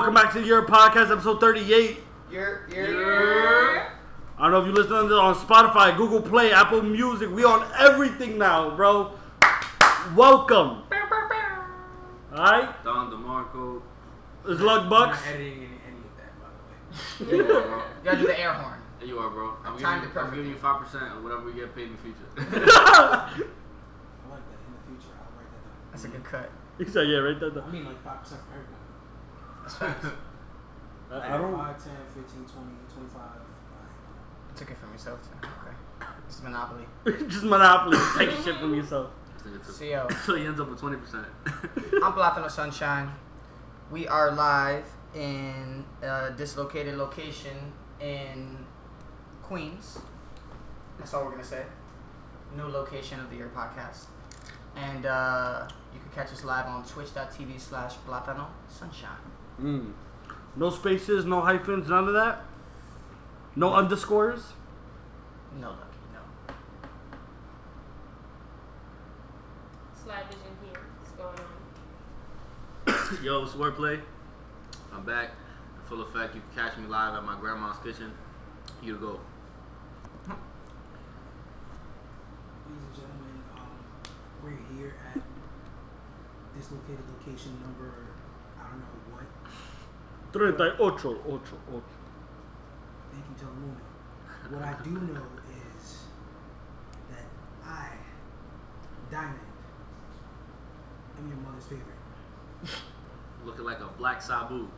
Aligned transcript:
Yeah, 0.00 0.06
welcome 0.06 0.22
back 0.22 0.32
to 0.32 0.42
your 0.42 0.66
podcast, 0.66 1.12
episode 1.12 1.40
38. 1.40 1.98
You're, 2.32 2.66
you're, 2.74 3.80
I 3.82 3.90
don't 4.38 4.50
know 4.52 4.60
if 4.62 4.66
you 4.66 4.72
listen 4.72 4.96
to 4.96 5.02
this 5.02 5.12
on 5.12 5.34
Spotify, 5.34 5.94
Google 5.94 6.22
Play, 6.22 6.52
Apple 6.52 6.80
Music. 6.80 7.28
We 7.30 7.44
on 7.44 7.70
everything 7.78 8.38
now, 8.38 8.74
bro. 8.74 9.12
Welcome. 10.16 10.84
Alright? 12.32 12.82
Don 12.82 13.10
DeMarco. 13.10 13.82
It's 14.48 14.62
Luck 14.62 14.84
I'm 14.84 14.88
Bucks. 14.88 15.18
not 15.18 15.34
editing 15.34 15.52
any, 15.52 15.64
any 15.64 15.98
of 15.98 16.16
that, 16.16 16.32
by 16.40 16.48
the 17.28 17.34
way. 17.34 17.36
There 17.36 17.46
you 17.46 17.58
are, 17.58 17.68
bro. 17.68 17.76
you 17.76 17.84
gotta 18.02 18.18
do 18.20 18.26
the 18.26 18.40
air 18.40 18.54
horn. 18.54 18.78
There 19.00 19.08
you 19.08 19.18
are, 19.18 19.28
bro. 19.28 19.52
I'm, 19.66 19.84
I 19.84 19.98
giving 19.98 20.14
you, 20.14 20.20
I'm 20.20 20.34
giving 20.34 20.50
you 20.50 20.56
5% 20.56 21.16
of 21.18 21.22
whatever 21.22 21.44
we 21.44 21.52
get 21.52 21.76
paid 21.76 21.88
in 21.88 21.92
the 21.92 21.98
future. 21.98 22.16
I 22.38 22.40
like 22.40 23.36
that. 23.36 24.60
In 24.64 24.72
the 24.72 24.96
future, 24.96 25.12
I'll 25.12 25.36
write 25.36 25.52
that 25.52 25.62
down. 25.62 25.90
That's 25.92 26.04
a 26.04 26.08
good 26.08 26.24
cut. 26.24 26.50
He 26.78 26.86
said, 26.86 27.06
yeah, 27.06 27.18
right 27.18 27.38
there. 27.38 27.62
I 27.62 27.70
mean, 27.70 27.84
like 27.84 28.02
5% 28.02 28.24
for 28.24 28.36
everybody. 28.54 28.79
That's 29.70 29.94
facts. 29.94 30.06
I, 31.12 31.34
I 31.34 31.38
don't. 31.38 31.56
5, 31.56 31.84
10, 31.84 31.92
15, 32.14 32.44
20, 32.44 32.70
25. 32.94 33.20
I 33.20 34.58
took 34.58 34.70
it 34.70 34.78
from 34.78 34.92
yourself 34.92 35.20
too. 35.22 35.46
Okay. 35.46 36.10
It's 36.26 36.42
Monopoly. 36.42 36.84
Just 37.28 37.44
Monopoly. 37.44 37.98
Take 38.16 38.30
shit 38.44 38.56
from 38.58 38.74
yourself. 38.74 39.10
So 39.62 39.84
yo, 39.84 40.06
so 40.26 40.34
he 40.34 40.44
ends 40.44 40.60
up 40.60 40.68
with 40.68 40.78
20%. 40.78 41.24
I'm 41.46 42.12
Platano 42.12 42.50
Sunshine. 42.50 43.10
We 43.90 44.06
are 44.06 44.32
live 44.32 44.84
in 45.14 45.82
a 46.02 46.30
dislocated 46.36 46.96
location 46.96 47.72
in 48.00 48.66
Queens. 49.42 49.98
That's 50.98 51.14
all 51.14 51.24
we're 51.24 51.30
gonna 51.30 51.42
say. 51.42 51.64
New 52.54 52.64
location 52.64 53.18
of 53.18 53.30
the 53.30 53.36
year 53.36 53.50
podcast. 53.56 54.08
And 54.76 55.06
uh, 55.06 55.66
you 55.94 56.00
can 56.00 56.10
catch 56.10 56.30
us 56.34 56.44
live 56.44 56.66
on 56.66 56.84
twitch.tv 56.84 57.58
slash 57.58 57.94
Platano 58.06 58.46
Sunshine. 58.68 59.39
Mm. 59.62 59.92
No 60.56 60.70
spaces, 60.70 61.24
no 61.24 61.40
hyphens, 61.40 61.88
none 61.88 62.08
of 62.08 62.14
that? 62.14 62.42
No 63.56 63.74
underscores? 63.74 64.52
No 65.60 65.68
lucky, 65.70 65.82
no. 66.14 66.20
Sly 70.02 70.22
vision 70.28 70.56
here. 70.64 70.80
What's 70.98 71.12
going 71.12 71.38
on? 73.18 73.18
Yo, 73.24 73.42
it's 73.42 73.52
Wordplay. 73.52 74.00
I'm 74.92 75.04
back 75.04 75.30
in 75.76 75.82
full 75.88 76.02
effect. 76.02 76.34
You 76.34 76.42
can 76.54 76.64
catch 76.64 76.76
me 76.78 76.86
live 76.86 77.14
at 77.14 77.24
my 77.24 77.38
grandma's 77.38 77.76
kitchen. 77.84 78.12
You 78.82 78.94
to 78.94 79.00
go. 79.00 79.20
Ladies 82.66 82.84
and 82.86 82.94
gentlemen, 82.94 83.42
um, 83.56 83.78
we're 84.42 84.58
here 84.76 84.94
at 85.14 85.20
dislocated 86.56 87.04
location 87.18 87.52
number, 87.62 87.90
I 88.58 88.60
don't 88.70 88.80
know 88.80 88.86
what. 89.12 89.26
38, 90.32 90.74
ocho, 90.78 91.10
ocho, 91.26 91.56
ocho. 91.68 91.82
Thank 93.12 93.24
you, 93.28 93.34
Telemundo. 93.46 93.80
What 94.54 94.62
I 94.62 94.74
do 94.82 94.90
know 94.90 95.26
is 95.78 96.04
that 97.10 97.26
I, 97.66 97.88
Diamond, 99.10 99.38
am 101.18 101.28
your 101.28 101.36
mother's 101.38 101.64
favorite. 101.64 101.84
Looking 103.44 103.64
like 103.64 103.80
a 103.80 103.88
black 103.98 104.22
Sabu. 104.22 104.68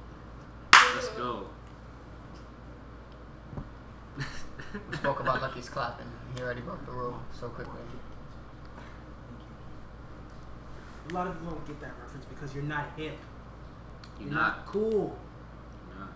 Let's 0.95 1.09
go. 1.11 1.47
We 4.17 4.97
spoke 4.97 5.21
about 5.21 5.43
Lucky's 5.43 5.69
clapping. 5.69 6.07
He 6.35 6.43
already 6.43 6.63
broke 6.63 6.85
the 6.87 6.93
rule 6.93 7.21
so 7.39 7.49
quickly. 7.49 7.81
A 11.11 11.13
lot 11.13 11.27
of 11.27 11.35
you 11.43 11.51
don't 11.51 11.67
get 11.67 11.81
that 11.81 11.93
reference 12.01 12.25
because 12.27 12.55
you're 12.55 12.65
not 12.65 12.87
hip. 12.97 13.19
You're 14.19 14.29
You're 14.29 14.39
not. 14.39 14.65
cool. 14.67 15.19
Yeah. 15.91 16.07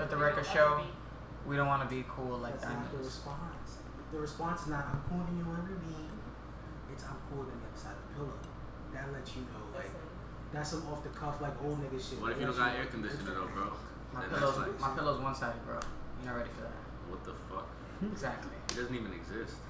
Let 0.00 0.08
the 0.08 0.16
record 0.16 0.46
show 0.46 0.80
we 1.44 1.56
don't 1.60 1.68
want 1.68 1.84
to 1.84 1.94
be 1.94 2.08
cool 2.08 2.38
like 2.38 2.56
That's 2.56 2.72
that. 2.72 2.72
not 2.72 2.90
the 2.90 3.04
response. 3.04 3.84
The 4.12 4.18
response 4.18 4.62
is 4.62 4.68
not 4.72 4.88
I'm 4.88 5.04
cooler 5.04 5.28
than 5.28 5.36
you 5.36 5.44
ever 5.44 5.76
be. 5.76 5.92
It's 6.88 7.04
I'm 7.04 7.20
cooler 7.28 7.44
than 7.52 7.60
the 7.60 7.68
other 7.68 7.76
side 7.76 7.92
of 8.00 8.08
the 8.08 8.14
pillow. 8.16 8.32
That 8.96 9.12
lets 9.12 9.36
you 9.36 9.44
know 9.52 9.60
like 9.76 9.92
that's 10.56 10.70
some 10.72 10.88
off 10.88 11.04
the 11.04 11.10
cuff 11.12 11.40
like 11.44 11.52
old 11.62 11.84
nigga 11.84 12.00
shit. 12.00 12.16
What 12.16 12.32
if 12.32 12.40
you 12.40 12.48
don't 12.48 12.56
got 12.56 12.72
air 12.72 12.84
know 12.84 12.96
conditioner 12.96 13.44
though, 13.44 13.52
bro? 13.52 13.68
My 14.16 14.24
that's 14.24 14.40
pillow's, 14.40 14.56
like- 14.56 14.80
my 14.80 14.90
pillow's 14.96 15.20
one 15.20 15.34
sided, 15.34 15.60
bro. 15.68 15.76
You're 15.76 16.32
not 16.32 16.38
ready 16.40 16.50
for 16.56 16.64
that. 16.64 16.80
What 17.12 17.20
the 17.24 17.36
fuck? 17.52 17.68
Exactly. 18.00 18.56
It 18.72 18.80
doesn't 18.80 18.96
even 18.96 19.12
exist. 19.12 19.60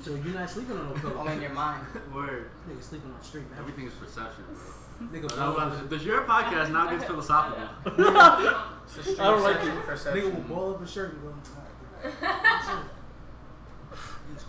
So 0.00 0.16
you're 0.16 0.32
not 0.32 0.48
sleeping 0.48 0.80
on 0.80 0.88
no 0.88 0.94
pillow. 0.96 1.20
Only 1.20 1.34
in 1.36 1.42
your 1.42 1.52
mind. 1.52 1.84
Word. 2.14 2.48
Nigga 2.64 2.82
sleeping 2.82 3.12
on 3.12 3.20
straight 3.20 3.50
man. 3.50 3.60
Everything 3.60 3.84
is 3.84 3.92
perception, 3.92 4.48
bro. 4.48 4.64
Nigga, 5.00 5.30
No, 5.30 5.36
ball 5.36 5.52
no, 5.68 5.74
up, 5.76 5.88
Does 5.88 6.04
your 6.04 6.22
podcast 6.24 6.70
now 6.72 6.90
get 6.90 7.06
philosophical? 7.06 7.62
It's 7.86 8.96
a 8.98 9.02
street 9.02 9.20
I 9.20 9.24
don't 9.30 9.42
like 9.42 9.56
it. 9.56 9.62
nigga 9.62 10.34
will 10.34 10.40
ball 10.42 10.74
up 10.74 10.82
a 10.82 10.86
shirt 10.86 11.14
and 11.14 11.22
go. 11.22 11.28
"Alright, 11.28 12.84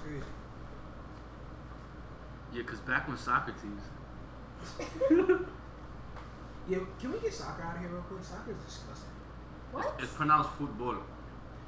crazy. 0.03 0.23
Yeah, 2.53 2.61
because 2.63 2.79
back 2.79 3.07
when 3.07 3.17
Socrates, 3.17 3.63
Yeah, 6.67 6.77
can 6.99 7.11
we 7.13 7.19
get 7.19 7.33
soccer 7.33 7.63
out 7.63 7.75
of 7.75 7.81
here 7.81 7.89
real 7.89 8.01
quick? 8.03 8.23
Soccer 8.23 8.51
is 8.51 8.57
disgusting. 8.65 9.09
what? 9.71 9.95
it's 9.99 10.11
pronounced 10.13 10.49
football. 10.51 10.97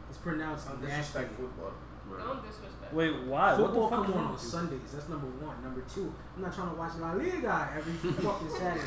It's 0.09 0.17
pronounced 0.17 0.67
Don't 0.67 0.81
nasty. 0.83 0.97
disrespect 0.97 1.31
football. 1.39 1.73
Word. 2.09 2.19
Don't 2.19 2.41
disrespect. 2.45 2.82
Wait, 2.93 3.15
why? 3.23 3.55
Football 3.55 3.89
what 3.89 3.89
the 3.89 3.95
fuck? 3.97 4.05
come 4.05 4.13
on 4.25 4.31
on? 4.33 4.37
Sundays. 4.37 4.79
That's 4.93 5.09
number 5.09 5.27
one. 5.27 5.63
Number 5.63 5.81
two, 5.93 6.13
I'm 6.35 6.41
not 6.43 6.53
trying 6.53 6.69
to 6.69 6.75
watch 6.75 6.91
La 6.99 7.13
Liga 7.13 7.69
every 7.75 7.93
fucking 8.23 8.49
Saturday. 8.49 8.83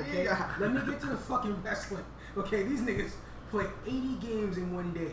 Okay, 0.00 0.28
let 0.58 0.72
me 0.72 0.80
get 0.90 1.00
to 1.00 1.06
the 1.08 1.16
fucking 1.16 1.62
wrestling. 1.62 2.04
Okay, 2.36 2.62
these 2.62 2.80
niggas 2.80 3.12
play 3.50 3.66
80 3.86 4.14
games 4.26 4.56
in 4.56 4.74
one 4.74 4.92
day. 4.92 5.12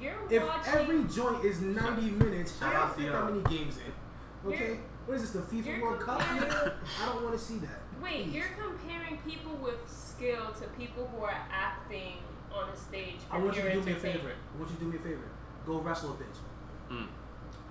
You're 0.00 0.14
If 0.30 0.46
watching. 0.46 0.74
every 0.74 1.04
joint 1.04 1.44
is 1.44 1.60
90 1.60 2.10
minutes, 2.12 2.58
Shout 2.58 2.72
how 2.74 2.86
do 2.94 3.02
you 3.02 3.08
to 3.08 3.12
fit 3.12 3.12
that 3.12 3.32
many 3.32 3.56
games 3.58 3.78
in? 3.78 4.48
Okay, 4.50 4.64
You're- 4.66 4.80
what 5.06 5.14
is 5.16 5.22
this? 5.22 5.30
The 5.32 5.38
FIFA 5.40 5.66
you're 5.66 5.80
World 5.82 6.00
Cup? 6.00 6.20
I 6.22 7.06
don't 7.06 7.24
want 7.24 7.32
to 7.36 7.42
see 7.42 7.58
that. 7.58 7.80
Wait, 8.02 8.24
Please. 8.24 8.34
you're 8.34 8.46
comparing 8.62 9.16
people 9.26 9.56
with 9.56 9.78
skill 9.90 10.52
to 10.60 10.66
people 10.78 11.06
who 11.08 11.24
are 11.24 11.34
acting 11.50 12.18
on 12.52 12.68
a 12.68 12.76
stage 12.76 13.16
I 13.30 13.38
for 13.38 13.44
want 13.44 13.56
you 13.56 13.62
to 13.62 13.72
do 13.72 13.80
me 13.82 13.92
a 13.92 13.96
favor. 13.96 14.32
I 14.32 14.58
want 14.58 14.70
you 14.70 14.76
to 14.76 14.84
do 14.84 14.90
me 14.90 14.96
a 14.98 15.00
favor. 15.00 15.24
Go 15.66 15.78
wrestle 15.80 16.10
a 16.10 16.14
bitch. 16.14 16.94
Mm. 16.94 17.06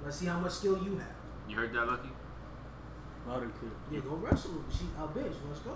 Let's 0.05 0.17
see 0.17 0.27
how 0.27 0.39
much 0.39 0.53
skill 0.53 0.81
you 0.83 0.97
have. 0.97 1.16
You 1.49 1.57
heard 1.57 1.73
that, 1.73 1.88
Lucky? 1.88 2.09
Loud 3.27 3.43
and 3.43 3.53
clear. 3.55 3.71
Yeah, 3.91 3.99
go 4.01 4.16
wrestle. 4.16 4.63
She 4.71 4.85
a 4.97 5.07
bitch. 5.07 5.33
Let's 5.47 5.59
go. 5.59 5.75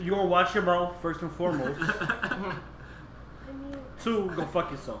You 0.00 0.10
gonna 0.12 0.26
watch 0.26 0.54
your 0.54 0.64
mouth 0.64 0.96
first 1.02 1.20
and 1.20 1.30
foremost. 1.30 1.78
Two, 4.02 4.30
go 4.34 4.46
fuck 4.46 4.70
yourself. 4.70 5.00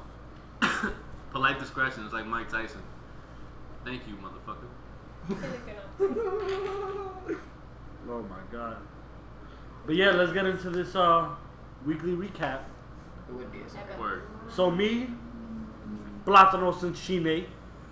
Polite 1.32 1.58
discretion 1.58 2.04
is 2.04 2.12
like 2.12 2.26
Mike 2.26 2.50
Tyson. 2.50 2.82
Thank 3.84 4.02
you, 4.06 4.16
motherfucker. 4.16 4.68
Oh 8.08 8.22
my 8.22 8.38
god. 8.50 8.78
But 9.86 9.94
yeah, 9.94 10.10
let's 10.10 10.32
get 10.32 10.44
into 10.44 10.70
this 10.70 10.96
uh 10.96 11.28
weekly 11.86 12.12
recap. 12.12 12.62
It 13.28 13.34
would 13.34 13.52
be 13.52 13.60
a 13.60 13.68
secret. 13.68 14.00
Word. 14.00 14.22
So 14.48 14.70
me, 14.70 15.10
Platano 16.24 16.74
Sunshine, 16.74 17.46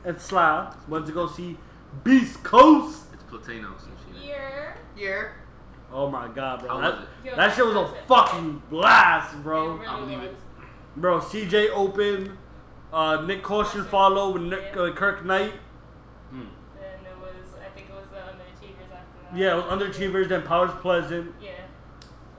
and 0.05 0.21
Sly 0.21 0.75
went 0.89 1.07
to 1.07 1.13
go 1.13 1.27
see 1.27 1.57
Beast 2.05 2.43
Coast. 2.43 3.05
It's 3.13 3.23
Platanos 3.25 3.85
and 3.87 3.93
shit. 4.17 4.25
Year. 4.25 4.77
Year. 4.97 5.35
Oh 5.93 6.11
my 6.11 6.29
god, 6.29 6.61
bro. 6.61 6.69
How 6.69 6.81
That, 6.81 6.99
was 6.99 7.09
Yo, 7.25 7.37
that 7.37 7.55
shit 7.57 7.65
was 7.67 7.77
a 7.77 7.95
fucking 8.07 8.63
blast, 8.71 9.35
It 9.35 9.43
bro. 9.43 9.75
really 9.75 9.87
I 9.87 10.01
believe 10.01 10.19
was. 10.21 10.29
it. 10.31 10.37
Bro, 10.97 11.21
CJ 11.21 11.71
open, 11.71 12.37
uh, 12.93 13.19
Nyck 13.19 13.43
Caution 13.43 13.85
follow 13.85 14.33
with 14.33 14.43
Nick, 14.43 14.77
uh, 14.77 14.91
Kirk 14.93 15.25
Knight. 15.25 15.53
Mm. 16.33 16.41
And 16.41 16.47
it 17.07 17.19
was, 17.21 17.31
I 17.65 17.69
think 17.75 17.89
it 17.89 17.95
was 17.95 18.09
the 18.11 18.17
Underachievers 18.17 18.93
after 18.93 19.31
that. 19.33 19.39
Yeah, 19.39 19.53
it 19.53 19.57
was 19.57 19.65
Underachievers, 19.97 20.29
then 20.29 20.43
Powers 20.43 20.73
Pleasant. 20.83 21.33
Yeah. 21.41 21.51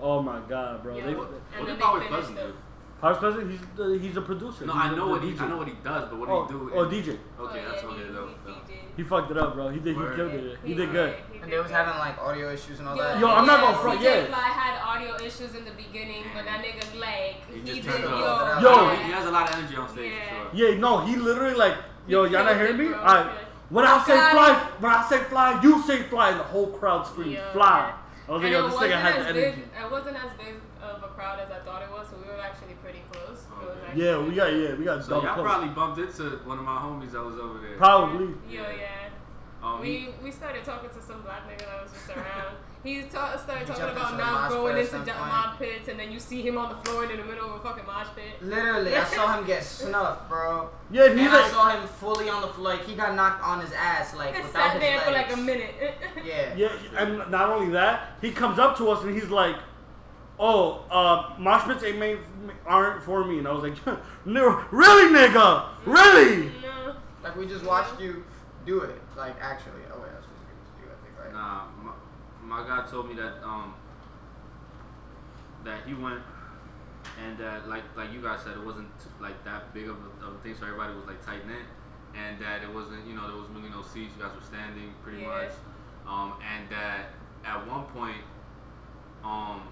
Oh 0.01 0.21
my 0.21 0.39
god, 0.47 0.83
bro. 0.83 0.97
Yeah. 0.97 1.05
They, 1.07 1.13
What, 1.15 1.31
what 1.31 1.41
then 1.55 1.65
did 1.65 1.75
they 1.77 1.81
Power 1.81 1.99
finished 2.01 2.13
Pleasant 2.13 2.37
do? 2.37 2.53
Powers 3.01 3.17
Pleasant, 3.17 3.49
he's 3.49 3.59
the, 3.77 3.97
he's 3.97 4.17
a 4.17 4.21
producer. 4.21 4.65
No, 4.65 4.73
He's 4.73 4.81
I 4.81 4.95
know 4.95 5.05
the 5.05 5.11
what 5.11 5.23
he 5.23 5.31
DJ. 5.31 5.39
I 5.41 5.47
know 5.47 5.57
what 5.57 5.67
he 5.69 5.73
does, 5.81 6.09
but 6.09 6.19
what 6.19 6.27
oh, 6.29 6.45
did 6.47 6.53
he 6.53 6.59
do? 6.59 6.71
Oh, 6.73 6.85
DJ. 6.85 7.17
Oh, 7.39 7.43
oh, 7.43 7.45
okay, 7.47 7.63
oh, 7.65 7.71
that's 7.71 7.83
yeah, 7.83 7.89
okay 7.89 8.03
he, 8.07 8.11
though. 8.11 8.27
he, 8.45 8.51
he 8.51 8.59
did. 8.67 8.79
He 8.97 9.03
fucked 9.03 9.31
it 9.31 9.37
up, 9.37 9.53
bro. 9.53 9.69
He 9.69 9.79
did. 9.79 9.95
He 9.95 10.01
killed 10.15 10.33
it. 10.33 10.57
He 10.65 10.73
did 10.73 10.91
good. 10.91 11.15
He 11.31 11.37
And 11.39 11.45
did 11.49 11.53
they 11.53 11.59
was 11.61 11.71
having 11.71 11.97
like 11.97 12.17
audio 12.19 12.51
issues 12.51 12.79
and 12.79 12.89
all 12.89 12.97
Yo, 12.97 13.03
that. 13.03 13.19
Yo, 13.21 13.27
I'm 13.29 13.45
not 13.45 13.61
gonna 13.61 13.77
front- 13.77 14.01
yeah. 14.01 14.25
Fly 14.25 14.39
had 14.39 14.81
audio 14.83 15.15
issues 15.25 15.55
in 15.55 15.63
the 15.63 15.71
beginning, 15.71 16.25
but 16.35 16.43
that 16.43 16.61
nigga's 16.61 16.93
like 16.95 17.45
He 17.47 17.59
he, 17.59 17.65
just 17.65 17.75
did 17.83 17.85
turned 17.85 18.03
yo, 18.03 18.09
up. 18.09 18.61
Yo. 18.61 18.69
yeah. 18.91 19.05
he 19.05 19.11
has 19.13 19.25
a 19.25 19.31
lot 19.31 19.49
of 19.49 19.55
energy 19.55 19.75
on 19.77 19.87
stage 19.87 20.11
Yeah. 20.11 20.49
for 20.49 20.57
sure. 20.57 20.69
Yeah, 20.71 20.77
no, 20.79 21.05
he 21.05 21.15
literally 21.15 21.55
like, 21.55 21.77
yo, 22.05 22.23
y'all 22.25 22.43
not 22.43 22.55
killed 22.55 22.57
hearing 22.57 22.77
me? 22.77 22.87
bro. 22.89 22.97
Alright. 22.97 23.31
When 23.69 23.85
I 23.85 24.03
say 24.03 24.13
fly, 24.31 24.53
when 24.79 24.91
I 24.91 25.07
say 25.07 25.19
fly, 25.19 25.61
you 25.63 25.81
say 25.83 26.03
fly, 26.03 26.31
and 26.31 26.39
the 26.41 26.43
whole 26.43 26.67
crowd 26.71 27.05
screams 27.07 27.39
fly. 27.53 27.93
I 28.27 28.31
was 28.31 28.41
like, 28.43 28.51
And 28.51 28.51
yo, 28.51 28.63
this 28.67 28.73
wasn't 28.73 28.91
nigga 28.91 29.01
had 29.01 29.15
the 29.21 29.29
energy. 29.29 29.61
It 29.85 29.91
wasn't 29.91 30.17
as 30.17 30.31
big 30.37 30.55
of 30.89 31.03
a 31.03 31.07
crowd 31.07 31.39
as 31.39 31.51
I 31.51 31.59
thought 31.65 31.81
it 31.81 31.89
was, 31.91 32.07
so 32.09 32.15
we 32.21 32.27
were 32.29 32.39
actually 32.41 32.73
pretty 32.83 33.01
close. 33.11 33.43
It 33.43 33.63
Okay. 33.63 33.79
actually 33.87 34.05
Yeah, 34.05 34.17
we 34.19 34.35
got 34.35 34.53
yeah, 34.53 34.75
we 34.75 34.83
got 34.85 35.03
So 35.03 35.21
y'all 35.21 35.33
close. 35.33 35.45
probably 35.45 35.69
bumped 35.69 35.99
into 35.99 36.37
one 36.45 36.59
of 36.59 36.65
my 36.65 36.77
homies 36.77 37.11
that 37.11 37.23
was 37.23 37.37
over 37.37 37.59
there. 37.59 37.77
Probably. 37.77 38.33
Yeah, 38.49 38.61
yeah. 38.71 38.85
Um, 39.61 39.81
We 39.81 40.09
we 40.23 40.31
started 40.31 40.63
talking 40.63 40.89
to 40.89 41.01
some 41.01 41.21
black 41.21 41.43
nigga 41.49 41.65
that 41.67 41.83
was 41.83 41.91
just 41.91 42.09
around. 42.09 42.55
He 42.81 43.03
ta- 43.03 43.35
started 43.35 43.67
He 43.67 43.73
talking 43.73 43.89
about 43.93 44.17
not 44.17 44.49
going 44.51 44.77
into 44.77 44.95
at 44.95 45.05
some 45.05 45.17
mob 45.19 45.59
pits, 45.59 45.89
and 45.89 45.99
then 45.99 46.13
you 46.13 46.17
see 46.17 46.41
him 46.41 46.57
on 46.57 46.69
the 46.69 46.75
floor 46.89 47.03
in 47.03 47.17
the 47.17 47.25
middle 47.25 47.49
of 47.49 47.55
a 47.55 47.59
fucking 47.59 47.85
mosh 47.85 48.07
pit. 48.15 48.41
Literally, 48.41 48.95
I 48.95 49.03
saw 49.03 49.37
him 49.37 49.45
get 49.45 49.61
snuffed, 49.61 50.29
bro. 50.29 50.69
Yeah, 50.89 51.07
And 51.07 51.19
he's 51.19 51.29
I 51.29 51.49
saw 51.49 51.71
him 51.71 51.85
fully 51.85 52.29
on 52.29 52.41
the 52.41 52.47
floor. 52.47 52.69
Like 52.75 52.85
he 52.85 52.95
got 52.95 53.15
knocked 53.15 53.43
on 53.43 53.59
his 53.59 53.73
ass, 53.73 54.15
like 54.15 54.33
And 54.33 54.45
without 54.45 54.63
sat 54.63 54.71
his 54.75 54.81
there 54.81 54.95
legs. 54.95 55.03
for 55.03 55.11
like 55.11 55.33
a 55.33 55.37
minute. 55.37 55.75
Yeah. 56.23 56.53
yeah, 56.55 56.71
and 56.97 57.29
not 57.29 57.49
only 57.49 57.69
that, 57.73 58.13
he 58.21 58.31
comes 58.31 58.59
up 58.59 58.77
to 58.77 58.87
us 58.91 59.03
and 59.03 59.13
he's 59.13 59.29
like, 59.29 59.57
"Oh, 60.39 60.85
uh, 60.89 61.35
mosh 61.37 61.65
pits 61.65 61.83
ain't 61.83 61.99
made 61.99 62.19
aren't 62.65 63.03
for 63.03 63.23
me." 63.25 63.39
And 63.39 63.47
I 63.47 63.51
was 63.51 63.63
like, 63.63 63.75
"No, 64.25 64.63
really, 64.71 65.13
nigga, 65.13 65.65
really?" 65.85 66.51
no. 66.61 66.95
Like 67.23 67.35
we 67.35 67.45
just 67.45 67.65
watched 67.65 67.99
you 67.99 68.23
do 68.65 68.81
it. 68.81 68.99
Like 69.17 69.35
actually, 69.41 69.81
oh 69.93 69.99
wait, 70.01 70.11
that's 70.13 70.25
what 70.25 70.35
to 70.39 70.81
do. 70.81 70.87
I 70.91 70.95
think 71.03 71.19
right. 71.19 71.33
Nah, 71.33 71.65
my, 71.83 72.61
my 72.61 72.67
guy 72.67 72.87
told 72.89 73.09
me 73.09 73.15
that 73.15 73.43
um 73.43 73.73
that 75.65 75.83
he 75.85 75.93
went 75.93 76.21
and 77.25 77.37
that 77.37 77.67
like 77.67 77.83
like 77.97 78.11
you 78.13 78.21
guys 78.21 78.39
said 78.43 78.53
it 78.55 78.63
wasn't 78.65 78.87
like 79.19 79.43
that 79.43 79.73
big 79.73 79.87
of 79.89 79.97
a, 79.97 80.25
of 80.27 80.35
a 80.35 80.37
thing, 80.39 80.55
so 80.57 80.65
everybody 80.65 80.93
was 80.93 81.05
like 81.05 81.23
tight 81.25 81.45
knit, 81.47 81.65
and 82.15 82.39
that 82.41 82.63
it 82.63 82.73
wasn't 82.73 83.05
you 83.05 83.13
know 83.15 83.27
there 83.27 83.35
was 83.37 83.49
really 83.49 83.69
no 83.69 83.81
seats, 83.81 84.13
you 84.17 84.23
guys 84.23 84.33
were 84.33 84.45
standing 84.45 84.93
pretty 85.03 85.21
Yeah. 85.21 85.27
much, 85.27 85.51
um 86.07 86.33
and 86.39 86.69
that 86.71 87.11
at 87.45 87.67
one 87.67 87.83
point 87.91 88.21
um 89.23 89.63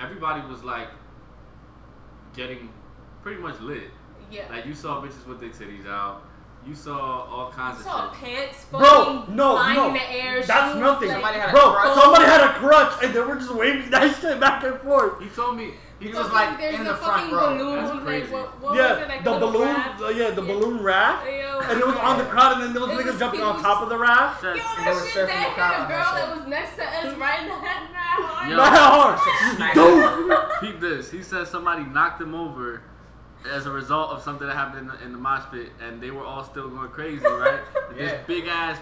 everybody 0.00 0.46
was 0.48 0.62
like 0.64 0.88
getting 2.34 2.68
pretty 3.22 3.40
much 3.40 3.60
lit. 3.60 3.90
Yeah. 4.30 4.44
Like 4.50 4.66
you 4.66 4.74
saw 4.74 5.00
bitches 5.00 5.26
with 5.26 5.40
their 5.40 5.50
titties 5.50 5.86
out. 5.86 6.22
You 6.66 6.74
saw 6.74 6.98
all 6.98 7.52
kinds 7.52 7.76
You 7.78 7.84
of 7.86 7.90
saw 7.92 8.12
shit. 8.12 8.20
pants 8.24 8.64
Bro, 8.72 8.80
fucking 8.80 9.36
no, 9.36 9.52
flying 9.54 9.76
no, 9.76 9.86
in 9.88 9.92
the 9.94 10.12
air. 10.12 10.42
that's 10.42 10.72
shoes, 10.72 10.80
nothing. 10.80 11.08
like- 11.08 11.16
Somebody 11.16 11.38
had 11.38 11.48
a 11.48 11.52
Bro, 11.52 11.72
crutch. 11.74 11.94
somebody 12.02 12.24
had 12.24 12.40
a 12.40 12.52
crutch 12.54 13.04
and 13.04 13.14
they 13.14 13.20
were 13.20 13.36
just 13.36 13.54
waving 13.54 13.90
that 13.90 14.20
shit 14.20 14.40
back 14.40 14.64
and 14.64 14.80
forth. 14.80 15.20
He 15.22 15.28
told 15.28 15.56
me 15.56 15.74
he 15.98 16.08
He 16.08 16.12
was 16.14 16.24
was 16.24 16.32
like 16.32 16.60
in 16.60 16.84
the 16.84 16.90
the 16.92 16.96
front 16.96 17.32
row. 17.32 17.56
balloon. 17.56 17.76
That's 17.84 18.04
like, 18.04 18.32
what, 18.32 18.60
what 18.60 18.70
was 18.72 18.78
it, 18.78 18.82
Yeah, 18.82 19.06
like 19.08 19.24
the 19.24 19.30
little 19.32 19.52
balloon, 19.52 19.68
raft? 19.68 20.02
uh, 20.02 20.08
yeah, 20.08 20.30
the 20.30 20.42
balloon 20.42 20.82
raft, 20.82 21.26
Yo, 21.26 21.60
and 21.60 21.80
it 21.80 21.86
was 21.86 21.96
on 21.96 22.18
the 22.18 22.24
crowd, 22.24 22.52
and 22.54 22.62
then 22.62 22.72
there 22.74 22.82
was 22.82 22.90
niggas 22.90 23.06
was 23.12 23.18
jumping 23.18 23.40
on 23.40 23.62
top 23.62 23.82
of 23.82 23.88
the 23.88 23.98
raft. 23.98 24.42
Yo, 24.44 24.50
And 24.50 24.58
they 24.58 24.62
that 24.84 24.94
were 24.94 25.00
shit, 25.08 25.28
surfing 25.28 25.28
that 25.28 25.48
the 25.48 25.54
crowd 25.54 25.72
hit 25.72 25.84
a 25.84 25.88
girl 25.88 26.14
that 26.14 26.26
that 26.26 26.36
was 26.36 26.46
next 26.48 26.76
to 26.76 26.84
us 26.84 27.16
right 27.16 27.42
in 27.42 27.48
that 27.48 27.92
hard. 27.92 28.50
Yo. 28.50 28.56
Not 28.56 28.72
hard. 28.76 29.56
Smack 29.56 29.74
Dude. 29.74 30.60
Peep 30.60 30.80
this. 30.80 31.10
He 31.10 31.22
said 31.22 31.46
somebody 31.48 31.84
knocked 31.84 32.20
him 32.20 32.34
over 32.34 32.82
as 33.50 33.66
a 33.66 33.70
result 33.70 34.10
of 34.10 34.22
something 34.22 34.46
that 34.46 34.54
happened 34.56 34.80
in 34.80 34.86
the, 34.88 35.04
in 35.04 35.12
the 35.12 35.18
mosh 35.18 35.44
pit, 35.50 35.70
and 35.80 36.00
they 36.02 36.10
were 36.10 36.24
all 36.24 36.44
still 36.44 36.68
going 36.68 36.88
crazy, 36.90 37.24
right? 37.24 37.60
Yeah. 37.96 38.08
This 38.08 38.20
big 38.26 38.46
ass, 38.48 38.78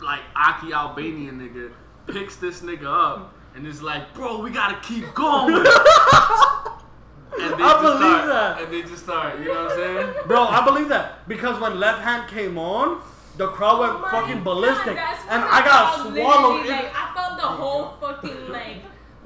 like 0.00 0.20
Aki 0.34 0.72
Albanian 0.72 1.38
nigga 1.38 1.70
picks 2.12 2.34
this 2.36 2.62
nigga 2.62 2.86
up 2.86 3.34
and 3.58 3.66
it's 3.66 3.82
like, 3.82 4.14
"Bro, 4.14 4.40
we 4.42 4.50
gotta 4.50 4.78
keep 4.80 5.12
going." 5.14 5.54
and 5.56 5.64
they 7.58 7.64
I 7.64 7.72
just 7.72 7.82
believe 7.82 7.98
start, 7.98 8.26
that. 8.26 8.62
And 8.62 8.72
they 8.72 8.82
just 8.82 9.02
start. 9.04 9.38
You 9.40 9.46
know 9.46 9.64
what 9.64 9.72
I'm 9.72 9.78
saying? 9.78 10.08
Bro, 10.26 10.42
I 10.44 10.64
believe 10.64 10.88
that 10.88 11.28
because 11.28 11.60
when 11.60 11.78
left 11.78 12.00
hand 12.02 12.28
came 12.28 12.56
on, 12.58 13.00
the 13.36 13.48
crowd 13.48 13.80
went 13.80 13.92
Oh 13.94 13.98
my 14.00 14.10
fucking 14.10 14.34
God, 14.36 14.44
ballistic, 14.44 14.96
that's 14.96 15.22
and 15.28 15.42
I 15.42 15.64
got 15.64 15.96
felt 15.96 16.14
swallowed. 16.14 16.64
literally, 16.64 16.68
In, 16.68 16.84
Like, 16.84 16.92
I 16.94 17.14
felt 17.14 17.36
the 17.40 17.46
whole 17.46 17.84
fucking 18.00 18.48
like 18.58 18.76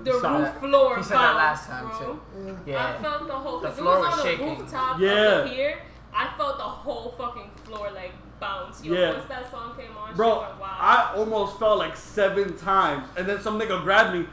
the 0.03 0.19
Stop. 0.19 0.41
roof 0.41 0.55
floor. 0.71 0.97
He 0.97 1.03
said 1.05 1.17
that 1.19 1.37
last 1.37 1.67
time 1.69 1.89
bro. 1.89 1.99
too. 1.99 2.21
I 2.67 2.71
Yeah. 2.71 3.03
felt 3.03 3.27
the 3.29 3.35
whole. 3.35 3.61
The 3.61 3.71
floor 3.71 3.97
it 3.97 4.01
was, 4.01 4.09
was 4.11 4.19
on 4.19 4.27
shaking. 4.27 4.47
the 4.57 4.61
rooftop 4.63 4.99
Yeah. 5.01 5.11
of 5.11 5.45
the 5.49 5.55
pier. 5.55 5.79
I 6.15 6.29
felt 6.37 6.57
the 6.59 6.65
whole 6.65 7.15
fucking 7.17 7.51
floor 7.65 7.91
like 7.95 8.13
bounce. 8.43 8.85
Yo, 8.85 8.93
Yeah. 8.95 9.13
once 9.13 9.25
that 9.29 9.51
song 9.51 9.75
came 9.77 9.97
on, 9.97 10.15
bro, 10.15 10.29
shit 10.35 10.41
went 10.49 10.61
wild. 10.61 10.77
I 10.79 11.13
almost 11.17 11.59
fell 11.59 11.77
like 11.79 11.97
seven 11.97 12.57
times, 12.59 13.09
and 13.17 13.27
then 13.27 13.41
some 13.41 13.59
nigga 13.59 13.83
grabbed 13.83 14.15
me, 14.19 14.27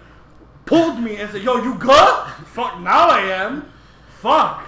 pulled 0.65 0.99
me, 0.99 1.15
and 1.17 1.31
said, 1.31 1.41
"Yo, 1.43 1.57
you 1.63 1.75
good? 1.75 2.25
Fuck, 2.55 2.79
now 2.81 3.07
I 3.09 3.21
am. 3.21 3.71
Fuck." 4.21 4.63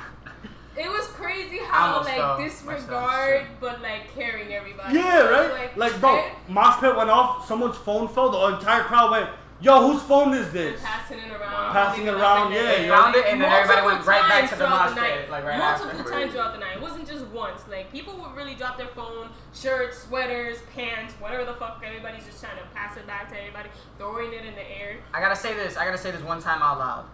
It 0.77 0.87
was 0.89 1.05
crazy 1.07 1.59
how 1.59 1.95
almost 1.95 2.09
fell 2.09 2.37
like 2.37 2.45
disregard, 2.49 3.45
but 3.59 3.81
like 3.81 4.13
caring 4.15 4.53
everybody. 4.53 4.95
Yeah, 4.95 5.27
right. 5.27 5.77
Like, 5.77 5.99
bro, 5.99 6.15
eh, 6.17 6.29
mosh 6.47 6.79
pit 6.79 6.95
went 6.95 7.09
off. 7.09 7.45
Someone's 7.47 7.75
phone 7.77 8.07
fell. 8.07 8.29
The 8.31 8.57
entire 8.57 8.83
crowd 8.83 9.11
went, 9.11 9.29
"Yo, 9.61 9.91
whose 9.91 10.01
phone 10.03 10.33
is 10.33 10.51
this?" 10.51 10.81
passing 10.81 11.19
it 11.19 11.31
around, 11.31 11.71
Passing 11.73 12.07
it 12.07 12.13
around, 12.13 12.51
yeah. 12.51 12.63
They 12.63 12.87
yeah. 12.87 12.95
found 13.01 13.15
it 13.15 13.25
and 13.27 13.39
then 13.41 13.51
everybody 13.51 13.85
went 13.85 14.05
right 14.05 14.27
back 14.27 14.49
to 14.49 14.55
the 14.55 14.65
throughout 14.65 14.85
mosh 14.89 14.95
the 14.95 15.01
pit, 15.01 15.19
night. 15.21 15.29
like 15.31 15.43
right 15.45 15.57
Multiple 15.57 15.99
after. 15.99 16.11
times 16.11 16.31
throughout 16.33 16.53
the 16.53 16.59
night. 16.59 16.75
It 16.77 16.81
wasn't 16.81 17.07
just 17.07 17.25
once. 17.27 17.61
Like 17.69 17.91
people 17.91 18.17
would 18.17 18.35
really 18.35 18.55
drop 18.55 18.77
their 18.77 18.87
phone, 18.89 19.29
shirts, 19.53 19.99
sweaters, 19.99 20.57
pants, 20.75 21.13
whatever 21.19 21.45
the 21.45 21.53
fuck. 21.53 21.81
Everybody's 21.85 22.25
just 22.25 22.41
trying 22.43 22.57
to 22.57 22.63
pass 22.73 22.97
it 22.97 23.05
back 23.07 23.29
to 23.31 23.39
everybody, 23.39 23.69
throwing 23.97 24.33
it 24.33 24.45
in 24.45 24.55
the 24.55 24.67
air. 24.79 24.97
I 25.13 25.19
gotta 25.21 25.35
say 25.35 25.53
this. 25.53 25.77
I 25.77 25.85
gotta 25.85 25.97
say 25.97 26.11
this 26.11 26.21
one 26.23 26.41
time 26.41 26.61
out 26.61 26.79
loud. 26.79 27.05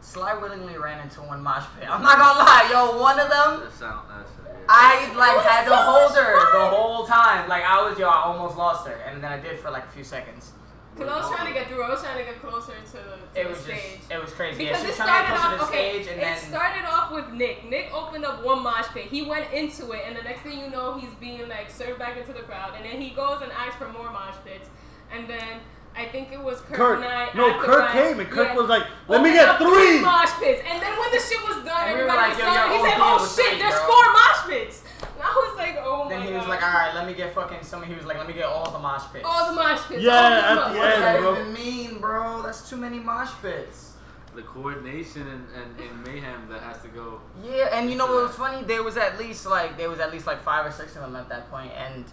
Sly 0.00 0.34
willingly 0.34 0.78
ran 0.78 1.00
into 1.00 1.20
one 1.22 1.42
mosh 1.42 1.64
pit. 1.78 1.88
I'm 1.90 2.02
not 2.02 2.18
gonna 2.18 2.38
lie, 2.38 2.68
yo. 2.70 3.00
One 3.00 3.18
of 3.18 3.28
them, 3.28 3.60
That 3.64 3.72
sound. 3.72 4.08
That 4.08 4.26
I 4.68 5.12
like 5.16 5.44
had 5.44 5.64
to 5.64 5.70
so 5.70 5.76
hold 5.76 6.12
her 6.16 6.34
the 6.58 6.66
whole 6.76 7.04
time. 7.06 7.48
Like 7.48 7.64
I 7.64 7.82
was, 7.88 7.98
yo, 7.98 8.08
I 8.08 8.22
almost 8.24 8.56
lost 8.56 8.86
her, 8.86 8.94
and 9.06 9.22
then 9.22 9.32
I 9.32 9.38
did 9.40 9.58
for 9.58 9.70
like 9.70 9.84
a 9.84 9.88
few 9.88 10.04
seconds. 10.04 10.52
Cause 10.98 11.08
I 11.08 11.16
was 11.16 11.30
trying 11.30 11.46
to 11.46 11.52
get 11.54 11.68
through. 11.68 11.82
I 11.82 11.90
was 11.90 12.02
trying 12.02 12.18
to 12.18 12.24
get 12.24 12.40
closer 12.40 12.72
to, 12.74 12.92
to 12.92 13.40
It 13.40 13.44
the 13.44 13.50
was 13.50 13.58
stage. 13.58 13.98
just, 13.98 14.10
it 14.10 14.20
was 14.20 14.32
crazy. 14.32 14.58
Because 14.58 14.82
yeah, 14.82 14.84
it 14.84 14.88
was 14.88 14.96
trying 14.96 15.08
to 15.08 15.12
started 15.12 15.28
get 15.28 15.38
closer 15.38 15.56
to 15.56 15.62
off 15.62 15.70
the 15.70 15.78
okay. 15.78 15.90
stage, 15.92 16.06
and 16.10 16.20
it 16.20 16.24
then 16.24 16.38
started 16.38 16.84
off 16.84 17.12
with 17.12 17.28
Nick. 17.30 17.70
Nick 17.70 17.94
opened 17.94 18.24
up 18.24 18.42
one 18.42 18.62
mosh 18.62 18.86
pit. 18.92 19.06
He 19.06 19.22
went 19.22 19.52
into 19.52 19.92
it, 19.92 20.02
and 20.06 20.16
the 20.16 20.22
next 20.22 20.42
thing 20.42 20.58
you 20.58 20.70
know, 20.70 20.98
he's 20.98 21.14
being 21.20 21.48
like 21.48 21.70
served 21.70 21.98
back 21.98 22.18
into 22.18 22.32
the 22.32 22.42
crowd. 22.42 22.74
And 22.76 22.84
then 22.84 23.00
he 23.00 23.10
goes 23.10 23.42
and 23.42 23.52
asks 23.52 23.76
for 23.76 23.88
more 23.92 24.10
mosh 24.10 24.34
pits. 24.44 24.68
And 25.14 25.28
then 25.30 25.60
I 25.98 26.04
think 26.06 26.30
it 26.32 26.40
was 26.40 26.60
Kirk, 26.60 26.76
Kirk, 26.76 26.96
and 27.02 27.08
I. 27.08 27.28
no, 27.34 27.50
after 27.50 27.66
Kirk 27.66 27.80
that, 27.80 27.92
came 27.92 28.20
and 28.20 28.28
Kirk 28.30 28.48
yeah, 28.48 28.54
was 28.54 28.68
like, 28.68 28.84
"Let 29.08 29.20
me 29.20 29.32
get 29.32 29.48
up 29.48 29.58
three. 29.58 29.98
mosh 30.00 30.30
pits. 30.38 30.62
And 30.70 30.80
then 30.80 30.94
when 30.98 31.10
the 31.10 31.18
shit 31.18 31.42
was 31.42 31.58
done, 31.66 31.74
And 31.90 31.98
we 31.98 32.06
everybody 32.06 32.16
like, 32.16 32.30
was 32.30 32.38
yo, 32.38 32.44
saying, 32.46 32.70
your 32.70 32.78
he 32.78 32.90
said, 32.90 32.98
"Oh 33.02 33.18
shit, 33.36 33.50
three, 33.50 33.58
there's 33.58 33.74
bro." 33.82 33.90
four 33.90 34.04
mosh 34.14 34.40
pits." 34.46 34.76
And 35.02 35.22
I 35.26 35.32
was 35.34 35.52
like, 35.58 35.74
"Oh 35.82 36.04
my 36.04 36.10
then 36.14 36.22
he 36.22 36.30
god." 36.30 36.38
was 36.38 36.46
like, 36.48 36.62
all 36.62 36.70
right, 36.72 36.94
let 36.94 37.04
me 37.06 37.14
get 37.14 37.34
fucking 37.34 37.62
some. 37.66 37.82
He 37.82 37.94
was 37.98 38.06
like, 38.06 38.16
let 38.16 38.28
me 38.28 38.32
get 38.32 38.44
all 38.46 38.70
the 38.70 38.78
mosh 38.78 39.02
pits. 39.12 39.24
All 39.26 39.50
the 39.50 39.56
mosh 39.58 39.82
pits. 39.90 40.02
Yeah, 40.02 40.14
all 40.14 40.22
at 40.22 40.46
them 40.46 40.56
the 40.56 40.62
up. 40.62 40.68
What 40.70 40.86
does 40.86 40.94
end, 40.94 41.02
that 41.02 41.18
bro. 41.20 41.32
even 41.34 41.52
mean, 41.52 41.98
bro? 41.98 42.42
That's 42.42 42.70
too 42.70 42.76
many 42.78 42.98
mosh 43.00 43.32
pits. 43.42 43.94
The 44.36 44.42
coordination 44.42 45.26
and, 45.26 45.44
and, 45.58 45.80
and 45.82 46.04
mayhem 46.06 46.48
that 46.48 46.62
has 46.62 46.80
to 46.82 46.88
go. 46.88 47.20
Yeah, 47.42 47.70
and 47.74 47.90
you 47.90 47.96
know 47.96 48.06
what 48.06 48.22
was 48.28 48.36
funny? 48.36 48.62
There 48.62 48.84
was 48.84 48.96
at 48.96 49.18
least 49.18 49.46
like 49.46 49.76
there 49.76 49.90
was 49.90 49.98
at 49.98 50.12
least 50.12 50.28
like 50.28 50.40
five 50.42 50.64
or 50.64 50.70
six 50.70 50.94
of 50.94 51.02
them 51.02 51.16
at 51.16 51.28
that 51.28 51.50
point, 51.50 51.72
and 51.76 52.04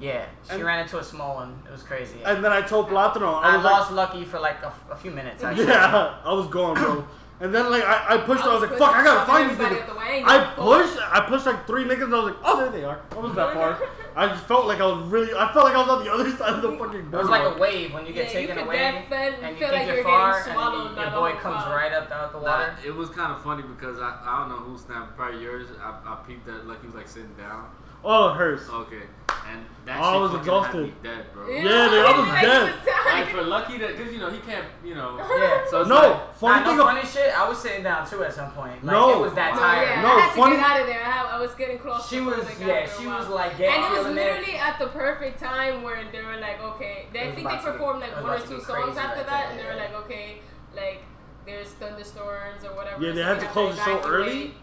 yeah, 0.00 0.26
she 0.46 0.54
And- 0.54 0.64
ran 0.64 0.80
into 0.80 0.98
a 0.98 1.04
small 1.04 1.34
one. 1.36 1.62
It 1.66 1.72
was 1.72 1.82
crazy. 1.82 2.18
And 2.24 2.44
then 2.44 2.52
I 2.52 2.62
told 2.62 2.88
Platano, 2.88 3.34
I, 3.42 3.52
I 3.52 3.56
was 3.56 3.64
like, 3.64 3.72
lost 3.72 3.92
Lucky 3.92 4.24
for 4.24 4.38
like 4.40 4.62
a, 4.62 4.72
a 4.90 4.96
few 4.96 5.10
minutes. 5.10 5.42
Actually. 5.42 5.66
Yeah, 5.68 6.18
I 6.24 6.32
was 6.32 6.46
gone, 6.48 6.74
bro. 6.74 7.04
And 7.40 7.54
then 7.54 7.70
like 7.70 7.84
I, 7.84 8.16
I 8.16 8.18
pushed, 8.18 8.42
I 8.42 8.52
was 8.52 8.62
like, 8.68 8.76
fuck, 8.80 8.96
I 8.96 9.04
gotta 9.04 9.24
find 9.24 9.48
these 9.48 9.58
niggas. 9.58 9.86
the 9.86 9.94
I 9.96 10.52
pushed, 10.56 10.98
I 10.98 11.20
pushed 11.28 11.46
like 11.46 11.68
three 11.68 11.84
niggas, 11.84 12.02
and 12.10 12.12
I 12.12 12.18
was 12.18 12.24
like, 12.34 12.40
oh, 12.44 12.56
there 12.58 12.70
they 12.72 12.82
are. 12.82 13.00
I 13.12 13.14
wasn't 13.14 13.36
that 13.36 13.54
far. 13.54 13.78
I 14.16 14.26
just 14.26 14.42
felt 14.46 14.66
like 14.66 14.80
I 14.80 14.86
was 14.86 15.06
really, 15.06 15.32
I 15.32 15.52
felt 15.52 15.64
like 15.66 15.76
I 15.76 15.78
was 15.78 15.88
on 15.88 16.04
the 16.04 16.10
other 16.10 16.28
side 16.36 16.54
of 16.54 16.62
the 16.62 16.72
fucking 16.76 16.98
It 16.98 17.12
was 17.12 17.28
like 17.28 17.44
a 17.54 17.56
wave 17.56 17.94
when 17.94 18.06
you 18.06 18.12
get 18.12 18.26
Yeah, 18.26 18.32
taken 18.40 18.56
could 18.56 18.64
away 18.66 18.76
definitely 18.78 19.46
and 19.46 19.54
you 19.54 19.60
feel 19.60 19.68
think 19.70 19.72
like 19.78 19.86
you're 19.86 19.94
you're 19.94 20.04
far, 20.04 20.42
and 20.48 20.96
by 20.96 21.02
your 21.04 21.10
boy 21.12 21.30
comes 21.38 21.62
crowd. 21.62 21.76
right 21.76 21.92
up 21.92 22.10
out 22.10 22.32
the 22.32 22.40
Nah, 22.40 22.44
water. 22.58 22.74
it 22.84 22.90
was 22.96 23.08
kind 23.10 23.30
of 23.30 23.40
funny 23.44 23.62
because 23.62 24.00
I, 24.00 24.18
I 24.26 24.40
don't 24.40 24.48
know 24.48 24.56
who 24.66 24.76
snapped, 24.76 25.16
probably 25.16 25.40
yours. 25.40 25.68
I, 25.80 25.90
I 25.94 26.16
peeped 26.26 26.44
that 26.46 26.66
like 26.66 26.80
he 26.80 26.86
was 26.88 26.96
like 26.96 27.06
sitting 27.06 27.34
down. 27.38 27.70
Oh, 28.04 28.30
it 28.30 28.36
hurts. 28.36 28.68
Okay, 28.68 29.02
and 29.48 29.64
that 29.86 30.00
I 30.00 30.12
shit 30.12 30.20
was 30.20 30.34
exhausted. 30.34 30.86
had 30.86 31.02
dead, 31.02 31.32
bro. 31.32 31.48
Yeah, 31.48 31.62
they 31.88 32.00
all 32.00 32.20
was 32.22 32.28
dead. 32.42 32.68
he 32.68 32.86
was. 32.86 32.94
Like 33.08 33.28
for 33.30 33.42
Lucky 33.42 33.78
that, 33.78 33.96
cause 33.96 34.12
you 34.12 34.18
know 34.18 34.30
he 34.30 34.38
can't, 34.40 34.66
you 34.84 34.94
know. 34.94 35.16
Yeah. 35.38 35.64
So 35.70 35.80
it's 35.80 35.88
No, 35.88 35.94
like, 35.96 36.34
funny 36.34 36.60
Nah, 36.60 36.68
thing. 36.68 36.76
no 36.76 36.88
ab- 36.88 36.94
funny 36.96 37.08
shit. 37.08 37.38
I 37.38 37.48
was 37.48 37.58
sitting 37.58 37.82
down 37.82 38.06
too 38.08 38.22
at 38.22 38.32
some 38.34 38.50
point. 38.52 38.84
Like, 38.84 38.92
No. 38.92 39.14
it 39.18 39.20
was 39.22 39.34
that 39.34 39.54
No, 39.54 39.60
tired. 39.60 39.88
yeah, 39.88 40.02
No, 40.02 40.08
I 40.08 40.20
had 40.20 40.28
to 40.30 40.36
funny- 40.36 40.56
get 40.56 40.64
out 40.70 40.80
of 40.82 40.86
there. 40.86 41.02
I, 41.04 41.36
I 41.36 41.40
was 41.40 41.54
getting 41.54 41.78
close. 41.78 42.08
She 42.08 42.20
was, 42.20 42.44
yeah, 42.60 42.86
she 42.98 43.06
was 43.06 43.28
like 43.28 43.52
And 43.54 43.62
it 43.62 43.90
was 43.90 43.98
feeling 44.00 44.12
it. 44.12 44.20
literally 44.20 44.54
at 44.58 44.78
the 44.78 44.88
perfect 44.88 45.40
time 45.40 45.82
where 45.82 46.04
they 46.12 46.22
were 46.22 46.36
like, 46.36 46.60
okay, 46.62 47.06
they, 47.12 47.20
I 47.20 47.22
think 47.32 47.36
they 47.36 47.40
about 47.42 47.60
to 47.60 47.64
get- 47.64 47.72
performed 47.72 48.02
it 48.04 48.12
like 48.14 48.22
one 48.22 48.32
or 48.42 48.46
two 48.46 48.60
songs 48.60 48.96
after 48.98 49.16
right 49.20 49.26
that, 49.26 49.46
and 49.50 49.58
they 49.58 49.64
were 49.64 49.76
like, 49.76 49.94
okay, 50.04 50.40
like 50.76 51.02
there's 51.46 51.68
thunderstorms 51.80 52.62
or 52.64 52.74
whatever. 52.76 53.02
Yeah, 53.02 53.12
they 53.12 53.22
had 53.22 53.40
to 53.40 53.46
close 53.46 53.74
the 53.76 53.84
show 53.84 54.02
early. 54.04 54.54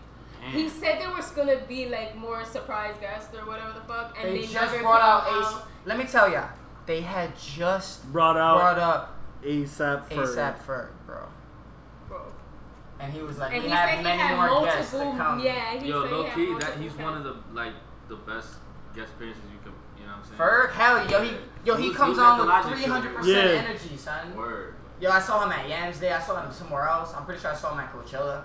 He 0.51 0.65
mm. 0.65 0.69
said 0.69 0.99
there 1.01 1.11
was 1.11 1.31
gonna 1.31 1.57
be 1.67 1.87
like 1.87 2.15
more 2.15 2.43
surprise 2.45 2.95
guests 2.99 3.33
or 3.35 3.45
whatever 3.45 3.73
the 3.73 3.81
fuck, 3.81 4.15
and 4.19 4.29
They 4.29 4.41
they, 4.41 4.47
just 4.47 4.53
never 4.53 4.79
brought 4.79 5.01
out 5.01 5.27
came 5.27 5.41
Ace. 5.41 5.65
Let 5.85 5.97
me 5.97 6.05
tell 6.05 6.31
ya, 6.31 6.47
they 6.85 7.01
had 7.01 7.31
just 7.37 8.11
Brought 8.11 8.37
out 8.37 8.57
brought 8.57 8.79
up 8.79 9.17
ASAP 9.43 10.11
first. 10.11 10.37
ASAP 10.37 10.57
Ferg, 10.65 10.89
bro. 11.05 11.27
Bro. 12.07 12.21
And 12.99 13.11
he 13.13 13.21
was 13.21 13.37
like, 13.37 13.53
And 13.53 13.63
we 13.63 13.69
he 13.69 13.75
have 13.75 13.89
said 13.89 13.97
he 13.97 14.03
many 14.03 14.21
had 14.21 14.49
more 14.49 14.65
guests 14.65 14.91
to 14.91 14.97
come. 14.97 15.39
Yeah, 15.39 15.79
he 15.79 15.87
yo, 15.89 16.01
said 16.01 16.09
he 16.09 16.15
low 16.15 16.23
had 16.23 16.35
key, 16.35 16.45
that 16.45 16.51
multiple 16.51 16.83
he's 16.83 16.93
one 16.93 17.13
of 17.17 17.23
the 17.23 17.35
like 17.53 17.73
the 18.07 18.15
best 18.15 18.55
guest 18.95 19.11
appearances 19.15 19.43
you 19.51 19.59
can, 19.63 19.73
you 19.99 20.05
know 20.05 20.13
what 20.13 20.19
I'm 20.19 20.25
saying? 20.25 20.39
Ferg, 20.39 20.71
hell, 20.71 21.09
yo, 21.09 21.23
he 21.23 21.37
yo 21.65 21.75
He 21.75 21.83
he 21.83 21.89
was- 21.89 21.97
comes 21.97 22.17
he 22.17 22.23
on 22.23 22.39
with 22.39 22.79
300 22.79 23.15
percent 23.15 23.65
energy, 23.67 23.97
son. 23.97 24.35
Word. 24.35 24.75
Yo, 25.01 25.09
I 25.09 25.19
saw 25.19 25.43
him 25.43 25.51
at 25.51 25.67
Yams 25.67 25.99
Day. 25.99 26.13
I 26.13 26.21
saw 26.21 26.41
him 26.41 26.51
somewhere 26.51 26.87
else. 26.87 27.13
I'm 27.13 27.25
pretty 27.25 27.41
sure 27.41 27.51
I 27.51 27.55
saw 27.55 27.73
him 27.73 27.79
at 27.79 27.91
Coachella. 27.91 28.43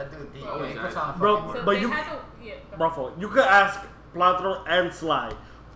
That 0.00 0.10
dude, 0.12 0.30
he, 0.32 0.40
Bro, 0.42 0.64
he 0.64 0.78
puts 0.78 0.96
on 0.96 1.14
a 1.14 1.18
Bro, 1.18 1.36
fucking. 1.36 1.52
So 1.60 1.64
But 1.66 1.72
they 1.74 1.80
you- 1.82 1.90
had 1.90 2.04
to, 2.12 2.18
yeah. 2.42 2.54
Bravo. 2.78 3.12
You 3.18 3.28
could 3.28 3.44
ask 3.44 3.80
Platano 4.14 4.64
and 4.66 4.90
Sly. 4.92 5.32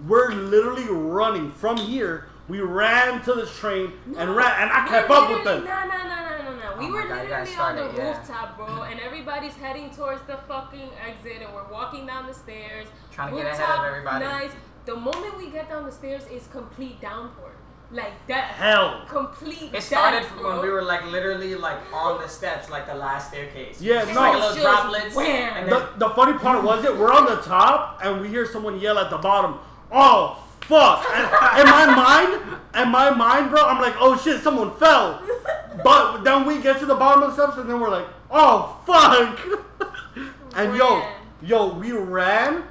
We're 0.08 0.30
literally 0.32 0.88
running 0.88 1.50
from 1.52 1.76
here 1.76 2.28
We 2.46 2.60
ran 2.60 3.22
to 3.22 3.32
the 3.32 3.46
train 3.46 3.92
and 4.18 4.36
ran, 4.36 4.52
and 4.62 4.70
I 4.70 4.86
kept 4.86 5.10
up 5.10 5.30
with 5.30 5.44
them. 5.44 5.64
No, 5.64 5.80
no, 5.86 5.96
no, 5.96 6.04
no, 6.04 6.50
no, 6.52 6.72
no. 6.72 6.76
We 6.78 6.86
Oh 6.86 6.90
were 6.92 7.08
God, 7.08 7.22
you 7.22 7.28
guys 7.30 7.48
literally 7.48 7.56
on 7.58 7.76
the 7.76 7.82
started, 7.82 7.96
yeah. 7.96 8.18
rooftop, 8.18 8.56
bro, 8.58 8.82
and 8.82 9.00
everybody's 9.00 9.54
heading 9.54 9.88
towards 9.90 10.20
the 10.26 10.36
fucking 10.46 10.90
exit, 11.08 11.40
and 11.42 11.54
we're 11.54 11.70
walking 11.72 12.04
down 12.06 12.26
the 12.26 12.34
stairs. 12.34 12.86
Trying 13.12 13.30
to 13.34 13.42
get 13.42 13.54
ahead 13.54 13.78
of 13.78 13.84
everybody. 13.86 14.24
Nice. 14.26 14.50
The 14.84 14.94
moment 14.94 15.38
we 15.38 15.48
get 15.48 15.70
down 15.70 15.86
the 15.86 15.92
stairs, 15.92 16.24
is 16.30 16.46
complete 16.48 17.00
downpour, 17.00 17.52
like 17.94 18.26
death. 18.26 18.50
Hell. 18.56 19.04
Complete. 19.08 19.70
It 19.72 19.82
started 19.82 20.20
death, 20.20 20.28
from 20.28 20.38
bro. 20.40 20.52
when 20.54 20.62
we 20.62 20.68
were 20.70 20.82
like 20.82 21.04
literally 21.06 21.54
like 21.54 21.78
on 21.92 22.20
the 22.20 22.28
steps, 22.28 22.68
like 22.68 22.86
the 22.86 22.94
last 22.94 23.28
staircase. 23.28 23.80
Yeah, 23.80 24.02
Just 24.02 24.14
no. 24.14 24.20
like 24.20 24.32
It 24.34 24.38
little 24.40 24.54
just 24.56 24.60
droplets. 24.82 25.14
wham. 25.16 25.56
And 25.56 25.70
then 25.72 25.80
The, 25.98 26.08
the 26.08 26.14
funny 26.14 26.36
part 26.38 26.64
was 26.64 26.84
it 26.84 26.96
we're 26.96 27.12
on 27.12 27.26
the 27.26 27.36
top 27.42 28.00
and 28.04 28.20
we 28.20 28.28
hear 28.28 28.44
someone 28.46 28.78
yell 28.80 28.98
at 28.98 29.10
the 29.10 29.18
bottom. 29.18 29.58
Oh 29.92 30.42
fuck! 30.62 31.04
And 31.12 31.60
in 31.60 31.66
my 31.70 31.86
mind, 31.94 32.56
in 32.74 32.88
my 32.90 33.10
mind, 33.10 33.50
bro, 33.50 33.62
I'm 33.64 33.80
like, 33.80 33.94
oh 33.98 34.16
shit, 34.18 34.42
someone 34.42 34.74
fell. 34.76 35.22
But 35.84 36.22
then 36.24 36.46
we 36.46 36.60
get 36.60 36.78
to 36.80 36.86
the 36.86 36.94
bottom 36.94 37.22
of 37.22 37.36
the 37.36 37.42
steps 37.42 37.58
and 37.58 37.68
then 37.70 37.80
we're 37.80 37.90
like, 37.90 38.06
oh 38.30 38.80
fuck! 38.86 39.38
And 40.56 40.76
yo, 40.76 41.04
yo, 41.42 41.74
we 41.74 41.90
ran, 41.90 42.62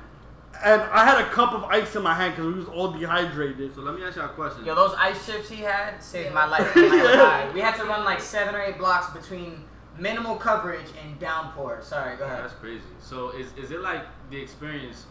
and 0.63 0.81
I 0.81 1.05
had 1.05 1.19
a 1.21 1.29
cup 1.29 1.53
of 1.53 1.63
ice 1.65 1.95
in 1.95 2.03
my 2.03 2.13
hand 2.13 2.35
because 2.35 2.47
we 2.53 2.59
was 2.59 2.67
all 2.69 2.91
dehydrated. 2.91 3.75
So 3.75 3.81
let 3.81 3.95
me 3.95 4.03
ask 4.03 4.15
y'all 4.15 4.25
a 4.25 4.29
question. 4.29 4.65
yo, 4.65 4.75
those 4.75 4.95
ice 4.97 5.25
chips 5.25 5.49
he 5.49 5.61
had 5.61 6.01
saved 6.01 6.29
Yeah. 6.29 6.33
my 6.33 6.45
life. 6.45 6.75
in 6.77 6.89
my 6.89 6.95
Yeah. 6.95 7.21
life. 7.23 7.53
We 7.53 7.59
had 7.61 7.75
to 7.77 7.85
run 7.85 8.03
like 8.05 8.19
seven 8.21 8.55
or 8.55 8.61
eight 8.61 8.77
blocks 8.77 9.11
between 9.13 9.63
minimal 9.97 10.35
coverage 10.37 10.87
and 11.03 11.19
downpour. 11.19 11.79
Sorry, 11.81 12.15
go 12.17 12.25
ahead. 12.25 12.43
That's 12.43 12.53
crazy. 12.55 12.81
So 12.99 13.29
is 13.31 13.47
is 13.57 13.71
it 13.71 13.81
like 13.81 14.03
the 14.29 14.41
experience? 14.41 15.05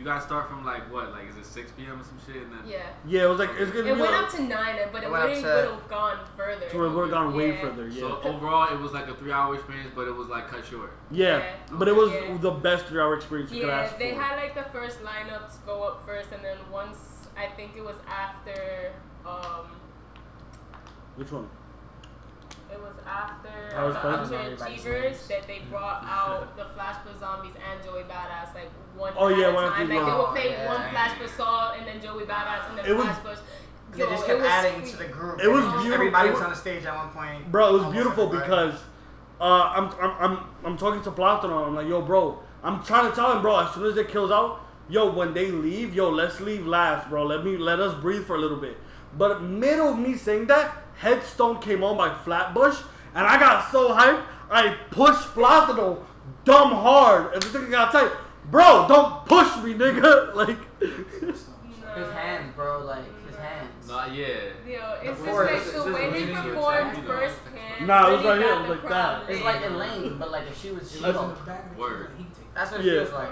You 0.00 0.06
guys 0.06 0.22
start 0.22 0.48
from 0.48 0.64
like 0.64 0.90
what? 0.90 1.10
Like 1.12 1.28
is 1.28 1.36
it 1.36 1.44
6 1.44 1.72
p.m. 1.72 2.00
or 2.00 2.04
some 2.04 2.16
shit? 2.26 2.42
And 2.42 2.50
then 2.54 2.60
Yeah. 2.66 2.78
Yeah, 3.06 3.24
it 3.24 3.26
was 3.26 3.38
like 3.38 3.50
it's 3.58 3.70
gonna 3.70 3.84
It 3.90 3.94
be 3.96 4.00
went 4.00 4.12
like, 4.14 4.22
up 4.22 4.30
to 4.30 4.42
nine, 4.44 4.76
but 4.90 5.02
It 5.02 5.06
it, 5.06 5.10
wouldn't 5.10 5.34
to- 5.34 5.46
would 5.46 5.64
have 5.74 5.88
gone 5.90 6.18
further. 6.38 6.70
so 6.70 6.78
we 6.80 6.88
would 6.88 7.02
have 7.02 7.10
gone 7.10 7.34
way 7.36 7.52
Yeah. 7.52 7.60
further. 7.60 7.86
Yeah, 7.88 8.00
So 8.00 8.20
overall, 8.22 8.72
it 8.74 8.80
was 8.80 8.92
like 8.92 9.08
a 9.08 9.14
three-hour 9.14 9.54
experience, 9.56 9.90
but 9.94 10.08
it 10.08 10.14
was 10.16 10.28
like 10.28 10.48
cut 10.48 10.64
short. 10.64 10.92
yeah, 11.10 11.36
Yeah. 11.36 11.44
but 11.72 11.86
it 11.86 11.94
was 11.94 12.10
Yeah. 12.12 12.38
the 12.40 12.50
best 12.50 12.86
three-hour 12.86 13.14
experience 13.14 13.52
you 13.52 13.60
could 13.60 13.68
Yeah, 13.68 13.80
ask 13.82 13.98
they 13.98 14.14
for. 14.14 14.20
had 14.22 14.36
like 14.36 14.54
the 14.54 14.64
first 14.72 15.04
lineups 15.04 15.66
go 15.66 15.82
up 15.82 16.06
first, 16.06 16.32
and 16.32 16.42
then 16.42 16.56
once 16.72 17.28
I 17.36 17.48
think 17.48 17.76
it 17.76 17.84
was 17.84 17.96
after, 18.08 18.92
um, 19.26 19.66
Which 21.16 21.30
one? 21.30 21.50
It 22.72 22.80
was 22.80 22.94
after 23.06 23.76
I 23.76 23.84
was 23.84 23.94
the 23.94 24.00
present. 24.00 24.04
I 24.04 24.10
don't 24.10 24.30
know 24.30 24.36
Ultra 24.38 24.44
everybody's 24.44 24.80
Achievers 24.84 25.28
that 25.28 25.46
they 25.46 25.58
brought 25.70 26.04
out 26.04 26.56
the 26.56 26.64
Flatbush 26.74 27.18
Zombies 27.18 27.52
and 27.58 27.82
Joey 27.84 28.02
Badass 28.02 28.54
like 28.54 28.70
one 28.96 29.12
Oh, 29.16 29.28
at 29.28 29.38
yeah, 29.38 29.46
a 29.48 29.54
one 29.54 29.64
time. 29.70 29.72
after 29.72 29.94
Like 29.94 30.04
they 30.04 30.10
one. 30.12 30.18
would 30.18 30.26
play 30.40 30.50
Yeah. 30.50 30.68
one 30.68 30.90
Flash 30.90 31.18
for 31.18 31.28
Saul 31.28 31.72
and 31.78 31.86
then 31.86 32.00
Joey 32.00 32.24
Badass 32.24 32.68
and 32.70 32.78
then 32.78 32.86
It 32.86 32.96
was- 32.96 33.04
Flash 33.06 33.18
for. 33.36 33.42
They 33.92 34.04
just 34.04 34.24
kept 34.24 34.38
it 34.38 34.42
was 34.42 34.46
adding 34.50 34.80
sweet. 34.82 34.90
to 34.92 34.96
the 34.98 35.04
group. 35.06 35.40
It 35.42 35.48
was 35.48 35.64
beautiful. 35.64 35.92
Everybody 35.94 36.28
was 36.30 36.38
was- 36.38 36.44
on 36.44 36.50
the 36.50 36.56
stage 36.56 36.84
at 36.84 36.94
one 36.94 37.10
point. 37.10 37.50
Bro, 37.50 37.74
it 37.74 37.82
was 37.82 37.92
beautiful 37.92 38.28
because 38.28 38.74
uh, 39.40 39.44
I'm, 39.74 39.90
I'm 40.00 40.12
I'm 40.20 40.38
I'm 40.64 40.76
talking 40.78 41.02
to 41.02 41.10
Platano. 41.10 41.66
I'm 41.66 41.74
like, 41.74 41.88
yo, 41.88 42.00
bro. 42.02 42.38
I'm 42.62 42.84
trying 42.84 43.08
to 43.10 43.16
tell 43.16 43.32
him, 43.34 43.42
bro. 43.42 43.58
As 43.58 43.74
soon 43.74 43.86
as 43.86 43.96
it 43.96 44.08
kills 44.08 44.30
out, 44.30 44.60
yo, 44.88 45.10
when 45.10 45.34
they 45.34 45.50
leave, 45.50 45.92
yo, 45.94 46.08
let's 46.10 46.40
leave 46.40 46.66
last, 46.66 47.08
bro. 47.08 47.24
Let 47.26 47.44
me 47.44 47.56
let 47.56 47.80
us 47.80 47.94
breathe 48.00 48.24
for 48.26 48.36
a 48.36 48.38
little 48.38 48.58
bit. 48.58 48.76
But 49.18 49.42
middle 49.42 49.88
of 49.88 49.98
me 49.98 50.14
saying 50.14 50.46
that, 50.46 50.70
Headstone 51.00 51.60
came 51.60 51.82
on 51.82 51.96
by 51.96 52.12
Flatbush, 52.24 52.78
and 53.14 53.26
I 53.26 53.38
got 53.38 53.70
so 53.72 53.94
hyped, 53.94 54.22
I 54.50 54.74
pushed 54.90 55.28
Platano 55.34 56.04
dumb 56.44 56.70
hard, 56.72 57.32
and 57.34 57.42
the 57.42 57.48
thing 57.48 57.70
got 57.70 57.92
tight. 57.92 58.10
Bro, 58.50 58.86
don't 58.88 59.24
push 59.26 59.56
me, 59.62 59.74
nigga. 59.74 60.34
Like, 60.40 60.58
His 60.80 62.12
hands, 62.12 62.54
bro, 62.54 62.84
like 62.84 63.04
his 63.26 63.36
hands. 63.36 63.88
Nah, 63.88 64.06
yeah. 64.06 64.26
Yo, 64.66 64.94
it's 65.02 65.04
just 65.18 65.20
force. 65.24 65.50
like 65.50 65.56
It's 65.60 65.66
the 65.72 65.78
just 65.78 65.86
way 65.92 66.10
they 66.10 66.20
leading 66.20 66.36
performed 66.36 66.94
to- 66.96 67.02
firsthand. 67.02 67.86
Nah, 67.86 68.08
it 68.08 68.12
was 68.12 68.22
really 68.24 68.38
right 68.38 68.46
here, 68.46 68.48
got 68.54 68.60
it 68.60 68.62
the 68.62 68.68
was 68.70 68.78
like 68.78 68.86
crowd 68.86 69.22
that. 69.22 69.30
It's 69.30 69.44
lit. 69.44 69.54
like 69.54 69.64
Elaine, 69.70 70.18
but 70.18 70.30
like 70.30 70.46
if 70.48 70.60
she 70.62 70.70
was 70.70 70.90
She 70.90 70.98
was 71.02 71.06
in 71.08 71.12
Shield. 71.14 71.36
the 71.36 71.42
back 71.46 71.64
of 71.70 71.74
the 71.76 71.80
Word. 71.80 72.10
queue, 72.16 72.24
like, 72.26 72.28
he 72.36 72.42
take 72.42 72.54
That's 72.54 72.70
what 72.72 72.80
it 72.80 72.86
Yeah. 72.86 72.92
feels 73.04 73.12
like. 73.12 73.28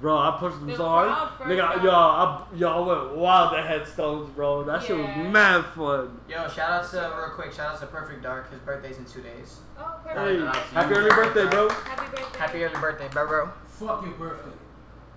Bro, 0.00 0.16
I 0.18 0.36
pushed 0.38 0.58
him 0.58 0.66
The 0.66 0.76
so 0.76 0.84
hard. 0.84 1.08
crowd 1.08 1.30
first 1.38 1.50
Nigga, 1.50 1.56
got- 1.58 1.82
yo, 1.82 1.90
I, 1.90 2.46
yo, 2.54 2.68
I 2.68 2.86
went 3.04 3.16
wild 3.16 3.54
at 3.54 3.66
Headstones, 3.66 4.30
bro. 4.30 4.62
That 4.64 4.82
shit 4.82 4.96
was 4.96 5.06
mad 5.32 5.64
fun. 5.66 6.20
Yo, 6.28 6.48
shout 6.48 6.70
out 6.70 6.90
to 6.90 6.96
real 7.18 7.30
quick. 7.34 7.52
Shout 7.52 7.74
out 7.74 7.80
to 7.80 7.86
Perfect 7.86 8.22
Dark. 8.22 8.50
His 8.50 8.60
birthday's 8.60 8.98
in 8.98 9.04
two 9.04 9.22
days. 9.22 9.60
Oh, 9.78 9.94
perfect. 10.04 10.16
Shout 10.40 10.48
out 10.48 10.54
to 10.54 10.74
happy 10.74 10.94
early 10.94 11.10
birthday, 11.10 11.46
bro. 11.48 11.68
Happy 11.68 12.16
birthday. 12.16 12.38
Happy 12.38 12.64
early 12.64 12.80
birthday, 12.80 13.08
bro, 13.12 13.26
bro. 13.26 13.50
Fuck 13.66 14.02
your 14.04 14.12
birthday. 14.14 14.50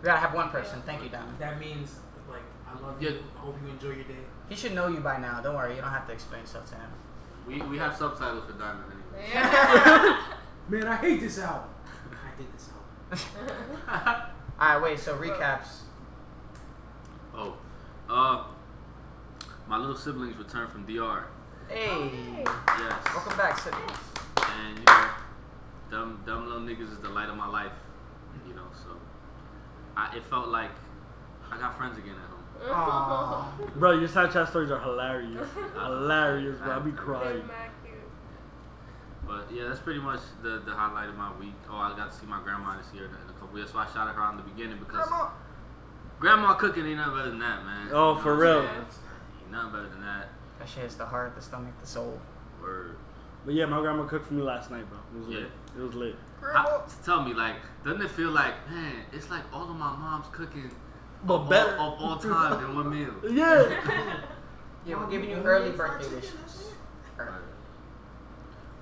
We 0.02 0.06
gotta 0.06 0.20
have 0.20 0.34
one 0.34 0.50
person. 0.50 0.82
Thank 0.86 1.04
you, 1.04 1.10
Don. 1.10 1.36
That 1.40 1.60
means 1.60 2.00
like 2.30 2.42
I 2.68 2.80
love 2.82 3.02
you. 3.02 3.10
Yeah. 3.10 3.16
I 3.38 3.40
hope 3.42 3.58
you 3.64 3.70
enjoy 3.70 3.88
your 3.90 4.04
day. 4.06 4.16
He 4.48 4.56
should 4.56 4.74
know 4.74 4.88
you 4.88 5.00
by 5.02 5.18
now. 5.18 5.42
Don't 5.42 5.56
worry. 5.56 5.76
You 5.76 5.82
don't 5.82 5.92
have 5.92 6.08
to 6.08 6.14
explain 6.14 6.46
stuff 6.46 6.66
to 6.70 6.76
him. 6.76 6.90
We 7.46 7.62
we 7.64 7.78
have 7.78 7.96
subtitles 7.96 8.46
for 8.46 8.54
Diamond 8.54 8.86
anyway. 8.92 9.30
Yeah. 9.34 10.22
Man, 10.70 10.88
I 10.88 10.96
hate 10.98 11.20
this 11.20 11.38
album. 11.40 11.70
I 12.12 12.38
hate 12.38 12.52
this 12.54 12.70
album. 12.70 14.26
All 14.60 14.68
right, 14.76 14.82
wait. 14.82 15.00
So 15.00 15.16
recaps. 15.18 15.82
Oh, 17.34 17.56
uh, 18.10 18.44
my 19.68 19.78
little 19.78 19.96
siblings 19.96 20.36
returned 20.38 20.72
from 20.72 20.86
DR. 20.86 21.26
Hey, 21.70 22.44
Yes. 22.46 22.94
welcome 23.14 23.38
back, 23.38 23.58
siblings. 23.60 23.92
And 24.38 24.78
you 24.80 24.84
know, 24.86 25.10
dumb 25.92 26.24
dumb 26.26 26.46
little 26.48 26.62
niggas 26.62 26.92
is 26.92 27.00
the 27.00 27.10
light 27.10 27.30
of 27.30 27.38
my 27.38 27.48
life. 27.48 27.72
You 28.48 28.54
know, 28.56 28.68
so 28.74 28.90
I 29.96 30.16
it 30.18 30.24
felt 30.26 30.50
like 30.50 30.72
I 31.52 31.58
got 31.58 31.78
friends 31.78 31.98
again 31.98 32.16
at 32.16 32.30
home. 32.30 32.74
Aw. 32.76 33.52
Bro, 33.76 34.00
your 34.00 34.10
Snapchat 34.10 34.50
stories 34.50 34.72
are 34.72 34.80
hilarious. 34.80 35.48
hilarious, 35.76 36.58
bro. 36.60 36.72
I 36.76 36.80
be 36.80 36.92
They're 36.92 37.00
crying. 37.00 37.50
Mad 39.30 39.48
cute. 39.48 39.50
But 39.50 39.56
yeah, 39.56 39.68
that's 39.70 39.80
pretty 39.80 40.00
much 40.00 40.20
the, 40.44 40.62
the 40.66 40.72
highlight 40.74 41.10
of 41.10 41.16
my 41.16 41.32
week. 41.40 41.54
Oh, 41.70 41.76
I 41.78 41.96
got 41.96 42.12
to 42.12 42.18
see 42.18 42.26
my 42.26 42.42
grandma 42.44 42.78
this 42.78 42.88
year 42.94 43.06
in 43.06 43.12
a 43.30 43.34
couple 43.40 43.58
years, 43.58 43.72
so 43.72 43.78
I 43.80 43.86
shot 43.88 44.08
at 44.08 44.16
her 44.16 44.30
in 44.32 44.38
the 44.38 44.44
beginning 44.44 44.80
because 44.80 45.08
Grandma. 45.08 45.30
grandma 46.20 46.54
cooking 46.56 46.86
ain't 46.86 46.98
nothing 46.98 47.16
better 47.16 47.30
than 47.30 47.40
that, 47.40 47.64
man. 47.66 47.88
Oh, 47.92 48.10
You 48.12 48.16
know 48.16 48.22
for 48.22 48.36
real. 48.36 48.60
Ain't 48.62 49.52
nothing 49.52 49.72
better 49.72 49.90
than 49.90 50.02
that. 50.02 50.30
That 50.60 50.68
shit 50.68 50.84
is 50.86 50.96
the 50.96 51.06
heart, 51.06 51.36
the 51.36 51.42
stomach, 51.42 51.74
the 51.80 51.88
soul. 51.88 52.20
Word. 52.62 52.98
But 53.46 53.54
yeah, 53.54 53.66
my 53.66 53.80
grandma 53.80 54.04
cooked 54.06 54.26
for 54.28 54.34
me 54.34 54.42
last 54.44 54.70
night, 54.70 54.84
bro. 54.90 55.00
It 55.16 55.20
was 55.20 55.28
lit. 55.30 55.52
It 55.78 55.82
was 55.82 55.96
lit. 55.96 56.16
How, 56.42 56.84
tell 57.06 57.24
me, 57.24 57.34
like, 57.34 57.56
doesn't 57.86 58.02
it 58.02 58.12
feel 58.12 58.32
like, 58.32 58.54
man, 58.70 59.04
it's 59.14 59.30
like 59.30 59.44
all 59.54 59.64
of 59.70 59.76
my 59.76 59.96
mom's 59.96 60.28
cooking 60.34 60.70
But 61.26 61.34
of, 61.36 61.50
better. 61.50 61.78
all, 61.78 61.94
of 61.96 62.02
all 62.02 62.18
time 62.18 62.64
in 62.66 62.76
one 62.76 62.90
meal. 62.90 63.14
Yeah. 63.32 64.16
Yeah, 64.86 64.96
we're 64.96 65.10
giving 65.12 65.30
you 65.30 65.36
early 65.36 65.72
birthday 65.72 66.08
wishes. 66.16 66.72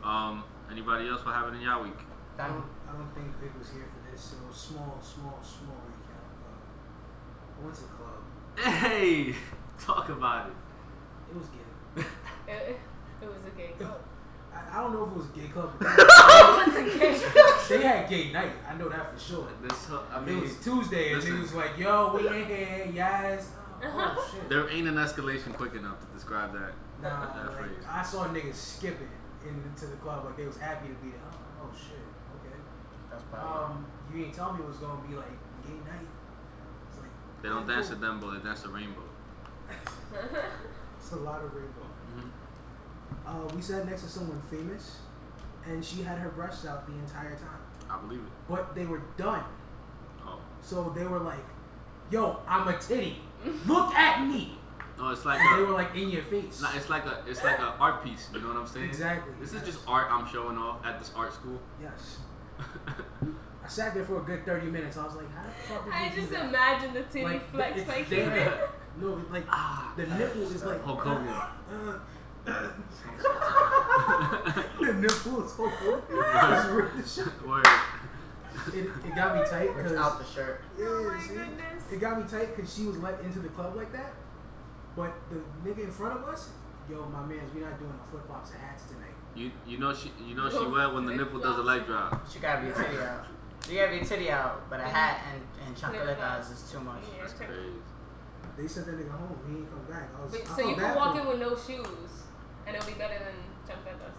Um, 0.08 0.46
anybody 0.72 1.10
else 1.10 1.26
what 1.26 1.36
happened 1.36 1.58
in 1.58 1.64
y'all 1.64 1.84
week? 1.84 2.00
I 2.40 2.48
don't, 2.48 2.64
I 2.88 2.94
don't 2.94 3.14
think 3.14 3.28
Vic 3.42 3.52
was 3.60 3.70
here 3.72 3.84
for 3.92 4.10
this, 4.10 4.22
so 4.22 4.38
small, 4.54 4.98
small, 5.02 5.38
small 5.44 5.76
recap. 5.84 6.24
Uh, 6.48 7.60
I 7.60 7.66
went 7.66 7.76
to 7.76 7.82
the 7.82 7.88
club. 7.90 8.24
Hey, 8.58 9.36
talk 9.78 10.08
about 10.08 10.48
it. 10.48 10.54
It 11.30 11.38
was 11.38 11.48
gay. 11.48 12.06
It, 12.48 12.80
it 13.22 13.28
was 13.28 13.44
a 13.46 13.50
gay 13.58 13.74
club. 13.78 14.00
I, 14.54 14.78
I 14.80 14.82
don't 14.82 14.94
know 14.94 15.04
if 15.04 15.12
it 15.12 15.18
was 15.18 15.26
a 15.26 15.38
gay 15.38 15.48
club, 15.50 15.74
but 15.78 15.88
it 15.98 16.68
was 16.68 16.76
a 16.78 16.98
gay 16.98 17.20
club. 17.20 17.56
they 17.68 17.86
had 17.86 18.10
gay 18.10 18.32
night. 18.32 18.54
I 18.66 18.78
know 18.78 18.88
that 18.88 19.14
for 19.14 19.20
sure. 19.20 19.48
This, 19.62 19.90
I 19.92 20.22
mean, 20.22 20.38
it 20.38 20.44
was 20.44 20.56
Tuesday, 20.64 21.12
and 21.12 21.18
listen. 21.18 21.36
it 21.36 21.42
was 21.42 21.54
like, 21.54 21.78
"Yo, 21.78 22.16
we 22.16 22.26
in 22.26 22.46
here, 22.46 22.90
yes." 22.94 23.52
Oh 23.84 24.32
shit. 24.34 24.48
there 24.48 24.70
ain't 24.70 24.88
an 24.88 24.96
escalation 24.96 25.54
quick 25.54 25.76
enough 25.76 26.00
to 26.00 26.06
describe 26.14 26.54
that. 26.54 26.72
Nah, 27.04 27.34
that 27.34 27.48
like, 27.48 27.58
phrase. 27.58 27.86
I 27.90 28.02
saw 28.02 28.30
niggas 28.30 28.54
skipping 28.56 29.10
into 29.50 29.86
the 29.88 29.96
club 29.98 30.26
like 30.26 30.38
they 30.38 30.46
was 30.46 30.58
happy 30.58 30.88
to 30.90 30.94
be 30.96 31.10
there. 31.12 31.20
Oh, 31.32 31.66
oh 31.66 31.70
shit, 31.76 31.98
okay. 32.40 32.56
That's 33.10 33.24
probably. 33.32 33.76
Um, 33.76 33.86
you 34.14 34.26
ain't 34.26 34.34
tell 34.34 34.54
me 34.54 34.60
it 34.64 34.68
was 34.68 34.78
gonna 34.78 35.02
be 35.08 35.16
like 35.16 35.32
gay 35.66 35.74
night. 35.86 36.08
It's 36.90 37.00
like 37.00 37.10
They 37.42 37.50
don't 37.50 37.68
dance 37.68 37.90
the 37.90 37.96
Dumbo, 37.96 38.34
they 38.38 38.44
dance 38.48 38.62
the 38.62 38.70
rainbow. 38.70 39.02
it's 41.00 41.12
a 41.12 41.16
lot 41.18 41.44
of 41.44 41.54
rainbow. 41.54 41.88
Mhm. 42.16 42.30
Uh, 43.26 43.56
we 43.56 43.62
sat 43.62 43.86
next 43.86 44.04
to 44.04 44.10
someone 44.10 44.42
famous, 44.50 45.00
and 45.66 45.84
she 45.84 46.02
had 46.04 46.18
her 46.20 46.30
breasts 46.30 46.66
out 46.66 46.86
the 46.88 46.94
entire 46.94 47.36
time, 47.36 47.60
I 47.90 47.98
believe 48.00 48.20
it. 48.22 48.32
but 48.50 48.74
they 48.76 48.86
were 48.86 49.02
done. 49.18 49.44
Oh. 50.26 50.40
So 50.62 50.92
they 50.96 51.06
were 51.06 51.20
like, 51.20 51.44
"Yo, 52.10 52.40
I'm 52.48 52.68
a 52.68 52.78
titty. 52.78 53.22
Look 53.66 53.94
at 53.94 54.26
me." 54.26 54.57
No, 54.98 55.10
it's 55.10 55.26
like 55.26 55.40
And 55.40 55.60
they 55.60 55.64
were 55.68 55.74
like 55.74 55.96
in 55.96 56.10
your 56.10 56.24
face. 56.24 56.60
nah, 56.62 56.70
it's 56.76 56.90
like 56.90 57.06
a, 57.06 57.24
it's 57.28 57.44
like 57.44 57.60
a 57.60 57.76
art 57.80 58.04
piece. 58.04 58.30
You 58.34 58.40
know 58.42 58.48
what 58.48 58.58
I'm 58.58 58.68
saying? 58.68 58.86
Exactly. 58.90 59.34
This 59.40 59.54
is 59.54 59.62
just 59.64 59.80
art 59.88 60.08
I'm 60.12 60.28
showing 60.28 60.58
off 60.58 60.84
at 60.86 60.98
this 61.00 61.12
art 61.16 61.34
school. 61.34 61.60
Yes. 61.82 62.18
I 63.64 63.68
sat 63.70 63.94
there 63.94 64.06
for 64.06 64.22
a 64.22 64.24
good 64.24 64.46
30 64.46 64.68
minutes. 64.72 64.98
I 64.98 65.06
was 65.06 65.16
like, 65.16 65.32
how 65.36 65.44
the 65.44 65.52
fuck 65.68 65.86
did 65.86 65.94
I 65.94 66.06
you 66.08 66.22
just 66.22 66.32
imagine 66.32 66.94
the 66.94 67.04
titty 67.04 67.24
Like, 67.26 67.52
flex 67.52 67.78
it's 67.80 67.88
like 67.88 68.06
he 68.06 68.16
there. 68.16 68.30
did. 68.34 68.54
No, 69.00 69.22
like 69.30 69.44
Ah, 69.48 69.94
the 69.96 70.08
nipple 70.08 70.42
is 70.42 70.64
like 70.64 70.84
Hulk 70.84 71.02
Hogan. 71.02 71.28
uh, 71.28 72.00
the 74.80 74.94
nipple 74.94 75.44
is 75.46 75.52
Hulk 75.54 75.70
Hogan. 75.74 76.04
It's 76.10 76.68
weird 76.72 76.92
as 76.98 77.14
shit. 77.14 77.48
Word. 77.48 77.68
It, 78.74 78.90
it 79.06 79.16
got 79.16 79.36
me 79.36 79.42
tight 79.48 79.68
Ripped 79.76 79.78
because 79.78 79.94
out 79.98 80.18
the 80.18 80.26
shirt. 80.26 80.62
yeah, 80.80 80.86
Oh 80.88 81.04
my 81.16 81.22
see? 81.22 81.36
goodness. 81.36 81.84
it 81.92 82.00
got 82.00 82.18
me 82.20 82.28
tight 82.28 82.56
because 82.56 82.74
she 82.76 82.86
was 82.86 82.98
let 82.98 83.20
into 83.22 83.40
the 83.40 83.50
club 83.50 83.76
like 83.76 83.92
that. 83.94 84.14
But 84.98 85.14
the 85.30 85.38
nigga 85.64 85.84
in 85.86 85.92
front 85.92 86.20
of 86.20 86.28
us, 86.28 86.50
yo, 86.90 87.06
my 87.06 87.24
man's, 87.24 87.54
we 87.54 87.62
not 87.62 87.78
doing 87.78 87.92
no 87.92 88.02
flip 88.10 88.26
flops 88.26 88.50
and 88.50 88.60
hats 88.60 88.86
tonight. 88.90 89.14
You 89.36 89.52
you 89.68 89.78
know 89.78 89.94
she 89.94 90.12
you 90.28 90.34
know 90.34 90.50
she 90.50 90.66
wet 90.66 90.92
when 90.92 91.06
the 91.06 91.14
nipple 91.14 91.40
does 91.40 91.60
a 91.60 91.62
light 91.62 91.86
drop. 91.86 92.28
She 92.28 92.40
gotta 92.40 92.66
be 92.66 92.70
a 92.70 92.74
titty 92.74 92.98
out. 92.98 93.26
You 93.70 93.76
gotta 93.78 93.92
be 93.92 94.00
a 94.00 94.06
titty 94.06 94.32
out, 94.32 94.68
but 94.72 94.80
a 94.80 94.84
hat 94.84 95.22
and, 95.32 95.68
and 95.68 95.78
chancletas 95.78 96.52
is 96.52 96.72
too 96.72 96.80
much. 96.80 97.04
Yeah. 97.14 97.22
That's 97.22 97.34
crazy. 97.34 97.78
They 98.58 98.68
sent 98.68 98.88
that 98.88 98.98
nigga 98.98 99.12
home. 99.12 99.38
He 99.48 99.58
ain't 99.58 99.70
come 99.70 99.86
back. 99.86 100.10
I 100.18 100.24
was. 100.24 100.32
But, 100.32 100.42
I 100.42 100.46
so 100.46 100.56
felt 100.56 100.70
you 100.70 100.76
can 100.76 100.96
walk 100.96 101.14
for 101.14 101.22
in 101.22 101.28
with 101.28 101.40
no 101.40 101.50
shoes, 101.54 102.12
and 102.66 102.76
it'll 102.76 102.88
be 102.88 102.98
better 102.98 103.20
than 103.22 103.38
chancletas. 103.70 104.18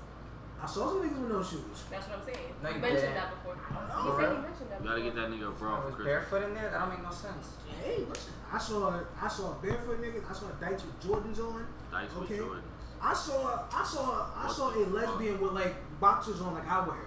I 0.60 0.66
saw 0.66 0.88
some 0.88 1.02
niggas 1.02 1.20
with 1.22 1.30
no 1.30 1.42
shoes. 1.42 1.84
That's 1.90 2.08
what 2.08 2.18
I'm 2.18 2.24
saying. 2.24 2.50
No, 2.62 2.68
you 2.68 2.74
you 2.76 2.80
mentioned 2.82 3.00
didn't. 3.02 3.14
that 3.14 3.30
before. 3.30 3.54
I 3.54 3.78
don't 3.78 4.02
He 4.02 4.08
said 4.10 4.16
bro. 4.18 4.34
he 4.36 4.42
mentioned 4.42 4.70
that 4.70 4.80
You 4.82 4.88
gotta 4.88 5.02
get 5.02 5.14
that 5.14 5.28
nigga 5.30 5.48
a 5.48 5.50
bra 5.52 5.70
I 5.70 5.80
for 5.80 5.86
was 5.86 5.94
Christmas. 5.94 6.06
barefoot 6.06 6.42
in 6.48 6.54
there? 6.54 6.70
That 6.70 6.78
don't 6.80 6.88
make 6.90 7.02
no 7.02 7.10
sense. 7.10 7.46
Hey, 7.82 7.96
listen. 8.08 8.32
I 8.52 8.58
saw 8.58 9.00
I 9.22 9.28
saw 9.28 9.52
barefoot 9.62 10.02
niggas. 10.02 10.24
I 10.28 10.32
saw 10.34 10.46
dykes 10.60 10.82
with 10.84 10.98
Jordans 11.04 11.38
on. 11.38 11.66
Dice 11.92 12.10
with 12.14 12.24
Okay. 12.30 12.38
Jordans. 12.42 12.66
I 13.00 13.14
saw 13.14 13.62
I 13.72 13.84
saw 13.84 14.26
I 14.34 14.46
What 14.46 14.56
saw 14.56 14.70
the 14.70 14.80
a 14.80 14.84
fuck? 14.86 14.94
lesbian 14.94 15.40
with 15.40 15.52
like 15.52 15.74
boxers 16.00 16.40
on 16.40 16.54
like 16.54 16.68
I 16.68 16.80
wear. 16.88 17.06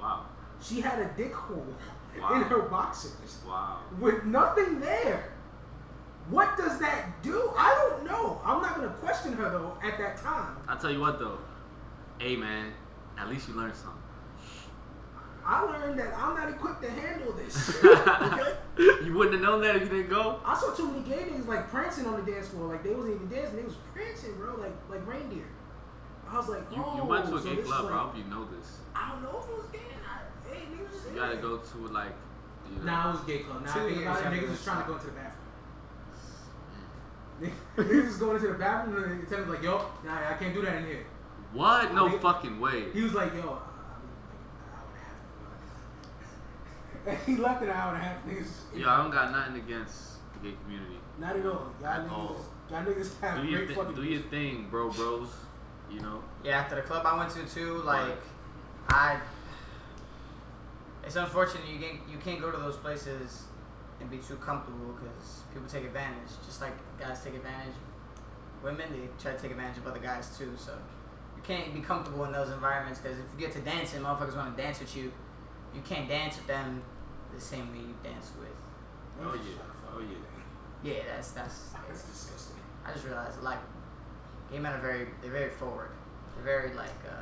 Wow. 0.00 0.26
She 0.60 0.80
had 0.80 0.98
a 1.00 1.10
dick 1.16 1.34
hole 1.34 1.66
Wow. 2.20 2.34
in 2.36 2.42
her 2.42 2.62
boxers 2.62 3.38
Wow. 3.46 3.78
with 3.98 4.22
nothing 4.24 4.78
there. 4.78 5.32
What 6.30 6.56
does 6.56 6.78
that 6.78 7.20
do? 7.22 7.50
I 7.58 7.74
don't 7.74 8.04
know. 8.06 8.40
I'm 8.44 8.62
not 8.62 8.76
gonna 8.76 8.88
question 9.02 9.32
her 9.32 9.50
though 9.50 9.76
at 9.82 9.98
that 9.98 10.16
time. 10.18 10.56
I'll 10.68 10.78
tell 10.78 10.92
you 10.92 11.00
what 11.00 11.18
though. 11.18 11.38
Hey 12.22 12.36
man, 12.36 12.72
at 13.18 13.28
least 13.28 13.48
you 13.48 13.54
learned 13.54 13.74
something. 13.74 13.98
I 15.44 15.62
learned 15.62 15.98
that 15.98 16.16
I'm 16.16 16.36
not 16.36 16.48
equipped 16.50 16.80
to 16.82 16.88
handle 16.88 17.32
this. 17.32 17.76
okay? 17.84 18.54
you 19.04 19.12
wouldn't 19.12 19.34
have 19.34 19.42
known 19.42 19.60
that 19.62 19.74
if 19.74 19.82
you 19.82 19.88
didn't 19.88 20.08
go. 20.08 20.38
I 20.44 20.56
saw 20.56 20.72
too 20.72 20.86
many 20.86 21.02
gay 21.02 21.24
niggas 21.24 21.48
like 21.48 21.68
prancing 21.68 22.06
on 22.06 22.24
the 22.24 22.30
dance 22.30 22.46
floor. 22.46 22.68
Like 22.68 22.84
they 22.84 22.94
wasn't 22.94 23.16
even 23.16 23.28
dancing, 23.28 23.56
they 23.56 23.64
was 23.64 23.74
prancing, 23.92 24.36
bro, 24.36 24.54
like 24.54 24.70
like 24.88 25.04
reindeer. 25.04 25.48
I 26.28 26.36
was 26.36 26.48
like, 26.48 26.62
You, 26.70 26.84
oh, 26.86 26.96
you 26.96 27.02
went 27.02 27.26
to 27.26 27.34
a 27.34 27.42
so 27.42 27.48
gay 27.48 27.56
this 27.56 27.64
is 27.64 27.72
club, 27.72 27.82
like, 27.82 27.90
bro. 27.90 27.98
I 27.98 28.02
hope 28.04 28.16
you 28.16 28.24
know 28.30 28.46
this. 28.56 28.78
I 28.94 29.10
don't 29.10 29.22
know 29.24 29.42
if 29.42 29.50
it 29.50 29.56
was 29.56 29.66
gay. 29.72 29.80
I, 30.06 30.54
hey, 30.54 30.62
niggas 30.70 30.92
just 30.92 31.10
You 31.10 31.16
gotta 31.16 31.36
go 31.38 31.56
to 31.58 31.78
like. 31.88 32.14
You 32.70 32.78
know, 32.78 32.84
Nah, 32.84 33.08
it 33.08 33.12
was 33.14 33.20
gay 33.22 33.38
club. 33.40 33.64
Nah, 33.64 33.70
I 33.70 33.74
think 33.74 33.96
years 33.98 34.02
about 34.06 34.32
it, 34.32 34.38
niggas 34.38 34.50
was 34.50 34.62
trying 34.62 34.82
to 34.82 34.86
go 34.86 34.94
into 34.94 35.06
the 35.06 35.12
bathroom. 35.18 35.50
Mm. 37.42 37.84
niggas 37.90 38.06
was 38.06 38.16
going 38.18 38.36
into 38.36 38.46
the 38.46 38.54
bathroom 38.54 39.02
and 39.02 39.20
the 39.22 39.26
attendant 39.26 39.48
was 39.50 39.58
like, 39.58 39.64
yo, 39.64 39.90
nah, 40.06 40.30
I 40.30 40.34
can't 40.38 40.54
do 40.54 40.62
that 40.62 40.76
in 40.76 40.86
here. 40.86 41.06
What? 41.52 41.94
No 41.94 42.06
I 42.06 42.10
mean- 42.10 42.18
fucking 42.20 42.60
way. 42.60 42.90
He 42.92 43.02
was 43.02 43.12
like, 43.14 43.32
yo, 43.34 43.40
I- 43.40 43.50
I 43.50 43.50
mean, 43.50 43.52
like 43.82 44.72
an 44.72 45.28
hour 47.10 47.14
and 47.14 47.16
a 47.16 47.16
half. 47.16 47.26
He 47.26 47.36
left 47.36 47.62
an 47.62 47.70
hour 47.70 47.94
and 47.94 48.02
a 48.02 48.04
half. 48.04 48.24
Niggas, 48.26 48.78
Yo, 48.80 48.88
I 48.88 48.96
don't 48.98 49.10
got 49.10 49.32
nothing 49.32 49.56
against 49.56 50.18
the 50.34 50.48
gay 50.50 50.54
community. 50.62 50.96
not 51.18 51.36
at 51.36 51.44
all. 51.46 51.72
Y'all 51.80 51.88
At 51.90 52.06
niggas, 52.06 52.12
all. 52.12 52.36
y'all 52.70 52.84
niggas 52.84 53.20
have 53.20 53.42
Do 53.42 53.48
your, 53.48 53.58
great 53.58 53.68
thi- 53.68 53.74
fucking. 53.74 53.94
do 53.96 54.02
your 54.04 54.22
thing, 54.22 54.66
bro, 54.70 54.90
bros. 54.90 55.28
You 55.90 56.00
know. 56.00 56.22
Yeah, 56.44 56.60
after 56.60 56.76
the 56.76 56.82
club 56.82 57.04
I 57.04 57.16
went 57.18 57.30
to 57.32 57.44
too, 57.54 57.82
like 57.84 58.16
I 58.88 59.18
it's 61.04 61.16
unfortunate 61.16 61.64
you 61.68 61.78
can't 61.80 61.98
you 62.10 62.16
can't 62.18 62.40
go 62.40 62.50
to 62.50 62.56
those 62.56 62.76
places 62.76 63.42
and 64.00 64.08
be 64.10 64.16
too 64.18 64.36
comfortable 64.36 64.94
because 64.94 65.42
people 65.52 65.68
take 65.68 65.84
advantage. 65.84 66.30
Just 66.46 66.62
like 66.62 66.72
guys 66.98 67.22
take 67.22 67.34
advantage 67.34 67.74
of 67.74 68.64
women, 68.64 68.90
they 68.92 69.06
try 69.22 69.32
to 69.32 69.38
take 69.42 69.50
advantage 69.50 69.78
of 69.78 69.86
other 69.86 69.98
guys 69.98 70.34
too. 70.38 70.52
So 70.56 70.72
you 70.72 70.78
can't 71.44 71.72
be 71.74 71.80
comfortable 71.80 72.24
in 72.24 72.32
those 72.32 72.50
environments 72.50 73.00
because 73.00 73.18
if 73.18 73.24
you 73.34 73.40
get 73.46 73.52
to 73.54 73.60
dancing, 73.60 74.00
motherfuckers 74.02 74.36
want 74.36 74.56
to 74.56 74.62
dance 74.62 74.80
with 74.80 74.96
you. 74.96 75.12
You 75.74 75.80
can't 75.82 76.08
dance 76.08 76.36
with 76.36 76.46
them 76.46 76.82
the 77.34 77.40
same 77.40 77.70
way 77.72 77.78
you 77.78 77.94
dance 78.02 78.30
with. 78.38 78.48
Oh 79.24 79.34
yeah. 79.34 79.62
Oh 79.94 80.00
yeah. 80.00 80.92
Yeah, 80.92 81.02
that's 81.14 81.32
that's. 81.32 81.70
That's 81.88 82.02
disgusting. 82.04 82.56
I 82.84 82.92
just 82.92 83.04
realized 83.04 83.42
like 83.42 83.58
gay 84.50 84.58
men 84.58 84.72
are 84.72 84.80
very 84.80 85.06
they're 85.22 85.30
very 85.30 85.50
forward. 85.50 85.90
They're 86.34 86.44
very 86.44 86.74
like 86.74 86.90
uh 87.08 87.12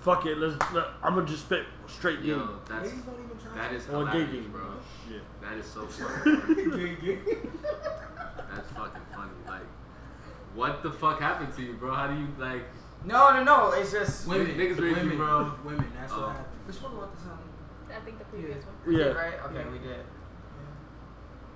Fuck 0.00 0.24
it, 0.26 0.38
let's. 0.38 0.56
Let, 0.72 0.84
I'm 1.02 1.14
gonna 1.14 1.26
just 1.26 1.46
spit 1.46 1.64
straight 1.88 2.20
Yo, 2.20 2.38
game. 2.38 2.48
that's 2.68 2.88
Ladies 2.90 3.02
don't 3.04 3.24
even 3.24 3.38
try. 3.38 3.54
that 3.56 3.72
is 3.72 3.88
Or 3.88 4.04
gay 4.04 4.10
hilarious, 4.12 4.30
game, 4.30 4.50
bro. 4.52 4.62
Yeah. 5.10 5.18
That 5.40 5.58
is 5.58 5.66
so 5.66 5.86
funny. 5.86 6.64
gay, 6.70 6.96
gay. 7.04 7.18
That's 8.54 8.70
fucking 8.70 9.02
funny. 9.12 9.30
Like, 9.48 9.62
what 10.54 10.82
the 10.84 10.92
fuck 10.92 11.18
happened 11.20 11.52
to 11.56 11.62
you, 11.62 11.72
bro? 11.72 11.92
How 11.92 12.06
do 12.06 12.14
you 12.14 12.28
like? 12.38 12.62
No, 13.06 13.32
no, 13.32 13.44
no. 13.44 13.70
It's 13.72 13.92
just 13.92 14.26
Women, 14.26 14.48
Niggas 14.48 14.58
raised 14.58 14.80
you, 14.80 14.86
women, 15.10 15.16
bro. 15.16 15.52
Women, 15.64 15.92
that's 15.98 16.12
Oh. 16.12 16.20
what 16.22 16.28
happened. 16.36 16.46
we 16.66 16.72
spoke 16.72 16.92
about 16.92 17.14
this 17.14 17.24
on. 17.26 17.38
I 17.94 18.00
think 18.04 18.18
the 18.18 18.24
previous 18.26 18.64
one. 18.66 18.74
We 18.84 18.98
Yeah. 18.98 19.04
did, 19.04 19.16
right? 19.16 19.34
Okay, 19.46 19.62
Yeah. 19.64 19.70
we 19.70 19.78
did. 19.78 20.04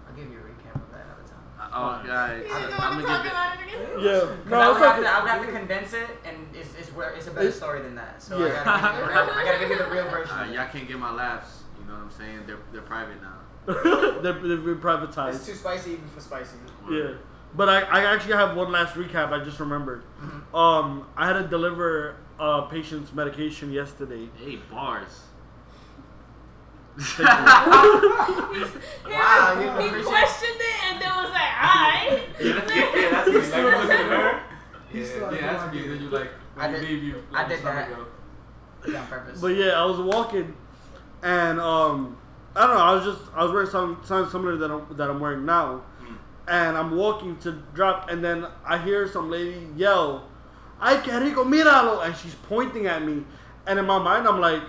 I'll 0.08 0.14
give 0.16 0.30
you 0.30 0.38
a 0.38 0.42
recap 0.42 0.74
of 0.76 0.90
that 0.92 1.04
another 1.06 1.26
time. 1.26 1.70
Oh, 1.74 2.06
guys, 2.06 2.44
You 2.46 2.54
I'm 2.54 2.60
don't 2.62 2.70
gonna 2.70 2.80
want 2.80 2.94
to 2.94 3.00
give 3.00 3.08
talk 3.10 3.24
it. 3.26 3.30
about 3.32 3.54
it 3.54 3.66
again? 3.66 4.00
Yeah. 4.00 4.20
'Cause 4.20 4.30
No, 4.46 4.60
I, 4.60 4.68
would 4.68 4.76
it's 4.76 4.84
have 4.86 4.94
okay. 4.98 5.02
to, 5.02 5.10
I 5.12 5.20
would 5.22 5.30
have 5.30 5.46
to 5.46 5.52
condense 5.52 5.92
it, 5.92 6.08
and 6.24 6.36
it's 6.54 6.74
it's 6.74 6.88
where 6.94 7.10
it's 7.10 7.26
a 7.26 7.30
better 7.30 7.46
It's- 7.46 7.56
story 7.56 7.82
than 7.82 7.94
that. 7.96 8.22
So 8.22 8.38
Yeah. 8.38 8.62
I, 8.64 8.80
gotta 8.80 8.88
give 8.88 9.00
you 9.00 9.06
the 9.06 9.10
real, 9.10 9.34
I 9.34 9.44
gotta 9.44 9.58
give 9.58 9.70
you 9.70 9.78
the 9.78 9.90
real 9.90 10.08
version. 10.10 10.36
Uh, 10.38 10.44
y'all 10.44 10.68
can't 10.68 10.88
get 10.88 10.98
my 10.98 11.12
laughs. 11.12 11.64
You 11.78 11.84
know 11.86 11.94
what 11.94 12.02
I'm 12.04 12.10
saying? 12.10 12.44
They're 12.46 12.58
they're 12.72 12.82
private 12.82 13.20
now. 13.20 13.38
they're, 13.66 14.34
they've 14.34 14.64
been 14.64 14.80
It's 15.28 15.46
too 15.46 15.54
spicy 15.54 15.92
even 15.92 16.08
for 16.08 16.20
spicy. 16.20 16.56
Yeah. 16.88 17.14
But 17.54 17.68
I, 17.68 17.80
I 17.80 18.14
actually 18.14 18.34
have 18.34 18.56
one 18.56 18.70
last 18.70 18.94
recap 18.94 19.32
I 19.32 19.42
just 19.44 19.58
remembered. 19.60 20.02
Um, 20.54 21.06
I 21.16 21.26
had 21.26 21.34
to 21.34 21.48
deliver 21.48 22.16
a 22.38 22.62
patient's 22.70 23.12
medication 23.12 23.72
yesterday. 23.72 24.28
Hey, 24.36 24.56
bars. 24.70 25.22
Wow, 29.08 29.58
you 29.60 29.96
he 29.98 30.02
questioned 30.04 30.60
it 30.60 30.84
and 30.84 31.00
then 31.02 31.10
was 31.16 31.30
like, 31.30 31.54
alright. 31.62 32.22
yeah, 32.40 32.60
that's, 32.66 32.76
yeah, 32.96 33.10
that's 33.10 33.28
me. 33.28 33.34
Like, 33.34 33.56
you 33.56 33.70
look 33.72 33.90
at 33.90 34.06
her. 34.06 34.42
He 34.92 35.04
still 35.04 35.32
Yeah, 35.34 35.38
has 35.38 35.40
yeah, 35.40 35.52
that's 35.52 35.72
me. 35.74 35.78
idea. 35.80 35.92
Then 35.92 36.02
you 36.02 36.08
like 36.10 36.30
I 36.56 36.68
did- 36.70 36.82
leave 36.82 37.02
you. 37.04 37.22
I 37.32 37.48
did 37.48 37.62
that. 37.64 37.88
go. 37.88 38.06
On 38.96 39.06
purpose. 39.06 39.40
But 39.40 39.48
yeah, 39.56 39.80
I 39.80 39.84
was 39.84 39.98
walking, 40.00 40.54
and 41.22 41.60
um, 41.60 42.16
I 42.56 42.66
don't 42.66 42.76
know. 42.76 42.82
I 42.82 42.94
was 42.94 43.04
just 43.04 43.20
I 43.34 43.42
was 43.44 43.52
wearing 43.52 43.68
some 43.68 44.00
something 44.04 44.30
similar 44.30 44.56
that 44.56 44.70
I'm, 44.70 44.96
that 44.96 45.10
I'm 45.10 45.20
wearing 45.20 45.44
now. 45.44 45.82
And 46.50 46.76
I'm 46.76 46.96
walking 46.96 47.38
to 47.38 47.52
drop, 47.74 48.10
and 48.10 48.24
then 48.24 48.44
I 48.66 48.76
hear 48.78 49.06
some 49.08 49.30
lady 49.30 49.68
yell, 49.76 50.24
"Ay 50.80 50.96
que 51.00 51.18
rico, 51.18 51.44
míralo!" 51.44 52.04
and 52.04 52.14
she's 52.16 52.34
pointing 52.34 52.86
at 52.86 53.02
me, 53.04 53.24
and 53.66 53.78
in 53.78 53.86
my 53.86 53.98
mind 53.98 54.26
I'm 54.26 54.40
like, 54.40 54.62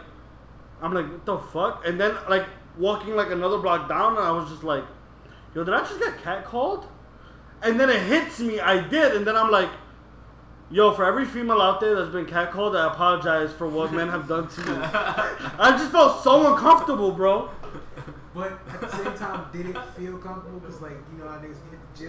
I'm 0.81 0.93
like, 0.93 1.09
what 1.11 1.25
the 1.25 1.37
fuck? 1.39 1.85
And 1.85 1.99
then 1.99 2.15
like 2.29 2.45
walking 2.77 3.15
like 3.15 3.31
another 3.31 3.57
block 3.57 3.89
down, 3.89 4.15
and 4.15 4.25
I 4.25 4.31
was 4.31 4.49
just 4.49 4.63
like, 4.63 4.85
yo, 5.55 5.63
did 5.63 5.73
I 5.73 5.79
just 5.79 5.99
get 5.99 6.17
catcalled? 6.19 6.85
And 7.63 7.79
then 7.79 7.89
it 7.89 8.03
hits 8.03 8.39
me, 8.39 8.59
I 8.59 8.87
did, 8.87 9.15
and 9.15 9.25
then 9.27 9.35
I'm 9.35 9.51
like. 9.51 9.69
Yo, 10.73 10.93
for 10.93 11.03
every 11.03 11.25
female 11.25 11.61
out 11.61 11.81
there 11.81 11.95
that's 11.95 12.13
been 12.13 12.25
catcalled, 12.25 12.79
I 12.79 12.87
apologize 12.87 13.51
for 13.51 13.67
what 13.67 13.91
men 13.91 14.07
have 14.07 14.25
done 14.25 14.47
to 14.47 14.61
you. 14.61 14.77
I 15.59 15.75
just 15.77 15.91
felt 15.91 16.23
so 16.23 16.53
uncomfortable, 16.53 17.11
bro. 17.11 17.49
But 18.33 18.53
at 18.69 18.79
the 18.79 18.89
same 18.89 19.13
time, 19.15 19.45
did 19.51 19.65
it 19.65 19.77
feel 19.97 20.17
comfortable? 20.17 20.59
Because, 20.59 20.81
like, 20.81 20.95
you 21.11 21.19
know 21.19 21.29
how 21.29 21.37
niggas 21.39 21.59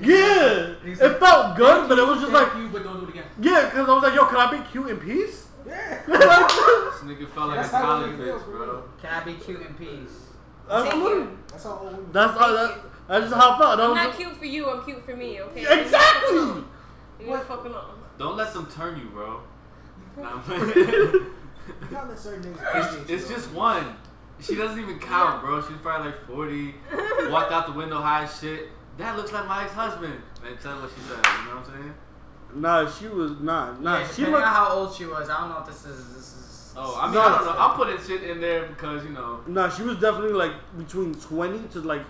get 0.01 0.03
at 0.03 0.03
the 0.03 0.85
gym? 0.85 0.85
Yeah, 0.85 0.95
Niggas 0.95 1.01
it 1.01 1.09
like, 1.11 1.19
felt 1.21 1.57
good, 1.57 1.89
but 1.89 1.99
it 1.99 2.07
was 2.07 2.21
just 2.21 2.33
like, 2.33 2.55
you, 2.57 2.69
but 2.69 2.83
don't 2.85 3.01
do 3.01 3.07
it 3.07 3.11
again. 3.11 3.25
yeah, 3.41 3.65
because 3.67 3.89
I 3.89 3.95
was 3.95 4.03
like, 4.03 4.15
yo, 4.15 4.27
can 4.27 4.37
I 4.37 4.51
be 4.51 4.69
cute 4.71 4.89
in 4.91 4.97
peace? 4.99 5.47
Yeah. 5.67 6.03
This 6.93 7.11
nigga 7.11 7.29
felt 7.31 7.49
like 7.49 7.57
That's 7.61 7.73
a 7.73 7.77
how 7.79 7.83
college 7.83 8.13
it 8.13 8.19
bitch, 8.21 8.45
bro. 8.45 8.85
Can 9.01 9.11
I 9.13 9.25
be 9.25 9.35
cute 9.35 9.61
in 9.61 9.75
peace? 9.75 10.11
That's, 10.69 10.89
Thank 10.91 11.03
what- 11.03 11.15
you. 11.17 11.39
That's 11.49 11.65
how 11.65 11.71
old 11.79 11.85
women 11.93 12.13
that's, 12.13 12.39
how, 12.39 12.53
that, 12.53 12.79
that's 13.09 13.25
just 13.25 13.35
how 13.35 13.51
I 13.55 13.59
felt. 13.59 13.77
That 13.79 13.91
I'm 13.91 13.95
not 13.97 14.07
just- 14.07 14.19
cute 14.19 14.37
for 14.37 14.45
you, 14.45 14.71
I'm 14.71 14.85
cute 14.85 15.05
for 15.05 15.17
me, 15.17 15.41
okay? 15.41 15.81
Exactly. 15.83 16.37
You 17.21 17.35
ain't 17.35 17.45
fucking 17.45 17.73
on. 17.73 17.99
Don't 18.19 18.37
let 18.37 18.53
them 18.53 18.67
turn 18.67 18.99
you, 18.99 19.07
bro. 19.07 19.41
Nah, 20.17 20.35
I'm 20.35 20.43
playing. 20.43 20.69
You 20.69 21.33
gotta 21.91 22.09
let 22.11 22.19
certain 22.19 22.55
niggas 22.55 23.01
it's, 23.03 23.11
it's 23.11 23.29
just 23.29 23.53
one. 23.53 23.97
She 24.41 24.55
doesn't 24.57 24.79
even 24.81 24.99
count, 24.99 25.43
bro. 25.43 25.61
She's 25.63 25.77
probably 25.79 26.11
like 26.11 26.27
40. 26.27 26.75
Walked 27.31 27.53
out 27.53 27.67
the 27.67 27.73
window 27.73 28.01
high 28.01 28.25
as 28.25 28.39
shit. 28.41 28.69
That 28.99 29.17
looks 29.17 29.33
like 29.33 29.47
my 29.47 29.65
ex-husband. 29.65 30.21
Man, 30.43 30.57
tell 30.63 30.77
her 30.77 30.83
what 30.83 30.91
she 30.91 31.01
said. 31.01 31.17
You 31.17 31.49
know 31.49 31.57
what 31.57 31.69
I'm 31.69 31.83
saying? 31.83 31.95
Nah, 32.55 32.91
she 32.91 33.09
was 33.09 33.41
not. 33.41 33.83
Nah, 33.83 34.01
yeah, 34.01 34.07
she 34.07 34.11
depending 34.17 34.33
looked. 34.35 34.47
on 34.47 34.55
how 34.55 34.69
old 34.69 34.95
she 34.95 35.07
was, 35.07 35.31
I 35.31 35.41
don't 35.41 35.49
know 35.51 35.59
if 35.61 35.67
this 35.67 35.87
is 35.87 36.15
this 36.15 36.35
is. 36.35 36.75
Oh, 36.77 36.99
I 37.01 37.07
mean, 37.07 37.15
no, 37.15 37.21
I 37.23 37.29
don't 37.29 37.45
know. 37.47 37.55
I'm 37.57 37.77
putting 37.77 38.07
shit 38.07 38.23
in 38.29 38.41
there 38.41 38.67
because, 38.67 39.05
you 39.05 39.11
know. 39.11 39.41
Nah, 39.47 39.71
she 39.71 39.83
was 39.83 39.97
definitely 39.99 40.35
like 40.35 40.53
between 40.77 41.15
twenty 41.15 41.67
to 41.69 41.81
like 41.81 42.03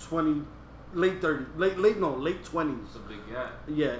twenty, 0.00 0.42
late 0.94 1.20
thirty, 1.20 1.44
late 1.56 1.78
late 1.78 1.98
no, 1.98 2.14
late 2.14 2.44
twenties. 2.44 2.78
It's 2.86 2.96
a 2.96 2.98
big 3.00 3.18
gap. 3.30 3.52
Yeah, 3.68 3.96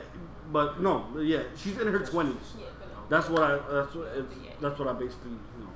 but 0.53 0.81
no, 0.81 1.07
yeah, 1.21 1.43
she's 1.57 1.79
in 1.79 1.87
her 1.87 2.01
twenties. 2.01 2.55
Yeah, 2.59 2.67
but 2.81 2.89
no. 2.89 3.03
That's 3.09 3.29
what 3.29 3.43
I. 3.43 3.59
That's 3.73 3.95
what. 3.95 4.09
It's, 4.17 4.35
that's 4.61 4.79
what 4.79 4.89
I 4.89 4.93
basically, 4.95 5.31
you 5.31 5.65
know, 5.65 5.71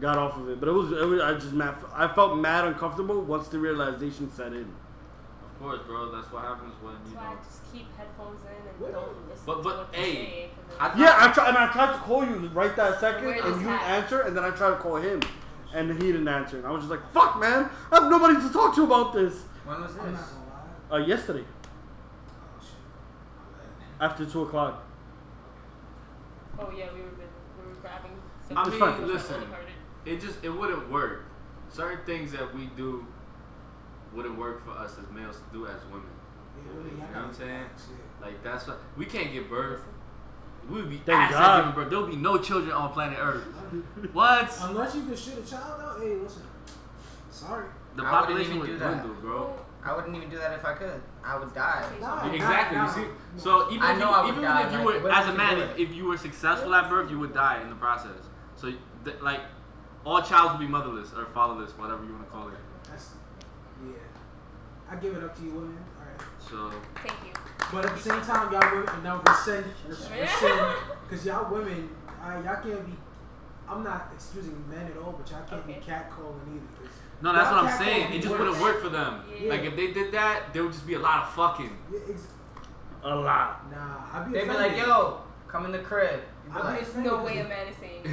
got 0.00 0.16
off 0.16 0.36
of 0.36 0.48
it. 0.48 0.60
But 0.60 0.68
it 0.68 0.72
was. 0.72 0.92
It 0.92 1.06
was 1.06 1.20
I 1.20 1.34
just 1.34 1.52
mad. 1.52 1.74
I 1.92 2.06
felt 2.06 2.38
mad 2.38 2.64
uncomfortable 2.66 3.20
once 3.22 3.48
the 3.48 3.58
realization 3.58 4.30
set 4.30 4.52
in. 4.52 4.72
Of 5.56 5.62
course, 5.62 5.80
bro. 5.86 6.10
That's 6.14 6.30
what 6.30 6.42
happens 6.44 6.74
when, 6.82 6.92
That's 7.00 7.10
you 7.10 7.16
why 7.16 7.32
I 7.32 7.34
just 7.42 7.72
keep 7.72 7.96
headphones 7.96 8.40
in 8.42 8.68
and 8.68 8.78
What? 8.78 8.92
don't 8.92 9.28
listen 9.28 9.46
But- 9.46 9.56
to 9.56 9.62
but, 9.62 9.76
what 9.78 9.92
they 9.92 9.98
hey, 9.98 10.14
say. 10.14 10.50
'cause 10.68 10.76
I- 10.78 10.86
it's- 10.88 10.98
Yeah, 11.00 11.16
I 11.18 11.32
tried 11.32 11.48
and 11.48 11.58
I 11.58 11.72
tried 11.72 11.92
to 11.92 11.98
call 12.00 12.24
you 12.26 12.50
right 12.52 12.76
that 12.76 13.00
second, 13.00 13.24
Where 13.24 13.34
and 13.36 13.44
this 13.54 13.62
you 13.62 13.68
didn't 13.68 13.80
answer, 13.82 14.20
and 14.20 14.36
then 14.36 14.44
I 14.44 14.50
tried 14.50 14.70
to 14.70 14.76
call 14.76 14.96
him, 14.96 15.20
and 15.72 15.90
he 16.02 16.12
didn't 16.12 16.28
answer, 16.28 16.58
and 16.58 16.66
I 16.66 16.70
was 16.70 16.82
just 16.82 16.90
like, 16.90 17.10
"Fuck, 17.12 17.40
man, 17.40 17.70
I 17.90 17.94
have 18.00 18.10
nobody 18.10 18.34
to 18.38 18.52
talk 18.52 18.74
to 18.74 18.84
about 18.84 19.14
this." 19.14 19.44
When 19.64 19.80
was 19.80 19.92
I'm 19.92 19.96
not 20.12 20.20
this? 20.20 20.20
gonna 20.30 20.98
lie. 21.00 21.02
Uh, 21.02 21.06
yesterday. 21.06 21.44
Oh, 21.48 22.60
shit. 22.60 22.70
after 24.00 24.26
two 24.26 24.42
o'clock. 24.42 24.82
Oh 26.58 26.70
yeah, 26.70 26.86
we 26.92 27.00
were 27.00 27.08
we 27.08 27.68
were 27.68 27.74
grabbing. 27.80 28.12
I 28.54 28.60
It's 28.62 28.70
mean, 28.70 28.78
fine. 28.78 29.06
listen, 29.08 29.42
it 30.04 30.20
just 30.20 30.44
it 30.44 30.50
wouldn't 30.50 30.90
work. 30.90 31.22
Certain 31.70 32.04
things 32.04 32.32
that 32.32 32.54
we 32.54 32.66
do 32.76 33.04
wouldn't 34.16 34.38
work 34.38 34.64
for 34.64 34.72
us 34.72 34.96
as 34.98 35.08
males 35.14 35.36
to 35.36 35.42
do 35.52 35.66
as 35.66 35.80
women. 35.92 36.08
Yeah, 36.56 36.72
You 36.72 36.96
know 36.98 37.04
what 37.06 37.16
I'm 37.16 37.34
saying? 37.34 37.64
facts. 37.68 37.86
Like 38.20 38.42
that's 38.42 38.66
what 38.66 38.78
we 38.96 39.04
can't 39.04 39.32
give 39.32 39.48
birth. 39.48 39.82
We 40.68 40.80
would 40.80 40.90
be 40.90 40.96
Thank 40.96 41.20
ass 41.20 41.32
God. 41.32 41.42
at 41.60 41.66
giving 41.66 41.74
birth. 41.82 41.90
There'll 41.90 42.06
be 42.08 42.16
no 42.16 42.38
children 42.38 42.72
on 42.72 42.92
planet 42.92 43.18
Earth. 43.20 43.44
What? 44.12 44.50
Unless 44.62 44.94
you 44.96 45.02
can 45.04 45.14
shoot 45.16 45.38
a 45.38 45.48
child 45.48 45.80
out, 45.80 46.00
hey, 46.00 46.14
listen. 46.16 46.42
Sorry. 47.30 47.66
The 47.94 48.02
I 48.02 48.04
wouldn't 48.04 48.20
population 48.20 48.50
even 48.56 48.60
would 48.60 48.66
do 48.68 48.78
that. 48.78 49.02
dwindle, 49.04 49.20
bro. 49.22 49.54
I 49.84 49.94
wouldn't 49.94 50.16
even 50.16 50.28
do 50.28 50.38
that 50.38 50.52
if 50.54 50.64
I 50.64 50.74
could. 50.74 51.00
I 51.24 51.38
would 51.38 51.54
die. 51.54 51.88
Nah, 52.00 52.32
Exactly. 52.32 52.76
nah, 52.78 52.86
You 52.86 52.92
see, 53.04 53.08
so 53.36 53.70
even 53.70 53.82
I 53.82 53.92
if 53.92 53.98
know 54.00 54.08
you, 54.10 54.14
I 54.16 54.22
would 54.22 54.30
even 54.32 54.42
die, 54.42 54.66
if 54.66 54.72
you 54.72 54.78
like, 54.78 54.86
were 54.86 55.00
what 55.08 55.12
as 55.18 55.28
a 55.28 55.34
man, 55.36 55.58
if, 55.60 55.78
if 55.78 55.94
you 55.94 56.06
were 56.06 56.16
successful 56.16 56.74
at 56.74 56.88
birth, 56.90 57.10
you 57.10 57.18
would 57.20 57.32
die 57.34 57.60
in 57.62 57.68
the 57.70 57.76
process. 57.76 58.10
So 58.56 58.72
th- 59.04 59.20
like 59.22 59.40
all 60.04 60.20
childs 60.22 60.52
would 60.54 60.60
be 60.60 60.66
motherless 60.66 61.12
or 61.16 61.26
fatherless, 61.26 61.70
whatever 61.78 62.04
you 62.04 62.12
want 62.12 62.24
to 62.24 62.30
call 62.30 62.48
it. 62.48 62.54
That's, 64.90 65.02
yeah. 65.04 65.08
I 65.10 65.12
give 65.12 65.16
it 65.16 65.24
up 65.24 65.36
to 65.36 65.42
you, 65.44 65.50
women. 65.50 65.78
All 65.98 66.06
right. 66.06 66.20
So 66.40 66.72
Thank 66.96 67.26
you. 67.26 67.32
But 67.72 67.84
at 67.86 67.94
the 67.96 68.02
same 68.02 68.20
time, 68.22 68.52
y'all 68.52 68.70
women, 68.76 68.88
and 68.94 69.02
now 69.04 69.20
rescind, 69.26 69.64
res- 69.88 70.08
rescind, 70.20 70.76
because 71.08 71.26
y'all 71.26 71.52
women, 71.52 71.88
uh, 72.22 72.40
y'all 72.44 72.62
can't 72.62 72.86
be. 72.86 72.92
I'm 73.68 73.82
not 73.82 74.10
excusing 74.14 74.62
men 74.70 74.86
at 74.86 74.96
all, 75.02 75.12
but 75.18 75.28
y'all 75.30 75.42
can't 75.48 75.62
Okay. 75.64 75.72
be 75.74 75.84
catcalling 75.84 76.46
either. 76.54 76.90
no, 77.20 77.32
that's 77.32 77.50
y'all 77.50 77.64
what 77.64 77.72
I'm 77.72 77.78
saying. 77.78 78.12
It 78.12 78.18
just 78.22 78.28
worse. 78.30 78.38
wouldn't 78.38 78.60
work 78.60 78.80
for 78.80 78.88
them. 78.90 79.22
Yeah. 79.40 79.50
Like 79.50 79.62
if 79.62 79.74
they 79.74 79.92
did 79.92 80.12
that, 80.12 80.52
there 80.52 80.62
would 80.62 80.72
just 80.72 80.86
be 80.86 80.94
a 80.94 81.00
lot 81.00 81.24
of 81.24 81.30
fucking. 81.34 81.76
Yeah, 81.92 81.98
ex- 82.10 82.28
A 83.02 83.14
lot. 83.14 83.68
nah, 83.70 84.02
I'd 84.20 84.26
be 84.32 84.38
They'd 84.38 84.44
be 84.48 84.54
like, 84.54 84.76
"Yo, 84.76 85.20
come 85.48 85.64
in 85.66 85.72
the 85.72 85.78
crib." 85.80 86.20
You'd 86.44 86.54
be 86.54 86.60
I'd 86.60 86.64
like. 86.64 86.96
No 86.98 87.22
way 87.24 87.38
a 87.40 87.44
man 87.48 87.66
is 87.66 87.76
saying. 87.78 88.04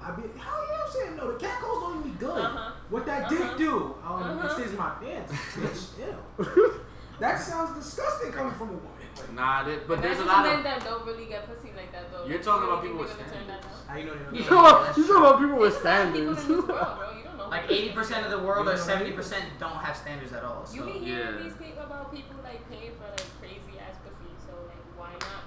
Nah, 0.00 0.08
I'd 0.08 0.16
be, 0.16 0.22
how 0.38 0.62
you 0.62 0.68
know 0.68 0.84
I'm 0.84 0.90
saying 0.92 1.16
no? 1.16 1.32
The 1.32 1.38
catcalls 1.38 1.80
don't 1.82 1.98
even 2.00 2.12
be 2.12 2.18
good. 2.18 2.30
Uh-huh. 2.44 2.72
What 2.88 3.06
that 3.06 3.22
Uh-huh. 3.24 3.30
dick 3.36 3.56
do? 3.58 3.94
Um, 4.04 4.22
Uh-huh. 4.22 4.46
it 4.46 4.52
stays 4.52 4.70
in 4.72 4.78
my 4.78 4.90
pants. 5.00 5.32
Bitch, 5.54 5.98
ew. 5.98 6.80
that 7.20 7.40
sounds 7.40 7.76
disgusting 7.78 8.32
coming 8.32 8.52
from 8.54 8.68
a 8.70 8.72
woman. 8.72 8.88
Like, 9.18 9.32
Nah, 9.34 9.62
there, 9.64 9.80
but 9.86 10.00
there's 10.02 10.18
a 10.18 10.24
lot 10.24 10.42
men 10.44 10.58
of. 10.58 10.64
Men 10.64 10.72
that 10.72 10.84
don't 10.84 11.04
really 11.06 11.26
get 11.26 11.46
pussy 11.46 11.72
like 11.76 11.92
that 11.92 12.10
though. 12.10 12.24
You're 12.24 12.36
Like, 12.38 12.44
talking 12.44 12.64
about 12.68 12.82
people 12.82 12.98
with 12.98 13.08
they're 13.16 13.26
gonna 13.26 13.38
turn 13.38 13.46
that 13.48 13.62
down? 13.62 13.72
how 13.86 13.96
you 13.96 14.04
know 14.06 14.12
You 14.32 14.40
Yeah. 14.40 14.48
talking 14.48 14.58
about, 14.58 14.84
that's 14.86 14.98
you 14.98 15.04
talking 15.06 15.22
about 15.24 15.38
people 15.40 15.56
with 15.58 15.82
There's 15.82 15.84
a 15.84 15.88
lot 15.88 16.06
of 16.08 16.14
people 16.14 16.34
standards. 16.34 16.40
in 16.40 16.56
this 16.56 16.66
world, 16.66 16.96
bro. 16.98 17.08
You 17.18 17.24
don't 17.24 17.36
know. 17.38 17.48
Like 17.50 17.66
eighty 17.70 17.92
percent 17.92 18.20
of 18.24 18.30
the 18.32 18.38
world 18.40 18.64
or 18.66 18.72
know 18.72 18.80
what 18.80 18.80
I 18.80 18.90
seventy 18.90 19.10
mean? 19.10 19.18
percent 19.20 19.44
don't 19.60 19.76
have 19.84 19.96
standards 19.96 20.32
at 20.32 20.42
all. 20.44 20.64
You 20.72 20.80
So 20.80 20.86
be 20.86 20.92
hearing 21.04 21.34
Yeah. 21.36 21.42
these 21.44 21.56
people 21.60 21.82
about 21.84 22.08
people 22.14 22.36
like 22.42 22.64
paying 22.72 22.94
for 22.96 23.06
like 23.12 23.28
crazy 23.38 23.74
ass 23.78 23.96
pussy, 24.02 24.32
so 24.46 24.52
like 24.70 24.80
why 24.96 25.12
not 25.20 25.44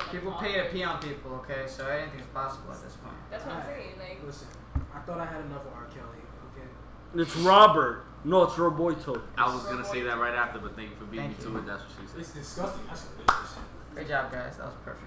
if 0.00 0.10
people 0.10 0.32
pay 0.32 0.54
to 0.54 0.64
pee 0.70 0.84
on 0.84 1.00
people. 1.00 1.32
Okay, 1.42 1.64
so 1.66 1.86
anything's 1.88 2.26
possible 2.32 2.72
at 2.72 2.82
this 2.82 2.96
point. 2.96 3.14
That's 3.30 3.44
what 3.44 3.56
I'm 3.56 3.64
saying. 3.64 3.92
Like 3.98 4.20
Listen, 4.24 4.48
I 4.94 4.98
thought 5.00 5.18
I 5.20 5.26
had 5.26 5.40
enough 5.42 5.66
of 5.66 5.72
R. 5.74 5.86
Kelly. 5.86 6.22
Okay. 6.56 7.22
It's 7.22 7.36
Robert. 7.36 8.04
No, 8.24 8.42
it's 8.42 8.54
Roboito. 8.54 9.22
I 9.36 9.52
was 9.54 9.62
gonna 9.64 9.84
say 9.84 10.02
that 10.02 10.18
right 10.18 10.34
after, 10.34 10.58
but 10.58 10.74
thank 10.74 10.90
you 10.90 10.96
for 10.96 11.04
beating 11.04 11.28
me 11.28 11.34
Thank 11.34 11.52
to 11.52 11.58
it. 11.58 11.66
That's 11.66 11.82
what 11.82 11.92
she 12.00 12.06
said. 12.08 12.20
It's 12.20 12.28
said. 12.30 12.40
disgusting. 12.42 12.82
That's 12.88 13.02
what 13.02 13.38
it 13.38 13.44
is. 13.44 13.50
Great 13.94 14.08
job, 14.08 14.32
guys. 14.32 14.56
That 14.56 14.66
was 14.66 14.74
perfect. 14.84 15.04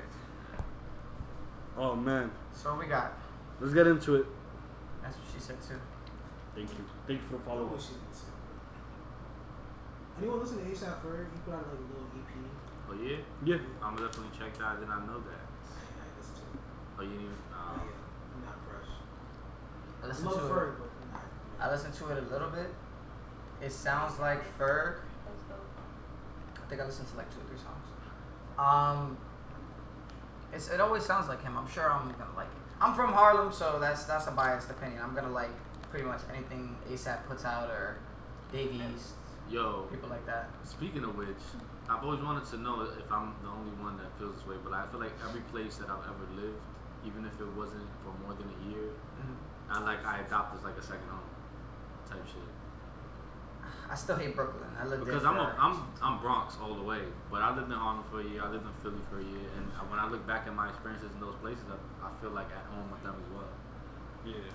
Oh 1.78 1.96
man, 1.96 2.32
So 2.54 2.72
what 2.72 2.80
we 2.80 2.86
got? 2.88 3.14
let's 3.60 3.74
get 3.74 3.88
into 3.88 4.16
it. 4.16 4.26
That's 5.02 5.16
what 5.18 5.26
she 5.34 5.40
said 5.40 5.56
too. 5.62 5.80
Thank 6.56 6.70
you. 6.72 6.84
Thank 7.08 7.22
you 7.22 7.28
for 7.28 7.40
following. 7.44 7.68
Follow. 7.70 7.78
wish. 7.78 7.86
Anyone 10.20 10.40
listen 10.42 10.58
to 10.60 10.66
ASAP 10.66 11.02
Ferg? 11.02 11.32
He 11.32 11.40
put 11.46 11.54
out 11.56 11.66
like 11.68 11.80
a 11.80 11.88
little 11.94 12.01
Oh 12.92 12.96
yeah, 13.02 13.18
Yeah. 13.46 13.56
I'm 13.82 13.96
gonna 13.96 14.08
definitely 14.08 14.38
check 14.38 14.58
that. 14.58 14.66
I 14.66 14.80
did 14.80 14.90
not 14.90 15.08
know 15.08 15.20
that. 15.20 15.48
I, 15.48 16.04
I 16.04 16.18
listen 16.20 16.36
to 16.36 16.42
it. 16.42 16.60
Oh, 17.00 17.04
you 17.04 17.10
didn't 17.10 17.24
even. 17.24 17.38
Uh, 17.54 17.56
Uh, 17.56 17.78
yeah, 17.78 18.36
I'm 18.36 18.44
not 18.44 18.58
fresh. 18.68 18.92
I 20.02 20.06
I 20.06 20.08
listened 20.10 20.30
to 20.30 20.36
it. 20.36 20.52
Ferg, 20.52 20.74
but 20.78 21.22
I'm 21.64 21.72
listened 21.72 21.94
to 21.94 22.10
it 22.12 22.18
a 22.24 22.34
little 22.34 22.50
bit. 22.50 22.68
It 23.62 23.72
sounds 23.72 24.20
like 24.20 24.44
Ferg. 24.58 24.98
I 26.58 26.70
think 26.70 26.82
I 26.82 26.86
listened 26.86 27.08
to 27.10 27.18
like 27.18 27.30
two 27.34 27.40
or 27.40 27.48
three 27.48 27.58
songs. 27.58 27.88
Um, 28.60 29.18
it's 30.54 30.70
it 30.70 30.82
always 30.82 31.06
sounds 31.06 31.30
like 31.30 31.42
him. 31.44 31.58
I'm 31.58 31.70
sure 31.70 31.90
I'm 31.90 32.12
gonna 32.12 32.36
like 32.36 32.48
it. 32.48 32.62
I'm 32.82 32.94
from 32.94 33.14
Harlem, 33.14 33.54
so 33.54 33.78
that's 33.80 34.04
that's 34.04 34.28
a 34.28 34.32
biased 34.32 34.70
opinion. 34.70 35.02
I'm 35.02 35.16
gonna 35.16 35.32
like 35.32 35.52
pretty 35.92 36.06
much 36.06 36.22
anything 36.34 36.76
ASAP 36.90 37.26
puts 37.28 37.46
out 37.46 37.70
or 37.70 37.98
Davies, 38.52 39.14
yo, 39.50 39.84
people 39.92 40.10
like 40.10 40.26
that. 40.26 40.50
Speaking 40.66 41.04
of 41.06 41.16
which, 41.18 41.28
I've 41.92 42.04
always 42.08 42.22
wanted 42.24 42.46
to 42.56 42.58
know 42.58 42.88
if 42.88 43.12
I'm 43.12 43.36
the 43.44 43.52
only 43.52 43.76
one 43.84 44.00
that 44.00 44.08
feels 44.16 44.40
this 44.40 44.48
way, 44.48 44.56
but 44.64 44.72
I 44.72 44.88
feel 44.88 45.02
like 45.04 45.12
every 45.28 45.44
place 45.52 45.76
that 45.84 45.92
I've 45.92 46.08
ever 46.08 46.24
lived, 46.40 46.56
even 47.04 47.28
if 47.28 47.36
it 47.36 47.52
wasn't 47.52 47.84
for 48.00 48.16
more 48.24 48.32
than 48.32 48.48
a 48.48 48.60
year, 48.72 48.96
Mhm. 49.20 49.36
I 49.68 49.84
like 49.84 50.06
I 50.06 50.20
adopt 50.24 50.56
as 50.56 50.64
like 50.64 50.78
a 50.78 50.82
second 50.82 51.10
home 51.12 51.28
type 52.08 52.24
shit. 52.26 52.48
I 53.92 53.96
still 53.96 54.16
hate 54.16 54.36
Brooklyn. 54.36 54.72
I 54.80 54.86
lived 54.88 55.04
Because 55.04 55.24
there. 55.24 55.32
I'm 55.32 55.40
a, 55.40 55.52
for- 55.52 55.60
I'm 55.60 55.76
I'm 56.02 56.22
Bronx 56.24 56.56
all 56.64 56.76
the 56.76 56.82
way, 56.88 57.04
but 57.30 57.42
I 57.42 57.54
lived 57.54 57.68
in 57.70 57.78
Harlem 57.78 58.06
for 58.10 58.22
a 58.22 58.24
year. 58.24 58.42
I 58.42 58.48
lived 58.48 58.64
in 58.66 58.72
Philly 58.82 59.04
for 59.12 59.20
a 59.20 59.24
year, 59.24 59.48
and 59.60 59.68
when 59.92 60.00
I 60.00 60.08
look 60.08 60.26
back 60.26 60.48
at 60.48 60.56
my 60.56 60.70
experiences 60.70 61.12
in 61.12 61.20
those 61.20 61.36
places, 61.44 61.66
I, 61.68 62.08
I 62.08 62.12
feel 62.22 62.32
like 62.32 62.48
at 62.56 62.66
home 62.72 62.90
with 62.90 63.04
them 63.04 63.16
as 63.20 63.30
well. 63.36 63.52
Yeah. 64.24 64.48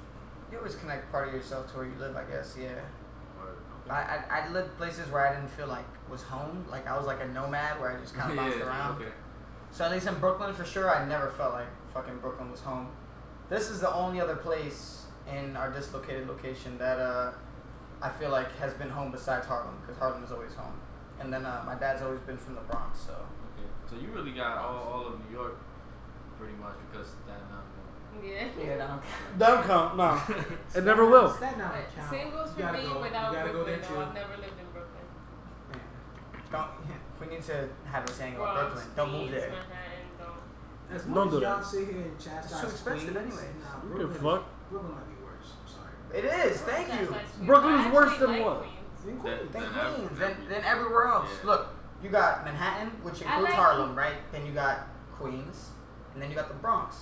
You 0.51 0.57
always 0.59 0.77
connect 0.77 1.13
part 1.13 1.29
of 1.29 1.35
yourself 1.35 1.71
to 1.73 1.77
where 1.77 1.87
you 1.87 1.97
live, 1.99 2.17
I 2.17 2.25
guess. 2.25 2.57
Yeah. 2.59 2.81
I, 3.91 4.21
I 4.31 4.41
I 4.41 4.53
lived 4.53 4.77
places 4.77 5.11
where 5.11 5.27
I 5.27 5.35
didn't 5.35 5.51
feel 5.51 5.67
like 5.67 5.85
was 6.11 6.23
home. 6.23 6.65
Like 6.71 6.87
I 6.89 6.97
was 6.97 7.07
like 7.07 7.21
a 7.21 7.29
nomad 7.29 7.81
where 7.81 7.97
I 7.97 8.01
just 8.01 8.15
kind 8.15 8.31
of 8.31 8.37
bounced 8.43 8.59
around. 8.59 9.01
Okay. 9.01 9.11
So 9.71 9.85
at 9.85 9.91
least 9.93 10.07
in 10.07 10.15
Brooklyn, 10.19 10.55
for 10.55 10.65
sure, 10.65 10.95
I 10.95 11.07
never 11.07 11.31
felt 11.31 11.53
like 11.53 11.69
fucking 11.93 12.19
Brooklyn 12.19 12.51
was 12.51 12.61
home. 12.61 12.89
This 13.49 13.69
is 13.71 13.81
the 13.81 13.93
only 13.93 14.21
other 14.21 14.37
place 14.37 15.07
in 15.31 15.57
our 15.57 15.71
dislocated 15.71 16.29
location 16.29 16.79
that 16.79 16.99
uh, 16.99 17.33
I 18.01 18.11
feel 18.11 18.31
like 18.31 18.51
has 18.59 18.75
been 18.75 18.89
home 18.89 19.11
besides 19.11 19.47
Harlem, 19.47 19.77
because 19.81 19.99
Harlem 19.99 20.23
is 20.25 20.33
always 20.33 20.55
home. 20.55 20.81
And 21.21 21.33
then 21.33 21.45
uh, 21.47 21.63
my 21.67 21.75
dad's 21.75 22.03
always 22.03 22.21
been 22.21 22.37
from 22.37 22.55
the 22.55 22.61
Bronx, 22.63 23.01
so 23.01 23.13
Okay. 23.57 23.69
So 23.89 23.97
you 23.97 24.13
really 24.13 24.33
got 24.33 24.59
all, 24.59 24.77
all 24.77 25.07
of 25.07 25.15
New 25.25 25.37
York, 25.37 25.57
pretty 26.39 26.55
much, 26.61 26.77
because 26.91 27.13
that 27.27 27.41
uh, 27.49 27.63
Yeah. 28.25 28.47
yeah, 28.63 28.77
don't 28.79 29.39
Don't 29.39 29.65
count. 29.65 29.97
No, 29.97 30.21
it 30.75 30.85
never 30.85 31.07
will. 31.07 31.29
That 31.41 31.59
not 31.59 31.75
count. 31.97 32.11
Same 32.11 32.31
goes 32.31 32.51
for 32.53 32.73
me 32.73 32.83
go. 32.83 33.01
without 33.01 33.33
you 33.33 33.39
go 33.39 33.45
Brooklyn. 33.53 33.67
there 33.67 33.79
though. 33.79 33.89
too. 33.95 34.01
I've 34.01 34.15
never 34.15 34.37
lived 34.37 34.59
in 34.61 34.67
Brooklyn. 34.73 35.81
don't. 36.53 36.69
We 37.21 37.27
need 37.29 37.43
to 37.45 37.69
have 37.91 38.05
a 38.09 38.13
saying 38.13 38.37
about 38.37 38.55
Bronx, 38.55 38.85
Brooklyn. 38.87 38.97
Don't 38.97 39.13
move 39.23 39.31
there. 39.31 39.51
Manhattan, 39.51 40.07
don't. 40.19 40.95
As 40.97 41.03
Don't 41.05 41.31
do 41.31 41.37
as 41.37 41.43
y'all 41.43 41.57
that. 41.59 41.65
sit 41.67 41.89
here 41.89 42.03
and 42.03 42.19
chastise 42.19 42.53
It's 42.53 42.61
too 42.61 42.67
expensive 42.69 43.15
Queens, 43.15 43.17
anyway. 43.39 43.49
Nah, 43.61 43.67
Who 43.81 43.89
Brooklyn, 43.89 44.09
gives 44.09 44.23
fuck? 44.23 44.69
Brooklyn 44.71 44.93
might 44.95 45.09
be 45.09 45.25
worse. 45.25 45.49
I'm 45.61 45.69
sorry. 45.73 46.19
It 46.19 46.25
is. 46.51 46.61
Thank 46.61 46.89
you. 46.89 47.07
That's 47.07 47.11
nice. 47.39 47.47
Brooklyn 47.47 47.75
is 47.81 47.93
worse 47.93 48.19
than 48.19 48.31
like 48.31 48.45
what? 48.45 48.59
Queens. 48.61 48.75
In 49.09 49.17
Queens. 49.19 49.39
Then 49.53 49.63
Then 49.63 49.71
Queens, 49.73 50.11
every- 50.13 50.19
then, 50.19 50.37
then 50.51 50.65
everywhere 50.65 51.07
else. 51.09 51.29
Yeah. 51.43 51.51
Look, 51.51 51.67
you 52.03 52.11
got 52.11 52.45
Manhattan, 52.45 52.89
which 53.03 53.23
includes 53.23 53.43
like- 53.45 53.53
Harlem, 53.55 53.95
right? 53.97 54.17
Then 54.31 54.45
you 54.47 54.53
got 54.53 54.87
Queens, 55.19 55.71
and 56.13 56.23
then 56.23 56.29
you 56.31 56.37
got 56.37 56.49
the 56.49 56.55
Bronx, 56.55 56.97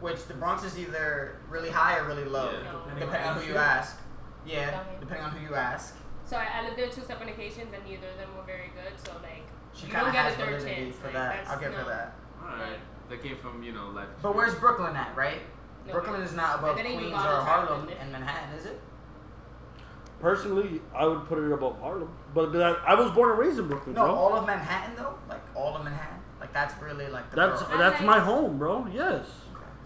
which 0.00 0.24
the 0.26 0.34
Bronx 0.34 0.62
is 0.64 0.78
either 0.78 1.40
really 1.48 1.70
high 1.70 1.98
or 1.98 2.06
really 2.06 2.24
low, 2.24 2.50
Yeah. 2.52 2.72
No. 2.72 2.82
depending 2.98 3.28
on 3.28 3.36
who 3.40 3.46
you 3.52 3.56
ask. 3.56 3.96
Yeah, 4.46 4.80
depending 5.00 5.24
on 5.24 5.32
who 5.32 5.46
you 5.48 5.54
ask. 5.54 5.94
So 6.24 6.36
I, 6.36 6.46
I 6.60 6.64
lived 6.64 6.76
there 6.78 6.88
two 6.88 7.02
separate 7.02 7.28
occasions, 7.30 7.72
and 7.74 7.84
neither 7.84 8.06
of 8.08 8.16
them 8.18 8.28
were 8.36 8.42
very 8.44 8.70
good. 8.74 8.98
So 9.04 9.12
like, 9.22 9.44
She 9.74 9.86
you 9.86 9.92
kind 9.92 10.06
don't 10.12 10.16
of 10.28 10.36
get 10.38 10.48
a 10.48 10.50
third 10.60 10.62
chance. 10.66 10.96
for 10.96 11.04
like, 11.04 11.12
that. 11.14 11.28
that's- 11.30 11.48
I'll 11.50 11.58
give 11.60 11.72
no. 11.72 11.78
her 11.78 11.84
that. 11.86 12.14
Alright. 12.42 12.78
That 13.10 13.22
came 13.22 13.36
from, 13.38 13.62
you 13.62 13.72
know, 13.72 13.88
life. 13.90 14.08
But 14.22 14.34
where's 14.36 14.54
Brooklyn 14.54 14.94
at, 14.94 15.16
right? 15.16 15.40
No, 15.86 15.92
Brooklyn 15.94 16.20
is 16.20 16.34
not 16.34 16.58
above 16.58 16.76
That 16.76 16.84
ain't 16.84 17.00
even 17.00 17.10
Queens 17.12 17.24
or 17.24 17.40
Harlem 17.40 17.80
limit. 17.80 17.96
and 18.00 18.12
Manhattan, 18.12 18.54
is 18.58 18.66
it? 18.66 18.80
Personally, 20.20 20.80
I 20.94 21.06
would 21.06 21.26
put 21.26 21.38
it 21.38 21.52
above 21.52 21.80
Harlem, 21.80 22.10
but 22.34 22.52
that, 22.52 22.78
I 22.86 22.94
was 22.96 23.10
born 23.12 23.30
and 23.30 23.38
raised 23.38 23.58
in 23.60 23.68
Brooklyn, 23.68 23.94
No, 23.94 24.04
bro. 24.04 24.14
all 24.14 24.34
of 24.34 24.46
Manhattan 24.46 24.96
though, 24.96 25.14
like 25.28 25.40
all 25.54 25.76
of 25.76 25.84
Manhattan, 25.84 26.18
like 26.40 26.52
that's 26.52 26.74
really 26.82 27.06
like 27.06 27.30
the 27.30 27.36
That's 27.36 27.62
borough. 27.62 27.78
that's 27.78 28.02
my 28.02 28.18
home, 28.18 28.58
bro. 28.58 28.88
Yes. 28.92 29.26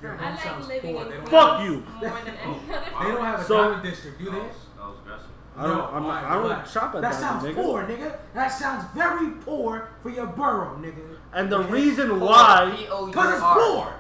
Your 0.03 0.19
I 0.21 0.31
like 0.31 0.41
sounds 0.43 0.67
living 0.69 0.95
poor. 0.95 1.05
in 1.05 1.09
They 1.11 1.17
don't- 1.17 1.27
Queens 1.27 1.31
Fuck 1.31 1.61
you. 1.63 1.85
more 2.01 2.19
than 2.25 2.35
any 2.35 2.53
other. 2.75 3.05
They 3.05 3.11
don't 3.13 3.25
have 3.25 3.41
a 3.41 3.45
So- 3.45 3.63
diamond 3.63 3.83
district, 3.85 4.19
do 4.19 4.25
That 4.25 4.31
they? 4.33 4.39
was, 4.41 4.57
that 4.77 4.85
was 4.89 4.99
aggressive. 5.05 5.27
I 5.57 5.63
don't. 5.67 5.77
No, 5.79 5.85
I'm, 5.93 6.05
alright, 6.05 6.25
I 6.25 6.35
don't 6.35 6.43
relax. 6.45 6.71
shop 6.73 6.83
at 6.83 6.93
That 7.03 7.13
that, 7.13 7.21
sounds 7.21 7.45
nigga. 7.45 7.55
poor, 7.55 7.83
nigga. 7.85 8.17
That 8.35 8.49
sounds 8.49 8.85
very 8.95 9.31
poor 9.45 9.89
for 10.03 10.09
your 10.11 10.27
borough, 10.27 10.77
nigga. 10.81 11.17
And 11.33 11.51
the 11.53 11.59
Okay? 11.59 11.71
reason 11.71 12.09
Poor, 12.11 12.19
why, 12.19 12.87
Cause 13.13 13.33
it's 13.35 13.43
poor. 13.43 13.93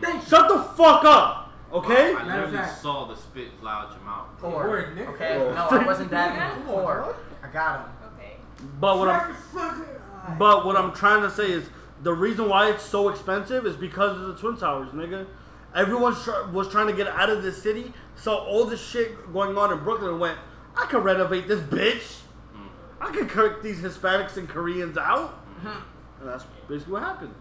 Thank 0.00 0.22
you. 0.22 0.28
shut 0.28 0.48
the 0.48 0.58
fuck 0.58 1.04
up, 1.04 1.50
okay? 1.72 2.10
I 2.10 2.12
Matter 2.14 2.20
of 2.20 2.26
literally 2.50 2.56
fact- 2.58 2.82
saw 2.82 3.04
the 3.06 3.16
spit 3.16 3.48
fly 3.60 3.72
out 3.72 3.90
your 3.90 4.00
mouth. 4.00 4.26
Poor. 4.40 4.52
Word, 4.68 4.96
nigga. 4.96 5.08
Okay, 5.14 5.36
Poor. 5.38 5.54
no, 5.54 5.68
I 5.70 5.84
wasn't 5.86 6.10
that 6.10 6.34
Yeah. 6.34 6.50
poor. 6.66 7.14
I 7.44 7.46
got 7.48 7.76
him. 7.80 7.86
Okay. 8.18 8.36
But 8.80 8.98
what 8.98 9.08
I'm, 9.08 9.34
Motherfucker. 9.54 10.38
but 10.38 10.66
what 10.66 10.76
I'm 10.76 10.92
trying 10.92 11.22
to 11.22 11.30
say 11.30 11.50
is 11.52 11.68
the 12.06 12.12
reason 12.14 12.48
why 12.48 12.70
it's 12.70 12.84
so 12.84 13.08
expensive 13.08 13.66
is 13.66 13.74
because 13.74 14.16
of 14.16 14.28
the 14.28 14.34
twin 14.36 14.56
towers, 14.56 14.90
nigga. 14.92 15.26
Everyone 15.74 16.14
tr- 16.14 16.46
was 16.52 16.68
trying 16.70 16.86
to 16.86 16.92
get 16.92 17.08
out 17.08 17.28
of 17.30 17.42
this 17.42 17.60
city, 17.60 17.92
so 18.14 18.36
all 18.36 18.64
the 18.64 18.76
shit 18.76 19.32
going 19.32 19.58
on 19.58 19.72
in 19.72 19.82
Brooklyn 19.82 20.20
went. 20.20 20.38
I 20.76 20.86
could 20.86 21.02
renovate 21.02 21.48
this 21.48 21.58
bitch. 21.60 22.20
Mm. 22.54 22.68
I 23.00 23.10
could 23.10 23.28
kick 23.28 23.60
these 23.60 23.80
Hispanics 23.80 24.36
and 24.36 24.48
Koreans 24.48 24.96
out. 24.96 25.34
And 25.64 26.28
that's 26.28 26.44
basically 26.68 26.92
what 26.92 27.02
happened. 27.02 27.34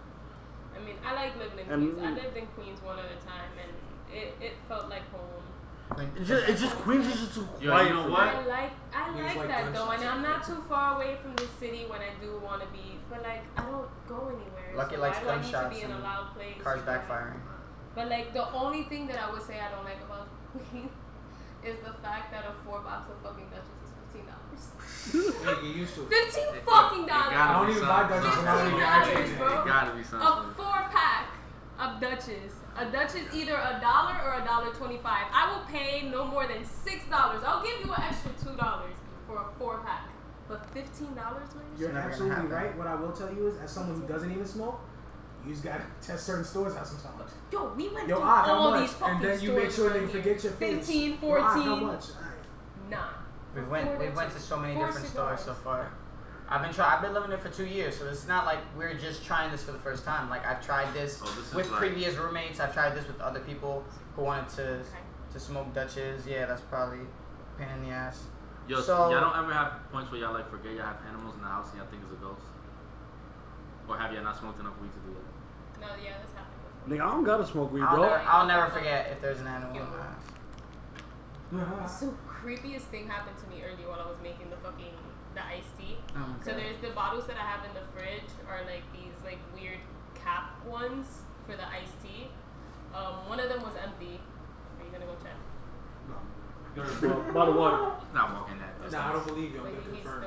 I 0.76 0.84
mean, 0.84 0.96
I 1.06 1.14
like 1.14 1.38
living 1.38 1.60
in 1.68 1.72
And- 1.72 1.94
Queens. 1.94 2.08
I 2.20 2.24
lived 2.24 2.36
in 2.38 2.48
Queens 2.48 2.82
one 2.82 2.98
at 2.98 3.06
a 3.06 3.24
time, 3.24 3.52
and 3.62 4.18
it, 4.18 4.34
it 4.42 4.54
felt 4.68 4.90
like 4.90 5.04
home. 5.12 5.44
It's 6.18 6.28
just, 6.28 6.50
it's 6.50 6.62
just 6.62 6.76
Queens 6.78 7.06
is 7.08 7.14
just 7.20 7.36
too 7.36 7.48
Yo, 7.62 7.72
quiet. 7.72 7.88
you 7.90 7.94
know 7.94 8.10
what? 8.10 8.22
I 8.28 8.46
like 8.46 8.72
I 8.94 9.10
like 9.22 9.36
like 9.36 9.48
that 9.48 9.74
though, 9.74 9.90
and. 9.92 10.04
I'm 10.04 10.22
not 10.24 10.44
too 10.46 10.64
far 10.68 10.96
away 10.96 11.16
from 11.22 11.36
the 11.36 11.48
city 11.60 11.86
when 11.88 12.02
I 12.02 12.10
do 12.20 12.40
want 12.44 12.62
to 12.62 12.68
be. 12.70 12.98
But 13.10 13.22
like, 13.22 13.44
I 13.56 13.62
don't 13.62 13.88
go 14.08 14.28
anywhere. 14.34 14.74
Lucky 14.76 14.96
so 14.96 15.02
likes 15.02 15.18
why 15.18 15.24
do 15.24 15.30
I 15.30 15.36
to 15.36 15.42
gunshots 15.42 15.76
be 15.78 15.82
in 15.84 15.92
a 15.92 16.00
loud 16.00 16.34
place? 16.36 16.58
Cars 16.62 16.82
backfiring. 16.82 17.40
But 17.94 18.10
like 18.10 18.34
the 18.34 18.52
only 18.52 18.84
thing 18.84 19.06
that 19.08 19.22
I 19.22 19.32
would 19.32 19.44
say 19.44 19.60
I 19.60 19.70
don't 19.72 19.86
like 19.86 20.02
about 20.04 20.28
Queens 20.72 20.92
is 21.64 21.78
the 21.86 21.94
fact 22.02 22.32
that 22.34 22.46
a 22.50 22.54
four 22.66 22.80
box 22.82 23.10
of 23.12 23.22
fucking 23.22 23.46
Dutchess 23.54 23.80
is 23.86 23.92
fifteen 23.94 24.26
dollars. 24.26 24.66
Hey, 25.62 25.68
get 25.68 25.76
used 25.78 25.94
to. 25.96 26.02
Fifteen 26.10 26.50
It- 26.50 26.56
it- 26.58 26.66
fucking 26.66 27.04
it 27.04 27.08
dollars. 27.08 27.30
gotta 27.32 27.54
I 27.54 27.62
don't 27.62 27.70
even 27.70 27.88
buy 27.88 28.10
Dutchess 28.10 28.38
when 28.38 28.48
I 28.48 29.06
don't 29.06 29.22
even 29.24 29.36
$15, 29.36 29.38
bro. 29.38 29.62
It 29.62 29.66
gotta 29.68 29.92
be 29.96 30.04
something. 30.04 30.28
A 30.28 30.54
four 30.58 30.82
pack 30.92 31.28
of 31.80 32.02
Dutchess. 32.02 32.54
A 32.78 32.86
Dutchess 32.92 33.34
either 33.34 33.54
a 33.56 33.80
dollar 33.82 34.16
or 34.26 34.42
a 34.42 34.46
dollar 34.46 34.74
twenty 34.74 34.98
five. 34.98 35.26
I 35.32 35.50
will 35.52 35.66
pay 35.66 36.10
no 36.10 36.26
more 36.26 36.46
than 36.48 36.66
six 36.66 37.06
dollars. 37.10 37.42
I'll 37.46 37.64
give 37.64 37.80
you 37.86 37.94
an 37.94 38.02
extra 38.02 38.32
two 38.44 38.56
dollars 38.58 38.94
for 39.28 39.38
a 39.38 39.46
four 39.58 39.80
pack. 39.86 40.10
But 40.50 40.66
fifteen 40.72 41.14
dollars, 41.16 41.48
man? 41.56 41.64
You're 41.80 41.94
never 41.94 42.10
absolutely 42.10 42.48
right. 42.48 42.78
What 42.78 42.88
I 42.88 42.96
will 42.96 43.12
tell 43.14 43.34
you 43.34 43.48
is, 43.48 43.58
as 43.58 43.72
someone 43.72 44.00
who 44.02 44.08
doesn't 44.08 44.30
even 44.32 44.46
smoke, 44.46 44.80
you 45.46 45.52
just 45.54 45.64
gotta 45.64 45.84
test 46.02 46.26
certain 46.26 46.44
stores 46.44 46.76
out 46.76 46.86
sometimes. 46.86 47.32
Yo, 47.52 47.74
we 47.76 47.88
went 47.90 48.08
Yo, 48.10 48.20
to 48.20 48.26
how 48.26 48.54
all 48.54 48.72
much? 48.72 48.82
these 48.82 48.94
fucking 48.98 49.16
And 49.16 49.24
then 49.24 49.40
you 49.42 49.50
stores 49.52 49.64
make 49.64 49.72
sure 49.72 49.90
they 49.90 50.00
around 50.00 50.10
here. 50.12 50.22
forget 50.24 50.44
your 50.44 50.54
face. 50.54 50.78
15, 50.88 51.18
Yo, 51.22 51.38
ah, 51.40 51.44
how 51.64 51.76
much? 51.78 52.04
Alright. 52.10 52.90
Nah. 52.90 52.98
We 53.56 53.62
went 53.64 54.00
we 54.00 54.10
went 54.10 54.32
to 54.34 54.40
so 54.40 54.58
many 54.58 54.76
different 54.76 55.08
stores 55.08 55.40
so 55.40 55.54
far. 55.54 55.92
I've 56.48 56.62
been 56.62 56.74
try 56.74 56.96
I've 56.96 57.02
been 57.02 57.14
living 57.14 57.30
there 57.30 57.40
for 57.40 57.50
two 57.50 57.66
years, 57.66 57.98
so 57.98 58.08
it's 58.08 58.28
not 58.28 58.46
like 58.46 58.60
we're 58.78 58.94
just 58.94 59.26
trying 59.26 59.52
this 59.52 59.64
for 59.64 59.72
the 59.72 59.80
first 59.80 60.06
time. 60.06 60.30
Like 60.30 60.46
I've 60.46 60.64
tried 60.66 60.94
this 60.94 61.20
Oh, 61.24 61.26
this 61.40 61.54
with 61.54 61.70
like- 61.72 61.80
previous 61.80 62.16
roommates. 62.16 62.60
I've 62.60 62.74
tried 62.74 62.96
this 62.96 63.08
with 63.08 63.20
other 63.20 63.40
people 63.40 63.84
who 64.16 64.22
wanted 64.24 64.50
to 64.58 64.64
Okay. 64.80 64.84
to 65.34 65.40
smoke 65.40 65.74
Dutches. 65.74 66.28
Yeah, 66.28 66.46
that's 66.46 66.62
probably 66.62 67.00
a 67.00 67.58
pain 67.60 67.70
in 67.70 67.84
the 67.90 67.90
ass. 67.92 68.26
Yo, 68.68 68.80
So- 68.82 69.10
y'all 69.12 69.22
don't 69.22 69.38
ever 69.38 69.54
have 69.54 69.92
points 69.92 70.12
where 70.12 70.22
y'all 70.22 70.34
like 70.34 70.50
forget 70.50 70.74
y'all 70.74 70.86
have 70.86 70.98
animals 71.08 71.36
in 71.36 71.42
the 71.42 71.48
house 71.48 71.70
and 71.72 71.80
y'all 71.80 71.88
think 71.90 72.04
it's 72.04 72.14
a 72.14 72.24
ghost? 72.24 72.42
Or 73.88 73.98
have 73.98 74.12
y'all 74.14 74.24
not 74.24 74.36
smoked 74.38 74.60
enough 74.60 74.74
weed 74.82 74.92
to 74.94 75.00
do 75.00 75.14
that? 75.14 75.82
No, 75.82 75.88
yeah, 76.04 76.14
that's 76.20 76.34
happened. 76.34 76.52
Nigga, 76.88 77.02
I 77.02 77.10
don't 77.12 77.24
gotta 77.24 77.46
smoke 77.46 77.72
weed, 77.72 77.82
I'll, 77.82 77.96
bro. 77.96 78.04
never, 78.06 78.22
I'll 78.28 78.46
never 78.46 78.70
forget 78.70 79.10
if 79.12 79.22
there's 79.22 79.40
an 79.42 79.48
animal 79.48 79.76
in 79.76 79.90
my 81.58 81.64
house. 81.64 82.00
So 82.00 82.14
creepiest 82.28 82.90
thing 82.94 83.08
happened 83.08 83.38
to 83.38 83.48
me 83.48 83.64
earlier 83.64 83.88
while 83.90 84.00
I 84.02 84.06
was 84.08 84.18
making 84.22 84.50
the 84.50 84.58
fucking 84.58 84.94
the 85.34 85.46
iced 85.46 85.78
tea. 85.78 85.98
Oh 86.16 86.36
So 86.44 86.52
there's 86.52 86.78
the 86.82 86.90
bottles 86.92 87.28
that 87.28 87.36
I 87.38 87.42
have 87.46 87.66
in 87.66 87.74
the 87.74 87.86
fridge 87.94 88.30
are 88.48 88.62
like 88.66 88.84
these 88.94 89.16
like 89.24 89.40
weird 89.54 89.80
cap 90.16 90.66
ones 90.66 91.08
for 91.46 91.56
the 91.56 91.68
iced 91.68 92.02
tea. 92.02 92.28
Um, 92.94 93.28
one 93.28 93.40
of 93.40 93.50
them 93.50 93.62
was 93.62 93.74
empty. 93.82 94.20
Are 94.80 94.86
you 94.86 94.92
gonna 94.92 95.06
go 95.06 95.16
check? 95.22 95.36
Bro, 96.76 97.34
Bottle 97.34 97.54
water. 97.56 97.92
Not 98.14 98.34
walking 98.34 98.60
that 98.60 98.76
distance. 98.82 98.94
Nah, 98.94 99.10
I 99.10 99.14
don't 99.14 99.28
believe 99.28 99.52
you. 99.54 99.60
I'm 99.60 99.66
But 99.66 99.84
gonna 99.84 100.02
confirm. 100.02 100.24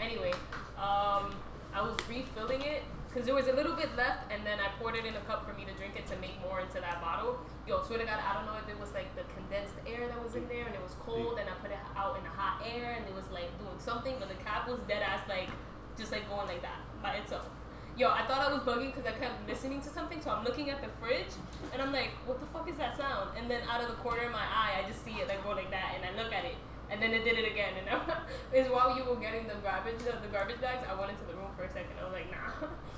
Anyway, 0.00 0.32
um, 0.76 1.34
I 1.74 1.80
was 1.82 1.96
refilling 2.08 2.60
it 2.62 2.82
because 3.12 3.26
there 3.26 3.36
was 3.36 3.46
a 3.46 3.52
little 3.52 3.76
bit 3.76 3.92
left, 3.94 4.32
and 4.32 4.40
then 4.40 4.56
I 4.56 4.72
poured 4.80 4.96
it 4.96 5.04
in 5.04 5.12
a 5.12 5.20
cup 5.28 5.44
for 5.44 5.52
me 5.52 5.68
to 5.68 5.74
drink 5.76 6.00
it 6.00 6.08
to 6.08 6.16
make 6.16 6.40
more 6.40 6.64
into 6.64 6.80
that 6.80 6.96
bottle. 7.04 7.44
Yo, 7.68 7.84
swear 7.84 8.00
to 8.00 8.08
God, 8.08 8.16
I 8.16 8.32
don't 8.32 8.48
know 8.48 8.56
if 8.56 8.64
it 8.72 8.80
was 8.80 8.88
like 8.96 9.12
the 9.12 9.28
condensed 9.36 9.76
air 9.84 10.08
that 10.08 10.16
was 10.16 10.32
in 10.32 10.48
there, 10.48 10.64
and 10.64 10.74
it 10.74 10.80
was 10.80 10.96
cold, 11.04 11.36
and 11.36 11.44
I 11.44 11.52
put 11.60 11.68
it 11.68 11.82
out 11.92 12.16
in 12.16 12.24
the 12.24 12.32
hot 12.32 12.64
air, 12.64 12.96
and 12.96 13.04
it 13.04 13.12
was 13.12 13.28
like 13.28 13.52
doing 13.60 13.76
something, 13.76 14.16
but 14.16 14.32
the 14.32 14.40
cap 14.40 14.64
was 14.64 14.80
dead 14.88 15.04
ass 15.04 15.20
like 15.28 15.52
just 15.92 16.08
like 16.08 16.24
going 16.32 16.48
like 16.48 16.64
that 16.64 16.80
by 17.04 17.20
itself. 17.20 17.44
Yo, 18.00 18.08
I 18.08 18.24
thought 18.24 18.40
I 18.40 18.48
was 18.48 18.64
bugging 18.64 18.96
because 18.96 19.04
I 19.04 19.12
kept 19.12 19.44
listening 19.44 19.84
to 19.84 19.90
something, 19.92 20.16
so 20.24 20.32
I'm 20.32 20.44
looking 20.48 20.72
at 20.72 20.80
the 20.80 20.88
fridge, 20.96 21.36
and 21.76 21.84
I'm 21.84 21.92
like, 21.92 22.16
what 22.24 22.40
the 22.40 22.48
fuck 22.48 22.64
is 22.64 22.80
that 22.80 22.96
sound? 22.96 23.36
And 23.36 23.44
then 23.44 23.60
out 23.68 23.84
of 23.84 23.92
the 23.92 24.00
corner 24.00 24.24
of 24.24 24.32
my 24.32 24.48
eye, 24.48 24.80
I 24.80 24.88
just 24.88 25.04
see 25.04 25.20
it 25.20 25.28
like 25.28 25.44
go 25.44 25.52
like 25.52 25.68
that, 25.68 26.00
and 26.00 26.02
I 26.08 26.16
look 26.16 26.32
at 26.32 26.48
it, 26.48 26.56
and 26.88 26.96
then 26.96 27.12
it 27.12 27.28
did 27.28 27.36
it 27.36 27.44
again. 27.44 27.76
And 27.76 27.92
it's 28.56 28.72
while 28.72 28.96
you 28.96 29.04
were 29.04 29.20
getting 29.20 29.44
the 29.44 29.60
garbage, 29.60 30.00
the 30.00 30.32
garbage 30.32 30.64
bags, 30.64 30.88
I 30.88 30.96
went 30.96 31.12
into 31.12 31.28
the 31.28 31.36
room 31.36 31.52
for 31.52 31.64
a 31.64 31.68
second. 31.68 31.92
I 32.00 32.04
was 32.08 32.16
like, 32.16 32.32
nah, 32.32 32.72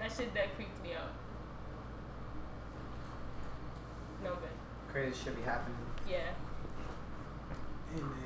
that 0.00 0.12
shit 0.16 0.32
that 0.34 0.54
creeped 0.56 0.82
me 0.82 0.94
out. 0.94 1.12
No 4.22 4.30
good. 4.30 4.48
Crazy 4.90 5.24
shit 5.24 5.36
be 5.36 5.42
happening. 5.42 5.76
Yeah. 6.08 6.30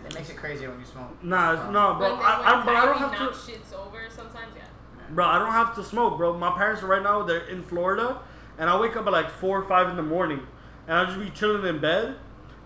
It 0.06 0.14
makes 0.14 0.30
it 0.30 0.36
crazier 0.36 0.70
when 0.70 0.80
you 0.80 0.86
smoke. 0.86 1.22
Nah, 1.22 1.52
it's, 1.52 1.62
Um, 1.62 1.72
no, 1.72 1.94
bro. 1.94 2.08
When, 2.10 2.18
when, 2.18 2.26
I, 2.26 2.60
I, 2.60 2.64
but 2.64 2.74
I 2.74 2.84
don't 2.86 2.98
have 2.98 3.32
to. 3.32 3.38
shit's 3.52 3.72
over 3.72 4.00
sometimes, 4.08 4.52
yeah. 4.56 4.62
Bro, 5.10 5.26
I 5.26 5.38
don't 5.38 5.52
have 5.52 5.74
to 5.76 5.84
smoke, 5.84 6.16
bro. 6.16 6.36
My 6.36 6.50
parents 6.56 6.82
are 6.82 6.86
right 6.86 7.02
now. 7.02 7.22
They're 7.22 7.46
in 7.46 7.62
Florida, 7.62 8.20
and 8.58 8.68
I 8.68 8.78
wake 8.80 8.96
up 8.96 9.06
at 9.06 9.12
like 9.12 9.30
four 9.30 9.60
or 9.60 9.64
five 9.68 9.88
in 9.88 9.96
the 9.96 10.02
morning, 10.02 10.40
and 10.88 10.96
I'll 10.96 11.06
just 11.06 11.20
be 11.20 11.30
chilling 11.30 11.64
in 11.66 11.80
bed, 11.80 12.16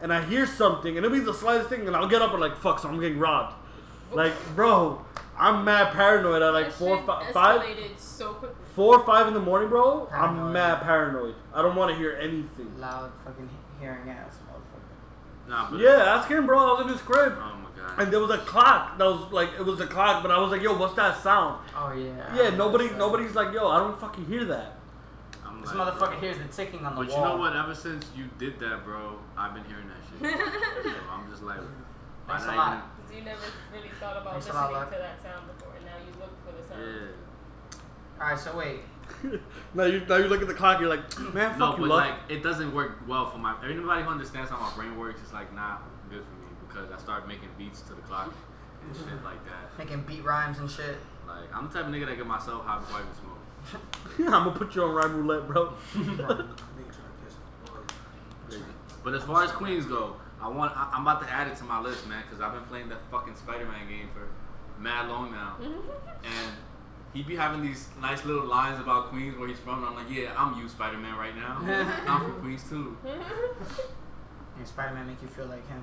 and 0.00 0.12
I 0.12 0.22
hear 0.24 0.46
something, 0.46 0.96
and 0.96 1.04
it'll 1.04 1.16
be 1.18 1.24
the 1.24 1.34
slightest 1.34 1.68
thing, 1.68 1.86
and 1.86 1.94
I'll 1.94 2.08
get 2.08 2.22
up 2.22 2.30
and 2.32 2.40
like, 2.40 2.56
fuck, 2.56 2.78
so 2.78 2.88
I'm 2.88 3.00
getting 3.00 3.18
robbed. 3.18 3.54
Like, 4.12 4.32
bro, 4.54 5.04
I'm 5.36 5.64
mad 5.64 5.92
paranoid 5.92 6.40
at 6.40 6.52
like 6.54 6.66
That 6.66 6.74
four, 6.74 6.96
shit 6.98 7.06
fi- 7.06 7.32
five, 7.32 7.60
escalated 7.60 7.98
so 7.98 8.32
quickly. 8.34 8.64
Four 8.76 8.98
or 9.00 9.04
five 9.06 9.26
in 9.26 9.32
the 9.34 9.40
morning, 9.40 9.68
bro. 9.70 10.06
I'm 10.12 10.52
mad 10.52 10.82
paranoid. 10.82 11.34
I 11.54 11.62
don't 11.62 11.74
want 11.74 11.90
to 11.92 11.96
hear 11.98 12.16
anything. 12.20 12.78
Loud 12.78 13.10
fucking 13.24 13.48
hearing 13.80 14.08
ass, 14.10 14.36
motherfucker. 14.48 15.48
Nah, 15.48 15.70
but 15.70 15.80
Yeah, 15.80 16.14
ask 16.14 16.28
him, 16.28 16.46
bro. 16.46 16.58
I 16.58 16.72
was 16.74 16.82
in 16.82 16.92
his 16.92 17.00
crib, 17.00 17.32
Oh 17.38 17.56
my 17.56 17.70
god. 17.80 17.98
and 18.02 18.12
there 18.12 18.20
was 18.20 18.30
a 18.30 18.38
clock 18.38 18.98
that 18.98 19.04
was 19.04 19.32
like, 19.32 19.48
it 19.58 19.64
was 19.64 19.80
a 19.80 19.86
clock, 19.86 20.22
but 20.22 20.30
I 20.30 20.38
was 20.38 20.50
like, 20.52 20.60
yo, 20.62 20.76
what's 20.76 20.94
that 20.94 21.16
sound? 21.22 21.58
Oh 21.74 21.92
yeah. 21.92 22.34
Yeah, 22.36 22.50
nobody, 22.50 22.86
That's, 22.88 22.98
nobody's 22.98 23.34
like, 23.34 23.54
yo, 23.54 23.66
I 23.68 23.78
don't 23.78 23.98
fucking 23.98 24.26
hear 24.26 24.44
that. 24.44 24.76
I'm 25.44 25.60
This 25.62 25.72
like, 25.74 25.94
motherfucker 25.94 25.98
bro. 26.10 26.20
hears 26.20 26.38
the 26.38 26.44
ticking 26.48 26.84
on 26.84 26.96
the 26.96 27.04
clock. 27.04 27.08
But 27.08 27.16
you 27.16 27.20
know 27.24 27.36
what? 27.38 27.56
Ever 27.56 27.74
since 27.74 28.06
you 28.14 28.24
did 28.38 28.58
that, 28.60 28.84
bro, 28.84 29.18
I've 29.38 29.54
been 29.54 29.64
hearing 29.64 29.88
that 29.88 30.02
shit. 30.04 30.38
so 30.84 30.90
I'm 31.10 31.30
just 31.30 31.42
like, 31.42 31.58
why 31.60 32.36
Thanks 32.38 32.44
a 32.44 32.56
lot. 32.56 32.84
Because 32.98 33.16
you 33.16 33.24
never 33.24 33.40
really 33.72 33.88
thought 34.00 34.16
about 34.20 34.32
Thanks 34.34 34.46
listening 34.48 34.84
to 34.92 34.98
that 35.00 35.22
sound 35.22 35.46
before, 35.48 35.72
and 35.76 35.84
now 35.86 35.96
you 36.04 36.12
look 36.20 36.32
for 36.44 36.52
the 36.52 36.62
sound. 36.68 36.82
even- 36.82 37.25
All 38.20 38.28
right, 38.28 38.38
so 38.38 38.56
wait. 38.56 38.80
now 39.74 39.84
you 39.84 40.04
now 40.08 40.16
you 40.16 40.26
look 40.26 40.42
at 40.42 40.48
the 40.48 40.54
clock, 40.54 40.80
you're 40.80 40.88
like, 40.88 41.18
man, 41.34 41.52
Yeah. 41.52 41.56
No, 41.56 41.70
fuck 41.70 41.78
you, 41.78 41.84
but 41.84 41.90
luck. 41.90 42.10
like, 42.10 42.18
it 42.30 42.42
doesn't 42.42 42.74
work 42.74 42.98
well 43.06 43.30
for 43.30 43.38
my. 43.38 43.54
Anybody 43.64 44.02
who 44.02 44.10
understands 44.10 44.50
how 44.50 44.58
my 44.58 44.72
brain 44.74 44.98
works 44.98 45.20
is 45.22 45.32
like 45.32 45.54
not 45.54 45.82
good 46.10 46.22
for 46.24 46.34
me 46.42 46.48
because 46.66 46.90
I 46.90 46.98
start 46.98 47.28
making 47.28 47.48
beats 47.58 47.82
to 47.82 47.94
the 47.94 48.02
clock 48.02 48.34
and 48.82 48.96
shit 48.96 49.24
like 49.24 49.44
that. 49.46 49.78
Making 49.78 50.02
beat 50.02 50.24
rhymes 50.24 50.58
and 50.58 50.70
shit. 50.70 50.96
Like, 51.26 51.54
I'm 51.54 51.68
the 51.68 51.74
type 51.74 51.86
of 51.86 51.92
nigga 51.92 52.06
that 52.06 52.16
get 52.16 52.26
myself 52.26 52.64
high 52.64 52.78
before 52.78 52.98
I 52.98 53.02
even 53.02 53.14
smoke. 53.14 53.38
I'm 54.34 54.44
gonna 54.44 54.58
put 54.58 54.74
you 54.74 54.82
on 54.84 54.94
rhyme 54.94 55.16
roulette, 55.16 55.46
bro. 55.46 55.72
Nigga 55.94 56.16
trying 56.16 56.36
to 56.38 56.44
piss 57.24 57.34
me 58.52 58.56
off. 58.56 58.64
But 59.04 59.14
as 59.14 59.22
far 59.24 59.44
as 59.44 59.50
Queens 59.52 59.86
go, 59.86 60.16
I 60.40 60.48
want. 60.48 60.76
I, 60.76 60.90
I'm 60.92 61.02
about 61.02 61.22
to 61.22 61.32
add 61.32 61.48
it 61.48 61.56
to 61.58 61.64
my 61.64 61.80
list, 61.80 62.06
man, 62.08 62.22
because 62.28 62.40
I've 62.42 62.52
been 62.52 62.64
playing 62.64 62.88
that 62.90 62.98
fucking 63.10 63.36
Spider-Man 63.36 63.88
game 63.88 64.08
for 64.12 64.28
mad 64.80 65.08
long 65.08 65.30
now, 65.32 65.56
and 65.60 66.52
he 67.14 67.22
be 67.22 67.34
having 67.36 67.62
these 67.62 67.88
nice 68.00 68.24
little 68.24 68.44
lines 68.46 68.78
about 68.80 69.08
Queens 69.08 69.36
where 69.38 69.48
he's 69.48 69.58
from. 69.58 69.78
And 69.78 69.86
I'm 69.86 69.94
like, 69.94 70.10
yeah, 70.10 70.32
I'm 70.36 70.60
you, 70.60 70.68
Spider-Man, 70.68 71.16
right 71.16 71.34
now. 71.36 71.58
I'm 72.06 72.20
from 72.24 72.40
Queens 72.42 72.64
too. 72.68 72.96
And 74.58 74.66
Spider 74.66 74.94
Man 74.94 75.06
make 75.06 75.20
you 75.22 75.28
feel 75.28 75.46
like 75.46 75.66
him. 75.68 75.82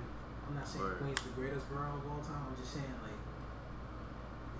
I'm 0.50 0.56
not 0.56 0.68
saying 0.68 0.84
Word. 0.84 0.98
Queens 1.00 1.20
the 1.22 1.30
greatest 1.42 1.70
borough 1.70 1.94
of 1.96 2.12
all 2.12 2.20
time. 2.20 2.42
I'm 2.50 2.56
just 2.58 2.74
saying 2.74 2.86
like 3.04 3.12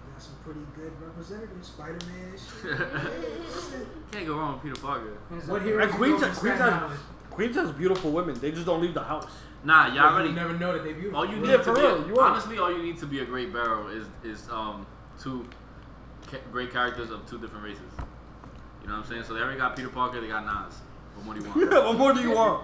we 0.06 0.12
got 0.14 0.22
some 0.22 0.36
pretty 0.44 0.60
good 0.76 0.92
representatives. 1.02 1.68
Spider 1.68 1.98
Man, 2.06 2.34
shit. 2.38 3.88
Can't 4.12 4.28
go 4.28 4.38
wrong 4.38 4.54
with 4.54 4.64
Peter 4.64 4.80
Parker. 4.86 5.18
what 5.48 5.62
And? 5.64 5.92
Queens, 5.92 6.22
has, 6.22 6.38
Queens, 6.38 6.60
has, 6.60 6.92
Queens 7.32 7.56
has 7.56 7.72
beautiful 7.72 8.12
women. 8.12 8.36
They 8.40 8.52
just 8.52 8.66
don't 8.66 8.82
leave 8.82 8.94
the 8.94 9.02
house. 9.04 9.26
Nah, 9.64 9.88
y'all 9.88 9.96
You 9.96 10.02
already. 10.02 10.32
never 10.34 10.54
know 10.54 10.74
that 10.74 10.84
they 10.84 10.94
beautiful. 10.94 11.18
All 11.20 11.26
you 11.26 11.38
need 11.38 11.50
Yeah, 11.50 11.58
to 11.58 11.64
for 11.64 11.74
be, 11.74 11.82
real, 11.82 12.08
you 12.08 12.20
honestly, 12.20 12.58
all 12.60 12.72
you 12.72 12.84
need 12.84 12.98
to 13.00 13.06
be 13.08 13.20
a 13.20 13.26
great 13.26 13.52
barrel 13.54 13.88
is 13.88 14.06
is 14.24 14.48
um 14.52 14.86
two 15.20 15.44
ca- 15.50 15.58
great 16.52 16.72
characters 16.72 17.12
of 17.12 17.28
two 17.30 17.40
different 17.40 17.64
races. 17.64 17.82
You 18.82 18.88
know 18.88 18.96
what 18.96 19.06
I'm 19.06 19.10
saying? 19.10 19.24
So 19.24 19.34
they 19.34 19.42
already 19.42 19.58
got 19.58 19.76
Peter 19.76 19.90
Parker, 19.90 20.20
they 20.22 20.28
got 20.28 20.46
Nas. 20.46 20.76
What 21.16 21.26
more 21.26 21.36
do 21.36 21.42
you 21.42 21.48
want? 21.48 21.62
yeah, 21.72 21.86
what 21.86 21.98
more 21.98 22.14
do 22.14 22.22
you 22.22 22.32
want? 22.32 22.64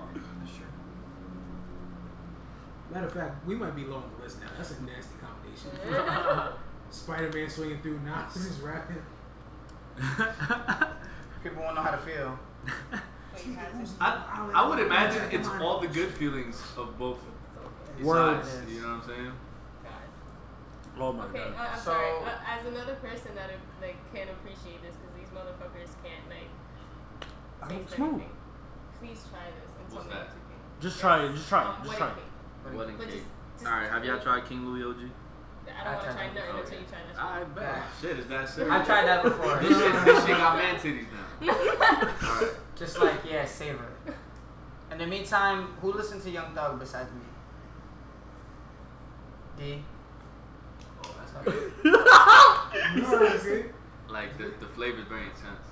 Matter 2.92 3.06
of 3.06 3.14
fact, 3.14 3.48
we 3.48 3.56
might 3.56 3.76
be 3.76 3.86
low 3.86 3.98
on 3.98 4.04
the 4.18 4.24
list 4.24 4.42
now. 4.42 4.48
That's 4.58 4.72
a 4.72 4.84
nasty 4.84 5.14
combination. 5.22 6.54
Spider 6.90 7.32
Man 7.32 7.50
swinging 7.50 7.82
through, 7.82 8.00
Nas 8.00 8.36
is 8.36 8.60
rapping. 8.62 8.98
People 11.44 11.64
won't 11.64 11.76
know 11.76 11.82
how 11.82 11.92
to 11.92 11.98
feel. 11.98 12.40
Wait, 12.92 13.46
you 13.46 13.54
had 13.54 13.86
to- 13.86 13.92
I, 14.02 14.52
I 14.56 14.68
would 14.68 14.80
imagine 14.80 15.22
it's 15.32 15.48
all 15.48 15.80
the 15.80 15.88
good 15.88 16.10
feelings 16.10 16.62
of 16.78 16.98
both 16.98 17.20
Words. 18.02 18.50
sides. 18.50 18.72
You 18.72 18.82
know 18.82 18.88
what 18.88 19.04
I'm 19.04 19.08
saying? 19.08 19.32
God. 21.00 21.06
Oh 21.10 21.14
my 21.14 21.26
Okay, 21.26 21.40
god. 21.40 21.54
uh, 21.56 21.70
I'm 21.72 21.78
So- 21.80 21.84
sorry. 21.92 22.12
Uh, 22.24 22.52
as 22.60 22.66
another 22.68 22.96
person 22.96 23.32
that 23.36 23.50
uh, 23.50 23.58
like 23.82 23.98
can't 24.14 24.30
appreciate 24.30 24.82
this 24.84 24.96
because 25.00 25.16
these 25.16 25.32
motherfuckers 25.34 25.92
can't 26.04 26.26
like 26.30 26.52
I 27.64 27.68
taste 27.68 27.98
don't 27.98 28.20
smoke. 28.20 28.30
Please 29.00 29.24
try 29.32 29.48
this 29.56 29.72
and 29.80 29.88
tell 29.88 29.96
What's 29.98 30.08
me 30.08 30.14
that? 30.14 30.28
what 30.28 30.36
you 30.36 30.44
think. 30.52 30.82
Just 30.82 31.00
try 31.00 31.24
it. 31.26 31.32
Just 31.34 31.48
try 31.50 31.64
Um, 31.64 31.76
it. 31.82 31.86
Just 31.86 31.98
try 31.98 32.08
it. 32.08 32.16
cake. 32.16 32.78
Wedding 32.78 32.98
But 32.98 33.08
cake. 33.08 33.16
just- 33.16 33.30
just- 33.60 33.68
All 33.72 33.78
right, 33.80 33.90
have 33.90 34.06
y'all 34.06 34.20
tried 34.20 34.46
King 34.46 34.66
Louis 34.68 34.84
OG? 34.84 35.12
I 35.70 35.84
don't 35.84 35.94
want 35.94 36.00
to 36.02 36.14
try 36.14 36.16
tried 36.16 36.34
nothing 36.36 36.56
that 36.56 36.64
until 36.66 36.80
you 36.80 36.86
try 36.90 36.98
that. 37.06 37.22
I 37.22 37.40
shit. 37.40 37.56
bet. 37.56 37.84
Shit, 38.02 38.20
is 38.20 38.26
that 38.28 38.50
serious? 38.50 38.74
I 38.74 38.84
tried 38.84 39.06
that 39.06 39.24
before. 39.24 39.56
This 39.58 39.78
shit, 39.78 40.06
this 40.06 40.26
shit 40.26 40.38
got 40.38 40.56
man 40.58 40.76
titties 40.78 41.06
now. 41.14 41.54
Alright. 42.30 42.54
Just 42.76 43.00
like 43.00 43.16
yeah, 43.30 43.46
savor 43.46 43.86
it. 44.08 44.14
In 44.92 44.98
the 44.98 45.06
meantime, 45.06 45.68
who 45.82 45.94
listened 45.94 46.24
to 46.24 46.30
Young 46.32 46.54
Thug 46.56 46.80
besides 46.80 47.12
me? 47.12 47.22
D. 49.58 49.84
Oh, 51.04 51.04
that's 51.04 51.08
Fuck. 51.08 51.08
good. 51.08 51.08
You 51.08 51.08
know 51.08 51.14
what 51.14 51.19
I'm 51.19 51.19
saying? 51.46 51.72
Like 54.10 54.38
the 54.40 54.46
the 54.60 54.66
flavor's 54.76 55.08
very 55.08 55.22
intense. 55.24 55.68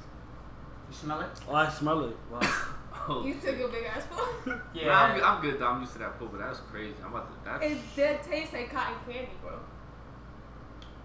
You 0.89 0.95
smell 0.95 1.21
it? 1.21 1.29
Oh, 1.49 1.55
I 1.55 1.69
smell 1.69 2.03
it. 2.05 2.15
Wow. 2.31 2.39
Oh, 3.09 3.23
You 3.25 3.35
took 3.35 3.57
a 3.57 3.67
big 3.69 3.85
ass 3.85 4.03
pull. 4.11 4.53
Yeah, 4.73 4.91
I'm, 5.01 5.15
good- 5.15 5.23
I'm 5.23 5.41
good 5.41 5.57
though. 5.59 5.67
I'm 5.67 5.79
used 5.79 5.93
to 5.93 5.99
that 5.99 6.19
pull, 6.19 6.27
but 6.27 6.39
that 6.39 6.49
was 6.49 6.59
crazy. 6.69 6.93
I'm 7.01 7.13
about 7.13 7.29
to. 7.31 7.49
That's, 7.49 7.63
It 7.65 7.77
did 7.95 8.21
taste 8.23 8.51
like 8.51 8.69
cotton 8.69 8.95
candy, 9.07 9.29
bro. 9.41 9.57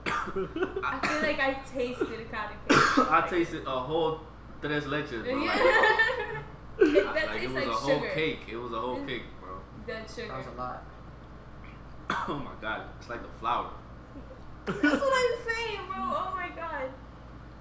I 0.85 0.99
feel 1.07 1.23
like 1.23 1.38
I 1.38 1.55
tasted 1.65 2.29
cotton 2.33 2.57
candy. 2.69 3.11
I 3.11 3.27
tasted 3.31 3.62
a 3.67 3.79
whole 3.79 4.21
tres 4.61 4.85
leches, 4.85 5.23
bro. 5.25 5.35
Like, 5.35 5.47
Yeah. 5.47 6.43
It- 6.81 7.15
that 7.15 7.27
like, 7.29 7.43
it 7.43 7.47
was 7.47 7.55
like 7.55 7.67
a 7.67 7.71
whole 7.71 8.01
sugar. 8.01 8.11
cake. 8.15 8.41
It 8.51 8.57
was 8.57 8.73
a 8.73 8.81
whole 8.81 9.01
cake, 9.07 9.23
bro. 9.41 9.51
Dead 9.87 10.11
sugar. 10.11 10.29
That 10.29 10.38
was 10.38 10.47
a 10.49 10.59
lot. 10.59 10.83
Oh 12.29 12.35
my 12.45 12.51
god, 12.61 12.83
it's 12.99 13.09
like 13.09 13.23
the 13.23 13.29
flower. 13.38 13.71
That's 14.66 14.83
what 14.83 14.85
I'm 14.85 15.55
saying, 15.55 15.81
bro. 15.88 15.96
Oh 15.98 16.33
my 16.37 16.48
god. 16.55 16.90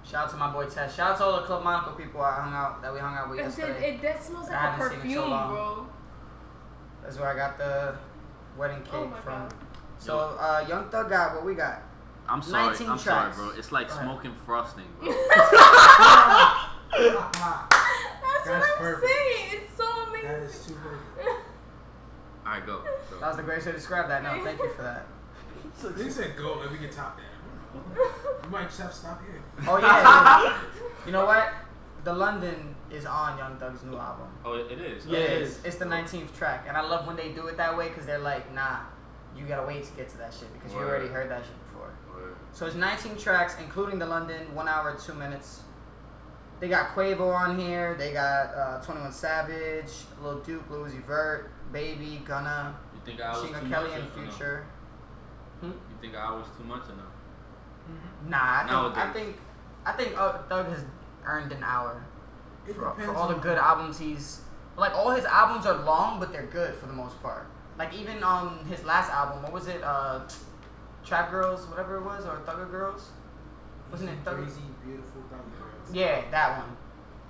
Shout 0.04 0.24
out 0.26 0.30
to 0.30 0.36
my 0.36 0.52
boy 0.52 0.66
Tess. 0.66 0.94
Shout 0.94 1.12
out 1.12 1.18
to 1.18 1.24
all 1.24 1.40
the 1.40 1.46
Club 1.46 1.64
Monaco 1.64 1.92
people 1.92 2.20
I 2.20 2.34
hung 2.40 2.52
out 2.54 2.82
that 2.82 2.92
we 2.92 3.00
hung 3.00 3.14
out 3.14 3.30
with 3.30 3.38
It, 3.38 3.42
did, 3.42 3.58
yesterday. 3.58 3.94
it 3.96 4.02
that 4.02 4.22
smells 4.22 4.46
like 4.48 4.54
a 4.54 4.58
haven't 4.58 4.80
seen 4.80 4.88
it 4.88 4.92
so 4.92 4.96
perfume, 5.02 5.30
long. 5.30 5.50
bro. 5.50 5.86
That's 7.02 7.18
where 7.18 7.28
I 7.28 7.36
got 7.36 7.58
the 7.58 7.96
wedding 8.56 8.82
cake 8.82 8.92
Oh 8.94 9.10
from. 9.22 9.48
God. 9.48 9.54
So 9.98 10.18
uh, 10.18 10.64
Young 10.68 10.88
Thug 10.90 11.08
got 11.08 11.34
what 11.34 11.44
we 11.44 11.54
got. 11.54 11.82
I'm 12.28 12.42
sorry. 12.42 12.66
19 12.68 12.88
I'm 12.88 12.98
tracks. 12.98 13.36
sorry, 13.36 13.48
bro. 13.50 13.58
It's 13.58 13.72
like 13.72 13.88
Go 13.88 13.94
ahead. 13.94 14.04
smoking 14.06 14.34
frosting, 14.46 14.84
bro. 15.00 15.08
That's, 15.12 15.30
That's 18.44 18.46
what 18.46 18.54
I'm 18.54 18.78
perfect. 18.78 19.12
saying. 19.12 19.62
It's 19.62 19.76
so 19.76 19.84
amazing. 20.08 20.28
that 20.28 20.42
is 20.42 20.66
too 20.66 20.74
perfect. 20.74 21.40
All 22.46 22.52
right, 22.52 22.66
go. 22.66 22.82
So, 23.08 23.18
That 23.18 23.28
was 23.28 23.36
the 23.36 23.42
greatest 23.42 23.66
way 23.66 23.72
to 23.72 23.78
describe 23.78 24.08
that. 24.08 24.22
No, 24.22 24.42
thank 24.44 24.58
you 24.60 24.70
for 24.74 24.82
that. 24.82 25.06
They 25.96 26.10
said 26.10 26.36
go, 26.36 26.60
and 26.62 26.70
we 26.70 26.78
can 26.78 26.90
top 26.90 27.16
that. 27.16 27.24
I. 27.74 28.44
You 28.44 28.50
might 28.50 28.68
just 28.68 28.80
have 28.80 28.90
to 28.90 28.96
stop 28.96 29.20
here. 29.24 29.40
Oh 29.66 29.78
yeah. 29.78 30.60
you 31.06 31.12
know 31.12 31.24
what? 31.24 31.52
The 32.04 32.12
London 32.12 32.74
is 32.90 33.06
on 33.06 33.38
Young 33.38 33.56
Thug's 33.56 33.82
new 33.84 33.96
album. 33.96 34.26
oh, 34.44 34.54
it 34.54 34.72
it 34.72 34.80
is. 34.80 35.06
Yeah, 35.06 35.18
it 35.18 35.30
it 35.30 35.42
is. 35.42 35.50
is. 35.58 35.64
It's 35.64 35.76
the 35.76 35.84
19th 35.86 36.36
track, 36.36 36.64
and 36.68 36.76
I 36.76 36.82
love 36.82 37.06
when 37.06 37.16
they 37.16 37.30
do 37.32 37.46
it 37.46 37.56
that 37.56 37.76
way 37.76 37.88
because 37.88 38.04
they're 38.06 38.18
like, 38.18 38.52
nah, 38.54 38.80
you 39.36 39.44
gotta 39.46 39.66
wait 39.66 39.84
to 39.84 39.92
get 39.92 40.08
to 40.10 40.18
that 40.18 40.34
shit 40.34 40.52
because 40.52 40.72
you 40.72 40.78
already 40.80 41.08
heard 41.08 41.30
that 41.30 41.44
shit 41.44 41.54
before. 41.66 41.94
Word. 42.12 42.36
So 42.52 42.66
it's 42.66 42.74
19 42.76 43.16
tracks, 43.16 43.56
including 43.60 43.98
the 43.98 44.06
London, 44.06 44.54
one 44.54 44.68
hour 44.68 44.96
two 45.02 45.14
minutes. 45.14 45.62
They 46.60 46.68
got 46.68 46.94
Quavo 46.94 47.34
on 47.34 47.58
here. 47.58 47.94
They 47.98 48.12
got 48.12 48.54
uh, 48.54 48.80
21 48.84 49.10
Savage, 49.12 49.90
Lil 50.22 50.40
Duke, 50.40 50.68
Lil 50.70 50.84
Uzi 50.84 51.02
Vert, 51.04 51.50
Baby, 51.72 52.22
Gunna, 52.24 52.76
You 52.94 53.00
think 53.04 53.20
I 53.20 53.32
was 53.32 53.42
Machine 53.42 53.54
too 53.54 53.60
Gun 53.62 53.70
Kelly, 53.70 53.90
much 53.90 54.00
and 54.00 54.26
no? 54.26 54.30
Future. 54.30 54.66
You 56.02 56.08
think 56.10 56.20
I 56.20 56.32
was 56.32 56.46
too 56.58 56.64
much 56.64 56.82
or 56.88 56.96
no? 56.96 58.28
Nah, 58.28 58.64
I 58.64 58.66
think 58.66 58.96
I 58.96 59.12
think 59.12 59.36
I 59.86 59.92
think 59.92 60.18
uh, 60.18 60.38
Thug 60.48 60.66
has 60.68 60.84
earned 61.24 61.52
an 61.52 61.62
hour 61.62 62.04
It 62.66 62.74
for, 62.74 62.94
for 62.98 63.14
all 63.14 63.28
the 63.28 63.34
good 63.34 63.58
albums 63.58 63.98
he's 63.98 64.40
like. 64.76 64.92
All 64.94 65.10
his 65.10 65.24
albums 65.24 65.66
are 65.66 65.84
long, 65.84 66.18
but 66.18 66.32
they're 66.32 66.46
good 66.46 66.74
for 66.74 66.86
the 66.86 66.92
most 66.92 67.20
part. 67.22 67.46
Like 67.78 67.94
even 67.94 68.22
on 68.22 68.64
his 68.66 68.84
last 68.84 69.10
album, 69.10 69.42
what 69.42 69.52
was 69.52 69.68
it? 69.68 69.82
Uh, 69.82 70.20
Trap 71.04 71.30
Girls, 71.30 71.66
whatever 71.68 71.96
it 71.98 72.02
was, 72.04 72.24
or 72.26 72.36
Thugger 72.46 72.70
Girls. 72.70 73.10
Wasn't 73.90 74.08
it 74.10 74.24
Thugger? 74.24 74.44
Crazy, 74.44 74.60
beautiful, 74.84 75.22
Thugger 75.22 75.58
Girls. 75.58 75.94
Yeah, 75.94 76.22
that 76.30 76.58
one. 76.58 76.76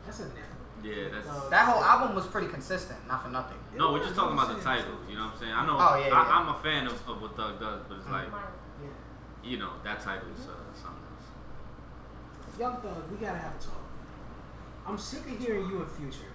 That's 0.04 0.20
a 0.20 0.24
name. 0.24 0.34
Yeah, 0.82 1.08
that's. 1.12 1.28
Uh, 1.28 1.48
That 1.48 1.68
whole 1.68 1.82
album 1.82 2.14
was 2.14 2.26
pretty 2.26 2.48
consistent, 2.48 2.98
not 3.08 3.22
for 3.22 3.28
nothing. 3.30 3.56
no, 3.76 3.92
we're 3.92 4.02
just 4.02 4.14
talking 4.14 4.34
about 4.36 4.54
the 4.56 4.62
title. 4.62 4.96
You 5.08 5.16
know 5.16 5.26
what 5.26 5.34
I'm 5.34 5.40
saying? 5.40 5.52
I 5.52 5.66
know. 5.66 5.76
Oh, 5.78 5.96
yeah, 5.96 6.06
I, 6.06 6.08
yeah. 6.08 6.36
I'm 6.36 6.48
a 6.48 6.58
fan 6.62 6.86
of, 6.86 7.08
of 7.08 7.22
what 7.22 7.36
Thug 7.36 7.60
does, 7.60 7.82
but 7.88 7.98
it's 7.98 8.08
like, 8.08 8.26
Yeah. 8.26 8.38
You 9.44 9.58
know, 9.58 9.70
that 9.84 10.00
title 10.00 10.28
is 10.38 10.46
uh, 10.46 10.52
something 10.74 11.02
else. 11.12 12.58
Young 12.58 12.76
Thug, 12.80 13.10
we 13.10 13.18
gotta 13.18 13.38
have 13.38 13.54
a 13.54 13.62
talk. 13.62 13.82
I'm 14.86 14.98
sick 14.98 15.20
of 15.20 15.38
hearing 15.38 15.68
you 15.68 15.82
in 15.82 15.86
Future. 15.86 16.30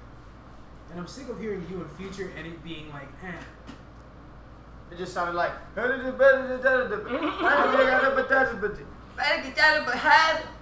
And 0.89 0.99
I'm 0.99 1.07
sick 1.07 1.27
of 1.29 1.39
hearing 1.39 1.65
you 1.69 1.81
in 1.81 1.89
Future 1.89 2.31
and 2.37 2.47
it 2.47 2.63
being 2.63 2.89
like, 2.91 3.07
eh. 3.23 3.33
It 4.91 4.97
just 4.97 5.13
sounded 5.13 5.35
like. 5.35 5.51
Had 5.75 5.91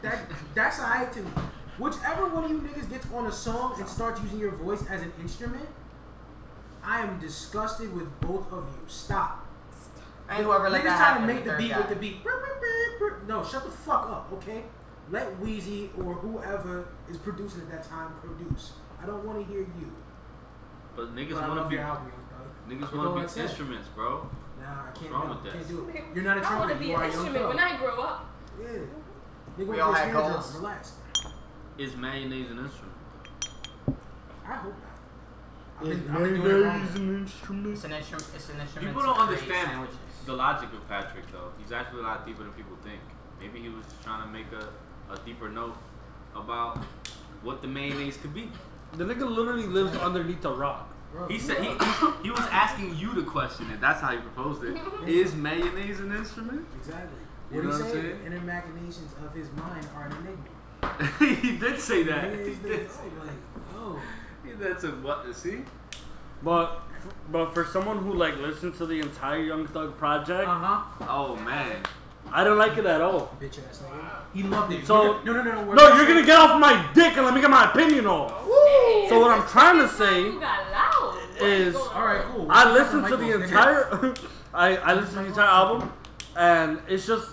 That, 0.01 0.19
that's 0.55 0.79
alright 0.79 1.11
to 1.13 1.21
me. 1.21 1.29
Whichever 1.77 2.29
one 2.29 2.45
of 2.45 2.51
you 2.51 2.61
niggas 2.61 2.89
gets 2.89 3.05
on 3.13 3.27
a 3.27 3.31
song 3.31 3.75
and 3.79 3.87
starts 3.87 4.21
using 4.21 4.39
your 4.39 4.51
voice 4.51 4.83
as 4.89 5.01
an 5.01 5.11
instrument, 5.19 5.67
I 6.83 7.01
am 7.01 7.19
disgusted 7.19 7.93
with 7.93 8.07
both 8.21 8.51
of 8.51 8.63
you. 8.63 8.81
Stop. 8.87 9.44
And 10.29 10.45
whoever 10.45 10.69
let 10.69 10.83
that 10.83 10.97
trying 10.97 11.27
to 11.27 11.33
make 11.33 11.43
the 11.43 11.55
beat 11.57 11.71
guy. 11.71 11.77
with 11.79 11.89
the 11.89 11.95
beat. 11.95 12.23
Brr, 12.23 12.31
brr, 12.31 12.59
brr, 12.59 13.09
brr. 13.19 13.27
No, 13.27 13.43
shut 13.43 13.63
the 13.63 13.71
fuck 13.71 14.09
up, 14.09 14.29
okay? 14.33 14.63
Let 15.11 15.39
Wheezy 15.39 15.91
or 15.97 16.15
whoever 16.15 16.87
is 17.09 17.17
producing 17.17 17.61
at 17.61 17.71
that 17.71 17.83
time 17.83 18.13
produce. 18.21 18.73
I 19.01 19.05
don't 19.05 19.23
want 19.23 19.39
to 19.45 19.51
hear 19.51 19.61
you. 19.61 19.93
But 20.95 21.15
niggas 21.15 21.33
want 21.33 21.61
to 21.61 21.69
be 21.69 21.77
album, 21.77 22.11
niggas 22.69 22.95
want 22.95 23.17
to 23.17 23.21
be 23.21 23.27
said. 23.27 23.45
instruments, 23.49 23.87
bro. 23.89 24.29
Nah, 24.59 24.87
I 24.87 24.91
can't, 24.97 25.11
wrong 25.11 25.27
no, 25.27 25.33
with 25.35 25.43
that? 25.43 25.53
can't 25.53 25.67
do 25.67 25.89
it. 25.89 26.03
You're 26.15 26.23
not 26.23 26.37
a 26.37 26.47
I 26.47 26.57
want 26.59 26.71
to 26.71 26.75
be 26.77 26.91
an 26.91 26.95
are 26.95 27.03
a 27.03 27.07
young 27.11 27.17
instrument 27.25 27.47
when. 27.49 27.59
I 27.59 27.77
grow 27.77 28.01
up. 28.01 28.25
Yeah. 28.59 28.67
Nigga 28.67 28.87
We 29.57 29.65
with 29.65 29.79
all 29.79 29.89
your 29.89 29.95
had 29.95 30.11
snare 30.11 30.21
goals. 30.21 30.55
Relax. 30.55 30.93
Is 31.77 31.95
mayonnaise 31.97 32.49
an 32.51 32.59
instrument? 32.59 32.93
I 34.47 34.53
hope 34.53 34.73
not. 34.73 35.81
I've 35.81 35.87
Is 35.87 35.99
been, 35.99 36.15
I've 36.15 36.23
been 36.23 36.33
doing 36.35 36.45
it 36.45 36.65
wrong. 36.65 36.77
mayonnaise 36.79 36.95
an 36.95 37.21
instrument? 37.21 37.73
It's 37.75 37.83
an 37.83 37.91
instrument. 37.91 38.27
It's 38.33 38.49
an 38.49 38.59
instrument. 38.61 38.87
People 38.87 39.01
to 39.01 39.07
don't 39.07 39.19
understand 39.19 39.67
sandwiches. 39.67 39.97
The 40.25 40.33
logic 40.33 40.69
of 40.73 40.87
Patrick, 40.87 41.31
though. 41.31 41.51
He's 41.61 41.71
actually 41.71 41.99
a 42.01 42.03
lot 42.03 42.25
deeper 42.25 42.43
than 42.43 42.51
people 42.53 42.75
think. 42.83 42.99
Maybe 43.39 43.59
he 43.59 43.69
was 43.69 43.85
just 43.85 44.03
trying 44.03 44.21
to 44.23 44.27
make 44.29 44.47
a, 44.51 45.13
a 45.13 45.17
deeper 45.25 45.49
note 45.49 45.75
about 46.35 46.77
what 47.43 47.61
the 47.61 47.67
mayonnaise 47.67 48.17
could 48.17 48.33
be. 48.33 48.49
The 48.93 49.03
nigga 49.03 49.27
literally 49.29 49.67
lives 49.67 49.95
underneath 49.97 50.43
a 50.45 50.53
rock. 50.53 50.89
Bro, 51.11 51.27
He 51.27 51.39
said 51.39 51.57
he, 51.63 51.69
he, 51.69 52.11
he 52.23 52.31
was 52.31 52.45
asking 52.51 52.95
you 52.97 53.13
the 53.13 53.23
question, 53.23 53.69
and 53.71 53.81
that's 53.81 54.01
how 54.01 54.11
he 54.11 54.17
proposed 54.17 54.63
it. 54.63 54.77
Is 55.07 55.35
mayonnaise 55.35 55.99
an 55.99 56.15
instrument? 56.15 56.65
Exactly. 56.77 57.19
You 57.51 57.57
What 57.57 57.65
know 57.65 57.75
he 57.77 57.81
what 57.83 57.85
I'm 57.85 57.91
said, 57.91 58.03
saying? 58.03 58.19
the 58.19 58.25
inner 58.25 58.39
machinations 58.41 59.15
of 59.23 59.33
his 59.33 59.51
mind 59.53 59.87
are 59.95 60.07
an 60.07 60.15
enigma. 61.19 61.41
he 61.41 61.57
did 61.57 61.79
say 61.79 62.03
that. 62.03 62.31
Nigga 62.33 62.45
He 62.45 62.51
is 62.51 62.59
the- 62.59 62.67
did, 62.69 62.91
say- 62.91 63.01
like, 63.19 63.29
oh. 63.75 64.01
he 64.43 64.51
did 64.53 64.79
say 64.81 64.87
what? 64.89 65.35
See? 65.35 65.59
But 66.43 66.81
but 67.31 67.53
for 67.53 67.65
someone 67.65 67.97
who 67.99 68.13
like 68.13 68.37
listens 68.37 68.77
to 68.77 68.85
the 68.85 68.99
entire 68.99 69.39
Young 69.41 69.67
Thug 69.67 69.97
project, 69.97 70.47
Uh-huh. 70.47 71.05
Oh 71.09 71.35
man. 71.37 71.77
I 72.31 72.43
don't 72.43 72.57
like 72.57 72.75
it 72.77 72.85
at 72.87 73.01
all. 73.01 73.35
Bitch 73.39 73.59
ass 73.69 73.83
nigga. 73.85 74.09
He 74.33 74.43
loved 74.43 74.73
it. 74.73 74.85
So- 74.85 75.21
no, 75.23 75.33
no, 75.33 75.43
no, 75.43 75.51
no. 75.53 75.61
we're 75.63 75.75
No, 75.75 75.95
you're 75.95 76.07
gonna 76.07 76.25
get 76.25 76.37
off 76.37 76.59
my 76.59 76.89
dick 76.93 77.15
and 77.15 77.25
let 77.25 77.33
me 77.35 77.41
get 77.41 77.49
my 77.51 77.69
opinion 77.71 78.07
off. 78.07 78.31
Hey, 78.45 79.05
So 79.09 79.19
what 79.19 79.31
I'm 79.31 79.47
trying 79.47 79.77
to 79.79 79.87
say 79.87 80.23
you 80.23 80.39
got 80.39 80.71
loud. 80.71 81.15
What 81.39 81.49
is- 81.49 81.73
going 81.73 81.87
on? 81.89 81.95
All 81.95 82.05
right, 82.07 82.21
cool. 82.25 82.47
I 82.49 82.71
listened 82.71 83.07
to 83.07 83.17
the 83.17 83.43
entire 83.43 84.13
I, 84.53 84.77
I 84.77 84.93
listened 84.95 85.17
to 85.17 85.23
the 85.23 85.27
entire 85.27 85.47
album 85.47 85.91
and 86.35 86.79
it's 86.87 87.05
just 87.05 87.27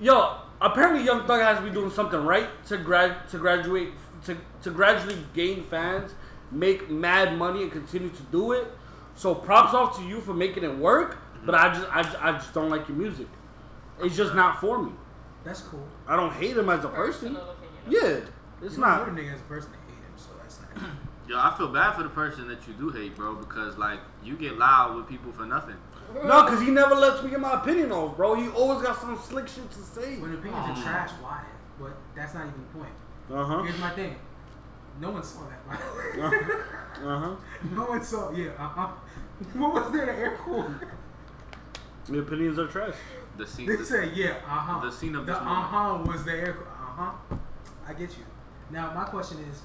yo, 0.00 0.36
apparently 0.60 1.02
Young 1.04 1.26
Thug 1.26 1.40
has 1.42 1.58
to 1.58 1.64
be 1.64 1.70
doing 1.70 1.90
something 1.90 2.24
right 2.24 2.48
to 2.66 2.78
grad 2.78 3.28
to 3.30 3.38
graduate 3.38 3.90
to, 4.26 4.36
to 4.62 4.70
gradually 4.70 5.16
gain 5.34 5.64
fans, 5.64 6.12
make 6.52 6.88
mad 6.88 7.36
money 7.36 7.62
and 7.64 7.72
continue 7.72 8.08
to 8.10 8.22
do 8.30 8.52
it. 8.52 8.66
So 9.14 9.34
props 9.34 9.74
off 9.74 9.96
to 9.98 10.04
you 10.04 10.20
for 10.20 10.34
making 10.34 10.64
it 10.64 10.76
work, 10.76 11.18
but 11.44 11.54
I 11.54 11.72
just 11.74 11.86
I, 11.96 12.02
just- 12.02 12.22
I 12.24 12.32
just 12.32 12.52
don't 12.54 12.70
like 12.70 12.88
your 12.88 12.96
music. 12.96 13.26
It's 14.02 14.16
just 14.16 14.34
not 14.34 14.60
for 14.60 14.82
me. 14.82 14.92
That's 15.44 15.60
cool. 15.60 15.86
I 16.08 16.16
don't 16.16 16.32
hate 16.32 16.56
him 16.56 16.68
as 16.68 16.84
a 16.84 16.88
person. 16.88 17.34
Personal 17.34 17.50
opinion. 17.50 17.72
Yeah, 17.88 18.64
it's 18.64 18.74
You 18.74 18.80
know, 18.80 18.86
not. 18.86 19.06
You're 19.06 19.16
a 19.16 19.20
nigga 19.20 19.34
as 19.34 19.40
a 19.40 19.44
person 19.44 19.70
that 19.72 19.78
hate 19.86 20.02
him, 20.02 20.14
so 20.16 20.30
that's 20.40 20.58
not. 20.60 20.90
Yo, 21.28 21.38
I 21.38 21.54
feel 21.56 21.68
bad 21.68 21.94
for 21.94 22.02
the 22.02 22.08
person 22.08 22.48
that 22.48 22.66
you 22.66 22.74
do 22.74 22.90
hate, 22.90 23.14
bro, 23.16 23.34
because 23.34 23.76
like 23.78 24.00
you 24.24 24.34
get 24.36 24.56
loud 24.58 24.96
with 24.96 25.08
people 25.08 25.32
for 25.32 25.44
nothing. 25.46 25.76
No, 26.24 26.44
because 26.44 26.60
he 26.60 26.70
never 26.70 26.94
lets 26.94 27.22
me 27.22 27.30
get 27.30 27.40
my 27.40 27.54
opinion 27.60 27.90
off, 27.90 28.16
bro. 28.16 28.34
He 28.34 28.48
always 28.48 28.82
got 28.82 29.00
some 29.00 29.16
slick 29.18 29.48
shit 29.48 29.70
to 29.70 29.78
say. 29.78 30.18
when 30.18 30.34
opinions 30.34 30.78
are 30.78 30.82
trash, 30.82 31.10
why? 31.22 31.42
But 31.80 31.92
that's 32.14 32.34
not 32.34 32.46
even 32.46 32.60
the 32.72 32.78
point. 32.78 32.92
Uh 33.32 33.44
huh. 33.44 33.62
Here's 33.62 33.78
my 33.80 33.90
thing. 33.90 34.16
No 35.00 35.10
one 35.10 35.22
saw 35.22 35.40
that, 35.48 35.66
by 35.68 35.76
the 35.76 36.22
Uh 36.26 36.30
way. 36.30 36.38
huh. 37.02 37.34
no 37.74 37.84
one 37.86 38.02
saw. 38.04 38.30
Yeah. 38.32 38.50
Uh 38.58 38.68
huh. 38.68 38.88
What 39.54 39.74
was 39.74 39.92
there 39.92 40.06
to 40.06 40.12
air 40.12 40.38
cool? 40.44 40.66
The 42.06 42.18
opinions 42.20 42.58
are 42.58 42.66
trash. 42.68 42.94
The 43.36 43.46
scene. 43.46 43.66
They 43.66 43.76
the- 43.76 43.84
said, 43.84 44.16
yeah. 44.16 44.34
Uh 44.44 44.48
huh. 44.50 44.80
The 44.84 44.92
scene 44.92 45.14
of 45.16 45.26
the 45.26 45.32
this 45.32 45.40
uh 45.40 45.44
huh 45.44 46.02
was 46.06 46.24
the 46.24 46.32
air. 46.32 46.56
Uh 46.60 47.02
huh. 47.02 47.36
I 47.86 47.92
get 47.94 48.10
you. 48.18 48.24
Now 48.70 48.92
my 48.94 49.04
question 49.04 49.38
is, 49.50 49.62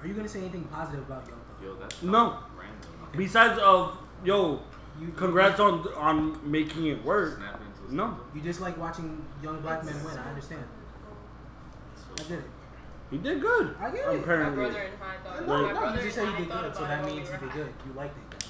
are 0.00 0.06
you 0.06 0.14
gonna 0.14 0.28
say 0.28 0.40
anything 0.40 0.64
positive 0.64 1.00
about 1.04 1.26
Young 1.26 1.40
Thug? 1.40 1.62
Yo, 1.64 1.74
that's 1.74 2.02
No. 2.02 2.38
Random. 2.58 3.16
Besides 3.16 3.58
of 3.60 3.98
yo, 4.24 4.60
You 5.00 5.08
congrats 5.16 5.60
on 5.60 5.86
on 5.96 6.50
making 6.50 6.86
it 6.86 7.04
work. 7.04 7.40
No, 7.90 8.18
You 8.34 8.42
just 8.42 8.60
like 8.60 8.76
watching 8.76 9.24
young 9.42 9.60
black 9.60 9.82
men 9.84 9.94
win. 10.04 10.18
I 10.18 10.28
understand. 10.28 10.64
I 12.18 12.22
get 12.24 12.38
it. 12.38 12.44
He 13.10 13.18
did 13.18 13.40
good. 13.40 13.74
I 13.80 13.90
get 13.90 14.06
My 14.06 14.12
it. 14.12 14.20
Apparently, 14.20 14.56
brother 14.56 14.78
and 14.78 14.94
I 15.02 15.16
thought. 15.24 15.46
No, 15.46 15.62
my 15.62 15.72
no, 15.72 15.94
you 15.94 16.02
just 16.02 16.14
said 16.16 16.28
I 16.28 16.30
you 16.30 16.36
did 16.44 16.48
good, 16.48 16.76
so 16.76 16.82
that 16.82 17.04
means 17.04 17.28
we 17.28 17.34
you 17.34 17.40
did 17.40 17.52
good. 17.52 17.72
You 17.86 17.92
liked 17.94 18.16
it. 18.34 18.44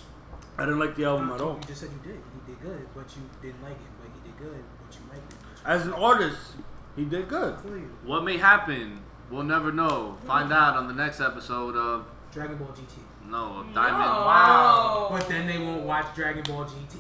I 0.59 0.65
didn't 0.65 0.81
like 0.81 0.97
the 0.97 1.05
album 1.05 1.31
at 1.31 1.41
all. 1.41 1.55
You 1.55 1.69
just 1.69 1.81
said 1.81 1.91
you 1.91 2.11
did. 2.13 2.21
He 2.35 2.53
did 2.53 2.61
good, 2.61 2.89
but 2.95 3.07
you 3.17 3.23
didn't 3.41 3.63
like 3.63 3.73
it. 3.73 3.93
But 4.01 4.11
he 4.15 4.29
did 4.29 4.39
good, 4.39 4.65
but 4.85 4.97
you 4.97 5.03
liked 5.13 5.33
it. 5.33 5.39
You 5.41 5.49
As 5.65 5.87
an 5.87 5.93
artist, 5.93 6.41
he 6.97 7.05
did 7.05 7.29
good. 7.29 7.55
I 7.55 7.63
feel 7.63 7.77
you. 7.77 7.91
What 8.05 8.25
may 8.25 8.37
happen, 8.39 9.01
we'll 9.31 9.45
never 9.45 9.71
know. 9.71 10.17
Find 10.27 10.53
out 10.53 10.77
on 10.77 10.89
the 10.89 10.95
next 10.95 11.21
episode 11.21 11.77
of 11.77 12.07
Dragon 12.33 12.57
Ball 12.59 12.69
GT. 12.69 13.31
no 13.31 13.61
of 13.61 13.73
Diamond. 13.75 14.01
Wow. 14.01 15.09
But 15.13 15.29
then 15.29 15.47
they 15.47 15.59
won't 15.59 15.85
watch 15.85 16.07
Dragon 16.17 16.43
Ball 16.43 16.65
GT. 16.65 16.97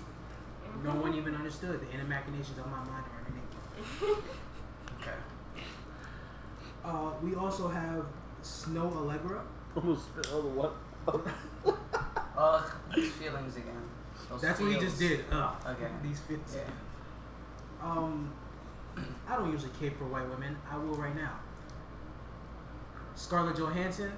No 0.84 0.90
one 0.92 1.12
even 1.14 1.34
understood 1.34 1.80
the 1.80 1.92
inner 1.92 2.04
machinations 2.04 2.56
of 2.58 2.66
my 2.70 2.78
mind 2.78 3.04
are 3.04 3.26
underneath. 3.26 4.24
Okay. 6.88 6.96
Uh, 6.96 7.10
we 7.22 7.34
also 7.34 7.68
have 7.68 8.04
Snoh 8.42 8.92
Aalegra. 8.92 9.40
Almost 9.76 10.06
spit 10.06 10.28
all 10.32 10.42
the 10.42 10.48
what? 10.48 10.74
Ugh, 12.38 12.70
these 12.94 13.12
feelings 13.12 13.56
again. 13.56 13.82
Those 14.30 14.42
That's 14.42 14.60
what 14.60 14.72
he 14.72 14.78
just 14.78 14.98
did. 14.98 15.24
Ugh. 15.30 15.54
Okay. 15.66 15.88
These 16.02 16.20
fifths. 16.20 16.56
Yeah. 16.56 17.82
Um, 17.82 18.30
I 19.28 19.36
don't 19.36 19.50
usually 19.52 19.72
cape 19.78 19.96
for 19.98 20.04
white 20.06 20.28
women. 20.28 20.56
I 20.70 20.76
will 20.76 20.94
right 20.94 21.14
now. 21.14 21.38
Scarlett 23.14 23.56
Johansson, 23.56 24.12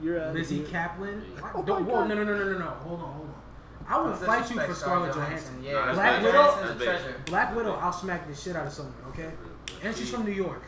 You're 0.00 0.18
at 0.18 0.34
Lizzy 0.34 0.58
here. 0.58 0.66
Caplan. 0.66 1.22
Oh 1.38 1.42
What? 1.42 1.54
my 1.54 1.62
Don't, 1.64 1.84
whoa, 1.86 1.94
God. 2.00 2.08
no, 2.08 2.14
no, 2.14 2.24
no, 2.24 2.36
no, 2.38 2.52
no, 2.52 2.58
no. 2.58 2.64
Hold 2.66 3.00
on, 3.00 3.12
hold 3.14 3.28
on. 3.28 3.34
I 3.88 3.96
will 3.98 4.10
Don't 4.10 4.24
fight 4.24 4.50
you 4.50 4.60
for 4.60 4.74
Scarlett 4.74 5.14
Johansson. 5.14 5.62
Yeah, 5.64 5.92
Black 5.92 6.22
Widow? 6.22 6.32
Johansson's 6.32 6.70
a 6.70 6.84
That's 6.84 7.02
treasure. 7.02 7.20
Black 7.26 7.56
Widow, 7.56 7.74
I'll 7.74 7.92
smack 7.92 8.28
the 8.28 8.34
shit 8.34 8.54
out 8.54 8.66
of 8.68 8.72
someone, 8.72 8.94
okay? 9.08 9.30
And 9.82 9.96
she's 9.96 10.10
from 10.10 10.24
New 10.24 10.32
York. 10.32 10.62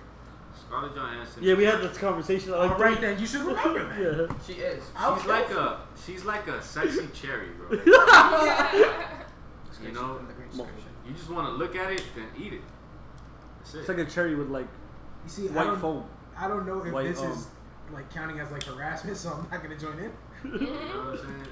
Scarlett 0.75 0.97
Johansson. 0.97 1.43
Yeah, 1.43 1.55
we 1.55 1.65
had 1.65 1.81
this 1.81 1.97
conversation. 1.99 2.51
Like 2.51 2.71
All 2.71 2.79
right 2.79 3.01
then, 3.01 3.19
you 3.19 3.27
should 3.27 3.43
remember 3.43 3.85
that. 3.89 4.29
Yeah. 4.29 4.37
She 4.45 4.61
is. 4.61 4.83
I'll 4.97 5.17
She's 5.17 5.27
like 5.27 5.51
a 5.51 5.81
she's 6.05 6.25
like 6.25 6.49
a 6.49 6.63
sexy 6.63 7.09
cherry, 7.13 7.49
bro. 7.51 7.79
You 9.83 9.93
know, 9.93 10.17
from 10.17 10.29
the 10.29 10.33
Greek 10.33 10.49
description. 10.51 10.89
You 11.07 11.13
just 11.13 11.29
want 11.29 11.47
to 11.49 11.53
look 11.53 11.77
at 11.77 11.93
it, 11.93 12.03
then 12.17 12.25
eat 12.39 12.55
it. 12.55 12.63
That's 13.59 13.75
it. 13.75 13.79
It's 13.81 13.89
like 13.89 13.99
a 13.99 14.05
cherry 14.07 14.35
with 14.35 14.49
like 14.49 14.67
You 15.25 15.29
see, 15.29 15.49
I 15.49 15.53
white 15.53 15.65
don't, 15.65 15.81
foam. 15.81 16.05
I 16.39 16.49
don't 16.49 16.65
know 16.67 16.83
if 16.83 16.91
White, 16.91 17.09
this 17.09 17.21
um, 17.21 17.33
is 17.33 17.49
like 17.93 18.11
counting 18.11 18.41
as 18.41 18.51
like 18.51 18.63
harassment, 18.63 19.17
so 19.23 19.31
I'm 19.31 19.47
not 19.51 19.63
gonna 19.63 19.77
join 19.79 19.99
in. 19.99 20.13
you 20.45 20.59
know 20.59 20.73
what 20.73 21.07
I'm 21.07 21.17
saying? 21.19 21.47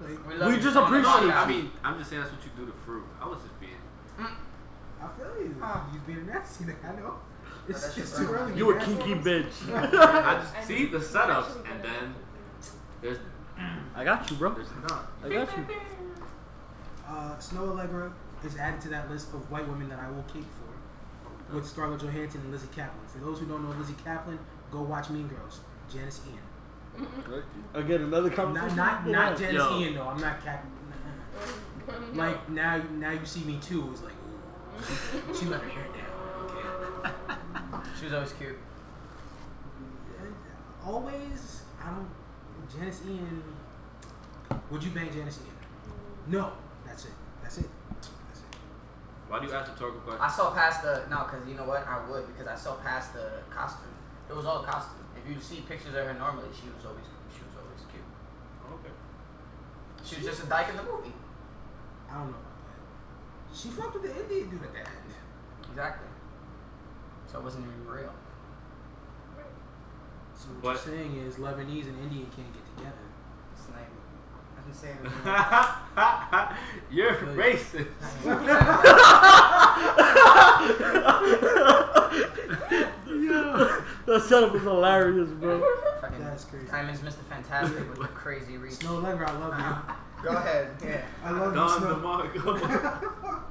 Like, 0.00 0.48
We, 0.48 0.56
We 0.56 0.62
just 0.62 0.76
appreciate 0.76 1.02
no, 1.02 1.26
No, 1.26 1.34
I 1.34 1.44
I 1.44 1.48
mean, 1.48 1.70
I'm 1.84 1.98
just 1.98 2.08
saying 2.08 2.22
that's 2.22 2.32
what 2.32 2.42
you 2.44 2.50
do 2.56 2.64
to 2.64 2.72
fruit. 2.86 3.04
I 3.20 3.28
was 3.28 3.40
just 3.42 3.60
being. 3.60 3.72
I 4.18 5.08
feel 5.18 5.44
you. 5.44 5.56
Huh. 5.60 5.80
You 5.92 6.00
being 6.06 6.26
nasty, 6.26 6.64
I 6.64 6.92
know. 6.96 7.16
It's, 7.70 7.82
that's 7.82 7.98
it's 7.98 8.18
too 8.18 8.26
early. 8.32 8.56
You 8.56 8.70
a 8.76 8.80
kinky 8.80 9.14
assholes. 9.14 9.24
bitch. 9.24 9.74
I 9.74 10.34
just 10.42 10.66
see 10.68 10.86
the 10.86 10.98
setups, 10.98 11.56
and 11.70 11.82
then 11.82 12.14
there's 13.00 13.18
I 13.94 14.04
got 14.04 14.30
you, 14.30 14.36
bro. 14.36 14.54
there's 14.54 14.68
none. 14.88 15.04
I 15.24 15.28
got 15.28 15.56
you. 15.56 15.66
Uh, 17.06 17.36
Snoh 17.38 17.74
Aalegra 17.74 18.12
is 18.44 18.56
added 18.56 18.80
to 18.82 18.88
that 18.88 19.10
list 19.10 19.34
of 19.34 19.50
white 19.50 19.68
women 19.68 19.88
that 19.88 19.98
I 19.98 20.10
will 20.10 20.22
cape 20.24 20.46
for, 20.58 21.54
with 21.54 21.66
Scarlett 21.66 22.00
Johansson 22.00 22.40
and 22.42 22.52
Lizzy 22.52 22.68
Caplan. 22.68 23.06
For 23.08 23.18
those 23.18 23.38
who 23.40 23.46
don't 23.46 23.62
know 23.68 23.76
Lizzy 23.78 23.94
Caplan, 24.04 24.38
go 24.70 24.82
watch 24.82 25.10
Mean 25.10 25.28
Girls. 25.28 25.60
Janis 25.92 26.20
Ian. 26.26 27.06
Again, 27.74 28.02
another 28.02 28.28
Not 28.28 28.36
conversation. 28.36 28.76
not 28.76 29.06
not 29.06 29.36
Janis 29.38 29.54
Yo. 29.54 29.78
Ian 29.80 29.94
though. 29.94 30.08
I'm 30.08 30.20
not 30.20 30.42
Cap. 30.44 30.64
Like 32.14 32.48
now 32.50 32.80
now 32.92 33.10
you 33.10 33.24
see 33.24 33.40
me 33.44 33.58
too. 33.60 33.88
It's 33.92 34.02
like 34.02 34.12
ooh, 34.12 35.34
she 35.34 35.46
let 35.46 35.60
her 35.62 35.68
hair 35.68 35.86
down. 35.86 36.06
Okay. 36.44 37.34
She 38.00 38.06
was 38.06 38.14
always 38.14 38.32
cute. 38.32 38.56
Always 40.86 41.62
I 41.84 41.90
don't. 41.92 42.08
Janis 42.72 43.02
Ian. 43.06 43.42
Would 44.70 44.82
you 44.82 44.90
bang 44.92 45.12
Janis 45.12 45.38
Ian? 45.44 45.52
No. 46.28 46.52
That's 46.86 47.04
it. 47.04 47.12
That's 47.42 47.58
it. 47.58 47.68
That's 48.00 48.40
it. 48.40 48.56
Why 49.28 49.40
do 49.40 49.48
you 49.48 49.52
ask 49.52 49.70
rhetorical 49.70 50.00
questions? 50.00 50.24
I 50.24 50.34
saw 50.34 50.54
past 50.54 50.80
the 50.82 51.04
no, 51.10 51.28
cause 51.28 51.46
you 51.46 51.54
know 51.54 51.64
what? 51.64 51.86
I 51.86 52.00
would 52.08 52.26
because 52.26 52.48
I 52.48 52.56
saw 52.56 52.76
past 52.76 53.12
the 53.12 53.44
costume. 53.50 53.92
It 54.30 54.34
was 54.34 54.46
all 54.46 54.62
costume. 54.62 55.04
If 55.14 55.28
you 55.28 55.38
see 55.38 55.60
pictures 55.68 55.92
of 55.92 56.06
her 56.06 56.14
normally, 56.14 56.48
she 56.56 56.72
was 56.72 56.86
always 56.86 57.04
she 57.28 57.44
was 57.44 57.52
always 57.60 57.84
cute. 57.92 58.08
Okay. 58.80 58.94
She 60.08 60.16
was 60.16 60.24
just 60.24 60.44
a 60.44 60.48
dyke 60.48 60.70
in 60.70 60.76
the 60.78 60.84
movie. 60.84 61.12
I 62.08 62.14
don't 62.14 62.32
know 62.32 62.40
about 62.40 62.64
that. 62.64 63.52
She 63.52 63.68
fucked 63.68 63.92
with 63.92 64.08
the 64.08 64.22
Indian 64.24 64.48
dude 64.48 64.62
at 64.64 64.72
the 64.72 64.78
end. 64.88 65.12
Exactly. 65.68 66.09
So 67.30 67.38
it 67.38 67.44
wasn't 67.44 67.66
even 67.66 67.86
real. 67.86 68.12
So 70.34 70.48
what 70.48 70.62
But- 70.62 70.68
you're 70.86 70.96
saying 70.96 71.16
is 71.16 71.34
Lebanese 71.36 71.88
and 71.88 71.98
Indian 72.02 72.26
can't 72.34 72.52
get 72.52 72.64
together. 72.76 73.04
It's 73.52 73.68
not 73.68 73.78
even, 73.80 73.98
I 74.56 74.58
didn't 74.62 74.76
say 74.76 74.90
anything. 74.90 75.10
You're 76.90 77.14
feel 77.14 77.34
you. 77.34 77.40
racist. 77.40 77.88
That 84.06 84.22
setup 84.22 84.52
was 84.52 84.62
hilarious, 84.62 85.28
bro. 85.30 85.62
Fucking 86.00 86.20
That's 86.24 86.44
crazy. 86.44 86.66
Diamond's 86.66 87.00
Mr. 87.00 87.22
Fantastic 87.28 87.88
with 87.90 87.98
the 88.00 88.06
crazy 88.08 88.56
reach. 88.56 88.74
Snoh 88.74 89.00
Aalegra, 89.02 89.28
I 89.28 89.32
love 89.38 89.58
you. 89.58 89.64
Go 90.24 90.30
ahead. 90.36 90.68
Yeah. 90.84 91.02
I 91.24 91.30
love 91.30 91.54
Don 91.54 91.68
you, 91.68 91.76
Snow. 91.86 91.94
DeMarco. 91.96 93.42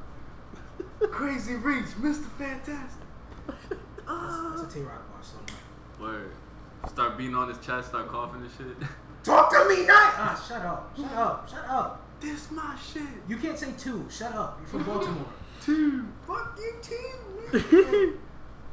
Crazy 1.11 1.55
Reach, 1.55 1.86
Mr. 2.01 2.25
Fantastic. 2.38 3.03
That's, 4.10 4.62
that's 4.62 4.76
a 4.76 4.80
Tay 4.80 4.86
Roc 4.86 5.12
bar 5.12 5.22
somewhere. 5.22 5.62
Word. 5.99 6.32
Start 6.88 7.18
beating 7.18 7.36
on 7.36 7.49
his 7.49 7.57
chest, 7.60 7.89
start 7.89 8.07
coughing 8.07 8.41
and 8.41 8.51
shit. 8.51 8.88
Talk 9.24 9.51
to 9.51 9.68
me, 9.68 9.86
night. 9.86 10.14
Ah, 10.16 10.45
shut 10.47 10.66
up. 10.66 10.95
Shut 10.95 11.12
up. 11.14 11.49
Shut 11.49 11.66
up. 11.68 12.05
this 12.20 12.49
my 12.51 12.76
shit. 12.78 13.03
You 13.28 13.38
can't 13.38 13.60
say 13.60 13.74
two. 13.78 14.07
Shut 14.10 14.34
up. 14.34 14.57
You're 14.62 14.70
from 14.70 14.84
Baltimore. 14.84 15.26
Two. 15.62 16.07
Fuck 16.26 16.57
you, 16.57 16.74
team. 16.82 17.51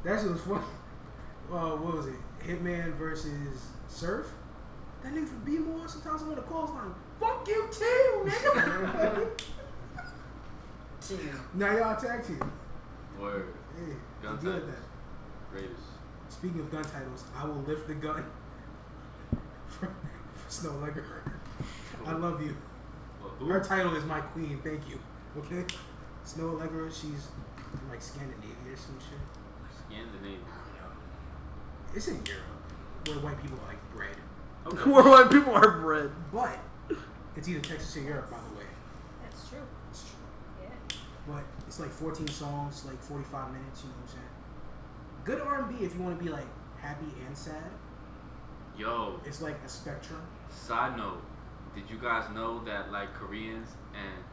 that 0.03 0.21
shit 0.21 0.31
was 0.31 0.39
funny. 0.39 0.63
Uh, 1.51 1.75
what 1.75 1.97
was 1.97 2.07
it? 2.07 2.15
Hitman 2.41 2.93
versus 2.93 3.67
Surf. 3.89 4.27
That 5.03 5.13
nigga 5.13 5.27
from 5.27 5.43
B 5.43 5.57
more. 5.57 5.85
Sometimes 5.87 6.21
I'm 6.21 6.29
on 6.29 6.35
the 6.35 6.41
calls 6.43 6.69
line. 6.69 6.93
Fuck 7.19 7.45
you 7.45 7.67
too, 7.69 8.25
nigga. 8.25 9.29
Team. 11.01 11.39
now 11.55 11.77
y'all 11.77 11.95
tag 11.95 12.25
team. 12.25 12.51
Word. 13.19 13.53
Hey, 13.75 13.93
Gun 14.21 14.35
you 14.35 14.41
good 14.41 14.67
that. 14.67 14.86
Greatest. 15.57 15.81
Speaking 16.29 16.59
of 16.59 16.71
gun 16.71 16.83
titles, 16.83 17.23
I 17.35 17.45
will 17.45 17.63
lift 17.67 17.87
the 17.87 17.95
gun 17.95 18.23
for, 19.67 19.87
for 19.87 20.49
Snoh 20.49 20.79
Aalegra. 20.79 21.31
I 22.05 22.11
love 22.13 22.43
you. 22.43 22.55
Well. 23.39 23.49
Her 23.49 23.59
title 23.63 23.95
is 23.95 24.05
my 24.05 24.19
queen. 24.19 24.59
Thank 24.63 24.87
you. 24.87 24.99
Okay. 25.37 25.65
Snoh 26.25 26.59
Aalegra. 26.59 26.89
She's 26.89 27.27
from, 27.55 27.89
like 27.89 28.01
Scandinavia 28.01 28.71
or 28.71 28.77
some 28.77 28.99
shit. 28.99 29.17
Scandinavian. 29.87 30.41
It's 31.95 32.07
in 32.07 32.23
Europe 32.23 32.43
where 33.07 33.17
white 33.19 33.41
people 33.41 33.57
are 33.63 33.69
like 33.69 33.91
bred, 33.95 34.15
Okay. 34.67 34.89
Where 34.91 35.03
white 35.03 35.31
people 35.31 35.53
are 35.53 35.79
bred. 35.79 36.11
but 36.31 36.59
it's 37.35 37.47
either 37.47 37.61
Texas 37.61 37.95
or 37.97 38.01
Europe, 38.01 38.29
by 38.29 38.37
the 38.37 38.59
way. 38.59 38.65
That's 39.23 39.49
true. 39.49 39.59
It's 39.89 40.03
true. 40.03 40.19
Yeah. 40.61 40.97
But 41.25 41.43
it's 41.65 41.79
like 41.79 41.89
14 41.89 42.27
songs, 42.27 42.85
like 42.85 43.01
45 43.01 43.53
minutes. 43.53 43.83
You 43.83 43.89
know 43.89 43.95
what 43.95 44.01
I'm 44.03 44.13
saying? 44.13 44.36
Good 45.27 45.41
R&B 45.41 45.83
if 45.83 45.93
you 45.93 46.01
want 46.01 46.17
to 46.17 46.23
be 46.23 46.29
like 46.31 46.47
happy 46.79 47.11
and 47.27 47.37
sad. 47.37 47.69
Yo, 48.77 49.19
It's 49.25 49.41
like 49.41 49.57
a 49.65 49.69
spectrum. 49.69 50.21
side 50.49 50.95
note. 50.97 51.21
Did 51.75 51.89
you 51.89 51.97
guys 51.97 52.23
know 52.33 52.63
that 52.63 52.91
like 52.91 53.13
Koreans 53.13 53.67
and 53.93 54.23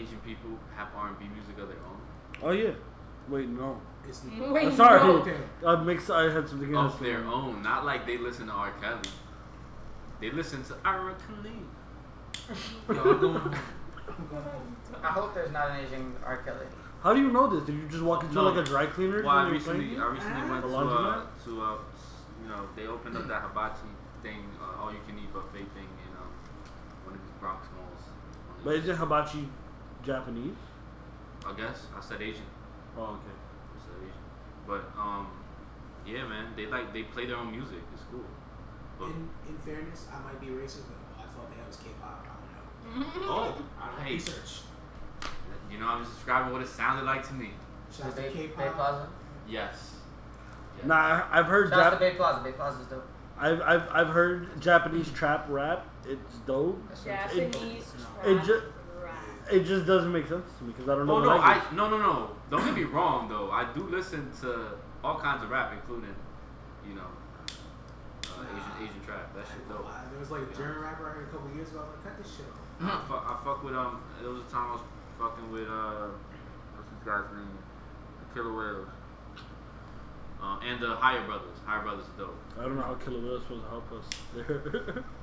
Asian 0.00 0.18
people 0.18 0.50
have 0.76 0.88
R&B 0.94 1.24
music 1.34 1.58
of 1.58 1.68
their 1.68 1.78
own? 1.78 2.00
Oh 2.42 2.50
yeah. 2.50 2.72
Wait, 3.28 3.48
no. 3.48 3.80
It's 4.06 4.22
Wait, 4.38 4.66
Uh, 4.66 4.76
sorry. 4.76 5.00
no. 5.00 5.16
okay. 5.22 5.36
I 5.66 5.76
mixed. 5.82 6.10
I 6.10 6.30
had 6.30 6.46
something 6.48 6.74
else. 6.74 6.94
Of 6.94 7.00
their 7.00 7.24
own, 7.24 7.62
not 7.62 7.84
like 7.86 8.06
they 8.06 8.18
listen 8.18 8.46
to 8.48 8.52
R. 8.52 8.72
Kelly. 8.80 9.08
They 10.20 10.30
listen 10.30 10.62
to 10.64 10.76
R. 10.84 11.14
Kelly. 11.26 11.56
Yo, 12.88 12.94
I'm 12.94 13.20
going 13.20 13.34
home. 13.40 13.54
I'm 14.06 14.26
going 14.28 14.42
home. 14.42 14.76
I 15.02 15.08
hope 15.08 15.34
there's 15.34 15.50
not 15.50 15.70
an 15.70 15.84
Asian 15.86 16.14
R. 16.24 16.36
Kelly. 16.38 16.66
How 17.06 17.14
do 17.14 17.20
you 17.22 17.30
know 17.30 17.46
this? 17.46 17.62
Did 17.62 17.76
you 17.76 17.86
just 17.88 18.02
walk 18.02 18.24
into 18.24 18.34
No. 18.34 18.50
like 18.50 18.58
a 18.58 18.68
dry 18.68 18.86
cleaner? 18.86 19.22
Well, 19.22 19.30
I 19.30 19.42
and 19.42 19.48
you 19.50 19.54
recently, 19.54 19.96
I 19.96 20.06
recently 20.10 20.50
went 20.50 20.62
The 20.62 20.68
to 20.70 20.74
laundromat? 20.74 21.18
uh, 21.22 21.44
to 21.44 21.62
uh, 21.62 21.78
you 22.42 22.48
know, 22.48 22.66
they 22.74 22.88
opened 22.88 23.16
up 23.16 23.28
that 23.28 23.42
hibachi 23.42 23.94
thing, 24.24 24.42
uh, 24.60 24.82
all 24.82 24.90
you 24.90 24.98
can 25.06 25.16
eat 25.16 25.32
buffet 25.32 25.70
thing 25.70 25.86
in 25.86 26.10
um, 26.18 26.26
one 27.06 27.14
of 27.14 27.20
these 27.22 27.30
Bronx 27.38 27.68
malls. 27.78 28.02
But 28.64 28.74
isn't 28.74 28.96
hibachi 28.96 29.48
Japanese? 30.02 30.58
I 31.46 31.52
guess 31.52 31.86
I 31.96 32.00
said 32.00 32.20
Asian. 32.20 32.50
Oh, 32.98 33.22
okay. 33.22 33.38
I 33.38 33.78
said 33.78 34.02
Asian. 34.02 34.26
But 34.66 34.90
um, 34.98 35.30
yeah, 36.04 36.26
man, 36.26 36.54
they 36.56 36.66
like 36.66 36.92
they 36.92 37.04
play 37.04 37.26
their 37.26 37.36
own 37.36 37.52
music. 37.52 37.86
It's 37.94 38.02
cool. 38.10 38.26
But, 38.98 39.14
In, 39.14 39.30
in 39.46 39.56
fairness, 39.62 40.08
I 40.10 40.18
might 40.26 40.40
be 40.40 40.48
racist, 40.48 40.90
but 40.90 41.22
I 41.22 41.30
thought 41.30 41.54
that 41.54 41.68
was 41.68 41.76
K-pop. 41.76 42.26
I 42.26 42.98
don't 42.98 42.98
know. 42.98 43.30
oh, 43.30 43.62
I 43.80 43.94
don't 43.94 44.02
hey, 44.02 44.14
research. 44.14 44.65
You 45.70 45.78
know, 45.78 45.86
I'm 45.88 46.02
just 46.04 46.14
describing 46.16 46.52
what 46.52 46.62
it 46.62 46.68
sounded 46.68 47.04
like 47.04 47.26
to 47.28 47.34
me. 47.34 47.50
Shout 47.94 48.06
out 48.08 48.16
to 48.16 48.22
Bay, 48.22 48.28
Bay 48.28 48.34
K-pop. 48.56 48.74
Plaza. 48.74 49.08
Yes. 49.48 49.94
yes. 50.76 50.86
Nah, 50.86 51.22
I've 51.30 51.46
heard 51.46 51.70
Shout 51.70 51.80
out 51.80 51.90
to 51.90 51.96
Jap- 51.96 52.00
Bay 52.00 52.14
Plaza. 52.14 52.42
Bay 52.44 52.52
Plaza's 52.52 52.86
dope. 52.86 53.06
I've, 53.38 53.60
I've 53.60 53.88
I've 53.92 54.08
heard 54.08 54.60
Japanese 54.60 55.10
trap 55.10 55.44
rap. 55.50 55.86
It's 56.08 56.36
dope. 56.46 56.80
That's 56.88 57.04
what 57.04 57.14
I'm 57.14 57.30
saying. 57.30 57.52
Japanese 57.52 57.92
it 58.24 58.32
trap 58.34 58.46
ju- 58.46 58.62
rap. 59.02 59.18
It 59.52 59.60
just 59.64 59.86
doesn't 59.86 60.10
make 60.12 60.26
sense 60.26 60.46
to 60.58 60.64
me 60.64 60.72
because 60.72 60.88
I 60.88 60.94
don't 60.96 61.06
know 61.06 61.16
Oh 61.16 61.20
no, 61.20 61.28
language. 61.36 61.64
I 61.70 61.74
no 61.74 61.90
no 61.90 61.98
no. 61.98 62.30
Don't 62.50 62.64
get 62.64 62.74
me 62.74 62.84
wrong 62.84 63.28
though. 63.28 63.50
I 63.50 63.70
do 63.74 63.82
listen 63.88 64.30
to 64.40 64.70
all 65.04 65.18
kinds 65.20 65.42
of 65.44 65.50
rap, 65.50 65.72
including, 65.74 66.14
you 66.88 66.94
know, 66.94 67.02
uh, 68.24 68.42
Asian 68.42 68.88
Asian 68.88 69.04
trap. 69.04 69.34
That 69.36 69.44
shit 69.46 69.68
dope. 69.68 69.86
There 70.10 70.18
was 70.18 70.30
like 70.30 70.42
a 70.42 70.56
German 70.56 70.80
rapper 70.80 71.06
I 71.06 71.12
heard 71.12 71.28
a 71.28 71.30
couple 71.30 71.54
years 71.54 71.68
ago. 71.68 71.80
I 71.80 71.82
was 71.82 71.90
like, 71.92 72.04
cut 72.16 72.22
this 72.24 72.32
shit 72.36 72.46
off. 72.48 72.64
I 72.80 73.08
fuck, 73.08 73.22
I 73.28 73.44
fuck 73.44 73.62
with 73.64 73.74
um. 73.74 74.00
There 74.22 74.30
was 74.30 74.40
a 74.40 74.50
time 74.50 74.70
I 74.70 74.72
was 74.72 74.80
fucking 75.18 75.50
with 75.52 75.68
uh, 75.68 76.08
what's 76.76 76.90
this 76.90 77.00
guy's 77.04 77.24
name? 77.36 77.58
The 78.28 78.34
Killer 78.34 78.54
Whales. 78.56 78.88
Um, 80.42 80.60
and 80.64 80.80
the 80.80 80.94
Higher 80.96 81.24
Brothers. 81.26 81.56
Higher 81.64 81.82
Brothers 81.82 82.04
is 82.04 82.10
dope. 82.18 82.36
I 82.58 82.62
don't 82.62 82.76
know 82.76 82.82
how 82.82 82.94
Killer 82.94 83.20
Whales 83.20 83.40
is 83.40 83.46
supposed 83.46 83.64
to 83.64 83.70
help 83.70 83.92
us 83.92 84.08
there. 84.34 85.04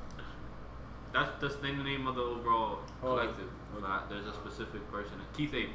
That's 1.13 1.29
that's 1.39 1.55
the 1.57 1.71
name 1.71 2.07
of 2.07 2.15
the 2.15 2.21
overall 2.23 2.79
Oh, 3.03 3.09
collective. 3.09 3.45
okay. 3.77 3.81
But 3.85 4.09
there's 4.09 4.25
a 4.25 4.33
specific 4.33 4.89
person. 4.91 5.13
Keith 5.37 5.53
Ape. 5.53 5.69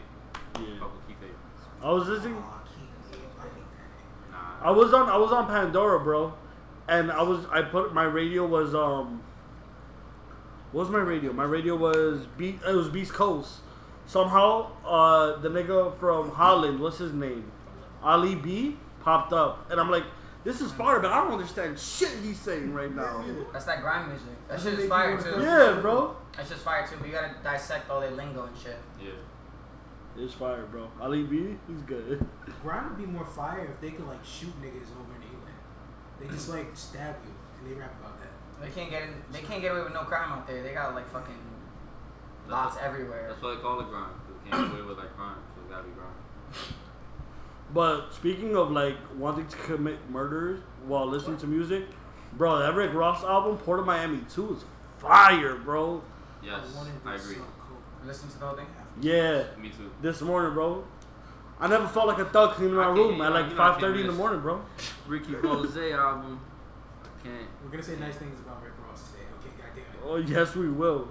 yeah. 0.56 0.80
Fuck 0.80 0.92
with 0.96 1.06
Keith 1.06 1.16
Ape. 1.22 1.36
I 1.80 1.92
was 1.92 2.08
listening. 2.08 2.34
Aw, 2.38 2.64
I. 3.40 4.32
Nah. 4.32 4.68
I 4.68 4.70
was 4.72 4.92
on 4.92 5.08
I 5.08 5.16
was 5.16 5.30
on 5.30 5.46
Pandora, 5.46 6.00
bro, 6.00 6.34
and 6.88 7.12
I 7.12 7.22
was 7.22 7.46
I 7.52 7.62
put 7.62 7.94
my 7.94 8.02
radio 8.02 8.44
was 8.46 8.74
um. 8.74 9.22
What 10.72 10.82
was 10.82 10.90
my 10.90 10.98
radio? 10.98 11.32
My 11.32 11.44
radio 11.44 11.76
was 11.76 12.26
Be- 12.36 12.58
it 12.68 12.74
was 12.74 12.88
Beast 12.88 13.12
Coast. 13.12 13.60
Somehow, 14.08 14.72
uh, 14.86 15.36
the 15.36 15.50
nigga 15.50 15.94
from 15.98 16.30
Holland, 16.30 16.80
what's 16.80 16.96
his 16.96 17.12
name? 17.12 17.52
Ali 18.02 18.34
B 18.34 18.74
popped 19.02 19.34
up, 19.34 19.70
and 19.70 19.78
I'm 19.78 19.90
like, 19.90 20.04
this 20.44 20.62
is 20.62 20.72
fire, 20.72 20.98
but 20.98 21.12
I 21.12 21.22
don't 21.22 21.32
understand 21.32 21.78
shit 21.78 22.08
he's 22.24 22.40
saying 22.40 22.72
right 22.72 22.90
now. 22.94 23.22
That's 23.52 23.66
that 23.66 23.82
grime 23.82 24.08
music. 24.08 24.28
That 24.48 24.54
Doesn't 24.56 24.76
shit 24.76 24.80
is 24.84 24.88
fire 24.88 25.20
too. 25.20 25.32
wanna 25.32 25.44
Yeah, 25.44 25.80
bro, 25.82 26.16
That's 26.34 26.48
just 26.48 26.62
fire 26.62 26.86
too, 26.88 26.96
but 26.98 27.06
you 27.06 27.12
gotta 27.12 27.34
dissect 27.44 27.90
all 27.90 28.00
their 28.00 28.12
lingo 28.12 28.44
and 28.44 28.56
shit. 28.56 28.78
Yeah. 28.98 29.10
it's 30.16 30.32
fire, 30.32 30.64
bro. 30.64 30.88
Ali 31.02 31.24
B, 31.24 31.58
he's 31.68 31.82
good. 31.82 32.26
Grime 32.62 32.88
would 32.88 32.98
be 32.98 33.04
more 33.04 33.26
fire 33.26 33.68
if 33.74 33.78
they 33.82 33.94
could 33.94 34.06
like 34.06 34.24
shoot 34.24 34.54
niggas 34.62 34.88
over 34.98 35.16
in 35.16 35.22
England. 35.22 35.56
They 36.18 36.28
just 36.28 36.48
like 36.48 36.74
stab 36.74 37.16
you 37.26 37.34
and 37.60 37.70
they 37.70 37.78
rap 37.78 37.92
about 38.00 38.18
that. 38.20 38.30
They 38.62 38.70
can't 38.70 38.90
get 38.90 39.02
in, 39.02 39.10
they 39.32 39.40
can't 39.42 39.60
get 39.60 39.72
away 39.72 39.82
with 39.82 39.92
no 39.92 40.04
crime 40.04 40.32
out 40.32 40.46
there. 40.46 40.62
They 40.62 40.72
got 40.72 40.94
like 40.94 41.12
fucking 41.12 41.36
lots 42.48 42.74
That's- 42.74 42.88
everywhere. 42.92 43.26
That's 43.28 43.42
why 43.42 43.54
they 43.54 43.60
call 43.60 43.80
it 43.80 43.88
grime. 43.88 44.04
'cause 44.04 44.36
They 44.44 44.50
can't 44.50 44.70
get 44.70 44.78
away 44.80 44.88
with 44.88 44.98
like 44.98 45.16
crime, 45.16 45.36
so 45.54 45.60
it 45.62 45.70
gotta 45.70 45.84
be 45.84 45.90
grime. 45.92 46.14
But 47.74 48.12
speaking 48.12 48.56
of 48.56 48.70
like 48.70 48.96
wanting 49.16 49.46
to 49.46 49.56
commit 49.58 50.10
murders 50.10 50.60
while 50.86 51.06
listening 51.06 51.36
to 51.38 51.46
music, 51.46 51.84
bro, 52.34 52.58
that 52.60 52.74
Rick 52.74 52.94
Ross 52.94 53.22
album, 53.24 53.58
Port 53.58 53.78
of 53.80 53.86
Miami 53.86 54.20
2 54.30 54.54
is 54.54 54.64
fire, 54.98 55.56
bro. 55.56 56.02
Yes, 56.42 56.60
I, 56.74 56.76
wanted 56.78 56.92
I 57.04 57.16
to 57.16 57.22
agree. 57.22 57.34
suck 57.34 57.44
coke 57.68 57.78
Listen 58.06 58.28
to 58.30 58.38
the 58.38 58.46
whole 58.46 58.56
thing. 58.56 58.66
after- 58.78 59.00
Yeah, 59.06 59.44
Me 59.60 59.68
too. 59.70 59.90
this 60.00 60.20
morning, 60.22 60.54
bro. 60.54 60.84
I 61.60 61.66
never 61.66 61.88
felt 61.88 62.06
like 62.06 62.18
a 62.18 62.24
thug 62.24 62.52
cleaning 62.52 62.76
my 62.76 62.86
room 62.88 63.20
at 63.20 63.32
like 63.32 63.50
you 63.50 63.56
know 63.56 63.62
I 63.62 63.70
can't 63.72 63.80
5:30 63.82 64.00
in 64.02 64.06
the 64.06 64.12
morning, 64.12 64.40
bro. 64.40 64.60
Ricky 65.06 65.34
Rose 65.42 65.76
album. 65.76 66.40
I 67.02 67.22
can't. 67.26 67.48
We're 67.64 67.70
gonna 67.70 67.82
say 67.82 67.96
nice 67.96 68.14
things 68.16 68.38
about 68.40 68.62
Rick 68.62 68.74
Ross 68.88 69.10
today. 69.10 69.24
Okay, 69.40 69.50
goddamn 69.58 69.82
it. 69.82 70.06
Oh 70.06 70.16
yes, 70.16 70.54
we 70.54 70.68
will. 70.70 71.08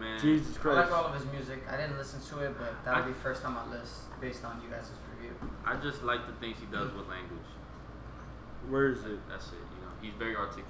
That 0.00 0.06
man. 0.06 0.20
Jesus 0.20 0.56
Christ. 0.56 0.78
I 0.78 0.80
Christ. 0.82 0.90
like 0.92 0.98
all 1.00 1.06
of 1.06 1.14
his 1.14 1.30
music. 1.32 1.62
I 1.70 1.76
didn't 1.76 1.98
listen 1.98 2.20
to 2.20 2.44
it, 2.44 2.54
but 2.58 2.84
that'll 2.84 3.04
be 3.04 3.12
first 3.12 3.44
on 3.44 3.54
my 3.54 3.66
list 3.70 4.08
based 4.20 4.44
on 4.44 4.60
you 4.64 4.68
guys' 4.70 4.90
review. 5.16 5.34
I 5.64 5.76
just 5.76 6.02
like 6.02 6.26
the 6.26 6.32
things 6.34 6.56
he 6.58 6.66
does 6.66 6.92
with 6.92 7.06
language. 7.08 7.46
Where 8.68 8.88
is 8.92 9.02
Like, 9.02 9.12
it? 9.12 9.20
that's 9.28 9.48
it. 9.48 9.54
You 9.54 9.80
know, 9.84 9.92
he's 10.02 10.14
very 10.18 10.36
articulate, 10.36 10.66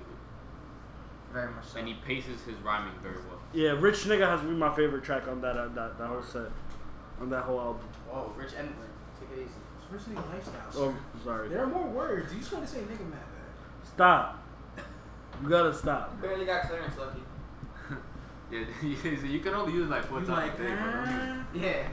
Very 1.32 1.50
much 1.52 1.66
so. 1.66 1.78
and 1.78 1.88
he 1.88 1.94
paces 1.94 2.40
his 2.42 2.56
rhyming 2.62 2.94
very 3.02 3.16
well. 3.28 3.40
Yeah, 3.52 3.70
Rich 3.70 4.04
Nigga 4.04 4.28
has 4.28 4.40
been 4.40 4.58
my 4.58 4.74
favorite 4.74 5.02
track 5.04 5.26
on 5.28 5.40
that 5.40 5.56
uh, 5.56 5.68
that 5.68 5.98
that 5.98 6.06
whole 6.06 6.22
set, 6.22 6.46
on 7.20 7.30
that 7.30 7.42
whole 7.44 7.60
album. 7.60 7.82
Whoa, 8.08 8.32
Rich 8.36 8.52
N 8.56 8.66
word. 8.66 8.88
Take 9.18 9.38
it 9.38 9.42
easy. 9.42 9.60
Especially 9.82 10.16
in 10.16 10.22
lifestyles. 10.22 10.74
Oh, 10.76 10.94
sorry. 11.24 11.48
There 11.48 11.64
are 11.64 11.66
more 11.66 11.88
words. 11.88 12.32
You 12.32 12.38
just 12.38 12.52
want 12.52 12.64
to 12.64 12.70
say 12.70 12.78
nigga 12.80 13.00
mad 13.10 13.18
bad. 13.26 13.88
Stop. 13.88 14.44
You 15.42 15.48
gotta 15.48 15.74
stop. 15.74 16.20
Barely 16.22 16.44
got 16.44 16.62
clearance, 16.68 16.96
Lucky. 16.98 17.20
Yeah, 18.50 18.64
you 18.82 19.40
can 19.40 19.54
only 19.54 19.72
use 19.72 19.88
like 19.88 20.04
four 20.06 20.20
You 20.20 20.26
times 20.26 20.50
like, 20.50 20.58
a 20.58 20.62
day. 20.62 20.74
bro. 20.74 20.76
ah. 20.84 21.44
Yeah. 21.54 21.88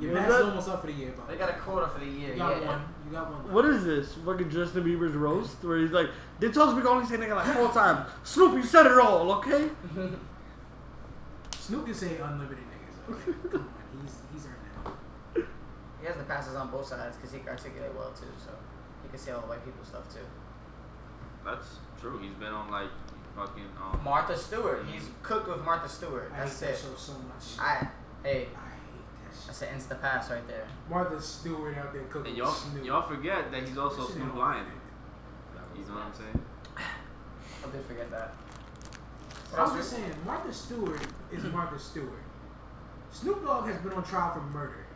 Your 0.00 0.12
Was 0.12 0.20
math's 0.22 0.32
that- 0.34 0.44
almost 0.44 0.68
up 0.70 0.80
for 0.80 0.86
the 0.86 0.92
year, 0.94 1.10
They 1.28 1.36
bro. 1.36 1.46
got 1.46 1.50
a 1.50 1.58
quota 1.60 1.86
for 1.88 2.00
the 2.00 2.06
year. 2.06 2.32
You 2.32 2.38
got 2.38 2.60
yeah. 2.62 2.66
one. 2.68 2.84
You 3.06 3.12
got 3.12 3.30
one. 3.30 3.52
What 3.52 3.64
is 3.66 3.84
this? 3.84 4.14
Fucking 4.24 4.50
Justin 4.50 4.84
Bieber's 4.84 5.14
roast 5.14 5.62
where 5.62 5.78
he's 5.78 5.90
like, 5.92 6.08
they 6.40 6.48
told 6.50 6.70
us 6.70 6.74
we 6.74 6.80
can 6.80 6.90
only 6.90 7.06
say 7.06 7.16
nigga 7.18 7.36
like 7.36 7.54
four 7.54 7.68
times. 7.72 8.08
Snoop, 8.24 8.54
you 8.54 8.62
said 8.62 8.86
it 8.86 8.98
all, 8.98 9.30
okay? 9.32 9.68
Snoop 11.58 11.84
can 11.86 11.94
say 11.94 12.16
unlimited 12.18 12.58
niggas. 12.58 13.14
Okay, 13.14 13.32
come 13.50 13.60
on, 13.60 14.02
he's 14.02 14.16
he's 14.32 14.46
earned 14.46 14.56
that. 15.34 15.44
He 16.00 16.06
has 16.06 16.16
the 16.16 16.24
passes 16.24 16.56
on 16.56 16.70
both 16.70 16.86
sides 16.86 17.16
because 17.16 17.32
he 17.32 17.38
can 17.38 17.50
articulate 17.50 17.94
well 17.94 18.10
too, 18.12 18.26
so 18.44 18.50
he 19.02 19.08
can 19.08 19.18
say 19.18 19.30
all 19.32 19.40
the 19.42 19.46
white 19.46 19.64
people 19.64 19.84
stuff 19.84 20.12
too. 20.12 20.20
That's 21.44 21.76
true. 22.00 22.18
He's 22.18 22.34
been 22.34 22.52
on 22.52 22.70
like 22.70 22.88
fucking 23.36 23.64
um. 23.80 24.00
Martha 24.04 24.36
Stewart. 24.36 24.84
He's 24.92 25.08
cooked 25.22 25.48
with 25.48 25.64
Martha 25.64 25.88
Stewart. 25.88 26.30
I 26.32 26.36
hate 26.36 26.42
That's 26.44 26.60
that 26.60 26.70
it. 26.70 26.78
show 26.78 26.94
so 26.96 27.12
much. 27.12 27.58
I 27.58 27.88
hey, 28.22 28.30
I 28.30 28.32
hate 28.32 28.48
that 29.24 29.34
shit. 29.34 29.46
that's 29.46 29.62
an 29.62 29.68
insta 29.78 30.00
pass 30.00 30.30
right 30.30 30.46
there. 30.48 30.66
Martha 30.90 31.20
Stewart 31.20 31.76
out 31.78 31.92
there 31.92 32.02
cooking 32.04 32.30
And 32.30 32.36
y'all, 32.38 32.52
Snoop. 32.52 32.84
y'all 32.84 33.02
forget 33.08 33.50
that 33.50 33.66
he's 33.66 33.78
also 33.78 34.06
Shit 34.06 34.16
Snoop 34.16 34.28
ain't 34.28 34.38
Lion. 34.38 34.66
You 35.76 35.84
know 35.88 35.94
what 35.94 36.04
I'm 36.04 36.14
saying? 36.14 36.42
I 36.76 37.70
did 37.70 37.84
forget 37.86 38.10
that. 38.10 38.34
What 39.50 39.60
I 39.60 39.64
was 39.64 39.72
just 39.74 39.90
saying, 39.90 40.14
Martha 40.24 40.52
Stewart 40.52 41.00
is 41.32 41.44
Martha 41.44 41.78
Stewart. 41.78 42.22
Snoop 43.10 43.44
Dogg 43.44 43.66
has 43.66 43.76
been 43.82 43.92
on 43.92 44.02
trial 44.04 44.32
for 44.34 44.40
murder. 44.40 44.86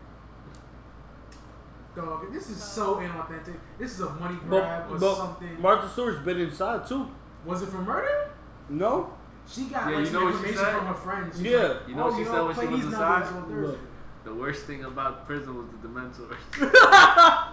Dog, 1.94 2.30
this 2.32 2.50
is 2.50 2.62
so 2.62 2.96
inauthentic. 2.96 3.54
This 3.78 3.92
is 3.92 4.00
a 4.00 4.10
money 4.14 4.36
grab 4.48 4.84
But, 4.88 4.94
or 4.96 4.98
but 4.98 5.16
something. 5.16 5.60
Martha 5.62 5.88
Stewart's 5.88 6.18
been 6.24 6.38
inside 6.38 6.86
too. 6.86 7.08
Was 7.46 7.62
it 7.62 7.66
for 7.68 7.78
murder? 7.78 8.30
No? 8.68 9.12
She 9.48 9.64
got 9.66 9.88
Yeah, 9.90 9.96
like 9.96 10.00
you 10.00 10.06
some 10.06 10.14
know 10.14 10.24
what 10.24 10.32
she 10.32 10.36
information 10.50 10.64
said? 10.64 10.76
from 10.76 10.86
her 10.86 10.94
friends. 10.94 11.36
She's 11.36 11.46
Yeah. 11.46 11.58
like, 11.58 11.88
You 11.88 11.94
know 11.94 12.02
oh, 12.02 12.06
what 12.06 12.14
she 12.14 12.20
you 12.20 12.26
said 12.26 12.42
when 12.42 12.54
she 12.54 12.66
was 12.66 12.84
inside? 12.86 13.20
numbers 13.20 13.32
on 13.32 13.48
Thursday. 13.50 13.78
The 14.24 14.34
worst 14.34 14.66
thing 14.66 14.84
about 14.84 15.26
prison 15.26 15.56
was 15.56 15.66
the 15.68 15.88
Dementors. 15.88 17.52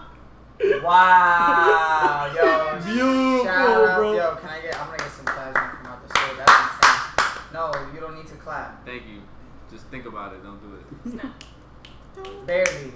Wow, 0.84 2.32
yo. 2.34 2.80
Beautiful, 2.84 3.44
Shout 3.44 3.70
out, 3.88 3.96
bro. 3.98 4.12
Yo, 4.14 4.36
can 4.36 4.48
I 4.50 4.60
get? 4.60 4.80
I'm 4.80 4.86
gonna 4.86 4.98
get 4.98 5.10
some 5.10 5.24
claps 5.24 5.58
from 5.58 5.82
Martha 5.82 6.08
Stewart. 6.08 6.36
That's 6.38 6.52
insane. 6.62 7.42
No, 7.52 7.72
you 7.92 8.00
don't 8.00 8.14
need 8.16 8.26
to 8.28 8.34
clap. 8.36 8.86
Thank 8.86 9.02
you. 9.08 9.20
Just 9.70 9.86
think 9.86 10.06
about 10.06 10.32
it. 10.34 10.42
Don't 10.44 10.60
do 10.62 10.76
it. 10.76 11.20
Barely. 12.46 12.92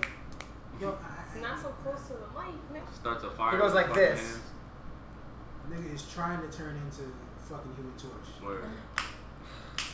Yo, 0.81 0.97
It's 1.27 1.43
not 1.43 1.59
so 1.61 1.69
close 1.83 2.03
to 2.07 2.13
the 2.15 2.29
mic, 2.39 2.55
nigga. 2.73 2.95
Starts 2.95 3.25
a 3.25 3.31
fire. 3.31 3.53
He 3.53 3.59
goes 3.59 3.75
like 3.75 3.93
this. 3.93 4.21
hands. 4.21 4.41
Nigga 5.71 5.95
is 5.95 6.03
trying 6.13 6.41
to 6.41 6.57
turn 6.57 6.77
into 6.77 7.03
fucking 7.49 7.75
Human 7.77 7.93
Torch. 7.99 8.43
Word. 8.45 8.65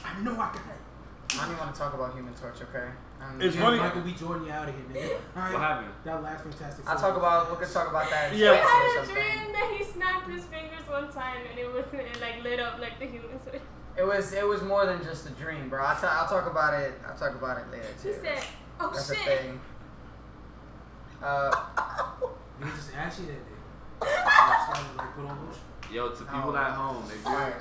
I 0.05 0.21
know 0.23 0.33
I 0.33 0.47
got 0.53 0.57
it. 0.57 1.35
I 1.35 1.37
don't 1.39 1.47
even 1.55 1.59
want 1.59 1.75
to 1.75 1.81
talk 1.81 1.95
about 1.95 2.15
Human 2.15 2.35
Torch, 2.35 2.61
okay? 2.63 2.89
Um, 3.21 3.41
It's 3.41 3.57
Yeah, 3.57 3.63
funny- 3.63 3.79
Michael 3.79 4.03
B. 4.03 4.13
Jordan, 4.13 4.47
you 4.47 4.53
out 4.53 4.69
of 4.69 4.75
here, 4.75 4.85
nigga. 4.93 5.15
All 5.37 5.43
right. 5.43 5.53
What 5.53 5.63
happened? 5.63 5.89
That 6.05 6.23
last 6.23 6.43
Fantastic 6.45 6.89
I'll 6.89 6.97
talk 6.99 7.17
about. 7.17 7.51
We 7.51 7.57
could 7.65 7.73
talk 7.73 7.89
about 7.89 8.11
that. 8.11 8.33
in 8.33 8.39
Yeah. 8.39 8.51
I 8.53 8.57
had 8.57 9.05
a 9.05 9.13
dream 9.13 9.53
that 9.53 9.75
he 9.77 9.85
snapped 9.85 10.29
his 10.31 10.45
fingers 10.45 10.87
one 10.89 11.11
time 11.13 11.39
and 11.51 11.59
it 11.59 11.73
was 11.73 11.85
it 11.93 12.21
like 12.21 12.43
lit 12.45 12.61
up 12.61 12.79
like 12.79 12.99
the 12.99 13.07
human 13.07 13.39
Torch. 13.41 13.63
It 13.97 14.05
was. 14.05 14.33
It 14.33 14.47
was 14.47 14.63
more 14.63 14.87
than 14.87 15.03
just 15.05 15.27
a 15.27 15.31
dream, 15.31 15.69
bro. 15.69 15.83
I'll, 15.85 15.97
talk 16.29 16.47
about 16.51 16.75
it. 16.81 17.01
I'll 17.09 17.17
talk 17.17 17.35
about 17.35 17.59
it 17.59 17.71
later 17.71 17.87
too. 18.03 18.09
He 18.09 18.15
said, 18.15 18.45
"Oh 18.81 18.91
That's 18.93 19.11
a 19.11 19.15
shit." 19.15 19.25
thing. 19.41 19.61
Uh, 21.23 21.51
He 22.63 22.71
just 22.71 22.95
asked 22.97 23.21
you 23.21 23.27
that 23.27 23.47
day. 23.47 23.54
Just 24.03 24.97
like 24.97 25.15
put 25.17 25.25
on 25.27 25.39
lotion. 25.47 25.61
Yo, 25.93 26.09
to 26.11 26.25
people 26.25 26.51
Oh. 26.51 26.57
at 26.57 26.73
home, 26.73 27.05
if 27.07 27.25
you're, 27.25 27.55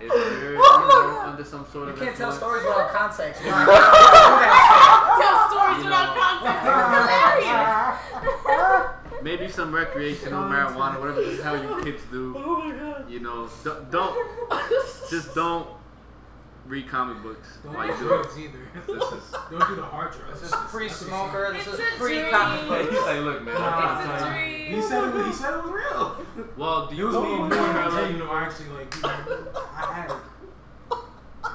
if 0.00 0.08
you're 0.42 0.52
you 0.52 0.58
know, 0.58 1.20
under 1.26 1.44
some 1.44 1.66
sort 1.70 1.88
You 1.88 1.92
of 1.92 1.98
You 1.98 2.04
can't 2.06 2.16
tell 2.16 2.32
stories 2.32 2.62
without 2.64 2.90
context. 2.90 3.42
You 3.44 3.50
know, 3.50 3.56
I 3.58 3.60
can't 5.18 5.20
Tell 5.20 5.38
stories 5.50 5.78
You 5.78 5.84
without 5.84 6.08
know. 6.16 6.22
context. 6.22 6.62
This 6.64 6.76
is 6.80 6.88
hilarious. 7.44 9.22
maybe 9.22 9.48
some 9.50 9.74
recreational 9.74 10.42
marijuana, 10.44 10.98
whatever 11.00 11.20
the 11.22 11.42
hell 11.42 11.58
you 11.62 11.82
kids 11.84 12.02
do. 12.10 12.34
Oh 12.38 12.60
my 12.60 12.70
god. 12.74 13.10
You 13.10 13.20
know, 13.20 13.48
don't, 13.64 13.90
don't 13.90 14.16
just 15.10 15.34
don't 15.34 15.66
read 16.66 16.88
comic 16.88 17.22
books 17.22 17.58
Don't 17.62 17.74
while 17.74 17.86
do 17.86 17.92
you 17.92 17.98
do 17.98 18.04
it. 18.06 18.08
drugs 18.22 18.38
either. 18.38 18.58
This 18.86 19.12
is, 19.12 19.30
Don't 19.50 19.68
do 19.68 19.76
the 19.76 19.82
hard 19.82 20.12
drugs. 20.12 20.40
This 20.40 20.50
is 20.50 20.56
pre-smoker. 20.68 21.52
This 21.52 21.66
It's 21.66 21.74
is 21.74 21.80
a 21.80 21.98
pre-comic 21.98 22.60
dream. 22.60 22.68
book. 22.82 22.90
he's 22.90 23.00
like, 23.02 23.20
look, 23.20 23.42
man. 23.44 23.56
I'm 23.56 23.62
Nah, 23.62 24.00
It's 24.00 24.04
a 24.04 24.18
telling 24.18 24.32
dream. 24.34 24.74
He 24.74 24.82
said 24.82 25.04
it 25.04 25.14
was, 25.14 25.26
he 25.26 25.32
said 25.32 25.54
it 25.54 25.62
was 25.62 25.70
real. 25.72 26.26
Well, 26.56 26.86
do 26.88 26.96
you 26.96 27.06
was 27.06 27.14
a 27.14 27.20
little 27.20 27.36
believe 27.48 27.58
more 27.60 27.68
in 27.68 27.74
than 27.74 27.76
a 27.86 27.90
parallel 27.90 28.12
dream, 28.12 28.28
actually. 28.30 28.68
Like, 28.70 28.94
you 28.96 29.02
know, 29.02 29.52
I 29.74 29.92
had 29.92 30.10
it. 30.10 30.16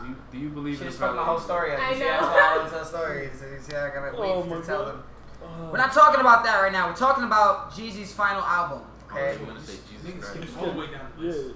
You, 0.08 0.16
Do 0.32 0.38
you 0.38 0.50
believe 0.50 0.76
She 0.78 0.82
in 0.82 0.88
just 0.88 1.00
the 1.00 1.06
fucked 1.06 1.18
my 1.18 1.24
whole 1.26 1.40
story 1.40 1.74
up. 1.74 1.80
I 1.80 1.90
You 1.90 1.96
see, 1.96 2.00
know. 2.02 2.08
that's 2.08 2.24
why 2.24 2.40
I 2.40 2.56
don't 2.58 2.70
tell 2.70 2.86
stories. 2.86 3.32
So 3.40 3.46
you 3.48 3.60
see, 3.60 3.76
I 3.76 3.90
gotta 3.90 4.18
wait 4.18 4.30
Oh 4.32 4.42
to 4.44 4.50
my 4.50 4.62
tell 4.62 4.86
them. 4.86 5.04
Uh, 5.44 5.70
We're 5.72 5.78
not 5.78 5.92
talking 5.92 6.20
about 6.22 6.44
that 6.46 6.62
right 6.62 6.72
now. 6.72 6.88
We're 6.90 6.96
talking 6.96 7.24
about 7.26 7.72
Jeezy's 7.72 8.14
final 8.14 8.42
album. 8.42 8.82
I 9.12 9.30
was 9.30 9.38
gonna 9.40 9.60
say 9.62 9.74
Jesus 9.92 10.24
Christ. 10.24 10.50
skip 10.52 10.62
all 10.62 10.72
the 10.72 10.80
way 10.80 10.88
down 10.88 11.12
the 11.20 11.26
yeah. 11.28 11.54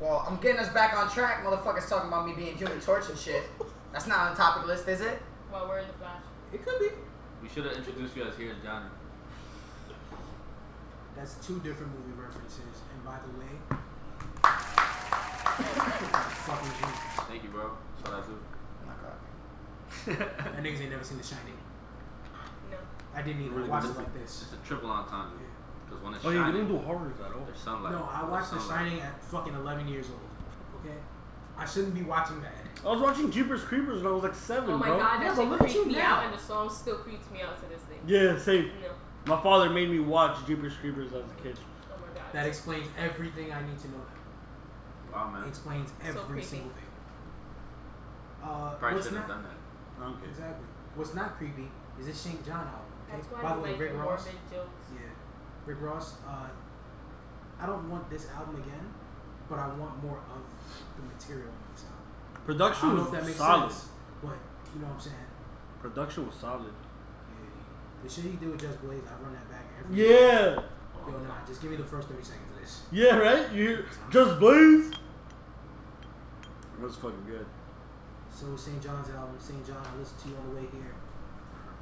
List. 0.00 0.02
Well, 0.02 0.24
I'm 0.28 0.36
getting 0.36 0.60
us 0.60 0.72
back 0.72 0.94
on 0.96 1.10
track. 1.10 1.44
Motherfuckers 1.44 1.88
talking 1.88 2.08
about 2.08 2.26
me 2.26 2.34
being 2.34 2.56
human 2.56 2.80
torch 2.80 3.08
and 3.08 3.18
shit. 3.18 3.44
That's 3.92 4.06
not 4.06 4.18
on 4.20 4.30
the 4.32 4.36
topic 4.36 4.66
list, 4.66 4.88
is 4.88 5.00
it? 5.00 5.20
While 5.50 5.68
we're 5.68 5.78
in 5.78 5.86
the 5.86 5.94
flash. 5.94 6.22
It 6.52 6.64
could 6.64 6.78
be. 6.80 6.88
We 7.42 7.48
should 7.48 7.64
have 7.64 7.76
introduced 7.76 8.16
you 8.16 8.24
as 8.24 8.36
Here's 8.36 8.56
Johnny. 8.64 8.86
That's 11.16 11.34
two 11.46 11.60
different 11.60 11.92
movie 11.92 12.20
references. 12.20 12.82
And 12.92 13.04
by 13.04 13.18
the 13.22 13.38
way, 13.38 13.46
fucking 16.44 16.70
G. 16.70 16.84
Thank 17.28 17.42
you, 17.44 17.50
bro. 17.50 17.70
That's 17.96 18.10
what 18.10 18.18
I 18.18 18.26
do. 18.26 18.36
Oh 18.82 18.86
my 18.86 18.94
god. 19.00 19.16
That 20.54 20.62
niggas 20.62 20.80
ain't 20.80 20.90
never 20.90 21.04
seen 21.04 21.18
The 21.18 21.24
Shining. 21.24 21.54
No. 22.70 22.78
I 23.14 23.22
didn't 23.22 23.42
even 23.42 23.54
Really 23.54 23.68
watch 23.68 23.84
it 23.84 23.96
like 23.96 24.12
this. 24.14 24.42
It's 24.42 24.52
a 24.52 24.66
triple 24.66 24.90
entendre. 24.90 25.38
Because 26.04 26.24
when 26.24 26.36
Oh, 26.36 26.36
yeah, 26.38 26.46
you 26.46 26.52
shining, 26.52 26.68
don't 26.68 26.76
do 26.80 26.84
horrors 26.84 27.20
at 27.20 27.32
all. 27.32 27.44
there's 27.46 27.58
sunlight. 27.58 27.92
No, 27.92 28.08
I 28.12 28.24
watched 28.28 28.50
The 28.52 28.60
sunlight. 28.60 28.78
Shining 28.88 29.00
at 29.00 29.22
fucking 29.24 29.54
11 29.54 29.88
years 29.88 30.06
old. 30.10 30.20
Okay? 30.84 30.96
I 31.56 31.64
shouldn't 31.64 31.94
be 31.94 32.02
watching 32.02 32.40
that. 32.42 32.52
I 32.84 32.88
was 32.90 33.00
watching 33.00 33.30
Jeepers 33.30 33.62
Creepers 33.62 34.02
when 34.02 34.12
I 34.12 34.14
was 34.14 34.24
like 34.24 34.34
seven, 34.34 34.70
Oh 34.74 34.78
my 34.78 34.86
bro. 34.88 34.98
god, 34.98 35.22
Yeah, 35.22 35.28
that 35.28 35.36
but 35.36 35.42
shit 35.42 35.50
look 35.50 35.60
at 35.60 35.66
creeped 35.66 35.74
you 35.76 35.86
me 35.86 35.94
now. 35.94 36.16
out, 36.16 36.24
and 36.26 36.34
the 36.34 36.38
song 36.38 36.68
still 36.68 36.96
creeps 36.98 37.30
me 37.30 37.40
out 37.42 37.56
to 37.62 37.66
this 37.68 37.82
day. 37.82 37.96
Yeah, 38.06 38.38
same. 38.38 38.70
No. 38.82 39.34
My 39.36 39.40
father 39.42 39.70
made 39.70 39.88
me 39.88 40.00
watch 40.00 40.36
Jeepers 40.46 40.74
Creepers 40.80 41.12
as 41.12 41.24
a 41.24 41.42
kid. 41.42 41.56
Oh 41.90 41.96
my 42.00 42.06
god. 42.20 42.32
That 42.32 42.46
explains 42.46 42.86
everything 42.98 43.52
I 43.52 43.62
need 43.66 43.78
to 43.78 43.88
know. 43.88 44.02
Wow, 45.12 45.28
It 45.28 45.38
man. 45.38 45.48
explains 45.48 45.92
every 46.04 46.20
creepy. 46.22 46.42
single 46.46 46.70
thing. 46.70 46.84
Uh, 48.42 48.74
Probably 48.74 48.96
what's 48.96 49.06
should 49.08 49.16
have 49.16 49.28
not, 49.28 49.34
done 49.36 49.44
that. 49.44 50.02
I 50.02 50.06
don't 50.08 50.20
care. 50.20 50.28
Exactly. 50.28 50.66
What's 50.96 51.14
not 51.14 51.38
creepy 51.38 51.70
is 51.98 52.06
this 52.06 52.22
Shane 52.22 52.38
John 52.44 52.66
album. 52.66 52.80
Okay? 53.08 53.16
That's 53.16 53.26
why 53.32 53.42
By 53.42 53.50
I 53.52 53.54
the 53.56 53.60
way, 53.62 53.70
like 53.70 53.80
Rick 53.80 53.92
the 53.92 53.98
Ross. 53.98 54.24
morbid 54.26 54.40
jokes. 54.50 54.83
Rick 55.66 55.78
Ross. 55.80 56.14
Uh, 56.26 56.46
I 57.60 57.66
don't 57.66 57.88
want 57.90 58.08
this 58.10 58.28
album 58.30 58.56
again, 58.56 58.92
but 59.48 59.58
I 59.58 59.68
want 59.68 60.02
more 60.02 60.18
of 60.18 60.42
the 60.96 61.02
material 61.02 61.48
on 61.48 61.72
this 61.74 61.84
album. 61.84 61.98
I 62.34 62.38
Production 62.40 62.88
don't 62.88 62.96
know 62.96 63.02
was 63.04 63.12
if 63.12 63.18
that 63.20 63.26
makes 63.26 63.38
solid. 63.38 63.72
sense, 63.72 63.88
but 64.22 64.36
you 64.74 64.80
know 64.80 64.86
what 64.88 64.94
I'm 64.94 65.00
saying. 65.00 65.16
Production 65.80 66.26
was 66.26 66.36
solid. 66.36 66.72
Yeah. 66.72 68.02
The 68.02 68.08
shit 68.10 68.24
he 68.24 68.30
did 68.36 68.50
with 68.50 68.60
Just 68.60 68.82
Blaze, 68.82 69.02
I 69.08 69.22
run 69.22 69.32
that 69.32 69.48
back 69.50 69.64
every. 69.78 69.96
Yeah. 69.96 70.60
Yo, 71.06 71.18
nah, 71.28 71.44
just 71.46 71.60
give 71.60 71.70
me 71.70 71.76
the 71.76 71.84
first 71.84 72.08
30 72.08 72.22
seconds 72.22 72.48
of 72.54 72.60
this. 72.62 72.82
Yeah, 72.90 73.16
right? 73.18 73.52
You 73.52 73.84
just 74.10 74.38
blaze. 74.40 74.90
That 74.90 76.80
was 76.80 76.96
fucking 76.96 77.24
good. 77.26 77.44
So 78.30 78.56
St. 78.56 78.82
John's 78.82 79.10
album, 79.10 79.36
St. 79.38 79.64
John, 79.66 79.76
I 79.84 79.98
listened 79.98 80.20
to 80.22 80.28
you 80.30 80.36
on 80.36 80.48
the 80.48 80.56
way 80.56 80.66
here. 80.72 80.94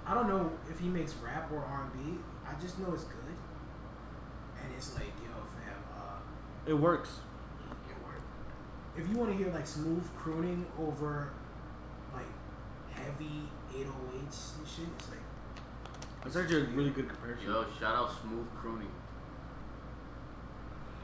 I 0.05 0.15
don't 0.15 0.29
know 0.29 0.51
if 0.69 0.81
he 0.81 0.89
makes 0.89 1.15
rap 1.25 1.51
or 1.53 1.59
R&B. 1.61 2.19
I 2.45 2.61
just 2.61 2.79
know 2.81 2.93
it's 2.93 3.05
good. 3.05 3.22
And 4.83 4.91
it's 4.91 4.95
like, 4.99 5.15
yo, 5.23 5.31
fam, 5.55 5.79
uh, 5.97 6.71
It 6.71 6.75
works. 6.75 7.21
it 7.89 7.97
worked. 8.05 8.27
If 8.97 9.09
you 9.09 9.17
want 9.17 9.31
to 9.31 9.37
hear 9.37 9.53
like 9.53 9.67
smooth 9.67 10.05
crooning 10.19 10.67
over 10.79 11.31
like 12.13 12.27
heavy 12.93 13.49
808s 13.73 14.59
and 14.59 14.67
shit, 14.69 14.89
it's 14.99 15.09
like 15.11 15.19
That's 16.25 16.37
actually 16.37 16.63
a 16.63 16.65
really 16.77 16.91
good 16.91 17.09
comparison. 17.09 17.47
Yo, 17.47 17.65
shout 17.79 17.95
out 17.95 18.11
Smooth 18.23 18.47
Crooning. 18.61 18.91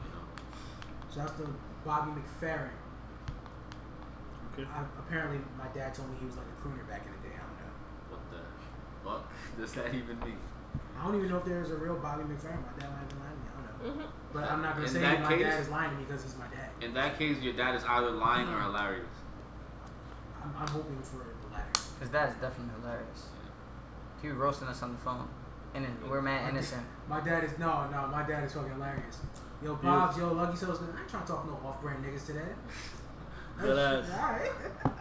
You 0.03 0.11
know, 0.11 0.25
shouts 1.13 1.39
to 1.39 1.47
Bobby 1.85 2.11
McFerrin. 2.11 2.69
Okay. 4.53 4.67
I, 4.73 4.83
apparently, 4.99 5.39
my 5.57 5.67
dad 5.73 5.93
told 5.93 6.09
me 6.09 6.17
he 6.19 6.25
was 6.25 6.35
like 6.35 6.45
a 6.47 6.67
crooner 6.67 6.87
back 6.87 7.05
in 7.05 7.11
the 7.13 7.29
day. 7.29 7.35
I 7.35 7.47
don't 7.47 7.59
know. 7.63 7.73
what 8.11 8.23
the 8.31 8.41
fuck 9.07 9.31
does 9.59 9.73
that 9.73 9.95
even 9.95 10.19
mean? 10.19 10.37
I 10.99 11.05
don't 11.05 11.15
even 11.15 11.29
know 11.29 11.37
if 11.37 11.45
there's 11.45 11.71
a 11.71 11.75
real 11.75 11.95
Bobby 11.95 12.23
McFerrin. 12.23 12.59
My 12.59 12.75
dad 12.77 12.91
might 12.91 12.99
have 12.99 13.09
been 13.09 13.19
lying 13.19 13.38
to 13.79 13.85
me. 13.85 13.89
I 13.89 13.93
don't 13.93 13.97
know. 13.97 14.03
Mm-hmm. 14.03 14.11
But 14.33 14.43
I'm 14.51 14.61
not 14.61 14.73
gonna 14.75 14.87
In 14.87 14.93
say 14.93 14.99
that 15.01 15.21
my 15.21 15.29
case- 15.29 15.41
dad 15.43 15.59
is 15.61 15.69
lying 15.69 15.89
to 15.91 15.95
me 15.97 16.03
because 16.07 16.23
he's 16.23 16.35
my 16.37 16.45
dad. 16.47 16.69
In 16.81 16.93
that 16.93 17.17
case, 17.17 17.41
your 17.41 17.53
dad 17.53 17.75
is 17.75 17.83
either 17.83 18.11
lying 18.11 18.47
or 18.47 18.61
hilarious. 18.61 19.07
I'm, 20.43 20.53
I'm 20.59 20.67
hoping 20.67 20.97
for 21.01 21.17
the 21.17 21.53
latter. 21.53 21.71
Cause 21.99 22.09
that 22.11 22.29
is 22.29 22.35
definitely 22.35 22.73
hilarious. 22.81 23.25
He 24.21 24.27
was 24.29 24.37
roasting 24.37 24.67
us 24.67 24.81
on 24.83 24.91
the 24.93 24.97
phone, 24.99 25.27
and 25.73 25.83
then 25.85 25.97
we're 26.09 26.21
mad 26.21 26.49
innocent. 26.49 26.83
My 27.07 27.19
dad 27.21 27.43
is 27.43 27.57
no, 27.57 27.89
no. 27.89 28.07
My 28.07 28.23
dad 28.23 28.43
is 28.43 28.53
fucking 28.53 28.71
hilarious. 28.71 29.17
Yo, 29.63 29.75
Bob's, 29.75 30.17
yo, 30.17 30.31
Lucky 30.33 30.55
So's 30.57 30.77
good. 30.79 30.95
I 30.95 31.01
ain't 31.01 31.09
trying 31.09 31.23
to 31.23 31.27
talk 31.31 31.45
no 31.45 31.67
off-brand 31.67 32.03
niggas 32.03 32.25
today. 32.25 32.39
Dead 33.61 33.77
ass. 33.77 34.09
Alright. 34.11 34.51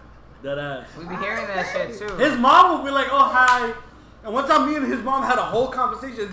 That 0.40 0.56
ass. 0.56 0.86
We 0.96 1.04
be 1.04 1.16
hearing 1.16 1.48
that 1.48 1.66
shit 1.72 1.98
too. 1.98 2.14
His 2.14 2.38
mom 2.38 2.78
would 2.78 2.86
be 2.86 2.92
like, 2.92 3.08
"Oh 3.10 3.24
hi," 3.28 3.72
and 4.22 4.32
one 4.32 4.46
time 4.46 4.68
me 4.70 4.76
and 4.76 4.86
his 4.86 5.02
mom 5.02 5.24
had 5.24 5.36
a 5.36 5.42
whole 5.42 5.66
conversation. 5.66 6.32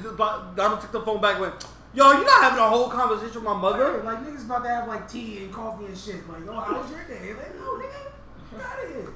Donald 0.55 0.79
took 0.79 0.91
the 0.91 1.01
phone 1.01 1.19
back 1.19 1.33
and 1.37 1.41
went, 1.41 1.65
"Yo, 1.95 2.11
you're 2.11 2.25
not 2.25 2.41
having 2.43 2.59
a 2.59 2.67
whole 2.69 2.89
conversation 2.89 3.35
with 3.35 3.43
my 3.43 3.53
Mother, 3.53 3.91
mother." 3.97 4.03
like 4.03 4.19
niggas 4.25 4.45
about 4.45 4.63
to 4.63 4.69
have 4.69 4.87
like 4.87 5.09
tea 5.09 5.45
and 5.45 5.53
coffee 5.53 5.85
and 5.85 5.97
shit. 5.97 6.27
Like, 6.29 6.41
oh, 6.49 6.59
how 6.59 6.81
was 6.81 6.91
your 6.91 7.03
day? 7.05 7.33
Like, 7.33 7.55
no, 7.57 7.73
nigga, 7.79 8.11
get 8.51 8.61
out 8.65 8.83
of 8.83 8.89
here. 8.89 9.13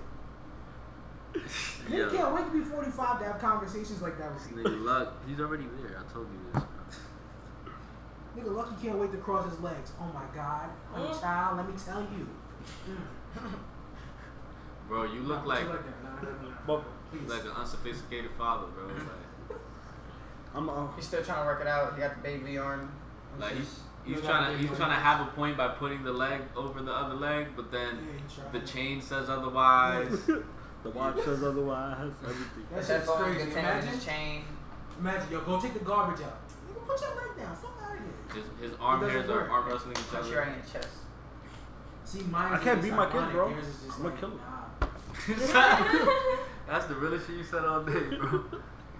Nigga 1.89 2.11
Yeah. 2.13 2.17
can't 2.17 2.33
wait 2.33 2.45
to 2.45 2.51
be 2.51 2.63
45 2.63 3.19
to 3.19 3.25
have 3.25 3.39
conversations 3.39 4.01
like 4.01 4.17
that 4.17 4.33
with 4.33 4.49
you. 4.51 4.63
Nigga, 4.63 4.83
luck. 4.85 5.13
He's 5.27 5.39
already 5.39 5.65
there. 5.81 5.99
I 5.99 6.11
told 6.13 6.27
you 6.31 6.39
this. 6.53 6.63
Nigga 8.37 8.55
Lucky 8.55 8.75
can't 8.85 8.97
wait 8.99 9.11
to 9.11 9.17
cross 9.17 9.49
his 9.49 9.59
legs. 9.59 9.91
Oh 9.99 10.05
my 10.13 10.23
god, 10.33 10.69
I'm 10.95 11.01
a 11.01 11.05
Mm. 11.09 11.19
child. 11.21 11.57
Let 11.57 11.67
me 11.67 11.73
tell 11.83 12.01
you. 12.01 12.27
Bro, 14.87 15.03
you 15.03 15.21
look 15.21 15.41
Nah, 15.43 15.47
like 15.49 15.61
you 15.63 15.69
like 15.69 15.85
that. 15.85 16.03
Nah, 16.03 16.09
nah, 16.15 16.21
nah, 16.41 16.49
nah. 16.49 16.55
But 16.65 16.83
Please. 17.11 17.29
like 17.29 17.43
an 17.43 17.51
unsophisticated 17.51 18.31
father, 18.37 18.67
bro. 18.67 18.87
Like, 18.87 19.18
I'm. 20.55 20.69
Uh, 20.69 20.87
He's 20.95 21.05
still 21.07 21.23
trying 21.23 21.41
to 21.41 21.45
work 21.45 21.61
it 21.61 21.67
out. 21.67 21.93
He 21.95 22.01
got 22.01 22.15
the 22.15 22.21
baby 22.21 22.57
on. 22.57 22.91
like 23.39 23.53
he's 23.55 23.79
he's 24.05 24.15
You 24.17 24.21
trying 24.21 24.51
to 24.51 24.57
he's 24.67 24.75
trying 24.77 24.89
to 24.89 24.95
have 24.95 25.27
a 25.27 25.31
point 25.31 25.57
by 25.57 25.67
putting 25.69 26.03
the 26.03 26.11
leg 26.13 26.41
over 26.55 26.81
the 26.81 26.91
other 26.91 27.15
leg, 27.15 27.47
but 27.55 27.71
then 27.71 27.99
Yeah, 28.37 28.43
the 28.51 28.65
chain 28.65 29.01
says 29.01 29.29
otherwise. 29.29 30.25
the 30.83 30.89
watch 30.91 31.17
says 31.23 31.43
otherwise. 31.43 32.11
Everything. 32.23 32.65
That 32.71 32.77
His 32.79 32.87
shit's 32.87 33.09
crazy. 33.09 33.37
get 33.45 33.53
tangled 33.53 33.57
in 33.57 33.65
Imagine, 33.65 33.89
his 33.89 34.05
chain. 34.05 34.43
imagine, 34.99 35.31
yo, 35.31 35.41
go 35.41 35.59
take 35.59 35.73
the 35.73 35.79
garbage 35.79 36.21
out. 36.23 36.39
You 36.67 36.73
can 36.75 36.83
put 36.83 37.01
your 37.01 37.09
leg 37.15 37.37
down. 37.37 37.55
Fuck 37.55 37.77
out 37.83 37.91
of 37.97 37.99
here. 38.33 38.43
His, 38.61 38.71
his 38.71 38.79
arm 38.79 39.03
It 39.03 39.07
doesn't 39.07 39.21
hairs 39.27 39.29
are 39.29 39.49
arm 39.49 39.69
wrestling 39.69 39.91
each 39.97 40.15
other. 40.15 40.37
right 40.37 40.47
in 40.47 40.53
your 40.55 40.63
chest. 40.71 40.89
See, 42.05 42.21
mine. 42.21 42.53
I 42.53 42.57
can't 42.57 42.81
beat 42.81 42.93
my 42.93 43.05
kids, 43.05 43.31
bro. 43.31 43.49
Yours 43.49 43.67
is 43.67 43.83
just 43.85 43.99
I'm 43.99 44.05
a 44.05 44.09
like, 44.09 44.19
killer. 44.19 44.33
nah. 44.33 44.75
That's 46.67 46.85
the 46.85 46.95
realest 46.95 47.27
shit 47.27 47.37
you 47.37 47.43
said 47.43 47.65
all 47.65 47.83
day, 47.83 48.17
bro. 48.17 48.43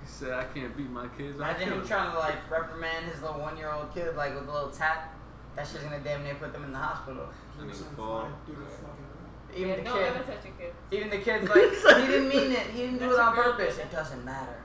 You 0.10 0.26
said 0.28 0.34
I 0.34 0.43
can't 0.45 0.76
beat 0.76 0.89
my 0.89 1.07
kids. 1.18 1.39
I 1.39 1.51
Imagine 1.51 1.70
him 1.70 1.80
kill 1.80 1.88
trying 1.88 2.12
to 2.12 2.18
like 2.20 2.49
reprimand 2.49 3.05
his 3.05 3.22
little 3.22 3.39
one-year-old 3.39 3.93
kid 3.93 4.16
like 4.16 4.34
with 4.34 4.49
a 4.49 4.51
little 4.51 4.70
tap. 4.72 5.14
That 5.55 5.68
shit's 5.68 5.84
gonna 5.84 5.99
damn 5.99 6.24
near 6.24 6.34
put 6.36 6.51
them 6.51 6.64
in 6.64 6.72
the 6.72 6.78
hospital. 6.80 7.30
That 7.57 7.68
nigga 7.68 7.76
Some 7.76 7.95
fall. 7.95 8.20
flying 8.22 8.34
through 8.45 8.66
the 8.66 8.72
fucking- 8.72 9.53
Even 9.55 9.70
yeah, 9.70 9.76
the 9.78 9.82
don't 9.84 9.97
kid, 9.97 10.07
ever 10.07 10.24
touch 10.26 10.45
your 10.45 10.53
kid. 10.57 10.74
even 10.91 11.10
the 11.12 11.18
kid's 11.20 11.49
like, 11.86 12.01
he 12.01 12.07
didn't 12.07 12.28
mean 12.30 12.51
it. 12.51 12.68
He 12.74 12.80
didn't 12.89 12.99
do 12.99 13.14
it 13.14 13.20
on 13.20 13.36
purpose. 13.36 13.76
thing. 13.76 13.86
It 13.86 13.91
doesn't 13.91 14.26
matter. 14.26 14.60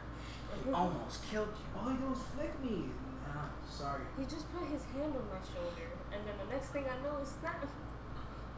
He 0.65 0.71
mhm. 0.71 0.75
almost 0.75 1.23
killed 1.31 1.49
you. 1.53 1.67
All 1.79 1.89
he 1.91 1.97
did 1.97 2.09
was 2.09 2.23
flick 2.35 2.55
me. 2.65 2.89
Nah, 3.29 3.45
sorry. 3.69 4.03
He 4.19 4.25
just 4.25 4.49
put 4.55 4.67
his 4.69 4.85
hand 4.97 5.13
on 5.13 5.29
my 5.29 5.41
shoulder, 5.45 5.93
and 6.13 6.21
then 6.27 6.35
the 6.41 6.49
next 6.55 6.69
thing 6.73 6.85
I 6.89 6.97
know, 7.05 7.19
it's 7.21 7.33
snap. 7.41 7.63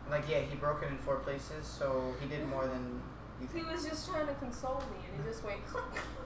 Like 0.09 0.29
yeah, 0.31 0.41
he 0.41 0.55
broke 0.55 0.85
it 0.85 0.91
in 0.91 0.99
four 0.99 1.17
places, 1.17 1.67
so 1.67 2.15
he 2.21 2.29
did 2.29 2.47
more 2.49 2.67
than 2.69 3.03
He 3.53 3.63
was 3.63 3.85
just 3.85 4.09
trying 4.09 4.29
to 4.29 4.35
console 4.35 4.79
me, 4.95 5.03
and 5.11 5.19
he 5.25 5.29
just 5.29 5.43
went. 5.43 5.59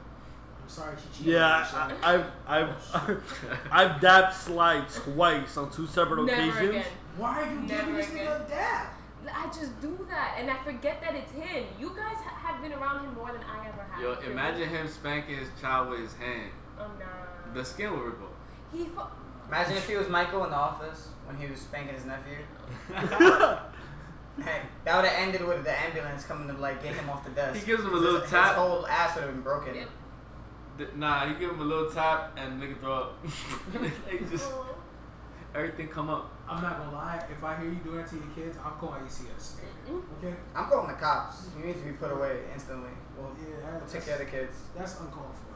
I'm 0.71 0.77
sorry 0.85 0.97
she 1.13 1.19
cheated. 1.19 1.33
Yeah, 1.35 1.67
I, 2.03 2.15
I've 2.15 2.27
I've 2.47 2.69
oh, 2.95 3.21
I've 3.73 4.01
dabbed 4.01 4.35
Sly 4.37 4.85
twice 4.95 5.57
on 5.57 5.71
two 5.71 5.87
separate 5.89 6.25
Never 6.25 6.41
occasions. 6.43 6.69
again. 6.71 6.85
Why 7.17 7.43
are 7.43 7.53
you 7.53 7.61
Never 7.63 7.69
giving 7.87 7.95
this 7.97 8.07
nigga 8.07 8.47
a 8.47 8.49
dab? 8.49 8.87
I 9.33 9.47
just 9.47 9.81
do 9.81 10.07
that, 10.09 10.37
and 10.39 10.51
I 10.51 10.63
forget 10.63 11.01
that 11.03 11.15
it's 11.15 11.33
him. 11.33 11.65
You 11.79 11.89
guys 11.91 12.17
ha- 12.17 12.53
have 12.53 12.63
been 12.63 12.73
around 12.73 13.05
him 13.05 13.15
more 13.15 13.33
than 13.33 13.43
I 13.43 13.69
ever 13.69 13.83
have. 13.91 14.01
Yo, 14.01 14.31
imagine 14.31 14.69
him 14.69 14.89
spanking 14.89 15.39
his 15.39 15.49
child 15.61 15.91
with 15.91 16.01
his 16.01 16.15
hand. 16.15 16.51
Oh 16.79 16.87
nah. 16.99 17.53
The 17.53 17.65
skin 17.65 17.91
will 17.91 18.05
ripple. 18.05 18.29
he. 18.73 18.85
Fu- 18.85 19.01
Imagine 19.49 19.77
if 19.77 19.89
he 19.89 19.97
was 19.97 20.09
Michael 20.09 20.45
in 20.45 20.51
the 20.51 20.57
office 20.57 21.09
when 21.27 21.37
he 21.37 21.51
was 21.51 21.61
spanking 21.61 21.95
his 21.95 22.05
nephew. 22.05 22.39
Hey, 24.43 24.63
that 24.85 24.97
would 24.97 25.05
have 25.05 25.19
ended 25.29 25.45
with 25.47 25.65
the 25.65 25.79
ambulance 25.79 26.25
coming 26.25 26.47
to 26.49 26.55
like 26.63 26.83
get 26.83 26.95
him 26.95 27.11
off 27.11 27.25
the 27.25 27.31
desk. 27.31 27.61
He 27.61 27.67
gives 27.67 27.83
him 27.85 27.93
a 27.93 27.97
little 27.97 28.21
his, 28.21 28.31
tap. 28.31 28.49
His 28.51 28.57
whole 28.57 28.87
ass 28.87 29.15
would 29.17 29.25
have 29.25 29.35
been 29.35 29.43
broken. 29.43 29.75
Yep. 29.75 29.89
Th- 30.81 30.95
Nah, 30.97 31.25
you 31.29 31.35
give 31.37 31.51
him 31.51 31.61
a 31.61 31.65
little 31.65 31.91
tap 31.91 32.33
and 32.39 32.61
nigga 32.61 32.81
throw 32.81 32.95
up. 32.95 33.19
like 34.09 34.31
just 34.31 34.49
Oh. 34.51 34.75
everything 35.55 35.89
come 35.89 36.09
up. 36.09 36.33
I'm 36.49 36.63
not 36.63 36.79
gonna 36.79 36.93
lie. 36.97 37.23
If 37.31 37.45
I 37.45 37.57
hear 37.61 37.69
you 37.69 37.77
doing 37.85 37.99
that 37.99 38.09
to 38.09 38.17
your 38.17 38.33
kids, 38.35 38.57
I'm 38.65 38.73
calling 38.81 39.03
ACS. 39.03 39.57
Mm. 39.87 40.03
Okay. 40.19 40.35
I'm 40.57 40.67
calling 40.71 40.89
the 40.89 40.95
cops. 40.95 41.49
You 41.59 41.67
need 41.67 41.75
to 41.77 41.83
be 41.85 41.93
put 41.93 42.11
away 42.11 42.41
instantly. 42.55 42.91
We'll, 43.17 43.29
Yeah, 43.39 43.57
we'll 43.71 43.81
that's, 43.81 43.93
take 43.93 44.07
care 44.07 44.15
of 44.15 44.21
the 44.21 44.31
kids. 44.31 44.55
that's 44.75 44.99
uncalled 45.01 45.35
for. 45.37 45.53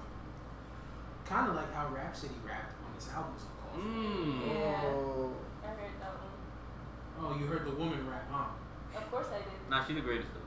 Kind 1.32 1.48
of 1.48 1.54
like 1.56 1.72
how 1.72 1.88
Rapsody 1.88 2.34
rapped 2.46 2.74
on 2.84 2.92
this 2.94 3.08
album 3.08 3.32
is 3.36 3.44
uncalled 3.48 3.74
for. 3.74 3.80
Mmm. 3.80 4.46
Yeah. 4.46 4.82
Oh. 4.84 5.32
I 5.64 5.68
heard 5.68 5.96
that 6.02 6.12
one. 6.20 7.32
Oh, 7.32 7.38
you 7.40 7.46
heard 7.46 7.64
the 7.66 7.70
woman 7.80 8.06
rap, 8.10 8.28
huh? 8.30 8.98
Of 8.98 9.10
course 9.10 9.28
I 9.32 9.38
did. 9.38 9.56
Nah, 9.70 9.82
she 9.86 9.94
the 9.94 10.02
greatest 10.02 10.28
though. 10.34 10.40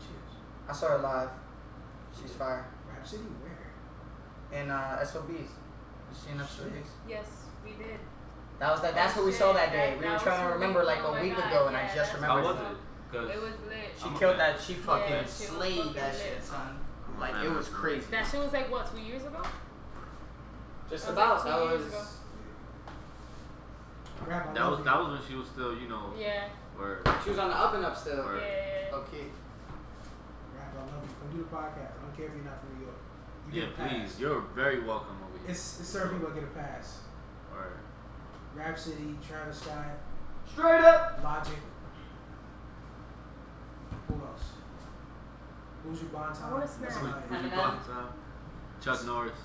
She 0.00 0.06
is. 0.16 0.32
I 0.66 0.72
saw 0.72 0.88
her 0.96 0.98
live. 0.98 1.28
She's 2.18 2.32
fire. 2.32 2.66
Rapsody, 2.88 3.22
where? 3.42 3.49
In 4.52 4.70
uh, 4.70 5.04
SOBs. 5.04 5.30
You 5.30 5.46
seen 6.12 6.38
SOBs? 6.38 6.88
Yes, 7.08 7.26
we 7.64 7.70
did. 7.72 7.98
That 8.58 8.72
was 8.72 8.82
that. 8.82 8.94
That's 8.94 9.16
what 9.16 9.24
we 9.26 9.30
Shit, 9.32 9.40
saw 9.40 9.52
that 9.52 9.72
day. 9.72 9.90
that- 9.90 9.98
We 9.98 10.04
that 10.04 10.12
were 10.14 10.18
trying 10.30 10.46
to 10.48 10.52
remember 10.54 10.84
like 10.84 10.98
Oh 11.02 11.14
a 11.14 11.20
week 11.22 11.36
God, 11.36 11.46
ago, 11.50 11.66
and 11.68 11.76
I 11.76 11.84
just 11.94 12.12
that's 12.12 12.22
How 12.22 12.36
remembered. 12.36 12.44
was 12.44 12.72
it? 12.72 12.76
Cause 13.12 13.30
It 13.30 13.40
was 13.42 13.54
lit. 13.68 13.90
She 13.98 14.04
I'm 14.04 14.18
killed 14.18 14.36
fan. 14.36 14.52
that. 14.54 14.60
She 14.60 14.74
fucking 14.74 15.10
Yeah, 15.12 15.22
she 15.22 15.28
slayed 15.50 15.76
fucking 15.78 15.92
that 15.94 16.12
lit. 16.14 16.22
shit, 16.22 16.44
son. 16.44 16.78
Like 17.18 17.34
it 17.44 17.50
was 17.50 17.68
crazy. 17.68 18.06
That 18.10 18.26
shit 18.26 18.40
was 18.40 18.52
like 18.52 18.70
what, 18.70 18.90
two 18.90 19.00
years 19.00 19.24
ago? 19.24 19.42
Just 20.90 21.06
That 21.06 21.16
was 21.16 21.42
about. 21.42 21.44
like 21.44 21.44
That 21.44 21.60
was. 21.60 21.80
years 21.80 21.92
ago. 21.92 22.04
Rap, 24.26 24.48
I 24.50 24.52
that 24.52 24.70
was 24.70 24.84
that 24.84 24.98
was 25.00 25.08
when 25.18 25.22
she 25.28 25.34
was 25.36 25.48
still, 25.48 25.72
you 25.78 25.88
know, 25.88 26.12
Yeah. 26.16 26.48
where 26.76 27.00
She 27.24 27.30
was 27.30 27.38
on 27.38 27.48
the 27.48 27.56
up 27.56 27.74
and 27.74 27.84
up 27.84 27.96
still. 27.96 28.16
Yeah. 28.18 28.24
Word. 28.24 28.42
yeah, 28.42 28.90
yeah. 28.90 28.96
Okay. 28.96 29.24
Rap, 30.54 30.74
I 30.76 30.80
love 30.84 31.02
you. 31.02 31.14
Come 31.16 31.30
do 31.32 31.38
the 31.38 31.48
podcast. 31.48 31.96
I 31.96 32.02
don't 32.04 32.14
care 32.16 32.26
if 32.26 32.34
you're 32.36 32.44
not 32.44 32.60
from 32.60 32.68
New 32.76 32.79
York. 32.79 32.79
You 32.79 32.79
yeah, 33.52 33.64
a 33.64 33.66
pass. 33.72 33.90
please, 33.92 34.20
you're 34.20 34.40
very 34.54 34.80
welcome 34.82 35.16
over 35.28 35.38
here. 35.38 35.50
It's, 35.50 35.80
it's 35.80 35.88
certain 35.88 36.12
people 36.18 36.28
that 36.28 36.34
get 36.34 36.44
a 36.44 36.54
pass. 36.54 36.98
Word. 37.52 37.78
Rapsody, 38.54 39.16
Travis 39.26 39.58
Scott, 39.60 39.86
Straight 40.52 40.80
up. 40.80 41.20
Logic. 41.22 41.54
Who 44.08 44.14
else? 44.14 44.42
Who's 45.84 46.00
your 46.00 46.10
Bon 46.10 46.22
I 46.32 46.50
wanna 46.50 46.60
That's 46.60 46.72
snap. 46.74 46.90
Who's 46.92 47.02
your 47.42 47.50
Eminem. 47.50 47.56
boss. 47.56 47.86
Chuck 48.82 49.06
Norris. 49.06 49.38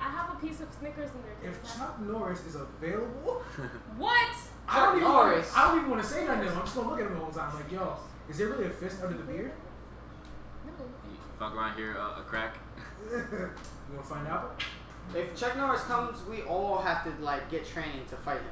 I 0.00 0.04
have 0.10 0.30
a 0.36 0.46
piece 0.46 0.60
of 0.60 0.68
Snickers 0.78 1.10
in 1.10 1.22
there. 1.22 1.50
If 1.50 1.62
Chuck 1.76 2.00
Norris 2.00 2.44
is 2.46 2.54
available, 2.54 3.42
What? 3.96 4.36
I 4.68 4.84
don't, 4.84 4.96
even, 4.98 5.08
Norris. 5.08 5.52
I 5.56 5.68
don't 5.68 5.78
even 5.78 5.90
want 5.90 6.02
to 6.02 6.08
say 6.08 6.24
nothing. 6.24 6.44
to 6.44 6.50
him. 6.52 6.58
I'm 6.58 6.64
just 6.64 6.76
gonna 6.76 6.88
look 6.90 7.00
at 7.00 7.06
him 7.06 7.14
the 7.14 7.20
whole 7.20 7.32
time 7.32 7.50
I'm 7.52 7.56
like, 7.60 7.72
yo, 7.72 7.96
is 8.28 8.38
there 8.38 8.48
really 8.48 8.66
a 8.66 8.70
fist 8.70 9.02
under 9.02 9.16
the 9.16 9.24
beard? 9.24 9.52
No. 10.66 10.72
You 11.10 11.16
fuck 11.38 11.54
around 11.56 11.76
here, 11.76 11.96
uh, 11.98 12.20
a 12.20 12.24
crack. 12.24 12.58
You 13.10 13.50
wanna 13.94 14.02
find 14.02 14.26
out? 14.28 14.62
If 15.14 15.34
Chuck 15.36 15.56
Norris 15.56 15.82
comes, 15.82 16.18
we 16.28 16.42
all 16.42 16.78
have 16.78 17.04
to 17.04 17.22
like 17.24 17.50
get 17.50 17.66
training 17.66 18.04
to 18.10 18.16
fight 18.16 18.36
him. 18.38 18.44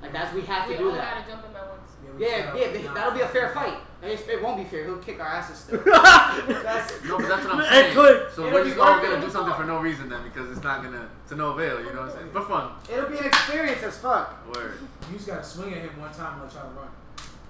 Like 0.00 0.12
that's 0.12 0.34
we 0.34 0.42
have 0.42 0.66
to 0.66 0.72
We 0.72 0.78
do 0.78 0.88
all 0.90 0.96
that. 0.96 1.24
gotta 1.26 1.30
jump 1.30 1.44
in 1.48 1.54
at 1.56 1.68
once. 1.68 1.92
we 2.18 2.26
Yeah, 2.26 2.54
yeah, 2.56 2.72
th- 2.72 2.86
that'll 2.92 3.12
be 3.12 3.20
a 3.20 3.28
fair 3.28 3.50
find 3.50 3.72
fight. 3.74 3.80
It's- 4.02 4.26
It 4.28 4.42
won't 4.42 4.56
be 4.56 4.64
fair. 4.64 4.82
He'll 4.84 4.96
kick 4.98 5.20
our 5.20 5.28
asses 5.28 5.58
still. 5.58 5.80
That's, 5.84 7.04
No, 7.04 7.18
but 7.18 7.28
that's 7.28 7.44
what 7.46 7.54
I'm 7.54 7.60
Hey, 7.60 7.94
saying. 7.94 7.94
So 8.34 8.46
It'll 8.46 8.52
we're 8.58 8.64
just 8.64 8.78
all 8.78 9.00
gonna 9.00 9.20
do 9.20 9.30
something 9.30 9.52
fall. 9.52 9.60
for 9.60 9.64
no 9.64 9.78
reason 9.78 10.08
then 10.08 10.24
because 10.24 10.50
it's 10.50 10.64
not 10.64 10.82
gonna 10.82 11.08
to 11.28 11.36
no 11.36 11.50
avail. 11.52 11.78
You 11.78 11.92
know 11.92 12.00
what 12.00 12.10
I'm 12.10 12.16
saying? 12.16 12.30
For 12.32 12.42
fun. 12.42 12.72
it'll 12.92 13.08
be 13.08 13.18
an 13.18 13.26
experience 13.26 13.82
as 13.84 13.96
fuck. 13.98 14.44
Word. 14.52 14.80
You 15.08 15.16
just 15.16 15.28
gotta 15.28 15.44
swing 15.44 15.74
at 15.74 15.82
him 15.82 16.00
one 16.00 16.12
time 16.12 16.32
and 16.34 16.42
let 16.42 16.52
y'all 16.52 16.72
run. 16.72 16.88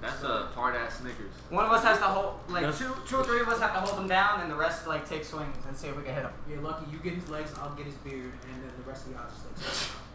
That's 0.02 0.22
a 0.24 0.46
hard 0.54 0.74
ass 0.74 0.98
Snickers. 0.98 1.32
One 1.48 1.64
of 1.64 1.70
us 1.72 1.82
has 1.84 1.98
to 1.98 2.04
hold, 2.04 2.34
like 2.48 2.62
That's- 2.62 2.78
two, 2.78 2.92
two 3.06 3.16
or 3.18 3.24
three 3.24 3.40
of 3.40 3.48
us 3.48 3.60
have 3.60 3.72
to 3.72 3.80
hold 3.80 3.98
him 3.98 4.08
down, 4.08 4.40
and 4.40 4.50
the 4.50 4.56
rest 4.56 4.86
like 4.86 5.08
take 5.08 5.24
swings 5.24 5.56
and 5.66 5.74
see 5.76 5.86
if 5.88 5.96
we 5.96 6.02
can 6.02 6.12
hit 6.14 6.24
him. 6.24 6.32
Yeah, 6.50 6.56
lucky 6.60 6.90
you 6.90 6.98
get 6.98 7.14
his 7.14 7.28
legs, 7.30 7.54
I'll 7.60 7.74
get 7.74 7.86
his 7.86 7.94
beard, 7.96 8.32
and 8.52 8.62
then 8.62 8.72
the 8.76 8.90
rest 8.90 9.06
of 9.06 9.12
y'all 9.12 9.22
just 9.30 9.46
like. 9.46 9.98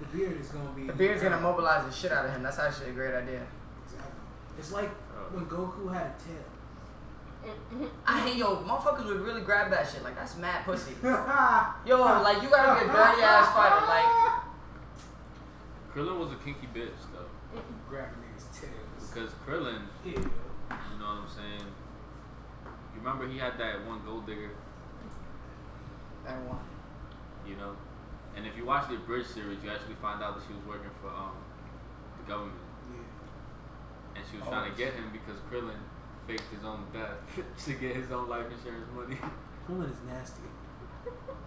The 0.00 0.06
beard 0.18 0.40
is 0.40 0.48
gonna 0.48 0.68
be. 0.70 0.86
The 0.88 0.92
beard's 0.92 1.22
gonna 1.22 1.38
mobilize 1.40 1.84
the 1.86 1.92
shit 1.92 2.10
out 2.10 2.24
of 2.26 2.32
him. 2.32 2.42
That's 2.42 2.58
actually 2.58 2.90
a 2.90 2.92
great 2.92 3.14
idea. 3.14 3.46
Exactly. 3.84 4.10
It's 4.58 4.72
like 4.72 4.90
Oh. 5.14 5.36
when 5.36 5.46
Goku 5.46 5.92
had 5.94 6.06
a 6.06 6.14
tail. 6.18 7.88
I 8.06 8.20
hate 8.20 8.36
yo, 8.36 8.56
motherfuckers 8.64 9.06
would 9.06 9.20
really 9.20 9.42
grab 9.42 9.70
that 9.70 9.88
shit. 9.88 10.02
Like 10.02 10.16
that's 10.16 10.36
mad 10.38 10.64
pussy. 10.64 10.92
Yo, 11.02 12.00
like 12.22 12.42
you 12.42 12.48
gotta 12.50 12.84
be 12.84 12.90
a 12.90 12.92
dirty 12.92 13.22
ass 13.22 13.52
fighter. 13.54 13.86
Like 13.86 14.42
Krillin 15.94 16.18
was 16.18 16.32
a 16.32 16.36
kinky 16.36 16.66
bitch 16.74 16.90
though, 17.12 17.60
grabbing 17.88 18.10
niggas' 18.10 18.20
tails. 18.20 18.21
Because 19.12 19.30
Krillin, 19.46 19.82
Ew. 20.04 20.12
you 20.12 20.16
know 20.98 21.20
what 21.20 21.22
I'm 21.22 21.28
saying. 21.28 21.68
You 22.94 22.98
remember 23.00 23.28
he 23.28 23.38
had 23.38 23.58
that 23.58 23.84
one 23.86 24.00
gold 24.06 24.26
digger, 24.26 24.50
that 26.24 26.40
one. 26.48 26.60
you 27.46 27.56
know, 27.56 27.74
and 28.36 28.46
if 28.46 28.56
you 28.56 28.64
watch 28.64 28.88
the 28.88 28.94
Abridged 28.96 29.28
series, 29.28 29.58
you 29.62 29.70
actually 29.70 29.96
find 30.00 30.22
out 30.22 30.36
that 30.38 30.44
she 30.46 30.54
was 30.54 30.64
working 30.66 30.90
for 31.02 31.08
um 31.08 31.36
the 32.20 32.24
government, 32.32 32.56
Yeah. 32.92 34.16
and 34.20 34.24
she 34.30 34.38
was 34.38 34.46
trying 34.48 34.70
to 34.70 34.76
get 34.78 34.94
him 34.94 35.10
because 35.12 35.40
Krillin 35.50 35.80
faked 36.26 36.48
his 36.54 36.64
own 36.64 36.84
death 36.92 37.16
to 37.66 37.72
get 37.74 37.96
his 37.96 38.10
own 38.12 38.28
life 38.28 38.46
insurance 38.48 38.88
money. 38.94 39.18
Krillin 39.68 39.90
is 39.92 40.00
nasty. 40.08 40.48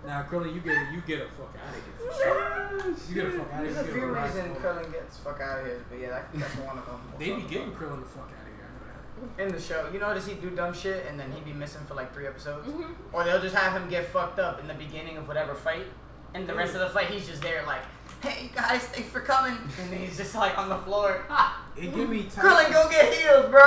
Now, 0.05 0.23
Krillin, 0.23 0.53
you 0.53 0.61
get 0.61 0.91
you 0.93 1.01
get 1.05 1.21
a 1.21 1.29
fuck 1.31 1.53
out 1.55 1.75
of 1.75 1.81
here 1.83 1.95
for 1.97 2.13
sure. 2.23 3.07
You 3.09 3.15
get 3.15 3.25
a 3.25 3.37
fuck 3.37 3.53
out 3.53 3.65
of 3.65 3.73
There's 3.73 3.75
here. 3.75 3.83
a 3.83 3.87
You 3.87 3.91
few 3.93 4.01
get 4.13 4.23
reasons 4.23 4.47
rise- 4.49 4.75
Krillin 4.75 4.91
gets 4.91 5.17
fuck 5.17 5.41
out 5.41 5.59
of 5.59 5.65
here, 5.65 5.85
but 5.89 5.99
yeah, 5.99 6.09
that, 6.09 6.33
that's 6.33 6.55
one 6.57 6.77
of 6.77 6.85
them. 6.85 7.01
They 7.19 7.31
be 7.31 7.41
getting 7.43 7.71
Krillin 7.71 7.99
the 8.01 8.05
fuck 8.09 8.29
out 8.29 8.47
of 8.47 8.53
here. 8.55 8.67
I 8.67 9.21
know 9.21 9.27
that. 9.37 9.43
in 9.43 9.51
the 9.53 9.61
show. 9.61 9.89
You 9.93 9.99
notice 9.99 10.27
he 10.27 10.35
do 10.35 10.49
dumb 10.51 10.73
shit 10.73 11.05
and 11.07 11.19
then 11.19 11.31
he 11.31 11.41
be 11.41 11.53
missing 11.53 11.81
for 11.87 11.93
like 11.95 12.13
three 12.13 12.27
episodes, 12.27 12.67
Mhm. 12.67 12.93
or 13.13 13.23
they'll 13.23 13.41
just 13.41 13.55
have 13.55 13.73
him 13.79 13.89
get 13.89 14.07
fucked 14.09 14.39
up 14.39 14.59
in 14.59 14.67
the 14.67 14.73
beginning 14.75 15.17
of 15.17 15.27
whatever 15.27 15.55
fight, 15.55 15.87
and 16.33 16.47
the 16.47 16.53
rest 16.53 16.73
of 16.75 16.81
the 16.81 16.89
fight 16.89 17.07
he's 17.07 17.25
just 17.27 17.41
there 17.41 17.63
like, 17.65 17.81
"Hey 18.21 18.51
guys, 18.53 18.81
thanks 18.87 19.09
for 19.09 19.21
coming," 19.21 19.57
and 19.81 19.91
then 19.91 19.99
he's 19.99 20.17
just 20.17 20.35
like 20.35 20.57
on 20.57 20.69
the 20.69 20.77
floor. 20.79 21.25
It 21.77 21.93
give 21.93 22.07
me 22.09 22.23
time. 22.23 22.45
Krillin, 22.45 22.71
go 22.71 22.89
get 22.89 23.13
healed, 23.13 23.51
bro. 23.51 23.61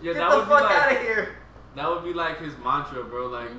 Yeah, 0.00 0.14
get 0.14 0.14
that 0.14 0.30
the 0.30 0.36
would 0.36 0.44
be 0.46 0.50
fuck 0.50 0.62
like- 0.62 0.76
out 0.82 0.92
of 0.92 0.98
here. 1.02 1.36
That 1.76 1.90
would 1.90 2.02
be 2.04 2.14
like 2.14 2.38
his 2.40 2.54
mantra, 2.64 3.04
bro. 3.04 3.26
Like, 3.26 3.50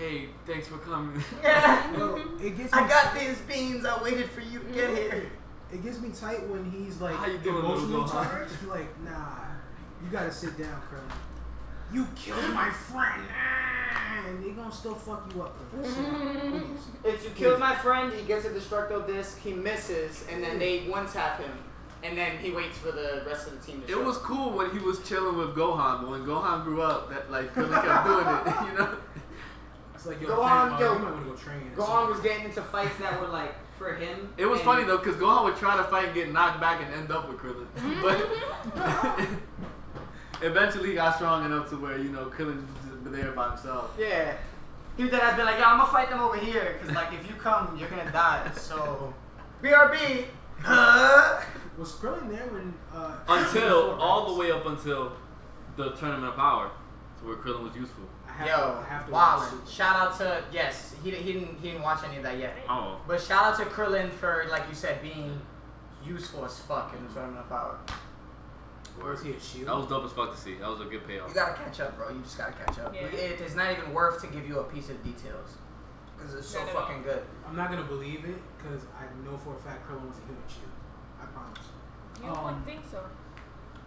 hey, 0.00 0.28
thanks 0.46 0.66
for 0.66 0.78
coming. 0.78 1.22
Yeah. 1.42 1.96
Yo, 1.96 2.16
it 2.42 2.56
gets 2.56 2.72
I 2.72 2.88
got 2.88 3.14
these 3.14 3.38
beans. 3.40 3.84
I 3.84 4.02
waited 4.02 4.30
for 4.30 4.40
you 4.40 4.58
to 4.60 4.64
get 4.72 4.96
here. 4.96 5.30
It 5.72 5.82
gets 5.84 6.00
me 6.00 6.10
tight 6.10 6.48
when 6.48 6.68
he's 6.70 7.00
like 7.00 7.14
How 7.14 7.26
you 7.26 7.38
doing, 7.38 7.58
emotionally 7.64 7.92
little 7.92 8.08
Gohan? 8.08 8.24
charged. 8.30 8.66
Like, 8.68 9.00
nah, 9.04 9.44
you 10.02 10.10
gotta 10.10 10.32
sit 10.32 10.58
down, 10.58 10.80
Krillin. 10.88 11.16
You 11.92 12.06
killed 12.14 12.54
my 12.54 12.70
friend, 12.70 13.22
ah, 13.36 14.24
and 14.26 14.44
they 14.44 14.50
gonna 14.50 14.72
still 14.72 14.94
fuck 14.94 15.30
you 15.34 15.42
up. 15.42 15.56
Krillin. 15.72 15.86
Sit 15.94 16.04
down, 16.04 16.50
please. 16.50 17.14
If 17.14 17.24
you 17.24 17.30
killed 17.30 17.60
my 17.60 17.74
friend, 17.76 18.12
he 18.12 18.22
gets 18.24 18.44
a 18.46 18.50
destructo 18.50 19.06
disc, 19.06 19.40
he 19.40 19.52
misses, 19.52 20.24
and 20.30 20.42
then 20.42 20.58
they 20.58 20.80
one 20.88 21.06
tap 21.08 21.40
him, 21.40 21.52
and 22.02 22.16
then 22.18 22.38
he 22.38 22.50
waits 22.50 22.78
for 22.78 22.90
the 22.92 23.22
rest 23.26 23.46
of 23.48 23.60
the 23.60 23.64
team 23.66 23.82
to 23.86 23.92
It 23.92 24.04
was 24.04 24.18
cool 24.18 24.50
when 24.52 24.70
he 24.70 24.78
was 24.78 25.06
chilling 25.08 25.36
with 25.36 25.54
Gohan, 25.54 26.00
but 26.02 26.10
when 26.10 26.24
Gohan 26.24 26.64
grew 26.64 26.82
up, 26.82 27.10
that 27.10 27.30
like 27.30 27.54
Krillin 27.54 27.82
kept 27.82 28.06
doing 28.06 28.26
it, 28.26 28.70
you 28.72 28.78
know. 28.78 28.96
It's 30.00 30.06
like, 30.06 30.22
yo, 30.22 30.28
Gohan, 30.28 30.76
uh, 30.76 30.80
yo. 30.80 30.92
you 30.94 30.98
might 31.00 31.12
wanna 31.12 31.26
go 31.26 31.34
train. 31.34 31.72
Gohan 31.76 32.08
was 32.08 32.20
getting 32.20 32.46
into 32.46 32.62
fights 32.62 32.96
that 33.00 33.20
were 33.20 33.28
like 33.28 33.52
for 33.76 33.96
him. 33.96 34.32
It 34.38 34.46
was 34.46 34.58
funny 34.62 34.84
though, 34.84 34.96
cause 34.96 35.14
Gohan 35.16 35.44
would 35.44 35.56
try 35.56 35.76
to 35.76 35.84
fight 35.84 36.06
and 36.06 36.14
get 36.14 36.32
knocked 36.32 36.58
back 36.58 36.80
and 36.82 36.94
end 36.94 37.12
up 37.12 37.28
with 37.28 37.36
Krillin, 37.36 37.66
but 38.02 39.28
eventually 40.42 40.88
he 40.88 40.94
got 40.94 41.16
strong 41.16 41.44
enough 41.44 41.68
to 41.68 41.76
where 41.76 41.98
you 41.98 42.08
know 42.08 42.32
Krillin 42.34 42.64
just 42.88 43.12
there 43.12 43.32
by 43.32 43.50
himself. 43.50 43.94
Yeah. 43.98 44.38
He 44.96 45.04
would 45.04 45.12
have 45.12 45.36
been 45.36 45.44
like, 45.44 45.58
yo, 45.58 45.64
I'm 45.64 45.78
gonna 45.78 45.92
fight 45.92 46.08
them 46.08 46.20
over 46.20 46.38
here, 46.38 46.78
cause 46.82 46.94
like 46.94 47.12
if 47.12 47.28
you 47.28 47.34
come, 47.34 47.76
you're 47.78 47.90
gonna 47.90 48.10
die. 48.10 48.50
So, 48.56 49.12
BRB. 49.62 50.24
Huh? 50.62 51.42
Was 51.76 51.92
Krillin 51.92 52.30
there 52.30 52.46
when? 52.46 52.72
Uh, 52.90 53.16
Until 53.28 53.90
before, 53.90 54.00
all 54.00 54.20
right? 54.22 54.32
the 54.32 54.40
way 54.40 54.50
up 54.50 54.64
until 54.64 55.12
the 55.76 55.90
tournament 55.90 56.32
of 56.32 56.36
power, 56.36 56.70
to 57.18 57.26
where 57.26 57.36
Krillin 57.36 57.64
was 57.64 57.76
useful. 57.76 58.04
I 58.40 58.46
have, 58.46 58.58
Yo, 58.58 58.80
I 58.80 58.88
have 58.88 59.06
to 59.06 59.12
Wildin. 59.12 59.60
watch 59.60 59.70
Shout 59.70 59.96
out 59.96 60.18
to 60.18 60.44
yes, 60.52 60.94
he, 61.04 61.10
he 61.10 61.32
didn't 61.34 61.58
he 61.60 61.68
didn't 61.70 61.82
watch 61.82 62.02
any 62.04 62.16
of 62.16 62.22
that 62.22 62.38
yet. 62.38 62.56
Oh, 62.68 62.98
But 63.06 63.20
shout 63.20 63.44
out 63.44 63.58
to 63.58 63.64
Krillin 63.66 64.10
for 64.10 64.46
like 64.50 64.62
you 64.68 64.74
said 64.74 65.02
being 65.02 65.40
useful 66.04 66.44
as 66.44 66.58
fuck 66.60 66.94
in 66.96 67.06
the 67.06 67.12
tournament 67.12 67.40
of 67.40 67.48
power. 67.48 67.78
Where 68.98 69.12
is 69.14 69.22
he 69.22 69.30
a 69.32 69.40
shield? 69.40 69.68
that 69.68 69.76
was 69.76 69.86
dope 69.86 70.04
as 70.04 70.12
fuck 70.12 70.34
to 70.34 70.40
see. 70.40 70.54
That 70.56 70.68
was 70.68 70.80
a 70.80 70.84
good 70.84 71.06
payoff. 71.06 71.28
You 71.28 71.34
gotta 71.34 71.54
catch 71.54 71.80
up, 71.80 71.96
bro. 71.96 72.10
You 72.10 72.20
just 72.22 72.36
gotta 72.38 72.52
catch 72.52 72.78
up. 72.78 72.94
Yeah. 72.94 73.02
It 73.02 73.40
is 73.40 73.54
not 73.54 73.70
even 73.72 73.92
worth 73.94 74.20
to 74.22 74.26
give 74.28 74.46
you 74.48 74.58
a 74.60 74.64
piece 74.64 74.88
of 74.90 75.02
details 75.04 75.56
because 76.16 76.34
it's 76.34 76.48
so 76.48 76.58
Not 76.60 76.68
at 76.70 76.76
all. 76.76 76.82
fucking 76.82 77.02
good. 77.02 77.22
I'm 77.48 77.56
not 77.56 77.70
gonna 77.70 77.84
believe 77.84 78.24
it 78.24 78.36
because 78.58 78.82
I 78.98 79.04
know 79.24 79.36
for 79.38 79.54
a 79.56 79.60
fact 79.60 79.88
Krillin 79.88 80.06
was 80.08 80.18
a 80.18 80.26
human 80.26 80.42
shield. 80.48 80.72
I 81.22 81.26
promise. 81.26 81.58
You 82.22 82.28
Um, 82.30 82.44
wouldn't 82.44 82.64
think 82.66 82.80
so. 82.90 83.02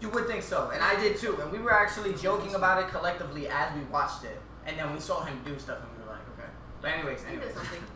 You 0.03 0.09
would 0.09 0.27
think 0.27 0.43
so, 0.43 0.69
and 0.73 0.83
I 0.83 0.99
did 0.99 1.17
too. 1.17 1.39
And 1.41 1.49
we 1.49 1.59
were 1.59 1.73
actually 1.73 2.13
joking 2.13 2.55
about 2.55 2.83
it 2.83 2.89
collectively 2.89 3.47
as 3.47 3.73
we 3.73 3.81
watched 3.85 4.25
it, 4.25 4.37
and 4.65 4.77
then 4.77 4.91
we 4.93 4.99
saw 4.99 5.23
him 5.23 5.39
do 5.45 5.57
stuff, 5.57 5.77
and 5.79 5.87
we 5.97 6.03
were 6.03 6.11
like, 6.11 6.21
okay. 6.37 6.49
But 6.81 6.91
anyways, 6.91 7.21
He 7.23 7.31
did 7.31 7.35
anyways. 7.39 7.55
something. 7.55 7.83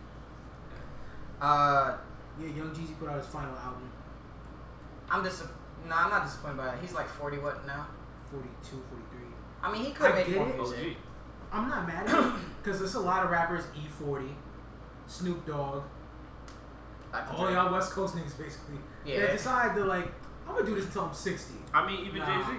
Uh, 1.42 1.98
Yeah, 2.40 2.48
Young 2.50 2.72
Jeezy 2.74 2.98
put 3.00 3.10
out 3.10 3.18
his 3.18 3.28
final 3.28 3.56
album, 3.58 3.90
I'm 5.10 5.24
dis. 5.24 5.44
No, 5.88 5.96
I'm 5.96 6.10
not 6.10 6.24
disappointed 6.26 6.58
by 6.58 6.74
it. 6.74 6.80
He's 6.82 6.94
like 6.94 7.08
40 7.08 7.38
what 7.40 7.66
now? 7.68 7.88
42, 8.32 8.82
43. 8.90 9.20
I 9.64 9.72
mean, 9.72 9.84
he 9.86 9.92
could 9.92 10.12
I 10.12 10.16
make 10.16 10.28
get 10.28 10.38
more 10.38 10.48
it. 10.50 10.56
music. 10.56 10.80
OG. 10.80 10.96
I'm 11.52 11.70
not 11.70 11.88
mad 11.88 12.08
at 12.08 12.16
it 12.26 12.34
because 12.64 12.80
there's 12.84 12.96
a 12.96 13.00
lot 13.00 13.24
of 13.24 13.30
rappers. 13.32 13.64
E40, 13.76 14.30
Snoop 15.08 15.46
Dogg, 15.46 15.84
Dr. 17.12 17.34
all 17.38 17.52
y'all 17.52 17.72
West 17.72 17.92
Coast 17.92 18.16
niggas 18.16 18.38
basically. 18.38 18.78
Yeah. 19.06 19.28
They 19.28 19.32
decide 19.34 19.76
to 19.76 19.86
like, 19.86 20.08
I'm 20.48 20.56
gonna 20.56 20.66
do 20.66 20.76
this 20.76 20.86
until 20.86 21.04
I'm 21.04 21.14
60. 21.14 21.54
I 21.74 21.86
mean, 21.86 22.06
even 22.06 22.20
Nah. 22.20 22.26
Jay 22.42 22.46
Z. 22.52 22.58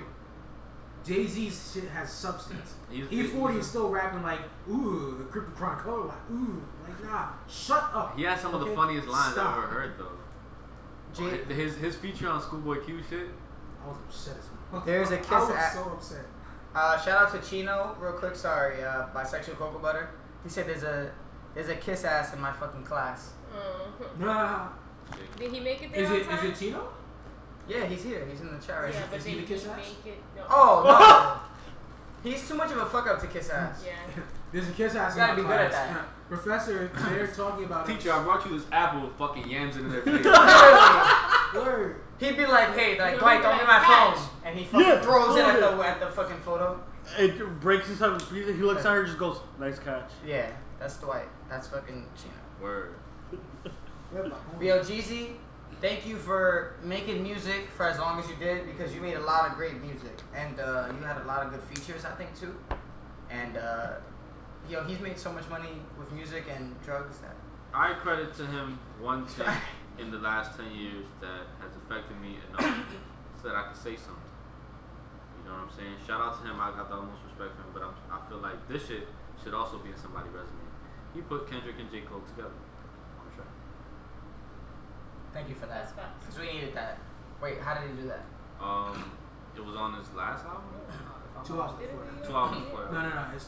Jay 1.05 1.27
Z's 1.27 1.73
shit 1.75 1.89
has 1.91 2.13
substance. 2.13 2.75
He's- 2.91 3.09
E40 3.11 3.59
is 3.59 3.67
still 3.67 3.89
rapping 3.89 4.23
like, 4.23 4.41
ooh, 4.69 5.17
the 5.19 5.25
Crypto 5.25 5.51
Chronicle, 5.53 6.07
like, 6.07 6.31
ooh, 6.31 6.63
like 6.87 7.03
nah, 7.05 7.29
shut 7.49 7.91
up. 7.95 8.17
He 8.17 8.25
had 8.25 8.39
some 8.39 8.53
of 8.55 8.61
the 8.61 8.67
Okay? 8.67 8.75
funniest 8.77 9.09
lines 9.09 9.33
Stop. 9.33 9.57
I've 9.57 9.65
ever 9.65 9.73
heard 9.73 9.99
though. 9.99 10.13
Jay- 11.15 11.55
His 11.55 11.77
his 11.77 11.97
feature 11.97 12.29
on 12.29 12.41
Schoolboy 12.43 12.85
Q 12.85 13.01
shit. 13.09 13.29
I 13.83 13.89
was 13.89 13.97
upset 14.07 14.37
as 14.39 14.45
fuck. 14.71 14.85
There's 14.85 15.11
a 15.11 15.17
kiss 15.19 15.31
was 15.31 15.51
at- 15.51 15.73
so 15.73 15.85
upset. 15.93 16.27
Uh, 16.75 16.99
shout 17.01 17.23
out 17.35 17.43
to 17.43 17.49
Chino, 17.49 17.97
real 17.99 18.13
quick. 18.13 18.37
Sorry, 18.37 18.85
uh, 18.85 19.07
bisexual 19.15 19.57
cocoa 19.57 19.79
butter. 19.79 20.11
He 20.45 20.51
said 20.51 20.67
there's 20.69 20.83
a 20.83 21.11
there's 21.55 21.69
a 21.71 21.77
kiss 21.77 22.05
ass 22.05 22.35
in 22.35 22.41
my 22.41 22.53
fucking 22.53 22.85
class. 22.85 23.33
Mhm. 23.55 24.19
Nah. 24.19 24.69
Did 25.39 25.51
he 25.53 25.61
make 25.61 25.83
it 25.83 25.93
there 25.93 26.03
Is 26.03 26.11
on 26.11 26.17
it 26.17 26.21
is 26.21 26.27
time? 26.27 26.47
it 26.47 26.57
Chino? 26.59 26.89
Yeah, 27.69 27.85
he's 27.87 28.03
here. 28.03 28.27
He's 28.31 28.41
in 28.41 28.51
the 28.53 28.59
chat 28.59 28.83
right 28.83 28.93
Yeah, 28.95 29.01
now. 29.01 29.07
but 29.11 29.19
is 29.19 29.25
did 29.25 29.31
he 29.35 29.39
he 29.41 29.45
the 29.45 29.55
kiss 29.55 29.67
ass? 29.67 29.77
make 29.77 30.15
it? 30.15 30.19
No. 30.37 30.43
Oh 30.49 31.41
no, 32.25 32.31
he's 32.31 32.49
too 32.49 32.55
much 32.55 32.71
of 32.71 32.79
a 32.79 32.87
fuck 32.87 33.07
up 33.07 33.21
to 33.21 33.27
kiss 33.27 33.51
ass. 33.51 33.85
Yeah. 33.87 33.93
There's 34.53 34.69
a 34.69 34.73
kiss 34.73 34.95
ass 34.95 35.13
in 35.13 35.19
Gotta 35.19 35.35
my 35.35 35.37
be 35.43 35.43
good 35.47 35.61
at 35.61 35.73
that. 35.73 36.07
Professor, 36.29 36.91
they're 37.09 37.27
talking 37.27 37.65
about 37.65 37.87
Teacher, 37.87 38.13
I 38.13 38.23
brought 38.23 38.45
you 38.47 38.59
this 38.59 38.67
apple 38.71 39.01
with 39.03 39.17
fucking 39.17 39.49
yams 39.49 39.77
in 39.79 39.89
their 39.91 40.03
face. 40.03 40.25
Word. 41.55 42.01
He'd 42.19 42.37
be 42.37 42.45
like, 42.47 42.75
"Hey, 42.77 42.99
like 42.99 43.11
He'll 43.13 43.21
Dwight, 43.21 43.39
be 43.39 43.43
don't 43.45 43.53
like, 43.53 43.61
be 43.61 43.67
my 43.67 44.15
phone," 44.15 44.29
and 44.45 44.59
he 44.59 44.65
fucking 44.67 44.87
Yeah, 44.87 45.01
throws 45.01 45.37
it 45.37 45.45
at 45.45 45.61
the 45.61 45.83
at 45.83 46.01
the 46.01 46.07
fucking 46.09 46.37
photo. 46.39 46.81
It 47.19 47.61
breaks 47.61 47.89
inside 47.89 48.11
of 48.11 48.31
He 48.31 48.43
looks 48.53 48.85
at 48.85 48.93
her 48.93 48.99
and 49.01 49.07
just 49.07 49.19
goes, 49.19 49.39
nice 49.59 49.79
catch. 49.79 50.11
Yeah, 50.27 50.51
that's 50.79 50.99
Dwight. 50.99 51.25
That's 51.49 51.69
fucking 51.69 52.05
Chino. 52.17 52.35
Word. 52.61 52.95
That's 54.13 54.29
my 54.29 54.35
homie. 54.59 54.65
Yo, 54.67 54.81
Jeezy, 54.81 55.29
thank 55.81 56.07
you 56.07 56.17
for 56.17 56.75
making 56.83 57.23
music 57.23 57.69
for 57.77 57.87
as 57.87 57.99
long 57.99 58.19
as 58.19 58.29
you 58.29 58.37
did 58.37 58.67
because 58.67 58.95
you 58.95 59.01
made 59.01 59.15
a 59.15 59.21
lot 59.21 59.49
of 59.49 59.57
great 59.57 59.81
music 59.81 60.19
and 60.35 60.59
uh, 60.61 60.89
you 60.99 61.07
had 61.07 61.19
a 61.19 61.25
lot 61.25 61.45
of 61.45 61.53
good 61.53 61.63
features, 61.63 62.05
I 62.05 62.11
think, 62.13 62.39
too. 62.39 62.55
And 63.31 63.57
uh, 63.57 63.95
yo, 64.69 64.85
he's 64.85 65.01
made 65.01 65.19
so 65.19 65.33
much 65.33 65.49
money 65.49 65.81
with 65.99 66.11
music 66.13 66.45
and 66.55 66.75
drugs 66.83 67.19
that. 67.19 67.37
I 67.73 67.93
credit 67.95 68.35
to 68.37 68.47
him 68.47 68.79
one 69.01 69.27
thing 69.39 69.47
in 69.99 70.11
the 70.11 70.19
last 70.19 70.59
10 70.59 70.71
years 70.73 71.07
that 71.21 71.47
has 71.61 71.77
affected 71.77 72.21
me 72.21 72.39
enough 72.49 72.87
so 73.41 73.49
that 73.49 73.57
I 73.57 73.65
can 73.65 73.75
say 73.75 73.95
something. 73.97 74.15
You 75.39 75.51
know 75.51 75.61
what 75.61 75.71
I'm 75.71 75.77
saying? 75.77 75.95
Shout 76.07 76.21
out 76.21 76.43
to 76.43 76.49
him. 76.49 76.59
I 76.61 76.71
got 76.73 76.89
the 76.89 76.97
utmost 76.97 77.23
respect 77.25 77.55
for 77.55 77.63
him, 77.63 77.71
but 77.73 77.83
I'm, 77.83 77.95
I 78.11 78.29
feel 78.29 78.39
like 78.39 78.57
this 78.69 78.87
shit 78.87 79.07
should 79.43 79.55
also 79.55 79.79
be 79.79 79.91
in 79.91 79.97
somebody's 79.97 80.33
resume. 80.33 80.67
He 81.15 81.21
put 81.23 81.51
Kendrick 81.51 81.77
and 81.79 81.91
J. 81.91 82.03
Cole 82.03 82.23
together. 82.29 82.53
For 85.33 85.35
sure. 85.35 85.43
Thank 85.43 85.49
you 85.49 85.55
for 85.55 85.67
that. 85.67 85.93
Because 86.21 86.39
we 86.39 86.53
needed 86.53 86.75
that. 86.75 86.99
Wait, 87.43 87.61
how 87.61 87.75
did 87.75 87.91
he 87.91 88.03
do 88.03 88.09
that? 88.09 88.25
Um, 88.61 89.13
it 89.57 89.65
was 89.65 89.77
on 89.77 89.95
his 89.95 90.13
last 90.15 90.45
album? 90.45 90.63
Two 91.45 91.61
hours 91.61 91.79
before 91.79 92.27
Two 92.27 92.35
albums 92.35 92.65
before 92.65 92.89
No, 92.93 93.01
no, 93.03 93.09
no. 93.09 93.25
It's 93.35 93.47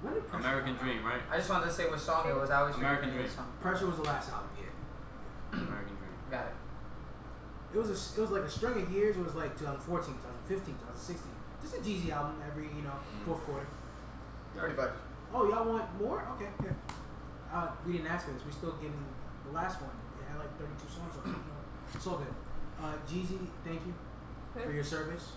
when 0.00 0.14
did 0.14 0.24
American 0.32 0.76
come 0.76 0.88
out? 0.88 0.92
Dream, 0.92 1.04
right? 1.04 1.20
I 1.30 1.36
just 1.36 1.48
wanted 1.48 1.66
to 1.66 1.72
say 1.72 1.88
what 1.88 2.00
song 2.00 2.28
it 2.28 2.34
was. 2.36 2.50
I 2.50 2.60
always 2.60 2.76
American 2.76 3.08
the 3.08 3.16
name 3.16 3.24
of 3.24 3.30
Dream. 3.32 3.36
song. 3.36 3.52
Pressure 3.60 3.86
was 3.86 3.96
the 3.96 4.02
last 4.04 4.30
album. 4.32 4.50
Yeah. 4.56 5.60
American 5.64 5.96
Dream. 5.96 6.12
Got 6.30 6.46
it. 6.46 6.56
It 7.74 7.78
was 7.78 7.88
a, 7.88 7.96
it 7.96 8.22
was 8.22 8.30
like 8.30 8.42
a 8.42 8.50
string 8.50 8.80
of 8.82 8.90
years. 8.92 9.16
It 9.16 9.24
was 9.24 9.34
like 9.34 9.58
2014, 9.58 10.14
2015, 10.48 10.74
2016. 10.76 11.24
Just 11.60 11.74
a 11.76 11.80
Jeezy 11.80 12.12
album 12.12 12.36
every 12.46 12.68
you 12.68 12.84
know 12.84 12.96
fourth 13.24 13.40
quarter. 13.44 13.66
Pretty 14.56 14.76
much. 14.76 14.90
Oh, 15.32 15.48
y'all 15.48 15.66
want 15.66 15.88
more? 16.00 16.22
Okay, 16.36 16.52
yeah. 16.62 16.70
Uh, 17.52 17.68
we 17.86 17.94
didn't 17.94 18.08
ask 18.08 18.26
for 18.26 18.32
this. 18.32 18.44
We 18.44 18.52
still 18.52 18.72
getting 18.76 19.00
the 19.46 19.52
last 19.52 19.80
one. 19.80 19.90
It 20.64 20.80
32 20.80 20.94
songs 20.94 21.14
on 21.24 21.30
it. 21.30 21.36
You. 21.36 21.42
It's 21.94 22.06
all 22.06 22.16
good. 22.18 22.34
Uh, 22.82 22.92
Jeezy, 23.08 23.38
thank 23.64 23.80
you 23.86 23.94
for 24.62 24.72
your 24.72 24.84
service 24.84 25.32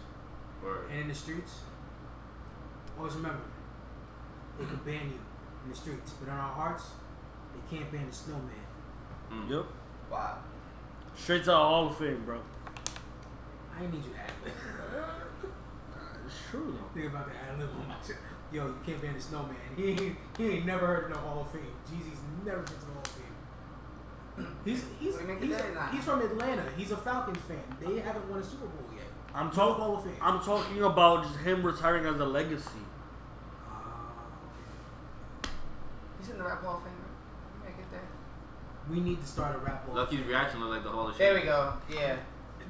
Word. 0.63 0.89
and 0.91 1.01
in 1.01 1.07
the 1.07 1.15
streets. 1.15 1.59
Always 2.97 3.13
remember, 3.13 3.41
they 4.57 4.65
can 4.65 4.77
ban 4.77 5.05
you 5.09 5.19
in 5.63 5.69
the 5.69 5.75
streets, 5.75 6.11
but 6.19 6.29
in 6.29 6.33
our 6.33 6.51
hearts, 6.53 6.85
they 7.53 7.77
can't 7.77 7.91
ban 7.91 8.07
the 8.07 8.15
snowman. 8.15 8.49
Mm. 9.31 9.49
Yep. 9.49 9.65
Wow. 10.11 10.37
Straight 11.15 11.39
to 11.41 11.45
the 11.51 11.55
Hall 11.55 11.87
of 11.89 11.97
Fame, 11.97 12.23
bro. 12.25 12.39
I 13.77 13.83
ain't 13.83 13.93
need 13.93 14.03
you 14.03 14.11
to 14.11 14.19
ad. 14.19 14.31
It's 16.25 16.35
true, 16.49 16.75
though. 16.77 16.99
Think 16.99 17.13
about 17.13 17.27
the 17.27 17.35
ad 17.37 17.59
lib 17.59 17.69
on 17.79 17.87
my 17.87 17.95
shit. 18.05 18.17
Yo, 18.51 18.65
you 18.67 18.75
can't 18.85 19.01
ban 19.01 19.13
the 19.13 19.21
snowman. 19.21 19.55
He 19.75 19.89
ain't, 19.89 20.15
he 20.37 20.49
ain't 20.49 20.65
never 20.65 20.87
heard 20.87 21.03
of 21.05 21.09
no 21.11 21.17
Hall 21.17 21.41
of 21.41 21.51
Fame. 21.51 21.71
Jeezy's 21.85 22.19
never 22.45 22.61
been 22.61 22.79
to 22.79 22.86
the 24.37 24.43
Hall 24.43 24.51
of 24.51 24.57
Fame. 24.63 24.73
He's 24.73 24.83
he's 24.99 25.13
What 25.13 25.27
do 25.27 25.33
you 25.33 25.39
mean 25.39 25.49
he's, 25.49 25.91
he's 25.95 26.03
from 26.03 26.21
Atlanta. 26.21 26.63
He's 26.77 26.91
a 26.91 26.97
Falcons 26.97 27.37
fan. 27.47 27.57
They 27.79 27.99
haven't 27.99 28.29
won 28.29 28.39
a 28.39 28.43
Super 28.43 28.65
Bowl 28.67 28.85
yet. 28.95 29.03
I'm 29.35 29.51
talking. 29.51 29.83
Hall 29.83 29.97
of 29.97 30.03
Fame. 30.03 30.13
I'm 30.21 30.39
talking 30.41 30.81
about 30.83 31.23
just 31.23 31.37
him 31.39 31.63
retiring 31.65 32.05
as 32.05 32.19
a 32.19 32.25
legacy. 32.25 32.69
Okay. 35.43 35.49
He's 36.19 36.29
in 36.29 36.37
the 36.37 36.43
Rap 36.43 36.63
Hall 36.63 36.77
of 36.77 36.83
Fame, 36.83 36.93
bro. 37.61 37.71
Get 37.77 37.91
there. 37.91 38.01
We 38.89 38.99
need 39.01 39.21
to 39.21 39.27
start 39.27 39.55
a 39.55 39.59
rap 39.59 39.85
hall. 39.85 39.95
Lucky's 39.95 40.21
reaction 40.25 40.59
looked 40.61 40.71
like 40.71 40.83
the 40.83 40.89
Hall 40.89 41.07
of 41.09 41.17
There 41.17 41.33
Shame. 41.35 41.41
we 41.41 41.45
go. 41.47 41.73
Yeah. 41.89 42.15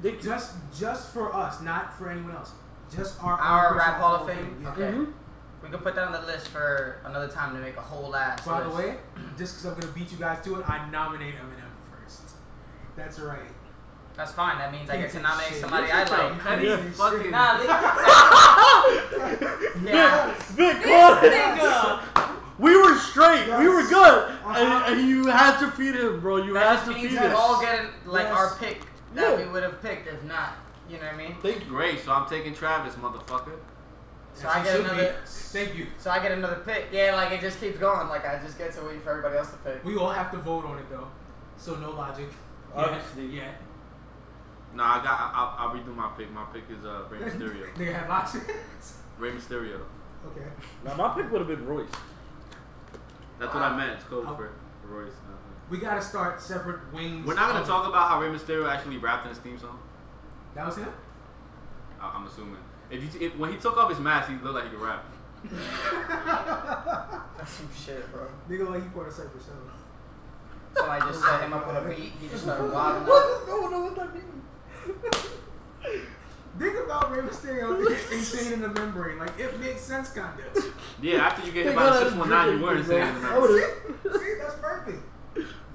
They, 0.02 0.16
Just 0.16 0.54
just 0.78 1.12
for 1.12 1.34
us, 1.34 1.60
not 1.62 1.96
for 1.96 2.08
anyone 2.10 2.34
else. 2.34 2.52
Just 2.94 3.22
our 3.22 3.34
Our 3.34 3.70
own 3.72 3.76
rap 3.78 3.86
personal 3.96 4.08
Hall 4.08 4.16
of 4.16 4.26
Fame? 4.28 4.60
Yeah. 4.62 4.70
Okay. 4.72 4.82
Mhm. 4.96 5.12
We 5.62 5.68
could 5.70 5.82
put 5.82 5.94
that 5.96 6.06
on 6.06 6.12
the 6.12 6.20
list 6.22 6.48
for 6.48 7.00
another 7.04 7.28
time 7.28 7.54
to 7.54 7.60
make 7.60 7.76
a 7.76 7.80
whole 7.80 8.14
ass 8.14 8.44
By 8.46 8.62
the 8.62 8.70
way, 8.70 8.96
just 9.36 9.54
because 9.56 9.66
I'm 9.66 9.74
gonna 9.80 9.92
beat 9.92 10.10
you 10.12 10.18
guys 10.18 10.42
to 10.44 10.60
it, 10.60 10.68
I 10.70 10.88
nominate 10.90 11.34
Eminem 11.34 11.72
first. 11.90 12.22
That's 12.96 13.18
right. 13.18 13.40
That's 14.16 14.32
fine. 14.32 14.58
That 14.58 14.72
means 14.72 14.88
I 14.90 14.96
get 14.96 15.06
to 15.10 15.14
Shit. 15.14 15.22
nominate 15.22 15.54
somebody 15.54 15.90
I 15.92 16.04
like. 16.04 16.38
petty 16.40 16.66
Yeah. 16.66 16.76
fucking. 16.90 17.30
Nah, 17.30 17.58
yeah. 19.84 20.34
Vic, 20.50 20.82
caught. 20.82 21.22
Nigga. 21.22 22.34
We 22.58 22.76
were 22.76 22.96
straight. 22.98 23.46
We 23.58 23.68
were 23.68 23.86
good. 23.86 24.24
Uh-huh. 24.24 24.84
And, 24.88 24.98
and 25.00 25.08
you 25.08 25.26
had 25.26 25.58
to 25.60 25.70
feed 25.70 25.94
him, 25.94 26.20
bro. 26.20 26.38
You 26.38 26.54
That 26.54 26.78
had 26.78 26.84
to 26.86 26.90
means 26.98 27.12
feed 27.12 27.20
we 27.20 27.26
him. 27.26 27.36
all 27.36 27.60
get 27.60 27.84
like 28.06 28.24
Yes. 28.24 28.36
our 28.36 28.54
pick 28.56 28.80
that 29.14 29.38
Yeah. 29.38 29.46
we 29.46 29.52
would 29.52 29.62
have 29.62 29.80
picked 29.82 30.08
if 30.08 30.22
not. 30.24 30.54
You 30.90 30.96
know 30.98 31.04
what 31.04 31.14
I 31.14 31.16
mean? 31.16 31.36
Thank 31.42 31.60
you. 31.60 31.66
Great, 31.66 32.00
so 32.04 32.12
I'm 32.12 32.28
taking 32.28 32.54
Travis, 32.54 32.94
motherfucker. 32.96 33.52
So 34.40 34.48
I 34.48 34.62
get 34.62 34.72
should 34.76 34.84
be. 34.84 34.90
another. 34.90 35.14
Thank 35.26 35.74
you. 35.76 35.86
So 35.98 36.10
I 36.10 36.20
get 36.22 36.32
another 36.32 36.62
pick. 36.64 36.86
Yeah, 36.92 37.14
like 37.16 37.32
it 37.32 37.40
just 37.40 37.58
keeps 37.60 37.78
going. 37.78 38.08
Like 38.08 38.24
I 38.26 38.38
just 38.44 38.56
get 38.58 38.72
to 38.74 38.84
wait 38.84 39.02
for 39.02 39.10
everybody 39.10 39.36
else 39.36 39.50
to 39.50 39.56
pick. 39.58 39.84
We 39.84 39.96
all 39.96 40.10
have 40.10 40.30
to 40.32 40.38
vote 40.38 40.64
on 40.64 40.78
it 40.78 40.88
though, 40.90 41.08
so 41.56 41.74
no 41.76 41.90
logic. 41.90 42.28
Obviously. 42.74 43.26
yeah. 43.26 43.50
Nah, 44.74 45.00
I 45.00 45.02
got. 45.02 45.18
I, 45.20 45.32
I'll, 45.34 45.68
I'll 45.70 45.74
redo 45.74 45.94
my 45.96 46.08
pick. 46.16 46.30
My 46.30 46.44
pick 46.52 46.64
is 46.70 46.84
uh, 46.84 47.04
Rey 47.10 47.18
Mysterio. 47.30 47.74
Nigga 47.74 47.94
have 47.94 48.10
options. 48.10 48.44
Rey 49.18 49.30
Mysterio. 49.32 49.80
okay. 50.26 50.46
Now 50.84 50.94
my 50.94 51.08
pick 51.14 51.30
would 51.32 51.40
have 51.40 51.48
been 51.48 51.66
Royce. 51.66 51.88
That's 53.40 53.52
what 53.54 53.62
I 53.62 53.76
meant. 53.76 53.92
It's 53.92 54.04
code 54.04 54.26
for 54.26 54.52
for 54.82 54.88
Royce. 54.88 55.12
Uh, 55.12 55.32
We 55.70 55.78
gotta 55.78 56.02
start 56.02 56.40
separate 56.40 56.92
wings. 56.92 57.26
We're 57.26 57.34
not 57.34 57.48
gonna 57.48 57.62
of- 57.62 57.66
talk 57.66 57.88
about 57.88 58.08
how 58.08 58.20
Rey 58.20 58.28
Mysterio 58.28 58.70
actually 58.70 58.98
rapped 58.98 59.24
in 59.24 59.30
his 59.30 59.38
theme 59.38 59.58
song. 59.58 59.78
That 60.54 60.66
was 60.66 60.76
him. 60.76 60.92
I, 62.00 62.12
I'm 62.14 62.26
assuming. 62.26 62.56
If 62.90 63.02
you 63.02 63.08
t- 63.08 63.24
if, 63.26 63.36
when 63.36 63.50
he 63.52 63.58
took 63.58 63.76
off 63.76 63.90
his 63.90 63.98
mask, 64.00 64.28
he 64.30 64.36
looked 64.36 64.54
like 64.54 64.64
he 64.64 64.70
could 64.70 64.80
rap. 64.80 65.04
That's 67.36 67.52
some 67.52 67.68
shit, 67.76 68.10
bro. 68.12 68.26
Nigga 68.48 68.68
like 68.70 68.82
he 68.82 68.88
part 68.90 69.08
of 69.08 69.12
Cypress 69.14 69.46
Hill. 69.46 69.54
Somebody 70.76 71.00
just 71.06 71.22
set 71.22 71.40
him 71.42 71.52
up 71.52 71.66
with 71.66 71.76
a 71.76 71.88
beat. 71.88 72.12
He 72.20 72.28
just 72.28 72.42
started 72.44 72.72
wilding 72.72 73.02
What? 73.08 73.24
out. 73.24 73.48
No, 73.48 73.68
no, 73.68 73.80
what 73.84 73.96
that 73.96 74.14
mean? 74.14 74.42
Think 76.58 76.76
about 76.84 77.10
Rey 77.12 77.22
Mysterio 77.22 77.86
insane 78.12 78.52
in 78.54 78.60
the 78.60 78.68
membrane. 78.68 79.18
Like 79.18 79.38
it 79.38 79.58
makes 79.60 79.80
sense, 79.82 80.10
kinda. 80.12 80.30
Yeah, 81.00 81.18
after 81.26 81.46
you 81.46 81.52
get 81.52 81.66
hit 81.66 81.70
They 81.70 81.76
by 81.76 81.84
the 81.90 82.04
six 82.04 82.14
one 82.16 82.30
nine, 82.30 82.58
you 82.58 82.62
weren't 82.64 82.84
bro. 82.84 82.96
saying 82.96 83.24
I 83.24 83.38
would've- 83.38 84.20
See, 84.20 84.34
that's 84.40 84.54
perfect. 84.56 84.98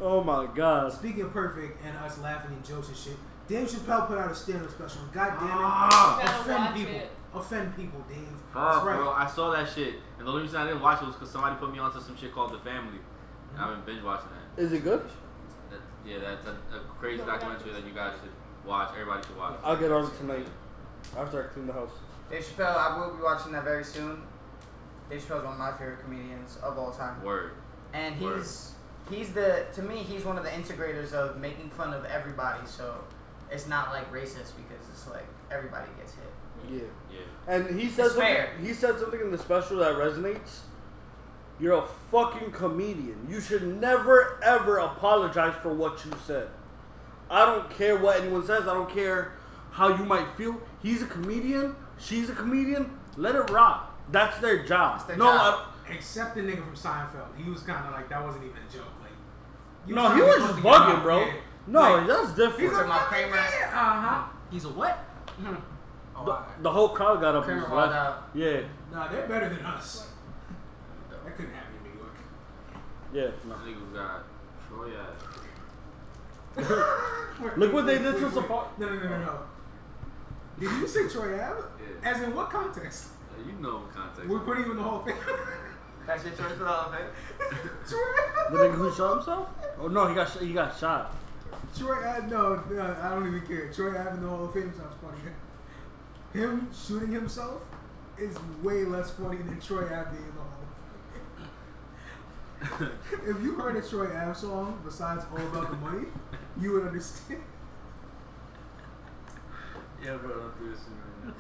Oh 0.02 0.22
my 0.24 0.46
god. 0.54 0.92
Speaking 0.92 1.22
of 1.22 1.32
perfect 1.32 1.82
and 1.86 1.96
us 2.00 2.18
laughing 2.20 2.52
and 2.52 2.66
jokes 2.66 2.90
and 2.90 2.98
shit, 2.98 3.18
Dave 3.54 3.68
Chappelle 3.70 4.08
put 4.08 4.18
out 4.18 4.32
a 4.32 4.36
stand-up 4.36 4.72
special. 4.72 5.02
God 5.14 5.30
damn 5.40 5.46
it. 5.46 5.52
Ah, 5.54 6.42
offend 6.42 6.76
people. 6.76 6.96
it. 6.96 7.10
Offend 7.36 7.76
people, 7.76 8.04
Dave. 8.10 8.18
fuck, 8.52 8.74
That's 8.74 8.86
right. 8.88 8.96
bro. 8.98 9.12
I 9.12 9.28
saw 9.28 9.52
that 9.52 9.70
shit, 9.70 9.96
and 10.18 10.26
the 10.26 10.32
only 10.32 10.42
reason 10.42 10.58
I 10.60 10.66
didn't 10.66 10.82
watch 10.82 11.04
it 11.04 11.06
was 11.06 11.16
because 11.16 11.30
somebody 11.30 11.56
put 11.58 11.72
me 11.72 11.78
onto 11.78 12.02
some 12.02 12.18
shit 12.18 12.34
called 12.34 12.52
The 12.52 12.58
Family. 12.60 12.98
And 13.54 13.62
I've 13.62 13.86
been 13.86 13.94
binge 13.96 14.04
watching 14.04 14.30
that. 14.30 14.60
Is 14.64 14.74
it 14.74 14.84
good? 14.84 15.02
that 15.70 15.80
yeah, 16.04 16.18
that's 16.18 16.48
a, 16.48 16.52
a 16.76 16.80
crazy 17.00 17.24
documentary 17.24 17.74
that 17.74 17.86
you 17.86 17.94
guys 17.94 18.14
should 18.20 18.32
watch. 18.68 18.90
Everybody 18.94 19.28
should 19.28 19.38
watch. 19.38 19.60
I'll 19.64 19.78
get 19.78 19.92
on 19.92 20.06
it 20.06 20.18
tonight 20.18 20.48
after 21.16 21.44
I 21.44 21.54
clean 21.54 21.68
the 21.68 21.74
house. 21.74 21.92
Dave 22.32 22.44
Chappelle, 22.44 22.76
I 22.76 22.98
will 22.98 23.16
be 23.16 23.22
watching 23.22 23.52
that 23.52 23.64
very 23.64 23.84
soon. 23.84 24.24
Dave 25.12 25.22
Chappelle's 25.22 25.44
one 25.44 25.54
of 25.54 25.60
my 25.60 25.72
favorite 25.74 26.00
comedians 26.04 26.58
of 26.64 26.80
all 26.80 26.92
time. 26.92 27.24
Word. 27.24 27.52
And 27.94 28.20
Word. 28.20 28.38
he's 28.40 28.72
he's 29.12 29.34
the 29.34 29.68
to 29.74 29.84
me 29.84 29.98
he's 29.98 30.26
one 30.26 30.40
of 30.40 30.44
the 30.44 30.50
integrators 30.50 31.14
of 31.14 31.40
making 31.40 31.70
fun 31.70 31.94
of 31.94 32.04
everybody. 32.06 32.66
So 32.66 32.96
it's 33.54 33.68
not 33.68 33.92
like 33.92 34.12
racist 34.12 34.52
because 34.58 34.84
it's 34.92 35.08
like 35.10 35.26
everybody 35.52 35.88
gets 35.98 36.14
hit. 36.16 36.24
Yeah. 36.72 36.80
Yeah. 37.12 37.54
And 37.56 37.80
he 37.80 37.90
said 37.90 38.06
It's 38.06 38.16
something, 38.16 38.34
fair. 38.34 38.50
he 38.62 38.74
said 38.74 39.00
something 39.00 39.20
in 39.20 39.32
the 39.32 39.38
special 39.38 39.78
that 39.78 39.96
resonates. 39.96 40.60
You're 41.60 41.78
a 41.78 41.88
fucking 42.12 42.52
comedian. 42.52 43.28
You 43.30 43.40
should 43.40 43.80
never 43.80 44.40
ever 44.44 44.78
apologize 44.80 45.54
for 45.62 45.74
what 45.74 46.04
you 46.06 46.12
said. 46.26 46.48
I 47.30 47.46
don't 47.46 47.70
care 47.70 47.98
what 47.98 48.20
anyone 48.22 48.46
says. 48.46 48.64
I 48.64 48.74
don't 48.74 48.90
care 48.90 49.34
how 49.72 49.90
you 49.90 50.04
might 50.04 50.28
feel. 50.36 50.60
He's 50.82 51.02
a 51.02 51.06
comedian. 51.06 51.76
She's 51.98 52.30
a 52.30 52.34
comedian. 52.34 52.90
Let 53.18 53.36
it 53.36 53.50
rock. 53.50 53.92
That's 54.12 54.38
their 54.40 54.66
job. 54.66 54.98
That's 54.98 55.06
their 55.10 55.18
no, 55.18 55.26
job. 55.26 55.60
Except 55.90 56.36
the 56.36 56.42
nigga 56.42 56.64
from 56.64 56.76
Seinfeld. 56.76 57.28
He 57.42 57.50
was 57.50 57.62
kind 57.62 57.86
of 57.86 57.94
like, 57.94 58.10
that 58.10 58.24
wasn't 58.24 58.46
even 58.46 58.58
a 58.58 58.72
joke. 58.74 58.86
Like, 59.02 59.12
you 59.88 59.96
no, 59.96 60.14
he 60.16 60.22
was 60.22 60.36
close 60.38 60.50
just 60.50 60.62
bugging, 60.64 61.02
bro. 61.04 61.20
yeah. 61.26 61.34
No, 61.68 61.80
Like, 61.98 62.08
that's 62.08 62.28
He's 62.28 62.36
different. 62.36 62.72
talking 62.72 62.86
about 62.92 63.02
Kramer. 63.08 63.38
Uh 63.38 63.42
huh. 64.02 64.24
He's 64.52 64.66
a 64.66 64.70
what? 64.70 65.00
Oh, 66.16 66.26
The, 66.26 66.32
alright. 66.32 66.64
the 66.64 66.72
whole 66.72 66.90
crowd 66.90 67.22
got 67.22 67.36
up 67.36 67.48
and 67.48 67.62
Kramer 67.62 67.62
was 67.62 67.70
balled 67.70 67.92
out. 67.94 68.30
Yeah, 68.36 68.62
Nah, 68.92 69.08
they're 69.08 69.28
better 69.28 69.50
than 69.50 69.66
us. 69.66 70.08
That 71.10 71.36
couldn't 71.38 71.54
happen 71.54 71.74
in 71.78 71.84
New 71.92 71.98
York. 72.00 72.16
yeah. 73.14 73.32
No. 73.48 73.56
Niggas 73.56 73.94
got 73.94 74.24
Troy 74.68 74.90
Ave. 75.00 75.14
Look 77.58 77.74
what 77.74 77.86
they 77.88 77.98
did 77.98 78.16
to 78.18 78.24
wait, 78.26 78.34
Safari. 78.34 78.68
No, 78.78 78.90
no, 78.90 78.96
no, 78.96 79.10
no, 79.10 79.18
no. 79.20 79.40
Did 80.60 80.70
you 80.72 80.88
say 80.88 81.08
Troy 81.08 81.34
Ave? 81.42 81.62
Yeah. 82.04 82.12
As 82.12 82.22
in 82.22 82.36
what 82.36 82.50
context? 82.52 83.08
Uh, 83.32 83.42
you 83.48 83.54
know 83.60 83.78
what 83.78 83.94
context. 83.96 84.30
We're 84.30 84.40
putting 84.42 84.66
you 84.66 84.72
in 84.72 84.78
the 84.78 84.84
Hall 84.84 85.00
of 85.00 85.06
Fame. 85.06 85.16
That's 86.06 86.24
your 86.26 86.34
choice 86.34 86.52
for 86.52 86.64
the 86.64 86.66
Hall 86.68 86.92
of 86.92 86.96
Fame? 86.96 87.08
Troy 87.90 88.00
The 88.52 88.58
nigga 88.58 88.76
who 88.76 88.92
shot 88.94 89.16
himself? 89.16 89.50
Oh 89.80 89.88
no, 89.88 90.08
he 90.08 90.14
got 90.14 90.30
sh- 90.30 90.42
he 90.42 90.54
got 90.54 90.78
shot. 90.78 91.16
Troy 91.78 92.08
Ave, 92.08 92.28
no, 92.28 92.64
no, 92.70 92.98
I 93.02 93.10
don't 93.10 93.28
even 93.28 93.42
care. 93.48 93.72
Troy 93.72 93.98
Ave 94.00 94.12
in 94.12 94.22
the 94.22 94.30
Hall 94.30 94.46
of 94.46 94.54
Fame 94.54 94.72
sounds 94.78 94.96
funny. 95.02 95.18
Him 96.34 96.70
shooting 96.74 97.12
himself 97.12 97.62
is 98.18 98.38
way 98.62 98.86
less 98.86 99.12
funny 99.12 99.38
than 99.38 99.60
Troy 99.60 99.86
Ave 99.86 100.12
being 100.12 100.24
in 100.24 100.36
the 100.36 100.42
Hall 100.42 100.50
of 102.62 102.80
Fame. 102.80 103.38
if 103.38 103.44
you 103.44 103.56
heard 103.56 103.76
a 103.76 103.82
Troy 103.82 104.16
Ave 104.16 104.34
song 104.36 104.80
besides 104.86 105.26
All 105.32 105.46
About 105.48 105.72
the 105.72 105.78
Money, 105.78 106.08
you 106.60 106.74
would 106.74 106.88
understand. 106.88 107.42
Yeah, 110.04 110.18
bro, 110.18 110.38
don't 110.38 110.60
do 110.60 110.70
this 110.70 110.84
to 110.84 110.90
me 110.92 110.98
right 111.24 111.28
now. 111.28 111.34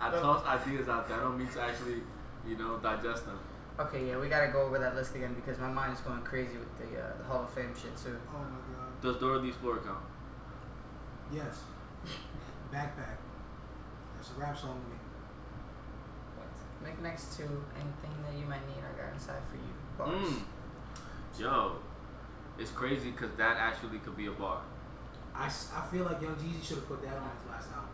I 0.00 0.10
toss 0.10 0.44
ideas 0.46 0.88
out 0.88 1.08
there. 1.08 1.18
I 1.18 1.22
don't 1.22 1.38
mean 1.38 1.48
to 1.48 1.62
actually, 1.62 2.02
you 2.46 2.56
know, 2.56 2.78
digest 2.78 3.24
them. 3.24 3.38
Okay, 3.80 4.06
yeah, 4.06 4.18
we 4.18 4.28
gotta 4.28 4.52
go 4.52 4.62
over 4.62 4.78
that 4.78 4.94
list 4.94 5.16
again 5.16 5.34
because 5.34 5.58
my 5.58 5.68
mind 5.68 5.94
is 5.94 6.00
going 6.00 6.20
crazy 6.22 6.56
with 6.58 6.78
the 6.78 7.00
uh, 7.00 7.16
the 7.18 7.24
Hall 7.24 7.42
of 7.42 7.50
Fame 7.50 7.74
shit 7.74 7.96
too. 7.96 8.16
Oh 8.32 8.38
my 8.38 8.44
god. 8.44 8.63
Does 9.04 9.16
Dora 9.16 9.38
the 9.38 9.48
Explorer 9.48 9.80
count? 9.84 10.02
Yes. 11.30 11.60
Backpack. 12.72 13.18
That's 14.16 14.30
a 14.34 14.40
rap 14.40 14.56
song 14.56 14.80
to 14.82 14.90
me. 14.90 14.96
What? 16.38 16.48
Make 16.88 17.02
next 17.02 17.36
to 17.36 17.42
anything 17.42 18.16
that 18.24 18.32
you 18.38 18.46
might 18.46 18.66
need, 18.66 18.80
I 18.80 18.98
got 18.98 19.12
inside 19.12 19.42
for 19.50 19.56
you. 19.56 19.74
Bars. 19.98 20.32
Mm. 20.32 21.38
Yo, 21.38 21.76
it's 22.58 22.70
crazy 22.70 23.10
because 23.10 23.30
that 23.36 23.58
actually 23.58 23.98
could 23.98 24.16
be 24.16 24.26
a 24.26 24.30
bar. 24.30 24.62
I, 25.34 25.48
I 25.48 25.86
feel 25.92 26.04
like 26.06 26.22
Young 26.22 26.36
Jeezy 26.36 26.64
should 26.64 26.76
have 26.76 26.88
put 26.88 27.02
that 27.02 27.14
on 27.14 27.28
his 27.36 27.50
last 27.50 27.68
album. 27.74 27.90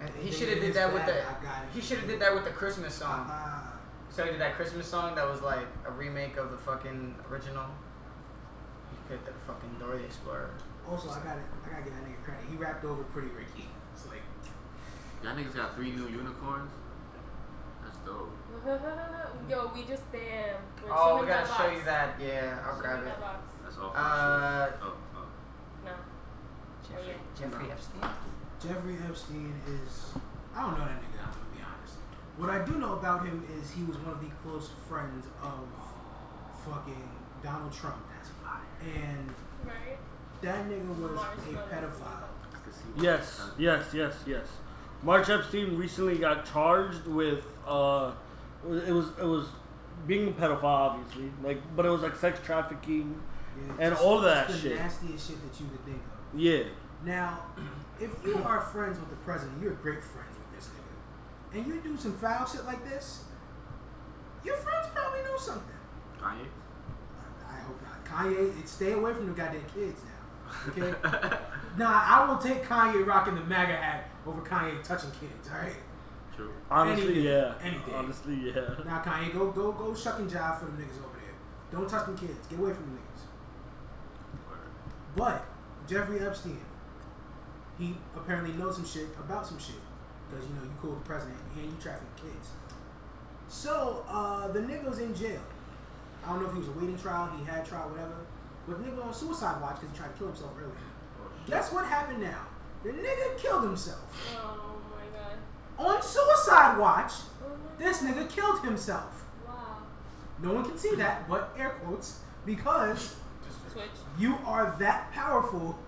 And 0.00 0.10
he 0.24 0.32
should 0.32 0.48
have 0.48 0.60
did 0.60 0.70
is 0.70 0.74
that 0.76 0.90
with 0.94 1.04
bad, 1.04 1.08
the. 1.08 1.28
I 1.28 1.44
got 1.44 1.64
it. 1.64 1.74
He 1.74 1.82
should 1.82 1.98
have 1.98 2.08
did 2.08 2.20
that 2.20 2.34
with 2.34 2.44
the 2.44 2.52
Christmas 2.52 2.94
song. 2.94 3.26
Ah, 3.28 3.74
So 4.08 4.24
he 4.24 4.30
did 4.30 4.40
that 4.40 4.54
Christmas 4.54 4.86
song 4.86 5.14
that 5.16 5.28
was 5.28 5.42
like 5.42 5.66
a 5.86 5.90
remake 5.90 6.38
of 6.38 6.50
the 6.52 6.56
fucking 6.56 7.16
original. 7.30 7.66
He 9.08 9.14
picked 9.14 9.26
the 9.26 9.32
fucking 9.46 9.76
Dora 9.80 9.98
the 9.98 10.04
Explorer. 10.04 10.50
also, 10.88 11.08
I 11.10 11.14
got 11.24 11.38
it. 11.38 11.44
I 11.64 11.70
gotta 11.70 11.84
give 11.84 11.94
that 11.94 12.04
nigga 12.04 12.22
credit. 12.24 12.44
He 12.50 12.56
rapped 12.56 12.84
over 12.84 13.02
Pretty 13.04 13.28
Ricky. 13.28 13.68
It's 13.94 14.06
like, 14.06 14.22
Y'all 15.22 15.34
niggas 15.34 15.54
got 15.56 15.74
three 15.74 15.90
new 15.92 16.06
unicorns? 16.08 16.70
That's 17.82 17.96
dope. 18.04 18.30
Yo, 19.50 19.70
we 19.74 19.82
just 19.84 20.04
damn. 20.12 20.60
We're 20.84 20.92
Oh, 20.92 21.20
we 21.22 21.26
gotta 21.26 21.46
show 21.46 21.54
box. 21.64 21.72
you 21.76 21.84
that. 21.84 22.20
Yeah, 22.20 22.58
I'll 22.66 22.76
Show 22.76 22.82
grab 22.82 23.06
it. 23.06 23.14
That's 23.64 23.78
all. 23.78 23.92
Uh, 23.96 24.68
oh, 24.82 24.92
oh. 25.16 25.26
No. 25.84 25.92
Jeffrey, 26.86 27.06
yeah. 27.08 27.14
Jeffrey 27.40 27.66
No. 27.66 27.72
Epstein. 27.72 28.10
Jeffrey 28.62 28.96
Epstein 29.08 29.54
is. 29.66 30.12
I 30.54 30.60
don't 30.62 30.72
know 30.78 30.84
that 30.84 31.00
nigga, 31.00 31.24
I'm 31.24 31.32
gonna 31.32 31.56
be 31.56 31.62
honest. 31.62 31.94
What 32.36 32.50
I 32.50 32.64
do 32.64 32.78
know 32.78 32.94
about 32.94 33.24
him 33.24 33.44
is 33.58 33.70
he 33.70 33.82
was 33.84 33.96
one 33.98 34.14
of 34.14 34.20
the 34.20 34.30
close 34.42 34.70
friends 34.88 35.26
of 35.42 35.66
fucking 36.66 37.08
Donald 37.42 37.72
Trump. 37.72 38.04
That's 38.80 38.92
fine. 38.94 39.02
And 39.02 39.34
Right? 39.64 39.98
that 40.42 40.68
nigga 40.68 40.88
was 40.88 40.98
Mars 40.98 41.38
a 41.48 41.74
pedophile. 41.74 42.24
Yes, 43.00 43.40
yes, 43.58 43.86
yes, 43.94 44.14
yes. 44.26 44.46
March 45.02 45.28
Epstein 45.28 45.76
recently 45.76 46.18
got 46.18 46.44
charged 46.50 47.06
with 47.06 47.44
uh, 47.66 48.12
it 48.64 48.92
was 48.92 49.06
it 49.20 49.24
was 49.24 49.46
being 50.06 50.28
a 50.28 50.32
pedophile, 50.32 50.64
obviously, 50.64 51.30
like, 51.42 51.60
but 51.76 51.84
it 51.86 51.90
was 51.90 52.02
like 52.02 52.16
sex 52.16 52.40
trafficking. 52.44 53.20
Yeah, 53.56 53.72
And 53.80 53.92
just- 53.94 54.02
all 54.04 54.20
that 54.20 54.48
just 54.48 54.62
the 54.62 54.68
shit. 54.70 54.78
nastiest 54.78 55.28
shit 55.28 55.36
that 55.52 55.60
you 55.60 55.66
could 55.68 55.84
think 55.84 55.96
of. 55.98 56.40
Yeah, 56.40 56.64
Now, 57.04 57.38
if 58.00 58.10
you 58.24 58.36
are 58.44 58.60
friends 58.60 58.98
with 59.00 59.10
the 59.10 59.16
president, 59.16 59.60
you're 59.62 59.72
great 59.74 60.02
friends 60.04 60.36
with 60.36 60.58
this 60.58 60.68
nigga, 60.70 61.58
and 61.58 61.66
you 61.66 61.80
do 61.80 61.96
some 61.96 62.12
foul 62.18 62.46
shit 62.46 62.64
like 62.64 62.84
this, 62.88 63.24
your 64.44 64.56
friends 64.56 64.86
probably 64.94 65.22
know 65.22 65.36
something. 65.36 65.74
Kanye? 66.20 66.46
I, 67.46 67.56
I 67.56 67.60
hope 67.60 67.80
not. 67.82 67.97
Kanye, 68.10 68.66
stay 68.66 68.92
away 68.92 69.12
from 69.12 69.26
the 69.26 69.32
goddamn 69.32 69.62
kids 69.74 70.00
now. 70.04 70.70
Okay? 70.70 70.94
nah, 71.78 72.02
I 72.04 72.26
will 72.28 72.38
take 72.38 72.64
Kanye 72.64 73.06
rocking 73.06 73.34
the 73.34 73.42
MAGA 73.44 73.76
hat 73.76 74.10
over 74.26 74.40
Kanye 74.42 74.82
touching 74.82 75.10
kids. 75.12 75.48
All 75.52 75.58
right? 75.60 75.76
True. 76.34 76.52
honestly, 76.70 77.04
Any 77.06 77.14
day, 77.14 77.20
yeah, 77.30 77.54
any 77.62 77.76
day. 77.78 77.92
honestly, 77.94 78.34
yeah. 78.46 78.74
Now, 78.86 79.02
Kanye, 79.04 79.32
go 79.32 79.50
go 79.50 79.72
go 79.72 79.94
shuck 79.94 80.18
and 80.20 80.30
jive 80.30 80.58
for 80.60 80.66
them 80.66 80.76
niggas 80.78 80.98
over 81.04 81.16
there. 81.18 81.34
Don't 81.72 81.88
touch 81.88 82.06
them 82.06 82.16
kids. 82.16 82.46
Get 82.48 82.58
away 82.58 82.72
from 82.72 82.84
the 82.84 82.90
niggas. 82.92 83.24
But 85.16 85.44
Jeffrey 85.88 86.20
Epstein, 86.20 86.60
he 87.78 87.96
apparently 88.16 88.52
knows 88.56 88.76
some 88.76 88.86
shit 88.86 89.08
about 89.18 89.46
some 89.46 89.58
shit 89.58 89.74
because 90.30 90.44
you 90.46 90.54
know 90.54 90.62
you 90.62 90.70
cool 90.80 90.90
with 90.90 91.00
the 91.02 91.06
president 91.08 91.36
and 91.56 91.64
you 91.64 91.76
traffic 91.80 92.06
kids. 92.16 92.50
So 93.48 94.04
uh, 94.08 94.48
the 94.48 94.60
nigga's 94.60 94.98
in 95.00 95.14
jail. 95.14 95.40
I 96.28 96.32
don't 96.32 96.42
know 96.42 96.48
if 96.48 96.52
he 96.52 96.58
was 96.58 96.68
awaiting 96.68 96.98
trial, 96.98 97.30
he 97.38 97.44
had 97.44 97.64
trial, 97.64 97.88
whatever. 97.88 98.26
But 98.68 98.84
the 98.84 98.90
nigga 98.90 99.02
on 99.02 99.14
suicide 99.14 99.62
watch 99.62 99.76
because 99.80 99.92
he 99.92 99.96
tried 99.96 100.12
to 100.12 100.18
kill 100.18 100.26
himself 100.26 100.52
earlier. 100.58 100.72
Guess 101.46 101.72
what 101.72 101.86
happened 101.86 102.20
now? 102.20 102.42
The 102.82 102.90
nigga 102.90 103.38
killed 103.38 103.64
himself. 103.64 104.36
Oh 104.36 104.76
my 104.90 105.06
god. 105.16 105.38
On 105.78 106.02
suicide 106.02 106.76
watch, 106.78 107.12
Oh 107.42 107.48
this 107.78 108.02
nigga 108.02 108.28
killed 108.28 108.60
himself. 108.60 109.24
Wow. 109.46 109.78
No 110.42 110.52
one 110.52 110.64
can 110.64 110.76
see 110.76 110.94
that, 110.96 111.26
but 111.30 111.54
air 111.58 111.70
quotes, 111.82 112.20
because 112.44 113.16
Switch. 113.72 113.84
you 114.18 114.36
are 114.44 114.76
that 114.78 115.10
powerful 115.12 115.78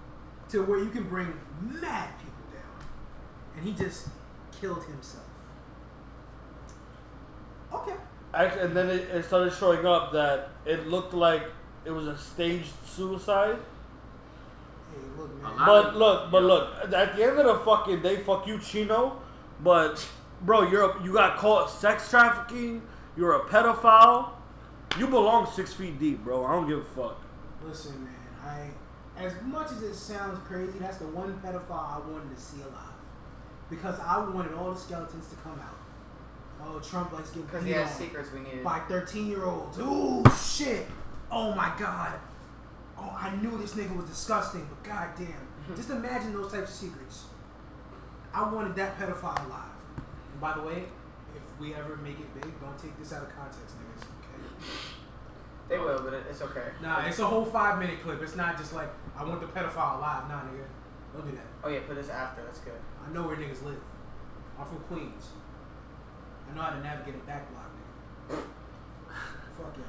to 0.48 0.62
where 0.62 0.78
you 0.78 0.88
can 0.88 1.04
bring 1.04 1.34
mad 1.60 2.08
people 2.18 2.44
down. 2.50 2.86
And 3.56 3.66
he 3.66 3.74
just 3.74 4.08
killed 4.58 4.84
himself. 4.84 5.24
Okay. 7.74 7.96
Actually, 8.32 8.62
and 8.62 8.76
then 8.76 8.88
it, 8.90 9.08
it 9.10 9.24
started 9.24 9.52
showing 9.52 9.84
up 9.84 10.12
that 10.12 10.50
it 10.64 10.86
looked 10.86 11.14
like 11.14 11.42
it 11.84 11.90
was 11.90 12.06
a 12.06 12.16
staged 12.16 12.72
suicide. 12.86 13.56
Hey, 14.92 15.00
look, 15.18 15.42
man. 15.42 15.52
But 15.66 15.96
look, 15.96 16.30
but 16.30 16.42
look, 16.44 16.74
at 16.82 16.90
the 16.90 17.24
end 17.24 17.38
of 17.38 17.46
the 17.46 17.64
fucking 17.64 18.02
day, 18.02 18.18
fuck 18.18 18.46
you, 18.46 18.58
Chino. 18.60 19.20
But 19.62 20.06
bro, 20.42 20.70
you're 20.70 20.90
a, 20.90 21.02
you 21.02 21.12
got 21.12 21.38
caught 21.38 21.70
sex 21.70 22.08
trafficking. 22.08 22.82
You're 23.16 23.34
a 23.34 23.40
pedophile. 23.40 24.30
You 24.98 25.08
belong 25.08 25.50
six 25.50 25.72
feet 25.72 25.98
deep, 25.98 26.22
bro. 26.24 26.44
I 26.44 26.52
don't 26.52 26.68
give 26.68 26.78
a 26.78 26.84
fuck. 26.84 27.20
Listen, 27.64 28.04
man. 28.04 28.14
I, 28.44 28.70
as 29.20 29.34
much 29.42 29.72
as 29.72 29.82
it 29.82 29.94
sounds 29.94 30.38
crazy, 30.46 30.78
that's 30.78 30.98
the 30.98 31.08
one 31.08 31.34
pedophile 31.44 31.96
I 31.96 31.98
wanted 32.08 32.34
to 32.34 32.40
see 32.40 32.62
alive, 32.62 32.94
because 33.68 33.98
I 34.00 34.18
wanted 34.18 34.54
all 34.54 34.72
the 34.72 34.78
skeletons 34.78 35.28
to 35.28 35.36
come 35.36 35.58
out. 35.60 35.76
Oh, 36.62 36.78
Trump 36.80 37.12
likes 37.12 37.30
getting 37.30 37.44
Because 37.46 37.64
he 37.64 37.72
has 37.72 37.90
on 37.90 37.96
secrets 37.96 38.32
we 38.32 38.40
needed. 38.40 38.64
by 38.64 38.80
13 38.80 39.26
year 39.28 39.44
olds. 39.44 39.78
Ooh, 39.78 40.22
shit. 40.36 40.86
Oh 41.30 41.54
my 41.54 41.72
god. 41.78 42.18
Oh, 42.98 43.16
I 43.18 43.34
knew 43.36 43.56
this 43.58 43.74
nigga 43.74 43.96
was 43.96 44.06
disgusting, 44.06 44.68
but 44.68 44.82
goddamn. 44.88 45.48
Just 45.76 45.90
imagine 45.90 46.32
those 46.34 46.52
types 46.52 46.70
of 46.70 46.74
secrets. 46.76 47.24
I 48.34 48.50
wanted 48.52 48.76
that 48.76 48.98
pedophile 48.98 49.46
alive. 49.46 49.70
And 50.32 50.40
by 50.40 50.54
the 50.54 50.62
way, 50.62 50.84
if 51.34 51.42
we 51.60 51.74
ever 51.74 51.96
make 51.96 52.18
it 52.20 52.34
big, 52.34 52.60
don't 52.60 52.78
take 52.78 52.96
this 52.98 53.12
out 53.12 53.22
of 53.22 53.34
context, 53.34 53.76
niggas. 53.78 54.02
Okay? 54.02 54.66
They 55.68 55.78
will, 55.78 56.00
but 56.02 56.14
it's 56.28 56.42
okay. 56.42 56.68
Nah, 56.82 57.06
it's 57.06 57.20
a 57.20 57.26
whole 57.26 57.44
five 57.44 57.78
minute 57.78 58.02
clip. 58.02 58.20
It's 58.22 58.36
not 58.36 58.58
just 58.58 58.74
like 58.74 58.88
I 59.16 59.24
want 59.24 59.40
the 59.40 59.46
pedophile 59.46 59.98
alive. 59.98 60.28
Nah, 60.28 60.40
nigga, 60.42 60.66
don't 61.14 61.24
do 61.30 61.36
that. 61.36 61.46
Oh 61.64 61.68
yeah, 61.68 61.80
put 61.86 61.96
this 61.96 62.08
after. 62.08 62.42
That's 62.42 62.58
good. 62.58 62.74
I 63.06 63.12
know 63.12 63.22
where 63.22 63.36
niggas 63.36 63.62
live. 63.64 63.80
I'm 64.58 64.66
from 64.66 64.78
Queens. 64.80 65.28
I 66.50 66.54
know 66.56 66.62
how 66.62 66.70
to 66.70 66.80
navigate 66.80 67.14
a 67.14 67.18
back 67.26 67.46
block, 67.52 67.70
nigga. 68.28 68.42
Fuck 69.58 69.76
yeah. 69.76 69.84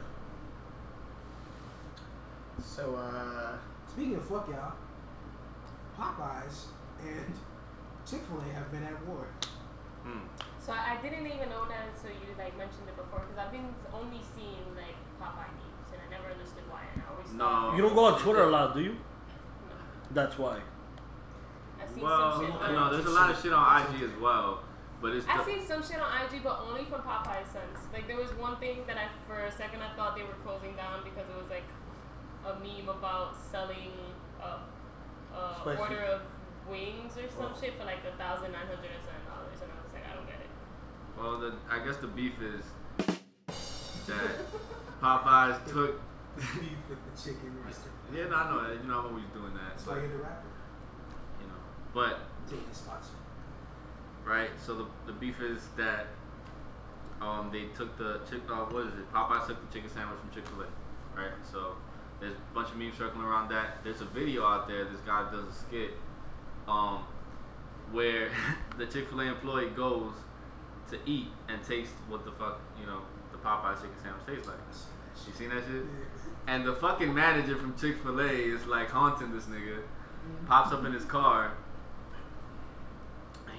So 2.64 2.96
uh, 2.96 3.58
Speaking 3.88 4.16
of 4.16 4.24
fuck 4.26 4.48
y'all, 4.50 4.74
Popeyes 5.98 6.66
and 7.02 7.34
Chick 8.10 8.22
Fil 8.28 8.40
A 8.40 8.54
have 8.54 8.72
been 8.72 8.84
at 8.84 9.06
war. 9.08 9.26
Hmm. 10.04 10.20
So 10.60 10.72
I 10.74 10.98
I 10.98 11.02
didn't 11.02 11.26
even 11.26 11.50
know 11.50 11.66
that 11.66 11.90
until 11.94 12.12
you 12.12 12.28
like 12.38 12.56
mentioned 12.58 12.88
it 12.88 12.96
before 12.96 13.20
because 13.22 13.38
I've 13.46 13.52
been 13.52 13.74
only 13.94 14.22
seeing 14.36 14.66
like 14.76 14.96
Popeye 15.20 15.50
memes 15.58 15.90
and 15.94 16.02
I 16.06 16.10
never 16.12 16.32
understood 16.32 16.64
why 16.70 16.82
and 16.94 17.02
I 17.04 17.12
always 17.14 17.34
No. 17.34 17.46
thought 17.46 17.76
You 17.76 17.82
don't 17.82 17.96
go 17.96 18.06
on 18.06 18.20
Twitter 18.20 18.44
a 18.44 18.50
lot, 18.50 18.74
do 18.76 18.82
you? 18.82 18.94
no. 18.94 19.76
That's 20.12 20.38
why. 20.38 20.60
I've 21.82 21.90
seen 21.90 22.04
Well, 22.04 22.32
some 22.38 22.46
shit. 22.46 22.56
on- 22.62 22.74
no, 22.76 22.92
there's 22.94 23.06
a 23.06 23.10
lot 23.10 23.30
of 23.32 23.40
shit 23.42 23.52
on 23.54 23.82
IG 23.82 24.04
as 24.04 24.16
well, 24.22 24.60
but 25.02 25.14
it's 25.14 25.26
I've 25.28 25.46
the- 25.46 25.52
seen 25.58 25.66
some 25.66 25.82
shit 25.84 26.00
on 26.00 26.10
IG, 26.26 26.44
but 26.44 26.60
only 26.68 26.86
from 26.86 27.02
Popeye 27.02 27.44
Sense. 27.52 27.80
Like 27.94 28.08
there 28.08 28.18
was 28.18 28.32
one 28.38 28.58
thing 28.58 28.86
that 28.88 28.98
I, 28.98 29.08
for 29.28 29.40
a 29.46 29.52
second, 29.52 29.82
I 29.82 29.96
thought 29.96 30.16
they 30.16 30.24
were 30.24 30.38
closing 30.46 30.76
down 30.76 31.04
because 31.04 31.28
it 31.30 31.36
was 31.36 31.50
like 31.50 31.66
a 32.46 32.54
meme 32.60 32.90
about 32.90 33.36
selling 33.38 33.92
a, 34.42 34.62
a 35.36 35.76
order 35.80 36.02
of 36.04 36.22
wings 36.70 37.18
or 37.18 37.30
some 37.36 37.54
shit 37.60 37.78
for 37.78 37.86
like 37.86 38.00
a 38.08 38.16
thousand 38.18 38.52
nine 38.54 38.68
hundred 38.70 38.94
and 38.94 39.04
seven 39.04 39.26
dollars, 39.28 39.58
and 39.62 39.70
I 39.72 39.78
was 39.82 39.92
like, 39.94 40.06
I 40.06 40.14
don't 40.16 40.26
get 40.30 40.40
it. 40.40 40.52
Well, 41.18 41.38
the, 41.40 41.54
I 41.70 41.84
guess 41.86 41.98
the 41.98 42.08
beef 42.08 42.34
is 42.42 42.64
that 44.08 44.32
Popeyes 45.02 45.66
took. 45.74 46.02
Beef 46.38 46.80
with 46.88 46.98
the 47.04 47.22
chicken 47.22 47.52
restaurant. 47.66 47.92
yeah, 48.16 48.24
no, 48.32 48.36
I 48.38 48.50
know. 48.50 48.72
You 48.82 48.88
know, 48.88 49.00
I'm 49.00 49.06
always 49.08 49.26
doing 49.36 49.54
that. 49.54 49.76
That's 49.76 49.86
why 49.86 49.98
you're 50.00 50.08
the 50.08 50.24
rapper. 50.24 50.48
you 51.42 51.48
know, 51.48 51.60
but 51.94 52.20
Take 52.50 52.68
the 52.70 52.74
sponsor. 52.74 53.20
Right? 54.26 54.50
So 54.64 54.76
the, 54.76 54.86
the 55.06 55.14
beef 55.14 55.42
is 55.42 55.68
that 55.78 56.08
um 57.22 57.50
they 57.52 57.66
took 57.78 57.98
the 57.98 58.22
chick 58.30 58.42
uh, 58.50 58.66
what 58.66 58.88
is 58.88 58.94
it? 58.94 59.12
Popeyes 59.14 59.48
took 59.48 59.70
the 59.70 59.74
chicken 59.74 59.90
sandwich 59.90 60.20
from 60.20 60.32
Chick 60.32 60.48
Fil 60.48 60.64
A, 60.64 61.20
right? 61.20 61.32
So 61.50 61.76
there's 62.20 62.34
a 62.34 62.56
bunch 62.56 62.70
of 62.70 62.78
memes 62.78 62.98
circling 62.98 63.26
around 63.26 63.50
that. 63.50 63.84
There's 63.84 64.02
a 64.02 64.06
video 64.06 64.46
out 64.46 64.68
there. 64.68 64.86
This 64.86 65.02
guy 65.02 65.30
does 65.32 65.46
a 65.46 65.54
skit, 65.54 65.92
um, 66.68 67.04
where 67.92 68.30
the 68.78 68.86
Chick 68.86 69.10
Fil 69.10 69.22
A 69.22 69.26
employee 69.26 69.70
goes 69.70 70.14
to 70.90 71.00
eat 71.06 71.28
and 71.48 71.64
taste 71.64 71.94
what 72.10 72.26
the 72.26 72.32
fuck 72.32 72.60
you 72.80 72.86
know 72.86 73.00
the 73.32 73.38
Popeyes 73.38 73.76
chicken 73.76 73.96
sandwich 74.02 74.26
tastes 74.28 74.48
like. 74.48 74.58
You 75.28 75.34
seen 75.34 75.50
that 75.50 75.64
shit? 75.68 75.84
And 76.48 76.66
the 76.66 76.74
fucking 76.74 77.14
manager 77.14 77.56
from 77.56 77.78
Chick 77.78 78.02
Fil 78.02 78.20
A 78.20 78.30
is 78.30 78.66
like 78.66 78.90
haunting 78.90 79.32
this 79.32 79.46
nigga. 79.46 79.82
Pops 80.48 80.72
up 80.72 80.86
in 80.86 80.94
his 80.94 81.06
car. 81.06 81.54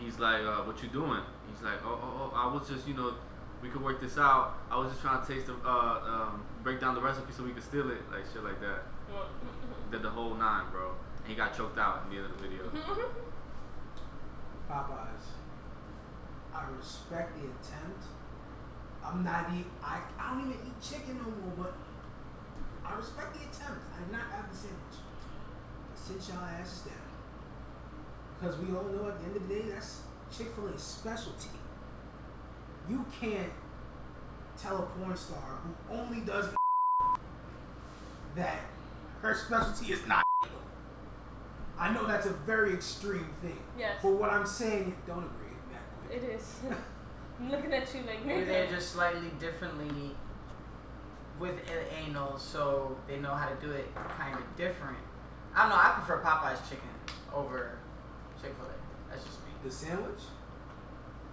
And 0.03 0.11
he's 0.11 0.19
like, 0.19 0.43
uh, 0.43 0.67
"What 0.67 0.83
you 0.83 0.89
doing?" 0.89 1.23
He's 1.49 1.63
like, 1.63 1.79
"Oh, 1.85 1.95
oh, 1.95 2.33
oh, 2.35 2.35
I 2.35 2.53
was 2.53 2.69
just, 2.69 2.89
you 2.89 2.95
know, 2.95 3.15
we 3.63 3.69
could 3.69 3.85
work 3.85 4.01
this 4.01 4.19
out. 4.19 4.59
I 4.69 4.77
was 4.77 4.91
just 4.91 5.01
trying 5.01 5.25
to 5.25 5.33
taste 5.33 5.47
the, 5.47 5.55
uh, 5.65 6.03
um, 6.03 6.43
break 6.65 6.81
down 6.81 6.97
the 6.97 7.01
recipe 7.01 7.33
so 7.33 7.45
we 7.45 7.53
could 7.53 7.63
steal 7.63 7.89
it, 7.89 8.03
like 8.11 8.25
shit 8.33 8.43
like 8.43 8.61
that." 8.61 8.83
Did 9.93 10.03
the 10.03 10.11
whole 10.11 10.35
nine, 10.35 10.65
bro. 10.73 10.91
And 11.23 11.29
he 11.29 11.37
got 11.37 11.57
choked 11.57 11.79
out 11.79 12.03
in 12.03 12.11
the 12.11 12.17
end 12.17 12.33
of 12.33 12.37
the 12.37 12.49
video. 12.49 12.65
Popeyes. 14.69 15.39
I 16.53 16.65
respect 16.77 17.37
the 17.39 17.47
attempt. 17.47 18.03
I'm 19.05 19.23
not 19.23 19.51
eat. 19.55 19.67
I, 19.85 20.01
I 20.19 20.35
don't 20.35 20.51
even 20.51 20.59
eat 20.67 20.83
chicken 20.83 21.19
no 21.19 21.31
more, 21.31 21.55
but 21.63 21.75
I 22.85 22.97
respect 22.97 23.35
the 23.35 23.41
attempt. 23.41 23.87
I 23.95 24.03
did 24.03 24.11
not 24.11 24.27
have 24.33 24.51
the 24.51 24.57
sandwich. 24.57 24.99
But 24.99 25.99
sit 25.99 26.35
y'all 26.35 26.43
asses 26.43 26.81
down. 26.91 27.02
Because 28.43 28.59
we 28.59 28.75
all 28.75 28.83
know 28.85 29.09
at 29.09 29.21
the 29.21 29.27
end 29.27 29.37
of 29.37 29.49
the 29.49 29.55
day, 29.55 29.63
that's 29.73 30.01
Chick 30.37 30.49
fil 30.57 30.69
A's 30.75 30.83
specialty. 30.83 31.51
You 32.91 33.05
can't 33.21 33.53
tell 34.61 34.79
a 34.79 34.83
porn 34.83 35.17
star 35.17 35.61
who 35.63 35.95
only 35.95 36.23
does 36.23 36.47
that 38.35 38.59
her 39.21 39.35
specialty 39.35 39.93
is 39.93 40.05
not. 40.09 40.25
I 41.79 41.95
know 41.95 42.05
that's 42.05 42.27
a 42.27 42.33
very 42.33 42.73
extreme 42.73 43.29
thing. 43.41 43.59
Yes. 43.79 43.99
But 44.03 44.15
what 44.15 44.31
I'm 44.31 44.47
saying, 44.47 44.97
don't 45.07 45.19
agree 45.19 45.55
that 45.71 46.09
quick. 46.09 46.23
It 46.23 46.35
is. 46.35 46.57
I'm 47.41 47.49
looking 47.49 47.73
at 47.73 47.95
you 47.95 48.01
like 48.01 48.25
Maybe 48.27 48.45
they're 48.45 48.71
just 48.71 48.91
slightly 48.91 49.31
differently 49.39 50.17
with 51.39 51.55
anal, 51.97 52.39
so 52.39 52.97
they 53.07 53.19
know 53.19 53.35
how 53.35 53.49
to 53.49 53.55
do 53.65 53.71
it 53.71 53.87
kind 54.19 54.35
of 54.35 54.57
different. 54.57 54.99
I 55.55 55.61
don't 55.63 55.69
know. 55.71 55.77
I 55.77 55.93
prefer 55.97 56.21
Popeye's 56.23 56.69
chicken 56.69 56.89
over 57.33 57.79
Chick 58.43 58.53
Fil 58.57 58.67
A. 58.67 59.11
That's 59.11 59.25
just 59.25 59.39
me. 59.47 59.53
The 59.65 59.71
sandwich? 59.71 60.21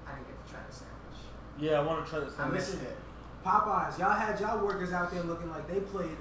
I 0.07 0.13
didn't 0.13 0.27
get 0.27 0.45
to 0.45 0.51
try 0.53 0.61
the 0.67 0.73
sandwich. 0.73 1.19
Yeah, 1.59 1.79
I 1.79 1.83
want 1.83 2.05
to 2.05 2.09
try 2.09 2.19
this. 2.19 2.33
I 2.39 2.47
missed 2.49 2.71
Listen, 2.73 2.85
it. 2.87 2.97
Popeyes, 3.45 3.97
y'all 3.99 4.11
had 4.11 4.39
y'all 4.39 4.63
workers 4.65 4.91
out 4.91 5.11
there 5.11 5.23
looking 5.23 5.49
like 5.49 5.67
they 5.67 5.79
played 5.79 6.15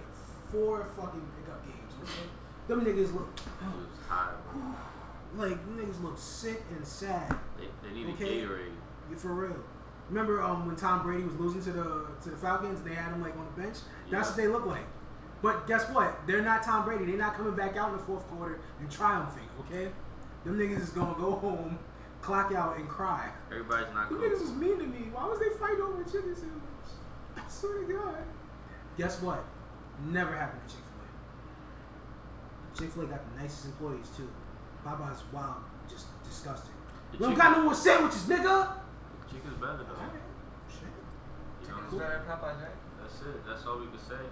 four 0.50 0.86
fucking 0.96 1.22
pickup 1.36 1.64
games. 1.64 1.92
Okay? 2.02 2.28
Them 2.68 2.80
niggas 2.84 3.12
look 3.14 3.28
It 3.36 3.66
was 3.66 3.86
hot, 4.08 4.34
like 5.36 5.58
niggas 5.76 6.02
look 6.02 6.16
sick 6.16 6.62
and 6.76 6.86
sad. 6.86 7.34
They, 7.58 7.66
they 7.86 7.94
needed 7.94 8.14
Okay. 8.14 8.42
Gatorade. 8.42 8.72
You 9.10 9.16
for 9.16 9.34
real. 9.34 9.56
Remember 10.08 10.42
um, 10.42 10.66
when 10.66 10.76
Tom 10.76 11.02
Brady 11.02 11.24
was 11.24 11.34
losing 11.36 11.62
to 11.64 11.72
the 11.72 12.06
to 12.22 12.30
the 12.30 12.36
Falcons? 12.36 12.80
They 12.82 12.94
had 12.94 13.12
him 13.12 13.20
like 13.20 13.36
on 13.36 13.46
the 13.54 13.62
bench. 13.62 13.78
That's 14.10 14.28
Yeah. 14.28 14.30
what 14.30 14.36
they 14.36 14.48
look 14.48 14.66
like. 14.66 14.86
But 15.42 15.66
guess 15.66 15.88
what? 15.90 16.26
They're 16.26 16.42
not 16.42 16.62
Tom 16.62 16.84
Brady. 16.84 17.04
They're 17.04 17.16
not 17.16 17.34
coming 17.34 17.54
back 17.54 17.76
out 17.76 17.90
in 17.90 17.96
the 17.98 18.02
fourth 18.04 18.26
quarter 18.28 18.58
and 18.80 18.90
triumphing. 18.90 19.48
Okay? 19.60 19.90
Them 20.48 20.56
niggas 20.58 20.80
is 20.80 20.88
gonna 20.96 21.12
go 21.20 21.32
home, 21.32 21.78
clock 22.22 22.52
out, 22.54 22.78
and 22.78 22.88
cry. 22.88 23.28
Everybody's 23.52 23.92
not 23.92 24.08
Them 24.08 24.18
cool. 24.18 24.28
niggas 24.30 24.40
was 24.40 24.52
mean 24.52 24.78
to 24.78 24.86
me. 24.86 25.10
Why 25.12 25.26
was 25.28 25.38
they 25.38 25.50
fighting 25.60 25.82
over 25.84 26.00
a 26.00 26.04
chicken 26.06 26.34
sandwich? 26.34 26.88
I 27.36 27.42
swear 27.48 27.84
to 27.84 27.92
God. 27.92 28.24
Guess 28.96 29.20
what? 29.20 29.44
Never 30.08 30.32
happened 30.34 30.62
to 30.66 30.74
Chick 30.74 30.84
Fil 30.88 31.04
A. 31.04 32.78
Chick 32.80 32.90
Fil 32.96 33.02
A 33.04 33.06
got 33.12 33.20
the 33.36 33.42
nicest 33.42 33.66
employees 33.66 34.08
too. 34.16 34.30
Popeye's 34.86 35.20
wild, 35.34 35.68
just 35.86 36.06
disgusting. 36.24 36.72
The 37.12 37.18
We 37.18 37.24
don't 37.28 37.36
chicken- 37.36 37.44
got 37.52 37.56
no 37.58 37.64
more 37.64 37.74
sandwiches, 37.74 38.22
nigga. 38.24 38.72
Chicken's 39.30 39.60
better 39.60 39.84
though. 39.84 40.00
Alright, 40.00 40.24
shit. 40.72 40.88
You 41.60 41.68
know? 41.68 41.74
Chicken's 41.76 41.92
better 42.00 42.14
at 42.14 42.26
Popeye's, 42.26 42.62
right? 42.64 42.78
That's 43.02 43.20
it. 43.20 43.44
That's 43.46 43.66
all 43.66 43.80
we 43.80 43.86
can 43.92 43.98
say. 44.00 44.24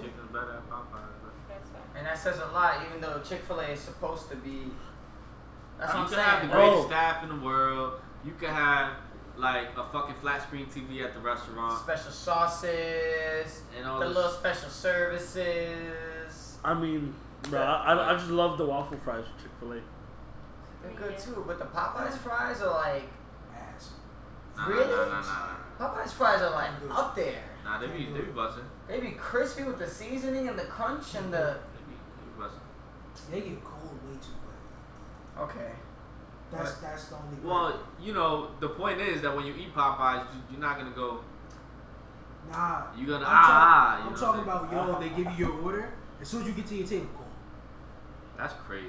Chicken's 0.00 0.32
better 0.32 0.64
at 0.64 0.70
Popeyes. 0.70 1.12
bro. 1.20 1.28
That's 1.52 1.68
fine. 1.68 1.82
And 1.94 2.06
that 2.06 2.16
says 2.18 2.40
a 2.40 2.46
lot, 2.56 2.80
even 2.88 3.02
though 3.02 3.20
Chick 3.20 3.42
Fil 3.44 3.60
A 3.60 3.68
is 3.76 3.80
supposed 3.80 4.30
to 4.30 4.36
be. 4.36 4.72
That's 5.78 5.92
you 5.94 5.98
what 6.00 6.04
I'm 6.04 6.08
could 6.08 6.18
have 6.18 6.40
the 6.42 6.46
saying. 6.48 6.50
Bro. 6.50 6.70
greatest 6.70 6.88
staff 6.88 7.22
in 7.22 7.28
the 7.28 7.44
world. 7.44 7.92
You 8.24 8.32
could 8.32 8.48
have 8.50 8.92
like 9.36 9.68
a 9.76 9.84
fucking 9.92 10.16
flat 10.20 10.42
screen 10.42 10.66
TV 10.66 11.04
at 11.04 11.14
the 11.14 11.20
restaurant. 11.20 11.78
Special 11.80 12.10
sauces, 12.10 13.62
And 13.78 13.86
all 13.86 14.00
the 14.00 14.06
this- 14.08 14.16
little 14.16 14.30
special 14.32 14.68
services. 14.70 16.58
I 16.64 16.74
mean, 16.74 17.14
bro, 17.42 17.60
I, 17.60 17.94
I, 17.94 18.10
I 18.10 18.16
just 18.16 18.30
love 18.30 18.58
the 18.58 18.66
waffle 18.66 18.98
fries 18.98 19.24
from 19.24 19.34
Chick 19.42 19.50
Fil 19.60 19.72
A. 19.72 19.80
They're 20.82 20.92
good 21.08 21.18
too, 21.18 21.44
but 21.46 21.58
the 21.58 21.64
Popeyes 21.66 22.18
fries 22.18 22.60
are 22.62 22.70
like 22.74 23.04
Ass. 23.56 23.90
Nah, 24.56 24.66
Really? 24.66 24.84
nah, 24.86 25.04
nah, 25.06 25.20
nah, 25.20 25.48
nah. 25.78 25.88
Popeyes 25.94 26.10
fries 26.12 26.42
are 26.42 26.50
like 26.50 26.70
up 26.90 27.14
there. 27.14 27.42
Nah, 27.64 27.78
they 27.78 27.86
be 27.88 28.06
they 28.12 28.20
be 28.20 28.30
busting. 28.32 28.64
They 28.88 29.00
be 29.00 29.10
crispy 29.12 29.62
with 29.64 29.78
the 29.78 29.86
seasoning 29.88 30.48
and 30.48 30.58
the 30.58 30.64
crunch 30.64 31.14
and 31.14 31.32
the. 31.32 31.58
They 31.74 31.80
be, 31.92 31.94
they 31.94 32.24
be 32.26 32.40
busting. 32.40 32.60
They 33.30 33.40
get 33.40 33.64
cold 33.64 33.82
way 33.82 33.88
too 33.88 33.96
quick. 33.96 33.97
Okay. 35.40 35.70
That's 36.50 36.74
that's 36.78 37.04
the 37.08 37.16
only. 37.16 37.36
Well, 37.44 37.78
you 38.00 38.14
know, 38.14 38.50
the 38.60 38.70
point 38.70 39.00
is 39.00 39.20
that 39.22 39.34
when 39.36 39.44
you 39.46 39.54
eat 39.54 39.74
Popeyes, 39.74 40.24
you, 40.34 40.40
you're 40.52 40.60
not 40.60 40.78
gonna 40.78 40.90
go. 40.94 41.20
nah. 42.50 42.84
You're 42.96 43.06
gonna 43.06 43.26
I'm, 43.26 43.30
ah. 43.30 43.46
talk- 43.46 43.98
you 44.00 44.06
I'm 44.06 44.12
know 44.14 44.18
talking 44.20 44.42
about 44.42 44.72
yo. 44.72 45.00
They 45.00 45.08
give 45.22 45.32
you 45.38 45.46
your 45.46 45.60
order 45.62 45.92
as 46.20 46.28
soon 46.28 46.42
as 46.42 46.48
you 46.48 46.54
get 46.54 46.66
to 46.68 46.74
your 46.76 46.86
table. 46.86 47.06
Cold. 47.14 47.26
That's 48.38 48.54
crazy. 48.66 48.86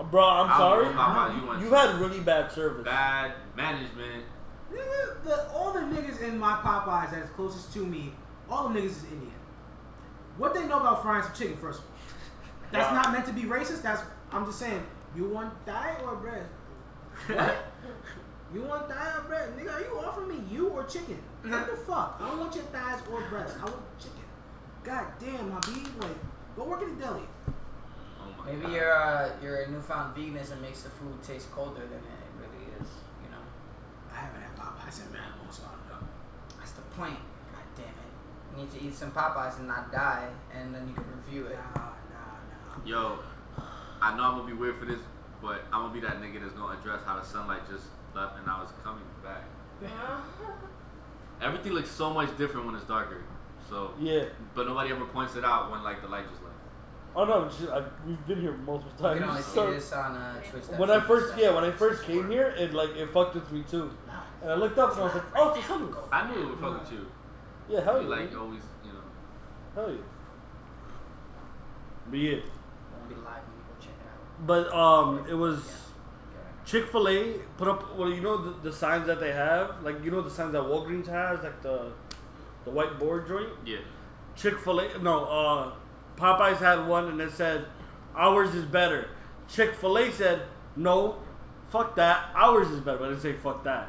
Uh, 0.00 0.02
bro, 0.04 0.24
I'm 0.26 0.50
I 0.50 0.56
sorry. 0.56 0.84
know 0.86 0.92
Popeyes, 0.92 1.58
you 1.58 1.64
You've 1.64 1.72
had 1.72 1.94
really 2.00 2.20
bad 2.20 2.50
service. 2.50 2.84
bad 2.84 3.32
management. 3.54 4.24
Nigga, 4.72 5.22
the, 5.24 5.50
all 5.52 5.72
the 5.72 5.80
niggas 5.80 6.20
in 6.22 6.38
my 6.38 6.54
Popeyes 6.54 7.10
that's 7.12 7.30
closest 7.32 7.72
to 7.74 7.80
me, 7.80 8.12
all 8.50 8.68
the 8.68 8.80
niggas 8.80 8.86
is 8.86 9.04
Indian. 9.04 9.30
What 10.38 10.52
they 10.54 10.66
know 10.66 10.80
about 10.80 11.02
frying 11.02 11.22
some 11.22 11.32
chicken, 11.34 11.56
first 11.58 11.78
of 11.80 11.84
all. 11.84 11.90
That's 12.72 12.90
Wow. 12.90 13.02
not 13.02 13.12
meant 13.12 13.26
to 13.26 13.32
be 13.32 13.42
racist. 13.42 13.82
That's 13.82 14.02
I'm 14.32 14.44
just 14.46 14.58
saying. 14.58 14.84
You 15.16 15.28
want 15.28 15.52
thigh 15.64 15.96
or 16.04 16.16
breast? 16.16 16.50
What? 17.28 17.56
you 18.54 18.62
want 18.62 18.88
thigh 18.90 19.12
or 19.16 19.22
breast? 19.28 19.56
Nigga, 19.56 19.74
are 19.74 19.80
you 19.80 19.98
offering 20.04 20.28
me 20.28 20.42
you 20.50 20.68
or 20.68 20.84
chicken? 20.84 21.18
What 21.42 21.70
the 21.70 21.76
fuck? 21.76 22.18
I 22.20 22.28
don't 22.28 22.40
want 22.40 22.54
your 22.54 22.64
thighs 22.64 23.00
or 23.10 23.20
breast. 23.28 23.56
I 23.60 23.64
want 23.64 23.98
chicken. 23.98 24.24
God 24.82 25.06
damn, 25.20 25.50
my 25.50 25.60
B. 25.60 25.82
Like, 26.00 26.16
go 26.56 26.64
work 26.64 26.82
in 26.82 26.98
the 26.98 27.04
deli. 27.04 27.22
Oh 28.20 28.26
my 28.38 28.50
Maybe 28.52 28.62
God. 28.62 28.72
your 28.72 28.92
uh, 28.92 29.30
your 29.42 29.66
newfound 29.68 30.16
veganism 30.16 30.60
makes 30.60 30.82
the 30.82 30.90
food 30.90 31.22
taste 31.22 31.50
colder 31.52 31.80
than 31.80 32.02
it 32.02 32.30
really 32.38 32.64
is. 32.80 32.88
You 33.22 33.30
know. 33.30 33.44
I 34.12 34.16
haven't 34.16 34.42
had 34.42 34.56
Popeyes 34.56 35.06
in 35.06 35.12
man 35.12 35.22
long, 35.40 35.52
so 35.52 35.62
I 35.64 35.72
don't 35.76 36.00
know. 36.02 36.08
That's 36.58 36.72
the 36.72 36.82
point. 36.98 37.16
God 37.52 37.64
damn 37.76 37.86
it. 37.86 38.10
You 38.52 38.62
need 38.62 38.72
to 38.72 38.84
eat 38.84 38.94
some 38.94 39.12
Popeyes 39.12 39.58
and 39.58 39.68
not 39.68 39.92
die, 39.92 40.28
and 40.52 40.74
then 40.74 40.88
you 40.88 40.94
can 40.94 41.04
review 41.24 41.46
it. 41.46 41.58
Nah, 41.76 41.82
nah, 42.10 42.76
nah. 42.76 42.84
Yo, 42.84 43.18
I 44.00 44.16
know 44.16 44.22
I'm 44.24 44.36
gonna 44.38 44.46
be 44.46 44.52
weird 44.52 44.78
for 44.78 44.84
this, 44.84 45.00
but 45.42 45.62
I'm 45.72 45.82
gonna 45.82 45.94
be 45.94 46.00
that 46.00 46.20
nigga 46.20 46.40
that's 46.40 46.52
gonna 46.54 46.78
address 46.78 47.00
how 47.04 47.16
the 47.16 47.24
sunlight 47.24 47.62
just 47.70 47.86
left 48.14 48.36
and 48.36 48.46
now 48.46 48.62
it's 48.62 48.72
coming 48.84 49.02
back. 49.22 49.44
Everything 51.42 51.72
looks 51.72 51.90
so 51.90 52.12
much 52.12 52.36
different 52.38 52.66
when 52.66 52.74
it's 52.74 52.84
darker. 52.84 53.22
So, 53.68 53.92
Yeah. 53.98 54.24
but 54.54 54.66
nobody 54.66 54.90
ever 54.90 55.04
points 55.06 55.36
it 55.36 55.44
out 55.44 55.70
when 55.70 55.82
like 55.82 56.00
the 56.02 56.08
light 56.08 56.28
just 56.30 56.42
left. 56.42 56.54
Oh 57.16 57.24
no, 57.24 57.44
just, 57.46 57.68
I, 57.70 57.82
we've 58.06 58.26
been 58.26 58.40
here 58.40 58.52
multiple 58.52 58.92
You 58.98 59.02
times. 59.02 59.20
can 59.20 59.28
only 59.30 59.42
see 59.42 59.54
So- 59.54 59.70
this 59.72 59.92
on 59.92 60.16
uh, 60.16 60.40
Twitch. 60.50 60.64
when 60.78 60.90
I 60.90 61.00
first, 61.00 61.38
yeah, 61.38 61.54
when 61.54 61.64
I 61.64 61.70
first 61.70 62.02
came 62.04 62.30
here, 62.30 62.54
it 62.58 62.72
like 62.74 62.90
it 62.96 63.08
fucked 63.10 63.34
with 63.36 63.50
me 63.52 63.62
too. 63.68 63.90
And 64.42 64.50
I 64.50 64.54
looked 64.54 64.78
up 64.78 64.92
and 64.92 65.00
I 65.00 65.04
was 65.04 65.14
like, 65.14 65.24
oh, 65.36 65.54
it's 65.54 65.58
a 65.66 65.72
sunroof. 65.72 65.96
I 66.12 66.30
knew 66.30 66.42
it 66.42 66.48
would 66.50 66.58
fuck 66.58 66.80
with 66.82 66.92
you. 66.92 67.06
Yeah, 67.68 67.80
hell 67.80 68.02
You 68.02 68.08
yeah, 68.10 68.16
like 68.16 68.30
man. 68.32 68.38
always, 68.40 68.62
you 68.84 68.92
know. 68.92 69.00
hell 69.74 69.90
yeah. 69.90 69.96
But 72.10 72.18
yeah, 72.18 72.32
Won't 72.92 73.08
be 73.08 73.14
live 73.14 73.24
when 73.24 73.56
you 73.56 73.64
go 73.64 73.74
check 73.80 73.94
it 73.96 74.06
out. 74.06 74.23
But 74.40 74.72
um, 74.72 75.24
it 75.28 75.34
was 75.34 75.60
Chick 76.64 76.88
Fil 76.90 77.08
A 77.08 77.32
put 77.56 77.68
up. 77.68 77.96
Well, 77.96 78.10
you 78.10 78.20
know 78.20 78.36
the, 78.36 78.70
the 78.70 78.72
signs 78.76 79.06
that 79.06 79.20
they 79.20 79.32
have, 79.32 79.82
like 79.82 80.02
you 80.04 80.10
know 80.10 80.20
the 80.20 80.30
signs 80.30 80.52
that 80.52 80.62
Walgreens 80.62 81.06
has, 81.06 81.42
like 81.42 81.62
the 81.62 81.92
the 82.64 82.70
white 82.70 82.98
board 82.98 83.28
joint. 83.28 83.50
Yeah. 83.64 83.78
Chick 84.36 84.58
Fil 84.58 84.80
A, 84.80 84.98
no, 84.98 85.24
uh, 85.26 85.72
Popeyes 86.16 86.58
had 86.58 86.86
one 86.86 87.08
and 87.08 87.20
it 87.20 87.32
said, 87.32 87.66
"Ours 88.16 88.54
is 88.54 88.64
better." 88.64 89.08
Chick 89.48 89.74
Fil 89.74 89.98
A 89.98 90.10
said, 90.12 90.42
No, 90.76 91.16
fuck 91.70 91.96
that. 91.96 92.30
Ours 92.34 92.68
is 92.70 92.80
better, 92.80 92.98
but 92.98 93.04
I 93.04 93.08
didn't 93.10 93.22
say 93.22 93.32
fuck 93.34 93.64
that. 93.64 93.88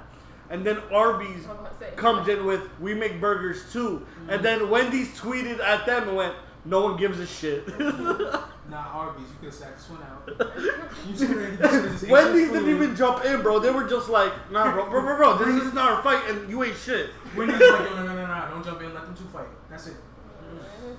And 0.50 0.66
then 0.66 0.78
Arby's 0.92 1.46
I'm 1.46 1.52
about 1.52 1.80
to 1.80 1.86
say. 1.86 1.92
comes 1.96 2.28
in 2.28 2.46
with 2.46 2.70
we 2.80 2.94
make 2.94 3.20
burgers 3.20 3.72
too. 3.72 4.06
And 4.28 4.44
then 4.44 4.70
Wendy's 4.70 5.18
tweeted 5.20 5.60
at 5.60 5.86
them 5.86 6.10
and 6.10 6.18
went, 6.18 6.36
no 6.66 6.82
one 6.82 6.98
gives 6.98 7.20
a 7.20 7.26
shit. 7.26 7.66
Nah, 8.70 8.78
Arby's, 8.78 9.22
you 9.30 9.36
could 9.40 9.46
have 9.46 9.54
sat 9.54 9.78
this 9.78 9.88
one 9.90 10.02
out. 10.02 10.28
You 11.08 11.16
should've- 11.16 11.32
you 11.40 11.58
should've 11.58 11.92
just 11.92 12.04
ate 12.06 12.10
Wendy's 12.10 12.42
your 12.50 12.54
didn't 12.54 12.66
food. 12.66 12.84
even 12.84 12.96
jump 12.96 13.24
in, 13.26 13.42
bro. 13.44 13.60
They 13.60 13.70
were 13.70 13.88
just 13.88 14.10
like, 14.10 14.34
nah, 14.52 14.72
bro, 14.74 14.90
bro, 14.90 15.02
bro, 15.02 15.18
bro 15.38 15.46
this 15.46 15.64
is 15.64 15.74
not 15.74 15.92
our 15.92 16.02
fight, 16.04 16.28
and 16.30 16.50
you 16.50 16.64
ain't 16.64 16.76
shit. 16.76 17.12
Wendy's 17.38 17.60
like, 17.60 17.62
no, 17.62 17.96
no, 17.96 18.06
no, 18.08 18.16
no, 18.16 18.26
no, 18.26 18.48
don't 18.50 18.66
jump 18.66 18.82
in, 18.82 18.94
let 18.94 19.06
them 19.06 19.16
two 19.16 19.26
fight. 19.26 19.46
That's 19.70 19.88
it. 19.88 19.94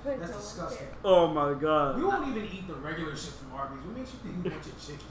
That's 0.05 0.31
disgusting. 0.37 0.87
Oh 1.03 1.27
my 1.27 1.53
god. 1.59 1.97
We 1.97 2.03
god. 2.03 2.21
won't 2.21 2.37
even 2.37 2.49
eat 2.51 2.67
the 2.67 2.73
regular 2.75 3.15
shit 3.15 3.33
from 3.33 3.53
Arby's. 3.53 3.83
What 3.85 3.97
makes 3.97 4.11
you 4.13 4.19
think 4.19 4.43
we 4.43 4.49
want 4.51 4.65
your 4.65 4.75
chicken? 4.79 5.07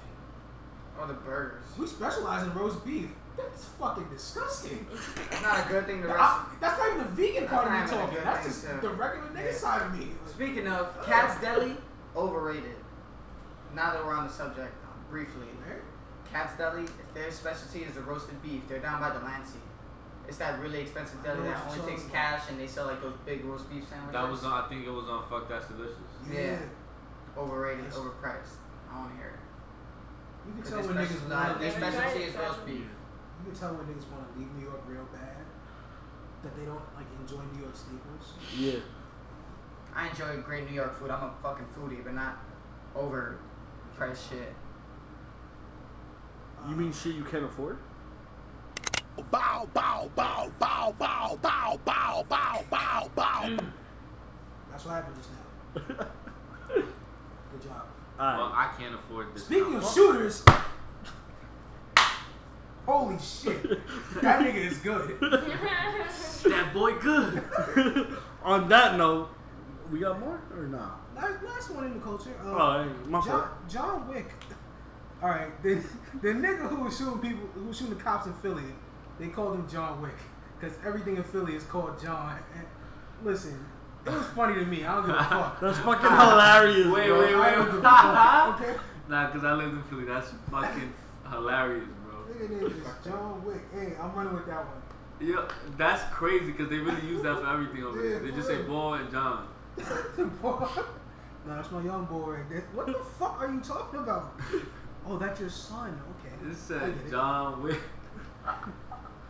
Or 0.98 1.06
the 1.06 1.14
burgers. 1.14 1.64
We 1.78 1.86
specialize 1.86 2.42
in 2.46 2.54
roast 2.54 2.84
beef. 2.86 3.08
That's 3.36 3.64
fucking 3.78 4.08
disgusting. 4.10 4.86
It's 5.30 5.42
not 5.42 5.66
a 5.66 5.68
good 5.68 5.86
thing 5.86 6.00
to 6.02 6.08
rest. 6.08 6.18
I- 6.20 6.46
that's 6.60 6.78
not 6.78 6.88
even 6.94 6.98
the 7.04 7.12
vegan 7.12 7.46
part 7.48 7.66
of 7.66 7.72
not 7.72 7.78
me 7.80 7.84
even 7.84 7.94
a 7.98 8.00
talking. 8.00 8.14
good 8.16 8.24
That's 8.26 8.38
thing, 8.46 8.52
just 8.72 8.80
too. 8.82 8.88
the 8.88 8.94
regular 8.94 9.28
nigga 9.28 9.44
Yeah. 9.44 9.52
side 9.52 9.82
of 9.82 9.98
me. 9.98 10.08
Speaking 10.26 10.68
of, 10.68 11.04
Katz's 11.04 11.40
Deli, 11.42 11.76
overrated. 12.16 12.76
Now 13.74 13.92
that 13.92 14.04
we're 14.04 14.14
on 14.14 14.26
the 14.26 14.32
subject, 14.32 14.72
um, 14.84 14.98
briefly. 15.10 15.46
Katz's 16.32 16.58
Deli, 16.58 16.82
if 16.82 17.14
their 17.14 17.30
specialty 17.30 17.84
is 17.84 17.94
the 17.94 18.00
roasted 18.02 18.42
beef. 18.42 18.62
They're 18.68 18.80
down 18.80 19.00
by 19.00 19.10
Delancey. 19.10 19.60
It's 20.26 20.38
that 20.38 20.58
really 20.58 20.80
expensive 20.80 21.22
deli 21.22 21.38
know 21.38 21.44
that 21.54 21.62
only 21.70 21.86
takes 21.86 22.02
talking 22.02 22.10
cash 22.10 22.42
and 22.50 22.58
they 22.58 22.66
sell 22.66 22.86
like 22.86 23.00
those 23.00 23.14
big 23.24 23.44
roast 23.44 23.70
beef 23.70 23.86
sandwiches. 23.88 24.12
That 24.12 24.28
was 24.28 24.42
on. 24.42 24.64
I 24.64 24.68
think 24.68 24.84
it 24.84 24.90
was 24.90 25.06
on. 25.08 25.22
Fuck 25.30 25.48
that's 25.48 25.68
delicious. 25.68 26.02
Yeah. 26.28 26.58
overrated, 27.38 27.86
overpriced. 27.92 28.58
I 28.90 28.98
want 28.98 29.10
to 29.12 29.16
hear 29.22 29.38
it. 29.38 29.42
You 30.48 30.52
can 30.54 30.62
'Cause 30.62 30.70
tell 30.70 30.82
their 30.82 30.88
when 30.88 30.96
niggas 30.98 31.10
special- 31.14 31.30
want 31.30 31.60
their 31.60 31.70
Yeah, 31.70 31.76
specialty 31.78 32.22
is 32.24 32.34
roast 32.36 32.66
beef. 32.66 32.86
You 33.38 33.44
can 33.46 33.54
tell 33.54 33.70
when 33.78 33.86
niggas 33.86 34.08
want 34.10 34.22
to 34.32 34.38
leave 34.38 34.50
New 34.56 34.64
York 34.66 34.82
real 34.88 35.06
bad. 35.14 35.44
That 36.42 36.56
they 36.58 36.64
don't 36.66 36.86
like 36.98 37.06
enjoy 37.22 37.42
New 37.54 37.62
York 37.62 37.76
staples. 37.76 38.34
Yeah. 38.56 38.80
I 39.96 40.08
enjoy 40.08 40.36
great 40.42 40.68
New 40.68 40.74
York 40.74 40.94
food. 40.98 41.10
I'm 41.10 41.22
a 41.22 41.32
fucking 41.42 41.66
foodie, 41.74 42.04
but 42.04 42.12
not 42.12 42.36
overpriced 42.94 44.28
shit. 44.28 44.54
You 46.68 46.76
mean 46.76 46.92
shit 46.92 47.14
you 47.14 47.24
can't 47.24 47.44
afford? 47.44 47.78
Bow, 49.30 49.66
bow, 49.72 50.10
bow, 50.14 50.52
bow, 50.58 50.94
bow, 50.98 51.38
bow, 51.42 51.80
bow, 51.82 52.26
bow, 52.28 52.64
bow, 52.70 53.10
bow. 53.14 53.42
Mm. 53.44 53.72
That's 54.70 54.84
what 54.84 54.94
happened 54.96 55.16
just 55.16 55.30
now. 55.30 56.06
Good 56.74 57.62
job. 57.62 57.86
Well, 58.18 58.52
I 58.54 58.74
can't 58.78 58.94
afford 58.94 59.34
this. 59.34 59.44
Speaking 59.44 59.72
now. 59.72 59.78
of 59.78 59.94
shooters, 59.94 60.44
holy 62.84 63.18
shit, 63.18 63.62
that 64.20 64.40
nigga 64.40 64.56
is 64.56 64.78
good. 64.78 65.18
that 65.20 66.70
boy 66.74 66.98
good. 66.98 67.42
On 68.42 68.68
that 68.68 68.96
note, 68.96 69.30
we 69.90 70.00
got 70.00 70.18
more 70.20 70.40
or 70.56 70.66
not? 70.68 71.00
Last, 71.14 71.42
last 71.44 71.70
one 71.74 71.86
in 71.86 71.94
the 71.94 72.00
culture. 72.00 72.30
Uh, 72.44 72.48
Oh, 72.48 72.82
hey, 72.84 73.10
my 73.10 73.20
fault. 73.20 73.46
John, 73.68 74.02
John 74.02 74.08
Wick. 74.08 74.30
All 75.22 75.30
right, 75.30 75.62
the 75.62 75.76
the 76.20 76.28
nigga 76.28 76.68
who 76.68 76.84
was 76.84 76.96
shooting 76.98 77.18
people, 77.20 77.46
who 77.54 77.64
was 77.68 77.78
shooting 77.78 77.96
the 77.96 78.02
cops 78.02 78.26
in 78.26 78.34
Philly, 78.34 78.62
they 79.18 79.28
called 79.28 79.54
him 79.54 79.66
John 79.68 80.02
Wick 80.02 80.12
because 80.60 80.76
everything 80.84 81.16
in 81.16 81.24
Philly 81.24 81.54
is 81.54 81.62
called 81.64 82.00
John. 82.02 82.38
And 82.54 82.66
listen, 83.24 83.64
it 84.04 84.10
was 84.12 84.26
funny 84.28 84.54
to 84.56 84.66
me. 84.66 84.84
I 84.84 84.94
don't 84.96 85.06
give 85.06 85.14
a 85.16 85.24
fuck. 85.24 85.60
That's 85.62 85.78
fucking 85.78 86.10
hilarious, 86.10 86.86
Wait, 86.88 87.06
bro. 87.08 87.18
wait, 87.20 87.34
I 87.34 87.40
wait. 87.40 87.54
don't 87.56 87.66
give 87.66 87.78
a 87.78 87.82
fuck. 87.82 88.60
Okay. 88.60 88.76
Nah, 89.08 89.30
cause 89.30 89.44
I 89.44 89.52
lived 89.54 89.72
in 89.74 89.82
Philly. 89.84 90.04
That's 90.04 90.32
fucking 90.50 90.92
hilarious, 91.30 91.88
bro. 92.04 92.14
Nigga 92.34 92.50
name 92.50 92.66
is 92.66 93.04
John 93.04 93.42
Wick. 93.44 93.62
Hey, 93.72 93.92
I'm 94.00 94.14
running 94.14 94.34
with 94.34 94.46
that 94.46 94.64
one. 94.66 94.82
Yeah, 95.18 95.48
that's 95.78 96.02
crazy 96.12 96.52
because 96.52 96.68
they 96.68 96.76
really 96.76 97.00
use 97.06 97.22
that 97.22 97.38
for 97.40 97.46
everything 97.48 97.84
over 97.84 98.04
Yeah, 98.04 98.18
there. 98.18 98.28
They 98.28 98.36
just 98.36 98.48
say 98.48 98.56
real. 98.58 98.66
boy 98.66 98.94
and 98.96 99.10
John. 99.10 99.48
no, 100.18 100.68
that's 101.46 101.70
my 101.70 101.82
young 101.82 102.06
boy 102.06 102.30
right 102.32 102.48
there. 102.50 102.64
What 102.74 102.86
the 102.86 102.94
fuck 102.94 103.40
are 103.40 103.52
you 103.52 103.60
talking 103.60 104.00
about? 104.00 104.38
Oh, 105.06 105.18
that's 105.18 105.38
your 105.40 105.50
son. 105.50 106.00
Okay. 106.20 106.34
This 106.42 106.70
I 106.70 106.78
said 106.80 106.94
get 106.98 107.06
it. 107.06 107.10
John 107.10 107.62
Wick. 107.62 107.80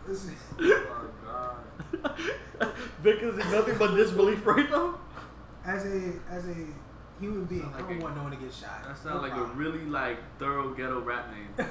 Listen, 0.06 0.36
Oh 0.60 1.10
god. 1.24 2.72
Vic 3.02 3.18
is 3.22 3.36
nothing 3.36 3.76
but 3.78 3.94
disbelief 3.94 4.46
right 4.46 4.70
now. 4.70 4.98
as 5.64 5.84
a 5.84 6.12
as 6.30 6.46
a 6.48 6.54
human 7.20 7.44
being, 7.46 7.62
Sound 7.62 7.74
I 7.74 7.78
like 7.78 7.88
don't 7.88 7.98
a- 8.00 8.04
want 8.04 8.16
no 8.16 8.22
one 8.22 8.32
to 8.32 8.38
get 8.38 8.52
shot. 8.54 8.84
That 8.84 8.96
sounds 8.96 9.16
No 9.16 9.20
like 9.20 9.32
a 9.32 9.36
problem. 9.36 9.58
really 9.58 9.84
like 9.84 10.18
thorough 10.38 10.72
ghetto 10.74 11.00
rap 11.00 11.28
name. 11.32 11.66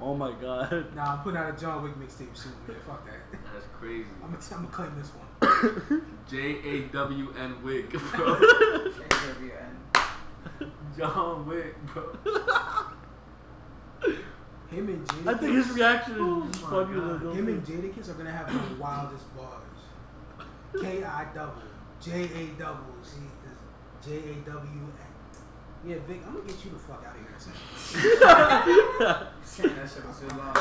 Oh 0.00 0.14
my 0.14 0.32
god. 0.32 0.94
Nah, 0.94 1.12
I'm 1.14 1.18
putting 1.20 1.38
out 1.38 1.56
a 1.56 1.60
John 1.60 1.82
Wick 1.82 1.94
mixtape 1.94 2.36
soon, 2.36 2.52
man. 2.66 2.76
Fuck 2.86 3.06
that. 3.06 3.38
That's 3.54 3.66
crazy. 3.78 4.06
I'm 4.22 4.30
gonna, 4.32 4.42
I'm 4.52 4.56
gonna 4.64 4.68
claim 4.68 4.98
this 4.98 5.10
one. 5.14 5.26
J 6.30 6.56
A 6.64 6.80
W 6.92 7.34
N 7.38 7.62
Wick, 7.62 7.90
bro. 7.90 7.98
KWN. 8.36 9.72
John 10.96 11.46
Wick, 11.46 11.74
bro. 11.86 12.16
Him 14.70 14.88
and 14.88 15.06
Jadakiss. 15.06 15.26
I 15.26 15.34
think 15.38 15.54
his 15.54 15.70
reaction 15.70 16.12
is 16.12 16.52
just 16.52 16.64
my 16.64 16.70
funny. 16.70 16.94
God. 16.94 17.26
as 17.26 17.36
Him 17.36 17.48
and 17.48 17.66
Jadakiss 17.66 18.08
are 18.08 18.14
gonna 18.14 18.32
have 18.32 18.46
the 18.52 18.82
wildest 18.82 19.36
bars. 19.36 19.80
K 20.80 21.04
I 21.04 21.26
double, 21.34 21.62
J 22.00 22.22
A 22.22 22.46
double, 22.58 22.94
see, 23.02 23.20
J 24.04 24.16
A 24.30 24.34
W. 24.50 24.92
Yeah, 25.84 25.96
Vic, 26.06 26.20
I'm 26.26 26.34
gonna 26.34 26.46
get 26.46 26.64
you 26.64 26.70
the 26.70 26.78
fuck 26.78 27.04
out 27.04 27.16
of 27.16 27.20
here. 27.20 27.28
in 27.28 27.34
a 27.34 27.40
second. 29.44 29.76
That 29.76 29.90
shit 29.90 30.02
for 30.04 30.28
too 30.30 30.36
long. 30.38 30.56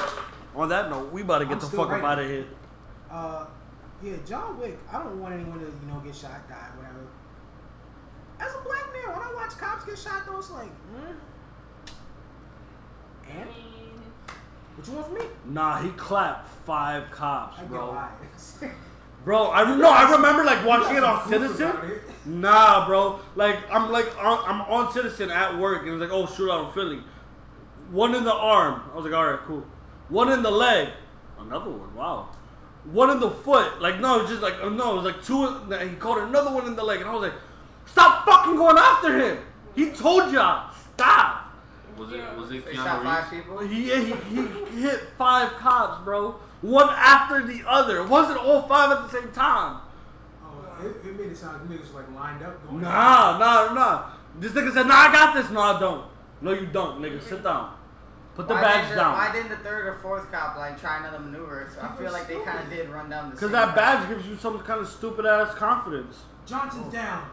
On 0.55 0.67
that 0.69 0.89
note, 0.89 1.11
we 1.13 1.21
about 1.21 1.39
to 1.39 1.45
get 1.45 1.53
I'm 1.53 1.59
the 1.59 1.65
still 1.67 1.85
fuck 1.85 1.93
up 1.99 2.03
out 2.03 2.19
of 2.19 2.27
here. 2.27 2.45
Uh, 3.09 3.45
yeah, 4.03 4.15
John 4.25 4.59
Wick. 4.59 4.77
I 4.91 4.99
don't 4.99 5.19
want 5.19 5.33
anyone 5.33 5.59
to 5.59 5.65
you 5.65 5.87
know 5.87 5.99
get 5.99 6.15
shot, 6.15 6.47
die, 6.49 6.69
whatever. 6.77 7.07
As 8.39 8.53
a 8.55 8.63
black 8.63 8.91
man, 8.91 9.15
when 9.15 9.27
I 9.27 9.33
watch 9.35 9.57
cops 9.57 9.85
get 9.85 9.97
shot, 9.97 10.23
though, 10.25 10.39
it's 10.39 10.49
like, 10.49 10.69
hmm. 10.69 11.13
I 13.27 13.31
And 13.31 13.49
what 14.75 14.87
you 14.87 14.93
want 14.93 15.05
from 15.07 15.15
me? 15.15 15.25
Nah, 15.45 15.81
he 15.81 15.89
clapped 15.91 16.47
five 16.65 17.11
cops, 17.11 17.59
I 17.59 17.63
bro. 17.65 17.97
Bro, 19.23 19.51
I 19.51 19.75
no, 19.75 19.87
I 19.87 20.11
remember 20.11 20.43
like 20.43 20.65
watching 20.65 20.97
it 20.97 21.03
on 21.03 21.31
You 21.31 21.37
got 21.37 21.55
some 21.55 21.57
Citizen. 21.57 21.91
it. 21.91 22.01
Nah, 22.25 22.87
bro. 22.87 23.19
Like 23.35 23.59
I'm 23.71 23.91
like 23.91 24.07
on, 24.17 24.43
I'm 24.47 24.61
on 24.61 24.91
Citizen 24.91 25.29
at 25.29 25.59
work, 25.59 25.81
and 25.81 25.89
it 25.89 25.91
was 25.91 26.01
like, 26.01 26.09
oh, 26.09 26.25
shootout 26.25 26.67
in 26.67 26.73
Philly. 26.73 27.03
One 27.91 28.15
in 28.15 28.23
the 28.23 28.33
arm. 28.33 28.81
I 28.91 28.95
was 28.95 29.05
like, 29.05 29.13
all 29.13 29.29
right, 29.29 29.39
cool. 29.45 29.63
One 30.09 30.31
in 30.31 30.41
the 30.41 30.49
leg. 30.49 30.89
Another 31.37 31.69
one. 31.69 31.93
Wow. 31.93 32.29
One 32.85 33.09
in 33.11 33.19
the 33.19 33.29
foot. 33.29 33.81
Like 33.81 33.99
no, 33.99 34.21
it's 34.21 34.29
just 34.29 34.41
like 34.41 34.55
oh, 34.61 34.69
no, 34.69 34.93
it 34.93 35.03
was 35.03 35.05
like 35.05 35.23
two. 35.23 35.45
in- 35.45 35.89
He 35.89 35.95
called 35.95 36.19
another 36.19 36.51
one 36.51 36.65
in 36.65 36.75
the 36.75 36.83
leg, 36.83 36.99
and 37.01 37.09
I 37.09 37.13
was 37.13 37.23
like, 37.23 37.39
stop 37.85 38.25
fucking 38.25 38.55
going 38.55 38.77
after 38.77 39.17
him. 39.17 39.37
He 39.75 39.91
told 39.91 40.31
y'all 40.33 40.71
stop. 40.95 41.47
Was 41.97 42.11
it 42.13 42.37
was 42.37 42.51
it 42.51 42.65
They 42.65 42.73
shot 42.73 43.03
five 43.03 43.29
people. 43.29 43.59
He, 43.59 43.83
he, 43.83 44.13
he 44.73 44.81
hit 44.81 45.01
five 45.17 45.51
cops, 45.53 46.03
bro. 46.03 46.31
One 46.61 46.89
after 46.89 47.45
the 47.45 47.63
other. 47.67 47.99
It 48.01 48.07
wasn't 48.09 48.39
all 48.39 48.63
five 48.67 48.91
at 48.97 49.09
the 49.11 49.19
same 49.21 49.31
time. 49.31 49.81
Oh, 50.43 50.65
it, 50.83 51.07
it 51.07 51.19
made 51.19 51.31
it 51.31 51.37
sound 51.37 51.69
like 51.69 51.79
niggas 51.79 51.93
like 51.93 52.11
lined 52.15 52.43
up 52.43 52.67
going. 52.67 52.81
Nah, 52.81 53.37
nah, 53.37 53.73
nah. 53.73 54.09
This 54.39 54.51
nigga 54.53 54.73
said, 54.73 54.87
nah, 54.87 54.95
I 54.95 55.11
got 55.11 55.35
this. 55.35 55.51
No, 55.51 55.59
I 55.61 55.79
don't. 55.79 56.05
No, 56.41 56.51
you 56.53 56.67
don't, 56.67 57.01
nigga. 57.01 57.21
Sit 57.21 57.43
down. 57.43 57.73
Put 58.41 58.47
the 58.47 58.53
Why 58.55 58.61
badge 58.61 58.89
didn't 58.89 58.97
the- 58.97 59.03
Why 59.03 59.31
didn't 59.31 59.49
the 59.49 59.57
third 59.57 59.85
or 59.85 59.93
fourth 59.99 60.31
cop 60.31 60.57
like 60.57 60.79
try 60.79 60.97
another 60.97 61.19
maneuver? 61.19 61.69
So 61.75 61.81
I 61.81 61.95
feel 61.95 62.11
like 62.11 62.27
they 62.27 62.39
kind 62.39 62.59
of 62.59 62.69
did 62.71 62.89
run 62.89 63.07
down 63.07 63.29
the. 63.29 63.35
Because 63.35 63.51
that 63.51 63.67
route. 63.67 63.75
badge 63.75 64.09
gives 64.09 64.27
you 64.27 64.35
some 64.35 64.59
kind 64.59 64.81
of 64.81 64.87
stupid 64.87 65.27
ass 65.27 65.53
confidence. 65.53 66.23
Johnson's 66.47 66.87
oh. 66.87 66.91
down. 66.91 67.29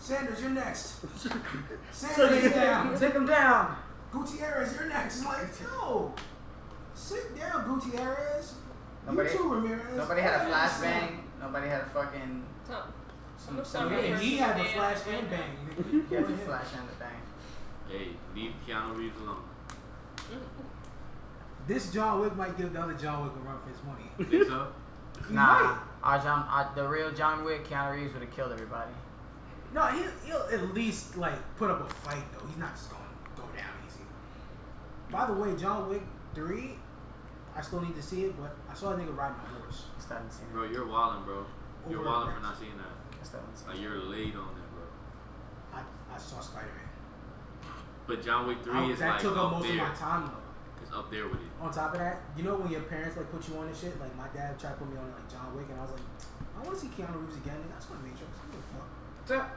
Sanders, 0.00 0.40
you're 0.40 0.50
next. 0.50 1.04
Sanders 1.92 2.52
down. 2.52 2.98
Take 2.98 3.12
him 3.12 3.26
down. 3.26 3.76
Gutierrez, 4.10 4.74
you're 4.74 4.88
next. 4.88 5.18
It's 5.18 5.24
like, 5.24 5.46
yo, 5.60 6.12
sit 6.94 7.36
down, 7.36 7.64
Gutierrez. 7.80 8.54
Nobody- 9.06 9.30
you 9.30 9.38
too, 9.38 9.54
Ramirez. 9.54 9.96
Nobody 9.96 10.22
had 10.22 10.40
a 10.40 10.50
flashbang. 10.50 11.18
Nobody 11.40 11.68
had 11.68 11.82
a 11.82 11.86
fucking. 11.86 12.44
Tom, 12.68 12.82
Some, 13.36 13.56
some, 13.56 13.64
sorry. 13.64 14.10
And 14.10 14.20
he 14.20 14.38
had 14.38 14.58
the 14.58 14.64
flash 14.64 14.98
and 15.08 15.30
bang. 15.30 16.04
He 16.08 16.14
had 16.14 16.26
the 16.26 16.36
flash 16.38 16.66
and 16.76 16.88
the 16.88 16.94
bang. 16.94 17.22
Hey, 17.88 18.08
leave 18.34 18.52
Keanu 18.66 18.96
Reeves 18.96 19.20
alone. 19.20 19.42
This 21.66 21.90
John 21.92 22.20
Wick 22.20 22.36
might 22.36 22.56
give 22.58 22.72
the 22.72 22.80
other 22.80 22.94
John 22.94 23.24
Wick 23.24 23.32
a 23.36 23.48
run 23.48 23.58
for 23.62 23.68
his 23.70 23.82
money. 23.84 24.30
Think 24.30 24.48
so? 24.48 24.68
He 25.28 25.32
Nah, 25.32 25.42
might. 25.62 25.78
our 26.02 26.18
John, 26.18 26.46
our, 26.50 26.70
the 26.74 26.86
real 26.86 27.10
John 27.12 27.44
Wick, 27.44 27.66
Keanu 27.68 27.94
Reeves 27.94 28.12
would 28.12 28.22
have 28.22 28.34
killed 28.34 28.52
everybody. 28.52 28.90
No, 29.72 29.86
he, 29.86 30.02
he'll 30.26 30.46
at 30.52 30.74
least 30.74 31.16
like 31.16 31.38
put 31.56 31.70
up 31.70 31.88
a 31.88 31.94
fight 31.94 32.22
though. 32.32 32.44
He's 32.46 32.58
not 32.58 32.74
just 32.74 32.90
going 32.90 33.02
to 33.02 33.40
go 33.40 33.46
down 33.56 33.70
easy. 33.86 34.00
By 35.10 35.24
the 35.26 35.32
way, 35.32 35.54
John 35.56 35.88
Wick 35.88 36.02
three, 36.34 36.72
I 37.56 37.62
still 37.62 37.80
need 37.80 37.94
to 37.94 38.02
see 38.02 38.24
it, 38.24 38.34
but 38.40 38.54
I 38.70 38.74
saw 38.74 38.90
a 38.92 38.96
nigga 38.96 39.16
riding 39.16 39.36
a 39.38 39.60
horse. 39.62 39.84
I 39.96 40.00
still 40.02 40.16
haven't 40.16 40.32
seen 40.32 40.46
Bro, 40.52 40.64
you're 40.64 40.84
wildin', 40.84 41.24
bro. 41.24 41.46
You're 41.88 42.00
Over 42.00 42.08
wildin' 42.08 42.34
for 42.34 42.40
not 42.42 42.58
seeing 42.58 42.76
that. 42.76 43.18
I 43.20 43.24
still 43.24 43.40
haven't 43.40 43.56
seen 43.56 43.68
Like, 43.68 43.80
you're 43.80 43.98
late 43.98 44.34
on 44.34 44.50
it, 44.50 44.68
bro. 44.74 44.84
I, 45.72 45.80
I 46.14 46.18
saw 46.18 46.40
Spider 46.40 46.66
Man. 46.66 47.72
But 48.08 48.22
John 48.22 48.48
Wick 48.48 48.62
three 48.62 48.74
I- 48.74 48.90
is 48.90 48.98
that 48.98 49.08
like 49.12 49.20
took 49.22 49.36
up 49.36 49.44
up 49.46 49.52
most 49.52 49.62
there. 49.68 49.82
of 49.82 49.88
my 49.88 49.94
time 49.94 50.26
though. 50.26 50.43
It's 50.94 51.02
up 51.02 51.10
there 51.10 51.26
with 51.26 51.42
it. 51.42 51.50
On 51.60 51.72
top 51.74 51.92
of 51.94 51.98
that, 51.98 52.22
you 52.38 52.44
know 52.46 52.54
when 52.54 52.70
your 52.70 52.86
parents 52.86 53.16
like 53.18 53.26
put 53.34 53.42
you 53.50 53.58
on 53.58 53.66
and 53.66 53.74
shit. 53.74 53.98
Like 53.98 54.14
my 54.14 54.30
dad 54.30 54.54
tried 54.62 54.78
to 54.78 54.86
put 54.86 54.86
me 54.86 54.94
on 54.94 55.10
like 55.10 55.26
John 55.26 55.50
Wick, 55.58 55.66
and 55.66 55.74
I 55.74 55.82
was 55.82 55.90
like, 55.90 56.06
I 56.54 56.62
want 56.62 56.70
to 56.70 56.78
see 56.78 56.86
Keanu 56.94 57.18
Reeves 57.18 57.34
again. 57.42 57.58
And 57.58 57.66
that's 57.74 57.90
not 57.90 57.98
Matrix. 57.98 58.30
I 58.30 58.46
don't 58.46 58.54
give 58.54 58.62
a 58.62 59.42
fuck. 59.42 59.50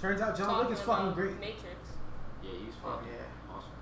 Turns 0.00 0.20
out 0.24 0.32
John 0.32 0.64
Wick 0.64 0.72
is 0.72 0.80
fucking 0.80 1.12
great. 1.12 1.36
Matrix. 1.36 1.76
Yeah, 2.40 2.56
he's 2.56 2.72
Oh, 2.80 2.96
fucking 2.96 3.12
yeah. 3.12 3.52
awesome. 3.52 3.76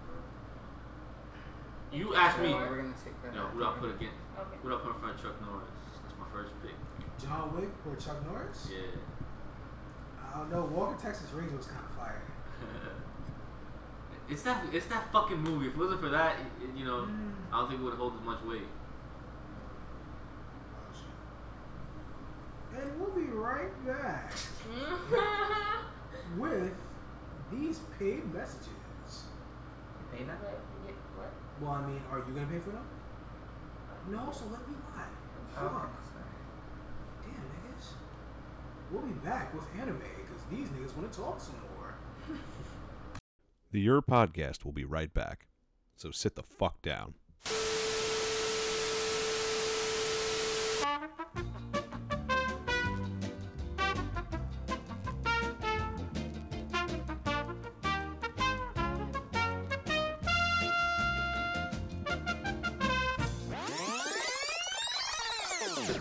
You 1.95 2.11
asked 2.19 2.43
me. 2.43 2.51
Or- 2.59 2.67
We're 2.75 2.83
gonna 2.83 2.99
take 2.99 3.15
that. 3.23 3.39
No, 3.39 3.47
what 3.55 3.71
I 3.71 3.79
put 3.79 3.95
again? 3.95 4.11
Okay. 4.35 4.59
What 4.67 4.75
I 4.75 4.77
put 4.83 4.91
in 4.91 4.99
front 4.99 5.15
of 5.15 5.23
Chuck 5.23 5.39
Norris? 5.47 5.71
That's 6.03 6.19
my 6.19 6.27
first 6.35 6.51
pick. 6.59 6.75
John 7.23 7.55
Wick 7.55 7.71
or 7.87 7.95
Chuck 8.03 8.19
Norris? 8.27 8.67
Yeah. 8.67 8.99
I 10.19 10.43
don't 10.43 10.51
know. 10.51 10.67
Walker 10.75 10.99
Texas 10.99 11.31
Ranger 11.31 11.55
was 11.55 11.71
kind 11.71 11.87
of 11.87 11.95
fire. 11.95 12.19
It's 14.31 14.43
that 14.43 14.65
it's 14.73 14.87
that 14.87 15.13
fucking 15.13 15.39
movie. 15.41 15.67
If 15.69 15.75
it 15.75 15.79
wasn't 15.79 16.01
for 16.01 16.09
that, 16.11 16.37
it, 16.41 16.65
it- 16.65 16.77
you 16.77 16.85
know, 16.85 17.03
Mm. 17.09 17.33
I 17.53 17.59
don't 17.61 17.69
think 17.69 17.81
it 17.81 17.85
would 17.85 17.95
hold 17.95 18.15
as 18.19 18.23
much 18.25 18.43
weight. 18.45 18.63
Oh. 22.75 22.79
And 22.79 23.01
we'll 23.01 23.11
be 23.11 23.27
right 23.33 23.73
back 23.87 24.33
with 26.39 26.73
these 27.51 27.81
paid 27.99 28.33
messages. 28.33 28.69
Pay 30.13 30.25
that? 30.25 30.39
Wait, 30.87 30.95
what? 31.17 31.33
Well, 31.61 31.73
I 31.73 31.87
mean, 31.87 32.01
are 32.11 32.19
you 32.19 32.33
gonna 32.35 32.47
pay 32.47 32.59
for 32.61 32.71
them? 32.71 32.87
No, 34.09 34.31
so 34.33 34.45
let 34.51 34.67
me 34.69 34.75
lie. 34.97 35.05
Oh, 35.59 35.61
Fuck. 35.61 35.91
sorry. 36.15 36.35
Damn, 37.23 37.43
niggas. 37.51 37.89
We'll 38.91 39.03
be 39.03 39.13
back 39.27 39.53
with 39.55 39.65
anime 39.79 39.99
because 39.99 40.43
these 40.51 40.69
niggas 40.69 40.97
want 40.97 41.11
to 41.13 41.19
talk 41.19 41.41
some 41.41 41.57
more. 41.61 41.70
The 43.73 43.79
Your 43.81 44.03
Podcast 44.03 44.65
will 44.65 44.73
be 44.73 44.85
right 44.85 45.15
back. 45.15 45.47
So 45.95 46.11
sit 46.11 46.35
the 46.35 46.43
fuck 46.43 46.83
down. 46.83 47.15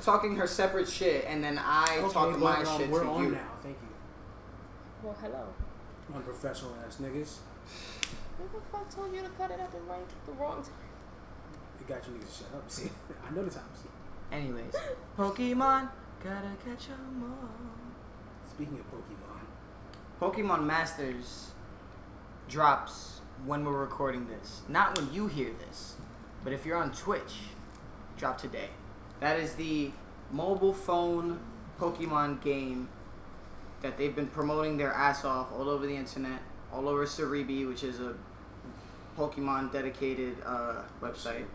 Talking 0.01 0.35
her 0.37 0.47
separate 0.47 0.89
shit, 0.89 1.25
and 1.27 1.43
then 1.43 1.59
I 1.63 1.99
talk 2.11 2.31
but, 2.31 2.39
my 2.39 2.63
um, 2.63 2.79
shit 2.79 2.89
we're 2.89 3.03
to 3.03 3.09
on 3.09 3.23
you. 3.25 3.31
now. 3.33 3.51
Thank 3.61 3.77
you. 3.79 3.87
Well, 5.03 5.15
hello. 5.21 5.53
Unprofessional 6.15 6.75
ass 6.83 6.97
niggas. 6.99 7.35
Who 8.39 8.57
the 8.57 8.65
fuck 8.71 8.89
told 8.89 9.13
you 9.13 9.21
to 9.21 9.29
cut 9.29 9.51
it 9.51 9.59
at 9.59 9.71
the 9.71 9.79
right, 9.79 9.99
the 10.25 10.31
wrong 10.33 10.63
time? 10.63 10.71
It 11.79 11.87
got 11.87 12.07
you 12.07 12.13
niggas 12.13 12.37
to 12.37 12.43
shut 12.43 12.53
up. 12.55 12.63
See, 12.71 12.89
I 13.29 13.35
know 13.35 13.43
the 13.43 13.51
times. 13.51 13.83
Anyways, 14.31 14.73
Pokemon, 15.17 15.89
gotta 16.23 16.51
catch 16.65 16.89
'em 16.89 17.23
all. 17.23 17.49
Speaking 18.49 18.79
of 18.79 18.85
Pokemon, 18.91 19.39
Pokemon 20.21 20.65
Masters 20.65 21.51
drops 22.47 23.21
when 23.45 23.65
we're 23.65 23.79
recording 23.79 24.27
this. 24.27 24.61
Not 24.67 24.97
when 24.97 25.13
you 25.13 25.27
hear 25.27 25.51
this, 25.67 25.95
but 26.43 26.53
if 26.53 26.65
you're 26.65 26.77
on 26.77 26.91
Twitch, 26.91 27.35
drop 28.17 28.37
today. 28.37 28.69
That 29.19 29.39
is 29.39 29.55
the 29.55 29.91
mobile 30.31 30.73
phone 30.73 31.39
Pokemon 31.79 32.41
game 32.41 32.89
that 33.81 33.97
they've 33.97 34.15
been 34.15 34.27
promoting 34.27 34.77
their 34.77 34.91
ass 34.91 35.23
off 35.25 35.51
all 35.53 35.69
over 35.69 35.85
the 35.87 35.95
internet, 35.95 36.41
all 36.71 36.87
over 36.89 37.05
Serebii, 37.05 37.67
which 37.67 37.83
is 37.83 37.99
a 37.99 38.15
Pokemon 39.17 39.71
dedicated 39.71 40.37
uh, 40.45 40.81
website. 41.01 41.45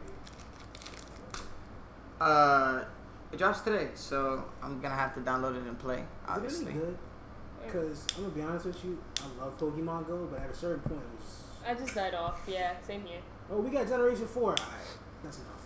Uh, 2.21 2.85
it 3.33 3.39
drops 3.39 3.61
today, 3.61 3.89
so 3.95 4.45
I'm 4.63 4.81
gonna 4.81 4.95
have 4.95 5.15
to 5.15 5.21
download 5.21 5.57
it 5.57 5.67
and 5.67 5.79
play. 5.79 5.99
is 5.99 6.05
Obviously. 6.29 6.67
it 6.67 6.71
any 6.71 6.79
good? 6.81 6.99
Because 7.67 8.07
I'm 8.17 8.25
gonna 8.25 8.35
be 8.35 8.43
honest 8.43 8.67
with 8.67 8.85
you, 8.85 8.99
I 9.21 9.45
love 9.45 9.59
Pokemon 9.59 10.07
Go, 10.07 10.29
but 10.31 10.41
at 10.41 10.51
a 10.51 10.55
certain 10.55 10.81
point, 10.81 11.01
it 11.01 11.19
was. 11.19 11.43
I 11.67 11.75
just 11.75 11.95
died 11.95 12.15
off. 12.15 12.41
Yeah, 12.47 12.75
same 12.87 13.05
here. 13.05 13.21
Oh, 13.51 13.61
we 13.61 13.71
got 13.71 13.89
Generation 13.89 14.27
Four. 14.27 14.51
Alright, 14.51 14.65
that's 15.23 15.39
enough. 15.39 15.65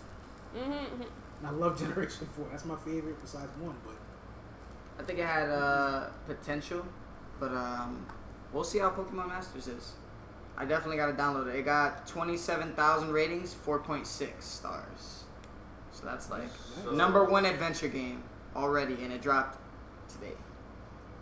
Mm-hmm. 0.57 1.03
And 1.03 1.47
I 1.47 1.51
love 1.51 1.79
Generation 1.85 2.29
Four. 2.35 2.47
That's 2.51 2.65
my 2.65 2.77
favorite 2.77 3.21
besides 3.21 3.51
one, 3.61 3.77
but 3.85 3.97
I 4.99 5.07
think 5.07 5.19
it 5.19 5.27
had 5.27 5.49
uh, 5.51 6.09
potential, 6.27 6.85
but 7.39 7.53
um, 7.53 8.07
we'll 8.53 8.65
see 8.65 8.79
how 8.79 8.91
Pokemon 8.91 9.29
Masters 9.29 9.69
is. 9.69 9.93
I 10.61 10.65
definitely 10.65 10.97
got 10.97 11.07
to 11.07 11.13
download 11.13 11.47
it. 11.49 11.55
It 11.57 11.65
got 11.65 12.07
27,000 12.09 13.13
ratings, 13.13 13.55
4.6 13.55 14.43
stars. 14.43 15.25
So 15.93 16.05
that's 16.05 16.31
like 16.31 16.49
So- 16.85 16.91
number 16.91 17.25
one 17.25 17.45
adventure 17.47 17.89
game 17.89 18.23
already, 18.57 18.95
and 19.05 19.13
it 19.13 19.23
dropped 19.23 19.59
today. 20.13 20.35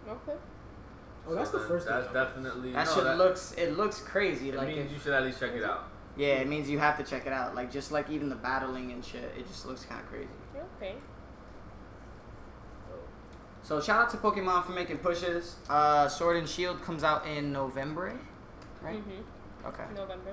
Okay. 0.08 0.32
oh, 1.28 1.34
that's 1.34 1.50
So 1.50 1.58
the 1.58 1.64
first. 1.68 1.86
That's 1.86 2.04
thing. 2.06 2.14
definitely 2.14 2.72
That 2.72 2.86
no, 2.86 2.94
shit 2.94 3.04
that, 3.04 3.18
looks 3.18 3.52
it 3.58 3.76
looks 3.76 4.00
crazy. 4.00 4.48
It 4.50 4.54
like 4.56 4.68
means 4.68 4.86
if- 4.86 4.92
you 4.92 4.98
should 4.98 5.12
at 5.12 5.22
least 5.24 5.38
check 5.40 5.52
it 5.52 5.64
out. 5.64 5.84
yeah, 6.16 6.34
it 6.36 6.48
means 6.48 6.70
you 6.70 6.78
have 6.78 6.96
to 6.98 7.04
check 7.04 7.26
it 7.26 7.32
out. 7.32 7.54
Like 7.54 7.70
just 7.70 7.92
like 7.92 8.08
even 8.08 8.28
the 8.30 8.36
battling 8.36 8.90
and 8.92 9.04
shit, 9.04 9.24
it 9.36 9.46
just 9.46 9.66
looks 9.66 9.84
kind 9.84 10.00
of 10.00 10.08
crazy. 10.08 10.28
Okay. 10.80 10.94
So 13.62 13.80
shout 13.80 14.00
out 14.02 14.10
to 14.10 14.16
Pokemon 14.16 14.64
for 14.64 14.72
making 14.72 14.98
pushes. 14.98 15.56
Uh, 15.68 16.08
Sword 16.08 16.36
and 16.36 16.48
Shield 16.48 16.80
comes 16.82 17.02
out 17.02 17.26
in 17.26 17.52
November, 17.52 18.16
right? 18.86 18.96
Mm-hmm. 18.96 19.66
Okay. 19.68 19.84
November. 19.94 20.32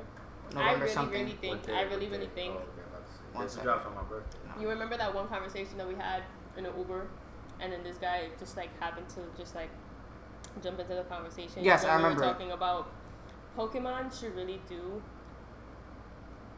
I 0.56 0.74
really, 0.74 0.92
something. 0.92 1.22
really 1.26 1.38
think. 1.42 1.66
Day, 1.66 1.74
I 1.74 1.82
really, 1.84 2.08
really 2.08 2.30
think. 2.36 2.54
Oh, 2.54 2.60
okay, 2.60 2.82
I'm 2.86 2.94
about. 2.94 3.10
One 3.34 3.44
This 3.46 3.58
on 3.58 3.96
my 3.96 4.04
birthday. 4.04 4.38
You 4.62 4.70
remember 4.70 4.98
that 4.98 5.14
one 5.14 5.28
conversation 5.28 5.78
that 5.78 5.88
we 5.88 5.96
had 5.96 6.22
in 6.58 6.66
an 6.66 6.74
Uber, 6.78 7.08
and 7.60 7.74
then 7.74 7.84
this 7.84 7.98
guy 7.98 8.28
just 8.40 8.56
like 8.56 8.70
happened 8.80 9.10
to 9.10 9.22
just 9.38 9.56
like 9.56 9.70
jump 10.62 10.80
into 10.80 10.94
the 10.94 11.04
conversation. 11.04 11.64
Yes, 11.64 11.84
when 11.84 11.92
I 11.92 11.98
we 11.98 12.04
remember 12.04 12.22
Were 12.22 12.32
talking 12.32 12.52
about 12.52 12.92
Pokemon 13.58 14.18
should 14.18 14.36
really 14.36 14.62
do, 14.70 15.02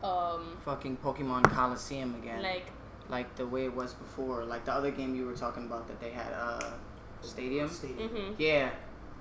um, 0.05 0.57
Fucking 0.65 0.97
Pokemon 0.97 1.49
Coliseum 1.49 2.15
again. 2.15 2.41
like 2.41 2.71
like 3.07 3.35
the 3.35 3.45
way 3.47 3.65
it 3.65 3.73
was 3.73 3.93
before, 3.93 4.43
like 4.43 4.65
the 4.65 4.73
other 4.73 4.91
game 4.91 5.15
you 5.15 5.25
were 5.25 5.35
talking 5.35 5.65
about 5.65 5.87
that 5.87 6.01
they 6.01 6.09
had 6.09 6.33
uh 6.33 6.73
stadium. 7.21 7.69
Stadium. 7.69 8.09
hmm 8.09 8.33
Yeah, 8.37 8.71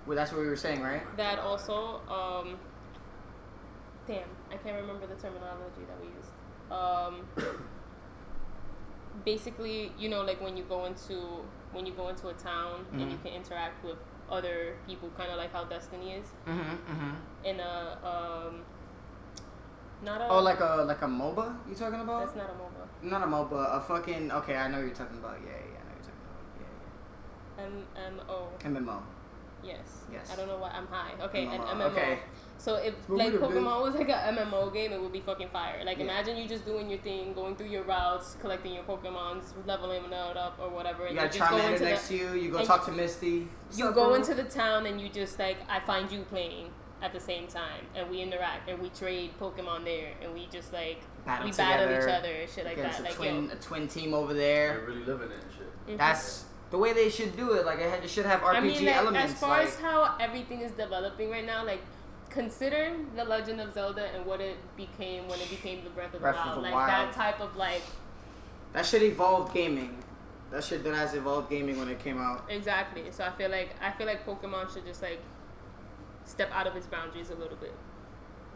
well 0.07 0.17
that's 0.17 0.33
what 0.33 0.41
we 0.41 0.47
were 0.49 0.57
saying, 0.57 0.83
right? 0.83 1.03
that 1.17 1.39
also. 1.39 2.01
Um, 2.09 2.59
damn, 4.07 4.29
I 4.51 4.57
can't 4.57 4.77
remember 4.81 5.07
the 5.07 5.15
terminology 5.15 5.83
that 5.89 5.99
we 6.01 6.09
used. 6.09 6.33
Um, 6.71 7.27
basically, 9.25 9.93
you 9.99 10.09
know, 10.09 10.23
like 10.23 10.41
when 10.41 10.57
you 10.57 10.65
go 10.65 10.85
into 10.87 11.45
when 11.73 11.87
you 11.87 11.93
go 11.93 12.09
into 12.09 12.29
a 12.29 12.35
town 12.35 12.87
and 12.93 13.01
you 13.11 13.17
Mhm. 13.17 13.23
can 13.23 13.33
interact 13.33 13.83
with 13.85 13.99
other 14.31 14.77
people, 14.87 15.11
kind 15.17 15.31
of 15.31 15.37
like 15.37 15.53
how 15.53 15.65
Destiny 15.65 16.13
is. 16.15 16.27
Mm-hmm. 16.47 16.61
mm-hmm. 16.93 17.15
in 17.45 17.61
a 17.61 17.99
um 18.03 18.63
not 20.03 20.21
a 20.21 20.29
Oh, 20.29 20.41
like 20.41 20.61
a 20.61 20.85
like 20.87 21.03
a 21.03 21.07
MOBA? 21.07 21.57
You 21.69 21.75
talking 21.75 22.01
about? 22.01 22.25
that's 22.27 22.37
not 22.37 22.51
a 22.51 22.55
MOBA. 22.55 23.11
Not 23.11 23.23
a 23.23 23.27
MOBA. 23.27 23.77
A 23.77 23.81
fucking. 23.81 24.31
Okay, 24.33 24.57
I 24.57 24.69
know 24.69 24.79
what 24.79 24.87
you're 24.87 24.95
talking 24.95 25.19
about. 25.19 25.39
Yeah, 25.45 25.51
yeah, 25.51 25.81
I 25.81 25.85
know 25.85 25.95
what 25.97 26.07
you're 26.07 26.13
talking 26.13 26.25
about. 27.57 27.65
M 27.65 27.87
M 27.97 28.21
O. 28.29 28.49
Yeah, 28.61 28.69
yeah. 28.71 28.79
MMO. 28.81 29.03
Yes. 29.65 29.79
Yes. 30.13 30.31
I 30.33 30.37
don't 30.37 30.47
know 30.49 30.59
why 30.59 30.71
I'm 30.71 30.87
high. 30.87 31.13
Okay, 31.25 31.47
an 31.47 31.61
MMO, 31.61 31.67
MMO. 31.75 31.85
okay. 31.93 32.19
So 32.57 32.77
if 32.77 32.95
Well, 33.09 33.19
like 33.19 33.33
we 33.33 33.39
done 33.39 33.51
been- 33.53 33.65
Pokemon 33.65 33.83
was 33.83 33.95
like 33.95 34.09
an 34.09 34.37
MMO 34.37 34.73
game, 34.73 34.93
it 34.93 35.01
would 35.01 35.13
be 35.13 35.21
fucking 35.21 35.49
fire. 35.49 35.83
Like 35.85 35.99
Yeah. 35.99 36.05
imagine 36.05 36.37
you 36.37 36.47
just 36.49 36.65
doing 36.65 36.89
your 36.89 37.01
thing, 37.01 37.33
going 37.35 37.57
through 37.57 37.67
your 37.69 37.83
routes, 37.83 38.37
collecting 38.41 38.75
your 38.75 38.85
Pokemons, 38.85 39.53
leveling 39.67 40.09
them 40.09 40.37
up 40.37 40.59
or 40.61 40.69
whatever, 40.69 41.05
and 41.07 41.15
You 41.17 41.21
got 41.23 41.33
just 41.33 41.51
go 41.51 41.57
Charmander 41.59 41.81
next 41.81 42.09
the 42.09 42.19
to 42.19 42.25
you. 42.25 42.41
You 42.43 42.51
go 42.51 42.59
and 42.59 42.67
talk 42.67 42.85
to 42.87 42.93
Misty. 42.93 43.49
You 43.75 43.87
go 43.93 44.07
bro? 44.07 44.15
into 44.15 44.35
the 44.35 44.45
town 44.45 44.87
and 44.87 45.01
you 45.01 45.09
just 45.09 45.39
like 45.39 45.57
I 45.69 45.81
find 45.81 46.11
you 46.13 46.23
playing 46.23 46.71
at 47.03 47.13
the 47.13 47.21
same 47.21 47.47
time, 47.49 47.85
and 47.95 48.09
we 48.09 48.23
interact 48.23 48.69
and 48.71 48.81
we 48.81 48.89
trade 48.91 49.33
Pokemon 49.39 49.85
there, 49.85 50.13
and 50.23 50.33
we 50.33 50.47
just 50.51 50.73
like 50.73 51.01
Battle 51.27 51.47
we 51.47 51.53
battle 51.53 51.91
each 51.91 52.09
other 52.09 52.29
and 52.33 52.51
shit 52.51 52.65
like 52.65 52.77
that. 52.77 53.01
a 53.01 53.03
Like 53.03 53.15
twin, 53.15 53.47
yo, 53.47 53.53
a 53.53 53.57
twin 53.57 53.89
team 53.89 54.15
over 54.15 54.33
there. 54.33 54.75
They're 54.79 54.87
really 54.87 55.05
living 55.05 55.31
it 55.31 55.39
and 55.43 55.53
shit. 55.53 55.89
mhm. 55.89 55.99
That's 55.99 56.45
the 56.75 56.79
way 56.79 56.93
they 56.93 57.09
should 57.09 57.37
do 57.37 57.53
it. 57.53 57.65
Like 57.65 57.79
it, 57.79 57.89
had, 57.89 58.03
it 58.03 58.11
should 58.11 58.27
have 58.27 58.41
RPG 58.41 58.57
I 58.57 58.61
mean, 58.61 58.85
like, 58.85 58.97
elements. 58.97 59.33
as 59.35 59.39
far 59.39 59.59
like, 59.59 59.69
as 59.69 59.79
how 59.79 60.17
everything 60.19 60.61
is 60.61 60.73
developing 60.73 61.31
right 61.31 61.47
now, 61.47 61.65
like 61.65 61.81
consider 62.31 62.97
the 63.15 63.25
Legend 63.25 63.61
of 63.61 63.73
Zelda 63.73 64.07
and 64.13 64.27
what 64.27 64.41
it 64.41 64.57
became 64.77 65.29
when 65.29 65.39
it 65.39 65.49
became 65.49 65.85
the 65.85 65.91
Breath 65.91 66.07
of 66.07 66.15
the 66.15 66.19
Breath 66.19 66.35
of 66.35 66.47
Wild, 66.47 66.57
the 66.57 66.63
like 66.63 66.75
Wild. 66.75 66.91
that 66.91 67.13
type 67.13 67.41
of 67.41 67.55
like 67.55 67.83
that 68.73 68.85
should 68.85 69.05
evolve 69.05 69.55
gaming. 69.55 70.03
That 70.51 70.65
shit 70.65 70.83
that 70.83 70.97
has 70.97 71.15
evolved 71.15 71.49
gaming 71.49 71.79
when 71.79 71.89
it 71.89 72.01
came 72.01 72.21
out. 72.21 72.45
exactly. 72.49 73.05
So 73.13 73.23
I 73.23 73.31
feel 73.31 73.53
like 73.53 73.77
I 73.81 73.93
feel 73.93 74.09
like 74.09 74.27
Pokemon 74.27 74.75
should 74.75 74.85
just 74.85 75.01
like 75.01 75.21
step 76.25 76.51
out 76.53 76.67
of 76.67 76.75
its 76.75 76.89
boundaries 76.89 77.31
a 77.31 77.37
little 77.37 77.57
bit. 77.57 77.75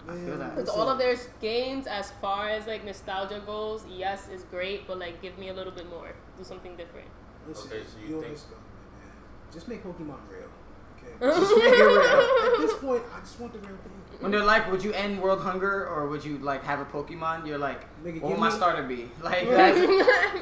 I 0.08 0.16
feel 0.16 0.38
that. 0.38 0.56
Because 0.56 0.70
all 0.70 0.88
of 0.88 0.98
their 0.98 1.14
games, 1.40 1.86
as 1.86 2.10
far 2.20 2.48
as 2.48 2.66
like 2.66 2.84
nostalgia 2.84 3.40
goes, 3.46 3.84
yes, 3.88 4.28
is 4.28 4.42
great, 4.42 4.88
but 4.88 4.98
like 4.98 5.22
give 5.22 5.38
me 5.38 5.50
a 5.50 5.54
little 5.54 5.72
bit 5.72 5.88
more. 5.88 6.16
Do 6.36 6.42
something 6.42 6.74
different. 6.74 7.06
Listen, 7.48 7.70
Okay, 7.72 7.82
so 7.86 7.98
you 8.06 8.14
yo, 8.16 8.20
think- 8.20 8.32
let's 8.32 8.44
man. 8.50 9.12
Just 9.52 9.68
make 9.68 9.82
Pokemon 9.82 10.18
real. 10.30 10.48
Okay. 10.96 11.14
Just 11.40 11.56
make 11.56 11.64
it 11.72 11.82
real. 11.82 12.54
At 12.54 12.60
this 12.60 12.74
point, 12.78 13.02
I 13.16 13.20
just 13.20 13.40
want 13.40 13.52
the 13.52 13.58
real 13.60 13.76
thing. 13.78 13.92
When 14.20 14.32
they're 14.32 14.44
like, 14.44 14.70
would 14.70 14.82
you 14.82 14.92
end 14.92 15.22
world 15.22 15.40
hunger 15.40 15.86
or 15.86 16.08
would 16.08 16.24
you 16.24 16.38
like 16.38 16.62
have 16.64 16.80
a 16.80 16.84
Pokemon? 16.84 17.46
You're 17.46 17.56
like, 17.58 17.82
Nigga, 18.04 18.20
what 18.20 18.32
would 18.32 18.40
my 18.40 18.48
me- 18.50 18.54
starter 18.56 18.82
be? 18.82 19.08
Like 19.22 19.48
that's, 19.48 19.78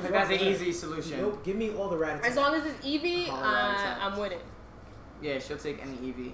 like, 0.03 0.13
that's 0.13 0.31
an 0.31 0.41
easy 0.41 0.73
solution. 0.73 1.21
Nope, 1.21 1.45
give 1.45 1.57
me 1.57 1.71
all 1.77 1.89
the 1.91 1.97
Rattata. 1.97 2.25
As 2.25 2.37
long 2.37 2.55
as 2.55 2.65
it's 2.65 2.85
Eevee, 2.85 3.29
uh, 3.29 3.35
I'm 4.01 4.19
with 4.19 4.33
it. 4.33 4.43
Yeah, 5.23 5.39
she'll 5.39 5.59
take 5.59 5.81
any 5.83 5.97
Eevee. 5.99 6.33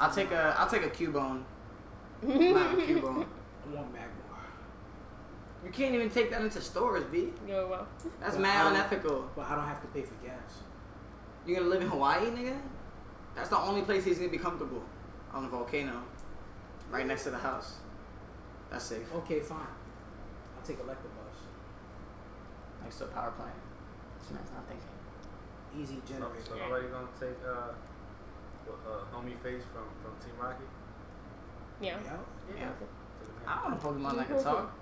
I'll 0.00 0.10
take 0.12 0.30
a 0.32 0.54
I'll 0.58 0.68
take 0.68 0.84
a 0.84 0.90
Cubone. 0.90 1.42
Nah, 2.22 2.74
Cubone. 2.74 3.24
I 3.26 3.74
want 3.74 3.94
Magmar. 3.94 4.09
You 5.64 5.70
can't 5.70 5.94
even 5.94 6.08
take 6.10 6.30
that 6.30 6.40
into 6.40 6.60
stores, 6.60 7.04
B. 7.04 7.32
Yo, 7.46 7.68
well. 7.68 7.86
That's 8.18 8.34
Well, 8.34 8.42
mad 8.42 8.66
I- 8.66 8.70
unethical. 8.70 9.28
But 9.36 9.46
I 9.46 9.54
don't 9.56 9.66
have 9.66 9.80
to 9.82 9.86
pay 9.88 10.02
for 10.02 10.14
gas. 10.24 10.62
You 11.46 11.56
gonna 11.56 11.68
live 11.68 11.82
in 11.82 11.88
Hawaii, 11.88 12.26
nigga? 12.30 12.58
That's 13.34 13.48
the 13.50 13.58
only 13.58 13.82
place 13.82 14.04
he's 14.04 14.18
gonna 14.18 14.30
be 14.30 14.38
comfortable. 14.38 14.82
On 15.32 15.44
a 15.44 15.48
volcano. 15.48 16.02
Right 16.90 17.06
next 17.06 17.24
to 17.24 17.30
the 17.30 17.38
house. 17.38 17.78
That's 18.70 18.84
safe. 18.84 19.14
Okay, 19.16 19.40
fine. 19.40 19.58
I'll 19.60 20.66
take 20.66 20.80
electric 20.80 21.12
bus. 21.14 21.36
Next 22.82 22.98
to 22.98 23.04
a 23.04 23.08
power 23.08 23.30
plant. 23.32 23.52
This 24.18 24.30
man's 24.30 24.50
not 24.52 24.64
thinking. 24.66 24.86
Easy 25.76 26.00
So, 26.04 26.14
generator. 26.14 26.44
so 26.44 26.54
nobody 26.56 26.88
gonna 26.88 27.06
take 27.18 27.38
uh, 27.46 27.72
what, 28.66 28.78
uh, 28.90 29.16
homie 29.16 29.38
face 29.40 29.62
from 29.72 29.84
from 30.02 30.12
Team 30.24 30.34
Rocket? 30.40 30.66
Yeah. 31.80 31.96
Yeah. 32.04 32.16
Yeah. 32.56 32.68
Take 32.78 33.46
a 33.46 33.50
I 33.50 33.62
want 33.62 33.74
a 33.74 33.86
Pokemon 33.86 34.16
that 34.16 34.26
can 34.26 34.42
talk. 34.42 34.72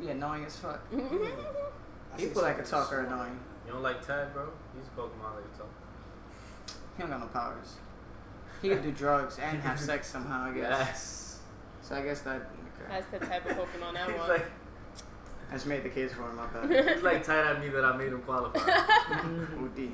Be 0.00 0.08
annoying 0.10 0.44
as 0.44 0.56
fuck. 0.56 0.80
I 0.92 0.96
say 2.18 2.26
People 2.26 2.42
that 2.42 2.56
can 2.56 2.64
something 2.64 2.88
talk 2.88 2.92
are 2.92 3.06
smart. 3.06 3.08
annoying. 3.08 3.40
You 3.66 3.72
don't 3.72 3.82
like 3.82 4.06
Tad, 4.06 4.32
bro? 4.34 4.48
He's 4.76 4.86
a 4.86 5.00
Pokemon 5.00 5.36
that 5.36 5.42
can 5.50 5.58
talk. 5.58 5.68
He 6.96 7.02
don't 7.02 7.10
got 7.10 7.20
no 7.20 7.26
powers. 7.26 7.74
He 8.62 8.68
can 8.68 8.82
do 8.82 8.92
drugs 8.92 9.38
and 9.38 9.60
have 9.62 9.78
sex 9.80 10.08
somehow, 10.12 10.44
I 10.50 10.54
guess. 10.54 10.68
Yes. 10.70 11.38
So 11.82 11.96
I 11.96 12.02
guess 12.02 12.20
that 12.22 12.36
okay. 12.36 12.88
That's 12.88 13.06
the 13.08 13.18
type 13.26 13.44
of 13.50 13.56
Pokemon 13.56 13.96
I 13.96 14.06
He's 14.10 14.16
want. 14.18 14.28
like 14.30 14.46
I 15.50 15.54
just 15.54 15.66
made 15.66 15.82
the 15.82 15.88
case 15.90 16.12
for 16.12 16.22
him, 16.28 16.36
my 16.36 16.46
bad. 16.46 16.88
he's 16.94 17.02
like 17.02 17.22
tight 17.24 17.44
at 17.50 17.60
me 17.60 17.68
that 17.68 17.84
I 17.84 17.96
made 17.96 18.08
him 18.12 18.22
qualify. 18.22 18.58
OD. 18.60 19.90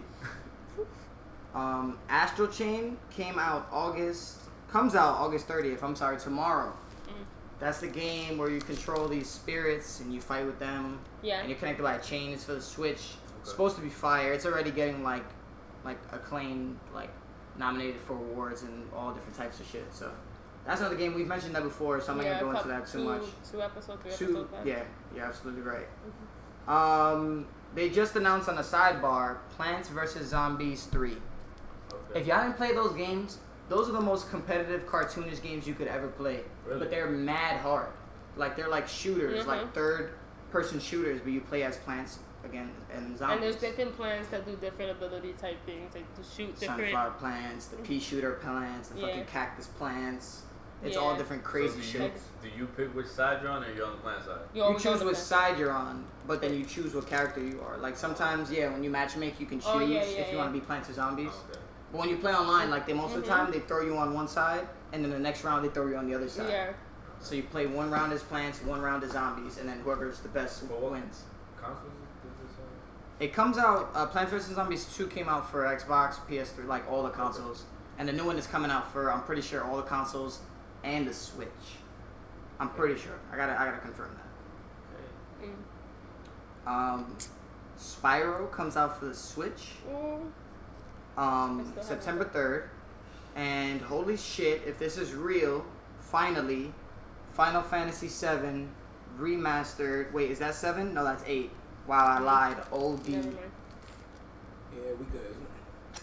Um, 1.55 1.98
Astral 2.09 2.48
Chain 2.48 2.97
came 3.10 3.39
out 3.39 3.66
August, 3.72 4.36
comes 4.70 4.94
out 4.94 5.14
August 5.18 5.48
30th. 5.48 5.82
I'm 5.82 5.97
sorry, 5.97 6.18
tomorrow. 6.18 6.72
That's 7.61 7.81
the 7.81 7.89
game 7.89 8.39
where 8.39 8.51
you 8.51 8.61
control 8.61 9.07
these 9.07 9.28
spirits 9.28 10.01
and 10.01 10.12
you 10.12 10.20
fight 10.20 10.47
with 10.47 10.59
them, 10.59 10.99
yeah. 11.23 11.41
and 11.41 11.49
you're 11.49 11.59
connected 11.59 11.82
by 11.82 11.97
a 11.97 12.01
chain. 12.01 12.32
It's 12.32 12.45
for 12.45 12.55
the 12.55 12.62
Switch. 12.62 12.97
Okay. 12.97 13.51
Supposed 13.51 13.77
to 13.77 13.82
be 13.82 13.91
fire. 13.91 14.32
It's 14.32 14.47
already 14.47 14.70
getting 14.70 15.03
like, 15.03 15.24
like 15.85 15.99
acclaimed, 16.11 16.78
like 16.95 17.11
nominated 17.59 18.01
for 18.01 18.15
awards 18.15 18.62
and 18.62 18.89
all 18.95 19.12
different 19.12 19.37
types 19.37 19.61
of 19.61 19.66
shit. 19.66 19.85
So 19.93 20.11
that's 20.66 20.81
another 20.81 20.97
game 20.97 21.15
we've 21.15 21.27
mentioned 21.27 21.55
that 21.55 21.62
before. 21.62 22.01
So 22.01 22.12
I'm 22.12 22.19
not 22.19 22.27
yeah, 22.27 22.41
gonna 22.41 22.53
go 22.53 22.59
into 22.59 22.69
that 22.69 22.87
too 22.87 22.99
two, 22.99 23.05
much. 23.05 23.23
Two 23.51 23.62
episodes, 23.62 24.03
three 24.03 24.12
Two, 24.12 24.24
episodes 24.24 24.51
back. 24.53 24.66
yeah, 24.66 24.82
you're 25.15 25.24
absolutely 25.24 25.62
right. 25.62 25.87
Um, 26.66 27.47
they 27.74 27.91
just 27.91 28.16
announced 28.16 28.49
on 28.49 28.57
the 28.57 28.62
sidebar 28.62 29.39
Plants 29.51 29.89
vs 29.89 30.28
Zombies 30.28 30.85
3. 30.85 31.11
Okay. 31.12 32.20
If 32.20 32.27
y'all 32.27 32.43
didn't 32.43 32.57
play 32.57 32.73
those 32.74 32.95
games, 32.95 33.39
those 33.70 33.88
are 33.88 33.92
the 33.92 34.01
most 34.01 34.28
competitive 34.28 34.84
cartoonish 34.86 35.40
games 35.42 35.66
you 35.66 35.72
could 35.74 35.86
ever 35.88 36.09
play. 36.09 36.40
Really? 36.66 36.80
But 36.80 36.90
they're 36.90 37.09
mad 37.09 37.60
hard. 37.60 37.88
Like 38.36 38.56
they're 38.56 38.68
like 38.68 38.86
shooters, 38.88 39.44
Mhm. 39.44 39.47
like 39.47 39.72
third 39.72 40.10
person 40.51 40.78
shooters, 40.80 41.20
but 41.22 41.32
you 41.32 41.40
play 41.40 41.62
as 41.62 41.76
plants 41.78 42.18
again 42.44 42.70
and 42.92 43.16
zombies. 43.16 43.34
And 43.36 43.42
there's 43.42 43.56
different 43.56 43.97
plants 43.97 44.28
that 44.30 44.44
do 44.44 44.56
different 44.56 44.90
ability 44.90 45.34
type 45.40 45.56
things, 45.64 45.94
like 45.94 46.05
to 46.16 46.22
shoot 46.22 46.59
different. 46.59 46.80
sunflower 46.82 47.12
plants, 47.12 47.66
the 47.68 47.76
pea 47.76 48.01
shooter 48.01 48.32
plants, 48.32 48.88
the 48.88 49.01
Yeah. 49.01 49.06
fucking 49.06 49.24
cactus 49.26 49.66
plants. 49.68 50.42
It's 50.82 50.97
all 50.97 51.12
Yeah. 51.12 51.18
different 51.18 51.44
So 51.44 51.51
crazy 51.51 51.76
do 51.76 51.82
shit. 51.82 52.12
you, 52.42 52.51
do 52.51 52.56
you 52.56 52.66
pick 52.66 52.94
which 52.94 53.06
side 53.06 53.42
you're 53.42 53.51
on, 53.52 53.62
or 53.62 53.70
you're 53.70 53.84
on 53.84 53.92
the 53.92 53.98
plant 53.98 54.24
side? 54.24 54.40
You, 54.55 54.64
You 54.64 54.78
choose 54.78 55.05
which 55.05 55.16
side 55.16 55.59
you're 55.59 55.70
on, 55.72 56.06
but 56.26 56.40
then 56.40 56.55
you 56.55 56.64
choose 56.64 56.94
what 56.94 57.06
character 57.06 57.40
you 57.42 57.60
are. 57.60 57.76
Like 57.76 57.97
sometimes, 57.98 58.51
yeah, 58.51 58.68
when 58.72 58.82
you 58.82 58.90
matchmake, 58.90 59.38
you 59.38 59.44
can 59.47 59.60
choose 59.60 59.68
Oh, 59.70 59.78
yeah, 59.80 60.02
yeah, 60.02 60.22
if 60.22 60.32
you 60.32 60.38
want 60.38 60.48
to 60.55 60.59
be 60.59 60.64
plants 60.64 60.88
or 60.88 60.94
zombies. 60.94 61.28
Oh, 61.32 61.44
okay. 61.51 61.60
But 61.92 61.98
when 61.98 62.08
you 62.08 62.16
play 62.18 62.32
online, 62.32 62.70
like 62.70 62.86
they 62.86 62.92
most 62.92 63.14
of 63.16 63.22
the 63.22 63.28
time, 63.28 63.50
they 63.50 63.60
throw 63.60 63.82
you 63.82 63.96
on 63.96 64.14
one 64.14 64.28
side, 64.28 64.66
and 64.92 65.02
then 65.04 65.10
the 65.10 65.18
next 65.18 65.42
round 65.44 65.64
they 65.64 65.68
throw 65.70 65.86
you 65.86 65.96
on 65.96 66.08
the 66.08 66.14
other 66.14 66.28
side. 66.28 66.48
Yeah. 66.50 66.72
So 67.20 67.34
you 67.34 67.42
play 67.42 67.66
one 67.66 67.90
round 67.90 68.12
as 68.12 68.22
plants, 68.22 68.62
one 68.62 68.80
round 68.80 69.02
as 69.04 69.12
zombies, 69.12 69.58
and 69.58 69.68
then 69.68 69.80
whoever's 69.80 70.20
the 70.20 70.28
best 70.28 70.60
For 70.60 70.66
what? 70.74 70.92
wins. 70.92 71.24
Consoles 71.60 71.92
did 72.22 72.30
this, 72.48 72.56
It 73.18 73.32
comes 73.34 73.58
out. 73.58 73.90
Uh, 73.94 74.06
Plants 74.06 74.30
vs 74.32 74.54
Zombies 74.54 74.86
2 74.96 75.06
came 75.08 75.28
out 75.28 75.50
for 75.50 75.64
Xbox, 75.64 76.14
PS3, 76.28 76.66
like 76.66 76.90
all 76.90 77.02
the 77.02 77.10
consoles, 77.10 77.64
and 77.98 78.08
the 78.08 78.12
new 78.12 78.24
one 78.24 78.38
is 78.38 78.46
coming 78.46 78.70
out 78.70 78.90
for 78.92 79.12
I'm 79.12 79.22
pretty 79.24 79.42
sure 79.42 79.62
all 79.64 79.76
the 79.76 79.82
consoles 79.82 80.38
and 80.84 81.06
the 81.06 81.12
Switch. 81.12 81.48
I'm 82.58 82.70
pretty 82.70 82.98
sure. 82.98 83.18
I 83.32 83.36
gotta 83.36 83.52
I 83.60 83.66
gotta 83.66 83.78
confirm 83.78 84.16
that. 84.16 85.44
okay. 85.44 85.52
Mm. 86.66 86.70
Um, 86.70 87.16
Spyro 87.78 88.50
comes 88.50 88.76
out 88.76 88.98
for 88.98 89.06
the 89.06 89.14
Switch. 89.14 89.72
Mm. 89.90 90.30
Um, 91.16 91.73
September 91.81 92.24
3rd. 92.24 92.69
And 93.37 93.81
holy 93.81 94.16
shit, 94.16 94.62
if 94.66 94.78
this 94.78 94.97
is 94.99 95.15
real, 95.15 95.65
finally, 96.01 96.73
Final 97.32 97.62
Fantasy 97.62 98.09
VII 98.09 98.66
remastered. 99.19 100.12
Wait, 100.12 100.31
is 100.31 100.39
that 100.41 100.55
7? 100.55 100.93
No, 100.93 101.05
that's 101.05 101.23
8. 101.27 101.51
Wow, 101.87 102.07
I 102.07 102.19
lied. 102.19 102.57
OD. 102.73 103.09
Never. 103.09 103.28
Yeah, 103.28 104.93
we 104.99 105.05
good. 105.07 105.35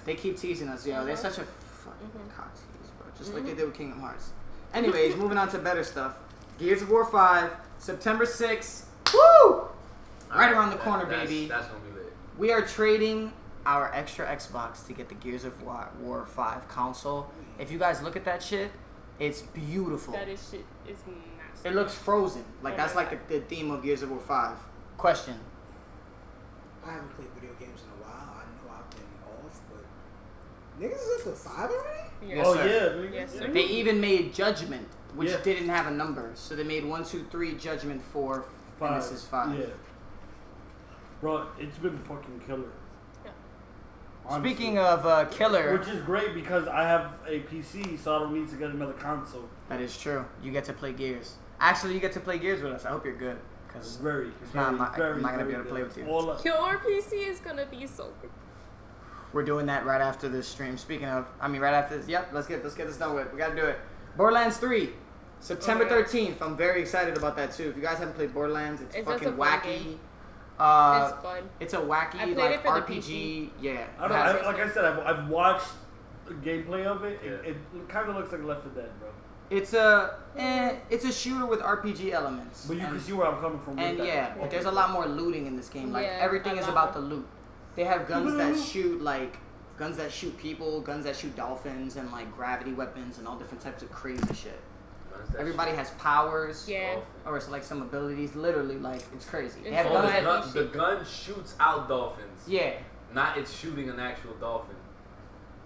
They 0.05 0.15
keep 0.15 0.37
teasing 0.37 0.67
us, 0.69 0.85
yo. 0.85 1.05
They're 1.05 1.15
Mhm. 1.15 1.19
such 1.19 1.37
a 1.37 1.43
fucking 1.43 2.09
Mhm. 2.09 2.35
cock 2.35 2.53
tease, 2.53 2.91
bro. 2.97 3.07
Just 3.17 3.33
like 3.33 3.45
they 3.45 3.53
did 3.53 3.65
with 3.65 3.75
Kingdom 3.75 3.99
Hearts. 4.01 4.29
Anyways, 4.73 5.15
moving 5.17 5.37
on 5.37 5.49
to 5.49 5.59
better 5.59 5.83
stuff. 5.83 6.13
Gears 6.57 6.81
of 6.81 6.89
War 6.89 7.05
5, 7.05 7.51
September 7.77 8.25
6th. 8.25 8.85
Woo! 9.13 9.67
Right 10.33 10.51
around 10.51 10.69
the 10.71 10.75
That- 10.77 10.83
corner, 10.83 11.05
that's- 11.05 11.27
baby. 11.27 11.47
That's 11.47 11.67
gonna 11.67 11.79
be 11.81 11.91
lit. 11.99 12.13
We 12.37 12.51
are 12.51 12.61
trading 12.61 13.31
our 13.67 13.93
extra 13.93 14.25
Xbox 14.25 14.87
to 14.87 14.93
get 14.93 15.09
the 15.09 15.15
Gears 15.15 15.43
of 15.43 15.61
War, 15.61 15.89
War 15.99 16.25
5 16.25 16.69
console. 16.69 17.29
If 17.59 17.69
you 17.69 17.77
guys 17.77 18.01
look 18.01 18.15
at 18.15 18.23
that 18.23 18.41
shit, 18.41 18.71
it's 19.19 19.41
beautiful. 19.41 20.13
That 20.13 20.29
is 20.29 20.49
shit. 20.49 20.65
Is 20.87 20.97
massive. 21.37 21.65
It 21.65 21.75
looks 21.75 21.93
frozen. 21.93 22.45
Like 22.63 22.77
that's 22.77 22.95
my 22.95 23.01
like 23.03 23.27
the, 23.27 23.39
the 23.39 23.45
theme 23.45 23.69
of 23.71 23.83
Gears 23.83 24.03
of 24.03 24.09
War 24.09 24.21
5. 24.21 24.57
Question. 24.97 25.37
I 26.85 26.93
haven't 26.93 27.09
played 27.09 27.27
video 27.35 27.53
games 27.59 27.81
in 27.81 28.01
a 28.01 28.05
while. 28.07 28.39
I 28.39 28.45
know 28.65 28.73
I've 28.73 28.89
been 28.91 29.03
off, 29.27 29.61
but 29.69 30.81
niggas 30.81 31.19
is 31.19 31.27
up 31.27 31.33
to 31.33 31.37
five 31.37 31.69
already. 31.69 32.35
Yes, 32.35 32.45
oh 32.47 32.53
sir. 32.55 33.03
yeah. 33.03 33.19
Yes, 33.19 33.33
sir. 33.33 33.51
They 33.51 33.65
even 33.65 33.99
made 33.99 34.33
Judgment, 34.33 34.87
which 35.13 35.29
Yeah. 35.29 35.41
didn't 35.43 35.67
have 35.67 35.87
a 35.87 35.91
number. 35.91 36.31
So 36.35 36.55
they 36.55 36.63
made 36.63 36.85
1, 36.85 37.03
2, 37.03 37.25
3 37.29 37.55
Judgment 37.55 38.01
4, 38.01 38.45
and 38.79 38.95
this 38.95 39.11
is 39.11 39.25
5. 39.25 39.59
Yeah. 39.59 39.65
Bro, 41.19 41.47
it's 41.59 41.77
been 41.79 41.97
fucking 41.97 42.41
killer. 42.47 42.69
Yeah. 44.27 44.33
Honestly. 44.35 44.53
Speaking 44.55 44.77
of 44.77 45.05
uh, 45.05 45.25
killer, 45.25 45.77
Which 45.77 45.87
is 45.87 46.01
great 46.03 46.33
because 46.33 46.67
I 46.67 46.83
have 46.83 47.13
a 47.27 47.39
PC, 47.41 47.97
so 47.99 48.15
I 48.15 48.19
don't 48.19 48.33
need 48.33 48.49
to 48.49 48.55
get 48.55 48.69
another 48.71 48.93
console. 48.93 49.45
that 49.69 49.81
is 49.81 49.97
true. 49.97 50.25
You 50.43 50.51
get 50.51 50.65
to 50.65 50.73
play 50.73 50.93
Gears. 50.93 51.35
Actually, 51.59 51.93
you 51.93 51.99
get 51.99 52.11
to 52.13 52.19
play 52.19 52.37
Gears 52.37 52.61
with 52.61 52.73
us. 52.73 52.85
I 52.85 52.89
hope 52.89 53.05
you're 53.05 53.15
good. 53.15 53.37
Because 53.67 53.97
very, 53.97 54.27
It's 54.41 54.51
very, 54.51 54.63
not- 54.65 54.71
I'm 54.73 54.77
not- 54.77 54.95
very, 54.95 55.13
I'm 55.13 55.21
not 55.21 55.31
gonna 55.33 55.45
be 55.45 55.51
very 55.51 55.61
able 55.61 55.63
to 55.65 55.69
play 55.69 55.83
with 55.83 56.45
you. 56.45 56.51
Your 56.51 56.77
PC 56.79 57.27
is 57.27 57.39
gonna 57.39 57.65
be 57.65 57.85
so 57.87 58.11
good. 58.21 58.29
We're 59.33 59.43
doing 59.43 59.65
that 59.65 59.85
right 59.85 59.99
after 60.01 60.29
this 60.29 60.47
stream. 60.47 60.77
Speaking 60.77 61.07
of, 61.07 61.27
I 61.41 61.47
mean, 61.49 61.61
right 61.61 61.73
after 61.73 61.97
this. 61.97 62.07
Yep, 62.07 62.29
let's 62.33 62.47
get 62.47 62.63
let's 62.63 62.75
get 62.75 62.87
this 62.87 62.97
done 62.97 63.13
with. 63.13 63.31
We 63.31 63.37
gotta 63.37 63.55
do 63.55 63.65
it. 63.65 63.77
Borderlands 64.15 64.57
3, 64.57 64.93
September 65.41 65.83
Okay. 65.85 65.93
13th. 66.31 66.41
I'm 66.41 66.55
very 66.55 66.81
excited 66.81 67.17
about 67.17 67.35
that 67.35 67.51
too. 67.51 67.69
If 67.69 67.75
you 67.75 67.81
guys 67.81 67.97
haven't 67.99 68.15
played 68.15 68.33
Borderlands, 68.33 68.81
it's, 68.81 68.95
It's 68.95 69.05
fucking 69.07 69.33
wacky. 69.33 69.63
game. 69.63 69.99
Uh, 70.59 71.11
it's 71.13 71.23
fun. 71.23 71.49
it's 71.59 71.73
a 71.73 71.77
wacky 71.77 72.15
I 72.19 72.25
like 72.25 72.51
it 72.55 72.61
for 72.63 72.73
the 72.73 72.81
RPG. 72.81 73.49
Yeah, 73.61 73.85
I 73.99 74.07
don't, 74.07 74.17
it 74.17 74.21
has- 74.21 74.41
I, 74.41 74.45
like 74.45 74.59
I 74.59 74.69
said, 74.69 74.85
I've, 74.85 74.99
I've 74.99 75.29
watched 75.29 75.67
gameplay 76.43 76.85
of 76.85 77.03
it. 77.03 77.19
It, 77.23 77.41
Yeah. 77.45 77.51
it 77.51 77.89
kind 77.89 78.09
of 78.09 78.15
looks 78.15 78.31
like 78.31 78.43
Left 78.43 78.63
4 78.63 78.71
Dead, 78.71 78.89
bro. 78.99 79.09
it's 79.49 79.73
a 79.73 80.15
eh, 80.35 80.75
it's 80.89 81.05
a 81.05 81.11
shooter 81.11 81.45
with 81.45 81.59
RPG 81.61 82.11
elements. 82.11 82.65
But 82.67 82.77
you 82.77 82.81
and, 82.83 82.91
can 82.93 82.99
see 82.99 83.13
where 83.13 83.27
I'm 83.27 83.39
coming 83.39 83.59
from. 83.59 83.75
with 83.75 83.85
and 83.85 83.99
that. 83.99 84.05
yeah, 84.07 84.33
but 84.39 84.49
there's 84.51 84.65
a 84.65 84.71
lot 84.71 84.91
more 84.91 85.05
looting 85.05 85.45
in 85.45 85.55
this 85.55 85.69
game. 85.69 85.91
Like 85.91 86.05
Yeah, 86.05 86.17
everything 86.19 86.57
is 86.57 86.67
about 86.67 86.93
more. 86.93 87.03
the 87.03 87.15
loot. 87.15 87.27
They 87.75 87.83
have 87.83 88.07
guns 88.07 88.35
that 88.37 88.57
shoot 88.59 89.01
like 89.01 89.37
guns 89.77 89.97
that 89.97 90.11
shoot 90.11 90.35
people, 90.39 90.81
guns 90.81 91.05
that 91.05 91.15
shoot 91.15 91.35
dolphins, 91.35 91.95
and 91.97 92.11
like 92.11 92.35
gravity 92.35 92.73
weapons 92.73 93.19
and 93.19 93.27
all 93.27 93.37
different 93.37 93.61
types 93.63 93.83
of 93.83 93.91
crazy 93.91 94.33
shit. 94.33 94.59
What's 95.19 95.35
Everybody 95.35 95.71
shit? 95.71 95.79
has 95.79 95.89
powers. 95.91 96.65
Yeah. 96.69 96.99
Or 97.25 97.37
it's 97.37 97.49
like 97.49 97.63
some 97.63 97.81
abilities. 97.81 98.35
Literally, 98.35 98.77
like 98.77 99.01
it's 99.13 99.25
crazy. 99.25 99.61
They 99.63 99.71
have 99.71 99.87
Oh, 99.87 99.93
guns 99.93 100.05
the, 100.07 100.11
that, 100.11 100.23
that- 100.23 100.53
gun, 100.53 100.53
the 100.53 100.63
gun 100.77 101.05
shoots 101.05 101.55
out 101.59 101.87
dolphins. 101.89 102.43
yeah. 102.47 102.73
Not 103.13 103.37
it's 103.37 103.53
shooting 103.57 103.89
an 103.89 103.99
actual 103.99 104.33
dolphin. 104.35 104.75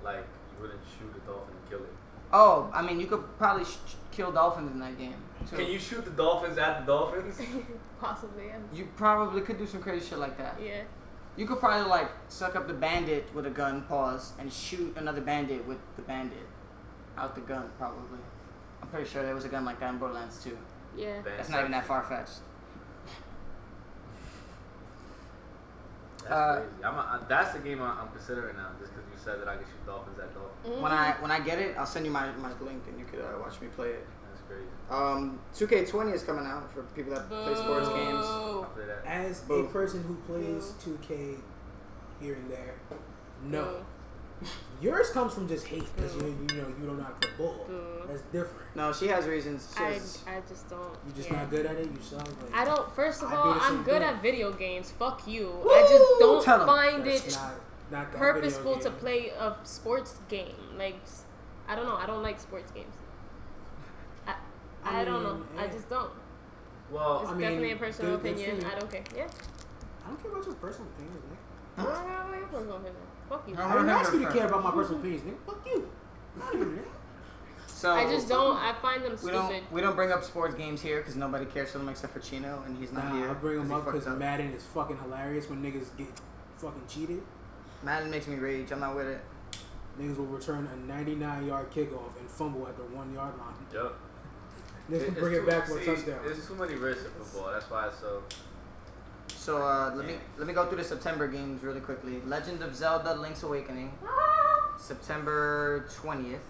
Like 0.04 0.26
you 0.56 0.62
wouldn't 0.62 0.80
shoot 0.98 1.12
a 1.16 1.26
dolphin 1.28 1.56
and 1.60 1.70
kill 1.70 1.80
it. 1.80 1.94
Oh, 2.34 2.70
I 2.74 2.82
mean, 2.82 3.00
you 3.00 3.08
could 3.08 3.24
probably 3.38 3.66
sh- 3.66 3.96
kill 4.12 4.32
dolphins 4.32 4.72
in 4.72 4.80
that 4.80 4.98
game. 4.98 5.16
Too. 5.50 5.56
Can 5.58 5.68
you 5.68 5.80
shoot 5.80 6.06
the 6.06 6.12
dolphins 6.12 6.58
at 6.58 6.80
the 6.82 6.86
dolphins? 6.86 7.40
Possibly. 8.00 8.46
Yeah. 8.48 8.58
You 8.74 8.88
probably 8.96 9.42
could 9.42 9.58
do 9.58 9.66
some 9.68 9.82
crazy 9.82 10.08
shit 10.10 10.18
like 10.20 10.38
that. 10.38 10.58
Yeah. 10.64 10.84
You 11.38 11.46
could 11.48 11.60
probably 11.60 11.90
like 11.90 12.10
suck 12.30 12.56
up 12.56 12.68
the 12.68 12.74
bandit 12.74 13.34
with 13.34 13.46
a 13.48 13.50
gun, 13.50 13.82
pause, 13.84 14.34
and 14.40 14.52
shoot 14.52 14.96
another 14.98 15.22
bandit 15.22 15.68
with 15.68 15.78
the 15.96 16.02
bandit. 16.04 16.46
out 17.18 17.36
the 17.36 17.42
gun, 17.42 17.70
probably. 17.78 18.20
I'm 18.82 18.88
pretty 18.90 19.10
sure 19.10 19.24
there 19.24 19.36
was 19.36 19.46
a 19.46 19.50
gun 19.50 19.66
like 19.66 19.80
that 19.80 19.90
in 19.92 19.98
Borderlands 20.00 20.44
2. 20.44 20.58
Yeah. 20.98 21.22
That's 21.24 21.50
not 21.50 21.60
even 21.62 21.72
that 21.72 21.86
far 21.86 22.04
fetched. 22.04 22.40
That's 26.20 26.32
Uh, 26.32 26.56
crazy. 26.62 26.84
I'm 26.84 26.96
a, 26.96 27.00
I, 27.00 27.20
that's 27.28 27.54
the 27.54 27.60
game 27.60 27.82
I, 27.82 28.00
I'm 28.00 28.10
considering 28.10 28.56
now, 28.56 28.70
just 28.80 28.92
because 28.94 29.06
you 29.12 29.18
said 29.24 29.42
that 29.42 29.48
I 29.48 29.56
can 29.56 29.66
shoot 29.66 29.86
dolphins 29.86 30.20
at 30.20 30.34
dolphins. 30.34 30.82
When 30.82 30.92
I 30.92 31.14
when 31.20 31.32
I 31.32 31.40
get 31.40 31.60
it, 31.60 31.76
I'll 31.78 31.86
send 31.86 32.06
you 32.06 32.12
my, 32.12 32.32
my 32.34 32.52
link 32.60 32.84
and 32.88 33.00
you 33.00 33.06
could 33.06 33.22
uh, 33.22 33.40
watch 33.40 33.60
me 33.62 33.68
play 33.76 33.90
it. 33.90 34.08
That's 34.30 34.42
crazy. 34.48 34.68
Um, 34.90 35.40
2K20 35.56 36.14
is 36.14 36.24
coming 36.24 36.46
out 36.46 36.72
for 36.72 36.84
people 36.96 37.14
that 37.14 37.28
play 37.30 37.56
sports 37.56 37.90
games. 37.90 38.26
Play 38.76 38.86
that. 38.86 39.06
As 39.06 39.44
a 39.50 39.64
person 39.64 40.04
who 40.04 40.16
plays 40.32 40.74
2K 40.86 41.38
here 42.22 42.36
and 42.36 42.52
there, 42.52 42.76
no. 43.44 43.84
Boo. 44.42 44.48
Yours 44.82 45.10
comes 45.12 45.34
from 45.34 45.48
just 45.48 45.68
hate 45.68 45.86
because 45.96 46.16
you 46.16 46.22
mm. 46.22 46.52
you 46.52 46.62
know 46.62 46.68
you 46.80 46.86
don't 46.88 46.98
know 46.98 47.04
how 47.04 47.12
to 47.12 47.28
play 47.28 47.38
ball. 47.38 47.66
Boo. 47.68 48.02
That's 48.08 48.22
different. 48.24 48.76
No, 48.76 48.92
she 48.92 49.08
has 49.08 49.26
reasons. 49.26 49.74
She 49.78 49.84
I, 49.84 49.92
has, 49.94 50.20
I 50.28 50.42
just 50.50 50.70
don't. 50.70 50.98
You 51.08 51.14
just 51.16 51.30
yeah. 51.30 51.38
not 51.38 51.50
good 51.50 51.66
at 51.66 51.76
it. 51.76 51.86
You 51.86 51.98
suck. 52.02 52.26
Like, 52.26 52.54
I 52.54 52.66
don't. 52.66 52.92
First 52.96 53.22
of 53.24 53.32
I 53.32 53.36
all, 53.36 53.58
I'm 53.62 53.84
good 53.84 54.02
thing. 54.02 54.04
at 54.04 54.22
video 54.22 54.52
games. 54.52 54.92
Fuck 54.92 55.28
you. 55.28 55.52
I 55.70 55.82
just 55.88 56.20
don't 56.20 56.44
Tell 56.44 56.62
'em. 56.62 56.68
find 56.68 57.06
That's 57.06 57.28
it 57.28 57.40
not, 57.92 58.10
not 58.10 58.12
purposeful 58.12 58.78
to 58.80 58.90
play 58.92 59.30
a 59.30 59.56
sports 59.64 60.20
game. 60.30 60.56
Like, 60.78 61.00
I 61.68 61.76
don't 61.76 61.86
know. 61.86 61.96
I 61.96 62.06
don't 62.06 62.24
like 62.24 62.40
sports 62.40 62.72
games. 62.72 62.96
I, 64.28 64.34
I, 64.84 65.02
I 65.02 65.06
don't 65.06 65.24
know. 65.24 65.36
mean, 65.36 65.46
I 65.58 65.66
eh. 65.66 65.72
just 65.72 65.90
don't. 65.90 66.12
Well, 66.90 67.22
It's 67.22 67.30
I 67.30 67.34
mean, 67.34 67.42
definitely 67.42 67.72
a 67.72 67.76
personal 67.78 68.18
good- 68.18 68.24
good 68.24 68.32
opinion. 68.48 68.62
you. 68.62 68.68
I 68.68 68.80
don't 68.80 68.92
care. 68.92 69.04
Yeah. 69.16 69.28
I 70.04 70.08
don't 70.10 70.22
care 70.22 70.32
about 70.32 70.46
your 70.46 70.56
personal 70.56 70.90
opinions, 70.98 71.24
man. 71.30 71.38
I 71.78 71.84
don't 71.84 72.10
have 72.10 72.44
a 72.44 72.48
personal 72.48 72.76
opinion. 72.78 72.96
Fuck 73.32 73.48
you. 73.48 73.56
I 73.58 73.72
didn't 73.74 73.90
ask 73.90 74.12
you 74.14 74.20
to 74.26 74.32
care 74.32 74.46
about 74.48 74.62
my 74.64 74.72
personal 74.72 75.00
opinions, 75.02 75.24
nigga. 75.24 75.38
Fuck 75.46 75.66
you. 75.66 75.90
Not 76.38 76.54
even, 76.54 76.68
nigga. 76.76 76.84
so 77.68 77.92
I 77.92 78.04
just 78.12 78.28
don't. 78.28 78.58
I 78.58 78.74
find 78.82 79.04
them 79.04 79.12
We 79.14 79.18
stupid. 79.18 79.34
don't 79.34 79.72
we 79.72 79.80
don't 79.82 79.96
bring 79.96 80.12
up 80.12 80.24
sports 80.24 80.54
games 80.56 80.82
here 80.82 81.00
because 81.00 81.16
nobody 81.16 81.46
cares 81.46 81.72
for 81.72 81.78
them 81.78 81.88
except 81.88 82.12
for 82.14 82.20
Chino 82.20 82.62
and 82.66 82.78
he's 82.78 82.92
not 82.92 83.06
Nah, 83.06 83.16
here. 83.16 83.30
I 83.30 83.34
bring 83.34 83.58
them 83.58 83.70
'cause 83.70 83.84
he 83.84 83.88
up 83.88 83.94
because 83.94 84.20
Madden 84.20 84.52
is 84.54 84.64
fucking 84.64 84.98
hilarious 84.98 85.50
when 85.50 85.64
niggas 85.64 85.96
get 85.98 86.08
fucking 86.58 86.84
cheated. 86.90 87.22
Madden 87.84 88.12
makes 88.12 88.28
me 88.28 88.36
rage. 88.36 88.72
I'm 88.72 88.82
not 88.82 88.96
with 88.96 89.08
it. 89.08 89.22
Niggas 90.00 90.18
will 90.18 90.26
return 90.26 90.68
a 90.68 90.76
99 90.88 91.46
yard 91.48 91.72
kickoff 91.72 92.18
and 92.20 92.30
fumble 92.30 92.68
at 92.68 92.76
the 92.76 92.84
one 92.84 93.14
yard 93.14 93.34
line. 93.38 93.54
Yep. 93.74 93.94
Niggas 94.90 95.02
It- 95.02 95.06
can 95.06 95.14
bring 95.16 95.34
it 95.36 95.46
back 95.48 95.68
for 95.68 95.78
a 95.78 95.86
touchdown. 95.86 96.20
There's 96.26 96.46
too 96.46 96.56
many 96.56 96.76
risks 96.76 97.06
in 97.06 97.12
football. 97.12 97.52
That's 97.54 97.70
why 97.70 97.88
it's 97.88 98.00
so. 98.00 98.24
So 99.42 99.64
uh, 99.64 99.92
let 99.96 100.06
me 100.06 100.14
let 100.38 100.46
me 100.46 100.54
go 100.54 100.68
through 100.68 100.78
the 100.78 100.84
September 100.84 101.28
games 101.28 101.64
really 101.64 101.80
quickly. 101.80 102.22
Legend 102.28 102.62
of 102.62 102.76
Zelda: 102.76 103.16
Link's 103.16 103.42
Awakening, 103.42 103.92
September 104.78 105.88
20th. 105.90 106.46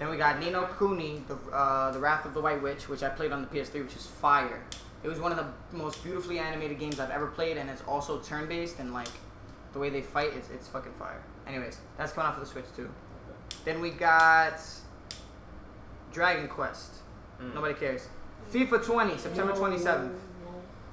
Then 0.00 0.10
we 0.10 0.16
got 0.16 0.40
Ni 0.40 0.50
no 0.50 0.66
Kuni, 0.76 1.22
the 1.28 1.36
uh, 1.52 1.92
the 1.92 2.00
Wrath 2.00 2.26
of 2.26 2.34
the 2.34 2.40
White 2.40 2.60
Witch, 2.60 2.88
which 2.88 3.04
I 3.04 3.08
played 3.08 3.30
on 3.30 3.40
the 3.42 3.46
PS3, 3.46 3.84
which 3.84 3.94
is 3.94 4.06
fire. 4.06 4.64
It 5.04 5.08
was 5.08 5.20
one 5.20 5.30
of 5.30 5.38
the 5.38 5.46
most 5.76 6.02
beautifully 6.02 6.40
animated 6.40 6.80
games 6.80 6.98
I've 6.98 7.12
ever 7.12 7.28
played, 7.28 7.56
and 7.56 7.70
it's 7.70 7.82
also 7.82 8.18
turn-based 8.18 8.80
and 8.80 8.92
like 8.92 9.14
the 9.72 9.78
way 9.78 9.90
they 9.90 10.02
fight, 10.02 10.32
it's 10.34 10.50
it's 10.50 10.66
fucking 10.66 10.94
fire. 10.94 11.22
Anyways, 11.46 11.78
that's 11.96 12.10
coming 12.10 12.26
out 12.26 12.34
for 12.34 12.40
the 12.40 12.46
Switch 12.46 12.66
too. 12.74 12.90
Then 13.64 13.80
we 13.80 13.90
got 13.90 14.58
Dragon 16.12 16.48
Quest. 16.48 16.94
Mm. 17.40 17.54
Nobody 17.54 17.74
cares. 17.74 18.08
FIFA 18.52 18.84
20, 18.84 19.18
September 19.18 19.52
27th. 19.52 20.18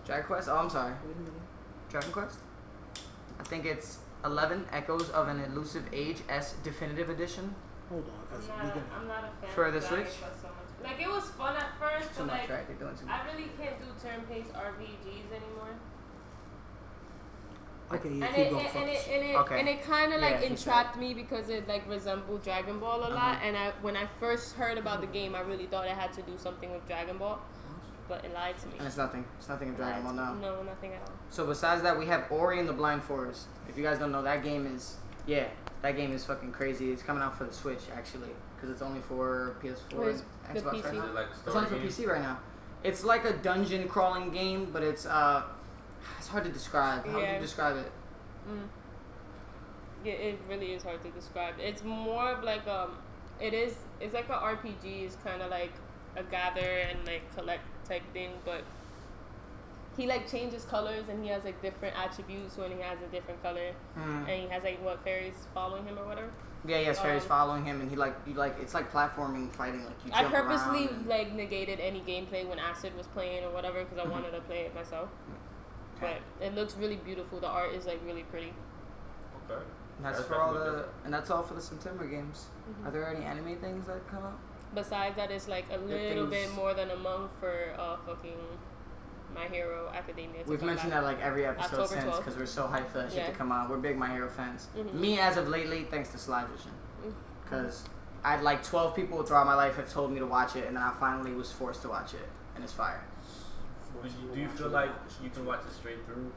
Dragon 0.06 0.26
Quest? 0.26 0.50
Oh, 0.50 0.58
I'm 0.58 0.70
sorry. 0.70 0.94
Dragon 1.90 2.12
Quest? 2.12 2.40
I 3.40 3.44
think 3.44 3.66
it's 3.66 4.00
11 4.26 4.66
Echoes 4.72 5.10
of 5.12 5.28
an 5.28 5.40
Elusive 5.42 5.86
Age 5.94 6.18
S 6.30 6.56
Definitive 6.64 7.10
Edition. 7.10 7.56
Hold 7.90 8.06
on, 8.08 8.14
because 8.30 8.50
I'm 8.50 8.60
we 8.60 8.64
not, 8.68 8.74
can. 8.74 8.84
I'm 9.02 9.08
not 9.08 9.24
a 9.26 9.46
fan 9.46 9.56
For 9.56 9.66
of 9.66 9.74
the 9.74 9.80
Dragon 9.80 10.06
Switch? 10.06 10.20
Quest 10.22 10.42
so 10.42 10.48
much. 10.48 10.58
Like 10.92 11.02
it 11.02 11.08
was 11.10 11.24
fun 11.32 11.56
at 11.56 11.78
first, 11.80 12.10
Too 12.10 12.24
but 12.24 12.28
much, 12.28 12.40
like 12.42 12.50
right? 12.50 12.68
They're 12.68 12.78
doing 12.78 12.96
too 12.98 13.06
much. 13.06 13.16
I 13.22 13.32
really 13.32 13.50
can't 13.60 13.78
do 13.80 13.86
turn-based 14.02 14.54
RPGs 14.54 15.30
anymore. 15.30 15.74
Okay, 17.94 18.10
yeah, 18.10 18.26
and 18.26 18.36
keep 18.36 18.46
it, 18.46 18.50
going. 18.52 18.66
and, 18.66 18.76
and 18.76 18.86
focus. 18.88 19.08
it 19.08 19.12
and 19.14 19.30
it 19.30 19.36
Okay. 19.36 19.60
and 19.60 19.68
it 19.70 19.84
kind 19.84 20.14
of 20.14 20.22
Yeah, 20.22 20.28
like 20.28 20.36
he 20.38 20.44
said. 20.44 20.52
entrapped 20.52 20.98
me 20.98 21.14
because 21.14 21.50
it 21.50 21.68
like 21.68 21.88
resembled 21.90 22.42
Dragon 22.44 22.80
Ball 22.80 23.00
a 23.00 23.12
lot. 23.12 23.36
Uh-huh. 23.36 23.46
And 23.46 23.58
I 23.58 23.72
when 23.82 23.98
I 23.98 24.08
first 24.20 24.56
heard 24.56 24.78
about 24.78 25.02
the 25.02 25.08
game, 25.08 25.36
I 25.36 25.42
really 25.42 25.66
thought 25.68 25.86
it 25.86 25.92
had 25.92 26.14
to 26.14 26.22
do 26.22 26.38
something 26.38 26.72
with 26.72 26.88
Dragon 26.88 27.18
Ball, 27.18 27.40
but 28.12 28.26
it 28.26 28.34
lied 28.34 28.58
to 28.58 28.68
me. 28.68 28.74
And 28.78 28.86
it's 28.86 28.98
nothing. 28.98 29.24
It's 29.40 29.48
nothing 29.48 29.70
of 29.70 29.76
It 29.76 29.78
Dragon 29.78 30.04
Ball 30.04 30.12
now. 30.12 30.34
No, 30.34 30.64
nothing 30.64 30.92
at 30.92 31.02
all. 31.02 31.14
So 31.30 31.48
besides 31.48 31.82
that, 31.84 31.98
we 31.98 32.08
have 32.08 32.30
Ori 32.30 32.60
and 32.60 32.68
the 32.68 32.74
Blind 32.74 33.04
Forest. 33.06 33.48
If 33.70 33.78
you 33.78 33.84
guys 33.84 34.00
don't 34.00 34.12
know, 34.12 34.22
that 34.22 34.44
game 34.44 34.68
is 34.68 34.98
yeah, 35.26 35.48
that 35.82 35.96
game 35.96 36.12
is 36.12 36.26
fucking 36.26 36.52
crazy. 36.52 36.92
It's 36.92 37.02
coming 37.02 37.24
out 37.24 37.38
for 37.38 37.46
the 37.46 37.54
Switch 37.54 37.84
actually, 37.96 38.28
because 38.56 38.70
it's 38.70 38.82
only 38.82 39.00
for 39.00 39.56
PS4 39.64 39.94
Where's 39.94 40.24
and 40.50 40.58
the 40.58 40.62
Xbox 40.62 40.74
PC? 40.74 40.84
right 40.84 40.94
now. 40.94 41.14
like 41.14 41.28
It's 41.32 41.40
story 41.42 41.56
only 41.56 41.70
for 41.70 41.76
game? 41.78 41.88
PC 41.88 42.08
right 42.08 42.22
now. 42.22 42.40
It's 42.84 43.04
like 43.06 43.24
a 43.24 43.32
dungeon 43.32 43.88
crawling 43.88 44.32
game, 44.32 44.72
but 44.74 44.84
it's 44.84 45.06
uh, 45.06 45.44
it's 46.18 46.28
hard 46.28 46.44
to 46.44 46.52
describe. 46.52 47.08
How 47.08 47.18
would 47.18 47.30
you 47.30 47.40
describe 47.40 47.78
it? 47.78 47.92
Mm. 48.50 48.68
Yeah, 50.04 50.14
it 50.14 50.40
really 50.50 50.74
is 50.74 50.84
hard 50.84 51.02
to 51.04 51.12
describe. 51.12 51.54
It's 51.60 51.84
more 51.86 52.32
of 52.32 52.44
like 52.44 52.68
um, 52.68 52.98
it 53.40 53.54
is. 53.54 53.78
It's 54.02 54.14
like 54.14 54.28
a 54.28 54.34
RPG. 54.34 55.06
It's 55.06 55.16
kind 55.24 55.42
of 55.42 55.50
like 55.50 55.72
a 56.18 56.24
gather 56.24 56.60
and 56.90 57.08
like 57.08 57.24
collect 57.38 57.64
type 57.92 58.04
thing, 58.14 58.32
but 58.46 58.62
he 59.98 60.08
like 60.08 60.30
changes 60.32 60.64
colors 60.66 61.10
and 61.10 61.22
he 61.24 61.30
has 61.30 61.44
like 61.44 61.62
different 61.62 61.94
attributes 61.98 62.58
when 62.58 62.72
he 62.72 62.80
has 62.82 62.98
a 63.02 63.08
different 63.12 63.42
color, 63.44 63.72
Mm. 63.98 64.20
and 64.30 64.42
he 64.44 64.48
has 64.48 64.64
like 64.64 64.82
what 64.84 65.04
fairies 65.04 65.48
following 65.54 65.86
him 65.86 66.00
or 66.00 66.06
whatever. 66.06 66.30
Yeah, 66.64 66.78
yes, 66.78 67.00
fairies 67.00 67.24
Um, 67.24 67.30
following 67.30 67.66
him, 67.66 67.82
and 67.82 67.90
he 67.90 67.96
like 67.98 68.16
you 68.26 68.34
like 68.36 68.56
it's 68.62 68.74
like 68.74 68.92
platforming 68.92 69.52
fighting, 69.52 69.84
like 69.86 70.06
you 70.06 70.12
I 70.14 70.24
purposely 70.26 70.88
and- 70.88 71.08
like 71.08 71.32
negated 71.34 71.80
any 71.80 72.02
gameplay 72.02 72.48
when 72.48 72.60
Acid 72.60 72.96
was 72.96 73.08
playing 73.08 73.44
or 73.44 73.50
whatever 73.50 73.84
because 73.84 73.98
I 74.00 74.06
Mhm. 74.06 74.12
wanted 74.12 74.32
to 74.32 74.42
play 74.42 74.62
it 74.68 74.74
myself. 74.76 75.10
Okay. 75.98 76.18
But 76.40 76.46
it 76.48 76.56
looks 76.56 76.76
really 76.78 76.96
beautiful. 76.98 77.40
The 77.40 77.48
art 77.48 77.74
is 77.74 77.86
like 77.86 78.00
really 78.06 78.24
pretty. 78.24 78.54
Okay. 79.50 79.62
And 79.98 80.06
that's, 80.06 80.18
That's 80.20 80.30
for 80.30 80.40
all 80.42 80.54
the 80.54 80.60
different. 80.64 80.88
and 81.06 81.14
that's 81.14 81.30
all 81.30 81.44
for 81.44 81.54
the 81.56 81.62
September 81.62 82.06
games. 82.08 82.48
Mhm. 82.70 82.88
Are 82.88 82.92
there 82.92 83.08
any 83.14 83.24
anime 83.26 83.56
things 83.58 83.86
that 83.88 84.08
come 84.08 84.24
out? 84.24 84.40
Besides 84.74 85.16
that, 85.18 85.32
it's 85.32 85.48
like 85.48 85.66
a 85.72 85.78
little 85.78 86.28
bit 86.28 86.52
more 86.54 86.74
than 86.74 86.92
a 86.92 86.96
month 86.96 87.32
for 87.40 87.74
uh 87.78 87.98
fucking 88.06 88.38
My 89.36 89.46
Hero 89.48 89.92
Academia. 89.94 90.44
to 90.44 90.50
We've 90.50 90.60
come 90.60 90.68
mentioned 90.70 90.92
back. 90.92 91.02
that 91.02 91.08
like 91.08 91.22
every 91.22 91.46
episode 91.46 91.82
October 91.82 92.02
since 92.02 92.18
because 92.18 92.38
we're 92.38 92.46
so 92.46 92.64
hyped 92.68 92.88
for 92.90 93.00
that 93.00 93.12
shit 93.12 93.26
to 93.28 93.32
come 93.34 93.52
out. 93.52 93.70
We're 93.70 93.78
big 93.78 93.98
My 93.98 94.10
Hero 94.12 94.30
fans. 94.30 94.68
Mhm. 94.78 94.94
Me 94.94 95.20
as 95.20 95.38
of 95.38 95.48
lately, 95.50 95.86
thanks 95.92 96.10
to 96.10 96.18
Sly 96.18 96.46
Vision, 96.46 96.72
because 97.44 97.84
I 98.24 98.32
had 98.32 98.44
like 98.44 98.64
12 98.64 98.96
people 98.96 99.24
throughout 99.24 99.46
my 99.46 99.56
life 99.56 99.76
have 99.76 99.90
told 99.92 100.12
me 100.12 100.20
to 100.20 100.26
watch 100.28 100.56
it, 100.56 100.68
and 100.68 100.76
then 100.78 100.84
I 100.84 100.92
finally 101.00 101.34
was 101.34 101.52
forced 101.52 101.82
to 101.84 101.90
watch 101.90 102.14
it, 102.14 102.28
and 102.56 102.64
it's 102.64 102.74
fire. 102.74 103.04
Do 104.02 104.08
you, 104.08 104.34
do 104.36 104.40
you 104.42 104.48
feel 104.48 104.70
like 104.70 104.90
you 105.22 105.30
can 105.30 105.46
watch 105.46 105.60
it 105.68 105.74
straight 105.74 106.06
through? 106.06 106.32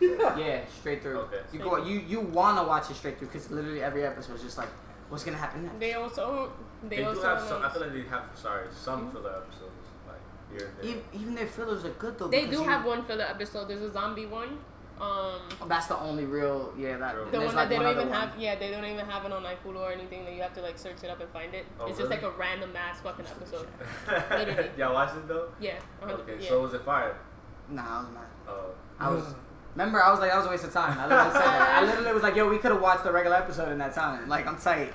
Yeah, 0.36 0.62
straight 0.80 1.00
through. 1.02 1.18
Okay. 1.20 1.40
You 1.52 1.58
go, 1.60 1.76
you 1.76 2.00
you 2.00 2.20
wanna 2.20 2.64
watch 2.64 2.90
it 2.90 2.94
straight 2.96 3.18
through 3.18 3.28
because 3.28 3.50
literally 3.50 3.82
every 3.82 4.04
episode 4.04 4.34
is 4.36 4.42
just 4.42 4.58
like, 4.58 4.68
what's 5.08 5.22
gonna 5.22 5.36
happen 5.36 5.64
next? 5.64 5.78
They 5.78 5.92
also 5.94 6.50
they, 6.82 6.96
They, 6.96 7.02
do 7.02 7.08
also 7.08 7.22
have 7.22 7.40
some. 7.40 7.62
I 7.64 7.68
feel 7.70 7.82
like 7.82 7.92
they 7.92 8.02
have. 8.08 8.24
Sorry, 8.34 8.66
some 8.72 9.08
Mhm. 9.08 9.12
filler 9.12 9.36
episodes, 9.36 9.86
like 10.06 10.16
here 10.58 10.68
and 10.68 10.76
there. 10.78 10.84
Even, 10.90 11.02
even 11.12 11.34
their 11.34 11.46
fillers 11.46 11.84
are 11.84 11.90
good 11.90 12.18
though. 12.18 12.28
they 12.28 12.46
do 12.46 12.58
you- 12.58 12.64
have 12.64 12.84
one 12.84 13.04
filler 13.04 13.24
episode. 13.24 13.68
There's 13.68 13.82
a 13.82 13.92
zombie 13.92 14.26
one. 14.26 14.58
Um, 15.00 15.40
Oh, 15.60 15.66
that's 15.66 15.86
the 15.88 15.98
only 15.98 16.26
real. 16.26 16.72
Yeah, 16.78 16.96
that. 16.98 17.16
The 17.16 17.24
there's 17.32 17.46
one 17.46 17.54
like 17.56 17.68
that 17.68 17.68
they 17.70 17.76
one 17.76 17.84
don't 17.86 17.96
even 17.96 18.08
one. 18.10 18.20
have. 18.28 18.38
Yeah, 18.38 18.54
they 18.56 18.70
don't 18.70 18.84
even 18.84 19.04
have 19.06 19.24
it 19.24 19.32
on 19.32 19.42
iFulu 19.42 19.78
or 19.78 19.90
anything. 19.90 20.24
That 20.24 20.34
you 20.34 20.42
have 20.42 20.52
to 20.54 20.60
like 20.60 20.78
search 20.78 21.02
it 21.02 21.10
up 21.10 21.20
and 21.20 21.28
find 21.30 21.52
it. 21.54 21.66
Oh, 21.80 21.86
it's 21.86 21.98
just 21.98 22.10
like 22.10 22.22
a 22.22 22.30
random 22.30 22.70
ass 22.76 23.00
fucking 23.00 23.26
episode. 23.26 23.66
Literally. 24.30 24.70
Y'all 24.76 24.92
watched 24.94 25.16
it 25.16 25.26
though? 25.26 25.48
Yeah. 25.58 25.78
100 25.98 26.22
Okay, 26.22 26.42
yeah. 26.44 26.48
so 26.48 26.62
was 26.62 26.74
it 26.74 26.82
fire? 26.82 27.16
Nah, 27.68 27.82
I 27.82 28.02
was 28.02 28.10
mad. 28.12 28.22
Oh, 28.48 28.70
I 29.00 29.10
was. 29.10 29.34
Remember, 29.74 30.02
I 30.02 30.10
was 30.10 30.20
like, 30.20 30.30
that 30.30 30.36
was 30.36 30.46
a 30.46 30.50
waste 30.50 30.64
of 30.64 30.72
time. 30.72 30.96
I 30.98 31.06
literally 31.06 31.32
said 31.32 31.40
that. 31.40 31.82
I 31.82 31.84
literally 31.86 32.12
was 32.12 32.22
like, 32.22 32.36
yo, 32.36 32.48
we 32.48 32.58
could 32.58 32.70
have 32.72 32.82
watched 32.82 33.04
the 33.04 33.10
regular 33.12 33.36
episode 33.38 33.72
in 33.72 33.78
that 33.78 33.94
time. 33.94 34.28
Like, 34.28 34.46
I'm 34.46 34.58
tight. 34.58 34.92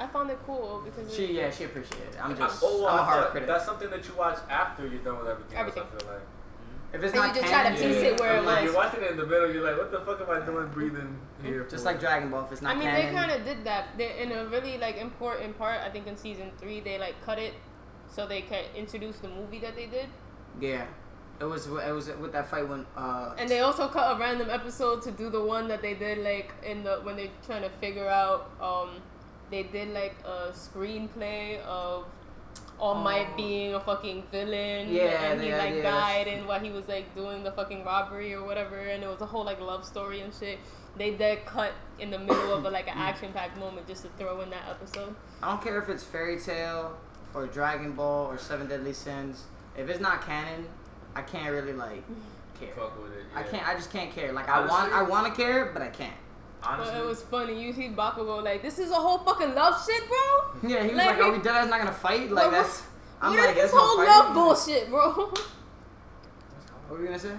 I 0.00 0.06
found 0.06 0.30
it 0.30 0.38
cool 0.46 0.82
because 0.84 1.14
She, 1.14 1.24
it, 1.24 1.30
yeah, 1.32 1.50
she 1.50 1.64
appreciated 1.64 2.14
it. 2.14 2.24
I'm 2.24 2.32
I- 2.32 2.34
just, 2.34 2.62
oh, 2.64 2.82
well, 2.82 2.88
I'm 2.88 2.98
a 2.98 3.02
I 3.02 3.04
hard 3.04 3.22
thought 3.24 3.30
critic. 3.32 3.48
That's 3.48 3.64
something 3.66 3.90
that 3.90 4.06
you 4.08 4.14
watch 4.14 4.38
after 4.48 4.86
you're 4.86 5.02
done 5.02 5.18
with 5.18 5.28
everything. 5.28 5.58
else, 5.58 5.68
Everything. 5.68 5.82
I 5.82 5.98
feel 6.00 6.08
like. 6.12 6.22
If 6.92 7.04
it's 7.04 7.12
And 7.12 7.22
not 7.22 7.28
you 7.36 7.40
just 7.42 7.52
try 7.52 7.62
to 7.70 7.76
canon, 7.76 7.92
piece 7.94 8.02
it 8.02 8.18
where 8.18 8.34
it 8.34 8.38
I'm 8.38 8.44
like. 8.46 8.64
You're 8.64 8.74
watching 8.74 9.02
it 9.04 9.10
in 9.12 9.16
the 9.16 9.26
middle. 9.26 9.52
You're 9.52 9.62
like, 9.62 9.76
what 9.78 9.92
the 9.92 10.00
fuck 10.00 10.20
am 10.22 10.30
I 10.42 10.44
doing 10.44 10.66
breathing 10.68 11.18
here? 11.42 11.62
just 11.70 11.84
for? 11.84 11.90
like 11.92 12.00
Dragon 12.00 12.30
Ball, 12.30 12.44
if 12.46 12.52
it's 12.52 12.62
not 12.62 12.72
I 12.74 12.78
mean, 12.78 12.88
canon. 12.88 13.06
they 13.06 13.12
kind 13.20 13.30
of 13.30 13.44
did 13.44 13.64
that. 13.64 13.96
They, 13.96 14.20
in 14.22 14.32
a 14.32 14.46
really 14.46 14.76
like 14.78 14.96
important 14.96 15.56
part, 15.56 15.80
I 15.82 15.90
think 15.90 16.06
in 16.08 16.16
season 16.16 16.50
three, 16.58 16.80
they 16.80 16.98
like 16.98 17.14
cut 17.24 17.38
it 17.38 17.54
so 18.08 18.26
they 18.26 18.40
could 18.42 18.64
introduce 18.74 19.18
the 19.18 19.28
movie 19.28 19.60
that 19.60 19.76
they 19.76 19.86
did, 19.86 20.06
Yeah. 20.60 20.86
It 21.40 21.44
was 21.44 21.66
it 21.68 21.92
was 21.94 22.08
with 22.20 22.32
that 22.32 22.50
fight 22.50 22.68
when 22.68 22.84
uh 22.96 23.34
and 23.38 23.48
they 23.48 23.60
also 23.60 23.88
cut 23.88 24.14
a 24.14 24.20
random 24.20 24.50
episode 24.50 25.00
to 25.02 25.10
do 25.10 25.30
the 25.30 25.42
one 25.42 25.68
that 25.68 25.80
they 25.80 25.94
did 25.94 26.18
like 26.18 26.52
in 26.62 26.82
the 26.84 26.96
when 27.02 27.16
they're 27.16 27.30
trying 27.46 27.62
to 27.62 27.70
figure 27.70 28.08
out. 28.08 28.50
Um, 28.60 29.00
they 29.50 29.64
did 29.64 29.88
like 29.88 30.16
a 30.24 30.52
screenplay 30.52 31.60
of 31.62 32.06
All 32.78 32.94
Might 32.94 33.28
oh. 33.32 33.36
being 33.36 33.74
a 33.74 33.80
fucking 33.80 34.24
villain. 34.30 34.88
Oh. 34.88 34.92
Yeah, 34.92 35.32
and 35.32 35.40
he 35.40 35.52
like 35.52 35.74
yeah, 35.74 35.82
that's- 35.82 35.82
died 35.82 36.28
and 36.28 36.46
while 36.46 36.60
he 36.60 36.70
was 36.70 36.88
like 36.88 37.14
doing 37.14 37.42
the 37.42 37.52
fucking 37.52 37.84
robbery 37.84 38.34
or 38.34 38.44
whatever, 38.44 38.78
and 38.78 39.02
it 39.02 39.08
was 39.08 39.20
a 39.20 39.26
whole 39.26 39.44
like 39.44 39.60
love 39.60 39.84
story 39.84 40.20
and 40.20 40.32
shit. 40.32 40.58
They 40.96 41.12
did 41.12 41.46
cut 41.46 41.72
in 41.98 42.10
the 42.10 42.18
middle 42.18 42.52
of 42.52 42.64
a, 42.64 42.70
like 42.70 42.88
an 42.88 42.94
mm. 42.94 43.00
action 43.00 43.32
packed 43.32 43.56
moment 43.58 43.86
just 43.86 44.02
to 44.02 44.08
throw 44.18 44.40
in 44.40 44.50
that 44.50 44.64
episode. 44.68 45.14
I 45.42 45.50
don't 45.50 45.62
care 45.62 45.80
if 45.80 45.88
it's 45.88 46.02
Fairy 46.02 46.38
Tail 46.38 46.96
or 47.32 47.46
Dragon 47.46 47.92
Ball 47.92 48.26
or 48.26 48.38
Seven 48.38 48.68
Deadly 48.68 48.92
Sins. 48.92 49.44
If 49.76 49.88
it's 49.88 50.00
not 50.00 50.26
canon, 50.26 50.66
I 51.14 51.22
can't 51.22 51.52
really 51.52 51.72
like 51.72 52.02
care. 52.60 52.74
Fuck 52.74 53.00
with 53.02 53.12
it. 53.12 53.24
I 53.34 53.42
can't. 53.42 53.66
I 53.66 53.74
just 53.74 53.92
can't 53.92 54.12
care. 54.12 54.32
Like 54.32 54.48
I 54.48 54.66
want. 54.66 54.92
I 54.92 55.02
want 55.02 55.26
to 55.26 55.40
care, 55.40 55.66
but 55.72 55.82
I 55.82 55.88
can't. 55.88 56.16
Honestly, 56.62 56.92
But 56.94 57.00
it 57.02 57.06
was 57.06 57.22
funny. 57.22 57.62
You 57.62 57.72
see 57.72 57.88
Bakugo 57.88 58.42
like, 58.44 58.60
this 58.62 58.78
is 58.78 58.90
a 58.90 58.94
whole 58.94 59.18
fucking 59.18 59.54
love 59.54 59.74
shit, 59.84 60.02
bro. 60.08 60.68
Yeah, 60.70 60.82
he 60.82 60.88
was 60.88 60.96
Like, 60.98 61.16
like, 61.16 61.18
"Are 61.26 61.32
we 61.32 61.38
dead? 61.38 61.70
not 61.70 61.78
gonna 61.78 61.92
fight?" 61.92 62.30
Like 62.30 62.44
What- 62.46 62.50
that's. 62.52 62.82
I'm 63.22 63.30
what 63.30 63.38
is 63.40 63.46
like, 63.46 63.54
this 63.54 63.64
"There's 63.70 63.74
no 63.74 63.80
whole 63.86 64.04
love 64.04 64.34
bullshit, 64.34 64.90
bro? 64.90 65.32
What 66.88 66.98
were 66.98 67.00
you 67.00 67.06
gonna 67.06 67.18
say? 67.18 67.36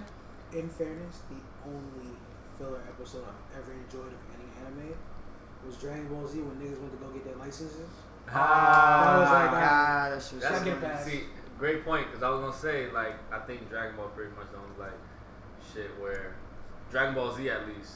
In 0.53 0.69
fairness, 0.69 1.19
the 1.29 1.35
only 1.69 2.15
filler 2.57 2.79
episode 2.87 3.23
I've 3.27 3.59
ever 3.59 3.73
enjoyed 3.73 4.07
of 4.07 4.21
any 4.35 4.47
anime 4.65 4.95
was 5.65 5.75
Dragon 5.77 6.07
Ball 6.07 6.25
Z 6.27 6.39
when 6.39 6.55
niggas 6.55 6.79
went 6.79 6.91
to 6.93 6.97
go 7.05 7.11
get 7.11 7.25
their 7.25 7.35
licenses. 7.35 7.89
Ah, 8.33 9.19
was 9.19 9.29
like, 9.29 9.51
God, 9.51 10.11
that's 10.13 10.29
just 10.29 10.41
That's 10.41 10.57
Second 10.59 10.81
pass. 10.81 11.05
see, 11.05 11.23
great 11.59 11.83
point. 11.83 12.07
Because 12.07 12.23
I 12.23 12.29
was 12.29 12.39
gonna 12.41 12.53
say, 12.53 12.91
like, 12.91 13.15
I 13.31 13.39
think 13.39 13.69
Dragon 13.69 13.95
Ball 13.97 14.07
pretty 14.15 14.31
much 14.37 14.47
the 14.51 14.57
only 14.57 14.79
like 14.79 14.97
shit 15.73 15.89
where 15.99 16.35
Dragon 16.89 17.13
Ball 17.15 17.33
Z 17.35 17.49
at 17.49 17.67
least, 17.67 17.91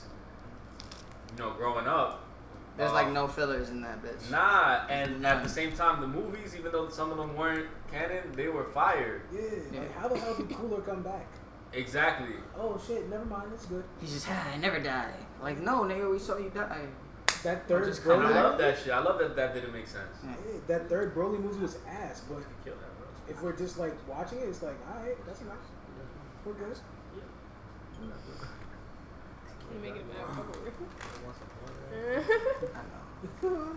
you 1.37 1.43
know, 1.43 1.51
growing 1.51 1.87
up. 1.87 2.21
There's 2.77 2.91
uh, 2.91 2.93
like 2.93 3.11
no 3.11 3.27
fillers 3.27 3.69
in 3.69 3.81
that 3.81 4.03
bitch. 4.03 4.29
Nah, 4.31 4.85
and 4.89 5.25
at 5.25 5.43
the 5.43 5.49
same 5.49 5.71
time, 5.71 6.01
the 6.01 6.07
movies, 6.07 6.55
even 6.57 6.71
though 6.71 6.89
some 6.89 7.11
of 7.11 7.17
them 7.17 7.35
weren't 7.35 7.67
canon, 7.89 8.31
they 8.33 8.47
were 8.47 8.65
fire. 8.65 9.21
Yeah, 9.33 9.41
Yeah. 9.71 9.79
like 9.79 9.97
how 9.97 10.07
the 10.09 10.19
hell 10.19 10.35
did 10.35 10.49
Cooler 10.51 10.81
come 10.81 11.01
back? 11.01 11.25
Exactly. 11.73 12.35
Oh 12.57 12.79
shit, 12.85 13.09
never 13.09 13.25
mind, 13.25 13.51
it's 13.53 13.65
good. 13.65 13.83
He's 14.01 14.13
just, 14.13 14.27
ah, 14.29 14.51
I 14.53 14.57
never 14.57 14.79
die. 14.79 15.11
Like, 15.41 15.59
no, 15.61 15.81
nigga, 15.83 16.09
we 16.11 16.19
saw 16.19 16.37
you 16.37 16.49
die. 16.53 16.85
That 17.43 17.67
third 17.67 17.85
just 17.85 18.01
And 18.05 18.11
come 18.11 18.25
I 18.25 18.31
Broly, 18.31 18.43
love 18.43 18.57
that 18.57 18.77
shit. 18.79 18.91
I 18.93 18.99
love 18.99 19.19
that 19.19 19.35
that 19.35 19.53
didn't 19.53 19.71
make 19.73 19.87
sense. 19.87 20.17
Yeah. 20.23 20.31
yeah, 20.31 20.59
that 20.67 20.89
third 20.89 21.13
Broly 21.15 21.39
movie 21.39 21.59
was 21.61 21.77
ass, 21.87 22.23
but 22.27 22.39
Kill 22.63 22.73
that, 22.75 22.97
bro. 22.97 23.07
if 23.29 23.41
we're 23.41 23.55
just 23.55 23.77
like 23.77 23.93
watching 24.07 24.39
it, 24.39 24.49
it's 24.49 24.61
like, 24.63 24.75
alright, 24.89 25.15
that's 25.25 25.41
enough. 25.41 25.55
We're 26.45 26.53
good. 26.53 26.77
You 29.75 29.81
make 29.81 29.95
it 29.99 30.05
mad 30.07 30.27
proper. 30.33 30.59
well, 33.41 33.73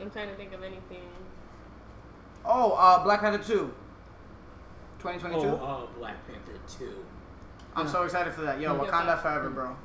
I'm 0.00 0.10
trying 0.10 0.28
to 0.28 0.34
think 0.34 0.52
of 0.52 0.62
anything. 0.62 1.02
Oh, 2.44 2.72
uh, 2.72 3.02
Black 3.02 3.20
Panther 3.20 3.42
2. 3.42 3.72
2022. 4.98 5.48
Oh, 5.48 5.64
uh, 5.64 5.86
Black 5.98 6.16
Panther 6.26 6.58
2. 6.78 7.04
I'm 7.74 7.88
so 7.88 8.02
excited 8.04 8.32
for 8.34 8.42
that. 8.42 8.60
Yo, 8.60 8.74
Yeah. 8.74 8.80
Wakanda 8.90 9.20
forever, 9.20 9.50
bro. 9.50 9.76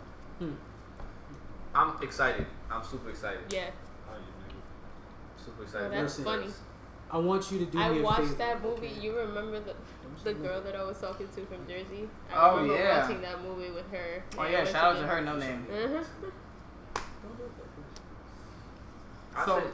I'm 1.74 2.02
excited. 2.04 2.46
I'm 2.70 2.84
super 2.84 3.10
excited. 3.10 3.40
Yeah, 3.50 3.70
Super 5.38 5.58
well, 5.60 5.64
excited. 5.64 5.92
that's 5.94 6.18
Listen, 6.20 6.24
funny. 6.26 6.48
I 7.10 7.18
want 7.18 7.52
you 7.52 7.60
to 7.60 7.66
do 7.66 7.80
I 7.80 7.90
me 7.90 8.00
a 8.00 8.04
watched 8.04 8.20
favor. 8.22 8.34
that 8.36 8.62
movie. 8.64 8.88
okay? 8.88 9.00
You 9.02 9.18
remember 9.18 9.60
the 9.60 9.74
Don't 9.74 10.01
the 10.24 10.34
girl 10.34 10.62
that 10.62 10.76
I 10.76 10.84
was 10.84 10.98
talking 11.00 11.28
to 11.36 11.46
from 11.46 11.68
Jersey? 11.68 12.08
I 12.34 12.50
Oh, 12.50 12.56
remember 12.58 12.76
yeah. 12.76 13.02
watching 13.02 13.22
that 13.22 13.42
movie 13.44 13.72
with 13.72 13.90
her. 13.92 14.24
Oh, 14.38 14.46
yeah, 14.48 14.64
shout 14.66 14.96
out 14.96 15.02
to 15.02 15.08
her, 15.08 15.22
no 15.22 15.38
name. 15.38 15.66
Mhm. 15.72 16.04
I 19.36 19.46
So- 19.46 19.60
say, 19.60 19.66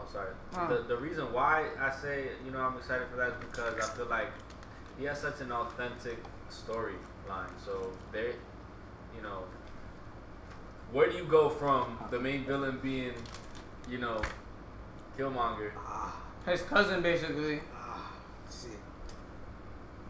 oh 0.00 0.06
sorry. 0.12 0.30
Huh. 0.54 0.66
The 0.68 0.82
the 0.82 0.96
reason 0.96 1.32
why 1.32 1.68
I 1.80 1.90
say 1.90 2.28
you 2.44 2.50
know 2.52 2.60
I'm 2.60 2.76
excited 2.76 3.06
for 3.10 3.16
that 3.16 3.28
is 3.30 3.34
because 3.40 3.74
I 3.76 3.96
feel 3.96 4.06
like 4.06 4.28
he 4.98 5.04
has 5.06 5.20
such 5.20 5.40
an 5.40 5.50
authentic 5.52 6.18
storyline. 6.50 7.50
So 7.64 7.90
they, 8.12 8.34
you 9.16 9.22
know, 9.22 9.42
where 10.92 11.10
do 11.10 11.16
you 11.16 11.24
go 11.24 11.48
from 11.48 11.98
the 12.10 12.20
main 12.20 12.44
villain 12.44 12.78
being, 12.82 13.14
you 13.88 13.98
know, 13.98 14.22
Killmonger? 15.18 15.72
His 16.46 16.62
cousin, 16.62 17.02
basically. 17.02 17.60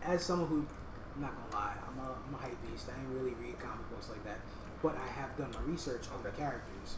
As 0.05 0.23
someone 0.23 0.49
who, 0.49 0.67
I'm 1.15 1.23
not 1.23 1.33
gonna 1.35 1.65
lie, 1.65 1.75
I'm 1.89 1.99
a, 1.99 2.11
I'm 2.29 2.35
a 2.35 2.37
hype 2.37 2.57
beast. 2.69 2.89
I 2.95 3.01
ain't 3.01 3.09
really 3.09 3.35
read 3.35 3.59
comic 3.59 3.89
books 3.91 4.11
like 4.11 4.23
that, 4.25 4.39
but 4.83 4.97
I 4.97 5.07
have 5.07 5.37
done 5.37 5.51
my 5.53 5.61
research 5.63 6.07
on 6.15 6.23
the 6.23 6.31
characters. 6.31 6.97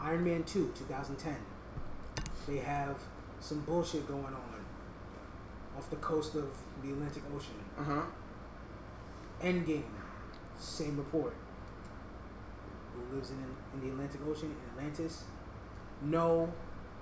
Iron 0.00 0.24
Man 0.24 0.42
2, 0.42 0.72
2010. 0.76 1.36
They 2.48 2.58
have 2.58 2.96
some 3.40 3.60
bullshit 3.60 4.08
going 4.08 4.24
on 4.24 4.64
off 5.76 5.88
the 5.90 5.96
coast 5.96 6.34
of 6.34 6.50
the 6.82 6.90
Atlantic 6.90 7.22
Ocean. 7.34 7.54
Uh 7.78 7.84
huh. 7.84 8.02
Endgame, 9.40 9.84
same 10.58 10.96
report. 10.96 11.34
Who 12.94 13.16
lives 13.16 13.30
in, 13.30 13.36
in 13.74 13.86
the 13.86 13.92
Atlantic 13.92 14.20
Ocean 14.28 14.50
in 14.50 14.78
Atlantis? 14.78 15.24
No, 16.02 16.52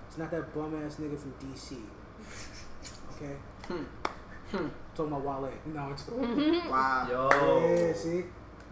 it's 0.07 0.19
not 0.19 0.31
that 0.31 0.55
bum 0.55 0.75
ass 0.85 0.97
nigga 0.97 1.19
from 1.19 1.33
DC. 1.41 1.79
Okay? 3.17 3.37
Hmm. 3.71 4.67
Talking 4.97 5.13
about 5.13 5.43
Wale. 5.43 5.53
No, 5.67 5.91
it's 5.93 6.09
Wow. 6.09 7.07
Yo, 7.09 7.77
Yeah, 7.87 7.93
see? 7.93 8.25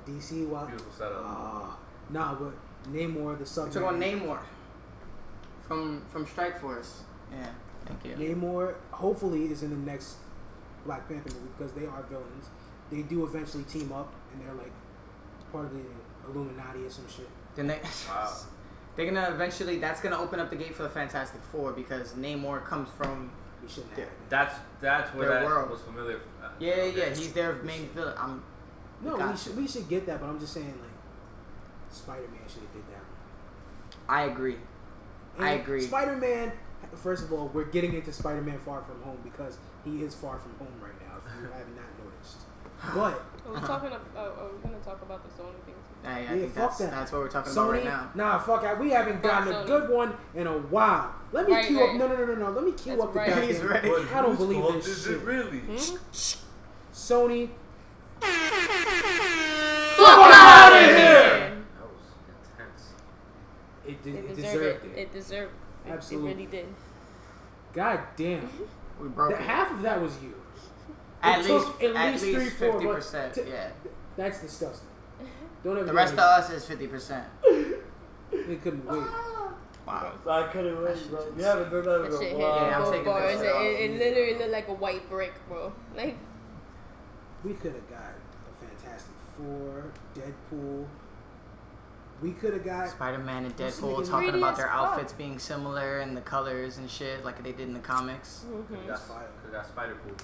DC, 0.07 0.47
Wale. 0.49 0.67
beautiful 0.67 0.93
setup. 0.93 1.23
Ah, 1.25 1.77
nah, 2.11 2.35
but 2.35 2.53
Namor, 2.91 3.39
the 3.39 3.47
sub. 3.47 3.69
We 3.69 3.73
took 3.75 3.85
on 3.85 4.01
Namor 4.01 4.39
from 5.67 6.03
from 6.11 6.27
Strike 6.27 6.61
Force. 6.61 7.03
Yeah, 7.31 7.47
thank 7.87 8.05
you. 8.05 8.15
Namor, 8.35 8.75
hopefully, 8.91 9.45
is 9.53 9.63
in 9.63 9.71
the 9.71 9.91
next 9.91 10.17
Black 10.85 11.07
Panther 11.09 11.31
movie 11.35 11.49
because 11.57 11.73
they 11.73 11.87
are 11.87 12.03
villains. 12.09 12.47
They 12.91 13.03
do 13.03 13.25
eventually 13.25 13.65
team 13.65 13.93
up, 13.93 14.13
and 14.33 14.43
they're 14.43 14.55
like 14.55 14.73
part 15.53 15.67
of 15.67 15.73
the 15.75 15.85
Illuminati 16.29 16.85
or 16.85 16.91
some 16.91 17.07
shit. 17.09 17.29
Then 17.55 17.67
they, 17.69 17.79
Wow. 18.09 18.33
they're 18.97 19.07
gonna 19.07 19.31
eventually. 19.33 19.79
That's 19.79 20.01
gonna 20.01 20.19
open 20.19 20.41
up 20.41 20.51
the 20.51 20.57
gate 20.57 20.75
for 20.75 20.83
the 20.83 20.89
Fantastic 20.89 21.43
Four 21.53 21.73
because 21.73 22.15
Namor 22.15 22.65
comes 22.65 22.89
from. 22.97 23.31
We 23.63 23.69
shouldn't 23.69 23.93
Yeah. 23.97 24.05
have 24.05 24.13
that. 24.15 24.31
That's 24.31 24.55
that's 24.81 25.15
where 25.15 25.29
Their 25.29 25.41
that 25.41 25.47
world. 25.47 25.71
was 25.71 25.81
familiar. 25.83 26.17
Uh, 26.43 26.49
Yeah, 26.59 26.69
yeah, 26.77 26.83
okay. 26.83 26.99
yeah. 27.11 27.15
He's 27.17 27.33
their 27.33 27.55
main 27.63 27.89
villain. 27.89 28.15
I'm. 28.19 28.43
No, 29.03 29.17
we 29.17 29.23
you. 29.25 29.37
should 29.37 29.57
we 29.57 29.69
should 29.69 29.89
get 29.89 30.07
that, 30.07 30.21
but 30.21 30.29
I'm 30.29 30.39
just 30.41 30.53
saying 30.53 30.67
like 30.67 30.91
Spider 31.91 32.29
Man 32.31 32.41
should 32.49 32.63
have 32.63 32.73
did 32.73 32.83
that. 32.95 33.05
I 34.09 34.23
agree. 34.25 34.57
I 35.39 35.51
agree. 35.53 35.83
Spider 35.83 36.17
Man. 36.17 36.53
First 36.95 37.25
of 37.25 37.33
all, 37.33 37.49
we're 37.53 37.65
getting 37.65 37.93
into 37.95 38.13
Spider 38.13 38.41
Man 38.41 38.59
Far 38.59 38.83
From 38.83 39.03
Home 39.03 39.19
because 39.25 39.59
he 39.85 40.03
is 40.03 40.15
far 40.15 40.39
from 40.39 40.55
home 40.59 40.73
right 40.81 40.95
now. 41.01 41.17
If 41.19 41.43
you 41.43 41.49
have 41.49 41.69
not 41.75 41.91
noticed, 41.99 42.39
but 42.95 43.51
Are 43.51 43.55
we 43.61 43.67
talking? 43.67 43.89
About, 43.89 44.07
oh, 44.17 44.45
are 44.47 44.49
we 44.55 44.59
gonna 44.63 44.83
talk 44.85 45.03
about 45.03 45.23
the 45.23 45.31
Sony 45.43 45.59
thing? 45.67 45.75
I, 46.05 46.09
I 46.11 46.21
Yeah, 46.21 46.29
think 46.29 46.53
fuck 46.55 46.55
that's, 46.69 46.79
that. 46.79 46.91
that's 46.93 47.13
what 47.13 47.21
we're 47.23 47.29
talking 47.29 47.53
about 47.53 47.71
right 47.73 47.85
now. 47.85 48.11
nah, 48.15 48.39
fuck 48.39 48.63
that. 48.63 48.79
We 48.79 48.91
haven't 48.91 49.15
Fuck 49.23 49.23
gotten 49.23 49.53
a 49.53 49.57
Sony. 49.57 49.67
good 49.67 49.91
one 49.91 50.15
in 50.35 50.47
a 50.47 50.53
while. 50.59 51.15
Let 51.33 51.47
me 51.49 51.55
Right, 51.55 51.67
cue 51.67 51.81
right. 51.81 51.91
up. 51.91 51.97
No, 51.97 52.07
no, 52.09 52.17
no, 52.17 52.25
no, 52.27 52.35
no. 52.35 52.51
Let 52.51 52.65
me 52.65 52.73
cue 52.73 52.93
That's 52.93 53.03
up 53.05 53.13
the 53.13 53.19
right. 53.19 53.29
goddamn. 53.29 53.49
He's 53.49 53.61
ready. 53.63 53.89
I 53.91 53.93
don't 54.23 54.25
whose 54.31 54.39
believe 54.39 54.61
fault 54.61 54.75
this 54.77 54.87
is 54.89 55.05
shit. 55.05 55.15
it 55.15 55.23
really? 55.25 55.59
Hmm? 55.59 55.97
Sony. 56.93 57.51
Fuck 58.21 60.09
outta 60.09 60.35
outta 60.35 60.87
here! 60.87 61.57
That 61.77 61.89
was 61.91 62.07
intense. 62.53 62.83
It, 63.87 64.03
did, 64.03 64.15
It 64.15 64.19
it 64.19 64.29
deserved 64.37 64.43
deserved 64.53 64.85
it. 64.85 64.91
it. 64.91 64.99
It 65.03 65.13
deserved. 65.13 65.53
It, 65.87 65.91
Absolutely. 65.91 66.31
It 66.31 66.35
really 66.37 66.47
did. 66.51 66.67
God 67.73 68.01
damn. 68.17 68.49
We 69.01 69.09
broke 69.09 69.31
That, 69.33 69.41
it. 69.41 69.45
half 69.47 69.71
of 69.73 69.83
that 69.83 70.01
was 70.01 70.13
you. 70.23 70.35
At 71.23 71.39
least, 71.39 71.49
took 71.49 71.83
at 71.83 71.97
at 71.97 72.13
least 72.13 72.25
least 72.25 72.37
three, 72.39 72.51
four, 72.51 72.73
fifty 72.73 72.87
but 72.87 72.95
percent. 72.95 73.35
t- 73.35 73.43
Yeah. 73.49 73.71
That's 74.17 74.41
disgusting. 74.41 74.89
Don't 75.65 75.77
ever 75.77 75.87
The 75.87 75.93
rest 75.93 76.13
of 76.15 76.19
us 76.21 76.51
is 76.51 76.65
fifty 76.65 76.87
percent. 76.87 77.25
again. 77.49 77.75
They 78.47 78.57
couldn't 78.57 78.85
wait. 78.87 79.03
Wow. 79.87 80.13
I 80.29 80.43
couldn't 80.53 80.83
wait, 80.85 81.11
bro. 81.11 81.27
You 81.37 81.43
haven't 81.45 81.71
done 81.71 81.85
that 81.85 82.05
in 82.05 82.13
a 82.13 82.19
shit 82.19 82.29
hit 82.29 82.39
while. 82.39 82.57
Yeah, 82.67 82.77
I'm 82.77 82.83
both 82.85 82.91
taking 82.93 83.05
bars. 83.07 83.33
this 83.33 83.43
It, 83.43 83.53
off. 83.55 83.63
it, 83.63 83.67
it 83.91 83.99
literally 83.99 84.35
looked 84.39 84.51
like 84.53 84.69
a 84.69 84.75
white 84.75 85.09
brick, 85.09 85.33
bro. 85.49 85.73
Like 85.97 86.17
We 87.45 87.55
could 87.55 87.73
have 87.73 87.89
got 87.89 88.13
a 88.13 88.67
Fantastic 88.67 89.15
Four, 89.37 89.85
Deadpool. 90.15 90.87
We 92.21 92.33
could 92.33 92.53
have 92.53 92.65
got. 92.65 92.89
Spider 92.91 93.19
Man 93.19 93.45
and 93.47 93.57
This 93.57 93.81
Deadpool 93.81 94.07
talking 94.09 94.29
pretty 94.31 94.39
about 94.39 94.53
as 94.53 94.59
their 94.59 94.67
fuck. 94.67 94.77
outfits 94.91 95.13
being 95.15 95.39
similar 95.39 96.01
and 96.01 96.17
the 96.17 96.21
colors 96.21 96.77
and 96.79 96.91
shit 96.91 97.25
like 97.25 97.43
they 97.43 97.53
did 97.53 97.61
in 97.69 97.73
the 97.73 97.79
comics. 97.81 98.45
Mm-hmm. 98.47 98.87
That's 98.89 99.03
fire. 99.03 99.29
Cause 99.43 99.53
that's 99.53 99.69
Spider 99.69 99.95
Pool. 100.07 100.17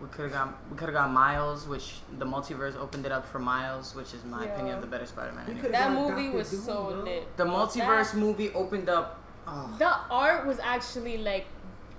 We 0.00 0.08
could 0.08 0.24
have 0.24 0.32
got 0.32 0.54
we 0.70 0.76
could 0.76 0.88
have 0.88 0.94
got 0.94 1.10
Miles, 1.12 1.66
which 1.68 1.94
the 2.18 2.24
multiverse 2.26 2.76
opened 2.76 3.06
it 3.06 3.12
up 3.12 3.24
for 3.26 3.38
Miles, 3.38 3.94
which 3.94 4.12
is 4.12 4.24
my 4.24 4.44
Yeah. 4.44 4.50
opinion 4.52 4.74
of 4.76 4.80
the 4.80 4.86
better 4.88 5.06
Spider 5.06 5.32
Man. 5.32 5.46
We 5.46 5.52
Anyway. 5.54 5.70
that 5.70 5.92
movie 5.92 6.26
Dr. 6.26 6.36
was 6.36 6.50
Doom, 6.50 6.60
so 6.60 6.84
bro. 6.86 7.02
lit. 7.04 7.36
The 7.36 7.44
multiverse 7.44 8.10
That- 8.12 8.16
movie 8.18 8.52
opened 8.54 8.88
up. 8.88 9.20
Oh, 9.46 9.70
The 9.78 9.94
art 10.10 10.46
was 10.46 10.58
actually 10.58 11.18
like 11.18 11.46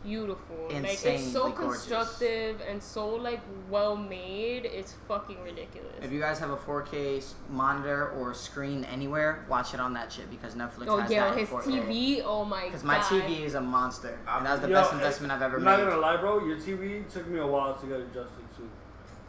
beautiful. 0.06 0.56
like 0.72 0.84
it's 1.04 1.24
so 1.32 1.50
gorgeous. 1.52 1.86
constructive 1.88 2.62
and 2.70 2.82
so 2.82 3.08
like 3.10 3.42
well 3.70 3.96
made. 3.96 4.66
It's 4.66 4.94
fucking 5.08 5.42
ridiculous. 5.44 5.92
If 6.02 6.12
you 6.12 6.20
guys 6.20 6.40
have 6.40 6.52
a 6.52 6.58
4K 6.58 7.24
monitor 7.50 8.10
or 8.12 8.34
screen 8.34 8.84
anywhere, 8.86 9.46
watch 9.50 9.74
it 9.74 9.80
on 9.80 9.94
that 9.94 10.12
shit 10.12 10.30
because 10.30 10.56
Netflix 10.56 10.88
oh 10.88 10.98
has 10.98 11.12
yeah, 11.12 11.26
that 11.26 11.34
in 11.34 11.40
his 11.40 11.50
4K. 11.50 11.64
TV. 11.88 12.22
Oh 12.26 12.46
my 12.46 12.62
god. 12.62 12.66
Because 12.68 12.84
my 12.84 13.00
TV 13.00 13.42
is 13.42 13.56
a 13.56 13.62
monster, 13.62 14.18
and 14.28 14.48
uh, 14.48 14.52
was 14.52 14.62
the 14.62 14.68
Yo, 14.70 14.74
best 14.76 14.94
investment 14.94 15.34
I've 15.34 15.42
ever 15.42 15.58
I'm 15.58 15.64
not 15.64 15.80
made. 15.80 15.86
gonna 15.90 16.02
lie, 16.02 16.18
bro. 16.18 16.46
Your 16.46 16.58
TV 16.58 17.12
took 17.12 17.28
me 17.28 17.40
a 17.40 17.48
while 17.48 17.74
to 17.76 17.86
get 17.88 18.00
adjusted 18.00 18.46
to. 18.58 18.70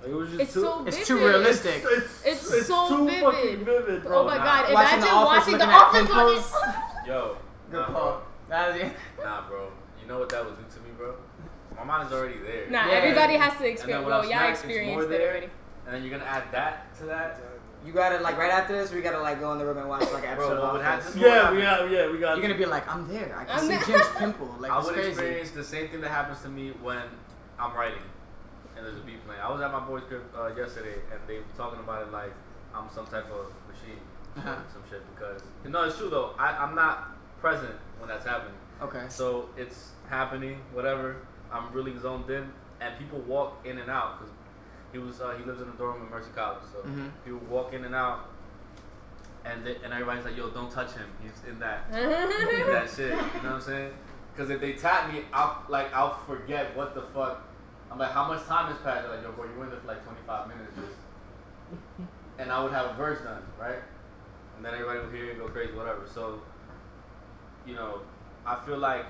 Like, 0.03 0.11
it 0.11 0.15
was 0.15 0.29
just 0.29 0.41
It's 0.43 0.53
too. 0.55 0.61
so 0.61 0.85
It's 0.87 1.07
too 1.07 1.19
realistic. 1.19 1.83
It's, 1.85 2.23
It's 2.25 2.53
it's 2.53 2.67
so 2.67 2.89
too 2.89 3.07
vivid. 3.07 3.23
fucking 3.25 3.65
vivid, 3.65 4.03
bro. 4.05 4.21
Oh 4.21 4.25
my 4.27 4.37
Nah. 4.37 4.45
god! 4.45 4.73
Watching 4.75 4.99
Imagine 4.99 5.01
The 5.01 5.09
Office, 5.11 5.47
watching 5.47 5.59
The 5.59 5.67
Office 5.67 6.01
on 6.01 6.07
pimples. 6.07 6.55
it. 6.55 7.09
Yo, 7.09 7.37
Good 7.71 7.81
nah, 7.81 7.87
call. 7.87 8.23
bro. 8.49 8.91
Nah, 9.25 9.49
bro. 9.49 9.69
You 10.01 10.07
know 10.13 10.19
what 10.21 10.29
that 10.29 10.45
would 10.45 10.57
do 10.57 10.63
to 10.63 10.81
me, 10.83 10.91
bro? 10.97 11.15
My 11.77 11.85
mind 11.85 12.07
is 12.09 12.13
already 12.13 12.39
there. 12.39 12.71
Nah, 12.71 12.87
Yeah. 12.87 12.93
everybody 12.95 13.35
has 13.35 13.57
to 13.59 13.69
experience. 13.69 14.05
when 14.05 14.07
Well, 14.07 14.23
I'm 14.23 14.29
y'all 14.31 14.39
smacked, 14.39 14.51
experienced 14.65 15.11
it 15.11 15.21
already. 15.21 15.49
And 15.87 15.95
then 15.95 16.03
you're 16.03 16.11
gonna 16.19 16.31
add 16.31 16.45
that 16.53 16.95
to 16.99 17.05
that, 17.07 17.41
You 17.85 17.93
gotta 17.93 18.19
like 18.19 18.37
right 18.37 18.51
after 18.51 18.75
this, 18.77 18.91
we 18.93 19.01
gotta 19.03 19.21
like 19.21 19.39
go 19.39 19.53
in 19.53 19.59
the 19.59 19.65
room 19.67 19.79
and 19.79 19.89
watch 19.89 20.01
like 20.13 20.27
an 20.27 20.35
bro. 20.37 20.47
episode 20.47 20.49
What 20.49 20.59
of 20.59 20.73
would 20.73 20.83
Office. 20.85 21.05
happen? 21.15 21.21
Yeah, 21.21 21.53
we 21.53 21.61
got. 21.63 21.91
Yeah, 21.91 22.11
we 22.11 22.19
got. 22.19 22.37
You're 22.39 22.43
gonna 22.49 22.59
be 22.59 22.65
like, 22.65 22.89
I'm 22.93 23.07
there. 23.07 23.37
I 23.39 23.45
can 23.45 23.59
I'm 23.59 23.81
see. 23.81 23.93
Jim's 23.93 24.09
pimple. 24.17 24.53
Like 24.59 24.73
I 24.77 24.79
would 24.83 24.93
crazy. 24.95 25.09
experience 25.11 25.51
the 25.53 25.63
same 25.65 25.89
thing 25.89 26.01
that 26.01 26.11
happens 26.11 26.41
to 26.43 26.49
me 26.49 26.71
when 26.83 27.03
I'm 27.61 27.73
writing 27.77 28.03
and 28.77 28.85
there's 28.85 28.97
a 28.99 29.01
beat 29.03 29.25
playing. 29.25 29.41
I 29.41 29.51
was 29.53 29.61
at 29.63 29.71
my 29.71 29.81
boy's 29.81 30.03
crib 30.09 30.23
uh, 30.37 30.49
yesterday 30.57 30.95
and 31.13 31.21
they 31.29 31.37
were 31.39 31.45
talking 31.57 31.79
about 31.81 32.03
it 32.03 32.11
like 32.13 32.33
I'm 32.75 32.91
some 32.93 33.07
type 33.07 33.31
of 33.31 33.53
machine, 33.71 34.01
Uh-huh. 34.37 34.57
some 34.73 34.83
shit. 34.91 35.03
Because 35.15 35.43
no, 35.65 35.85
it's 35.85 35.97
true 35.97 36.11
though. 36.11 36.35
I, 36.39 36.49
I'm 36.57 36.75
not 36.75 37.17
present 37.41 37.75
when 38.01 38.09
that's 38.09 38.27
happening. 38.27 38.55
Okay. 38.83 39.05
So 39.09 39.49
it's 39.57 39.91
happening, 40.11 40.59
whatever. 40.73 41.17
I'm 41.57 41.73
really 41.73 41.97
zoned 41.99 42.29
in, 42.31 42.51
and 42.81 42.99
people 42.99 43.19
walk 43.21 43.65
in 43.65 43.79
and 43.79 43.91
out 43.91 44.19
because 44.19 44.33
he 44.93 44.99
was 44.99 45.21
uh, 45.21 45.35
he 45.39 45.45
lives 45.45 45.61
in 45.61 45.69
a 45.69 45.73
dorm 45.73 46.03
at 46.03 46.11
Mercy 46.11 46.31
College, 46.35 46.63
so 46.73 46.79
Mhm. 46.89 47.11
people 47.25 47.41
walk 47.49 47.73
in 47.73 47.85
and 47.85 47.95
out, 47.95 48.27
and 49.45 49.65
they, 49.67 49.77
and 49.83 49.93
everybody's 49.93 50.25
like, 50.25 50.37
"Yo, 50.37 50.51
don't 50.51 50.71
touch 50.71 50.93
him. 50.93 51.09
He's 51.23 51.43
in 51.49 51.59
that 51.61 51.85
in 51.93 52.71
that 52.71 52.89
shit." 52.91 53.11
You 53.11 53.17
know 53.17 53.21
what 53.21 53.45
I'm 53.45 53.61
saying? 53.61 53.93
Because 54.33 54.51
if 54.51 54.61
they 54.61 54.73
tap 54.75 55.13
me, 55.13 55.23
I'll 55.33 55.63
like 55.69 55.93
I'll 55.95 56.15
forget 56.27 56.77
what 56.77 56.95
the 56.95 57.03
fuck. 57.15 57.43
I'm 57.91 57.99
like, 57.99 58.11
how 58.11 58.27
much 58.27 58.45
time 58.47 58.67
has 58.67 58.77
passed? 58.83 59.03
They're 59.07 59.15
like, 59.17 59.23
yo, 59.23 59.31
bro, 59.33 59.45
you 59.45 59.57
were 59.57 59.65
in 59.65 59.71
there 59.71 59.79
for 59.79 59.87
like 59.87 60.03
25 60.05 60.49
minutes, 60.49 60.73
just. 60.75 60.99
and 62.39 62.51
I 62.51 62.63
would 62.63 62.73
have 62.73 62.87
a 62.91 62.95
verse 62.95 63.23
done, 63.23 63.43
right? 63.61 63.79
And 64.57 64.65
then 64.65 64.75
everybody 64.75 64.99
would 64.99 65.15
hear 65.15 65.27
it 65.27 65.31
and 65.31 65.39
go 65.39 65.47
crazy, 65.49 65.73
whatever. 65.73 66.03
So, 66.13 66.41
you 67.65 67.75
know, 67.77 68.01
I 68.45 68.57
feel 68.67 68.77
like, 68.79 69.07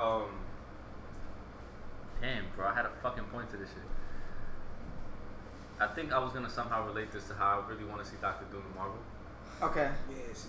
um, 0.00 0.30
damn, 2.20 2.44
bro, 2.56 2.68
I 2.68 2.74
had 2.74 2.86
a 2.86 2.90
fucking 3.02 3.24
point 3.24 3.50
to 3.50 3.56
this 3.56 3.68
shit. 3.68 3.78
I 5.80 5.86
think 5.86 6.12
I 6.12 6.18
was 6.18 6.32
gonna 6.32 6.50
somehow 6.50 6.86
relate 6.86 7.10
this 7.12 7.26
to 7.28 7.34
how 7.34 7.64
I 7.64 7.70
really 7.70 7.84
want 7.84 8.04
to 8.04 8.10
see 8.10 8.16
Doctor 8.20 8.44
Doom 8.50 8.62
in 8.70 8.76
Marvel. 8.76 8.98
Okay. 9.62 9.90
Yeah, 10.10 10.16
see. 10.34 10.48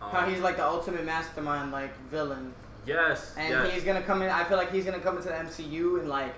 Um, 0.00 0.10
How 0.10 0.26
he's 0.26 0.40
like 0.40 0.56
the 0.56 0.66
ultimate 0.66 1.04
mastermind, 1.04 1.70
like 1.70 1.96
villain, 2.08 2.52
yes, 2.84 3.34
and 3.36 3.50
yes. 3.50 3.72
he's 3.72 3.84
gonna 3.84 4.02
come 4.02 4.22
in. 4.22 4.30
I 4.30 4.44
feel 4.44 4.56
like 4.56 4.72
he's 4.72 4.84
gonna 4.84 4.98
come 4.98 5.16
into 5.16 5.28
the 5.28 5.34
MCU 5.34 6.00
and 6.00 6.08
like 6.08 6.34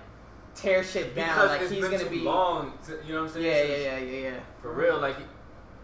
tear 0.54 0.84
shit 0.84 1.14
down. 1.14 1.28
because 1.34 1.48
like 1.50 1.60
it's 1.62 1.70
he's 1.70 1.80
been 1.80 1.90
gonna 1.92 2.04
too 2.04 2.10
be. 2.10 2.20
long. 2.20 2.72
To, 2.86 2.98
you 3.06 3.14
know 3.14 3.22
what 3.22 3.28
I'm 3.28 3.34
saying? 3.34 3.46
Yeah, 3.46 3.76
yeah, 3.76 3.98
yeah, 3.98 4.10
yeah, 4.10 4.30
yeah. 4.30 4.40
For 4.60 4.72
real, 4.72 4.98
like, 4.98 5.16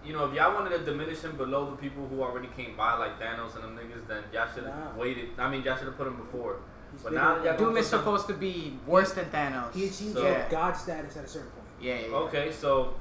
you 0.05 0.12
know, 0.12 0.24
if 0.27 0.35
y'all 0.35 0.55
wanted 0.55 0.70
to 0.70 0.85
diminish 0.85 1.20
him 1.20 1.36
below 1.36 1.70
the 1.70 1.77
people 1.77 2.06
who 2.09 2.22
already 2.22 2.48
came 2.56 2.77
by, 2.77 2.94
like 2.94 3.20
Thanos 3.20 3.55
and 3.55 3.64
them 3.64 3.77
niggas, 3.78 4.06
then 4.06 4.22
y'all 4.32 4.48
should 4.55 4.64
have 4.64 4.74
Nah. 4.94 4.97
waited. 5.01 5.31
I 5.39 5.51
mean, 5.51 5.62
y'all 5.62 5.77
should 5.77 5.86
have 5.86 5.97
put 5.97 6.06
him 6.06 6.16
before. 6.16 6.56
He's 6.93 7.02
But 7.02 7.12
now 7.12 7.43
y'all. 7.43 7.56
Doom 7.56 7.77
is 7.77 7.89
put 7.89 7.94
him- 7.97 8.01
supposed 8.01 8.27
to 8.28 8.35
be 8.35 8.78
worse 8.86 9.12
than 9.12 9.27
Thanos. 9.27 9.72
He 9.72 9.85
achieved 9.86 10.14
So- 10.14 10.22
yeah. 10.22 10.48
God 10.48 10.72
status 10.77 11.16
at 11.16 11.24
a 11.24 11.28
certain 11.28 11.51
point. 11.51 11.66
yeah, 11.81 11.94
yeah, 11.94 12.06
yeah. 12.09 12.16
Okay, 12.16 12.51
so 12.51 12.94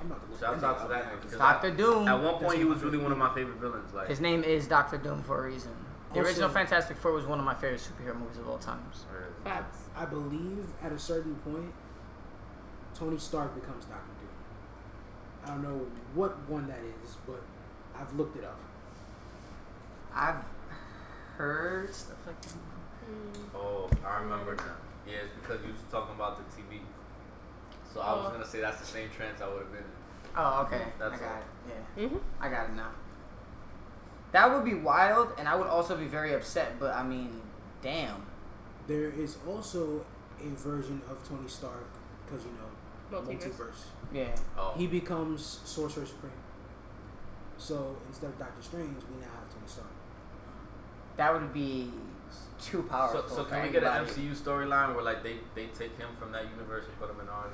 I'm 0.00 0.08
not 0.08 0.20
gonna 0.20 0.38
Shouts 0.38 0.62
look 0.62 0.70
out 0.70 0.82
to 0.82 0.88
that 0.88 1.04
now, 1.06 1.10
nigga, 1.10 1.22
'cause 1.22 1.30
cause 1.32 1.38
Doctor 1.38 1.70
Doom. 1.72 2.08
at 2.08 2.22
one 2.22 2.34
point 2.36 2.58
he 2.58 2.64
was 2.64 2.82
really 2.84 2.98
one 2.98 3.10
of 3.12 3.18
my 3.18 3.34
favorite 3.34 3.56
villains. 3.56 3.92
Like, 3.92 4.06
His 4.08 4.20
name 4.20 4.44
is 4.44 4.66
Doctor 4.68 4.96
Doom 4.96 5.22
for 5.24 5.38
a 5.44 5.48
reason. 5.48 5.72
The 6.12 6.20
Also- 6.20 6.28
original 6.30 6.48
Fantastic 6.48 6.96
Four 6.96 7.12
was 7.12 7.26
one 7.26 7.38
of 7.38 7.44
my 7.44 7.52
favorite 7.54 7.80
superhero 7.80 8.18
movies 8.18 8.38
of 8.38 8.48
all 8.48 8.58
times. 8.58 9.04
Facts. 9.44 9.90
I 9.96 10.04
believe 10.06 10.66
at 10.82 10.92
a 10.92 10.98
certain 10.98 11.34
point, 11.36 11.74
Tony 12.94 13.18
Stark 13.18 13.54
becomes 13.54 13.84
Doctor 13.84 14.06
Doom. 14.06 14.07
I 15.48 15.52
don't 15.52 15.62
know 15.62 15.86
what 16.14 16.38
one 16.48 16.68
that 16.68 16.78
is, 17.02 17.16
but 17.26 17.40
I've 17.98 18.12
looked 18.14 18.36
it 18.36 18.44
up. 18.44 18.58
I've 20.14 20.44
heard 21.36 21.94
stuff 21.94 22.18
like 22.26 22.40
that. 22.42 22.52
oh, 23.54 23.88
I 24.06 24.20
remember 24.20 24.54
now. 24.56 24.64
Yeah, 25.06 25.20
it's 25.24 25.32
because 25.40 25.64
you 25.64 25.72
was 25.72 25.80
talking 25.90 26.14
about 26.14 26.36
the 26.36 26.44
TV. 26.54 26.80
So 27.94 28.00
I 28.00 28.12
was 28.14 28.26
Oh. 28.28 28.32
gonna 28.32 28.46
say 28.46 28.60
that's 28.60 28.78
the 28.80 28.86
same 28.86 29.08
trance 29.10 29.40
I 29.40 29.48
would 29.48 29.60
have 29.62 29.72
been 29.72 29.80
in. 29.80 29.84
Oh, 30.36 30.62
okay. 30.66 30.82
That's 30.98 31.14
I 31.14 31.16
got 31.16 31.28
all. 31.32 31.38
it. 31.38 31.44
Yeah. 31.96 32.04
Mm-hmm. 32.04 32.16
I 32.40 32.48
got 32.50 32.64
it 32.68 32.74
now. 32.74 32.90
That 34.32 34.52
would 34.52 34.64
be 34.66 34.74
wild, 34.74 35.32
and 35.38 35.48
I 35.48 35.54
would 35.54 35.66
also 35.68 35.96
be 35.96 36.04
very 36.04 36.34
upset. 36.34 36.78
But 36.78 36.94
I 36.94 37.02
mean, 37.02 37.40
damn. 37.80 38.26
There 38.86 39.08
is 39.10 39.38
also 39.48 40.04
a 40.40 40.48
version 40.54 41.00
of 41.10 41.26
Tony 41.26 41.48
Stark, 41.48 41.86
because 42.26 42.44
you 42.44 42.50
know, 42.52 42.68
Multiverse. 43.12 43.42
multiverse. 43.42 43.82
Yeah. 44.12 44.34
Oh, 44.56 44.74
He 44.76 44.86
becomes 44.86 45.60
Sorcerer 45.64 46.06
Supreme. 46.06 46.32
So 47.56 47.96
instead 48.08 48.30
of 48.30 48.38
Doctor 48.38 48.62
Strange, 48.62 49.02
we 49.10 49.20
now 49.20 49.26
have 49.34 49.48
Tony 49.52 49.66
Stark. 49.66 49.88
That 51.16 51.32
would 51.34 51.52
be 51.52 51.90
too 52.60 52.82
powerful. 52.84 53.24
so, 53.28 53.36
so 53.36 53.44
can 53.44 53.62
we 53.62 53.70
get 53.70 53.82
an. 53.82 54.04
MCU 54.06 54.34
storyline 54.36 54.94
where 54.94 55.02
like 55.04 55.22
they 55.22 55.36
they 55.54 55.66
take 55.66 55.96
him 55.98 56.08
from 56.18 56.30
that 56.32 56.44
universe 56.50 56.84
and 56.86 56.98
put 57.00 57.10
him 57.10 57.20
in 57.20 57.28
ours? 57.28 57.52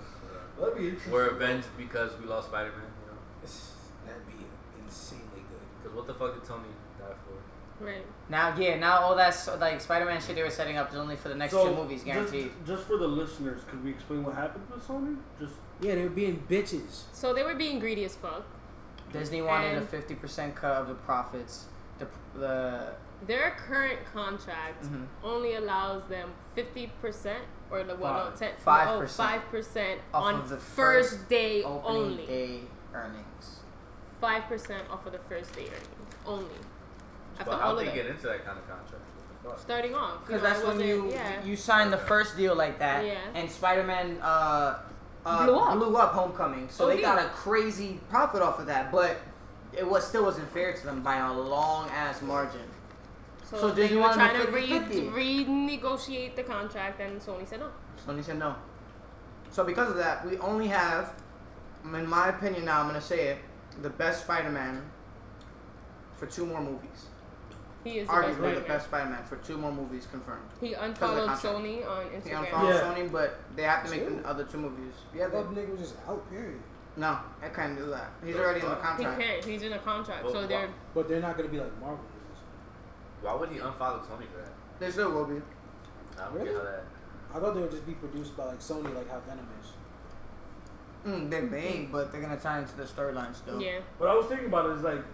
That'd 0.58 0.76
be 0.76 0.88
interesting. 0.88 1.12
We're 1.12 1.28
avenged 1.28 1.68
because 1.76 2.12
we 2.20 2.26
lost 2.26 2.48
Spider 2.48 2.70
Man. 2.72 2.80
You 3.00 3.12
know, 3.12 3.18
That'd 4.06 4.26
be 4.26 4.44
insanely 4.84 5.42
good. 5.48 5.66
because 5.82 5.96
what 5.96 6.06
the 6.06 6.14
fuck 6.14 6.34
did 6.34 6.44
Tony 6.44 6.64
die 6.64 6.68
for? 6.68 6.83
Right. 7.84 8.06
Now, 8.28 8.56
yeah, 8.56 8.78
now 8.78 9.00
all 9.00 9.14
that 9.16 9.34
so, 9.34 9.56
like 9.56 9.80
Spider-Man 9.80 10.20
shit 10.20 10.34
they 10.36 10.42
were 10.42 10.50
setting 10.50 10.76
up 10.78 10.90
is 10.90 10.96
only 10.96 11.16
for 11.16 11.28
the 11.28 11.34
next 11.34 11.52
So, 11.52 11.68
two 11.68 11.74
movies, 11.76 12.02
guaranteed. 12.02 12.50
Just, 12.60 12.66
just 12.66 12.82
for 12.88 12.96
the 12.96 13.06
listeners, 13.06 13.62
could 13.68 13.84
we 13.84 13.90
explain 13.90 14.24
what 14.24 14.34
happened 14.34 14.64
with 14.70 14.86
Sony? 14.86 15.16
Just 15.38 15.54
Yeah, 15.80 15.94
they 15.96 16.02
were 16.04 16.08
being 16.08 16.42
bitches. 16.48 17.02
So 17.12 17.34
they 17.34 17.42
were 17.42 17.54
being 17.54 17.78
greedy 17.78 18.04
as 18.04 18.16
fuck. 18.16 18.44
Disney 19.12 19.42
wanted 19.42 19.74
a 19.74 19.78
And- 19.78 19.88
fifty 19.88 20.14
percent 20.14 20.54
cut 20.56 20.72
of 20.76 20.88
the 20.88 20.94
profits. 20.94 21.66
The 21.98 22.06
the 22.38 22.94
Their 23.26 23.52
current 23.52 24.00
contract 24.12 24.84
Mhm. 24.84 25.06
only 25.22 25.54
allows 25.54 26.04
them 26.08 26.32
fifty 26.54 26.90
percent 27.00 27.44
or 27.70 27.82
the 27.84 27.94
well, 27.96 28.12
no, 28.14 28.30
Five. 28.30 28.38
ten, 28.38 28.52
Five 28.58 28.98
percent. 29.00 29.30
five 29.30 29.50
percent 29.50 30.00
Off 30.12 30.24
on 30.24 30.34
of 30.36 30.48
the 30.48 30.56
first, 30.56 31.10
first 31.16 31.28
day 31.28 31.62
opening 31.62 31.96
only. 32.02 32.26
day 32.26 32.60
earnings. 32.92 33.60
Five 34.20 34.44
percent 34.44 34.88
off 34.90 35.06
of 35.06 35.12
the 35.12 35.18
first 35.20 35.54
day 35.54 35.66
earnings 35.68 36.14
only. 36.26 36.54
After 37.38 37.50
But 37.50 37.60
how 37.60 37.70
of 37.72 37.78
they 37.78 37.86
get 37.86 38.06
into 38.06 38.22
that 38.26 38.44
kind 38.44 38.58
of 38.58 38.66
contract? 38.68 38.92
What 38.92 39.42
the 39.42 39.48
fuck? 39.50 39.58
Starting 39.58 39.94
off, 39.94 40.12
you 40.20 40.26
Because 40.26 40.42
know, 40.42 40.48
that's 40.48 40.60
when 40.62 40.76
wasn't- 40.78 40.88
you 40.88 41.10
yeah. 41.10 41.42
you 41.44 41.56
sign 41.56 41.90
the 41.90 41.98
first 41.98 42.36
deal 42.36 42.54
like 42.54 42.78
that, 42.78 43.04
Yeah. 43.04 43.18
and 43.34 43.50
Spider-Man 43.50 44.18
uh, 44.22 44.78
uh, 45.26 45.44
Blew 45.46 45.56
up. 45.56 45.74
blew 45.78 45.96
up 45.96 46.12
Homecoming, 46.12 46.68
so 46.68 46.84
Oh, 46.84 46.88
they 46.88 47.00
yeah. 47.00 47.14
got 47.16 47.24
a 47.24 47.28
crazy 47.30 48.00
profit 48.10 48.42
off 48.42 48.58
of 48.58 48.66
that, 48.66 48.92
but 48.92 49.16
it 49.72 49.86
was 49.88 50.06
still 50.06 50.24
wasn't 50.24 50.48
fair 50.52 50.72
to 50.74 50.84
them 50.86 51.02
by 51.02 51.16
a 51.16 51.32
long 51.32 51.88
ass 51.90 52.20
margin. 52.22 52.60
So, 53.44 53.58
So 53.58 53.70
they 53.70 53.82
Disney 53.82 53.96
were 53.96 54.02
wanted 54.02 54.14
trying 54.16 54.40
to 54.40 54.46
to 54.46 54.52
re- 54.52 54.68
50-50. 54.68 55.10
renegotiate 55.80 56.36
the 56.36 56.42
contract, 56.44 57.00
and 57.00 57.20
Sony 57.20 57.46
said 57.48 57.60
no. 57.60 57.70
Sony 58.06 58.22
said 58.24 58.38
no. 58.38 58.54
So 59.50 59.64
because 59.64 59.90
of 59.90 59.96
that, 59.96 60.24
we 60.26 60.38
only 60.38 60.68
have, 60.68 61.12
in 61.84 62.06
my 62.08 62.28
opinion, 62.28 62.64
now 62.64 62.80
I'm 62.80 62.86
gonna 62.86 63.00
say 63.00 63.28
it, 63.28 63.38
the 63.82 63.90
best 63.90 64.24
Spider-Man 64.24 64.82
for 66.14 66.26
two 66.26 66.46
more 66.46 66.60
movies. 66.60 67.06
He 67.84 67.98
is 67.98 68.08
the 68.08 68.14
best 68.14 68.38
Arguably 68.40 68.54
the 68.54 68.60
best 68.62 68.86
Spider-Man 68.86 69.22
for 69.24 69.36
two 69.36 69.58
more 69.58 69.70
movies 69.72 70.08
confirmed. 70.10 70.48
He 70.60 70.72
unfollowed. 70.72 71.28
Sony 71.30 71.86
on 71.86 72.06
He 72.10 72.16
Instagram. 72.30 72.38
unfollowed 72.40 72.74
Yeah. 72.74 72.80
Sony, 72.80 73.12
but 73.12 73.38
they 73.54 73.62
have 73.64 73.84
to 73.84 73.90
make 73.90 74.08
Two? 74.08 74.16
the 74.16 74.26
other 74.28 74.44
two 74.44 74.58
movies. 74.58 74.94
Yeah, 75.14 75.26
they, 75.26 75.32
thought 75.32 75.54
the 75.54 75.60
nigga 75.60 75.70
was 75.72 75.80
just 75.80 75.94
out, 76.08 76.30
period. 76.30 76.58
no, 76.96 77.18
I 77.42 77.48
can't 77.50 77.76
do 77.76 77.86
that. 77.90 78.10
He's 78.24 78.36
already 78.36 78.60
in 78.60 78.68
the 78.70 78.76
fuck? 78.76 78.98
He 78.98 79.04
contract. 79.04 79.20
can't. 79.20 79.44
He's 79.44 79.62
in 79.62 79.72
a 79.74 79.78
contract, 79.78 80.24
Well, 80.24 80.32
so 80.32 80.46
they're 80.46 80.68
But 80.94 81.08
they're 81.08 81.20
not 81.20 81.36
gonna 81.36 81.50
be 81.50 81.58
like 81.58 81.78
Marvel 81.78 81.98
movies. 81.98 82.40
Why 83.20 83.34
would 83.34 83.50
he 83.50 83.58
unfollow 83.58 84.00
Sony 84.00 84.26
for 84.32 84.38
that? 84.42 84.52
They 84.80 84.90
still 84.90 85.10
will 85.12 85.26
be. 85.26 85.42
I 86.18 86.24
don't 86.24 86.34
Really? 86.34 86.46
get 86.46 86.54
how 86.56 86.62
that. 86.62 86.84
I 87.34 87.38
thought 87.40 87.54
they 87.54 87.60
would 87.60 87.70
just 87.70 87.84
be 87.86 87.92
produced 87.94 88.36
by 88.36 88.44
like 88.46 88.60
Sony, 88.60 88.94
like 88.94 89.10
how 89.10 89.20
Venom 89.20 89.46
is. 89.60 89.72
Mm, 91.06 91.28
they're 91.30 91.42
big, 91.42 91.92
but 91.92 92.10
they're 92.10 92.22
gonna 92.22 92.38
tie 92.38 92.60
into 92.60 92.74
the 92.76 92.84
storyline 92.84 93.34
still. 93.34 93.60
yeah. 93.60 93.80
what 93.98 94.08
I 94.08 94.14
was 94.14 94.24
thinking 94.26 94.46
about 94.46 94.70
is 94.70 94.82
like 94.82 94.96
that's 94.96 95.04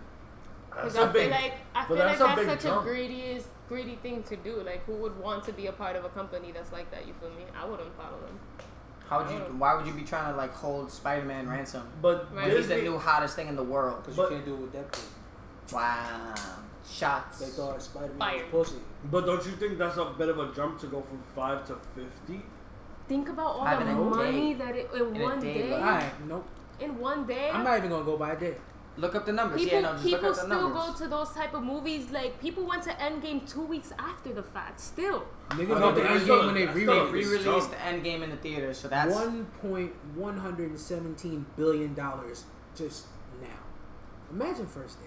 Because 0.71 0.97
a 0.97 1.01
I 1.03 1.07
big. 1.13 1.23
feel 1.23 1.31
like 1.31 1.53
I 1.75 1.85
feel 1.87 1.97
that's 1.97 2.21
like 2.21 2.29
that's 2.37 2.41
big 2.41 2.49
such 2.51 2.63
jump. 2.63 2.87
a 2.87 2.89
greedy 2.89 3.39
greedy 3.69 3.97
thing 3.97 4.23
to 4.25 4.37
do. 4.37 4.63
Like, 4.63 4.85
who 4.85 4.95
would 4.95 5.19
want 5.21 5.45
to 5.45 5.53
be 5.53 5.67
a 5.67 5.73
part 5.73 5.97
of 5.97 6.05
a 6.05 6.09
company 6.11 6.53
that's 6.53 6.73
like 6.73 6.91
that? 6.91 7.07
You 7.07 7.15
feel 7.21 7.31
me? 7.31 7.45
I 7.61 7.65
wouldn't 7.67 7.95
follow 7.97 8.19
them. 8.21 8.39
How 9.09 9.23
would 9.25 9.31
you? 9.33 9.39
Why 9.59 9.75
would 9.75 9.87
you 9.87 9.93
be 9.93 10.03
trying 10.03 10.31
to 10.33 10.37
like 10.39 10.53
hold 10.55 10.91
Spider-Man 10.91 11.49
ransom? 11.49 11.83
but 12.01 12.33
Right. 12.35 12.47
When 12.49 12.57
he's 12.57 12.69
the 12.69 12.77
new 12.83 12.97
hottest 12.99 13.35
thing 13.37 13.49
in 13.49 13.57
the 13.57 13.65
world. 13.65 14.03
Because 14.05 14.17
you 14.17 14.29
can't 14.29 14.45
do 14.45 14.55
it 14.55 14.61
with 14.61 14.73
Deadpool. 14.73 15.73
Wow. 15.73 16.35
shots. 16.89 17.39
They 17.39 17.47
thought 17.47 17.81
Spider 17.83 18.13
Man 18.15 18.35
was 18.53 18.69
pussy. 18.69 18.81
But 19.11 19.27
don't 19.27 19.45
you 19.47 19.53
think 19.53 19.79
that's 19.79 19.97
a 19.97 20.07
bit 20.17 20.29
of 20.29 20.39
a 20.39 20.53
jump 20.55 20.81
to 20.81 20.87
go 20.87 21.01
from 21.03 21.21
five 21.35 21.67
to 21.69 21.77
fifty? 21.95 22.43
Think 23.09 23.29
about 23.29 23.47
all 23.57 23.65
Five 23.65 23.81
the 23.85 23.91
in 23.91 23.97
a 23.97 24.01
money 24.01 24.55
day. 24.55 24.65
that 24.65 24.77
it 24.77 24.91
in, 24.95 25.15
In 25.17 25.21
a 25.21 25.25
one 25.25 25.41
day, 25.41 25.55
day. 25.55 25.71
like- 25.73 25.81
Alright, 25.83 26.27
nope. 26.29 26.47
In 26.79 26.99
one 26.99 27.27
day. 27.27 27.51
I'm 27.53 27.65
not 27.65 27.79
even 27.79 27.91
gonna 27.91 28.05
go 28.05 28.17
by 28.17 28.33
a 28.33 28.39
day. 28.39 28.55
Look 28.97 29.15
up 29.15 29.25
the 29.25 29.33
numbers. 29.33 29.63
People, 29.63 29.77
yeah, 29.79 29.83
no, 29.83 29.93
just 29.93 30.05
people 30.05 30.21
look 30.21 30.31
up 30.31 30.37
the 30.37 30.43
still 30.43 30.69
numbers. 30.69 30.99
go 31.01 31.05
to 31.05 31.09
those 31.11 31.31
type 31.33 31.55
of 31.55 31.63
movies. 31.63 32.11
Like 32.11 32.41
people 32.41 32.67
went 32.67 32.83
to 32.83 32.91
Endgame 32.91 33.51
two 33.51 33.63
weeks 33.63 33.93
after 33.99 34.33
the 34.33 34.43
fact. 34.43 34.81
Still, 34.81 35.25
Niggas 35.51 35.69
know, 35.69 35.81
went 35.87 35.97
to 35.97 36.03
but 36.03 36.09
that's 36.09 36.21
Endgame 36.21 36.23
still- 36.25 36.47
when 36.47 36.55
they 36.55 36.67
re-released. 36.67 37.13
re-released 37.45 37.71
the 37.71 37.81
end 37.83 38.05
game 38.05 38.23
in 38.23 38.31
the 38.31 38.37
theater, 38.37 38.75
so 38.75 38.89
that's 38.89 39.15
One 39.15 39.47
point 39.63 39.93
one 40.15 40.39
hundred 40.39 40.71
and 40.71 40.79
seventeen 40.79 41.47
billion 41.57 41.95
dollars 41.95 42.45
just 42.77 43.07
now. 43.41 43.49
Imagine 44.33 44.67
first 44.67 45.01
day. 45.01 45.07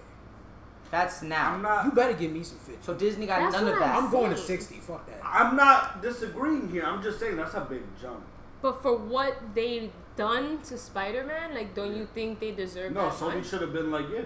that's 0.90 1.22
now. 1.22 1.52
I'm 1.54 1.62
not. 1.62 1.84
You 1.84 1.92
better 1.92 2.14
give 2.14 2.32
me 2.32 2.42
some 2.42 2.58
fit. 2.58 2.82
so 2.84 2.94
Disney 2.94 3.26
got 3.26 3.40
That's 3.40 3.54
none 3.62 3.72
of 3.72 3.78
that. 3.78 3.96
I'm 3.96 4.10
going 4.10 4.30
to 4.30 4.36
sixty. 4.36 4.76
Fuck 4.76 5.06
that. 5.06 5.20
I'm 5.24 5.56
not 5.56 6.02
disagreeing 6.02 6.68
here. 6.70 6.84
I'm 6.84 7.02
just 7.02 7.20
saying 7.20 7.36
that's 7.36 7.54
a 7.54 7.60
big 7.60 7.82
jump. 8.00 8.22
but 8.62 8.80
for 8.82 8.96
what 8.96 9.36
they 9.54 9.90
done 10.16 10.60
to 10.62 10.78
Spider-Man, 10.78 11.54
like, 11.54 11.74
don't 11.74 11.96
you 11.96 12.06
think 12.06 12.40
they 12.40 12.52
deserve 12.52 12.92
No, 12.92 13.02
that 13.08 13.14
Sony 13.14 13.36
much? 13.36 13.46
should 13.46 13.60
have 13.62 13.72
been 13.72 13.90
like, 13.90 14.06
yeah. 14.12 14.22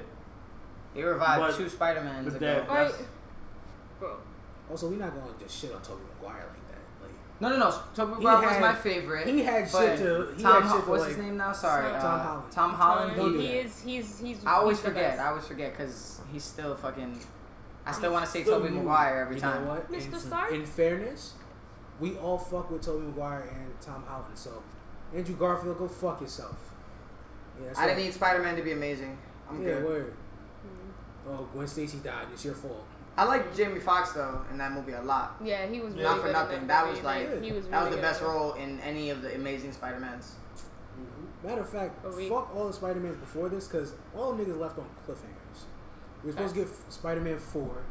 They 0.94 1.02
revived 1.02 1.40
But- 1.40 1.56
two 1.56 1.68
Spider 1.68 2.00
Mans 2.02 2.24
but 2.32 2.36
ago. 2.36 2.46
that- 2.46 2.68
Right, 2.68 2.94
bro. 3.98 4.16
Also, 4.70 4.88
we're 4.88 4.96
not 4.96 5.14
going 5.14 5.32
to 5.34 5.44
just 5.44 5.58
shit 5.58 5.74
on 5.74 5.80
Tobey 5.82 6.02
Maguire 6.20 6.44
like 6.50 6.68
that. 6.68 6.78
Like 7.02 7.12
No, 7.40 7.48
no, 7.50 7.56
no. 7.58 7.78
Tobey 7.94 8.14
He 8.18 8.24
Maguire 8.24 8.48
was 8.48 8.60
my 8.60 8.74
favorite. 8.74 9.26
he 9.26 9.42
had 9.42 9.70
but 9.72 9.86
shit 9.96 9.98
to- 9.98 10.34
he 10.36 10.42
Tom. 10.42 10.52
had 10.54 10.62
Ho- 10.64 10.76
shit 10.76 10.84
to, 10.84 10.90
what's 10.90 11.00
like- 11.02 11.08
his 11.10 11.18
name 11.18 11.36
now? 11.36 11.52
Sorry, 11.52 11.90
Tom 11.92 11.94
uh, 12.20 12.22
Holland. 12.22 12.52
Tom 12.52 12.70
Holland. 12.74 13.16
Don't 13.16 13.32
do 13.32 13.38
he 13.38 13.46
is. 13.58 13.80
He's. 13.82 14.18
He's. 14.18 14.44
I 14.44 14.52
always 14.54 14.78
he's 14.78 14.86
forget. 14.86 15.18
I 15.18 15.28
always 15.28 15.46
forget 15.46 15.72
because 15.76 16.20
he's 16.32 16.44
still 16.44 16.74
fucking. 16.74 17.18
I 17.86 17.92
still 17.92 18.12
want 18.12 18.24
to 18.26 18.30
say 18.30 18.42
Still 18.42 18.60
Tobey. 18.60 18.74
Maguire 18.74 19.20
every 19.22 19.36
you 19.36 19.40
time. 19.40 19.64
know 19.64 19.70
what? 19.70 19.90
Mr. 19.90 20.12
In, 20.12 20.18
Stark? 20.18 20.52
in 20.52 20.66
fairness, 20.66 21.34
we 22.00 22.16
all 22.18 22.36
fuck 22.36 22.70
with 22.70 22.82
Tobey 22.82 23.06
Maguire 23.06 23.48
and 23.54 23.80
Tom 23.80 24.04
Holland. 24.06 24.36
So 24.36 24.62
Andrew 25.14 25.36
Garfield, 25.36 25.78
go 25.78 25.88
fuck 25.88 26.20
yourself. 26.20 26.56
Yeah, 27.60 27.66
that's 27.68 27.78
I 27.78 27.86
didn't 27.86 28.04
need 28.04 28.14
Spider 28.14 28.42
Man 28.42 28.56
to 28.56 28.62
be 28.62 28.72
amazing. 28.72 29.18
I'm 29.48 29.62
yeah, 29.62 29.74
good. 29.74 29.84
word. 29.84 30.14
Hmm. 30.62 31.30
Oh, 31.30 31.48
Gwen 31.52 31.66
Stacy 31.66 31.98
died. 31.98 32.26
It's 32.32 32.44
your 32.44 32.54
fault. 32.54 32.84
I 33.16 33.24
like 33.24 33.54
Jamie 33.56 33.80
Foxx 33.80 34.12
though 34.12 34.42
in 34.50 34.58
that 34.58 34.70
movie 34.72 34.92
a 34.92 35.02
lot. 35.02 35.36
Yeah, 35.42 35.66
he 35.66 35.80
was. 35.80 35.92
Really 35.94 36.04
Not 36.04 36.18
for 36.18 36.24
good 36.24 36.32
nothing. 36.32 36.66
That 36.68 36.84
movie. 36.86 36.96
was 36.98 37.04
like 37.04 37.42
he 37.42 37.52
was. 37.52 37.66
that 37.66 37.84
was 37.84 37.94
the 37.94 38.00
best 38.00 38.22
role 38.22 38.52
in 38.52 38.78
any 38.80 39.10
of 39.10 39.22
the 39.22 39.34
Amazing 39.34 39.72
Spider 39.72 39.98
Mans. 39.98 40.34
Mm-hmm. 40.54 41.46
Matter 41.48 41.62
of 41.62 41.68
fact, 41.68 42.06
we- 42.16 42.28
fuck 42.28 42.54
all 42.54 42.68
the 42.68 42.72
Spider 42.72 43.00
Mans 43.00 43.16
before 43.16 43.48
this 43.48 43.66
because 43.66 43.94
all 44.16 44.32
the 44.34 44.44
niggas 44.44 44.58
left 44.58 44.78
on 44.78 44.86
cliffhangers. 45.06 45.64
We 46.22 46.28
were 46.28 46.32
supposed 46.32 46.54
to 46.54 46.60
get 46.60 46.68
Spider 46.92 47.20
Man 47.20 47.38
4. 47.38 47.82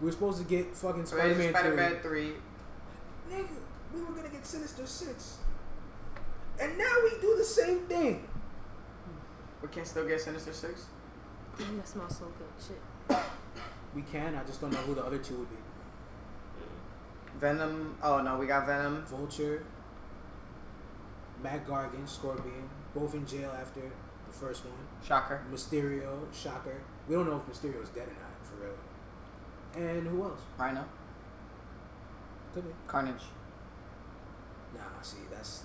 We 0.00 0.06
were 0.06 0.12
supposed 0.12 0.38
to 0.38 0.44
get 0.44 0.74
fucking 0.74 1.06
Spider 1.06 1.28
Man 1.34 1.36
3. 1.36 1.48
Spider 1.50 1.74
Man 1.74 1.96
three. 2.02 2.32
Nigga, 3.30 3.48
we 3.94 4.00
were 4.02 4.12
gonna 4.12 4.28
get 4.28 4.46
Sinister 4.46 4.86
6. 4.86 5.38
And 6.60 6.78
now 6.78 6.92
we 7.04 7.10
do 7.20 7.36
the 7.36 7.44
same 7.44 7.80
thing. 7.80 8.26
We 9.62 9.68
can 9.68 9.84
still 9.84 10.06
get 10.06 10.20
Sinister 10.20 10.52
Six. 10.52 10.86
Damn, 11.58 11.76
that 11.78 11.88
smells 11.88 12.16
so 12.18 12.26
good. 12.38 12.48
Shit. 12.58 12.80
We 13.94 14.02
can, 14.02 14.34
I 14.34 14.44
just 14.44 14.60
don't 14.60 14.72
know 14.72 14.78
who 14.78 14.94
the 14.94 15.04
other 15.04 15.18
two 15.18 15.38
would 15.38 15.50
be. 15.50 15.56
Venom. 17.38 17.96
Oh 18.02 18.20
no, 18.22 18.36
we 18.38 18.46
got 18.46 18.66
Venom. 18.66 19.04
Vulture, 19.06 19.64
Mac 21.42 21.66
Gargan, 21.66 22.08
Scorpion, 22.08 22.68
both 22.94 23.14
in 23.14 23.26
jail 23.26 23.50
after 23.58 23.80
the 23.80 24.32
first 24.32 24.64
one. 24.64 24.74
Shocker. 25.06 25.42
Mysterio, 25.52 26.32
Shocker. 26.32 26.80
We 27.08 27.14
don't 27.14 27.26
know 27.28 27.42
if 27.46 27.54
Mysterio 27.54 27.82
is 27.82 27.90
dead 27.90 28.08
or 28.08 28.12
not, 28.12 28.36
for 28.42 28.56
real. 28.64 28.76
And 29.88 30.06
who 30.06 30.24
else? 30.24 30.40
Rhino. 30.58 30.84
Could 32.54 32.64
be. 32.64 32.74
Carnage. 32.86 33.24
Nah, 34.74 35.02
see, 35.02 35.18
that's. 35.30 35.64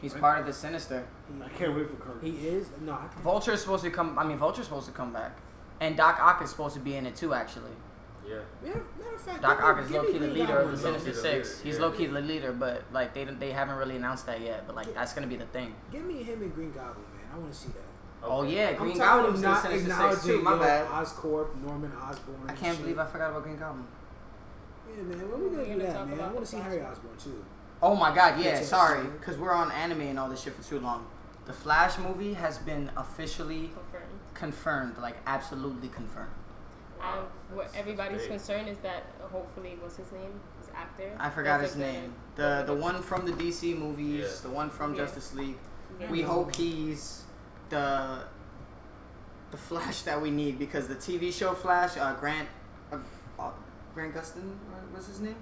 He's 0.00 0.14
part 0.14 0.40
of 0.40 0.46
the 0.46 0.52
Sinister. 0.52 1.06
I 1.44 1.48
can't 1.50 1.76
wait 1.76 1.88
for 1.88 1.96
Kirk. 1.96 2.22
He 2.22 2.30
is? 2.30 2.68
No, 2.80 2.92
I 2.92 3.06
can't. 3.08 3.22
Vulture 3.22 3.52
is 3.52 3.60
supposed 3.60 3.84
to 3.84 3.90
come. 3.90 4.18
I 4.18 4.24
mean, 4.24 4.38
Vulture's 4.38 4.64
supposed 4.64 4.86
to 4.86 4.92
come 4.92 5.12
back, 5.12 5.36
and 5.80 5.96
Doc 5.96 6.18
Ock 6.20 6.42
is 6.42 6.50
supposed 6.50 6.74
to 6.74 6.80
be 6.80 6.96
in 6.96 7.06
it 7.06 7.16
too. 7.16 7.34
Actually, 7.34 7.72
Yeah. 8.26 8.36
Yeah, 8.64 8.74
matter 8.98 9.14
of 9.14 9.20
fact, 9.20 9.42
Doc 9.42 9.58
give 9.58 9.66
Ock 9.66 9.84
is 9.84 9.90
low 9.90 10.04
key 10.04 10.18
the 10.18 10.28
leader 10.28 10.58
of 10.58 10.70
the. 10.72 10.78
Sinister 10.78 11.12
Six. 11.12 11.60
He's 11.60 11.76
yeah. 11.76 11.82
low 11.82 11.90
key 11.90 12.06
the 12.06 12.20
leader, 12.20 12.52
but 12.52 12.84
like 12.92 13.12
they 13.14 13.24
they 13.24 13.52
haven't 13.52 13.76
really 13.76 13.96
announced 13.96 14.26
that 14.26 14.40
yet. 14.40 14.66
But 14.66 14.76
like 14.76 14.94
that's 14.94 15.12
gonna 15.12 15.26
be 15.26 15.36
the 15.36 15.46
thing. 15.46 15.74
Give 15.92 16.04
me 16.04 16.22
him 16.22 16.42
and 16.42 16.54
Green 16.54 16.72
Goblin, 16.72 17.04
man. 17.14 17.26
I 17.34 17.38
want 17.38 17.52
to 17.52 17.58
see 17.58 17.68
that. 17.68 17.84
Oh 18.22 18.42
yeah, 18.42 18.70
I'm 18.70 18.76
Green 18.76 18.96
tired 18.98 19.26
of 19.26 19.34
Goblin's 19.34 19.36
in 19.38 19.42
the 19.42 19.48
not 19.48 19.62
Sinister 19.62 19.86
Six 19.86 19.92
acknowledging 19.92 20.30
too. 20.30 20.42
My 20.42 20.52
yo, 20.52 20.58
bad. 20.58 20.86
Oscorp, 20.88 21.62
Norman 21.62 21.92
Osborn. 22.00 22.40
I 22.48 22.52
can't 22.54 22.76
shit. 22.76 22.80
believe 22.82 22.98
I 22.98 23.06
forgot 23.06 23.30
about 23.30 23.42
Green 23.44 23.58
Goblin. 23.58 23.86
Yeah, 24.96 25.02
man. 25.02 25.30
When 25.30 25.40
we 25.42 25.48
We're 25.48 25.64
gonna 25.64 25.74
do 25.74 25.82
that, 25.86 26.08
man? 26.08 26.20
I 26.20 26.26
want 26.28 26.40
to 26.40 26.46
see 26.46 26.58
Harry 26.58 26.82
Osborn 26.82 27.16
too. 27.18 27.44
Oh 27.82 27.94
my 27.94 28.14
god, 28.14 28.38
yeah, 28.38 28.50
Yeah, 28.58 28.62
sorry, 28.62 28.98
sorry. 29.04 29.06
because 29.18 29.36
we're 29.38 29.52
on 29.54 29.70
anime 29.72 30.02
and 30.02 30.18
all 30.18 30.28
this 30.28 30.42
shit 30.42 30.54
for 30.54 30.62
too 30.62 30.80
long. 30.80 31.06
The 31.46 31.52
Flash 31.52 31.98
movie 31.98 32.34
has 32.34 32.58
been 32.58 32.90
officially 32.96 33.70
Confirmed. 33.74 34.20
confirmed, 34.34 34.98
like 34.98 35.16
absolutely 35.26 35.88
confirmed. 35.88 36.30
Um, 37.00 37.24
what 37.54 37.70
everybody's 37.74 38.18
that's 38.18 38.22
big. 38.24 38.30
concern 38.32 38.68
is 38.68 38.76
that 38.78 39.04
uh, 39.24 39.28
hopefully, 39.28 39.78
what's 39.80 39.96
his 39.96 40.12
name? 40.12 40.38
His 40.58 40.68
actor. 40.76 41.16
I 41.18 41.30
forgot 41.30 41.62
his 41.62 41.74
like 41.76 41.86
name. 41.92 42.12
The 42.36 42.64
the 42.66 42.74
one 42.74 43.00
from 43.02 43.24
the 43.24 43.32
DC 43.32 43.74
movies, 43.78 44.20
Yeah. 44.44 44.48
the 44.50 44.54
one 44.54 44.68
from 44.68 44.94
Yeah. 44.94 45.04
Justice 45.04 45.34
League. 45.34 45.56
Yeah. 45.98 46.10
We 46.10 46.20
hope 46.20 46.54
he's 46.54 47.22
the 47.70 48.24
the 49.50 49.56
Flash 49.56 50.02
that 50.02 50.20
we 50.20 50.30
need 50.30 50.58
because 50.58 50.86
the 50.88 50.94
TV 50.94 51.32
show 51.32 51.54
Flash, 51.54 51.96
uh, 51.96 52.14
Grant 52.20 52.48
uh, 52.92 52.98
uh, 53.38 53.50
Grant 53.94 54.14
Gustin, 54.14 54.44
or 54.70 54.78
what's 54.92 55.06
his 55.06 55.20
name? 55.20 55.36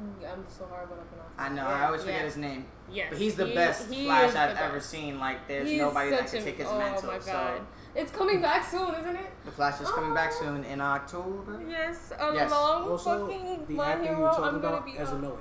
I'm 0.00 0.44
so 0.48 0.64
horrible 0.64 0.96
at 0.96 1.08
pronouncing. 1.08 1.34
I 1.38 1.48
know, 1.50 1.68
Yeah, 1.68 1.82
I 1.82 1.86
always 1.86 2.00
forget 2.02 2.18
yeah. 2.20 2.24
his 2.24 2.36
name. 2.36 2.66
Yes, 2.90 3.06
But 3.10 3.18
he's 3.18 3.34
the 3.36 3.46
he- 3.46 3.54
best 3.54 3.92
he 3.92 4.04
Flash 4.06 4.30
is 4.30 4.36
I've 4.36 4.54
the 4.56 4.62
ever 4.64 4.74
best. 4.74 4.90
seen. 4.90 5.18
Like, 5.20 5.46
there's 5.48 5.68
He's 5.68 5.80
nobody 5.80 6.10
that 6.10 6.28
such 6.28 6.38
can 6.38 6.44
take 6.44 6.56
his 6.58 6.66
oh 6.68 6.78
mantle. 6.78 7.06
my 7.12 7.18
So 7.20 7.32
god, 7.32 7.60
it's 7.94 8.10
coming 8.10 8.40
back 8.42 8.64
soon, 8.68 8.92
isn't 8.94 9.16
it? 9.16 9.30
the 9.44 9.50
Flash 9.52 9.80
is 9.80 9.90
coming 9.90 10.12
back 10.14 10.30
Oh. 10.34 10.40
soon 10.40 10.64
in 10.64 10.80
oh. 10.80 10.84
October. 10.84 11.62
Yes, 11.68 12.12
Yes. 12.18 12.50
along 12.50 12.90
Also, 12.90 13.26
fucking 13.26 13.66
the 13.66 13.74
my 13.74 13.92
actor 13.92 14.02
hero. 14.04 14.16
you 14.16 14.22
were 14.22 14.28
talking 14.30 14.44
I'm 14.44 14.60
gonna 14.60 14.76
about, 14.76 14.86
be. 14.86 14.98
Ezra 14.98 15.18
Miller. 15.18 15.38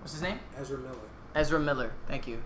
What's 0.00 0.12
his 0.12 0.22
name? 0.22 0.38
Ezra 0.58 0.78
Miller. 0.78 0.94
Ezra 1.34 1.60
Miller. 1.60 1.92
Thank 2.08 2.26
you. 2.26 2.42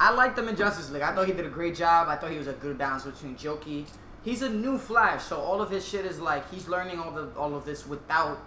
I 0.00 0.10
liked 0.12 0.38
him 0.38 0.48
in 0.48 0.56
Justice 0.56 0.90
League. 0.90 1.02
I 1.02 1.14
thought 1.14 1.26
he 1.26 1.32
did 1.32 1.46
a 1.46 1.50
great 1.50 1.74
job. 1.76 2.08
I 2.08 2.16
thought 2.16 2.30
he 2.30 2.38
was 2.38 2.46
a 2.48 2.52
good 2.52 2.78
balance 2.78 3.04
between 3.04 3.36
jokey. 3.36 3.86
He's 4.24 4.42
a 4.42 4.48
new 4.48 4.76
Flash, 4.78 5.24
so 5.24 5.38
all 5.38 5.60
of 5.62 5.70
his 5.70 5.86
shit 5.86 6.04
is 6.04 6.20
like 6.20 6.50
he's 6.50 6.68
learning 6.68 6.98
all 7.00 7.10
the 7.12 7.30
all 7.36 7.54
of 7.54 7.64
this 7.64 7.86
without 7.86 8.38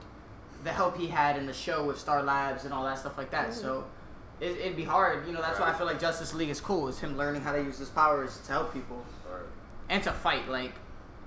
the 0.63 0.71
help 0.71 0.97
he 0.97 1.07
had 1.07 1.37
in 1.37 1.45
the 1.45 1.53
show 1.53 1.85
with 1.85 1.99
Star 1.99 2.23
Labs 2.23 2.65
and 2.65 2.73
all 2.73 2.83
that 2.85 2.99
stuff 2.99 3.17
like 3.17 3.31
that. 3.31 3.49
Mm-hmm. 3.49 3.61
So 3.61 3.85
it, 4.39 4.57
it'd 4.57 4.75
be 4.75 4.83
hard, 4.83 5.25
you 5.27 5.33
know. 5.33 5.41
That's 5.41 5.59
why 5.59 5.69
I 5.69 5.73
feel 5.73 5.87
like 5.87 5.99
Justice 5.99 6.33
League 6.33 6.49
is 6.49 6.59
cool. 6.59 6.87
Is 6.87 6.99
him 6.99 7.17
learning 7.17 7.41
how 7.41 7.51
to 7.51 7.61
use 7.61 7.77
his 7.77 7.89
powers 7.89 8.39
to 8.45 8.51
help 8.51 8.73
people 8.73 9.03
Alright. 9.27 9.45
and 9.89 10.03
to 10.03 10.11
fight. 10.11 10.49
Like 10.49 10.73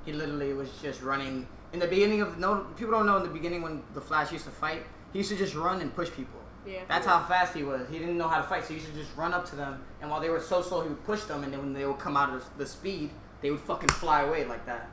he 0.04 0.12
literally 0.12 0.52
was 0.52 0.70
just 0.82 1.02
running 1.02 1.46
in 1.72 1.80
the 1.80 1.86
beginning 1.86 2.20
of 2.20 2.38
no 2.38 2.66
people 2.76 2.92
don't 2.92 3.06
know 3.06 3.16
in 3.16 3.22
the 3.24 3.28
beginning 3.28 3.62
when 3.62 3.82
the 3.94 4.00
Flash 4.00 4.32
used 4.32 4.44
to 4.44 4.50
fight. 4.50 4.82
He 5.12 5.18
used 5.18 5.30
to 5.30 5.36
just 5.36 5.54
run 5.54 5.80
and 5.80 5.94
push 5.94 6.10
people. 6.10 6.40
Yeah. 6.66 6.80
That's 6.88 7.06
how 7.06 7.22
fast 7.24 7.54
he 7.54 7.62
was. 7.62 7.86
He 7.90 7.98
didn't 7.98 8.16
know 8.16 8.28
how 8.28 8.38
to 8.38 8.42
fight, 8.42 8.64
so 8.64 8.68
he 8.68 8.74
used 8.76 8.86
to 8.86 8.94
just 8.94 9.14
run 9.16 9.34
up 9.34 9.44
to 9.50 9.56
them, 9.56 9.84
and 10.00 10.10
while 10.10 10.20
they 10.20 10.30
were 10.30 10.40
so 10.40 10.62
slow, 10.62 10.82
he 10.82 10.88
would 10.88 11.04
push 11.04 11.22
them, 11.24 11.44
and 11.44 11.52
then 11.52 11.60
when 11.60 11.72
they 11.74 11.84
would 11.84 11.98
come 11.98 12.16
out 12.16 12.34
of 12.34 12.42
the 12.56 12.64
speed, 12.64 13.10
they 13.42 13.50
would 13.50 13.60
fucking 13.60 13.90
fly 13.90 14.22
away 14.22 14.46
like 14.46 14.64
that. 14.64 14.88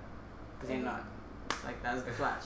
Cause 0.59 0.67
they're 0.67 0.77
mm-hmm. 0.77 0.85
not. 0.85 1.05
Like 1.63 1.81
that's 1.81 2.01
the 2.03 2.11
Flash. 2.11 2.43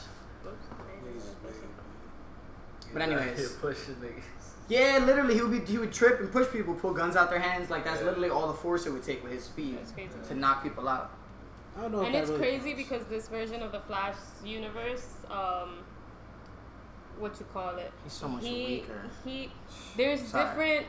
But 2.95 3.01
anyways. 3.03 3.37
He'll 3.37 3.59
push 3.59 3.77
the 3.87 3.91
niggas. 3.93 4.23
Yeah, 4.69 5.03
literally, 5.05 5.33
he 5.35 5.41
would 5.41 5.51
be 5.51 5.59
he 5.71 5.77
would 5.77 5.91
trip 5.91 6.21
and 6.21 6.31
push 6.31 6.49
people, 6.49 6.73
pull 6.73 6.93
guns 6.93 7.17
out 7.17 7.29
their 7.29 7.39
hands. 7.39 7.69
Like 7.69 7.83
that's 7.83 8.01
literally 8.01 8.29
all 8.29 8.47
the 8.47 8.53
force 8.53 8.85
it 8.85 8.91
would 8.93 9.03
take 9.03 9.21
with 9.21 9.33
his 9.33 9.43
speed 9.43 9.77
to 10.29 10.33
knock 10.33 10.63
people 10.63 10.87
out. 10.87 11.11
I 11.77 11.81
don't 11.81 11.91
know. 11.91 12.01
and 12.03 12.15
that 12.15 12.21
it's 12.21 12.29
really 12.31 12.41
crazy 12.41 12.73
counts. 12.73 12.89
because 12.89 13.05
this 13.07 13.27
version 13.27 13.61
of 13.61 13.73
the 13.73 13.81
Flash 13.81 14.15
universe, 14.45 15.07
um, 15.29 15.79
what 17.19 17.37
you 17.37 17.45
call 17.53 17.75
it? 17.75 17.91
He's 18.05 18.13
so 18.13 18.29
much 18.29 18.45
he, 18.45 18.65
weaker. 18.65 19.01
He, 19.25 19.51
there's 19.97 20.21
Sorry. 20.21 20.45
different 20.45 20.87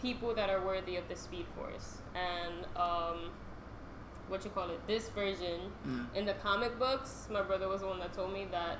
people 0.00 0.32
that 0.36 0.48
are 0.48 0.64
worthy 0.64 0.96
of 0.96 1.08
the 1.08 1.16
Speed 1.16 1.46
Force, 1.56 1.98
and 2.14 2.64
um, 2.76 3.30
what 4.28 4.44
you 4.44 4.50
call 4.50 4.70
it? 4.70 4.86
This 4.86 5.08
version 5.08 5.60
Mm. 5.86 6.06
in 6.14 6.24
the 6.26 6.34
comic 6.34 6.78
books, 6.78 7.26
my 7.30 7.42
brother 7.42 7.68
was 7.68 7.80
the 7.82 7.88
one 7.88 7.98
that 7.98 8.12
told 8.14 8.32
me 8.32 8.46
that 8.52 8.78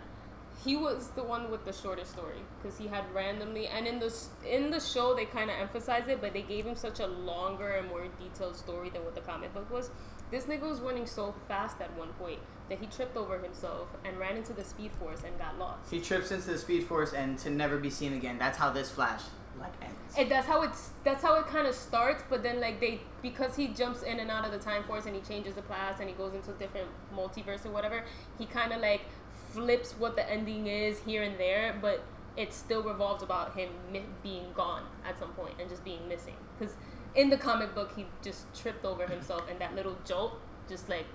he 0.62 0.76
was 0.76 1.08
the 1.16 1.22
one 1.22 1.50
with 1.50 1.64
the 1.64 1.72
shortest 1.72 2.12
story 2.12 2.38
because 2.62 2.78
he 2.78 2.86
had 2.86 3.04
randomly 3.14 3.66
and 3.66 3.86
in 3.86 3.98
the 3.98 4.14
in 4.48 4.70
the 4.70 4.80
show 4.80 5.14
they 5.14 5.24
kind 5.24 5.50
of 5.50 5.56
emphasized 5.58 6.08
it 6.08 6.20
but 6.20 6.32
they 6.32 6.42
gave 6.42 6.64
him 6.64 6.76
such 6.76 7.00
a 7.00 7.06
longer 7.06 7.70
and 7.70 7.88
more 7.88 8.06
detailed 8.20 8.54
story 8.56 8.88
than 8.90 9.04
what 9.04 9.14
the 9.14 9.20
comic 9.22 9.52
book 9.52 9.68
was 9.70 9.90
this 10.30 10.44
nigga 10.44 10.62
was 10.68 10.80
running 10.80 11.06
so 11.06 11.34
fast 11.48 11.80
at 11.80 11.94
one 11.96 12.08
point 12.14 12.38
that 12.68 12.78
he 12.78 12.86
tripped 12.86 13.16
over 13.16 13.38
himself 13.38 13.88
and 14.04 14.16
ran 14.18 14.36
into 14.36 14.52
the 14.52 14.64
speed 14.64 14.90
force 14.98 15.22
and 15.26 15.36
got 15.38 15.58
lost 15.58 15.90
He 15.90 16.00
trips 16.00 16.30
into 16.30 16.50
the 16.50 16.58
Speed 16.58 16.84
Force 16.84 17.12
and 17.12 17.36
to 17.40 17.50
never 17.50 17.76
be 17.76 17.90
seen 17.90 18.14
again. 18.14 18.38
That's 18.38 18.56
how 18.56 18.70
this 18.70 18.90
Flash 18.90 19.20
like 19.60 19.72
ends. 19.82 19.94
and 20.18 20.28
that's 20.30 20.46
how 20.48 20.62
it's 20.62 20.90
that's 21.04 21.22
how 21.22 21.36
it 21.36 21.46
kind 21.46 21.64
of 21.66 21.74
starts 21.76 22.24
but 22.28 22.42
then 22.42 22.60
like 22.60 22.80
they 22.80 23.00
because 23.22 23.54
he 23.54 23.68
jumps 23.68 24.02
in 24.02 24.18
and 24.18 24.28
out 24.28 24.44
of 24.44 24.50
the 24.50 24.58
time 24.58 24.82
force 24.82 25.06
and 25.06 25.14
he 25.14 25.20
changes 25.22 25.54
the 25.54 25.62
past 25.62 26.00
and 26.00 26.08
he 26.08 26.14
goes 26.16 26.34
into 26.34 26.50
a 26.50 26.54
different 26.54 26.88
multiverse 27.14 27.64
or 27.64 27.70
whatever 27.70 28.02
he 28.36 28.46
kind 28.46 28.72
of 28.72 28.80
like 28.80 29.02
flips 29.54 29.92
what 29.92 30.16
the 30.16 30.28
ending 30.30 30.66
is 30.66 31.00
here 31.00 31.22
and 31.22 31.38
there, 31.38 31.76
but 31.80 32.02
it 32.36 32.52
still 32.52 32.82
revolves 32.82 33.22
about 33.22 33.56
him 33.56 33.70
mi- 33.92 34.02
being 34.22 34.46
gone 34.54 34.82
at 35.08 35.18
some 35.18 35.30
point 35.32 35.54
and 35.60 35.68
just 35.68 35.84
being 35.84 36.06
missing. 36.08 36.34
Because 36.58 36.74
in 37.14 37.30
the 37.30 37.36
comic 37.36 37.74
book, 37.74 37.92
he 37.96 38.06
just 38.22 38.52
tripped 38.54 38.84
over 38.84 39.06
himself, 39.06 39.42
and 39.48 39.58
that 39.60 39.74
little 39.74 39.96
jolt 40.04 40.38
just 40.68 40.88
like 40.88 41.06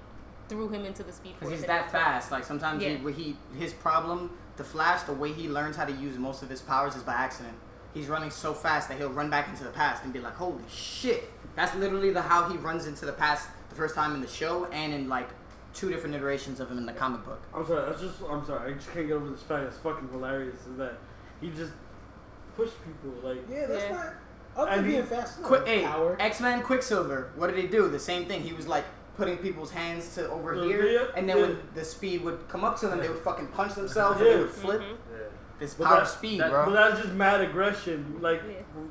threw 0.48 0.70
him 0.70 0.86
into 0.86 1.04
the 1.04 1.12
speed 1.12 1.32
force. 1.34 1.40
Because 1.50 1.60
he's 1.60 1.68
that 1.68 1.92
fast. 1.92 2.32
Like 2.32 2.44
sometimes 2.46 2.82
Yeah. 2.82 2.98
he, 2.98 3.12
he 3.12 3.38
his 3.58 3.74
problem, 3.74 4.32
the 4.58 4.64
Flash, 4.64 5.04
the 5.04 5.14
way 5.14 5.32
he 5.34 5.48
learns 5.50 5.76
how 5.76 5.86
to 5.86 5.92
use 5.94 6.18
most 6.18 6.42
of 6.42 6.50
his 6.50 6.62
powers 6.62 6.96
is 6.96 7.04
by 7.04 7.14
accident. 7.14 7.56
He's 7.94 8.08
running 8.08 8.30
so 8.30 8.54
fast 8.54 8.88
that 8.90 8.98
he'll 8.98 9.10
run 9.10 9.30
back 9.30 9.48
into 9.50 9.64
the 9.64 9.72
past 9.72 10.04
and 10.04 10.14
be 10.14 10.20
like, 10.20 10.36
"Holy 10.36 10.64
shit!" 10.70 11.30
That's 11.56 11.76
literally 11.76 12.12
the 12.12 12.22
how 12.22 12.48
he 12.50 12.58
runs 12.58 12.86
into 12.88 13.06
the 13.06 13.12
past 13.14 13.48
the 13.70 13.76
first 13.76 13.96
time 13.96 14.14
in 14.16 14.22
the 14.22 14.28
show 14.28 14.66
and 14.72 14.94
in 14.94 15.10
like 15.10 15.30
two 15.74 15.90
different 15.90 16.16
iterations 16.16 16.60
of 16.60 16.70
him 16.72 16.78
in 16.78 16.86
the 16.86 16.94
comic 16.94 17.24
book. 17.26 17.42
I'm 17.54 17.66
sorry. 17.66 17.86
That's 17.90 18.02
just. 18.02 18.22
I'm 18.30 18.46
sorry. 18.46 18.72
I 18.72 18.76
just 18.76 18.92
can't 18.94 19.08
get 19.08 19.14
over 19.14 19.30
this 19.30 19.42
fact. 19.44 19.66
It's 19.68 19.78
fucking 19.78 20.10
hilarious. 20.10 20.66
Is 20.68 20.78
that 20.78 20.98
he 21.42 21.50
just 21.52 21.74
pushed 22.56 22.74
people 22.86 23.12
like. 23.28 23.40
Yeah, 23.50 23.66
that's 23.68 23.84
Yeah. 23.84 23.92
not. 23.94 24.14
Other 24.58 24.72
And 24.72 24.80
than 24.84 24.92
being 24.92 25.04
fast, 25.06 25.38
it's 25.40 25.48
Quick, 25.48 25.62
a 25.62 25.66
hey, 25.70 25.84
power. 25.86 26.18
X 26.20 26.42
Men 26.42 26.62
Quicksilver. 26.64 27.32
What 27.36 27.48
did 27.54 27.58
he 27.64 27.68
do? 27.68 27.88
The 27.88 28.00
same 28.00 28.26
thing. 28.26 28.42
He 28.42 28.52
was 28.54 28.68
like 28.68 28.84
putting 29.16 29.38
people's 29.38 29.72
hands 29.72 30.16
to 30.16 30.30
over 30.30 30.56
Uh, 30.56 30.64
here, 30.64 30.86
yeah, 30.86 31.06
and 31.16 31.30
then 31.30 31.38
yeah. 31.38 31.44
when 31.44 31.60
the 31.76 31.86
speed 31.86 32.24
would 32.24 32.48
come 32.48 32.64
up 32.64 32.80
to 32.80 32.88
them, 32.88 33.00
they 33.00 33.10
would 33.10 33.20
fucking 33.20 33.48
punch 33.48 33.76
themselves, 33.76 34.20
or 34.20 34.26
Yeah. 34.26 34.34
they 34.34 34.40
would 34.40 34.50
flip. 34.50 34.82
Mhm. 34.82 34.96
Yeah. 35.12 35.18
This 35.60 35.74
But 35.76 35.86
power 35.88 35.96
that- 35.98 36.04
of 36.04 36.08
speed, 36.10 36.40
that- 36.40 36.50
bro. 36.52 36.66
But 36.66 36.72
that's 36.72 37.02
just 37.02 37.14
mad 37.14 37.42
aggression. 37.42 38.18
Like, 38.22 38.42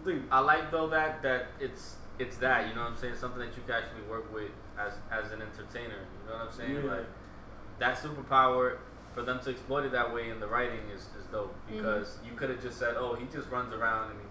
Yeah. 0.07 0.15
I 0.31 0.41
like 0.41 0.71
though 0.71 0.87
that 0.89 1.23
that 1.23 1.49
it's 1.59 1.97
it's 2.19 2.37
that 2.39 2.69
you 2.69 2.75
know 2.75 2.83
what 2.83 2.91
I'm 2.91 2.97
saying 2.97 3.15
something 3.17 3.41
that 3.41 3.57
you 3.57 3.63
can 3.67 3.75
actually 3.75 4.03
work 4.03 4.33
with 4.33 4.51
as 4.79 4.95
as 5.11 5.33
an 5.33 5.43
entertainer. 5.43 6.07
You 6.25 6.31
know 6.31 6.39
what 6.39 6.47
I'm 6.47 6.53
saying? 6.53 6.85
Yeah. 6.85 6.91
Like 6.91 7.07
that 7.79 7.99
superpower 7.99 8.79
for 9.15 9.23
them 9.23 9.41
to 9.41 9.51
exploit 9.51 9.85
it 9.85 9.93
that 9.93 10.13
way 10.13 10.31
in 10.31 10.39
the 10.39 10.47
writing 10.47 10.81
is, 10.95 11.03
is 11.19 11.27
dope 11.33 11.53
mm-hmm. 11.67 11.79
because 11.79 12.19
you 12.25 12.37
could 12.37 12.51
have 12.51 12.63
just 12.63 12.79
said, 12.79 12.95
oh, 12.97 13.15
he 13.15 13.27
just 13.33 13.49
runs 13.51 13.75
around 13.75 14.13
and 14.13 14.21
he, 14.21 14.27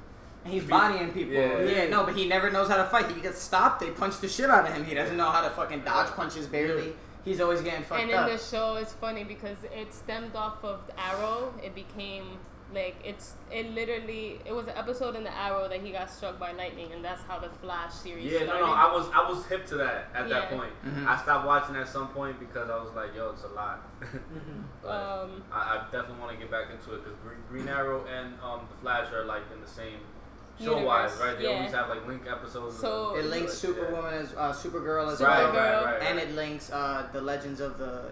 And 0.46 0.54
he's 0.54 0.64
bodying 0.70 1.12
people. 1.12 1.34
Yeah. 1.34 1.62
Yeah. 1.62 1.90
no, 1.90 2.06
but 2.06 2.16
he 2.16 2.28
never 2.28 2.50
knows 2.50 2.70
how 2.70 2.78
to 2.78 2.86
fight. 2.86 3.12
He 3.12 3.22
gets 3.22 3.42
stopped, 3.42 3.82
they 3.82 3.90
punch 3.90 4.20
the 4.20 4.30
shit 4.30 4.50
out 4.50 4.66
of 4.68 4.74
him. 4.74 4.86
He 4.86 4.94
doesn't 4.94 5.18
know 5.18 5.30
how 5.30 5.42
to 5.42 5.50
fucking 5.50 5.82
dodge 5.82 6.08
punches 6.12 6.48
barely. 6.48 6.94
He's 7.26 7.42
always 7.42 7.62
getting 7.62 7.84
fucked 7.84 8.02
And 8.02 8.12
in 8.12 8.18
up. 8.18 8.30
the 8.30 8.38
show, 8.38 8.76
it's 8.76 8.94
funny 8.94 9.26
because 9.26 9.58
it 9.66 9.94
stemmed 9.94 10.36
off 10.36 10.64
of 10.64 10.80
Arrow. 10.98 11.54
It 11.62 11.76
became 11.76 12.40
like 12.74 12.96
it's 13.04 13.36
it 13.50 13.72
literally 13.74 14.40
it 14.46 14.52
was 14.54 14.68
an 14.68 14.74
episode 14.76 15.16
in 15.16 15.24
the 15.24 15.34
Arrow 15.36 15.70
that 15.70 15.82
he 15.82 15.92
got 15.92 16.10
struck 16.10 16.38
by 16.38 16.52
lightning, 16.52 16.92
and 16.92 17.04
that's 17.04 17.24
how 17.24 17.40
the 17.40 17.50
Flash 17.50 17.94
series 17.94 18.26
yeah, 18.26 18.40
no, 18.40 18.46
started. 18.48 18.66
no, 18.66 18.74
I 18.74 18.94
was 18.94 19.10
I 19.14 19.30
was 19.30 19.46
hip 19.46 19.66
to 19.68 19.76
that 19.78 20.08
at 20.14 20.28
that 20.30 20.52
Yeah. 20.52 20.58
point. 20.58 20.74
Mhm. 20.86 21.08
I 21.08 21.18
stopped 21.22 21.46
watching 21.48 21.76
at 21.78 21.88
some 21.88 22.10
point 22.10 22.40
because 22.40 22.70
I 22.70 22.76
was 22.76 22.94
like, 22.94 23.16
yo, 23.16 23.30
it's 23.32 23.44
a 23.44 23.48
lot. 23.48 23.80
but 24.84 24.90
Um, 24.90 25.44
I, 25.52 25.78
I 25.78 25.84
definitely 25.92 26.20
want 26.20 26.32
to 26.34 26.38
get 26.38 26.52
back 26.52 26.68
into 26.72 26.96
it 26.96 27.04
because 27.04 27.18
Green, 27.24 27.40
Green 27.50 27.68
Arrow 27.68 28.06
and 28.06 28.34
um, 28.44 28.68
the 28.70 28.76
Flash 28.82 29.12
are 29.14 29.24
like 29.26 29.44
in 29.54 29.62
the 29.62 29.68
same 29.68 30.00
show 30.60 30.84
wise, 30.84 31.12
right? 31.22 31.38
They 31.38 31.46
yeah. 31.46 31.58
always 31.58 31.72
have 31.72 31.88
like 31.90 32.06
link 32.08 32.24
episodes. 32.30 32.80
So- 32.80 33.16
it 33.16 33.26
links 33.26 33.64
Like, 33.64 33.76
yeah. 33.78 33.84
Superwoman 33.84 34.14
as 34.16 34.34
uh, 34.34 34.52
Supergirl 34.52 35.14
as 35.14 35.22
Right, 35.22 35.44
well, 35.54 35.54
right, 35.86 36.00
right, 36.00 36.02
and 36.04 36.20
it 36.20 36.32
links 36.36 36.70
uh, 36.72 37.08
the 37.14 37.22
Legends 37.22 37.62
of 37.62 37.78
the 37.78 38.10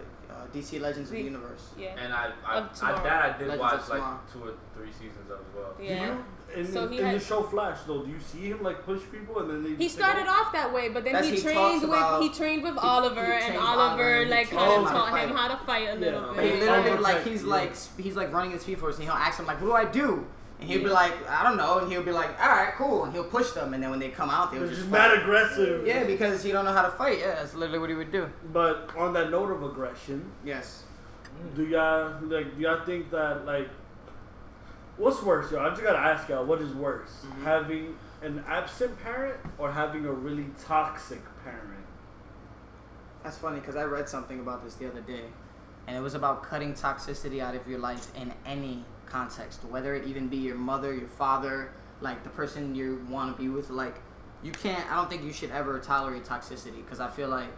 DC 0.52 0.80
Legends 0.80 1.10
of 1.10 1.16
the 1.16 1.22
The- 1.22 1.28
Universe. 1.28 1.68
yeah, 1.78 1.94
And 1.98 2.12
I, 2.12 2.30
I, 2.46 2.58
Of 2.58 2.64
I 2.70 2.74
Tomorrow. 2.74 3.02
that 3.04 3.22
I 3.34 3.38
did 3.38 3.48
Legends 3.48 3.60
watch 3.60 3.72
of 3.74 3.88
like 3.88 3.98
Tomorrow. 3.98 4.20
two 4.32 4.42
or 4.44 4.52
three 4.74 4.92
seasons 4.92 5.30
of 5.30 5.38
as 5.40 5.54
well. 5.54 5.74
yeah. 5.80 6.06
Do 6.06 6.12
you, 6.12 6.24
in, 6.60 6.72
So 6.72 6.88
he 6.88 6.98
in 7.00 7.12
the 7.12 7.20
show 7.20 7.42
Flash 7.42 7.78
though, 7.86 8.04
do 8.04 8.10
you 8.10 8.20
see 8.20 8.38
him 8.48 8.62
like 8.62 8.84
push 8.84 9.02
people 9.10 9.40
and 9.40 9.50
then 9.50 9.62
they? 9.64 9.70
He 9.70 9.84
just 9.84 9.96
started 9.96 10.26
off? 10.28 10.46
off 10.46 10.52
that 10.52 10.72
way, 10.72 10.88
but 10.88 11.02
then 11.04 11.12
That's- 11.14 11.30
he 11.30 11.36
he 11.36 11.42
trained 11.42 11.56
talks 11.58 11.80
with 11.82 11.90
about- 11.90 12.22
he 12.22 12.28
trained 12.30 12.62
with 12.62 12.74
he- 12.74 12.78
Oliver, 12.78 13.24
he 13.24 13.32
and 13.32 13.44
trains 13.44 13.62
Oliver 13.62 13.82
Oliver 13.82 14.14
and 14.14 14.24
he 14.26 14.30
like 14.30 14.50
kind 14.50 14.72
him 14.72 14.84
of 14.84 14.88
how 14.90 14.92
to 14.92 14.98
taught 15.10 15.20
him 15.20 15.28
fight. 15.30 15.36
how 15.38 15.48
to 15.48 15.56
fight 15.66 15.88
a 15.88 15.94
little 15.94 16.20
Yeah. 16.20 16.32
But 16.34 16.44
he 16.44 16.50
bit. 16.50 16.60
literally 16.60 16.90
Okay, 16.90 16.98
like 17.02 17.24
he's 17.24 17.42
yeah. 17.42 17.48
like 17.48 17.72
he's 17.98 18.16
like 18.16 18.32
running 18.32 18.52
in 18.52 18.58
Speed 18.60 18.78
Force, 18.78 18.94
and 18.96 19.04
he'll 19.04 19.12
ask 19.14 19.38
him 19.40 19.46
like, 19.46 19.60
"What 19.60 19.66
do 19.68 19.72
I 19.74 19.84
do?" 19.84 20.24
And 20.58 20.70
he'll 20.70 20.82
be 20.82 20.88
like, 20.88 21.12
"I 21.28 21.42
don't 21.42 21.56
know," 21.58 21.78
and 21.78 21.92
he'll 21.92 22.02
be 22.02 22.12
like, 22.12 22.30
"All 22.42 22.48
right, 22.48 22.72
cool," 22.76 23.04
and 23.04 23.12
he'll 23.12 23.24
push 23.24 23.50
them, 23.50 23.74
and 23.74 23.82
then 23.82 23.90
when 23.90 23.98
they 23.98 24.08
come 24.08 24.30
out, 24.30 24.50
they'll 24.50 24.60
They're 24.60 24.68
just 24.70 24.80
just 24.82 24.90
mad 24.92 25.12
aggressive. 25.18 25.86
Yeah, 25.86 26.04
because 26.04 26.42
he 26.42 26.50
don't 26.50 26.64
know 26.64 26.72
how 26.72 26.82
to 26.82 26.90
fight. 26.90 27.18
Yeah, 27.18 27.34
that's 27.34 27.54
literally 27.54 27.78
what 27.78 27.90
he 27.90 27.96
would 27.96 28.10
do. 28.10 28.30
But 28.52 28.90
on 28.96 29.12
that 29.14 29.30
note 29.30 29.50
of 29.50 29.62
aggression, 29.62 30.30
Yes. 30.44 30.84
do 31.54 31.66
y'all 31.66 32.18
like 32.22 32.56
do 32.56 32.62
y'all 32.62 32.82
think 32.86 33.10
that 33.10 33.44
like 33.44 33.68
what's 34.96 35.22
worse, 35.22 35.52
y'all? 35.52 35.66
I 35.66 35.68
just 35.70 35.82
gotta 35.82 35.98
ask 35.98 36.26
y'all, 36.30 36.46
what 36.46 36.62
is 36.62 36.72
worse? 36.72 37.26
Mhm. 37.26 37.42
Having 37.44 37.98
an 38.22 38.42
absent 38.48 38.98
parent 39.02 39.36
or 39.58 39.70
having 39.70 40.06
a 40.06 40.12
really 40.12 40.46
toxic 40.66 41.20
parent? 41.44 41.84
That's 43.22 43.36
funny 43.36 43.60
because 43.60 43.76
I 43.76 43.84
read 43.84 44.08
something 44.08 44.40
about 44.40 44.64
this 44.64 44.74
the 44.76 44.88
other 44.88 45.00
day, 45.02 45.24
and 45.86 45.96
it 45.96 46.00
was 46.00 46.14
about 46.14 46.42
cutting 46.42 46.74
toxicity 46.74 47.40
out 47.40 47.54
of 47.54 47.66
your 47.68 47.78
life 47.78 48.10
in 48.16 48.32
any 48.44 48.84
context, 49.06 49.64
whether 49.64 49.94
it 49.94 50.06
even 50.06 50.28
be 50.28 50.36
your 50.36 50.56
mother, 50.56 50.94
your 50.94 51.08
father, 51.08 51.70
like 52.00 52.22
the 52.24 52.30
person 52.30 52.74
you 52.74 53.04
want 53.08 53.36
to 53.36 53.40
be 53.42 53.48
with. 53.48 53.70
Like, 53.70 53.96
you 54.42 54.52
can't. 54.52 54.90
I 54.90 54.96
don't 54.96 55.08
think 55.08 55.22
you 55.24 55.32
should 55.32 55.50
ever 55.50 55.78
tolerate 55.78 56.24
toxicity 56.24 56.84
because 56.84 57.00
I 57.00 57.08
feel 57.08 57.28
like 57.28 57.48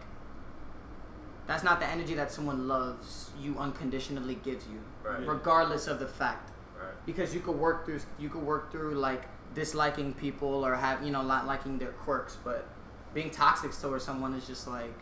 that's 1.47 1.63
not 1.63 1.79
the 1.79 1.87
energy 1.87 2.13
that 2.15 2.31
someone 2.31 2.67
loves 2.67 3.31
you 3.39 3.57
unconditionally 3.57 4.35
gives 4.35 4.65
you, 4.67 4.79
Right. 5.03 5.27
regardless 5.27 5.87
of 5.87 5.99
the 5.99 6.07
fact. 6.07 6.51
Right. 6.79 6.93
Because 7.05 7.33
you 7.33 7.39
could 7.41 7.55
work 7.57 7.85
through, 7.85 7.99
you 8.19 8.29
could 8.29 8.43
work 8.43 8.71
through 8.71 8.93
like 8.93 9.23
disliking 9.55 10.13
people 10.13 10.63
or 10.65 10.75
have 10.75 11.03
you 11.03 11.11
know 11.11 11.23
not 11.23 11.47
liking 11.47 11.79
their 11.79 11.91
quirks, 11.91 12.37
but 12.43 12.67
being 13.15 13.31
toxic 13.31 13.71
towards 13.71 14.03
someone 14.03 14.33
is 14.35 14.45
just 14.45 14.67
like 14.67 14.93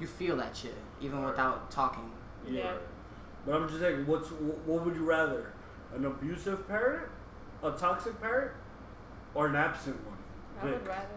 you 0.00 0.06
feel 0.06 0.36
that 0.38 0.56
shit 0.56 0.74
even 1.02 1.20
Right. 1.20 1.28
without 1.28 1.70
talking. 1.70 2.10
Yeah. 2.48 2.74
But 3.46 3.54
I'm 3.56 3.68
just 3.68 3.80
saying, 3.80 4.06
what's 4.06 4.28
what 4.30 4.84
would 4.84 4.94
you 4.94 5.04
rather? 5.04 5.52
An 5.94 6.04
abusive 6.06 6.66
parent, 6.68 7.08
a 7.62 7.70
toxic 7.72 8.20
parent, 8.20 8.52
or 9.34 9.48
an 9.48 9.56
absent 9.56 9.96
one? 10.06 10.16
I 10.60 10.64
would 10.72 10.86
rather 10.86 11.08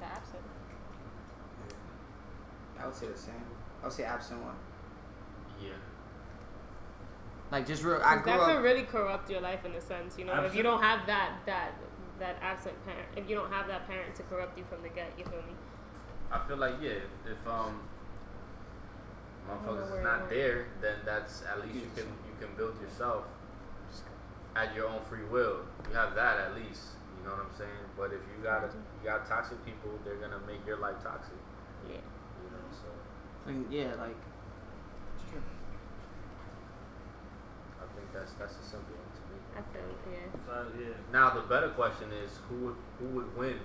the 0.00 0.06
absent. 0.06 0.42
I 2.78 2.86
would 2.86 2.94
say 2.94 3.06
the 3.06 3.16
same. 3.16 3.34
I 3.82 3.86
would 3.86 3.92
say 3.92 4.04
absent 4.04 4.42
one. 4.42 4.56
Yeah. 5.62 5.70
Like 7.50 7.66
just 7.66 7.82
real. 7.82 8.00
I 8.04 8.16
'Cause 8.16 8.22
grew 8.24 8.32
that 8.32 8.56
could 8.56 8.62
really 8.62 8.82
corrupt 8.84 9.30
your 9.30 9.40
life 9.40 9.64
in 9.64 9.72
a 9.72 9.80
sense, 9.80 10.18
you 10.18 10.24
know. 10.24 10.44
If 10.44 10.54
you 10.54 10.62
don't 10.62 10.82
have 10.82 11.06
that 11.06 11.38
that 11.46 11.72
that 12.18 12.36
absent 12.42 12.74
parent, 12.84 13.08
if 13.16 13.28
you 13.28 13.34
don't 13.36 13.50
have 13.52 13.66
that 13.68 13.86
parent 13.86 14.14
to 14.16 14.22
corrupt 14.24 14.56
you 14.58 14.64
from 14.64 14.82
the 14.82 14.88
get, 14.88 15.12
you 15.18 15.24
feel 15.24 15.42
me? 15.42 15.54
I 16.30 16.46
feel 16.46 16.56
like 16.56 16.74
yeah, 16.80 16.90
if, 16.90 17.32
if 17.32 17.46
um 17.48 17.80
motherfuckers 19.48 19.90
where 19.90 20.00
is 20.00 20.00
it 20.00 20.02
not 20.02 20.30
there, 20.30 20.66
then 20.80 20.96
that's 21.04 21.42
at 21.44 21.60
least 21.62 21.74
you 21.74 21.90
can 21.94 22.06
you 22.06 22.34
can 22.40 22.54
build 22.56 22.80
yourself 22.80 23.24
at 24.56 24.74
your 24.74 24.88
own 24.88 25.00
free 25.08 25.24
will. 25.30 25.60
You 25.88 25.94
have 25.94 26.14
that 26.14 26.38
at 26.38 26.54
least. 26.54 26.96
You 27.18 27.30
know 27.30 27.36
what 27.36 27.46
I'm 27.46 27.56
saying? 27.56 27.84
But 27.96 28.12
if 28.12 28.20
you 28.30 28.42
got 28.42 28.62
mm-hmm. 28.62 28.78
you 29.00 29.10
got 29.10 29.26
toxic 29.26 29.58
people, 29.64 29.90
they're 30.04 30.20
gonna 30.20 30.40
make 30.46 30.64
your 30.66 30.78
life 30.78 30.96
toxic. 31.02 31.40
Yeah. 31.88 32.04
You 32.42 32.50
know, 32.52 32.64
so 32.72 32.88
and 33.50 33.72
yeah, 33.72 33.94
like. 34.00 34.16
It's 35.14 35.24
true. 35.30 35.42
I 37.80 37.84
think 37.96 38.12
that's 38.12 38.32
that's 38.36 38.56
a 38.60 38.64
simple 38.64 38.92
one 38.92 39.12
to 39.16 39.22
me. 39.32 39.38
I 39.56 39.62
feel 39.72 39.88
yeah. 40.12 40.88
Yeah. 40.88 40.96
Now 41.12 41.30
the 41.30 41.42
better 41.42 41.68
question 41.68 42.12
is 42.12 42.38
who 42.48 42.56
would 42.66 42.76
who 42.98 43.06
would 43.16 43.36
win 43.36 43.60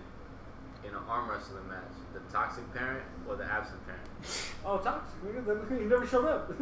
in 0.83 0.89
an 0.91 0.97
arm 1.07 1.29
wrestling 1.29 1.67
match? 1.67 1.83
The 2.13 2.19
toxic 2.31 2.71
parent 2.73 3.03
or 3.27 3.35
the 3.35 3.45
absent 3.45 3.79
parent? 3.85 4.03
Oh, 4.65 4.77
toxic. 4.77 5.23
Nigga, 5.23 5.79
he 5.79 5.85
never 5.85 6.05
showed 6.05 6.25
up. 6.27 6.51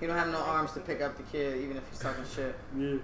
He 0.00 0.06
don't 0.06 0.16
have 0.18 0.28
no 0.30 0.38
arms 0.38 0.72
to 0.72 0.80
pick 0.80 1.00
up 1.00 1.16
the 1.16 1.22
kid, 1.22 1.58
even 1.62 1.76
if 1.76 1.88
he's 1.88 2.00
talking 2.00 2.24
shit. 2.24 2.54
yeah. 2.76 2.84
You 2.84 3.00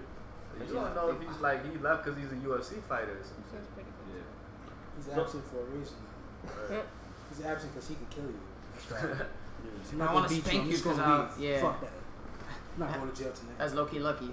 don't 0.71 0.93
know 0.93 1.09
if 1.09 1.19
he's 1.27 1.39
like 1.41 1.63
he 1.65 1.71
left 1.79 2.03
because 2.05 2.19
he's 2.21 2.31
a 2.31 2.35
UFC 2.35 2.79
fighter 2.83 3.17
or 3.19 3.23
some 3.23 3.43
shit. 3.49 3.59
That's 3.59 3.67
pretty 3.73 3.89
cool. 3.89 4.13
Yeah. 4.13 4.25
He's 4.95 5.07
absent 5.17 5.43
for 5.47 5.61
a 5.61 5.63
reason. 5.65 5.95
Right. 6.69 6.85
He's 7.29 7.41
absent 7.45 7.73
because 7.73 7.87
he 7.89 7.95
can 7.95 8.05
kill 8.11 8.25
you. 8.25 8.39
That's 8.89 9.03
right. 9.03 9.17
yeah. 9.17 9.25
I'm 9.93 10.01
I 10.01 10.05
not 10.05 10.13
wanna 10.13 10.27
gonna 10.27 10.35
beat 10.41 10.45
spank 10.45 10.65
you 10.65 10.71
just 10.71 10.83
'cause 10.83 10.97
gonna 10.97 11.13
I'll- 11.33 11.41
yeah. 11.41 11.61
Fuck 11.61 11.81
that. 11.81 11.91
I'm 12.75 12.79
not 12.79 12.93
going 12.99 13.11
to 13.11 13.15
jail 13.23 13.31
tonight. 13.33 13.57
That's 13.57 13.73
low 13.73 13.85
key 13.85 13.99
lucky. 13.99 14.29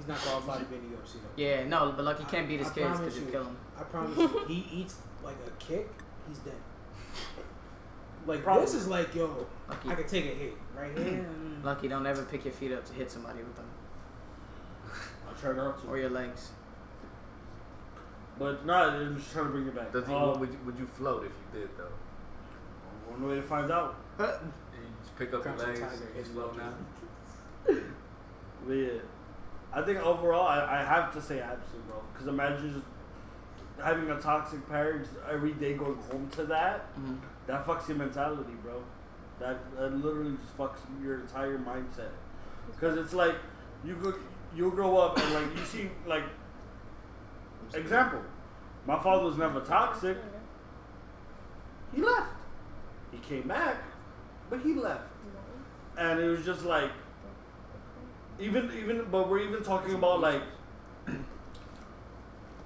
Yes, 0.00 0.06
He's 0.06 0.08
not 0.08 0.18
qualified 0.18 0.60
to 0.60 0.64
be 0.66 0.76
in 0.76 0.90
the 0.90 0.96
UFC 0.96 1.12
though. 1.14 1.28
Yeah, 1.42 1.64
no, 1.66 1.92
but 1.96 2.04
lucky 2.04 2.24
can't 2.24 2.48
beat 2.48 2.58
his 2.60 2.68
I 2.70 2.74
kids 2.74 2.98
because 2.98 3.18
you 3.18 3.26
you. 3.26 3.30
kill 3.32 3.44
him. 3.44 3.56
I 3.78 3.82
promise 3.84 4.16
you, 4.18 4.44
he 4.48 4.66
eats 4.80 4.96
like 5.22 5.36
a 5.46 5.50
kick, 5.62 5.88
he's 6.28 6.38
dead. 6.38 6.54
Like 8.26 8.42
Probably. 8.42 8.64
this 8.64 8.74
is 8.74 8.86
like, 8.88 9.14
yo, 9.14 9.46
Lucky. 9.68 9.88
I 9.90 9.94
can 9.94 10.06
take 10.06 10.24
a 10.24 10.28
hit 10.28 10.54
right 10.76 10.96
here. 10.96 11.26
Lucky, 11.64 11.88
don't 11.88 12.06
ever 12.06 12.22
pick 12.22 12.44
your 12.44 12.52
feet 12.54 12.72
up 12.72 12.84
to 12.86 12.92
hit 12.94 13.10
somebody 13.10 13.38
with 13.38 13.56
them 13.56 13.66
I'll 15.28 15.34
try 15.40 15.52
not 15.56 15.80
to. 15.82 15.88
or 15.88 15.98
your 15.98 16.10
legs. 16.10 16.50
But 18.38 18.64
nah, 18.64 18.88
I'm 18.94 19.16
just 19.18 19.32
trying 19.32 19.46
to 19.46 19.50
bring 19.50 19.66
it 19.66 19.74
back. 19.74 19.92
Does 19.92 20.06
he, 20.06 20.14
Uh, 20.14 20.36
would, 20.38 20.50
you, 20.50 20.58
would 20.64 20.78
you 20.78 20.86
float 20.86 21.24
if 21.24 21.32
you 21.54 21.60
did 21.60 21.70
though? 21.76 21.88
one 23.10 23.28
way 23.28 23.34
to 23.36 23.42
find 23.42 23.70
out. 23.70 23.96
You 24.18 24.26
just 25.02 25.16
pick 25.18 25.32
up 25.34 25.44
your 25.44 25.56
legs, 25.56 25.80
tiger, 25.80 25.92
and 26.06 26.14
hit 26.16 26.26
slow 26.26 26.46
lucky. 26.46 26.58
down. 26.58 26.86
But 28.66 28.72
yeah, 28.74 28.88
I 29.72 29.82
think 29.82 29.98
overall, 30.00 30.46
I, 30.46 30.80
I 30.80 30.84
have 30.84 31.12
to 31.14 31.22
say 31.22 31.40
absent, 31.40 31.86
bro. 31.88 32.00
Because 32.12 32.26
imagine 32.26 32.72
just 32.74 32.86
having 33.84 34.10
a 34.10 34.20
toxic 34.20 34.68
parent 34.68 35.06
every 35.30 35.52
day 35.52 35.74
going 35.74 35.96
home 36.10 36.28
to 36.32 36.44
that, 36.44 36.94
Mhm. 36.98 37.18
that 37.46 37.64
fucks 37.66 37.88
your 37.88 37.96
mentality, 37.96 38.52
bro. 38.62 38.82
That, 39.38 39.56
that 39.76 39.94
literally 39.94 40.36
just 40.36 40.56
fucks 40.58 40.78
your 41.02 41.20
entire 41.20 41.56
mindset. 41.58 42.10
Because 42.72 42.96
it's 42.98 43.14
like 43.14 43.36
you 43.84 43.94
go, 43.94 44.14
you 44.54 44.70
grow 44.70 44.98
up 44.98 45.16
and 45.18 45.32
like 45.34 45.56
you 45.56 45.64
see 45.64 45.90
like 46.06 46.24
example, 47.74 48.20
my 48.86 48.98
father 49.02 49.24
was 49.24 49.38
never 49.38 49.60
toxic. 49.60 50.16
He 51.94 52.02
left. 52.02 52.34
He 53.12 53.18
came 53.18 53.48
back, 53.48 53.76
but 54.50 54.60
he 54.60 54.74
left. 54.74 55.04
And 55.96 56.20
it 56.20 56.26
was 56.28 56.44
just 56.44 56.64
like 56.64 56.90
even 58.40 58.70
even 58.76 59.06
but 59.10 59.28
we're 59.28 59.40
even 59.40 59.62
talking 59.62 59.94
about 59.94 60.20
like 60.20 60.42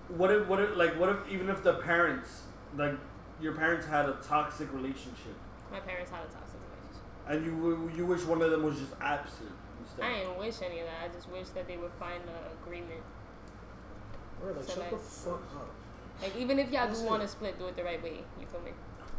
what 0.09 0.31
if 0.31 0.47
what 0.47 0.61
if 0.61 0.77
like 0.77 0.99
what 0.99 1.09
if 1.09 1.17
even 1.31 1.49
if 1.49 1.63
the 1.63 1.75
parents 1.75 2.43
like 2.77 2.95
your 3.41 3.53
parents 3.55 3.87
had 3.87 4.09
a 4.09 4.17
toxic 4.23 4.73
relationship 4.73 5.35
My 5.73 5.81
parents 5.81 6.11
had 6.11 6.21
a 6.21 6.33
toxic 6.33 6.61
relationship. 6.71 7.29
and 7.29 7.45
you 7.45 7.53
w- 7.53 7.91
you 7.97 8.07
wish 8.07 8.23
one 8.25 8.43
of 8.43 8.51
them 8.51 8.63
was 8.63 8.79
just 8.79 8.93
absent 9.01 9.51
instead. 9.81 10.05
I 10.05 10.19
didn't 10.21 10.39
wish 10.39 10.63
any 10.63 10.81
of 10.81 10.87
that. 10.87 11.11
I 11.11 11.13
just 11.13 11.29
wish 11.31 11.49
that 11.51 11.67
they 11.67 11.77
would 11.77 11.93
find 11.99 12.23
an 12.23 12.53
agreement. 12.63 13.03
Bro, 14.41 14.53
like, 14.53 14.65
So 14.65 14.75
shut 14.75 14.91
the 14.91 14.97
fuck 14.99 15.43
up. 15.57 15.71
Like 16.23 16.37
even 16.37 16.59
if 16.59 16.71
y'all 16.71 16.87
That's 16.87 17.01
do 17.01 17.07
want 17.07 17.23
to 17.23 17.29
split, 17.29 17.59
do 17.59 17.67
it 17.67 17.77
the 17.77 17.83
right 17.85 18.03
way. 18.03 18.19
You 18.41 18.47
feel 18.47 18.61
me? 18.61 18.71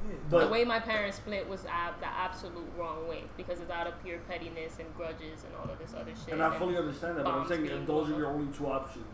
Yeah. 0.07 0.15
But 0.29 0.45
the 0.45 0.51
way 0.51 0.63
my 0.63 0.79
parents 0.79 1.17
split 1.17 1.47
was 1.49 1.65
ab- 1.65 1.99
the 1.99 2.07
absolute 2.07 2.67
wrong 2.77 3.07
way 3.07 3.23
because 3.37 3.59
it's 3.59 3.71
out 3.71 3.87
of 3.87 3.93
pure 4.03 4.19
pettiness 4.29 4.77
and 4.79 4.87
grudges 4.95 5.43
and 5.45 5.53
all 5.57 5.69
of 5.71 5.79
this 5.79 5.93
other 5.93 6.11
shit. 6.13 6.33
and 6.33 6.43
I 6.43 6.57
fully 6.57 6.77
understand 6.77 7.17
that, 7.17 7.25
but 7.25 7.33
I'm 7.33 7.47
saying 7.47 7.63
being 7.63 7.81
if 7.81 7.87
those 7.87 8.05
are 8.07 8.09
blown 8.13 8.19
your 8.19 8.29
only 8.29 8.53
two 8.53 8.67
options, 8.67 9.05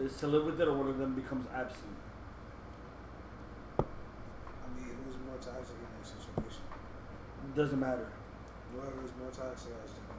is 0.00 0.16
to 0.18 0.26
live 0.26 0.46
with 0.46 0.60
it 0.60 0.68
or 0.68 0.72
one 0.76 0.88
of 0.88 0.96
them 0.98 1.14
becomes 1.14 1.46
absent. 1.54 1.92
I 3.78 3.82
mean, 4.74 4.88
who's 5.04 5.16
more 5.28 5.36
toxic 5.36 5.76
in 5.76 5.90
that 6.00 6.06
situation? 6.06 6.62
Doesn't 7.54 7.80
matter. 7.80 8.08
Whoever 8.72 9.04
is 9.04 9.12
more 9.20 9.28
toxic 9.28 9.72
has 9.76 9.90
to 9.92 10.00
go. 10.08 10.16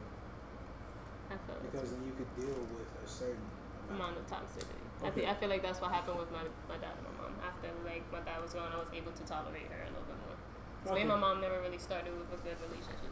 I 1.33 1.37
feel. 1.41 1.57
Because 1.71 1.89
then 1.91 2.05
you 2.05 2.13
could 2.13 2.29
deal 2.37 2.53
with 2.77 2.89
a 3.01 3.09
certain 3.09 3.41
amount 3.89 4.17
of 4.17 4.27
toxicity. 4.29 4.77
I, 5.01 5.07
Okay. 5.07 5.25
think, 5.25 5.27
I 5.27 5.33
feel 5.35 5.49
like 5.49 5.63
that's 5.63 5.81
what 5.81 5.91
happened 5.91 6.19
with 6.19 6.31
my, 6.31 6.43
my 6.69 6.77
dad 6.77 6.93
and 6.95 7.03
my 7.03 7.09
mom. 7.11 7.12
After 7.43 7.67
like 7.85 8.03
my 8.11 8.19
dad 8.21 8.41
was 8.41 8.53
gone, 8.53 8.71
I 8.73 8.79
was 8.79 8.87
able 8.93 9.11
to 9.11 9.23
tolerate 9.23 9.67
her 9.69 9.83
a 9.83 9.89
little 9.91 10.07
bit 10.07 10.15
more. 10.25 10.37
So 10.85 10.93
me 10.95 11.01
and 11.01 11.09
my 11.09 11.15
mom 11.19 11.41
never 11.41 11.59
really 11.61 11.77
started 11.77 12.11
with 12.17 12.31
a 12.33 12.39
good 12.43 12.57
relationship. 12.69 13.11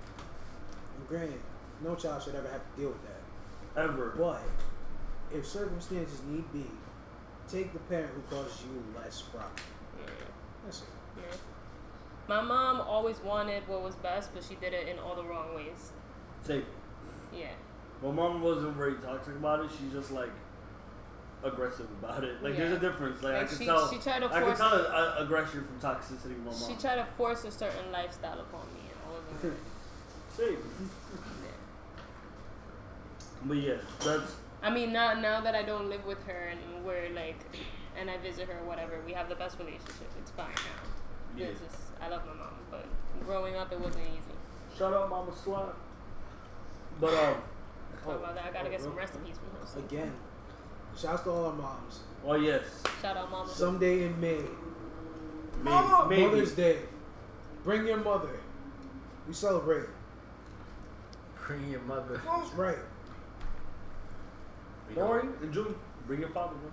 And 0.97 1.07
granted, 1.07 1.39
no 1.83 1.95
child 1.95 2.23
should 2.23 2.35
ever 2.35 2.49
have 2.49 2.61
to 2.61 2.81
deal 2.81 2.89
with 2.89 3.01
that. 3.03 3.81
Ever. 3.83 4.13
But 4.17 4.41
if 5.33 5.45
circumstances 5.47 6.21
need 6.27 6.51
be, 6.51 6.65
take 7.47 7.73
the 7.73 7.79
parent 7.79 8.11
who 8.13 8.21
causes 8.35 8.63
you 8.63 8.83
less 8.99 9.21
problem. 9.21 9.51
Yeah. 9.99 10.11
That's 10.65 10.81
it. 10.81 10.87
Yeah. 11.17 11.37
My 12.27 12.41
mom 12.41 12.81
always 12.81 13.19
wanted 13.19 13.67
what 13.67 13.81
was 13.83 13.95
best, 13.95 14.33
but 14.33 14.43
she 14.43 14.55
did 14.55 14.73
it 14.73 14.87
in 14.87 14.99
all 14.99 15.15
the 15.15 15.23
wrong 15.23 15.55
ways. 15.55 15.91
Say, 16.43 16.63
Yeah. 17.33 17.51
my 18.01 18.11
mom 18.11 18.41
wasn't 18.41 18.75
very 18.75 18.95
toxic 18.95 19.35
about 19.35 19.65
it. 19.65 19.71
She's 19.71 19.91
just 19.91 20.11
like 20.11 20.29
aggressive 21.43 21.88
about 22.01 22.23
it. 22.23 22.41
Like 22.43 22.55
there's 22.57 22.73
a 22.73 22.80
difference. 22.80 23.22
Like, 23.23 23.34
I 23.34 23.38
Like, 23.39 23.49
can 23.49 23.57
she- 23.57 23.65
tell. 23.65 23.89
she 23.91 23.97
tried 23.99 24.19
to 24.19 24.26
I 24.27 24.39
can 24.39 24.43
force- 24.43 24.57
tell 24.57 24.73
uh, 24.73 25.15
aggression 25.19 25.65
from 25.65 25.80
toxicity 25.80 26.31
in 26.35 26.45
my 26.45 26.51
mom. 26.51 26.59
She 26.69 26.76
tried 26.76 26.95
to 26.95 27.05
force 27.18 27.43
a 27.43 27.51
certain 27.51 27.91
lifestyle 27.91 28.39
upon 28.39 28.61
me, 28.73 28.81
and 28.89 28.99
all 29.07 29.18
of 29.18 29.41
them. 29.41 29.57
See. 30.38 30.55
But 33.43 33.57
yeah, 33.57 33.73
that's 34.03 34.35
I 34.61 34.69
mean, 34.69 34.93
now 34.93 35.13
now 35.13 35.41
that 35.41 35.55
I 35.55 35.63
don't 35.63 35.89
live 35.89 36.05
with 36.05 36.22
her 36.27 36.49
and 36.51 36.85
we're 36.85 37.09
like, 37.15 37.39
and 37.99 38.09
I 38.09 38.18
visit 38.18 38.47
her, 38.47 38.59
or 38.59 38.65
whatever, 38.68 39.01
we 39.05 39.13
have 39.13 39.30
the 39.30 39.35
best 39.35 39.57
relationship. 39.57 40.09
It's 40.19 40.31
fine 40.31 40.45
now. 40.53 41.38
yeah. 41.38 41.45
It's 41.47 41.59
just 41.59 41.76
I 41.99 42.09
love 42.09 42.22
my 42.27 42.34
mom, 42.34 42.53
but 42.69 42.85
growing 43.26 43.55
up 43.55 43.72
it 43.72 43.80
wasn't 43.80 44.05
easy. 44.05 44.35
Shout 44.77 44.93
out 44.93 45.09
Mama 45.09 45.31
Slut. 45.31 45.73
But 46.99 47.13
um, 47.15 47.35
Talk 48.03 48.15
about 48.19 48.35
that. 48.35 48.45
I 48.45 48.51
gotta 48.51 48.68
oh, 48.68 48.72
get 48.72 48.81
some 48.81 48.95
recipes 48.95 49.35
from 49.38 49.81
her. 49.81 49.85
Again, 49.88 50.11
shouts 50.97 51.23
to 51.23 51.30
all 51.31 51.45
our 51.47 51.53
moms. 51.53 51.99
oh 52.26 52.35
yes, 52.35 52.63
Shout 53.01 53.18
out 53.18 53.31
mama. 53.31 53.49
Someday 53.49 54.03
in 54.05 54.19
May, 54.19 54.39
maybe, 55.63 55.88
maybe. 56.09 56.22
Mother's 56.26 56.51
Day, 56.53 56.77
bring 57.63 57.88
your 57.88 57.97
mother. 57.97 58.39
We 59.27 59.34
celebrate. 59.34 59.85
Bring 61.47 61.69
your 61.69 61.81
mother. 61.81 62.22
That's 62.26 62.53
right. 62.53 62.77
Don't 64.95 65.09
worry, 65.09 65.27
in 65.41 65.53
June, 65.53 65.76
bring 66.07 66.19
your 66.19 66.30
father. 66.30 66.53
Bro. 66.55 66.72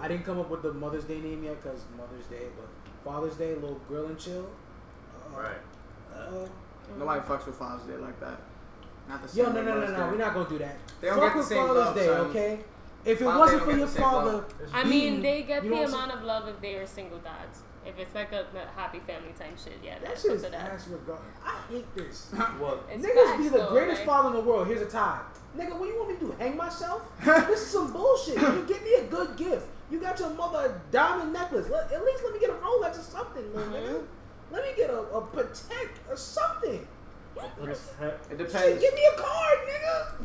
I 0.00 0.08
didn't 0.08 0.24
come 0.24 0.40
up 0.40 0.50
with 0.50 0.62
the 0.62 0.72
Mother's 0.72 1.04
Day 1.04 1.20
name 1.20 1.44
yet 1.44 1.62
because 1.62 1.80
Mother's 1.96 2.26
Day, 2.26 2.46
but 2.56 2.68
Father's 3.08 3.34
Day, 3.36 3.52
a 3.52 3.54
little 3.54 3.80
grill 3.88 4.06
and 4.06 4.18
chill. 4.18 4.50
Uh, 5.34 5.40
Right. 5.40 5.58
Uh, 6.14 6.46
Nobody 6.98 7.20
fucks 7.20 7.46
with 7.46 7.54
Father's 7.56 7.86
Day 7.86 7.96
like 7.96 8.18
that. 8.20 8.38
Not 9.08 9.22
the 9.22 9.28
same. 9.28 9.44
yo, 9.44 9.50
no, 9.52 9.60
way 9.60 9.66
no, 9.66 9.80
no, 9.80 9.86
no. 9.96 10.06
We're 10.10 10.16
not 10.18 10.34
gonna 10.34 10.48
do 10.48 10.58
that. 10.58 10.76
They 11.00 11.08
don't 11.08 11.18
Fuck 11.18 11.28
get 11.28 11.32
the 11.32 11.38
with 11.38 11.46
same 11.46 11.58
Father's 11.66 11.76
love, 11.76 11.94
Day, 11.94 12.06
son. 12.06 12.20
okay? 12.26 12.58
If 13.04 13.20
it 13.20 13.24
Father's 13.24 13.38
wasn't 13.40 13.62
for 13.62 13.70
your 13.70 13.78
get 13.80 13.86
the 13.86 13.92
same 13.92 14.02
father. 14.02 14.44
I 14.72 14.84
mean, 14.84 15.22
they 15.22 15.42
get 15.42 15.64
you 15.64 15.70
the 15.70 15.76
know 15.76 15.82
what 15.82 15.88
amount 15.90 16.12
of 16.12 16.22
love 16.22 16.48
if 16.48 16.60
they 16.60 16.74
are 16.76 16.86
single 16.86 17.18
dads. 17.18 17.60
If 17.84 17.98
it's 17.98 18.14
like 18.14 18.30
a, 18.30 18.46
a 18.56 18.80
happy 18.80 19.00
family 19.00 19.32
type 19.36 19.58
shit, 19.58 19.72
yeah, 19.82 19.98
That 19.98 20.10
that's 20.10 20.22
shit 20.22 20.30
up 20.30 20.36
is 20.36 20.44
ass 20.44 20.86
regard. 20.86 21.18
I 21.44 21.58
hate 21.68 21.94
this. 21.96 22.30
What? 22.60 22.84
It's 22.88 23.04
Niggas 23.04 23.38
be 23.38 23.48
the 23.48 23.58
though, 23.58 23.70
greatest 23.70 24.00
like- 24.02 24.06
father 24.06 24.28
in 24.28 24.34
the 24.34 24.48
world. 24.48 24.68
Here's 24.68 24.82
a 24.82 24.86
tie. 24.86 25.20
Nigga, 25.56 25.76
what 25.78 25.88
you 25.88 25.96
want 25.96 26.10
me 26.10 26.14
to 26.14 26.20
do? 26.26 26.34
Hang 26.38 26.56
myself? 26.56 27.02
this 27.24 27.60
is 27.60 27.66
some 27.66 27.92
bullshit. 27.92 28.36
You 28.40 28.64
give 28.68 28.82
me 28.84 28.94
a 28.94 29.04
good 29.04 29.36
gift. 29.36 29.66
You 29.90 29.98
got 30.00 30.18
your 30.20 30.30
mother 30.30 30.58
a 30.72 30.92
diamond 30.92 31.32
necklace. 31.32 31.68
Let, 31.68 31.90
at 31.92 32.04
least 32.04 32.22
let 32.24 32.32
me 32.32 32.38
get 32.38 32.50
a 32.50 32.54
Rolex 32.54 32.98
or 33.00 33.02
something, 33.02 33.52
little 33.52 33.72
Mm-hmm. 33.72 33.94
nigga. 33.96 34.04
Let 34.52 34.62
me 34.64 34.70
get 34.76 34.90
a, 34.90 34.98
a 35.00 35.20
Patek 35.22 35.88
or 36.08 36.16
something. 36.16 36.86
What 37.34 37.50
the? 37.56 37.70
It 37.70 37.78
Shit, 37.98 38.38
depends. 38.38 38.80
give 38.80 38.94
me 38.94 39.02
a 39.12 39.16
card, 39.20 39.58
nigga. 39.68 40.24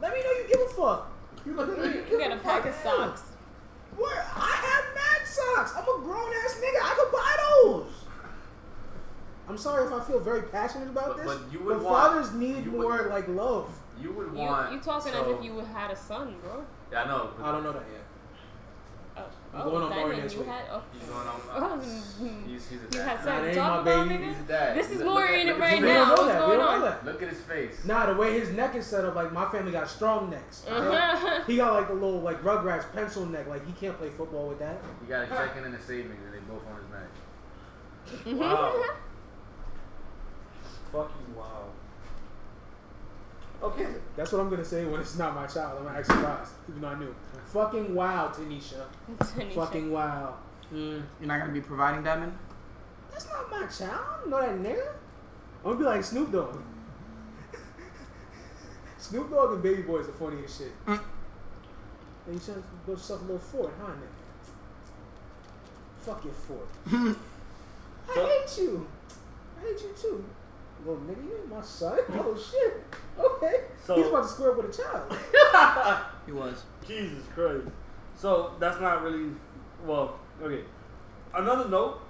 Let 0.00 0.12
me 0.14 0.20
know 0.22 0.30
you 0.30 0.46
give 0.48 0.60
a 0.60 0.68
fuck. 0.74 1.12
You, 1.46 1.54
let 1.56 1.68
me 1.78 2.00
You 2.10 2.18
got 2.18 2.32
a 2.32 2.36
pack 2.38 2.66
of 2.66 2.74
socks. 2.76 3.22
Where 3.96 4.26
I 4.34 4.50
have 4.66 4.84
mad 4.94 5.26
socks. 5.26 5.72
I'm 5.76 5.84
a 5.84 6.02
grown 6.04 6.32
ass 6.44 6.60
nigga. 6.60 6.82
I 6.82 6.94
could 6.98 7.12
buy 7.12 7.36
those. 7.62 7.92
I'm 9.48 9.56
sorry 9.56 9.86
if 9.86 9.92
I 9.92 10.00
feel 10.04 10.18
very 10.18 10.42
passionate 10.42 10.88
about 10.88 11.16
But- 11.16 11.16
this. 11.18 11.26
but 11.26 11.52
you 11.52 11.60
would 11.60 11.78
but 11.78 11.84
want- 11.84 12.12
fathers 12.14 12.32
need 12.32 12.64
you 12.64 12.72
more 12.72 12.98
would- 13.02 13.06
like 13.06 13.28
love. 13.28 13.70
You 14.00 14.12
would 14.12 14.32
You, 14.32 14.38
want. 14.44 14.72
you 14.72 14.80
talking 14.80 15.12
so, 15.12 15.22
as 15.22 15.38
if 15.38 15.44
you 15.44 15.56
had 15.72 15.90
a 15.90 15.96
son, 15.96 16.34
bro. 16.42 16.64
Yeah, 16.92 17.04
I 17.04 17.06
know. 17.06 17.30
I 17.42 17.52
don't 17.52 17.62
know 17.62 17.72
that 17.72 17.84
yet. 17.92 18.02
Oh, 19.56 19.60
I'm 19.62 19.66
oh, 19.66 19.70
going 19.70 19.82
on 19.84 19.90
that 19.90 19.96
Maury 19.98 20.12
mean 20.14 20.20
next 20.22 20.36
week. 20.36 20.46
had. 20.46 20.64
Oh, 20.70 20.82
He's 20.92 21.08
going 21.08 21.26
on. 21.28 21.40
Uh, 21.50 21.54
oh, 21.54 21.80
he's, 21.80 22.68
he's 22.68 22.80
a 22.80 22.84
you 22.84 22.90
dad. 22.90 23.08
had 23.08 23.24
Nah, 23.24 23.40
that 23.40 23.48
ain't 23.48 23.56
my 23.56 23.82
baby. 23.82 24.24
He's 24.26 24.36
a 24.38 24.42
dad. 24.42 24.76
This 24.76 24.90
is 24.90 24.96
Look- 24.98 25.06
more 25.06 25.20
look 25.22 25.30
in 25.30 25.48
it 25.48 25.58
right 25.58 25.70
his 25.70 25.80
we 25.80 25.86
face. 25.86 25.94
now. 25.96 26.10
What's 26.10 26.22
that. 26.26 26.38
Going 26.40 26.60
on? 26.60 26.96
Look 27.06 27.22
at 27.22 27.28
his 27.30 27.40
face. 27.40 27.84
Nah, 27.86 28.06
the 28.06 28.14
way 28.20 28.38
his 28.38 28.50
neck 28.50 28.74
is 28.74 28.86
set 28.86 29.04
up, 29.06 29.14
like 29.14 29.32
my 29.32 29.48
family 29.50 29.72
got 29.72 29.88
strong 29.88 30.30
necks. 30.30 30.64
okay? 30.68 30.96
Uh-huh. 30.96 31.42
he 31.46 31.56
got 31.56 31.72
like 31.72 31.88
the 31.88 31.94
little 31.94 32.20
like 32.20 32.42
Rugrats 32.42 32.92
pencil 32.92 33.24
neck. 33.26 33.46
Like 33.46 33.66
he 33.66 33.72
can't 33.72 33.96
play 33.96 34.10
football 34.10 34.48
with 34.48 34.58
that. 34.58 34.78
You 35.02 35.08
got 35.08 35.24
a 35.24 35.28
checking 35.28 35.64
and 35.64 35.74
a 35.74 35.80
savings, 35.80 36.18
and 36.24 36.34
they 36.34 36.38
both 36.40 36.62
on 36.68 36.76
his 36.80 36.90
neck. 36.90 38.38
Wow. 38.40 38.82
Fucking 40.92 41.34
wow. 41.34 41.64
Okay. 43.62 43.86
That's 44.16 44.32
what 44.32 44.40
I'm 44.40 44.50
gonna 44.50 44.64
say 44.64 44.84
when 44.84 45.00
it's 45.00 45.16
not 45.18 45.34
my 45.34 45.46
child. 45.46 45.78
I'm 45.78 45.84
gonna 45.86 45.98
act 45.98 46.06
surprised, 46.06 46.52
even 46.68 46.82
though 46.82 46.88
I 46.88 46.98
knew. 46.98 47.14
Fucking 47.56 47.94
wow, 47.94 48.30
Tanisha. 48.36 48.84
Tanisha. 49.16 49.54
Fucking 49.54 49.90
wow. 49.90 50.36
Mm. 50.70 51.02
You're 51.18 51.26
not 51.26 51.40
gonna 51.40 51.54
be 51.54 51.62
providing 51.62 52.04
Diamond. 52.04 52.36
That's 53.10 53.26
not 53.30 53.50
my 53.50 53.66
child. 53.66 53.98
I 53.98 54.20
don't 54.20 54.30
know 54.30 54.40
that 54.42 54.58
nigga. 54.58 54.88
I'm 55.64 55.72
gonna 55.72 55.78
be 55.78 55.84
like 55.84 56.04
Snoop 56.04 56.30
Dogg. 56.32 56.60
Snoop 58.98 59.30
Dogg 59.30 59.52
and 59.54 59.62
Baby 59.62 59.80
Boy 59.82 60.00
is 60.00 60.06
the 60.06 60.12
funniest 60.12 60.58
shit. 60.58 60.84
Mm. 60.84 61.00
And 62.26 62.34
you 62.34 62.40
should 62.40 62.62
go 62.84 62.92
yourself 62.92 63.22
a 63.22 63.24
little 63.24 63.38
Ford, 63.38 63.72
huh, 63.80 63.92
nigga? 63.92 64.52
Fuck 66.02 66.24
your 66.24 66.34
Ford. 66.34 66.68
I 68.10 68.14
hate 68.14 68.58
you. 68.58 68.86
I 69.56 69.60
hate 69.62 69.80
you 69.80 69.94
too. 69.98 70.24
Little 70.86 71.02
nigga, 71.02 71.24
you 71.24 71.36
ain't 71.38 71.50
my 71.50 71.60
son. 71.62 71.98
Oh 72.14 72.36
shit. 72.36 72.84
Okay. 73.18 73.64
So- 73.84 73.96
He's 73.96 74.06
about 74.06 74.22
to 74.22 74.28
square 74.28 74.50
up 74.52 74.56
with 74.62 74.78
a 74.78 74.82
child. 74.82 76.06
He 76.26 76.32
was. 76.32 76.64
Jesus 76.86 77.22
Christ. 77.34 77.66
So 78.16 78.52
that's 78.58 78.80
not 78.80 79.02
really 79.02 79.30
well. 79.84 80.18
Okay. 80.42 80.64
Another 81.34 81.68
note, 81.68 82.00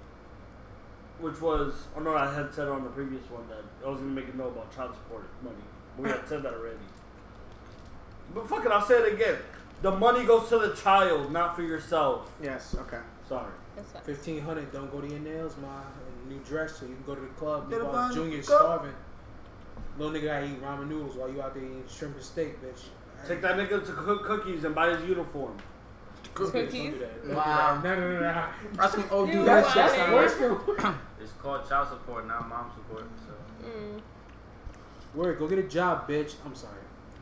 which 1.19 1.39
was 1.41 1.73
oh 1.95 1.99
no, 1.99 2.15
I 2.15 2.31
had 2.33 2.53
said 2.53 2.67
on 2.67 2.83
the 2.83 2.89
previous 2.89 3.23
one 3.29 3.47
that 3.49 3.63
I 3.85 3.89
was 3.89 3.99
gonna 3.99 4.11
make 4.11 4.27
a 4.33 4.37
note 4.37 4.49
about 4.49 4.75
child 4.75 4.95
support 4.95 5.23
money. 5.43 5.55
We 5.97 6.09
had 6.09 6.27
said 6.27 6.43
that 6.43 6.53
already. 6.53 6.77
But 8.33 8.47
fuck 8.49 8.65
it, 8.65 8.71
I'll 8.71 8.85
say 8.85 8.95
it 8.95 9.13
again. 9.13 9.37
The 9.81 9.91
money 9.91 10.25
goes 10.25 10.49
to 10.49 10.57
the 10.59 10.73
child, 10.75 11.31
not 11.31 11.55
for 11.55 11.61
yourself. 11.61 12.31
Yes. 12.41 12.75
Okay. 12.79 12.99
Sorry. 13.29 13.51
Fifteen 14.03 14.41
hundred. 14.41 14.71
Don't 14.73 14.91
go 14.91 14.99
to 15.01 15.07
your 15.07 15.19
nails, 15.19 15.55
ma. 15.61 15.81
A 16.27 16.29
new 16.29 16.39
dress 16.39 16.75
so 16.77 16.85
you 16.85 16.93
can 16.95 17.03
go 17.05 17.15
to 17.15 17.21
the 17.21 17.27
club. 17.27 17.69
Get 17.69 17.77
You 17.77 17.83
a 17.83 17.85
while 17.85 17.93
bun, 17.93 18.13
Junior's 18.13 18.47
go. 18.47 18.57
starving. 18.57 18.93
Little 19.97 20.13
nigga 20.13 20.25
gotta 20.25 20.45
eat 20.45 20.61
ramen 20.61 20.87
noodles 20.89 21.15
while 21.15 21.31
you 21.31 21.41
out 21.41 21.53
there 21.53 21.63
eating 21.63 21.83
shrimp 21.89 22.15
and 22.15 22.23
steak, 22.23 22.61
bitch. 22.61 22.81
Take 23.27 23.41
that 23.41 23.55
nigga 23.55 23.83
to 23.85 23.91
cook 23.93 24.23
cookies 24.25 24.63
and 24.63 24.75
buy 24.75 24.95
his 24.95 25.07
uniform. 25.07 25.57
Cookies. 26.33 26.93
Wow. 27.25 27.81
No, 27.83 27.95
no, 27.95 28.11
no, 28.13 28.19
no. 28.19 28.45
That's 28.73 28.93
some 28.93 29.05
OD 29.11 29.33
You 29.33 29.45
that 29.45 29.63
wild. 29.63 29.65
shit. 29.67 29.75
That's 29.75 29.95
son. 29.95 30.11
worse 30.13 30.95
It's 31.21 31.31
called 31.41 31.67
child 31.67 31.87
support, 31.89 32.27
not 32.27 32.47
mom 32.47 32.71
support. 32.75 33.05
So 33.25 33.67
Mm. 33.67 34.01
Word, 35.15 35.39
go 35.39 35.47
get 35.47 35.57
a 35.59 35.63
job, 35.63 36.07
bitch. 36.07 36.35
I'm 36.45 36.53
sorry. 36.53 36.73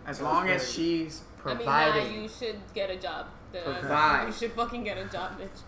As 0.06 0.22
long 0.22 0.49
as 0.49 0.69
she's 0.72 1.22
providing. 1.38 1.68
I 1.68 2.03
mean, 2.07 2.15
nah, 2.18 2.22
you 2.23 2.27
should 2.30 2.60
get 2.73 2.90
a 2.90 2.98
job. 2.98 3.27
The- 3.53 3.60
Provide. 3.61 4.27
You 4.27 4.34
should 4.34 4.52
fucking 4.52 4.84
get 4.84 4.98
a 4.98 5.06
job, 5.06 5.40
bitch. 5.40 5.61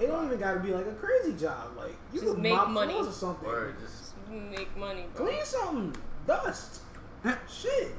It 0.00 0.06
don't 0.06 0.26
even 0.26 0.38
gotta 0.38 0.60
be 0.60 0.72
like 0.72 0.86
a 0.86 0.92
crazy 0.92 1.32
job. 1.34 1.76
Like 1.76 1.94
you 2.12 2.20
Just 2.20 2.32
can 2.34 2.42
make 2.42 2.52
mop 2.54 2.68
money. 2.70 2.92
floors 2.92 3.08
or 3.08 3.12
something. 3.12 3.48
word, 3.48 3.76
just 3.80 3.98
Just 3.98 4.14
make 4.30 4.76
money, 4.76 5.06
bro. 5.14 5.26
Clean 5.26 5.44
something. 5.44 5.96
Dust. 6.26 6.80
Shit. 7.48 7.94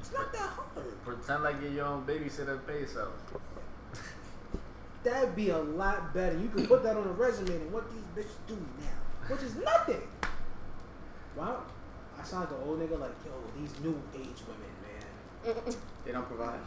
It's 0.00 0.12
not 0.12 0.32
that 0.32 0.48
hard. 0.50 1.04
pretend 1.04 1.42
like 1.42 1.56
you're 1.62 1.72
your 1.72 1.86
own 1.86 2.04
babysitter 2.06 2.52
and 2.52 2.66
pay 2.66 2.80
yourself. 2.80 3.12
That'd 5.04 5.34
be 5.36 5.50
a 5.50 5.58
lot 5.58 6.12
better. 6.12 6.36
You 6.38 6.48
could 6.48 6.68
put 6.68 6.82
that 6.82 6.96
on 6.96 7.06
a 7.06 7.12
resume 7.12 7.54
and 7.56 7.72
what 7.72 7.84
these 7.90 8.24
bitches 8.24 8.36
do 8.46 8.54
now, 8.80 9.28
which 9.34 9.42
is 9.42 9.54
nothing. 9.56 10.02
Wow. 11.36 11.62
I 12.18 12.22
sound 12.22 12.50
like 12.50 12.60
an 12.60 12.68
old 12.68 12.80
nigga 12.80 13.00
like, 13.00 13.12
yo, 13.24 13.32
these 13.58 13.72
new 13.80 13.98
age 14.14 14.42
women, 14.46 15.54
man, 15.64 15.74
They 16.04 16.12
don't 16.12 16.26
provide. 16.26 16.58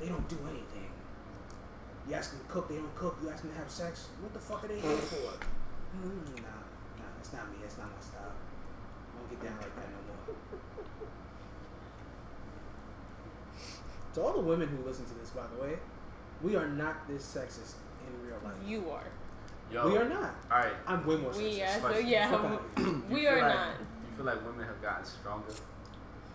they 0.00 0.08
don't 0.08 0.28
do 0.28 0.36
anything. 0.50 0.75
You 2.08 2.14
ask 2.14 2.30
them 2.30 2.40
to 2.40 2.46
cook, 2.46 2.68
they 2.68 2.76
don't 2.76 2.94
cook. 2.94 3.18
You 3.22 3.30
ask 3.30 3.42
them 3.42 3.50
to 3.52 3.58
have 3.58 3.70
sex, 3.70 4.08
what 4.20 4.32
the 4.32 4.38
fuck 4.38 4.62
are 4.64 4.68
they 4.68 4.78
here 4.80 4.96
for? 4.96 5.16
Mm, 5.16 6.36
nah, 6.42 6.62
nah, 6.98 7.10
that's 7.16 7.32
not 7.32 7.50
me. 7.50 7.56
That's 7.62 7.78
not 7.78 7.86
my 7.90 8.00
style. 8.00 8.30
I 8.30 9.18
don't 9.18 9.28
get 9.30 9.42
down 9.48 9.56
like 9.60 9.74
that 9.74 9.88
no 9.90 9.98
more. 10.06 10.36
To 14.14 14.20
all 14.22 14.32
the 14.34 14.40
women 14.40 14.68
who 14.68 14.86
listen 14.88 15.04
to 15.06 15.14
this, 15.14 15.30
by 15.30 15.42
the 15.56 15.62
way, 15.62 15.74
we 16.42 16.56
are 16.56 16.68
not 16.68 17.06
this 17.08 17.22
sexist 17.24 17.74
in 18.06 18.26
real 18.26 18.38
life. 18.44 18.54
You 18.66 18.88
are. 18.90 19.04
Yo, 19.72 19.88
we 19.90 19.98
are 19.98 20.08
not. 20.08 20.34
All 20.50 20.58
right. 20.58 20.72
I'm 20.86 21.04
way 21.06 21.16
more 21.16 21.30
We 21.32 21.58
sexist. 21.58 21.84
are. 21.84 21.92
So 21.92 21.98
yeah, 21.98 22.30
Fuck 22.30 22.44
out 22.44 22.52
of 22.52 22.60
here. 22.76 22.86
You 22.86 23.02
we 23.10 23.20
feel 23.22 23.28
are 23.30 23.40
like- 23.40 23.54
not. 23.54 23.68
You 23.80 24.16
feel 24.16 24.26
like 24.26 24.46
women 24.46 24.66
have 24.66 24.80
gotten 24.80 25.04
stronger 25.04 25.52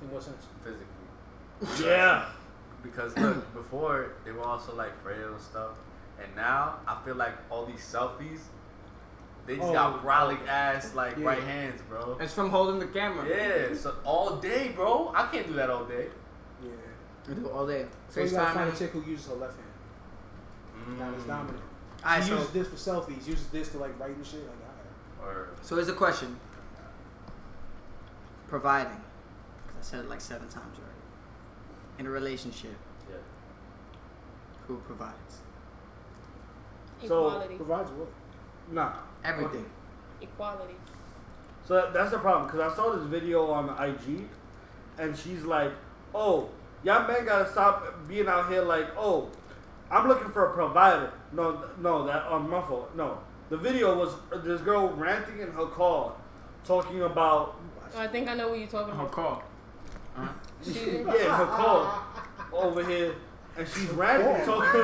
In 0.02 0.12
what 0.12 0.22
sense? 0.22 0.46
physically? 0.64 1.88
Yeah. 1.90 2.26
Because 2.84 3.16
look, 3.18 3.54
before 3.54 4.14
they 4.26 4.32
were 4.32 4.44
also 4.44 4.76
like 4.76 5.00
frail 5.04 5.34
and 5.34 5.42
stuff, 5.42 5.78
and 6.22 6.36
now 6.36 6.80
I 6.88 6.98
feel 7.06 7.16
like 7.16 7.34
all 7.50 7.66
these 7.66 7.82
selfies, 7.82 8.40
they 9.46 9.56
just 9.58 9.70
Oh. 9.70 9.74
got 9.74 10.04
brolic 10.04 10.46
ass 10.48 10.94
like 10.96 11.18
Yeah. 11.18 11.26
right 11.28 11.44
hands, 11.44 11.82
bro. 11.90 12.18
It's 12.20 12.34
from 12.34 12.50
holding 12.50 12.80
the 12.80 12.88
camera. 12.88 13.28
Yeah, 13.28 13.76
so 13.76 13.96
all 14.04 14.38
day, 14.38 14.72
bro. 14.76 15.12
I 15.16 15.28
can't 15.28 15.48
do 15.48 15.54
that 15.54 15.70
all 15.70 15.86
day. 15.86 16.10
Yeah. 16.64 16.70
We 17.28 17.36
do 17.36 17.46
it 17.48 17.52
all 17.52 17.66
day. 17.68 17.88
So 18.10 18.22
you 18.22 18.30
gotta 18.30 18.54
find 18.54 18.74
a 18.74 18.76
chick 18.76 18.92
who 18.92 19.02
uses 19.04 19.28
her 19.28 19.36
left 19.36 19.56
hand. 19.58 21.00
Not 21.00 21.14
as 21.16 21.24
Mm. 21.24 21.28
dominant. 21.28 21.64
Alright, 22.04 22.24
she 22.24 22.30
so 22.30 22.36
uses 22.38 22.52
this 22.52 22.68
for 22.68 22.76
selfies. 22.76 23.28
Uses 23.28 23.48
this 23.48 23.70
to 23.70 23.78
like 23.78 24.00
write 24.00 24.16
and 24.16 24.26
shit. 24.26 24.42
Like, 24.44 24.56
alright. 25.28 25.38
Or 25.38 25.50
so 25.62 25.76
here's 25.76 25.88
a 25.90 25.94
question. 25.94 26.40
Providing. 28.48 28.94
'Cause 29.68 29.76
I 29.80 29.82
said 29.84 30.00
it 30.06 30.10
like 30.10 30.22
seven 30.22 30.48
times 30.50 30.78
already. 30.78 30.91
In 32.02 32.08
a 32.08 32.10
relationship, 32.10 32.74
yeah. 33.08 33.18
who 34.66 34.78
provides? 34.78 35.42
So, 37.06 37.48
Provides 37.58 37.92
what? 37.92 38.08
Nah. 38.72 38.94
Everything. 39.24 39.70
Equality. 40.20 40.74
So 41.64 41.76
that, 41.76 41.94
that's 41.94 42.10
the 42.10 42.18
problem 42.18 42.48
because 42.48 42.74
I 42.74 42.76
saw 42.76 42.96
this 42.96 43.06
video 43.06 43.52
on 43.52 43.70
IG, 43.80 44.28
and 44.98 45.16
she's 45.16 45.44
like, 45.44 45.74
"Oh, 46.16 46.50
y'all 46.82 47.08
men 47.08 47.24
gotta 47.24 47.48
stop 47.52 47.86
being 48.08 48.28
out 48.28 48.50
here 48.50 48.64
like, 48.64 48.88
oh, 48.98 49.30
I'm 49.92 50.08
looking 50.08 50.32
for 50.32 50.48
a 50.48 50.54
provider." 50.54 51.14
No, 51.32 51.66
no, 51.80 52.08
that 52.08 52.24
on 52.24 52.50
my 52.50 52.62
fault. 52.62 52.96
No, 52.96 53.20
the 53.52 53.58
video 53.58 53.96
was 53.96 54.16
this 54.44 54.60
girl 54.62 54.88
ranting 54.88 55.40
in 55.40 55.52
her 55.52 55.68
car, 55.68 56.14
talking 56.66 57.04
about 57.04 57.60
Oh, 57.94 58.00
I 58.00 58.08
think 58.08 58.28
I 58.28 58.34
know 58.34 58.50
what 58.50 58.58
you're 58.58 58.68
talking 58.68 58.96
about. 58.96 59.12
call. 59.12 59.44
She, 60.64 60.98
yeah 61.00 61.38
her 61.38 61.46
car 61.48 62.04
over 62.54 62.84
here, 62.86 63.16
and 63.58 63.68
she's 63.68 63.90
ranting 63.90 64.46
talking. 64.46 64.82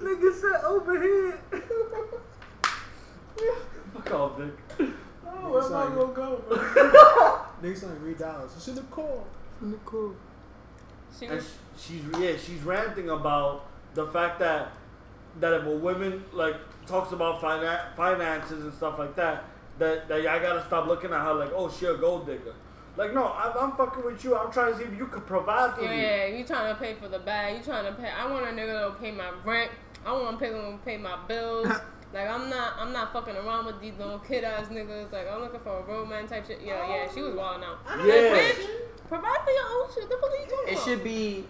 Nigga 0.00 0.34
said 0.34 0.64
over 0.64 1.00
here. 1.02 1.38
Fuck 3.94 4.10
off, 4.12 4.38
Vic. 4.38 4.52
Oh, 5.26 5.50
where 5.52 5.62
am 5.62 5.74
I 5.74 5.94
gonna 5.94 6.12
go? 6.12 6.42
bro? 6.48 6.58
Niggas 7.62 7.82
like 7.88 7.98
three 7.98 8.14
dollars. 8.14 8.52
It's 8.56 8.68
in 8.68 8.74
the 8.76 8.82
car. 8.82 9.18
In 9.62 9.70
the 9.72 9.76
car. 9.78 10.10
she 11.18 11.26
And 11.26 11.36
was. 11.36 11.54
she's 11.76 12.02
yeah, 12.18 12.36
she's 12.36 12.62
ranting 12.62 13.10
about 13.10 13.66
the 13.94 14.06
fact 14.08 14.38
that 14.40 14.72
that 15.40 15.52
if 15.52 15.66
a 15.66 15.70
woman 15.76 16.24
like 16.32 16.56
talks 16.86 17.12
about 17.12 17.40
finan- 17.40 17.94
finances 17.96 18.64
and 18.64 18.72
stuff 18.74 18.98
like 18.98 19.14
that, 19.16 19.44
that 19.78 20.08
that 20.08 20.22
y'all 20.22 20.40
gotta 20.40 20.64
stop 20.66 20.86
looking 20.86 21.12
at 21.12 21.20
her 21.20 21.34
like, 21.34 21.50
oh, 21.54 21.68
she 21.70 21.86
a 21.86 21.94
gold 21.96 22.26
digger. 22.26 22.54
Like, 22.96 23.12
no, 23.12 23.32
I'm, 23.32 23.52
I'm 23.58 23.72
fucking 23.76 24.04
with 24.04 24.22
you. 24.24 24.36
I'm 24.36 24.52
trying 24.52 24.72
to 24.72 24.78
see 24.78 24.84
if 24.84 24.96
you 24.96 25.06
could 25.06 25.26
provide 25.26 25.74
for 25.74 25.82
Yeah, 25.82 25.90
me. 25.90 26.02
yeah, 26.02 26.26
you 26.26 26.44
trying 26.44 26.72
to 26.72 26.80
pay 26.80 26.94
for 26.94 27.08
the 27.08 27.18
bag. 27.18 27.56
You 27.58 27.62
trying 27.64 27.86
to 27.86 28.00
pay. 28.00 28.08
I 28.08 28.30
want 28.30 28.44
a 28.46 28.50
nigga 28.50 28.72
that'll 28.72 28.92
pay 28.92 29.10
my 29.10 29.30
rent. 29.44 29.70
I 30.06 30.12
want 30.12 30.38
to 30.38 30.44
pay 30.44 30.52
them 30.52 30.78
to 30.78 30.84
pay 30.84 30.96
my 30.96 31.18
bills. 31.26 31.66
like 32.14 32.28
I'm 32.28 32.48
not, 32.48 32.74
I'm 32.78 32.92
not 32.92 33.12
fucking 33.12 33.34
around 33.34 33.66
with 33.66 33.80
these 33.80 33.94
little 33.98 34.20
kid 34.20 34.44
ass 34.44 34.66
niggas. 34.68 35.10
Like 35.12 35.26
I'm 35.28 35.40
looking 35.40 35.60
for 35.60 35.78
a 35.78 35.82
road 35.82 36.08
man 36.08 36.28
type 36.28 36.46
shit. 36.46 36.60
Yeah, 36.64 36.86
yeah, 36.88 37.12
she 37.12 37.20
was 37.22 37.34
wild 37.34 37.60
now. 37.62 37.78
Yeah. 37.88 38.30
Like, 38.32 38.42
bitch, 38.42 38.66
provide 39.08 39.38
for 39.44 39.50
your 39.50 39.66
own 39.82 39.88
shit. 39.94 40.02
What 40.04 40.10
the 40.10 40.16
fuck 40.20 40.30
are 40.30 40.36
you 40.36 40.46
talking 40.46 40.68
It 40.68 40.72
about? 40.74 40.84
should 40.84 41.02
be 41.04 41.44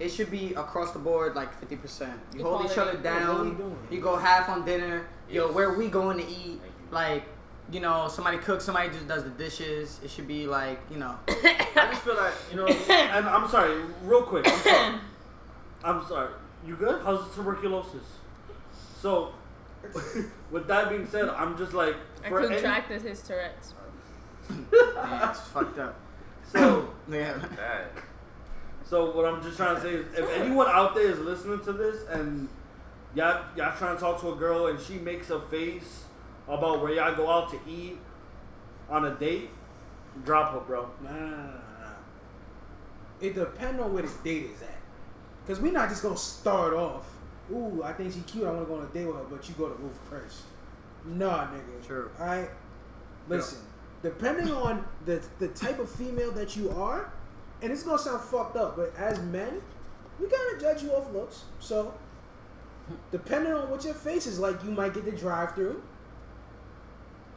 it 0.00 0.08
should 0.10 0.30
be 0.30 0.54
across 0.54 0.90
the 0.92 0.98
board 0.98 1.34
like 1.34 1.52
fifty 1.60 1.76
percent. 1.76 2.18
You 2.36 2.42
hold 2.44 2.64
each 2.70 2.76
other 2.76 2.92
Equality. 2.98 3.08
What 3.08 3.38
are 3.38 3.44
you 3.44 3.50
down. 3.52 3.56
doing? 3.56 3.78
You 3.90 4.00
go 4.00 4.16
half 4.16 4.48
on 4.50 4.64
dinner. 4.66 5.06
Yo, 5.30 5.46
Yes. 5.46 5.54
where 5.54 5.72
we 5.74 5.88
going 5.88 6.18
to 6.18 6.26
eat? 6.28 6.60
Like, 6.90 7.22
you 7.72 7.80
know, 7.80 8.08
somebody 8.08 8.38
cooks, 8.38 8.64
somebody 8.64 8.88
just 8.90 9.06
does 9.06 9.24
the 9.24 9.30
dishes. 9.30 10.00
It 10.02 10.10
should 10.10 10.26
be 10.26 10.46
like, 10.46 10.80
you 10.90 10.98
know, 10.98 11.16
I 11.28 11.88
just 11.90 12.02
feel 12.02 12.16
like 12.16 12.34
you 12.50 12.56
know. 12.56 12.66
and 12.66 13.26
I'm 13.26 13.48
sorry, 13.48 13.80
real 14.04 14.22
quick. 14.22 14.46
I'm 14.48 14.58
sorry. 14.58 14.98
I'm 15.84 16.06
sorry. 16.06 16.32
You 16.66 16.76
good? 16.76 17.02
How's 17.02 17.26
the 17.28 17.34
tuberculosis? 17.34 18.04
So, 19.00 19.32
with 20.50 20.66
that 20.66 20.90
being 20.90 21.06
said, 21.06 21.28
I'm 21.28 21.56
just 21.56 21.72
like 21.72 21.96
I 22.24 22.28
for 22.28 22.40
any, 22.40 22.54
contracted 22.54 23.02
his 23.02 23.22
Tourette's. 23.22 23.74
man, 24.50 25.30
it's 25.30 25.40
fucked 25.40 25.78
up. 25.78 25.98
so 26.52 26.90
Yeah. 27.10 27.38
Bad. 27.56 27.86
So 28.84 29.14
what 29.14 29.24
I'm 29.24 29.40
just 29.40 29.56
trying 29.56 29.76
to 29.76 29.82
say 29.82 29.90
is, 29.90 30.06
if 30.18 30.28
anyone 30.30 30.66
out 30.68 30.94
there 30.96 31.08
is 31.08 31.18
listening 31.20 31.60
to 31.60 31.72
this 31.72 32.06
and 32.08 32.48
y'all 33.14 33.44
y'all 33.56 33.76
trying 33.76 33.96
to 33.96 34.00
talk 34.00 34.20
to 34.20 34.32
a 34.32 34.36
girl 34.36 34.66
and 34.66 34.80
she 34.80 34.94
makes 34.94 35.30
a 35.30 35.40
face 35.40 36.04
about 36.54 36.82
where 36.82 36.92
y'all 36.92 37.14
go 37.14 37.30
out 37.30 37.50
to 37.50 37.58
eat 37.68 37.98
on 38.88 39.04
a 39.04 39.14
date, 39.14 39.50
drop 40.24 40.52
her, 40.52 40.60
bro. 40.60 40.90
Nah, 41.02 41.10
nah, 41.10 41.20
nah, 41.20 41.36
nah, 41.36 41.46
nah. 41.46 41.90
It 43.20 43.34
depends 43.34 43.80
on 43.80 43.92
where 43.92 44.02
the 44.02 44.12
date 44.24 44.50
is 44.54 44.62
at. 44.62 44.80
Cause 45.46 45.60
we 45.60 45.70
not 45.70 45.88
just 45.88 46.02
gonna 46.02 46.16
start 46.16 46.74
off. 46.74 47.06
Ooh, 47.52 47.82
I 47.82 47.92
think 47.92 48.12
she 48.12 48.20
cute. 48.20 48.44
I 48.44 48.52
want 48.52 48.62
to 48.62 48.66
go 48.66 48.78
on 48.80 48.86
a 48.86 48.88
date 48.88 49.06
with 49.06 49.16
her, 49.16 49.24
but 49.24 49.48
you 49.48 49.54
go 49.56 49.68
to 49.68 49.74
Ruth's 49.74 49.98
Chris. 50.08 50.42
Nah, 51.04 51.46
nigga. 51.46 51.86
True. 51.86 52.10
All 52.18 52.26
right. 52.26 52.50
Listen. 53.28 53.58
Depending 54.02 54.50
on 54.52 54.84
the 55.04 55.22
the 55.38 55.48
type 55.48 55.78
of 55.78 55.90
female 55.90 56.30
that 56.32 56.56
you 56.56 56.70
are, 56.70 57.12
and 57.62 57.72
it's 57.72 57.82
gonna 57.82 57.98
sound 57.98 58.22
fucked 58.22 58.56
up, 58.56 58.76
but 58.76 58.94
as 58.96 59.20
men, 59.20 59.60
we 60.18 60.26
gotta 60.26 60.58
judge 60.60 60.82
you 60.82 60.92
off 60.92 61.12
looks. 61.12 61.44
So, 61.58 61.94
depending 63.10 63.52
on 63.52 63.70
what 63.70 63.84
your 63.84 63.94
face 63.94 64.26
is 64.26 64.38
like, 64.38 64.62
you 64.64 64.70
might 64.70 64.94
get 64.94 65.04
the 65.04 65.12
drive 65.12 65.54
through. 65.54 65.82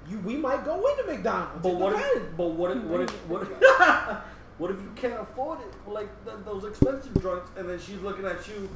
You 0.09 0.19
we 0.19 0.35
might 0.35 0.65
go 0.65 0.85
into 0.85 1.03
McDonald's. 1.11 1.61
But 1.63 1.69
It 1.69 1.75
what 1.75 1.93
if 1.95 2.37
but 2.37 2.47
what 2.51 2.71
if 2.75 2.83
what 2.83 3.01
if 3.01 3.11
what 3.27 3.41
if, 3.43 3.47
what 4.57 4.71
if 4.71 4.77
you 4.81 4.91
can't 4.95 5.19
afford 5.21 5.59
it? 5.61 5.89
Like 5.89 6.09
th- 6.25 6.37
those 6.45 6.65
expensive 6.65 7.21
joints, 7.21 7.49
and 7.57 7.69
then 7.69 7.79
she's 7.79 7.99
looking 8.01 8.25
at 8.25 8.47
you 8.47 8.69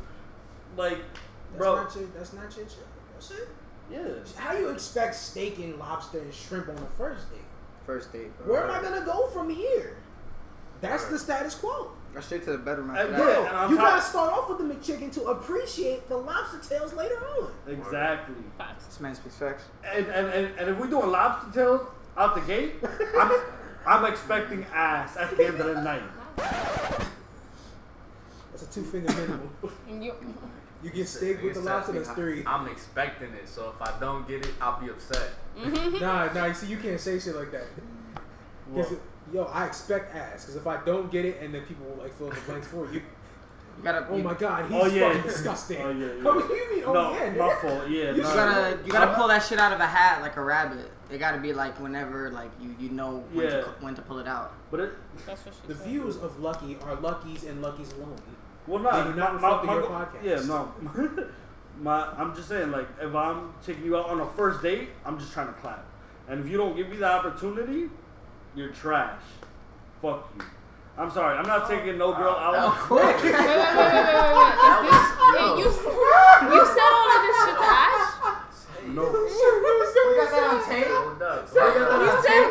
like, 0.77 0.97
That's 1.51 1.57
bro, 1.57 1.75
not 1.75 1.95
your. 1.95 2.05
That's 2.15 2.33
not 2.33 2.43
your 2.55 2.67
shit. 2.67 2.87
That's 3.13 3.31
it. 3.31 3.47
yeah. 3.91 3.99
How 4.37 4.53
you 4.57 4.69
expect 4.69 5.15
steak 5.15 5.57
and 5.59 5.77
lobster 5.77 6.19
and 6.19 6.33
shrimp 6.33 6.69
on 6.69 6.75
the 6.75 6.81
first 6.97 7.29
date? 7.31 7.41
First 7.85 8.13
date. 8.13 8.37
Bro. 8.37 8.53
Where 8.53 8.63
am 8.63 8.71
I 8.71 8.81
gonna 8.81 9.05
go 9.05 9.27
from 9.27 9.49
here? 9.49 9.97
That's 10.81 11.05
the 11.05 11.17
status 11.19 11.55
quo. 11.55 11.91
Go 12.17 12.21
straight 12.21 12.43
to 12.45 12.51
the 12.53 12.57
bedroom 12.57 12.89
after 12.89 13.03
And 13.03 13.13
that. 13.13 13.19
yeah, 13.19 13.47
and 13.47 13.55
on 13.57 13.69
you 13.69 13.77
top- 13.77 13.85
gotta 13.89 14.01
start 14.01 14.33
off 14.33 14.49
with 14.49 14.57
the 14.57 14.63
McChicken 14.63 15.13
to 15.13 15.25
appreciate 15.25 16.09
the 16.09 16.17
lobster 16.17 16.57
tails 16.67 16.91
later 16.95 17.13
on. 17.39 17.51
Exactly. 17.67 18.33
Facts. 18.57 18.85
This 18.87 18.99
man 18.99 19.13
speaks 19.13 19.35
facts. 19.35 19.65
And 19.85 20.07
and, 20.07 20.27
and, 20.29 20.59
and 20.59 20.69
if 20.71 20.79
we're 20.79 20.87
doing 20.87 21.11
lobster 21.11 21.51
tails 21.53 21.87
out 22.17 22.33
the 22.33 22.41
gate, 22.41 22.73
I'm 23.19 23.39
I'm 23.85 24.05
expecting 24.11 24.65
ass 24.73 25.15
at 25.15 25.37
the 25.37 25.45
end 25.45 25.59
of 25.59 25.67
the 25.75 25.79
night. 25.83 26.01
That's 28.51 28.63
a 28.63 28.71
two 28.71 28.81
finger 28.83 29.13
minimum. 29.13 29.49
And 29.87 30.03
you, 30.03 30.13
You 30.81 30.89
get 30.89 31.07
steak 31.07 31.43
with 31.43 31.53
the 31.53 31.59
lobster, 31.61 31.91
that's 31.93 32.09
three. 32.13 32.43
I'm 32.47 32.67
expecting 32.67 33.31
it, 33.33 33.47
so 33.47 33.75
if 33.75 33.81
I 33.87 33.99
don't 33.99 34.27
get 34.27 34.43
it, 34.43 34.53
I'll 34.59 34.81
be 34.81 34.89
upset. 34.89 35.29
Mm-hmm. 35.55 35.99
Nah, 35.99 36.33
nah. 36.33 36.45
You 36.45 36.53
see, 36.55 36.65
you 36.65 36.77
can't 36.77 36.99
say 36.99 37.19
shit 37.19 37.35
like 37.35 37.51
that. 37.51 37.67
'Cause, 38.73 38.89
What? 38.89 38.99
Yo, 39.33 39.43
I 39.45 39.65
expect 39.65 40.15
ass. 40.15 40.43
Because 40.43 40.55
if 40.55 40.67
I 40.67 40.77
don't 40.85 41.11
get 41.11 41.25
it, 41.25 41.41
and 41.41 41.53
then 41.53 41.61
people 41.65 41.85
will 41.85 42.03
like 42.03 42.13
fill 42.13 42.29
in 42.29 42.35
the 42.35 42.41
blanks 42.41 42.67
for 42.67 42.85
you. 42.91 43.01
You 43.77 43.83
gotta. 43.83 44.07
Oh 44.09 44.17
you, 44.17 44.23
my 44.23 44.33
god, 44.33 44.71
he's 44.71 44.81
Oh, 44.81 44.85
yeah. 44.87 45.07
fucking 45.09 45.21
disgusting. 45.23 45.81
Oh, 45.81 45.89
yeah, 45.91 46.05
yeah. 46.17 46.23
Oh, 46.25 46.39
you 46.39 46.75
mean, 46.75 46.83
oh 46.85 46.93
no, 46.93 47.11
yeah, 47.13 47.29
my 47.29 47.35
nigga. 47.35 47.61
fault. 47.61 47.89
Yeah, 47.89 48.11
You 48.11 48.21
nah. 48.23 48.29
You 48.29 48.35
gotta 48.35 48.79
you 48.85 48.91
gotta 48.91 49.13
pull 49.15 49.27
that 49.27 49.43
shit 49.43 49.59
out 49.59 49.71
of 49.73 49.79
a 49.79 49.85
hat 49.85 50.21
like 50.21 50.35
a 50.37 50.41
rabbit. 50.43 50.91
It 51.11 51.19
gotta 51.19 51.37
be 51.37 51.53
like 51.53 51.79
whenever 51.79 52.31
like 52.31 52.49
you 52.59 52.75
you 52.79 52.89
know 52.89 53.23
when, 53.33 53.45
Yeah. 53.45 53.61
to, 53.61 53.67
when 53.81 53.93
to 53.95 54.01
pull 54.01 54.17
it 54.19 54.27
out. 54.27 54.53
But 54.71 54.79
it, 54.81 54.91
That's 55.25 55.45
what 55.45 55.53
she 55.55 55.67
The 55.67 55.75
said. 55.75 55.85
views 55.87 56.17
of 56.17 56.39
Lucky 56.39 56.75
are 56.83 56.95
Lucky's 56.95 57.43
and 57.43 57.61
Lucky's 57.61 57.91
alone. 57.93 58.15
well, 58.65 58.79
not. 58.81 59.05
They 59.05 59.11
do 59.11 59.17
not 59.17 59.39
my, 59.41 59.63
my, 59.63 59.73
your 59.73 59.81
go- 59.83 59.87
podcast. 59.89 60.23
Yeah, 60.23 60.41
no. 60.47 60.73
my, 61.79 62.07
I'm 62.17 62.35
just 62.35 62.49
saying, 62.49 62.71
like, 62.71 62.87
if 62.99 63.13
I'm 63.13 63.53
taking 63.63 63.85
you 63.85 63.95
out 63.97 64.09
on 64.09 64.19
a 64.19 64.25
first 64.25 64.61
date, 64.63 64.89
I'm 65.05 65.19
just 65.19 65.31
trying 65.31 65.47
to 65.47 65.53
clap. 65.53 65.85
And 66.27 66.43
if 66.43 66.49
you 66.51 66.57
don't 66.57 66.75
give 66.75 66.89
me 66.89 66.97
the 66.97 67.05
opportunity, 67.05 67.89
you're 68.57 68.69
trash. 68.69 69.21
Fuck 70.01 70.29
you. 70.35 70.41
I'm 70.97 71.11
sorry. 71.11 71.37
I'm 71.37 71.45
not 71.45 71.69
taking 71.69 71.97
no 71.99 72.11
girl 72.13 72.33
out. 72.33 72.55
Oh, 72.57 72.87
Wait, 72.97 73.05
wait, 73.05 73.21
wait, 73.21 73.31
wait, 73.31 73.37
wait, 73.37 74.01
wait, 74.17 74.33
wait. 74.33 74.53
Is 74.65 74.77
this, 74.81 75.05
hey, 75.37 75.45
you, 75.61 75.69
you 76.57 76.61
said 76.65 76.91
all 76.97 77.09
of 77.13 77.21
this 77.21 77.37
shit 77.45 77.53
to 77.53 77.69
Ash? 77.69 78.09
No. 78.87 79.03
We 80.07 80.13
got 80.15 80.31
that 80.31 80.45
on 80.49 80.59
tape. 80.65 80.87
You 80.87 80.95
said, 82.23 82.45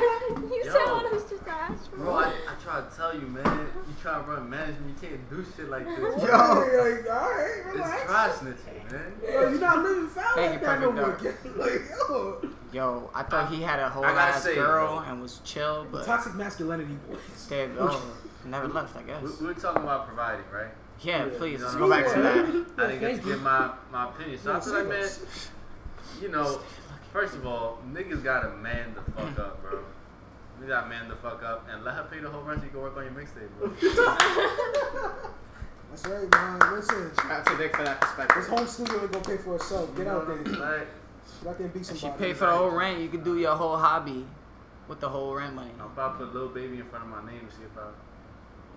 you 0.52 0.62
said 0.64 0.86
Yo. 0.86 0.92
all 0.92 1.02
this 1.10 1.24
shit 1.68 1.90
Bro, 1.92 2.04
bro. 2.04 2.14
I, 2.16 2.24
I 2.26 2.54
try 2.62 2.80
to 2.80 2.96
tell 2.96 3.14
you, 3.14 3.26
man. 3.26 3.44
You 3.88 3.94
try 4.02 4.14
to 4.18 4.20
run 4.30 4.48
management, 4.50 4.96
you 5.02 5.08
can't 5.08 5.30
do 5.30 5.44
shit 5.56 5.68
like 5.70 5.84
this. 5.86 5.98
Yo. 5.98 6.04
like, 6.06 6.26
alright, 6.26 7.50
It's 7.66 7.74
relax. 7.74 8.02
trash 8.04 8.30
snitching, 8.32 8.92
man. 8.92 9.12
Yo, 9.22 9.40
you're 9.50 9.60
not 9.60 9.78
living 9.82 10.06
foul 10.08 10.34
Thank 10.34 10.50
like 10.52 10.60
you, 10.60 10.66
that 10.66 10.80
no 10.80 10.92
more. 10.92 11.18
Like, 11.56 11.82
yo. 11.90 12.40
Yo, 12.72 13.10
I 13.14 13.22
thought 13.22 13.50
he 13.52 13.62
had 13.62 13.78
a 13.80 13.88
whole 13.88 14.04
ass 14.04 14.42
say, 14.42 14.54
girl 14.56 14.98
bro. 15.00 15.10
and 15.10 15.22
was 15.22 15.40
chill, 15.44 15.84
The 15.84 15.90
but 15.90 16.06
toxic 16.06 16.34
masculinity 16.34 16.96
boys. 17.08 17.18
they 17.48 17.68
oh, 17.78 18.02
never 18.44 18.68
left. 18.68 18.96
I 18.96 19.02
guess. 19.02 19.22
We, 19.22 19.30
we 19.40 19.46
were 19.46 19.54
talking 19.54 19.82
about 19.82 20.06
providing, 20.08 20.44
right? 20.52 20.68
Yeah, 21.00 21.24
Yeah. 21.26 21.32
please 21.38 21.62
let's 21.62 21.74
go 21.74 21.88
what 21.88 22.04
back 22.04 22.14
to 22.14 22.22
that. 22.22 22.38
I 22.38 22.88
didn't 22.90 23.00
get 23.00 23.16
to 23.16 23.22
give 23.28 23.42
my, 23.42 23.70
my 23.92 24.08
opinion. 24.10 24.38
So 24.38 24.50
I 24.50 24.54
Yeah, 24.54 24.60
feel 24.60 24.72
like, 24.74 24.88
man, 24.88 25.08
you 26.20 26.28
know, 26.28 26.60
first 27.12 27.34
of 27.34 27.46
all, 27.46 27.78
niggas 27.92 28.22
gotta 28.24 28.50
man 28.56 28.94
the 28.94 29.10
fuck 29.12 29.38
up, 29.38 29.62
bro. 29.62 29.78
You 30.60 30.66
gotta 30.68 30.88
man 30.88 31.08
the 31.08 31.16
fuck 31.16 31.42
up 31.42 31.66
and 31.70 31.84
let 31.84 31.94
her 31.94 32.04
pay 32.10 32.20
the 32.20 32.30
whole 32.30 32.42
rent 32.42 32.60
so 32.60 32.64
you 32.64 32.70
can 32.70 32.80
work 32.80 32.96
on 32.96 33.04
your 33.04 33.12
mixtape, 33.12 33.50
bro. 33.58 33.68
That's 35.90 36.06
right, 36.06 36.30
man. 36.30 36.72
Listen, 36.74 37.10
Shout 37.16 37.30
out 37.30 37.46
to 37.46 37.54
Vic 37.56 37.76
for 37.76 37.84
that 37.84 38.00
perspective. 38.00 38.36
this 38.36 38.48
perspective. 38.48 38.58
home 38.58 38.66
studio 38.66 39.02
ain't 39.02 39.12
gonna 39.12 39.24
pay 39.24 39.36
for 39.36 39.54
itself. 39.56 39.96
Get 39.96 40.06
out 40.06 40.26
there. 40.26 40.36
Like, 40.36 40.88
Get 41.42 41.48
out 41.50 41.58
there 41.58 41.64
and 41.66 41.72
be 41.74 41.80
If 41.80 41.86
somebody. 41.86 42.00
she 42.00 42.18
pay 42.18 42.32
for 42.34 42.46
the 42.46 42.52
whole 42.56 42.70
rent, 42.70 43.00
you 43.00 43.08
could 43.08 43.24
do 43.24 43.38
your 43.38 43.54
whole 43.54 43.76
hobby 43.76 44.26
with 44.88 45.00
the 45.00 45.08
whole 45.08 45.34
rent 45.34 45.54
money. 45.54 45.70
I'm 45.78 45.86
about 45.86 46.18
to 46.18 46.24
put 46.24 46.34
little 46.34 46.48
baby 46.48 46.78
in 46.78 46.84
front 46.86 47.04
of 47.04 47.10
my 47.10 47.30
name 47.30 47.46
to 47.48 47.54
see 47.54 47.62
if 47.62 47.76
I, 47.78 47.88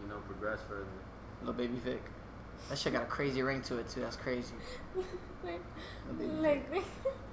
you 0.03 0.09
know, 0.09 0.17
progress 0.27 0.59
further. 0.67 0.85
Little 1.41 1.53
baby 1.53 1.77
Vic. 1.83 2.01
That 2.69 2.77
shit 2.77 2.93
got 2.93 3.03
a 3.03 3.05
crazy 3.05 3.41
ring 3.41 3.61
to 3.63 3.77
it 3.77 3.89
too. 3.89 4.01
That's 4.01 4.17
crazy. 4.17 4.53
Like, 6.41 6.69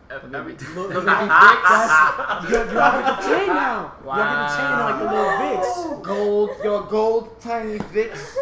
Little 0.09 0.29
baby 0.31 0.53
like, 0.53 0.63
Ev- 0.63 0.77
Look, 0.77 0.89
look, 0.95 1.05
baby 1.05 1.07
that's, 1.07 2.45
you 2.45 2.51
got, 2.51 2.69
you 2.69 2.75
got 2.75 2.97
to 2.97 3.03
get 3.03 3.23
the 3.23 3.37
chain 3.37 3.47
now. 3.49 3.93
You 4.01 4.05
got 4.07 4.17
to 4.19 4.37
get 4.37 4.41
the 4.49 4.57
chain 4.57 4.71
like 4.81 4.99
the 4.99 5.05
little 5.05 5.33
Vicks. 5.43 6.03
Gold, 6.03 6.51
yo, 6.65 6.83
gold 6.85 7.41
tiny 7.41 7.79
Vicks. 7.79 8.37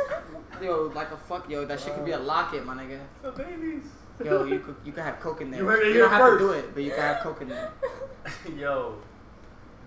Yo, 0.62 0.92
like 0.94 1.10
a 1.10 1.16
fuck, 1.16 1.48
yo, 1.50 1.64
that 1.64 1.80
shit 1.80 1.94
could 1.94 2.04
be 2.04 2.12
a 2.12 2.18
locket, 2.18 2.64
my 2.66 2.74
nigga. 2.74 3.00
The 3.22 3.30
babies. 3.32 3.82
Yo, 4.24 4.44
you 4.44 4.60
could 4.60 4.76
you 4.84 4.92
could 4.92 5.02
have 5.02 5.18
coke 5.18 5.40
in 5.40 5.50
there. 5.50 5.60
You 5.60 5.66
heard 5.66 5.84
it 5.86 5.92
You 5.94 5.98
don't 6.02 6.10
have 6.10 6.20
first. 6.20 6.40
to 6.40 6.46
do 6.46 6.52
it, 6.52 6.72
but 6.74 6.82
you 6.84 6.90
can 6.90 7.00
have 7.00 7.20
coke 7.22 7.42
in 7.42 7.48
there. 7.48 7.72
Yo, 8.56 8.94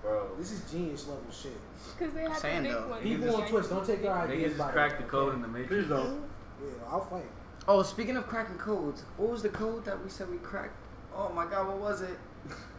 bro. 0.02 0.28
This 0.38 0.52
is 0.52 0.70
genius 0.70 1.08
level 1.08 1.24
shit. 1.32 1.54
because 1.98 2.14
they 2.14 2.24
have 2.24 2.38
Saying 2.38 2.64
the 2.64 2.70
big 2.70 2.78
though. 2.78 2.88
one. 2.90 3.02
People 3.02 3.36
on 3.38 3.48
Twitch, 3.48 3.70
don't 3.70 3.86
take 3.88 4.04
our 4.06 4.28
Niggas 4.28 4.32
ideas 4.32 4.52
just 4.52 4.58
by 4.60 4.72
cracked 4.72 4.98
the 4.98 5.04
code 5.08 5.34
in 5.36 5.42
the 5.42 5.48
matrix. 5.48 5.70
Please 5.70 5.88
don't. 5.88 6.22
Yeah, 6.62 6.70
I'll 6.92 7.00
fight. 7.06 7.24
Oh, 7.70 7.82
speaking 7.84 8.18
of 8.18 8.28
cracking 8.28 8.58
codes, 8.58 9.04
what 9.16 9.30
was 9.32 9.42
the 9.44 9.50
code 9.50 9.86
that 9.86 10.04
we 10.04 10.10
said 10.10 10.30
we 10.30 10.38
cracked? 10.40 10.76
Oh 11.18 11.30
my 11.34 11.46
god, 11.46 11.68
what 11.68 11.78
was 11.78 12.02
it? 12.02 12.18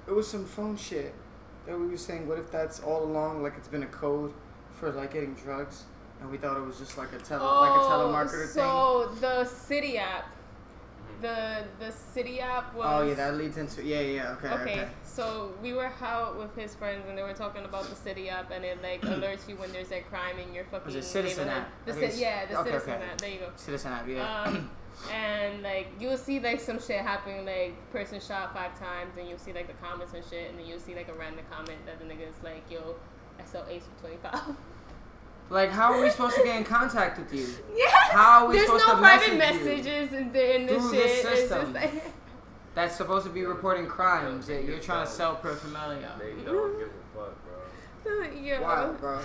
It 0.07 0.13
was 0.13 0.29
some 0.29 0.45
phone 0.45 0.77
shit 0.77 1.13
that 1.67 1.79
we 1.79 1.87
were 1.87 1.97
saying. 1.97 2.29
What 2.29 2.39
if 2.39 2.51
that's 2.51 2.81
all 2.81 3.03
along 3.05 3.43
like 3.43 3.55
it's 3.59 3.69
been 3.69 3.83
a 3.83 3.87
code 3.89 4.33
for 4.73 4.91
like 4.93 5.13
getting 5.13 5.35
drugs, 5.35 5.85
and 6.21 6.31
we 6.31 6.39
thought 6.39 6.57
it 6.57 6.65
was 6.65 6.79
just 6.79 6.97
like 6.97 7.13
a 7.13 7.19
tele 7.19 7.43
like 7.43 7.81
a 7.81 7.85
telemarketer 7.85 8.49
thing. 8.49 8.63
Oh, 8.65 9.11
so 9.15 9.21
the 9.21 9.45
city 9.45 9.99
app. 9.99 10.29
The 11.21 11.65
the 11.81 11.91
city 11.91 12.39
app 12.39 12.73
was. 12.77 12.87
Oh 12.89 13.05
yeah, 13.05 13.15
that 13.15 13.35
leads 13.35 13.57
into 13.57 13.83
yeah 13.83 14.01
yeah 14.03 14.33
okay 14.35 14.49
okay. 14.49 14.63
Okay, 14.63 14.89
so 15.03 15.53
we 15.61 15.73
were 15.73 15.91
out 16.01 16.39
with 16.39 16.55
his 16.55 16.77
friends 16.77 17.07
and 17.09 17.19
they 17.19 17.25
were 17.25 17.33
talking 17.33 17.65
about 17.65 17.91
the 17.91 17.97
city 17.97 18.29
app 18.29 18.53
and 18.53 18.65
it 18.65 18.81
like 18.85 19.03
alerts 19.15 19.49
you 19.49 19.57
when 19.57 19.73
there's 19.73 19.91
a 19.91 20.01
crime 20.03 20.39
in 20.39 20.55
your 20.55 20.63
fucking 20.67 20.95
it 20.95 21.03
Citizen 21.03 21.49
neighborhood. 21.49 21.65
app? 21.65 21.85
The 21.87 21.93
I 21.93 21.97
think 21.97 22.13
ci- 22.15 22.21
yeah, 22.21 22.47
the 22.47 22.61
okay, 22.61 22.71
citizen 22.71 22.93
okay. 22.95 23.05
app. 23.05 23.19
There 23.19 23.31
you 23.31 23.39
go. 23.41 23.51
Citizen 23.57 23.93
app 23.93 24.07
yeah. 24.09 24.43
Um, 24.45 24.71
and 25.13 25.63
like 25.63 25.89
you'll 26.01 26.17
see 26.17 26.41
like 26.41 26.61
some 26.61 26.81
shit 26.81 27.01
happening, 27.01 27.45
like 27.47 27.75
person 27.93 28.21
shot 28.21 28.53
five 28.55 28.79
times, 28.79 29.17
and 29.19 29.29
you'll 29.29 29.39
see 29.39 29.53
like 29.53 29.67
the 29.67 29.75
comments 29.75 30.15
and 30.15 30.25
shit, 30.29 30.51
and 30.51 30.59
then 30.59 30.67
you'll 30.67 30.81
see 30.81 30.95
like 30.95 31.09
a 31.09 31.15
random 31.15 31.45
comment 31.51 31.79
that 31.87 31.99
the 31.99 32.05
nigga's 32.05 32.43
like, 32.43 32.63
"Yo, 32.71 32.97
I 33.41 33.45
sell 33.45 33.65
Ace 33.69 33.85
for 34.01 34.09
25. 34.09 34.57
like 35.51 35.71
how 35.71 35.93
are 35.93 36.01
we 36.03 36.11
supposed 36.11 36.37
to 36.37 36.43
get 36.45 36.57
in 36.57 36.65
contact 36.65 37.19
with 37.19 37.33
you? 37.33 37.47
yeah. 37.77 37.87
How 38.11 38.45
are 38.45 38.49
we 38.49 38.57
There's 38.57 38.67
supposed 38.67 38.87
no 38.87 38.95
to 38.95 38.99
private 39.01 39.37
message 39.39 39.63
you? 39.63 39.69
messages 39.69 40.13
in, 40.13 40.33
the, 40.33 40.57
in 40.57 40.67
this 40.67 40.83
Through 40.83 40.93
shit. 40.93 41.03
this 41.05 41.13
It's 41.13 41.23
just 41.23 41.49
system. 41.49 41.73
like, 41.75 42.05
That's 42.75 42.95
supposed 42.97 43.27
to 43.27 43.33
be 43.33 43.45
reporting 43.45 43.87
crimes. 43.87 44.47
that 44.47 44.65
you're 44.65 44.79
trying 44.79 45.05
to 45.07 45.11
sell 45.11 45.35
paraphernalia. 45.37 46.13
They 46.19 46.45
don't 46.45 46.79
give 46.79 46.89
a 46.89 47.19
fuck, 47.19 47.35
bro. 48.05 48.29
yeah. 48.41 48.61
Wild, 48.61 49.01
bro. 49.01 49.21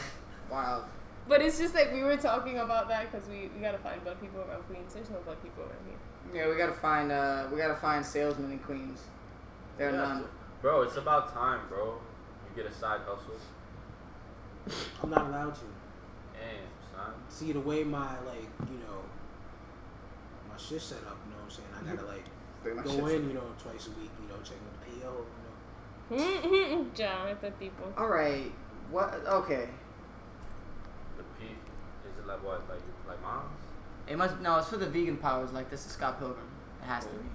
Wild. 0.49 0.83
But 1.27 1.41
it's 1.41 1.57
just 1.57 1.73
like 1.73 1.93
we 1.93 2.03
were 2.03 2.17
talking 2.17 2.59
about 2.59 2.89
that 2.89 3.09
because 3.11 3.27
we, 3.29 3.49
we 3.55 3.61
gotta 3.61 3.77
find 3.77 4.03
black 4.03 4.19
people 4.19 4.41
around 4.41 4.63
Queens. 4.63 4.93
There's 4.93 5.09
no 5.09 5.19
black 5.25 5.41
people 5.41 5.63
around 5.63 5.85
here. 5.87 5.97
Yeah, 6.45 6.49
we 6.49 6.57
gotta 6.57 6.73
find 6.73 7.11
uh 7.11 7.47
we 7.51 7.57
gotta 7.57 7.75
find 7.75 8.05
salesmen 8.05 8.51
in 8.51 8.59
Queens. 8.59 8.99
There 9.77 9.89
are 9.89 9.91
Yeah. 9.91 9.97
none. 9.97 10.25
Bro, 10.61 10.83
it's 10.83 10.97
about 10.97 11.33
time, 11.33 11.61
bro. 11.69 11.95
You 12.55 12.63
get 12.63 12.71
a 12.71 12.73
side 12.75 13.01
hustle. 13.05 13.35
I'm 15.01 15.09
not 15.09 15.27
allowed 15.27 15.55
to. 15.55 15.61
Damn, 16.33 16.95
son. 16.95 17.13
See 17.29 17.51
the 17.51 17.59
way 17.59 17.83
my 17.83 18.19
like, 18.25 18.49
you 18.69 18.77
know, 18.79 19.03
my 20.49 20.57
shit 20.57 20.81
set 20.81 20.99
up. 20.99 21.17
You 21.25 21.31
know 21.31 21.37
what 21.37 21.45
I'm 21.45 21.49
saying? 21.49 21.67
I 21.79 21.95
gotta 21.95 22.07
like 22.07 22.25
go 22.99 23.07
in, 23.07 23.27
you 23.29 23.33
know, 23.33 23.43
twice 23.61 23.87
a 23.87 23.91
week. 23.99 24.11
You 24.21 24.27
know, 24.29 24.41
checking 24.43 24.67
the 24.73 25.01
PO. 25.01 25.25
You 26.11 26.17
know. 26.17 26.85
John, 26.95 27.27
at 27.29 27.41
the 27.41 27.51
people. 27.51 27.91
All 27.97 28.07
right. 28.07 28.51
What? 28.91 29.13
Okay. 29.25 29.69
The 32.25 32.31
it 32.31 32.35
like 32.35 32.43
what? 32.45 32.69
Like 32.69 32.79
like 33.07 33.21
moms? 33.21 33.59
It 34.07 34.17
must 34.17 34.39
no. 34.41 34.57
It's 34.57 34.69
for 34.69 34.77
the 34.77 34.87
vegan 34.87 35.17
powers. 35.17 35.51
Like 35.51 35.69
this 35.69 35.85
is 35.85 35.91
Scott 35.91 36.19
Pilgrim. 36.19 36.45
It 36.81 36.85
has 36.87 37.05
to 37.05 37.11
be. 37.11 37.25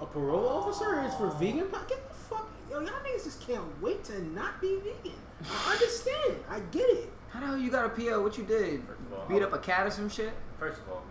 A 0.00 0.06
parole 0.06 0.48
officer 0.48 1.02
is 1.04 1.14
for 1.14 1.30
vegan. 1.30 1.66
po- 1.68 1.78
Get 1.88 2.08
the 2.08 2.14
fuck. 2.14 2.48
Yo, 2.70 2.80
y'all 2.80 2.88
niggas 2.88 3.24
just 3.24 3.46
can't 3.46 3.62
wait 3.82 4.02
to 4.04 4.22
not 4.34 4.60
be 4.60 4.78
vegan. 4.80 5.18
I 5.66 5.72
understand. 5.72 6.36
I 6.50 6.60
get 6.70 6.88
it. 6.88 7.10
How 7.30 7.40
the 7.40 7.46
hell 7.46 7.56
you 7.56 7.70
got 7.70 7.86
a 7.86 7.88
PO? 7.90 8.22
What 8.22 8.36
you 8.36 8.44
did? 8.44 8.82
First 8.84 9.00
of 9.00 9.12
all, 9.18 9.26
Beat 9.28 9.42
up 9.42 9.52
a 9.52 9.58
cat 9.58 9.86
or 9.86 9.90
some 9.90 10.08
shit? 10.10 10.32
First 10.58 10.80
of 10.80 10.88
all, 10.90 11.02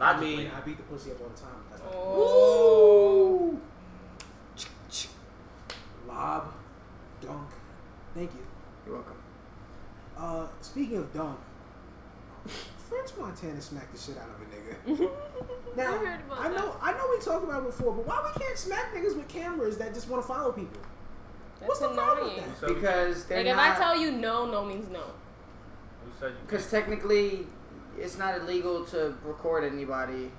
I 0.00 0.12
logically, 0.12 0.36
mean, 0.36 0.50
I 0.56 0.60
beat 0.60 0.76
the 0.76 0.82
pussy 0.84 1.10
up 1.12 1.20
all 1.20 1.28
the 1.28 1.40
time. 1.40 1.50
That's 1.70 1.82
Oh. 1.94 3.58
Lob, 6.06 6.52
dunk. 7.20 7.48
Thank 8.14 8.32
you. 8.34 8.40
You're 8.86 8.94
welcome. 8.96 9.16
Uh, 10.16 10.46
speaking 10.60 10.96
of 10.98 11.12
dunk, 11.12 11.38
French 12.88 13.10
Montana 13.18 13.60
smacked 13.60 13.92
the 13.94 14.00
shit 14.00 14.16
out 14.16 14.28
of 14.28 14.40
a 14.40 14.96
nigga. 14.96 15.10
Now, 15.76 15.94
I 15.94 15.96
heard 15.98 16.20
about 16.26 16.38
I 16.40 16.48
know, 16.48 16.54
that. 16.72 16.76
I 16.82 16.92
know 16.92 17.06
we 17.10 17.22
talked 17.22 17.44
about 17.44 17.62
it 17.62 17.66
before, 17.66 17.92
but 17.94 18.06
why 18.06 18.32
we 18.34 18.40
can't 18.44 18.56
smack 18.58 18.94
niggas 18.94 19.16
with 19.16 19.28
cameras 19.28 19.76
that 19.78 19.92
just 19.94 20.08
want 20.08 20.22
to 20.22 20.28
follow 20.28 20.52
people? 20.52 20.80
That's 21.60 21.68
What's 21.68 21.80
the 21.80 21.88
problem 21.88 22.24
with 22.28 22.38
annoying. 22.38 22.54
that? 22.60 22.68
Because 22.74 23.24
they're 23.26 23.38
Like 23.38 23.46
if 23.48 23.56
not. 23.56 23.76
I 23.76 23.78
tell 23.78 24.00
you 24.00 24.12
no, 24.12 24.46
no 24.50 24.64
means 24.64 24.88
no. 24.90 25.00
who 25.00 26.10
said 26.20 26.30
you 26.30 26.36
Because 26.46 26.70
technically, 26.70 27.46
it's 27.98 28.16
not 28.16 28.38
illegal 28.38 28.84
to 28.86 29.14
record 29.24 29.64
anybody. 29.64 30.30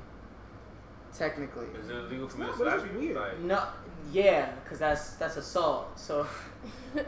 Technically. 1.16 1.66
Is 1.82 1.90
it 1.90 1.96
illegal 1.96 2.30
for 2.30 2.38
me 2.38 2.46
No, 2.46 2.52
to 2.54 2.58
but 2.64 2.80
slap 2.80 2.92
you? 2.94 3.00
weird. 3.00 3.16
Like, 3.18 3.40
No. 3.40 3.64
Yeah, 4.12 4.52
because 4.64 4.80
that's 4.80 5.12
that's 5.16 5.38
assault. 5.38 6.00
So. 6.00 6.26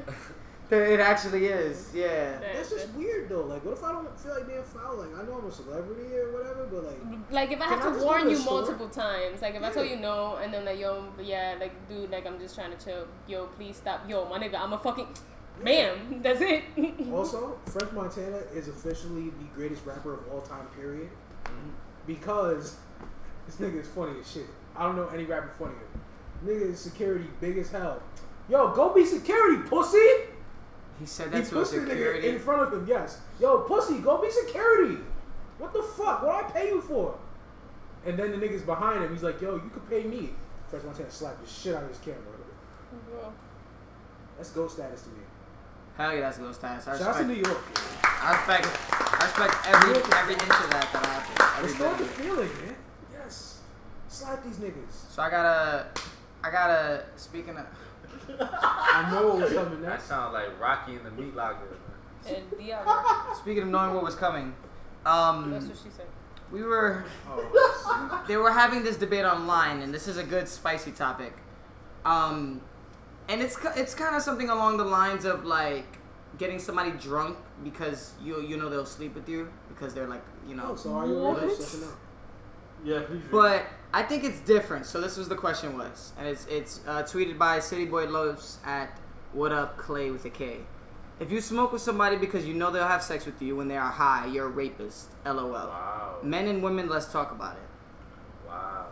it 0.78 1.00
actually 1.00 1.48
is. 1.48 1.92
Yeah. 1.94 2.40
That's 2.40 2.70
just 2.70 2.90
weird 2.94 3.30
though. 3.30 3.42
Like, 3.42 3.64
what 3.66 3.74
if 3.78 3.84
I 3.84 3.92
don't 3.92 4.20
feel 4.20 4.34
like 4.36 4.48
being 4.48 4.64
foul? 4.64 4.98
Like, 4.98 5.10
I 5.18 5.24
know 5.24 5.40
I'm 5.40 5.46
a 5.46 5.52
celebrity 5.52 6.16
or 6.16 6.32
whatever, 6.32 6.68
but 6.72 6.84
like, 6.86 7.32
Like 7.32 7.52
if 7.52 7.62
I 7.62 7.66
Can 7.68 7.78
have 7.78 7.82
I 7.82 7.84
to 7.84 7.90
just 7.92 8.00
go 8.00 8.06
warn 8.06 8.20
to 8.22 8.26
the 8.26 8.32
you 8.32 8.38
store? 8.38 8.62
multiple 8.62 8.90
times, 8.90 9.42
like 9.42 9.56
if 9.56 9.64
I 9.64 9.70
tell 9.72 9.86
you 9.86 9.98
no 9.98 10.38
and 10.38 10.54
then 10.54 10.66
like 10.66 10.80
yo, 10.80 11.06
yeah, 11.22 11.56
like 11.60 11.74
dude, 11.90 12.10
like 12.12 12.26
I'm 12.26 12.40
just 12.40 12.56
trying 12.56 12.76
to 12.76 12.84
chill. 12.84 13.08
Yo, 13.28 13.46
please 13.58 13.76
stop. 13.78 14.08
Yo, 14.10 14.28
my 14.30 14.40
nigga, 14.40 14.60
I'm 14.60 14.74
a 14.74 14.78
fucking, 14.80 15.08
bam. 15.64 16.22
That's 16.22 16.42
it. 16.42 16.64
Also, 17.12 17.58
French 17.66 17.92
Montana 17.92 18.38
is 18.54 18.68
officially 18.70 19.30
the 19.32 19.46
greatest 19.54 19.86
rapper 19.86 20.14
of 20.14 20.28
all 20.32 20.42
time, 20.42 20.66
period. 20.76 21.10
Because 22.08 22.78
this 23.46 23.56
nigga 23.58 23.82
is 23.82 23.88
funny 23.88 24.20
as 24.20 24.32
shit. 24.32 24.46
I 24.76 24.84
don't 24.84 24.96
know 24.96 25.08
any 25.08 25.26
rapper 25.26 25.50
funnier. 25.60 25.76
Nigga 26.46 26.72
is 26.72 26.80
security 26.80 27.26
big 27.40 27.58
as 27.58 27.70
hell. 27.70 28.02
Yo, 28.50 28.72
go 28.74 28.94
be 28.94 29.06
security, 29.06 29.62
pussy! 29.70 29.98
He 31.02 31.08
said 31.08 31.34
He 31.34 31.42
to 31.42 31.48
a 31.58 31.60
pushed 31.60 31.72
the 31.72 31.78
nigga 31.80 31.90
security. 31.90 32.30
in 32.30 32.38
front 32.40 32.62
of 32.62 32.72
him, 32.74 32.86
yes. 32.88 33.18
Yo, 33.40 33.62
pussy, 33.62 33.98
go 34.00 34.22
be 34.22 34.30
security! 34.30 34.98
What 35.58 35.74
the 35.74 35.82
fuck? 35.82 36.22
What 36.22 36.40
do 36.42 36.48
I 36.48 36.52
pay 36.52 36.70
you 36.70 36.80
for? 36.80 37.18
And 38.06 38.18
then 38.18 38.30
the 38.32 38.38
niggas 38.38 38.66
behind 38.66 39.04
him, 39.04 39.12
he's 39.12 39.24
like, 39.24 39.42
"Yo, 39.42 39.56
you 39.56 39.70
could 39.74 39.88
pay 39.90 40.04
me." 40.04 40.30
First 40.70 40.86
one 40.86 40.94
to 40.96 41.10
slap 41.12 41.42
the 41.42 41.48
shit 41.50 41.76
out 41.76 41.84
of 41.84 41.90
his 41.90 41.98
camera. 42.00 42.20
Bro. 43.10 43.34
That's 44.38 44.52
ghost 44.52 44.76
status 44.76 45.02
to 45.04 45.10
me. 45.10 45.16
Hell 45.98 46.14
yeah, 46.14 46.22
that's 46.22 46.38
ghost 46.38 46.60
status. 46.60 46.88
I 46.88 46.98
Shout 46.98 47.16
out 47.16 47.18
to. 47.18 47.26
New 47.26 47.34
York. 47.36 47.58
I 48.04 48.32
respect. 48.36 48.68
I 48.92 49.26
respect 49.26 49.68
every 49.68 49.96
every 50.20 50.34
inch 50.34 50.44
of 50.44 50.70
that 50.72 50.90
that 50.94 51.06
happened. 51.06 51.58
Every 51.58 51.70
Restore 51.70 51.96
the 51.96 52.04
of 52.04 52.10
it. 52.20 52.24
feeling, 52.24 52.50
man. 52.66 52.76
Yes. 53.12 53.60
Slap 54.08 54.44
these 54.44 54.58
niggas. 54.58 54.94
So 55.10 55.22
I 55.24 55.30
gotta, 55.30 55.88
I 56.44 56.50
gotta. 56.52 57.06
Speaking 57.18 57.58
of, 57.58 57.66
I 58.40 59.10
know 59.12 59.28
what 59.28 59.38
was 59.44 59.54
coming 59.54 59.82
That 59.82 59.90
next. 59.90 60.06
sounds 60.06 60.34
like 60.34 60.60
Rocky 60.60 60.96
in 60.96 61.04
the 61.04 61.12
meat 61.12 61.36
locker. 61.36 61.60
man. 62.26 62.36
And 62.36 62.60
Diablo. 62.60 63.34
speaking 63.40 63.64
of 63.64 63.70
knowing 63.70 63.94
what 63.96 64.04
was 64.04 64.16
coming, 64.16 64.54
That's 65.04 65.16
um, 65.16 65.52
what 65.52 65.64
she 65.78 65.90
said. 65.96 66.06
we 66.52 66.64
were, 66.64 67.04
Oh, 67.28 68.24
they 68.28 68.38
were 68.38 68.52
having 68.52 68.84
this 68.84 68.98
debate 68.98 69.26
online, 69.26 69.82
and 69.82 69.94
this 69.94 70.08
is 70.08 70.18
a 70.18 70.24
good 70.24 70.48
spicy 70.48 70.92
topic. 70.92 71.34
Um, 72.06 72.62
and 73.30 73.42
it's 73.42 73.58
it's 73.76 73.94
kind 73.96 74.16
of 74.16 74.22
something 74.22 74.50
along 74.50 74.78
the 74.78 74.84
lines 74.84 75.26
of 75.26 75.46
like 75.46 75.98
getting 76.38 76.60
somebody 76.60 76.92
drunk 76.92 77.38
because 77.64 78.14
you 78.24 78.42
you 78.42 78.58
know 78.58 78.70
they'll 78.70 78.86
sleep 78.86 79.14
with 79.16 79.30
you 79.30 79.50
because 79.70 79.94
they're 79.94 80.08
like 80.08 80.24
you 80.48 80.56
know 80.56 80.70
oh, 80.72 80.76
so 80.76 80.94
are 80.94 81.06
you 81.06 81.18
What? 81.20 81.42
rapist? 81.42 81.60
Yes 81.62 81.76
or 81.76 81.86
no? 81.86 81.92
Yeah, 82.84 83.00
please. 83.02 83.22
read. 83.22 83.32
But 83.32 83.66
I 83.94 84.04
think 84.04 84.24
it's 84.24 84.40
different. 84.40 84.86
So 84.86 85.02
this 85.02 85.18
was 85.18 85.28
the 85.28 85.36
question 85.36 85.78
was, 85.78 86.14
and 86.18 86.28
it's 86.28 86.46
it's 86.48 86.80
uh, 86.88 87.04
tweeted 87.04 87.38
by 87.38 87.60
City 87.60 87.86
Boy 87.86 88.08
Loves 88.08 88.60
at 88.66 88.98
What 89.34 89.52
Up 89.52 89.78
Clay 89.78 90.12
with 90.12 90.26
a 90.26 90.30
K. 90.30 90.58
If 91.20 91.32
you 91.32 91.42
smoke 91.42 91.72
with 91.72 91.82
somebody 91.82 92.16
because 92.16 92.46
you 92.46 92.54
know 92.54 92.72
they'll 92.72 92.88
have 92.88 93.04
sex 93.04 93.26
with 93.26 93.42
you 93.42 93.56
when 93.56 93.68
they 93.68 93.78
are 93.78 93.92
high, 93.92 94.26
you're 94.26 94.48
a 94.48 94.50
rapist. 94.50 95.10
LOL. 95.26 95.52
Wow. 95.52 96.18
Men 96.24 96.48
and 96.48 96.64
women, 96.64 96.90
let's 96.90 97.12
talk 97.12 97.32
about 97.32 97.58
it. 97.58 98.48
Wow. 98.48 98.88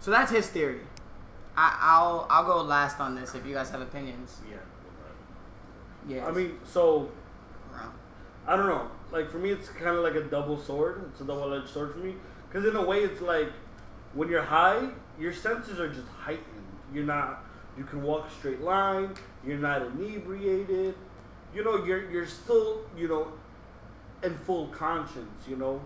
So 0.00 0.10
that's 0.10 0.30
his 0.30 0.48
theory. 0.48 0.80
I, 1.56 1.78
I'll 1.80 2.26
I'll 2.28 2.44
go 2.44 2.62
last 2.62 3.00
on 3.00 3.14
this 3.14 3.34
if 3.34 3.46
you 3.46 3.54
guys 3.54 3.70
have 3.70 3.80
opinions. 3.80 4.40
Yeah. 4.50 6.16
Yeah. 6.16 6.26
I 6.26 6.32
mean, 6.32 6.58
so 6.64 7.08
I 8.46 8.56
don't 8.56 8.66
know. 8.66 8.88
Like 9.10 9.30
for 9.30 9.38
me, 9.38 9.50
it's 9.50 9.68
kind 9.68 9.96
of 9.96 10.02
like 10.02 10.16
a 10.16 10.24
double 10.24 10.58
sword. 10.58 11.08
It's 11.12 11.20
a 11.20 11.24
double-edged 11.24 11.68
sword 11.68 11.92
for 11.92 11.98
me. 11.98 12.14
Because 12.48 12.68
in 12.68 12.76
a 12.76 12.84
way, 12.84 12.98
it's 12.98 13.20
like 13.20 13.48
when 14.14 14.28
you're 14.28 14.42
high, 14.42 14.88
your 15.18 15.32
senses 15.32 15.78
are 15.80 15.88
just 15.88 16.06
heightened. 16.08 16.44
You're 16.92 17.04
not. 17.04 17.44
You 17.76 17.84
can 17.84 18.02
walk 18.02 18.26
a 18.28 18.30
straight 18.30 18.60
line. 18.60 19.14
You're 19.46 19.58
not 19.58 19.82
inebriated. 19.82 20.94
You 21.54 21.64
know, 21.64 21.84
you're 21.84 22.10
you're 22.10 22.26
still 22.26 22.82
you 22.96 23.08
know 23.08 23.32
in 24.22 24.36
full 24.38 24.68
conscience. 24.68 25.46
You 25.48 25.56
know, 25.56 25.80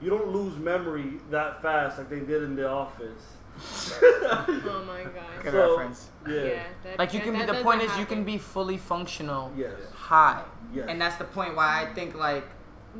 you 0.00 0.10
don't 0.10 0.28
lose 0.28 0.56
memory 0.58 1.14
that 1.30 1.60
fast 1.62 1.98
like 1.98 2.08
they 2.08 2.20
did 2.20 2.42
in 2.44 2.56
The 2.56 2.68
Office. 2.68 3.22
Oh 4.02 4.84
my 4.86 5.02
god. 5.04 5.12
Good 5.42 5.52
So, 5.52 5.70
reference. 5.70 6.08
Yeah. 6.26 6.34
Yeah. 6.34 6.62
that- 6.84 6.98
Like 6.98 7.12
you 7.12 7.18
that- 7.20 7.24
can. 7.24 7.32
that 7.34 7.46
the 7.46 7.52
doesn't 7.52 7.64
point 7.64 7.82
is, 7.82 7.96
you 7.98 8.06
can 8.06 8.24
be 8.24 8.38
fully 8.38 8.78
functional 8.78 9.52
Yes. 9.56 9.72
high. 9.92 10.42
Yes. 10.72 10.86
And 10.88 10.98
that's 11.00 11.16
the 11.16 11.24
point 11.24 11.54
why 11.54 11.82
I 11.82 11.92
think 11.92 12.14
like, 12.14 12.46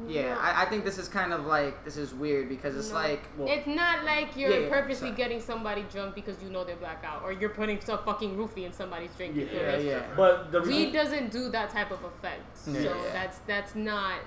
yeah, 0.09 0.37
I, 0.41 0.63
I 0.63 0.65
think 0.67 0.85
this 0.85 0.97
is 0.99 1.07
kind 1.09 1.33
of 1.33 1.45
like 1.47 1.85
this 1.85 1.97
is 1.97 2.15
weird 2.15 2.49
because 2.49 2.77
it's 2.77 2.89
No. 2.91 2.95
like 2.95 3.23
Well- 3.37 3.49
It's 3.49 3.67
not 3.67 4.05
like 4.05 4.37
you're 4.37 4.51
Yeah, 4.51 4.59
yeah, 4.61 4.69
purposely 4.71 5.09
sorry. 5.09 5.17
getting 5.17 5.41
somebody 5.41 5.85
drunk 5.93 6.15
because 6.15 6.43
you 6.43 6.49
know 6.51 6.65
they're 6.65 6.77
blackout, 6.77 7.23
or 7.23 7.33
you're 7.33 7.51
putting 7.51 7.81
some 7.81 7.99
fucking 8.05 8.37
roofie 8.37 8.65
in 8.65 8.73
somebody's 8.73 9.11
drink. 9.17 9.37
Yeah. 9.37 9.45
yeah, 9.53 9.77
yeah. 9.77 10.03
But 10.17 10.51
the 10.53 10.63
Weed 10.63 10.93
doesn't 10.93 11.31
do 11.31 11.51
that 11.51 11.71
type 11.71 11.91
of 11.91 12.03
effect, 12.05 12.43
Yeah. 12.67 12.73
so 12.75 12.81
Yeah. 12.81 13.13
that's 13.13 13.39
that's 13.47 13.75
not 13.75 14.21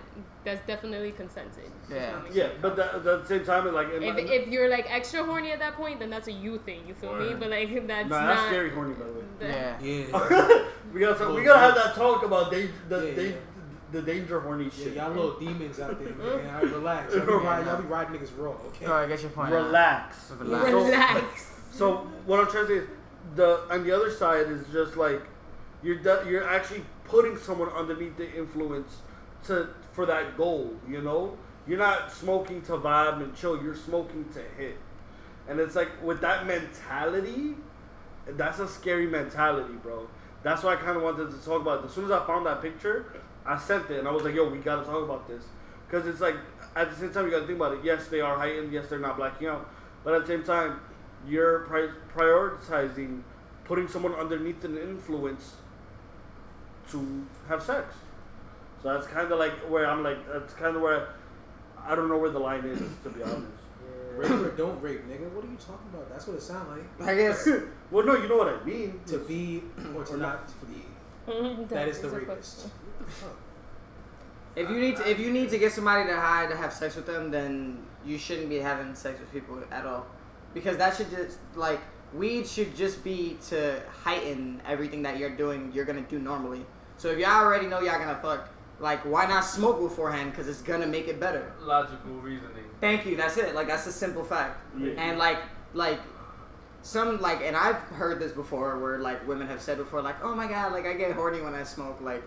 that's 0.43 0.65
definitely 0.67 1.11
consented. 1.11 1.71
Yeah. 1.89 2.21
yeah, 2.31 2.49
but 2.61 2.75
the, 2.75 2.85
at 2.95 3.03
the 3.03 3.25
same 3.25 3.43
time, 3.43 3.73
like 3.73 3.87
If, 3.91 4.01
my- 4.01 4.19
if 4.19 4.47
you're 4.47 4.69
like 4.69 4.85
extra 4.93 5.23
horny 5.23 5.51
at 5.51 5.57
that 5.59 5.73
point, 5.75 5.99
then 5.99 6.11
that's 6.11 6.27
a 6.27 6.31
you 6.31 6.59
thing. 6.59 6.81
You 6.87 6.93
feel 6.93 7.15
me? 7.15 7.33
But 7.33 7.49
like 7.49 7.69
that's 7.87 8.09
nah, 8.09 8.19
not. 8.19 8.35
that's 8.35 8.47
scary 8.49 8.69
horny 8.69 8.93
by 8.93 9.05
the 9.05 9.13
way. 9.13 9.23
the- 9.39 9.47
yeah. 9.47 9.79
Yeah. 9.81 10.69
we 10.93 10.99
gotta 10.99 11.17
talk, 11.17 11.35
we 11.35 11.43
gotta 11.43 11.59
have 11.59 11.75
that 11.75 11.95
talk 11.95 12.23
about 12.23 12.51
they 12.51 12.69
the 12.87 13.07
Yeah, 13.07 13.15
da- 13.15 13.21
yeah. 13.29 13.35
The 13.95 14.01
danger 14.01 14.37
of 14.37 14.43
horny 14.43 14.65
Yeah, 14.65 14.69
shit. 14.83 14.93
y'all 14.93 15.09
little 15.09 15.39
demons 15.39 15.79
out 15.79 15.97
there, 15.99 16.13
man. 16.13 16.27
All 16.27 16.61
right, 16.61 16.63
relax. 16.73 17.15
Y'all 17.15 17.25
be, 17.25 17.33
riding, 17.33 17.67
y'all 17.67 17.81
be 17.81 17.87
riding 17.87 18.19
niggas 18.19 18.31
raw, 18.37 18.51
okay? 18.67 18.85
All 18.85 18.93
right, 18.93 19.07
get 19.07 19.21
your 19.21 19.31
point. 19.31 19.51
Relax. 19.51 20.31
Relax. 20.31 20.71
Relax. 20.71 21.51
So 21.71 21.95
what 22.25 22.39
I'm 22.39 22.47
trying 22.47 22.67
to 22.67 22.69
say 22.69 22.77
is, 22.79 22.87
the 23.35 23.61
on 23.71 23.83
the 23.83 23.91
other 23.91 24.11
side 24.11 24.47
is 24.47 24.65
just 24.71 24.95
like 24.97 25.21
you're 25.81 25.95
de- 25.95 26.25
you're 26.29 26.47
actually 26.47 26.83
putting 27.05 27.37
someone 27.37 27.69
underneath 27.69 28.17
the 28.17 28.31
influence 28.33 28.97
to 29.45 29.69
for 29.93 30.05
that 30.05 30.37
goal. 30.37 30.73
You 30.87 31.01
know, 31.01 31.37
you're 31.67 31.79
not 31.79 32.11
smoking 32.11 32.61
to 32.63 32.73
vibe 32.73 33.23
and 33.23 33.35
chill. 33.35 33.61
You're 33.63 33.75
smoking 33.75 34.25
to 34.33 34.41
hit, 34.57 34.77
and 35.47 35.59
it's 35.59 35.75
like 35.75 35.89
with 36.03 36.21
that 36.21 36.45
mentality, 36.45 37.55
that's 38.27 38.59
a 38.59 38.67
scary 38.67 39.07
mentality, 39.07 39.73
bro. 39.81 40.07
That's 40.43 40.61
why 40.63 40.73
I 40.73 40.75
kind 40.75 40.95
of 40.95 41.01
wanted 41.03 41.31
to 41.31 41.37
talk 41.43 41.61
about 41.61 41.79
it. 41.83 41.87
As 41.87 41.93
soon 41.93 42.05
as 42.05 42.11
I 42.11 42.25
found 42.27 42.45
that 42.45 42.61
picture, 42.61 43.11
I 43.45 43.57
sent 43.57 43.89
it 43.91 43.99
and 43.99 44.07
I 44.07 44.11
was 44.11 44.23
like, 44.23 44.33
yo, 44.33 44.49
we 44.49 44.57
gotta 44.59 44.83
talk 44.85 45.03
about 45.03 45.27
this. 45.27 45.43
Because 45.87 46.07
it's 46.07 46.21
like, 46.21 46.35
at 46.75 46.89
the 46.89 46.95
same 46.95 47.11
time, 47.11 47.25
you 47.25 47.31
gotta 47.31 47.45
think 47.45 47.57
about 47.57 47.73
it. 47.73 47.79
Yes, 47.83 48.07
they 48.07 48.21
are 48.21 48.37
heightened. 48.37 48.73
Yes, 48.73 48.87
they're 48.89 48.99
not 48.99 49.17
blacking 49.17 49.47
out. 49.47 49.69
But 50.03 50.13
at 50.15 50.21
the 50.21 50.27
same 50.27 50.43
time, 50.43 50.79
you're 51.27 51.59
pri- 51.59 51.89
prioritizing 52.15 53.21
putting 53.63 53.87
someone 53.87 54.13
underneath 54.13 54.63
an 54.63 54.77
influence 54.77 55.55
to 56.91 57.25
have 57.47 57.63
sex. 57.63 57.95
So 58.83 58.93
that's 58.93 59.07
kind 59.07 59.31
of 59.31 59.39
like 59.39 59.53
where 59.69 59.87
I'm 59.89 60.03
like, 60.03 60.17
that's 60.31 60.53
kind 60.53 60.75
of 60.75 60.81
where 60.81 61.09
I 61.83 61.95
don't 61.95 62.07
know 62.09 62.17
where 62.17 62.29
the 62.29 62.39
line 62.39 62.65
is, 62.65 62.79
to 63.03 63.09
be 63.09 63.23
honest. 63.23 63.47
Rape 64.15 64.31
or 64.31 64.51
don't 64.51 64.81
rape, 64.81 65.01
nigga. 65.09 65.29
What 65.31 65.43
are 65.43 65.47
you 65.47 65.57
talking 65.57 65.89
about? 65.93 66.09
That's 66.09 66.25
what 66.27 66.37
it 66.37 66.41
sounds 66.41 66.69
like. 66.69 67.07
I 67.07 67.15
guess. 67.15 67.47
Well, 67.91 68.03
no, 68.05 68.15
you 68.15 68.27
know 68.27 68.37
what 68.37 68.47
I 68.47 68.63
mean. 68.63 68.99
To 69.07 69.19
be 69.19 69.61
or 69.95 70.03
to 70.05 70.17
not 70.17 70.47
to 70.47 70.53
be. 70.65 70.81
That 71.69 71.87
is 71.87 71.99
the 71.99 72.09
rapist. 72.09 72.67
What 72.97 73.07
the 73.07 73.11
fuck? 73.11 73.37
If 74.55 74.69
you 74.69 74.79
need 74.79 74.95
to, 74.97 75.09
if 75.09 75.19
you 75.19 75.31
need 75.31 75.49
to 75.49 75.57
get 75.57 75.73
somebody 75.73 76.07
to 76.09 76.15
high 76.15 76.45
to 76.47 76.55
have 76.55 76.71
sex 76.71 76.95
with 76.95 77.05
them, 77.05 77.29
then 77.29 77.79
you 78.05 78.17
shouldn't 78.17 78.49
be 78.49 78.57
having 78.57 78.95
sex 78.95 79.19
with 79.19 79.31
people 79.33 79.61
at 79.69 79.85
all, 79.85 80.05
because 80.53 80.77
that 80.77 80.95
should 80.95 81.09
just 81.09 81.39
like 81.55 81.81
weed 82.13 82.47
should 82.47 82.75
just 82.75 83.03
be 83.03 83.37
to 83.49 83.81
heighten 84.03 84.61
everything 84.65 85.01
that 85.03 85.17
you're 85.17 85.35
doing. 85.35 85.71
You're 85.73 85.85
gonna 85.85 86.01
do 86.01 86.19
normally. 86.19 86.65
So 86.97 87.09
if 87.09 87.19
y'all 87.19 87.43
already 87.43 87.67
know 87.67 87.81
y'all 87.81 87.99
gonna 87.99 88.17
fuck, 88.21 88.49
like 88.79 89.01
why 89.01 89.25
not 89.25 89.43
smoke 89.43 89.79
beforehand? 89.81 90.31
Because 90.31 90.47
it's 90.47 90.61
gonna 90.61 90.87
make 90.87 91.09
it 91.09 91.19
better. 91.19 91.51
Logical 91.59 92.11
reasoning. 92.13 92.63
Thank 92.79 93.05
you. 93.05 93.17
That's 93.17 93.37
it. 93.37 93.55
Like 93.55 93.67
that's 93.67 93.87
a 93.87 93.91
simple 93.91 94.23
fact. 94.23 94.61
Yeah. 94.79 94.93
And 94.97 95.17
like 95.17 95.39
like 95.73 95.99
some 96.81 97.19
like 97.19 97.41
and 97.41 97.57
I've 97.57 97.75
heard 97.75 98.19
this 98.19 98.31
before 98.31 98.79
where 98.79 98.99
like 98.99 99.27
women 99.27 99.47
have 99.47 99.61
said 99.61 99.77
before 99.77 100.01
like 100.01 100.23
oh 100.23 100.35
my 100.35 100.47
god 100.47 100.71
like 100.71 100.85
I 100.85 100.93
get 100.93 101.11
horny 101.13 101.41
when 101.41 101.55
I 101.55 101.63
smoke 101.63 101.99
like 101.99 102.23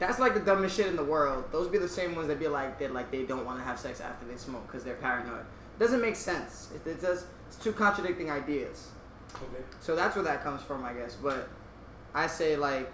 that's 0.00 0.18
like 0.18 0.34
the 0.34 0.40
dumbest 0.40 0.76
shit 0.76 0.86
in 0.86 0.96
the 0.96 1.04
world. 1.04 1.44
Those 1.52 1.68
be 1.68 1.78
the 1.78 1.88
same 1.88 2.16
ones 2.16 2.26
that 2.28 2.40
be 2.40 2.48
like 2.48 2.78
that 2.80 2.92
like 2.92 3.10
they 3.12 3.22
don't 3.24 3.44
want 3.44 3.58
to 3.58 3.64
have 3.64 3.78
sex 3.78 4.00
after 4.00 4.26
they 4.26 4.36
smoke 4.36 4.66
because 4.66 4.82
they're 4.82 4.96
paranoid. 4.96 5.44
Doesn't 5.78 6.00
make 6.00 6.16
sense. 6.16 6.70
It, 6.74 6.88
it 6.88 7.00
does. 7.00 7.26
It's 7.46 7.56
two 7.56 7.72
contradicting 7.72 8.30
ideas. 8.30 8.88
Okay. 9.36 9.62
So 9.80 9.94
that's 9.94 10.16
where 10.16 10.24
that 10.24 10.42
comes 10.42 10.62
from, 10.62 10.84
I 10.84 10.94
guess. 10.94 11.14
But 11.14 11.48
I 12.14 12.26
say 12.26 12.56
like 12.56 12.92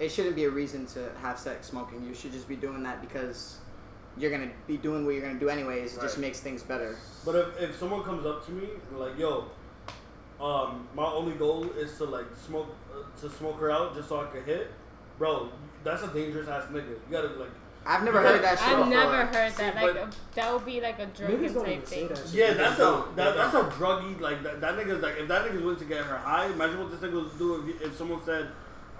it 0.00 0.10
shouldn't 0.10 0.34
be 0.34 0.44
a 0.44 0.50
reason 0.50 0.86
to 0.86 1.12
have 1.20 1.38
sex 1.38 1.68
smoking. 1.68 2.04
You 2.04 2.14
should 2.14 2.32
just 2.32 2.48
be 2.48 2.56
doing 2.56 2.82
that 2.84 3.02
because 3.02 3.58
you're 4.16 4.30
gonna 4.30 4.50
be 4.66 4.78
doing 4.78 5.04
what 5.04 5.14
you're 5.14 5.22
gonna 5.22 5.38
do 5.38 5.50
anyways. 5.50 5.96
It 5.96 6.00
just 6.00 6.18
makes 6.18 6.40
things 6.40 6.62
better. 6.62 6.96
But 7.24 7.34
if, 7.36 7.60
if 7.60 7.78
someone 7.78 8.02
comes 8.02 8.24
up 8.24 8.44
to 8.46 8.52
me 8.52 8.68
like, 8.92 9.18
yo, 9.18 9.44
um, 10.40 10.88
my 10.94 11.04
only 11.04 11.34
goal 11.34 11.70
is 11.72 11.96
to 11.98 12.06
like 12.06 12.24
smoke 12.46 12.74
uh, 12.90 13.20
to 13.20 13.28
smoke 13.28 13.60
her 13.60 13.70
out 13.70 13.94
just 13.94 14.08
so 14.08 14.20
I 14.20 14.30
can 14.30 14.42
hit, 14.44 14.70
bro, 15.18 15.50
that's 15.84 16.02
a 16.02 16.08
dangerous 16.08 16.48
ass 16.48 16.64
nigga. 16.70 16.88
You 16.88 16.98
gotta 17.10 17.28
like, 17.28 17.50
I've 17.86 18.04
never 18.04 18.20
heard 18.20 18.42
that 18.42 18.58
shit 18.58 18.68
I've 18.68 18.88
never 18.88 19.24
heard 19.26 19.52
See, 19.52 19.62
that. 19.62 19.74
Like 19.74 19.94
a, 19.96 20.10
that 20.34 20.52
would 20.52 20.66
be 20.66 20.80
like 20.80 20.98
a 20.98 21.06
Niggas 21.06 21.16
drunken 21.16 21.64
type 21.64 21.84
thing. 21.86 22.08
that 22.08 22.26
yeah, 22.32 22.52
that's 22.54 22.78
a 22.78 23.04
that, 23.16 23.36
that's 23.36 23.54
a 23.54 23.62
druggy 23.70 24.20
like 24.20 24.42
that, 24.42 24.60
that 24.60 24.74
nigga's 24.76 25.02
like 25.02 25.16
if 25.18 25.28
that 25.28 25.46
nigga's 25.46 25.62
willing 25.62 25.78
to 25.78 25.84
get 25.86 26.04
her 26.04 26.18
high, 26.18 26.46
imagine 26.46 26.78
what 26.78 26.90
this 26.90 27.00
nigga 27.00 27.14
would 27.14 27.38
do 27.38 27.68
if, 27.68 27.82
if 27.82 27.96
someone 27.96 28.22
said, 28.24 28.48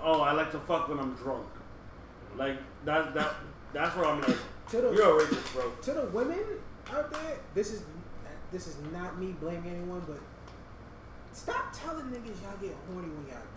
oh, 0.02 0.20
I 0.23 0.32
like 0.32 0.51
to 0.52 0.59
fuck 0.61 0.89
when 0.89 0.98
I'm 0.98 1.15
drunk, 1.15 1.47
like 2.36 2.57
that 2.85 3.15
that 3.15 3.35
that's 3.73 3.94
where 3.97 4.07
I'm 4.07 4.20
like, 4.23 4.36
To 4.70 4.81
the, 4.81 4.93
you're 4.93 5.20
a 5.20 5.24
rapist, 5.24 5.52
bro. 5.52 5.70
to 5.82 5.93
the 5.93 6.05
women 6.07 6.39
out 6.93 7.12
there, 7.12 7.39
this 7.55 7.73
is 7.73 7.82
this 8.51 8.66
is 8.66 8.77
not 8.93 9.19
me 9.20 9.32
blaming 9.40 9.70
anyone, 9.70 10.02
but 10.09 10.19
stop 11.32 11.73
telling 11.73 12.07
niggas 12.07 12.40
y'all 12.43 12.57
get 12.61 12.74
horny 12.89 13.09
when 13.09 13.27
y'all 13.27 13.36
drunk. 13.36 13.49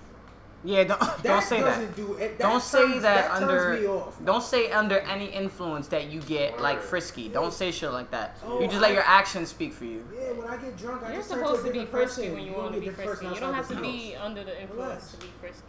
Yeah, 0.66 0.86
don't 0.86 1.00
That 1.24 1.24
don't 1.24 1.44
say 1.44 1.62
that. 1.62 1.96
do 1.96 2.14
it. 2.14 2.38
That 2.38 2.44
Don't 2.44 2.64
say 2.64 2.88
turns- 2.88 3.02
that, 3.02 3.28
turns 3.40 3.42
under. 3.52 3.74
me 3.82 3.86
off. 3.88 4.24
Don't 4.24 4.44
say 4.44 4.72
under 4.72 5.00
any 5.00 5.26
influence 5.26 5.88
that 5.90 6.10
you 6.10 6.22
get 6.22 6.62
like 6.62 6.78
Word. 6.78 6.86
frisky. 6.86 7.28
Don't 7.28 7.52
say 7.54 7.70
shit 7.72 7.92
like 7.92 8.10
that. 8.12 8.38
Oh, 8.46 8.62
you 8.62 8.68
just 8.68 8.80
let 8.82 8.92
I- 8.92 8.94
your 8.94 9.04
actions 9.04 9.50
speak 9.50 9.74
for 9.74 9.84
you. 9.86 10.06
Yeah, 10.16 10.32
when 10.32 10.48
I 10.48 10.56
get 10.58 10.78
drunk, 10.78 11.04
I 11.04 11.08
You're 11.10 11.18
just 11.18 11.30
supposed 11.30 11.62
to 11.66 11.68
to 11.68 11.74
be 11.74 11.86
frisky 11.86 12.22
person. 12.30 12.34
when 12.36 12.44
you 12.46 12.52
gonna 12.54 12.64
want 12.64 12.76
to 12.76 12.80
be 12.80 12.88
a 12.88 12.90
be 12.92 12.96
different 12.96 13.20
frisky. 13.20 13.36
You 13.36 13.42
don't 13.42 13.54
have 13.54 13.68
to 13.68 13.76
be 13.82 14.16
under 14.16 14.44
the 14.46 14.62
influence 14.62 15.12
to 15.12 15.18
be 15.18 15.28
frisky. 15.42 15.64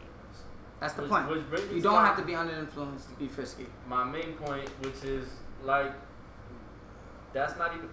That's 0.81 0.95
the 0.95 1.03
Which- 1.03 1.11
point. 1.11 1.29
which 1.31 1.41
You 1.73 1.81
don't 1.83 1.95
to 1.95 2.01
have 2.07 2.17
to 2.19 2.23
be 2.25 2.35
under 2.37 2.55
influence 2.55 3.07
to 3.07 3.15
be 3.15 3.27
frisky. 3.27 3.67
my 3.89 4.05
main 4.05 4.35
point, 4.35 4.69
which 4.81 5.03
is 5.03 5.27
like, 5.65 5.93
that's 7.33 7.57
not 7.59 7.75
even. 7.75 7.89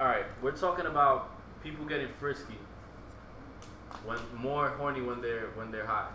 All 0.00 0.06
right, 0.06 0.24
we're 0.40 0.52
talking 0.52 0.86
about 0.86 1.30
people 1.62 1.84
getting 1.84 2.08
frisky, 2.20 2.56
when 4.06 4.18
more 4.36 4.68
horny 4.70 5.02
when 5.02 5.20
they're 5.20 5.48
when 5.56 5.70
they're 5.70 5.86
high, 5.86 6.06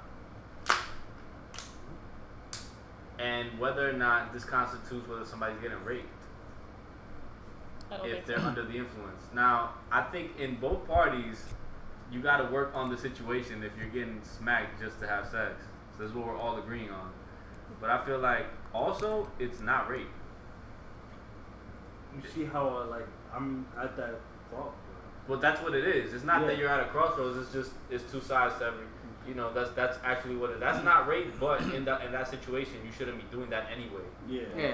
and 3.20 3.60
whether 3.60 3.90
or 3.90 3.94
not 3.94 4.34
this 4.34 4.44
constitutes 4.44 5.08
whether 5.08 5.26
somebody's 5.26 5.60
getting 5.62 5.84
raped 5.84 6.08
if 8.04 8.26
they're 8.26 8.40
so. 8.40 8.48
under 8.48 8.64
the 8.64 8.78
influence. 8.78 9.24
Now, 9.34 9.74
I 9.92 10.02
think 10.02 10.40
in 10.40 10.56
both 10.56 10.88
parties, 10.88 11.44
you 12.12 12.22
got 12.22 12.38
to 12.38 12.46
work 12.46 12.72
on 12.74 12.90
the 12.90 12.98
situation 12.98 13.64
if 13.64 13.72
you're 13.78 13.90
getting 13.90 14.22
smacked 14.24 14.82
just 14.82 15.00
to 15.02 15.08
have 15.08 15.26
sex. 15.26 15.54
So 15.96 16.04
this 16.04 16.10
is 16.10 16.16
what 16.16 16.28
we're 16.28 16.38
all 16.38 16.58
agreeing 16.58 16.90
on. 16.90 17.12
But 17.80 17.90
I 17.90 18.04
feel 18.06 18.20
like 18.20 18.46
also 18.74 19.30
it's 19.40 19.60
not 19.60 19.90
rape. 19.90 20.08
You 22.16 22.30
see 22.34 22.46
how 22.46 22.68
uh, 22.68 22.86
like 22.86 23.08
I'm 23.34 23.66
at 23.80 23.98
that 23.98 24.20
fault. 24.52 24.74
Well, 25.28 25.40
that's 25.40 25.62
what 25.62 25.74
it 25.74 25.88
is. 25.88 26.14
It's 26.14 26.24
not 26.24 26.46
that 26.48 26.58
you're 26.58 26.70
at 26.70 26.82
a 26.82 26.86
crossroads. 26.86 27.38
It's 27.38 27.54
just 27.54 27.72
it's 27.90 28.12
two 28.12 28.22
sides 28.22 28.58
to 28.60 28.66
every. 28.66 28.86
You 29.28 29.36
know, 29.36 29.54
that's 29.54 29.72
that's 29.72 29.98
actually 30.04 30.36
what 30.36 30.50
it. 30.52 30.60
That's 30.60 30.84
not 30.84 31.08
rape, 31.08 31.40
but 31.40 31.62
in 31.74 31.86
that 31.86 32.04
in 32.06 32.12
that 32.12 32.28
situation, 32.30 32.74
you 32.86 32.92
shouldn't 32.92 33.18
be 33.18 33.26
doing 33.36 33.50
that 33.50 33.68
anyway. 33.72 34.04
Yeah. 34.28 34.42
Yeah. 34.58 34.74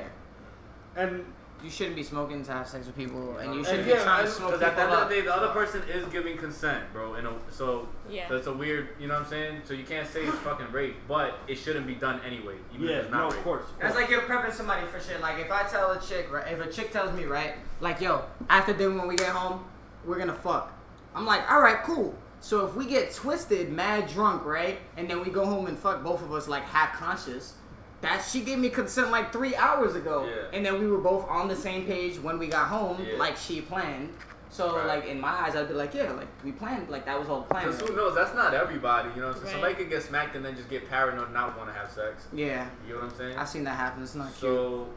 And 0.95 1.25
You 1.61 1.69
shouldn't 1.69 1.97
be 1.97 2.03
smoking 2.03 2.41
to 2.45 2.53
have 2.53 2.67
sex 2.69 2.85
with 2.87 2.95
people, 2.95 3.35
and 3.37 3.53
you 3.53 3.65
shouldn't 3.65 3.85
yeah, 3.85 3.95
be 3.95 4.01
trying 4.03 4.23
to 4.23 4.29
and- 4.29 4.31
smoke 4.31 4.51
Because 4.51 4.61
at 4.63 4.75
the 4.77 4.81
end 4.83 4.91
of 4.93 5.09
the 5.09 5.15
day, 5.15 5.21
the 5.21 5.35
other 5.35 5.49
person 5.49 5.83
is 5.89 6.05
giving 6.07 6.37
consent, 6.37 6.85
bro. 6.93 7.15
And 7.15 7.27
so 7.51 7.89
Yeah. 8.09 8.29
that's 8.29 8.47
a 8.47 8.53
weird. 8.53 8.87
You 8.97 9.07
know 9.09 9.15
what 9.15 9.23
I'm 9.23 9.29
saying? 9.29 9.61
So 9.65 9.73
you 9.73 9.83
can't 9.83 10.07
say 10.07 10.23
it's 10.23 10.37
fucking 10.37 10.71
rape, 10.71 10.95
but 11.05 11.33
it 11.49 11.55
shouldn't 11.55 11.85
be 11.85 11.95
done 11.95 12.21
anyway. 12.25 12.55
Even 12.73 12.85
if 12.85 12.91
yeah, 12.91 12.97
it's 13.01 13.11
not 13.11 13.17
no, 13.17 13.23
rape. 13.29 13.37
of 13.39 13.43
course. 13.43 13.63
of 13.63 13.77
That's 13.79 13.91
course. 13.93 14.01
like 14.03 14.09
you're 14.09 14.21
prepping 14.21 14.53
somebody 14.53 14.87
for 14.87 15.01
shit. 15.01 15.19
Like 15.19 15.37
if 15.39 15.51
I 15.51 15.63
tell 15.63 15.91
a 15.91 15.99
chick, 15.99 16.31
right? 16.31 16.47
If 16.47 16.61
a 16.65 16.71
chick 16.71 16.91
tells 16.93 17.11
me, 17.11 17.25
right, 17.25 17.55
like 17.81 17.99
yo, 17.99 18.23
after 18.49 18.71
dinner 18.73 18.97
when 18.97 19.07
we 19.09 19.17
get 19.17 19.27
home, 19.27 19.65
we're 20.05 20.17
gonna 20.17 20.33
fuck. 20.33 20.71
I'm 21.13 21.25
like, 21.25 21.41
all 21.51 21.59
right, 21.61 21.83
cool. 21.83 22.15
So 22.41 22.65
if 22.65 22.75
we 22.75 22.85
get 22.85 23.13
twisted, 23.13 23.71
mad 23.71 24.07
drunk, 24.07 24.45
right, 24.45 24.79
and 24.97 25.09
then 25.09 25.21
we 25.23 25.29
go 25.29 25.45
home 25.45 25.67
and 25.67 25.77
fuck 25.77 26.03
both 26.03 26.21
of 26.21 26.31
us 26.33 26.47
like 26.47 26.63
half 26.63 26.93
conscious, 26.93 27.53
that 28.01 28.23
she 28.23 28.41
gave 28.41 28.57
me 28.59 28.69
consent 28.69 29.11
like 29.11 29.33
three 29.33 29.55
hours 29.57 29.93
ago, 29.95 30.25
Yeah. 30.25 30.57
and 30.57 30.65
then 30.65 30.79
we 30.79 30.87
were 30.87 30.99
both 30.99 31.27
on 31.29 31.49
the 31.49 31.55
same 31.55 31.85
page 31.85 32.17
when 32.17 32.39
we 32.39 32.47
got 32.47 32.67
home, 32.67 33.03
Yeah. 33.05 33.17
like 33.17 33.35
she 33.35 33.59
planned. 33.61 34.13
So 34.51 34.77
Right. 34.77 34.85
like 34.87 35.05
in 35.05 35.19
my 35.21 35.29
eyes, 35.29 35.55
I'd 35.55 35.67
be 35.67 35.73
like, 35.75 35.93
yeah, 35.93 36.11
like 36.13 36.27
we 36.43 36.51
planned, 36.53 36.89
like 36.89 37.05
that 37.05 37.19
was 37.19 37.27
all 37.29 37.43
planned. 37.43 37.71
Because 37.73 37.87
who 37.89 37.95
knows? 37.95 38.15
That's 38.15 38.33
not 38.33 38.53
everybody. 38.53 39.09
You 39.15 39.21
know, 39.21 39.33
so 39.33 39.41
Right. 39.41 39.51
somebody 39.51 39.73
could 39.75 39.89
get 39.89 40.01
smacked 40.01 40.35
and 40.35 40.43
then 40.43 40.55
just 40.55 40.69
get 40.69 40.89
paranoid 40.89 41.25
and 41.25 41.33
not 41.33 41.55
want 41.57 41.69
to 41.71 41.77
have 41.77 41.91
sex. 41.91 42.25
Yeah, 42.31 42.65
You 42.87 42.93
know 42.95 43.01
what 43.01 43.11
I'm 43.11 43.17
saying? 43.17 43.37
I've 43.37 43.49
seen 43.49 43.63
that 43.65 43.75
happen. 43.75 44.01
It's 44.01 44.15
not 44.15 44.27
cute. 44.27 44.37
so 44.39 44.87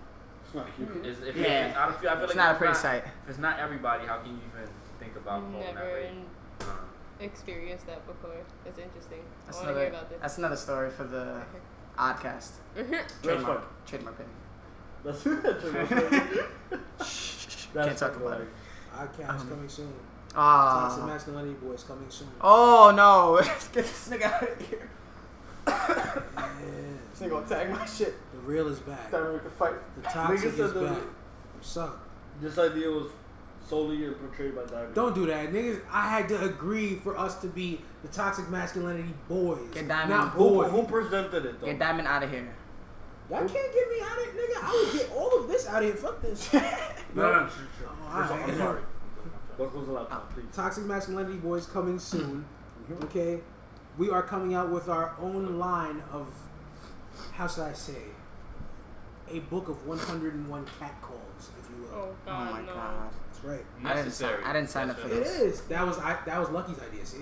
It's 0.47 0.55
not 0.55 0.67
cute. 0.77 1.05
it's, 1.05 1.21
if 1.23 1.37
Yeah. 1.37 1.67
it, 1.67 1.77
I, 1.77 1.87
don't 1.87 1.99
feel, 2.01 2.11
I 2.11 2.15
feel 2.15 2.23
It's 2.25 2.31
like 2.31 2.37
not 2.37 2.55
a 2.55 2.59
pretty 2.59 2.73
not, 2.73 2.81
sight. 2.81 3.05
If 3.25 3.31
it's 3.31 3.39
not 3.39 3.59
everybody, 3.59 4.07
how 4.07 4.19
can 4.19 4.31
you 4.31 4.39
even 4.55 4.69
think 5.01 5.17
about 5.17 5.41
calling 5.43 5.61
that 5.61 5.75
Never 5.75 5.87
rape? 5.97 6.11
in- 6.11 6.19
Uh, 6.19 6.32
experienced 7.25 7.87
that 7.87 8.07
before. 8.07 8.37
It's 8.67 8.79
interesting. 8.79 9.21
That's 9.47 9.59
I 9.59 9.63
want 9.65 9.75
to 9.75 9.81
hear 9.81 9.89
about 9.91 10.09
this. 10.11 10.19
That's 10.21 10.39
another 10.39 10.57
story 10.57 10.91
for 10.91 11.05
the 11.05 11.43
Oddcast. 11.99 12.51
That's 12.75 13.15
Trademark. 13.23 13.61
fine. 13.61 13.69
Trademark 13.87 14.17
opinion. 14.19 14.37
That's 15.05 15.23
That's 17.75 17.87
Can't 17.87 17.99
talk 17.99 18.17
about 18.17 18.41
it. 18.41 18.49
Podcast 18.95 19.29
Um, 19.41 19.49
coming 19.49 19.69
soon. 19.69 19.93
Toxic 20.29 21.03
Ah. 21.03 21.07
masculinity 21.07 21.55
boys 21.55 21.85
coming 21.85 22.09
soon. 22.11 22.29
Oh 22.41 22.93
no! 22.95 23.41
Get 23.73 23.85
this 23.85 24.09
nigga 24.09 24.23
out 24.33 24.43
of 24.43 24.67
here. 24.67 24.89
Yeah. 25.67 26.21
This 27.11 27.21
nigga 27.21 27.31
gonna 27.31 27.47
tag 27.47 27.71
my 27.71 27.85
shit. 27.87 28.15
The 28.33 28.39
real 28.41 28.69
is 28.69 28.81
back. 28.81 29.11
Time 29.11 29.33
we 29.35 29.39
can 29.41 29.51
fight. 29.51 29.75
The 29.97 30.03
toxic 30.09 30.39
Nigga 30.39 30.45
is 30.53 30.57
said 30.57 30.75
the- 30.75 30.85
back. 30.89 30.99
What's 31.55 31.77
up? 31.77 32.07
This 32.41 32.59
idea 32.59 32.89
was 32.91 33.11
solely 33.69 34.05
are 34.05 34.13
portrayed 34.13 34.55
by 34.57 34.65
Diamond. 34.65 34.95
Don't 34.95 35.15
do 35.15 35.27
that, 35.27 35.53
niggas. 35.53 35.81
I 35.91 36.09
had 36.09 36.29
to 36.29 36.45
agree 36.45 36.97
for 36.97 37.17
us 37.19 37.41
to 37.41 37.47
be 37.49 37.81
the 38.03 38.09
toxic 38.09 38.49
masculinity 38.51 39.15
boys, 39.29 39.59
Get 39.73 39.89
Diamond. 39.89 40.11
not 40.11 40.29
Who, 40.31 40.49
boys. 40.51 40.71
who 40.71 40.83
presented 40.85 41.45
it 41.47 41.61
though? 41.61 41.67
Get 41.67 41.79
Diamond 41.79 42.09
out 42.09 42.23
of 42.23 42.31
here. 42.31 42.55
Y'all 43.31 43.39
can't 43.41 43.51
get 43.53 43.89
me 43.91 43.97
out 44.03 44.19
of 44.19 44.25
here, 44.25 44.43
nigga. 44.43 44.63
I 44.63 44.85
would 44.85 44.93
get 45.01 45.11
all 45.17 45.39
of 45.41 45.49
this 45.49 45.67
out 45.67 45.83
of 45.83 45.89
here. 45.89 45.95
Fuck 45.97 46.21
this. 46.23 46.53
No, 47.15 47.31
no, 47.31 47.41
no, 47.43 47.47
sure, 47.47 47.57
sure. 47.79 47.89
Oh, 47.91 48.09
I'm, 48.11 48.27
sorry, 48.27 48.41
alright. 48.41 48.51
I'm 48.55 48.59
sorry. 48.59 48.81
What 49.59 49.73
goes 49.75 49.87
the 49.87 49.93
laptop, 49.93 50.33
please? 50.33 50.47
Toxic 50.51 50.85
masculinity 50.85 51.37
boys 51.37 51.67
coming 51.67 51.99
soon. 51.99 52.47
Mhm. 52.91 53.05
Okay, 53.05 53.41
we 53.99 54.09
are 54.09 54.23
coming 54.23 54.55
out 54.55 54.71
with 54.71 54.89
our 54.89 55.15
own 55.21 55.59
line 55.59 56.03
of 56.11 56.27
how 57.33 57.47
should 57.47 57.65
I 57.65 57.75
say 57.75 58.01
a 59.31 59.41
book 59.41 59.69
of 59.69 59.87
101 59.87 60.67
cat 60.81 60.95
calls, 61.03 61.51
if 61.61 61.69
you 61.71 61.83
will. 61.83 61.91
Oh 61.95 62.09
Oh 62.09 62.15
God, 62.25 62.51
my 62.53 62.61
no. 62.63 62.75
god. 62.75 63.11
That's 63.43 63.45
right. 63.45 63.65
I 63.85 63.95
didn't 63.95 64.13
sign- 64.13 64.45
I 64.45 64.53
didn't 64.53 64.71
sign 64.71 64.91
up 64.91 64.99
for 64.99 65.07
It 65.09 65.11
this. 65.25 65.39
is. 65.41 65.61
That 65.63 65.87
was 65.87 65.99
I. 65.99 66.17
That 66.27 66.39
was 66.41 66.51
Lucky's 66.51 66.79
idea. 66.81 67.05
See, 67.05 67.19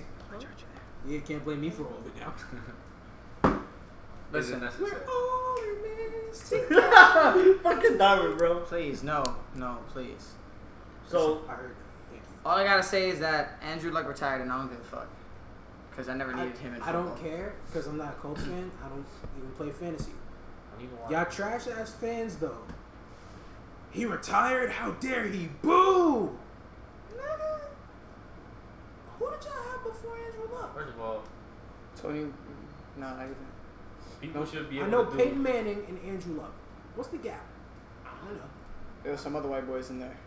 you 1.07 1.19
can't 1.21 1.43
blame 1.43 1.61
me 1.61 1.69
for 1.69 1.83
all 1.83 1.97
of 1.97 2.05
it 2.05 2.13
now. 2.19 2.33
Is 4.33 4.49
it 4.49 4.53
Listen. 4.53 4.59
necessary? 4.61 4.91
We're 4.91 5.11
all 5.11 5.57
in 5.57 6.29
this 6.29 6.49
together. 6.49 7.53
Fucking 7.63 7.97
Diamond, 7.97 8.37
bro. 8.37 8.59
Please, 8.61 9.03
no, 9.03 9.23
no, 9.55 9.79
please. 9.91 10.31
So, 11.07 11.41
I 11.49 11.53
heard 11.53 11.71
that. 11.71 12.21
All 12.49 12.57
I 12.57 12.63
gotta 12.63 12.83
say 12.83 13.09
is 13.09 13.19
that 13.19 13.59
Andrew 13.61 13.91
Luck 13.91 14.07
retired, 14.07 14.41
and 14.41 14.51
I 14.51 14.57
don't 14.59 14.69
give 14.69 14.79
a 14.79 14.83
fuck. 14.83 15.07
Cause 15.97 16.07
I 16.07 16.13
never 16.15 16.33
I, 16.33 16.45
needed 16.45 16.57
him 16.59 16.73
in 16.75 16.81
Football. 16.81 16.89
I 16.89 17.05
don't 17.05 17.21
care 17.21 17.53
because 17.67 17.85
I'm 17.87 17.97
not 17.97 18.09
a 18.13 18.15
Colts 18.21 18.43
fan. 18.43 18.71
I 18.83 18.87
don't 18.87 19.05
even 19.37 19.51
play 19.57 19.69
fantasy. 19.71 20.13
I 20.77 20.81
need 20.81 20.89
to 20.89 20.95
watch 20.95 21.11
Y'all 21.11 21.25
trash 21.25 21.67
ass 21.67 21.91
fans 21.91 22.37
though. 22.37 22.57
He 23.91 24.05
retired. 24.05 24.71
How 24.71 24.91
dare 24.91 25.25
he? 25.25 25.49
Boo! 25.61 26.37
Nigga. 27.13 27.59
Who 29.19 29.31
did 29.31 29.43
y'all 29.43 29.63
have 29.71 29.83
before 29.83 30.17
Andrew 30.17 30.55
Luck? 30.55 30.73
First 30.73 30.89
of 30.89 31.01
all, 31.01 31.23
Tony, 32.01 32.21
no, 32.21 32.29
not 32.97 33.15
even. 33.23 33.35
people 34.21 34.45
should 34.45 34.69
be 34.69 34.77
able 34.77 34.87
I 34.87 34.89
know 34.89 35.05
to 35.05 35.11
do. 35.11 35.17
Peyton 35.17 35.43
Manning 35.43 35.85
and 35.87 35.99
Andrew 36.09 36.35
Luck. 36.35 36.53
What's 36.95 37.09
the 37.09 37.17
gap? 37.17 37.45
I 38.05 38.25
don't 38.25 38.35
know. 38.35 38.41
There 39.03 39.11
was 39.11 39.21
some 39.21 39.35
other 39.35 39.49
white 39.49 39.67
boys 39.67 39.89
in 39.89 39.99
there. 39.99 40.17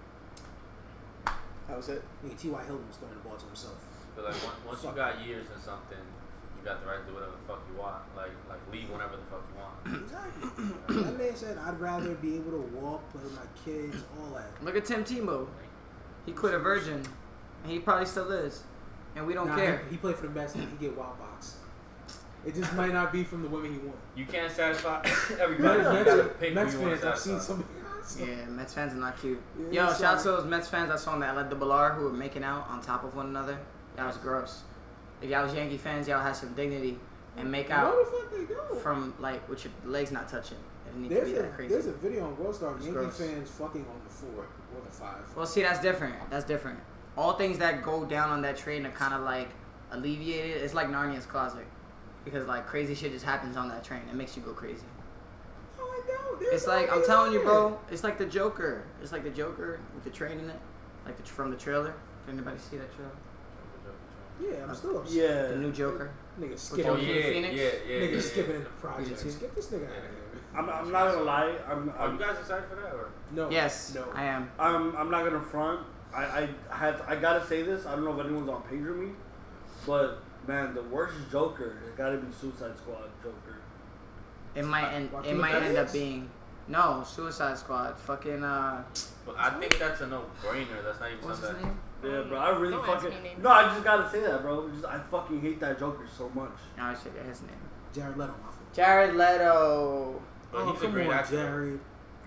That 1.69 1.77
was 1.77 1.89
it. 1.89 2.03
Nigga, 2.25 2.39
T.Y. 2.39 2.63
Hilton 2.65 2.87
was 2.87 2.97
throwing 2.99 3.15
the 3.15 3.21
ball 3.21 3.37
to 3.37 3.47
himself. 3.47 3.77
But 4.15 4.27
like 4.27 4.35
once, 4.35 4.57
once 4.67 4.85
you 4.85 4.93
got 4.93 5.25
years 5.25 5.47
in 5.55 5.61
something, 5.61 5.99
you 6.65 6.71
got 6.71 6.81
the 6.81 6.87
right 6.89 7.01
to 7.01 7.07
do 7.07 7.15
whatever 7.15 7.33
the 7.33 7.47
fuck 7.47 7.61
you 7.71 7.79
want. 7.81 7.97
Like 8.17 8.31
like 8.49 8.61
leave 8.73 8.89
whenever 8.91 9.17
the 9.17 9.23
fuck 9.31 9.43
you 9.53 9.61
want. 9.61 9.71
Exactly. 10.05 11.03
that 11.03 11.19
man 11.19 11.37
said, 11.37 11.59
I'd 11.59 11.79
rather 11.79 12.15
be 12.15 12.37
able 12.37 12.53
to 12.53 12.65
walk, 12.75 13.11
play 13.13 13.23
with 13.23 13.35
my 13.35 13.43
kids, 13.65 14.03
all 14.19 14.35
that. 14.35 14.51
Look 14.65 14.77
at 14.77 14.85
Tim 14.87 15.05
Tebow. 15.05 15.47
He 16.25 16.33
quit 16.33 16.55
a 16.55 16.59
virgin, 16.59 17.03
and 17.63 17.71
he 17.73 17.79
probably 17.81 18.07
still 18.07 18.31
is, 18.33 18.63
and 19.15 19.27
we 19.27 19.35
don't 19.35 19.49
Nah, 19.49 19.57
care. 19.57 19.83
He, 19.89 19.93
he 19.93 19.97
played 19.99 20.17
for 20.17 20.27
the 20.27 20.33
Mets 20.33 20.55
and 20.55 20.67
he 20.71 20.77
get 20.87 20.97
wild 20.97 21.19
box. 21.19 21.57
It 22.47 22.55
just 22.55 22.73
might 22.75 22.93
not 22.93 23.13
be 23.13 23.25
from 23.25 23.43
the 23.43 23.49
women 23.49 23.73
he 23.73 23.79
wanted. 23.79 23.99
You 24.17 24.25
can't 24.27 24.51
satisfy 24.51 25.03
everybody. 25.41 25.83
Mets, 25.83 25.99
you 25.99 26.05
gotta 26.17 26.25
pick 26.41 26.55
Mets 26.55 26.73
who 26.75 26.81
you 26.81 26.87
want 26.89 27.01
fans, 27.01 27.03
to 27.03 27.11
I've 27.13 27.19
seen 27.19 27.41
satisfy. 27.41 27.63
some. 28.17 28.29
Yeah, 28.29 28.45
Mets 28.47 28.75
fans 28.75 28.93
are 28.95 28.97
not 28.97 29.19
cute. 29.21 29.41
Yeah, 29.71 29.89
Yo, 29.89 29.93
shout 29.95 30.03
out 30.17 30.19
to 30.23 30.29
those 30.29 30.45
Mets 30.47 30.69
fans 30.69 30.91
I 30.91 30.97
saw 30.97 31.15
in 31.15 31.21
the 31.21 31.27
LA 31.27 31.43
de 31.45 31.55
Ballard 31.57 31.95
who 31.95 32.05
were 32.05 32.13
making 32.13 32.45
out 32.45 32.67
on 32.71 32.81
top 32.83 33.05
of 33.05 33.15
one 33.15 33.27
another. 33.27 33.59
That 33.97 34.07
was 34.07 34.17
gross. 34.19 34.63
If 35.25 35.31
y'all 35.31 35.45
was 35.45 35.55
Yankee 35.55 35.79
fans, 35.79 36.07
y'all 36.07 36.21
had 36.21 36.37
some 36.37 36.53
dignity 36.53 36.99
and 37.39 37.51
make 37.51 37.71
out 37.71 37.97
the 37.97 38.05
fuck 38.05 38.31
they 38.31 38.45
go? 38.45 38.75
from 38.77 39.15
like 39.19 39.49
with 39.49 39.65
your 39.65 39.73
legs 39.87 40.13
not 40.13 40.29
touching. 40.29 40.59
It 40.87 41.09
to 41.09 41.15
There's 41.15 41.31
be 41.31 41.37
a, 41.39 41.69
there's 41.69 41.87
a 41.87 41.93
video 41.93 42.27
on 42.27 42.39
World 42.39 42.55
Star 42.55 42.73
Yankee 42.73 42.91
gross. 42.91 43.19
fans 43.19 43.51
fucking 43.53 43.81
on 43.81 44.01
the 44.07 44.11
four 44.11 44.45
or 44.45 44.85
the 44.85 44.91
five. 44.91 45.23
Well, 45.35 45.47
see, 45.47 45.63
that's 45.63 45.81
different. 45.81 46.15
That's 46.29 46.45
different. 46.45 46.79
All 47.17 47.33
things 47.33 47.57
that 47.59 47.83
go 47.83 48.05
down 48.05 48.29
on 48.29 48.43
that 48.43 48.59
train 48.59 48.85
are 48.85 48.91
kind 48.91 49.15
of 49.15 49.23
like 49.23 49.49
alleviated. 49.93 50.63
It's 50.63 50.75
like 50.75 50.89
Narnia's 50.89 51.25
closet. 51.25 51.67
Because 52.27 52.47
like 52.47 52.67
crazy 52.67 52.95
shit 52.95 53.13
just 53.13 53.25
happens 53.25 53.57
on 53.57 53.69
that 53.69 53.83
train. 53.83 54.03
It 54.11 54.15
makes 54.15 54.37
you 54.37 54.43
go 54.43 54.53
crazy. 54.53 54.85
No, 55.79 55.85
I 55.85 56.03
don't. 56.07 56.39
There's 56.39 56.53
It's 56.53 56.67
like 56.67 56.93
I'm 56.93 57.03
telling 57.07 57.33
you, 57.33 57.41
bro. 57.41 57.79
It's 57.91 58.05
like 58.05 58.19
the 58.19 58.27
Joker. 58.27 58.85
It's 59.03 59.11
like 59.11 59.25
the 59.25 59.31
Joker 59.31 59.81
with 59.95 60.05
the 60.05 60.11
train 60.11 60.39
in 60.39 60.51
it, 60.51 60.61
like 61.07 61.17
the, 61.17 61.23
from 61.23 61.51
the 61.51 61.57
trailer. 61.57 61.95
Did 62.27 62.35
anybody 62.35 62.59
see 62.59 62.77
that 62.77 62.95
trailer? 62.95 63.11
There. 64.51 64.59
Yeah, 64.61 64.67
I'm 64.69 64.75
still 64.75 64.99
upset. 64.99 65.15
yeah. 65.17 65.43
The 65.49 65.57
new 65.57 65.73
Joker. 65.73 66.11
Nigga 66.41 66.53
Oh 66.53 66.57
skipping. 66.57 66.85
yeah, 67.09 67.15
yeah, 67.15 67.23
Phoenix? 67.31 67.55
yeah, 67.55 67.65
yeah. 67.89 68.01
Nigga 68.01 68.15
yeah, 68.15 68.21
skipping 68.21 68.55
in 68.57 68.61
yeah. 68.61 68.65
the 68.65 68.71
projects. 68.89 69.23
too? 69.23 69.31
Get 69.41 69.55
this 69.55 69.67
nigga 69.69 69.85
out 69.85 69.89
of 69.89 70.03
here. 70.03 70.11
I'm, 70.57 70.71
I'm 70.71 70.93
not 70.93 71.13
gonna 71.13 71.25
lie. 71.25 71.55
I'm, 71.69 71.93
Are 71.99 72.13
you 72.13 72.19
guys 72.19 72.39
excited 72.39 72.65
for 72.69 72.77
that 72.77 72.93
or? 72.95 73.09
No. 73.33 73.51
Yes, 73.51 73.93
No. 73.95 74.05
I 74.15 74.25
am. 74.25 74.51
I'm, 74.59 74.97
I'm 74.97 75.11
not 75.11 75.25
gonna 75.25 75.41
front. 75.43 75.81
I, 76.15 76.49
I 76.71 76.75
had 76.77 77.01
I 77.09 77.17
gotta 77.17 77.45
say 77.47 77.63
this. 77.63 77.87
I 77.87 77.93
don't 77.97 78.05
know 78.05 78.19
if 78.19 78.25
anyone's 78.25 78.49
on 78.49 78.63
page 78.63 78.83
with 78.83 78.97
me, 78.97 79.09
but 79.85 80.23
man, 80.47 80.73
the 80.75 80.83
worst 80.85 81.15
Joker 81.33 81.77
has 81.85 81.91
gotta 81.97 82.19
be 82.19 82.33
Suicide 82.33 82.77
Squad 82.77 83.11
Joker. 83.23 83.59
It 84.55 84.65
might 84.65 84.93
end. 84.93 85.11
It 85.25 85.37
might 85.37 85.55
end 85.57 85.77
up 85.77 85.93
being 85.93 86.31
no 86.69 87.03
Suicide 87.05 87.59
Squad. 87.59 87.99
Fucking 87.99 88.45
uh, 88.45 88.85
But 89.27 89.35
I 89.39 89.51
think 89.59 89.77
that's 89.79 90.01
a 90.03 90.07
no-brainer. 90.07 90.85
That's 90.85 91.01
not 91.01 91.11
even 91.11 91.25
what's 91.25 91.41
his 91.41 91.49
something. 91.49 91.67
name? 91.67 91.79
Yeah, 92.05 92.23
bro. 92.23 92.39
I 92.39 92.51
really 92.51 92.73
Don't 92.73 92.89
ask 92.89 93.03
fucking 93.05 93.23
me 93.23 93.35
no. 93.41 93.51
I 93.51 93.65
just 93.65 93.85
gotta 93.85 94.09
say 94.11 94.21
that, 94.21 94.43
bro. 94.43 94.69
Just, 94.71 94.85
I 94.85 94.99
fucking 95.11 95.41
hate 95.41 95.61
that 95.61 95.79
Joker 95.79 96.07
so 96.17 96.29
much. 96.31 96.53
No, 96.77 96.85
I 96.85 96.95
should 96.95 97.15
get 97.15 97.25
his 97.27 97.41
name. 97.43 97.51
Jared 97.93 98.17
Leto, 98.17 98.33
my. 98.43 98.51
Jared 98.73 99.15
Leto. 99.15 100.21
But 100.53 100.59
oh, 100.63 100.73
he's 100.73 100.81
a 100.81 100.85
come 100.85 100.93
great 100.93 101.07
on, 101.09 101.13
actor. 101.15 101.37
Jared. 101.37 101.81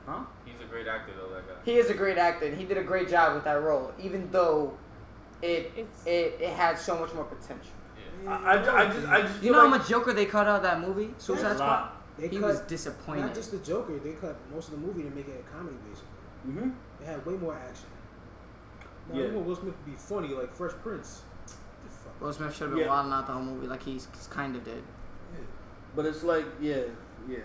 Huh? 0.05 0.19
He's 0.45 0.55
a 0.61 0.65
great 0.69 0.87
actor 0.87 1.11
though. 1.17 1.33
That 1.33 1.47
guy. 1.47 1.53
He 1.65 1.77
is 1.77 1.89
a 1.89 1.93
great 1.93 2.17
actor, 2.17 2.45
and 2.45 2.57
he 2.57 2.63
did 2.65 2.77
a 2.77 2.83
great 2.83 3.09
job 3.09 3.35
with 3.35 3.43
that 3.43 3.61
role, 3.61 3.91
even 3.99 4.29
though 4.31 4.77
it 5.41 5.71
It's- 5.75 6.05
it, 6.05 6.37
it 6.41 6.49
had 6.49 6.77
so 6.79 6.97
much 6.97 7.13
more 7.13 7.25
potential. 7.25 7.71
Yeah. 8.23 8.31
I, 8.31 8.55
I, 8.55 8.81
I 8.81 8.85
just 8.93 9.07
I 9.07 9.21
just 9.21 9.35
You 9.35 9.39
feel 9.41 9.53
know 9.53 9.59
how 9.65 9.71
like 9.71 9.79
much 9.81 9.89
Joker 9.89 10.13
they 10.13 10.25
cut 10.25 10.47
out 10.47 10.57
of 10.57 10.63
that 10.63 10.79
movie, 10.81 11.13
Suicide 11.17 11.53
Squad? 11.57 11.91
They 12.17 12.29
He 12.29 12.39
cut 12.39 12.47
was 12.47 12.59
disappointed. 12.61 13.21
not 13.21 13.35
just 13.35 13.51
the 13.51 13.57
Joker. 13.59 13.99
They 13.99 14.13
cut 14.13 14.35
most 14.51 14.69
of 14.69 14.71
the 14.79 14.87
movie 14.87 15.03
to 15.03 15.09
make 15.11 15.27
it 15.27 15.43
a 15.45 15.55
comedy, 15.55 15.75
basically. 15.87 16.07
Mhm. 16.49 16.73
It 17.01 17.05
had 17.05 17.23
way 17.25 17.33
more 17.33 17.53
action. 17.53 17.85
Now, 19.09 19.19
Yeah. 19.19 19.25
even 19.27 19.45
Will 19.45 19.55
Smith 19.55 19.75
would 19.75 19.85
be 19.85 19.95
funny 19.95 20.29
like 20.29 20.53
Fresh 20.53 20.73
Prince. 20.83 21.21
The 21.45 21.89
fuck? 21.89 22.21
Will 22.21 22.33
Smith 22.33 22.53
should 22.53 22.63
have 22.63 22.71
been 22.71 22.79
Yeah. 22.79 22.89
wilding 22.89 23.13
out 23.13 23.27
the 23.27 23.33
whole 23.33 23.43
movie 23.43 23.67
like 23.67 23.83
he's, 23.83 24.07
he's 24.13 24.27
kind 24.27 24.55
of 24.55 24.63
did. 24.63 24.83
Yeah. 25.33 25.39
But 25.95 26.05
it's 26.05 26.23
like 26.23 26.45
yeah, 26.59 26.75
yeah. 27.27 27.37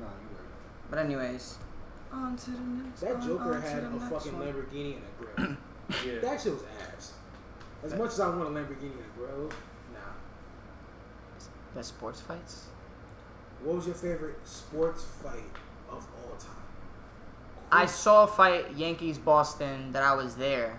Nah, 0.00 0.06
you 0.06 0.28
right. 0.36 0.48
But 0.90 0.98
anyways, 1.00 1.58
on 2.12 2.36
to 2.36 2.50
the 2.50 2.58
next. 2.60 3.00
That 3.00 3.20
Joker 3.22 3.54
on 3.54 3.62
to 3.62 3.68
had 3.68 3.84
a 3.84 4.00
fucking 4.00 4.38
one. 4.38 4.46
Lamborghini 4.46 4.96
and 4.96 5.02
a 5.04 5.34
grill. 5.42 5.56
Yeah. 6.06 6.20
that 6.20 6.38
shit 6.40 6.52
was 6.52 6.62
ass. 6.94 7.14
As 7.82 7.94
much 7.94 8.10
as 8.12 8.20
I 8.20 8.28
want 8.28 8.42
a 8.42 8.50
Lamborghini 8.60 8.92
and 8.92 9.00
a 9.00 9.18
grill, 9.18 9.48
nah. 9.92 9.98
Best 11.74 11.88
sports 11.90 12.20
fights. 12.20 12.66
What 13.62 13.76
was 13.76 13.86
your 13.86 13.94
favorite 13.94 14.38
sports 14.46 15.04
fight 15.22 15.50
of 15.90 16.06
all 16.24 16.36
time? 16.36 16.50
I 17.72 17.86
saw 17.86 18.24
a 18.24 18.26
fight 18.26 18.72
Yankees 18.74 19.18
Boston 19.18 19.92
that 19.92 20.02
I 20.02 20.14
was 20.14 20.36
there, 20.36 20.78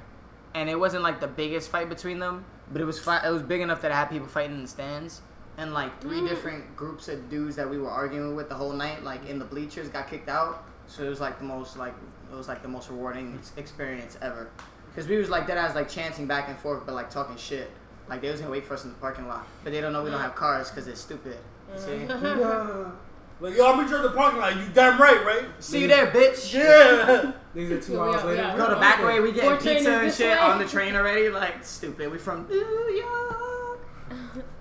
and 0.54 0.70
it 0.70 0.80
wasn't 0.80 1.04
like 1.04 1.20
the 1.20 1.28
biggest 1.28 1.70
fight 1.70 1.90
between 1.90 2.20
them, 2.20 2.46
but 2.72 2.82
it 2.82 2.86
was 2.86 3.00
fi- 3.00 3.26
it 3.26 3.32
was 3.32 3.42
big 3.42 3.62
enough 3.62 3.82
that 3.82 3.92
I 3.92 3.96
had 3.96 4.10
people 4.10 4.28
fighting 4.28 4.56
in 4.56 4.62
the 4.64 4.68
stands, 4.68 5.22
and 5.58 5.74
like 5.74 6.02
three 6.02 6.22
mm. 6.22 6.30
different 6.30 6.76
groups 6.76 7.08
of 7.08 7.30
dudes 7.30 7.56
that 7.56 7.70
we 7.70 7.78
were 7.78 7.90
arguing 7.90 8.36
with 8.36 8.50
the 8.50 8.56
whole 8.56 8.74
night, 8.74 9.04
like 9.04 9.26
in 9.28 9.40
the 9.40 9.46
bleachers, 9.46 9.90
got 9.90 10.10
kicked 10.10 10.30
out. 10.30 10.64
So 10.88 11.04
it 11.04 11.10
was 11.10 11.20
like 11.20 11.38
the 11.38 11.46
most 11.46 11.78
like 11.78 11.94
it 12.32 12.36
was 12.36 12.48
like 12.48 12.62
the 12.62 12.68
most 12.68 12.90
rewarding 12.90 13.40
experience 13.58 14.18
ever, 14.22 14.50
because 14.90 15.08
we 15.08 15.18
was 15.18 15.30
like 15.30 15.48
that 15.48 15.58
as 15.58 15.76
like 15.76 15.90
chanting 15.90 16.28
back 16.28 16.50
and 16.50 16.58
forth, 16.58 16.86
but 16.86 16.96
like 16.96 17.10
talking 17.10 17.38
shit. 17.38 17.70
Like 18.08 18.22
they 18.22 18.32
was 18.32 18.40
gonna 18.40 18.52
wait 18.52 18.66
for 18.66 18.74
us 18.74 18.86
in 18.86 18.90
the 18.90 18.96
parking 18.98 19.28
lot, 19.28 19.46
but 19.64 19.72
they 19.72 19.82
don't 19.82 19.94
know 19.94 20.04
we 20.04 20.10
don't 20.10 20.20
mm. 20.20 20.24
have 20.24 20.36
cars 20.36 20.70
because 20.70 20.86
they're 20.86 20.96
stupid. 20.96 21.38
See? 21.76 21.92
Mm. 21.92 22.92
Yeah. 23.42 23.48
Like 23.48 23.58
yo, 23.58 23.72
I'm 23.74 23.80
in 23.86 24.02
the 24.02 24.10
parking 24.12 24.40
lot. 24.40 24.56
You 24.58 24.64
damn 24.74 25.00
right, 25.00 25.24
right? 25.26 25.46
See 25.60 25.82
you 25.82 25.88
there, 25.88 26.08
bitch. 26.08 26.54
Yeah. 26.54 27.32
These 27.54 27.72
are 27.72 27.82
two 27.82 27.94
Yeah, 27.94 28.00
hours 28.00 28.16
yeah, 28.18 28.24
later. 28.26 28.42
yeah. 28.44 28.58
Go 28.58 28.70
the 28.70 28.76
back 28.76 29.04
way, 29.04 29.20
we 29.20 29.32
getting 29.32 29.50
Four 29.50 29.60
train 29.60 29.76
pizza 29.78 29.92
and 29.94 30.08
this 30.08 30.18
shit 30.18 30.32
way. 30.32 30.38
on 30.38 30.60
the 30.60 30.66
train 30.66 30.96
already. 30.96 31.30
Like 31.30 31.64
stupid. 31.64 32.12
We 32.12 32.18
from 32.18 32.48
New 32.48 32.56
York. 32.56 33.80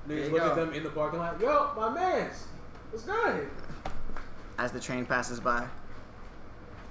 There 0.07 0.17
Niggas 0.17 0.27
you 0.27 0.33
look 0.33 0.41
go. 0.43 0.51
at 0.51 0.57
them 0.57 0.73
in 0.73 0.83
the 0.83 0.91
parking 0.91 1.19
lot. 1.19 1.39
Yo, 1.41 1.73
my 1.77 1.91
man's. 1.93 2.45
What's 2.91 3.05
good? 3.05 3.49
As 4.59 4.73
the 4.73 4.81
train 4.81 5.05
passes 5.05 5.39
by. 5.41 5.67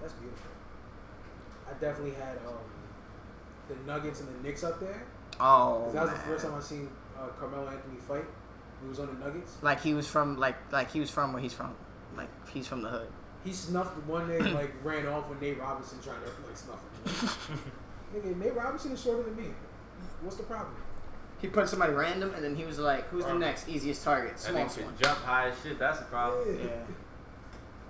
That's 0.01 0.13
beautiful. 0.13 0.45
I 1.69 1.73
definitely 1.81 2.13
had 2.13 2.37
um, 2.47 2.53
the 3.67 3.75
Nuggets 3.91 4.19
and 4.21 4.29
the 4.29 4.43
Knicks 4.47 4.63
up 4.63 4.79
there. 4.79 5.03
Oh, 5.39 5.81
'Cause 5.85 5.93
that 5.93 6.01
was 6.03 6.11
the 6.11 6.17
man. 6.17 6.25
first 6.27 6.45
time 6.45 6.53
I 6.55 6.59
seen 6.59 6.89
uh, 7.19 7.27
Carmelo 7.39 7.67
Anthony 7.67 7.97
fight. 8.07 8.25
He 8.87 8.89
was 8.89 8.99
on 9.01 9.07
the 9.07 9.25
Nuggets. 9.25 9.57
Like 9.61 9.81
he 9.81 9.93
was 9.93 10.07
from 10.07 10.37
like 10.37 10.55
like 10.71 10.89
he 10.89 11.01
was 11.01 11.09
from 11.09 11.33
where 11.33 11.41
he's 11.41 11.53
from. 11.53 11.75
Like 12.15 12.29
he's 12.47 12.67
from 12.67 12.81
the 12.81 12.89
hood. 12.89 13.09
He 13.43 13.51
snuffed 13.51 13.97
one 14.07 14.29
day, 14.29 14.39
like 14.39 14.73
ran 14.83 15.05
off 15.07 15.27
when 15.27 15.41
Nate 15.41 15.59
Robinson 15.59 16.01
tried 16.01 16.19
to 16.23 16.47
like 16.47 16.55
snuff 16.55 17.51
him. 17.51 17.59
Nigga, 18.15 18.37
Nate 18.37 18.55
Robinson 18.55 18.93
is 18.93 19.03
shorter 19.03 19.23
than 19.23 19.35
me. 19.35 19.49
What's 20.21 20.37
the 20.37 20.43
problem? 20.43 20.73
He 21.39 21.47
put 21.47 21.67
somebody 21.67 21.91
random, 21.91 22.33
and 22.33 22.41
then 22.41 22.55
he 22.55 22.63
was 22.63 22.79
like, 22.79 23.09
"Who's 23.09 23.25
the 23.25 23.33
next 23.33 23.67
easiest 23.67 24.05
target? 24.05 24.37
That 24.37 24.53
one." 24.53 24.69
jump 25.01 25.19
high 25.19 25.49
as 25.49 25.55
shit. 25.61 25.77
That's 25.77 25.99
a 25.99 26.05
problem. 26.05 26.57
Yeah. 26.57 26.69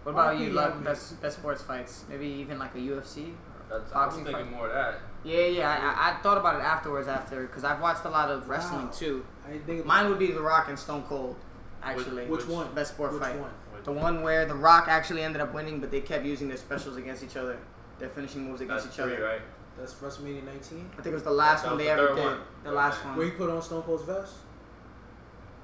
What 0.03 0.13
about 0.13 0.39
you? 0.39 0.51
RP 0.51 0.53
Like 0.53 0.83
best 0.85 1.21
best 1.21 1.37
sports 1.37 1.61
fights? 1.61 2.05
Maybe 2.07 2.27
even 2.27 2.57
like 2.57 2.73
a 2.75 2.77
UFC. 2.77 3.33
That's, 3.69 3.91
I 3.91 4.05
was 4.05 4.15
Boxing 4.15 4.23
thinking 4.23 4.45
fight. 4.45 4.51
more 4.51 4.67
of 4.67 4.73
that. 4.73 5.01
Yeah, 5.25 5.47
yeah. 5.47 5.69
I, 5.69 6.11
I, 6.11 6.17
I 6.17 6.21
thought 6.21 6.37
about 6.37 6.61
it 6.61 6.63
afterwards, 6.63 7.09
after 7.09 7.41
because 7.41 7.65
I've 7.65 7.81
watched 7.81 8.05
a 8.05 8.09
lot 8.09 8.31
of 8.31 8.47
wrestling 8.47 8.89
too. 8.93 9.25
I 9.47 9.51
didn't 9.51 9.65
think 9.65 9.85
Mine 9.85 10.09
would 10.09 10.19
be 10.19 10.31
The 10.31 10.41
Rock 10.41 10.67
and 10.69 10.77
Stone 10.77 11.03
Cold. 11.03 11.35
Actually, 11.83 12.25
Which 12.25 12.47
one? 12.47 12.73
Best 12.73 12.93
sport 12.95 13.13
Which 13.13 13.21
fight. 13.21 13.39
one? 13.39 13.51
The 13.83 13.91
one 13.91 14.21
where 14.23 14.45
The 14.45 14.55
Rock 14.55 14.87
actually 14.89 15.21
ended 15.21 15.41
up 15.41 15.53
winning, 15.53 15.79
but 15.79 15.91
they 15.91 16.01
kept 16.01 16.25
using 16.25 16.47
their 16.49 16.57
specials 16.57 16.97
against 16.97 17.23
each 17.23 17.37
other, 17.37 17.57
their 17.99 18.09
finishing 18.09 18.43
moves 18.47 18.61
against 18.61 18.85
That's 18.85 18.95
each 18.97 19.01
other. 19.01 19.21
right? 19.23 19.41
That's 19.77 19.93
WrestleMania 19.93 20.43
19. 20.43 20.89
I 20.91 20.95
think 20.95 21.07
it 21.07 21.13
was 21.13 21.23
the 21.23 21.29
last 21.31 21.63
That 21.63 21.69
one 21.69 21.77
they 21.77 21.85
the 21.85 21.89
ever 21.91 22.15
did. 22.15 22.25
one. 22.25 22.39
The 22.63 22.71
last 22.71 22.99
Okay. 22.99 23.07
one. 23.09 23.17
Where 23.17 23.25
he 23.27 23.31
put 23.33 23.49
on 23.49 23.61
Stone 23.61 23.83
Cold's 23.83 24.03
vest. 24.03 24.33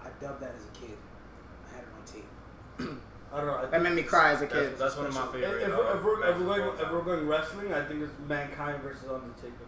I 0.02 0.08
dubbed 0.24 0.42
that 0.42 0.53
as 0.56 0.64
a 0.66 0.80
kid. 0.86 0.98
I 1.72 1.76
had 1.76 1.84
it 1.84 1.90
on 1.98 2.06
tape. 2.06 3.00
I 3.34 3.38
don't 3.38 3.48
know. 3.48 3.53
I 3.56 3.66
That 3.66 3.82
made 3.82 3.94
me 3.94 4.03
cry 4.03 4.32
as 4.32 4.42
a 4.44 4.48
kid. 4.48 4.78
That's, 4.78 4.80
that's 4.80 4.98
one 4.98 5.08
of 5.08 5.16
my 5.16 5.26
If, 5.26 5.32
favorite. 5.32 5.64
if, 5.64 5.70
uh, 5.70 5.78
we're, 5.78 5.98
if, 5.98 6.03
we're, 6.03 6.28
if, 6.30 6.38
we're 6.40 6.45
going, 6.45 6.80
if 6.80 6.92
we're 6.92 7.02
going 7.02 7.28
wrestling, 7.28 7.74
I 7.74 7.84
think 7.86 8.03
it's 8.03 8.14
Mankind 8.28 8.84
versus 8.84 9.10
Undertaker. 9.10 9.66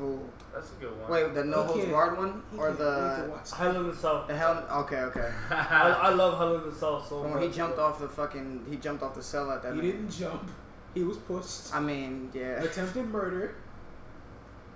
Ooh. 0.00 0.28
That's 0.52 0.72
a 0.72 0.74
good 0.74 1.00
one. 1.00 1.10
Wait, 1.10 1.34
the 1.34 1.44
no 1.44 1.60
He 1.62 1.66
holds 1.66 1.80
can't- 1.80 1.92
barred 1.92 2.18
one 2.18 2.28
or 2.28 2.32
can't 2.32 2.58
wait 2.58 2.70
to 2.78 2.82
the 3.22 3.28
watch 3.30 3.50
that. 3.50 3.56
Hell 3.56 3.76
in 3.76 3.86
the 3.88 3.94
Cell. 3.96 4.24
the 4.26 4.36
hell? 4.36 4.66
Okay, 4.82 4.96
okay. 4.98 5.30
I, 5.50 5.90
I 5.90 6.08
love 6.10 6.36
Hell 6.38 6.56
in 6.56 6.68
the 6.70 6.74
Cell 6.74 7.00
so 7.02 7.22
When 7.22 7.34
much. 7.34 7.42
he 7.44 7.48
jumped 7.50 7.78
off 7.78 8.00
the 8.00 8.08
fucking, 8.08 8.66
he 8.68 8.76
jumped 8.76 9.02
off 9.04 9.14
the 9.14 9.22
cell 9.22 9.50
at 9.52 9.62
that. 9.62 9.74
He 9.74 9.80
minute. 9.80 9.92
didn't 9.92 10.10
jump. 10.10 10.50
He 10.94 11.02
was 11.04 11.16
pushed. 11.18 11.74
I 11.74 11.80
mean, 11.80 12.30
yeah. 12.34 12.62
Attempted 12.62 13.06
murder. 13.08 13.54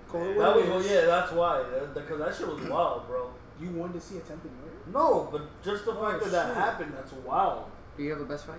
Call 0.07 0.23
it 0.23 0.37
That 0.37 0.37
what 0.39 0.55
was 0.55 0.65
it 0.65 0.69
well, 0.69 0.79
is. 0.79 0.91
yeah, 0.91 1.05
that's 1.05 1.31
why. 1.33 1.63
That- 1.63 1.93
Because 1.93 2.19
that 2.19 2.35
shit 2.35 2.47
was 2.47 2.61
wild, 2.69 3.07
bro. 3.07 3.29
You 3.59 3.71
wanted 3.71 3.93
to 3.93 4.01
see 4.01 4.17
attempted 4.17 4.51
murder? 4.63 4.77
No, 4.93 5.27
but 5.31 5.41
just 5.61 5.83
the 5.85 5.91
oh, 5.91 6.01
fact 6.09 6.23
Oh, 6.23 6.25
that 6.25 6.31
that 6.31 6.47
shit. 6.47 6.55
happened, 6.55 6.93
that's 6.95 7.11
wild. 7.11 7.65
Do 7.97 8.03
you 8.03 8.11
have 8.11 8.21
a 8.21 8.25
best 8.25 8.45
fight? 8.47 8.55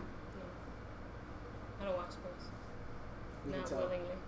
I 1.81 1.85
don't 1.87 1.97
watch 1.97 2.11
sports. 2.11 2.45
You 3.47 3.53
can 3.53 3.61
Not 3.63 3.69
tell. 3.71 3.79
willingly. 3.79 4.20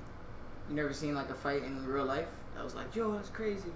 You 0.69 0.75
never 0.77 0.93
seen 0.93 1.15
like 1.15 1.31
a 1.31 1.35
fight 1.35 1.63
in 1.65 1.85
real 1.87 2.05
life? 2.05 2.29
That 2.55 2.65
was 2.65 2.75
like, 2.75 2.95
yo, 2.95 3.13
that's 3.13 3.31
crazy. 3.31 3.71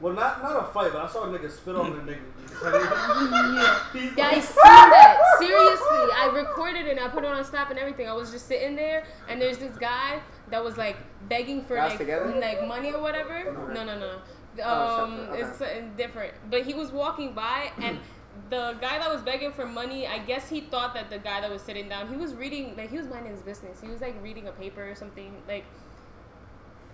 Well, 0.00 0.12
not 0.12 0.42
not 0.42 0.56
a 0.68 0.72
fight, 0.72 0.92
but 0.92 1.02
I 1.02 1.08
saw 1.08 1.24
a 1.24 1.28
nigga 1.38 1.50
spit 1.50 1.76
on 1.76 1.92
the 2.06 2.12
nigga. 2.12 2.20
Yeah, 4.16 4.26
I 4.28 4.32
like- 4.34 4.42
seen 4.42 4.54
that. 4.64 5.20
Seriously, 5.38 6.08
I 6.16 6.30
recorded 6.34 6.86
it 6.86 6.90
and 6.92 7.00
I 7.00 7.08
put 7.08 7.24
it 7.24 7.30
on 7.30 7.44
snap 7.44 7.70
and 7.70 7.78
everything. 7.78 8.08
I 8.08 8.12
was 8.12 8.30
just 8.30 8.46
sitting 8.46 8.74
there 8.76 9.04
and 9.28 9.40
there's 9.40 9.58
this 9.58 9.76
guy 9.76 10.20
that 10.50 10.62
was 10.62 10.76
like 10.76 10.96
begging 11.28 11.64
for 11.64 11.76
like 11.76 11.98
like 12.00 12.66
money 12.66 12.92
or 12.92 13.00
whatever. 13.00 13.52
No, 13.72 13.84
no, 13.84 13.98
no. 13.98 14.18
Oh, 14.62 15.04
Um, 15.04 15.10
separate, 15.16 15.30
okay. 15.30 15.40
it's 15.42 15.58
something 15.58 15.92
different. 15.96 16.34
But 16.50 16.62
he 16.62 16.74
was 16.74 16.90
walking 16.92 17.32
by 17.34 17.70
and. 17.78 17.98
The 18.50 18.76
guy 18.80 18.98
that 18.98 19.08
was 19.12 19.22
begging 19.22 19.52
for 19.52 19.64
money, 19.64 20.08
I 20.08 20.18
guess 20.18 20.48
he 20.48 20.60
thought 20.62 20.92
that 20.94 21.08
the 21.08 21.18
guy 21.18 21.40
that 21.40 21.48
was 21.48 21.62
sitting 21.62 21.88
down, 21.88 22.08
he 22.08 22.16
was 22.16 22.34
reading, 22.34 22.74
like 22.76 22.90
he 22.90 22.96
was 22.98 23.06
minding 23.06 23.30
his 23.30 23.42
business. 23.42 23.80
He 23.80 23.86
was 23.86 24.00
like 24.00 24.20
reading 24.24 24.48
a 24.48 24.52
paper 24.52 24.84
or 24.90 24.96
something, 24.96 25.32
like 25.46 25.64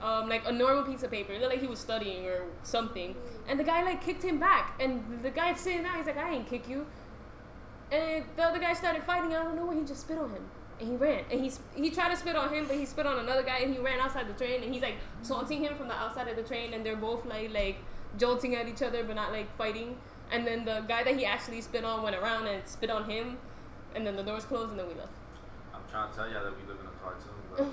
um, 0.03 0.29
like 0.29 0.43
a 0.47 0.53
normal 0.53 0.85
piece 0.85 1.03
of 1.03 1.11
paper. 1.11 1.33
It 1.33 1.41
looked 1.41 1.53
like 1.53 1.61
he 1.61 1.67
was 1.67 1.79
studying 1.79 2.27
or 2.27 2.45
something. 2.62 3.15
And 3.49 3.59
the 3.59 3.65
guy 3.65 3.83
like 3.83 4.03
kicked 4.03 4.23
him 4.23 4.39
back. 4.39 4.81
And 4.81 5.23
the 5.23 5.31
guy 5.31 5.53
sitting 5.55 5.83
down, 5.83 5.97
he's 5.97 6.07
like, 6.07 6.17
I 6.17 6.33
ain't 6.33 6.49
kick 6.49 6.69
you. 6.69 6.87
And 7.93 8.25
the 8.37 8.45
other 8.45 8.59
guy 8.59 8.73
started 8.75 9.03
fighting. 9.05 9.35
I 9.35 9.43
don't 9.43 9.57
know 9.57 9.67
where 9.67 9.77
he 9.77 9.85
just 9.85 10.03
spit 10.03 10.19
on 10.19 10.31
him. 10.31 10.45
And 10.79 10.89
he 10.89 10.97
ran. 10.97 11.25
And 11.31 11.41
he, 11.41 11.51
he 11.75 11.91
tried 11.91 12.11
to 12.11 12.17
spit 12.17 12.37
on 12.37 12.53
him, 12.55 12.67
but 12.67 12.77
he 12.77 12.87
spit 12.87 13.07
on 13.07 13.19
another 13.19 13.43
guy 13.43 13.59
and 13.59 13.75
he 13.75 13.81
ran 13.81 14.01
outside 14.01 14.29
the 14.29 14.33
train. 14.33 14.62
And 14.62 14.73
he's 14.73 14.83
like 14.83 14.97
taunting 15.27 15.62
him 15.62 15.77
from 15.77 15.89
the 15.89 15.95
outside 15.95 16.29
of 16.29 16.37
the 16.37 16.43
train. 16.43 16.73
And 16.73 16.85
they're 16.87 16.97
both 16.97 17.27
like, 17.27 17.53
like 17.53 17.77
jolting 18.17 18.55
at 18.55 18.69
each 18.69 18.83
other, 18.83 19.05
but 19.05 19.17
not 19.17 19.33
like 19.33 19.55
fighting. 19.57 19.97
And 20.33 20.47
then 20.47 20.65
the 20.65 20.85
guy 20.87 21.03
that 21.03 21.17
he 21.17 21.27
actually 21.27 21.61
spit 21.61 21.85
on 21.85 22.03
went 22.03 22.17
around 22.17 22.47
and 22.47 22.67
spit 22.67 22.91
on 22.91 23.11
him. 23.11 23.39
And 23.95 24.07
then 24.07 24.17
the 24.17 24.23
doors 24.23 24.45
closed 24.45 24.70
and 24.70 24.79
then 24.79 24.87
we 24.87 24.95
left. 24.95 25.12
I'm 25.75 25.83
trying 25.91 26.11
to 26.11 26.17
tell 26.17 26.31
y'all 26.31 26.45
that 26.45 26.57
we 26.57 26.67
live 26.69 26.81
in 26.81 26.87
a 26.87 27.03
cartoon. 27.03 27.40
But 27.57 27.67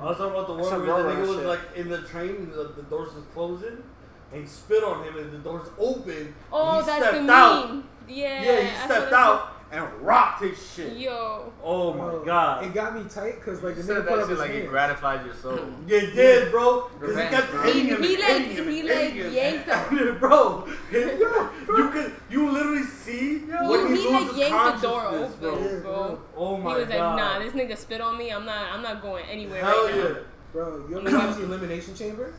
I 0.00 0.04
was 0.04 0.16
talking 0.16 0.32
about 0.32 0.46
the 0.48 0.54
one 0.54 0.64
some 0.64 0.86
where 0.86 1.02
the 1.02 1.08
nigga 1.10 1.20
was 1.28 1.36
shit. 1.36 1.46
like 1.46 1.60
in 1.76 1.88
the 1.88 2.02
train, 2.02 2.50
the, 2.50 2.72
the 2.74 2.82
doors 2.82 3.14
was 3.14 3.24
closing, 3.34 3.82
and 4.32 4.40
he 4.40 4.46
spit 4.46 4.82
on 4.82 5.04
him, 5.04 5.16
and 5.18 5.32
the 5.32 5.38
doors 5.38 5.68
open. 5.78 6.34
Oh, 6.52 6.80
he 6.80 6.86
that's 6.86 7.06
stepped 7.06 7.26
the 7.26 7.32
out. 7.32 7.68
meme. 7.70 7.88
Yeah. 8.08 8.42
Yeah, 8.42 8.56
he 8.60 8.66
that's 8.66 8.84
stepped 8.84 9.12
out 9.12 9.61
and 9.72 9.90
rocked 10.02 10.42
his 10.42 10.72
shit. 10.74 10.98
Yo. 10.98 11.50
Oh 11.64 11.94
my 11.94 12.04
Bro, 12.04 12.24
god. 12.26 12.64
It 12.64 12.74
got 12.74 12.94
me 12.94 13.08
tight 13.08 13.36
because 13.36 13.62
like 13.62 13.74
the 13.74 13.80
you 13.80 13.86
nigga 13.88 13.94
said 13.94 14.06
put 14.06 14.06
that 14.06 14.12
up 14.18 14.20
shit 14.20 14.28
his 14.30 14.38
like 14.38 14.50
it 14.50 14.68
gratified 14.68 15.24
your 15.24 15.34
soul. 15.34 15.56
Hmm. 15.56 15.88
You 15.88 16.00
did, 16.12 16.50
bro. 16.52 16.90
Because 17.00 17.00
he 17.16 17.22
Revenge, 17.22 17.30
kept 17.34 17.50
bro. 17.50 17.62
hitting 17.62 17.84
He- 17.84 17.88
him. 17.90 18.02
he 18.02 18.16
like- 18.18 18.42
him 18.42 18.68
he 18.68 18.80
and 18.80 18.88
like 18.88 18.98
hitting 18.98 19.16
him. 19.16 19.32
yanked 19.32 19.68
And, 19.68 20.20
bro, 20.20 20.66
you 20.90 21.90
could 21.90 22.12
you 22.28 22.50
literally 22.50 22.82
see 22.82 23.38
when 23.38 23.86
he, 23.88 24.02
he, 24.02 24.02
he 24.02 24.12
like 24.12 24.22
loses 24.24 24.36
yanked 24.38 24.80
the 24.82 24.88
door 24.88 25.06
open, 25.06 25.32
bro. 25.40 25.80
bro. 25.80 26.20
Oh 26.36 26.56
my 26.58 26.62
god. 26.64 26.74
he 26.74 26.80
was 26.80 26.88
god. 26.90 27.16
like, 27.16 27.16
nah, 27.16 27.38
this 27.38 27.52
nigga 27.54 27.78
spit 27.78 28.00
on 28.02 28.18
me. 28.18 28.30
I'm 28.30 28.44
not. 28.44 28.72
I'm 28.72 28.82
not 28.82 29.00
going 29.00 29.24
anywhere 29.24 29.64
Hell 29.64 29.86
right 29.86 29.94
yeah. 29.96 30.02
now. 30.02 30.16
Bro, 30.52 30.86
you 30.90 30.98
ever 31.00 31.18
watch 31.26 31.36
the 31.38 31.44
Elimination 31.44 31.94
Chamber? 31.94 32.34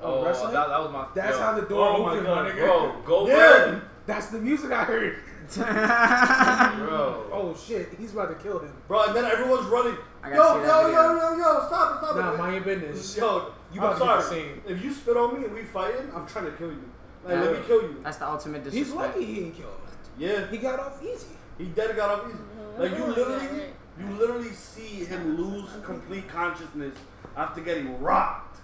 Oh, 0.00 0.24
wrestling? 0.24 0.52
that, 0.52 0.68
that 0.68 0.80
was 0.80 0.92
my. 0.92 1.06
That's 1.16 1.36
yo, 1.36 1.42
how 1.42 1.52
the 1.60 1.66
door 1.66 1.88
Oh 1.88 2.02
my 2.04 2.10
opened, 2.12 2.26
God, 2.26 2.44
my 2.44 2.50
nigga. 2.52 2.64
Bro, 2.64 2.96
Goldberg. 3.04 3.36
Yeah. 3.74 3.80
That's 4.06 4.26
the 4.28 4.38
music 4.38 4.70
I 4.70 4.84
heard. 4.84 5.18
Bro. 5.56 7.28
Oh 7.32 7.56
shit, 7.66 7.88
he's 7.98 8.12
about 8.12 8.28
to 8.28 8.34
kill 8.42 8.58
him. 8.60 8.72
Bro, 8.88 9.04
and 9.06 9.16
then 9.16 9.24
everyone's 9.24 9.66
running. 9.66 9.96
I 10.22 10.30
Yo, 10.30 10.36
gotta 10.36 10.66
yo, 10.66 10.88
yo, 10.88 11.16
yo, 11.16 11.36
yo, 11.36 11.66
stop 11.66 12.02
it, 12.02 12.06
stop 12.06 12.16
it. 12.16 12.20
Nah, 12.20 12.36
mind 12.36 12.54
your 12.54 12.64
business. 12.76 13.16
Yo, 13.16 13.52
You 13.72 13.80
I'm 13.80 13.86
about 13.86 13.98
to 13.98 14.04
get 14.04 14.22
sorry. 14.24 14.40
same. 14.42 14.62
If 14.66 14.84
you 14.84 14.92
spit 14.92 15.16
on 15.16 15.38
me 15.38 15.46
and 15.46 15.54
we 15.54 15.62
fighting, 15.64 16.10
I'm 16.14 16.26
trying 16.26 16.44
to 16.46 16.52
kill 16.52 16.68
you. 16.68 16.84
Like, 17.24 17.34
Yeah. 17.34 17.40
let 17.42 17.52
me 17.60 17.66
kill 17.66 17.82
you. 17.82 17.96
That's 18.02 18.16
the 18.18 18.28
ultimate 18.28 18.64
disrespect. 18.64 18.86
He's 18.86 18.94
lucky 18.94 19.24
he 19.24 19.34
didn't 19.36 19.52
kill 19.54 19.66
him. 19.68 19.76
Yeah, 20.18 20.46
He 20.48 20.58
got 20.58 20.78
off 20.78 21.02
easy. 21.02 21.26
he 21.58 21.64
dead 21.66 21.96
got 21.96 22.10
off 22.20 22.28
easy. 22.28 22.38
Like, 22.78 22.96
you 22.96 23.04
literally, 23.06 23.62
You 23.98 24.06
literally 24.18 24.50
see 24.52 25.04
him 25.04 25.36
lose 25.36 25.68
complete 25.84 26.26
consciousness 26.28 26.96
after 27.36 27.60
getting 27.60 28.00
rocked. 28.00 28.58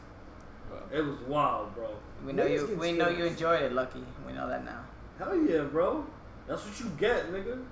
It 0.92 1.04
was 1.04 1.18
wild, 1.26 1.74
bro. 1.74 1.88
We 2.24 2.32
know 2.32 2.44
Niggas 2.44 2.60
you. 2.60 2.66
get 2.68 2.78
We 2.78 2.92
know 2.92 3.08
you 3.08 3.24
enjoyed 3.26 3.62
it, 3.62 3.72
Lucky. 3.72 4.02
We 4.26 4.32
know 4.32 4.48
that 4.48 4.64
now. 4.64 4.80
Hell 5.18 5.36
yeah, 5.36 5.62
bro. 5.62 6.06
That's 6.48 6.64
what 6.64 6.80
you 6.80 6.86
get, 6.98 7.30
nigga. 7.32 7.62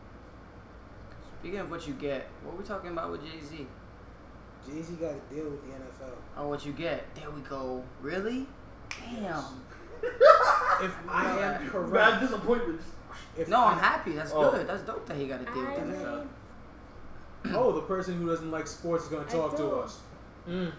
Speaking 1.40 1.58
of 1.60 1.70
what 1.70 1.86
you 1.88 1.94
get, 1.94 2.26
what 2.44 2.54
are 2.54 2.56
we 2.58 2.64
talking 2.64 2.90
about 2.90 3.10
with 3.10 3.22
Jay 3.22 3.40
Z? 3.40 3.66
Jay 4.66 4.82
Z 4.82 4.94
got 4.94 5.12
to 5.28 5.34
deal 5.34 5.44
with 5.50 5.62
the 5.62 5.68
NFL. 5.72 6.10
Oh, 6.36 6.48
what 6.48 6.64
you 6.66 6.72
get? 6.72 7.14
There 7.14 7.30
we 7.30 7.40
go. 7.42 7.82
Really? 8.00 8.46
Damn. 8.90 9.42
If 10.78 10.94
I 11.08 11.30
am 11.30 11.62
Bad 11.62 11.70
correct, 11.70 12.20
disappointments. 12.20 12.84
if 13.34 13.48
No, 13.48 13.60
I, 13.60 13.70
I'm 13.72 13.78
happy. 13.78 14.12
That's 14.12 14.30
Oh. 14.34 14.50
good. 14.50 14.66
That's 14.66 14.82
dope 14.82 15.06
that 15.06 15.16
he 15.16 15.26
got 15.26 15.38
to 15.44 15.50
deal 15.50 15.64
with 15.64 15.74
the 15.74 15.80
NFL. 15.96 16.26
mean, 17.44 17.54
Oh, 17.54 17.72
the 17.72 17.80
person 17.80 18.18
who 18.20 18.26
doesn't 18.28 18.50
like 18.50 18.66
sports 18.66 19.04
is 19.04 19.08
gonna 19.10 19.24
talk 19.24 19.56
to 19.56 19.66
us. 19.76 20.00
Mm. 20.46 20.70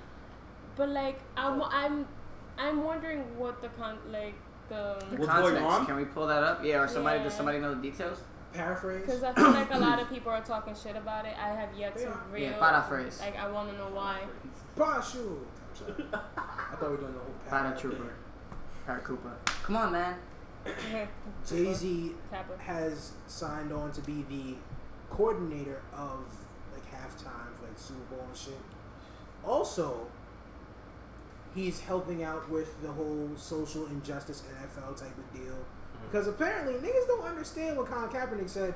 but 0.76 0.90
like 0.90 1.20
I'm 1.36 1.64
I'm 1.64 2.08
I'm 2.60 2.84
wondering 2.84 3.22
what 3.40 3.60
the 3.62 3.70
con 3.70 3.98
like 4.12 4.36
the 4.70 4.98
The 5.10 5.16
What's 5.18 5.28
context. 5.32 5.54
going 5.54 5.64
on? 5.64 5.86
Can 5.86 5.96
we 5.96 6.06
pull 6.06 6.28
that 6.28 6.44
up? 6.44 6.64
Yeah, 6.64 6.82
or 6.82 6.88
somebody 6.88 7.24
does 7.24 7.34
somebody 7.34 7.60
know 7.60 7.74
the 7.76 7.82
details? 7.82 8.20
Paraphrase. 8.54 9.02
because 9.06 9.24
I 9.24 9.34
feel 9.36 9.52
like 9.52 9.74
a 9.74 9.78
lot 9.80 10.00
of 10.00 10.10
people 10.10 10.32
are 10.32 10.42
talking 10.42 10.74
shit 10.76 10.96
about 10.96 11.26
it. 11.26 11.34
I 11.42 11.50
have 11.50 11.70
yet 11.78 11.96
to 11.98 12.04
Yeah. 12.04 12.18
real 12.32 12.44
Yeah, 12.52 12.58
paraphrase. 12.60 13.20
like 13.20 13.38
I 13.38 13.50
want 13.52 13.70
to 13.72 13.78
know 13.78 13.90
why. 13.94 14.22
Parachute. 14.76 15.48
I'm 15.70 15.76
sorry. 15.96 16.06
I 16.38 16.76
thought 16.76 16.82
we 16.82 16.88
were 16.88 16.98
doing 16.98 17.14
the 17.14 17.20
whole 17.20 17.34
Paratrooper. 17.50 18.10
Paratrooper. 18.88 19.34
Come 19.64 19.76
on, 19.76 19.92
man. 19.92 20.16
Jay 21.48 21.74
Z 21.74 22.14
Tapper. 22.32 22.58
has 22.58 23.12
signed 23.28 23.72
on 23.72 23.92
to 23.94 24.02
be 24.02 24.26
the 24.30 24.56
coordinator 25.14 25.82
of 25.96 26.26
like 26.74 26.84
halftime 26.92 27.54
for 27.58 27.68
like 27.68 27.78
Super 27.78 28.00
Bowl 28.16 28.26
and 28.28 28.36
shit. 28.36 28.58
Also, 29.46 30.08
he's 31.58 31.80
helping 31.80 32.24
out 32.24 32.48
with 32.52 32.80
the 32.84 32.92
whole 32.92 33.28
social 33.36 33.88
injustice 33.88 34.44
NFL 34.62 34.96
type 35.00 35.18
of 35.18 35.34
deal. 35.34 35.58
Because 36.04 36.28
apparently 36.28 36.76
niggas 36.76 37.08
don't 37.08 37.26
understand 37.26 37.76
what 37.76 37.88
Colin 37.88 38.10
Kaepernick 38.10 38.48
said. 38.48 38.76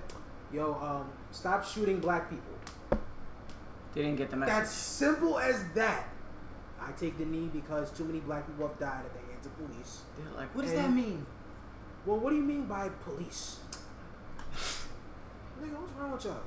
Yo, 0.51 0.74
um, 0.74 1.10
stop 1.30 1.64
shooting 1.64 2.00
black 2.00 2.27
people. 2.30 3.00
They 3.93 4.01
didn't 4.01 4.18
get 4.18 4.32
the 4.32 4.35
message. 4.38 4.56
That's 4.56 4.72
simple 4.72 5.38
as 5.38 5.64
that. 5.76 6.08
I 6.82 6.92
take 6.93 7.19
the 7.19 7.26
knee 7.26 7.50
because 7.53 7.92
too 7.92 8.03
many 8.03 8.19
black 8.19 8.48
people 8.48 8.68
have 8.68 8.80
died 8.80 9.06
at 9.06 9.14
the 9.14 9.32
hands 9.32 9.45
of 9.45 9.56
police. 9.58 10.01
They're 10.18 10.35
like, 10.35 10.53
what 10.56 10.64
does 10.64 10.72
And- 10.72 10.84
that 10.85 10.92
mean? 10.92 11.26
Well, 12.08 12.18
what 12.18 12.32
do 12.32 12.35
you 12.38 12.42
mean 12.42 12.66
by 12.66 12.90
police? 13.06 13.60
Nigga, 15.61 15.80
what's 15.80 15.93
wrong 15.93 16.11
with 16.14 16.26
y'all? 16.26 16.42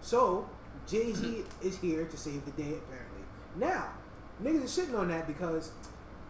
So, 0.00 0.48
Jay 0.86 1.12
Z 1.12 1.44
is 1.62 1.76
here 1.76 2.06
to 2.06 2.16
save 2.16 2.42
the 2.46 2.52
day, 2.52 2.78
apparently. 2.78 3.22
Now, 3.56 3.88
niggas 4.42 4.64
are 4.64 4.82
shitting 4.82 4.98
on 4.98 5.08
that 5.08 5.26
because, 5.26 5.70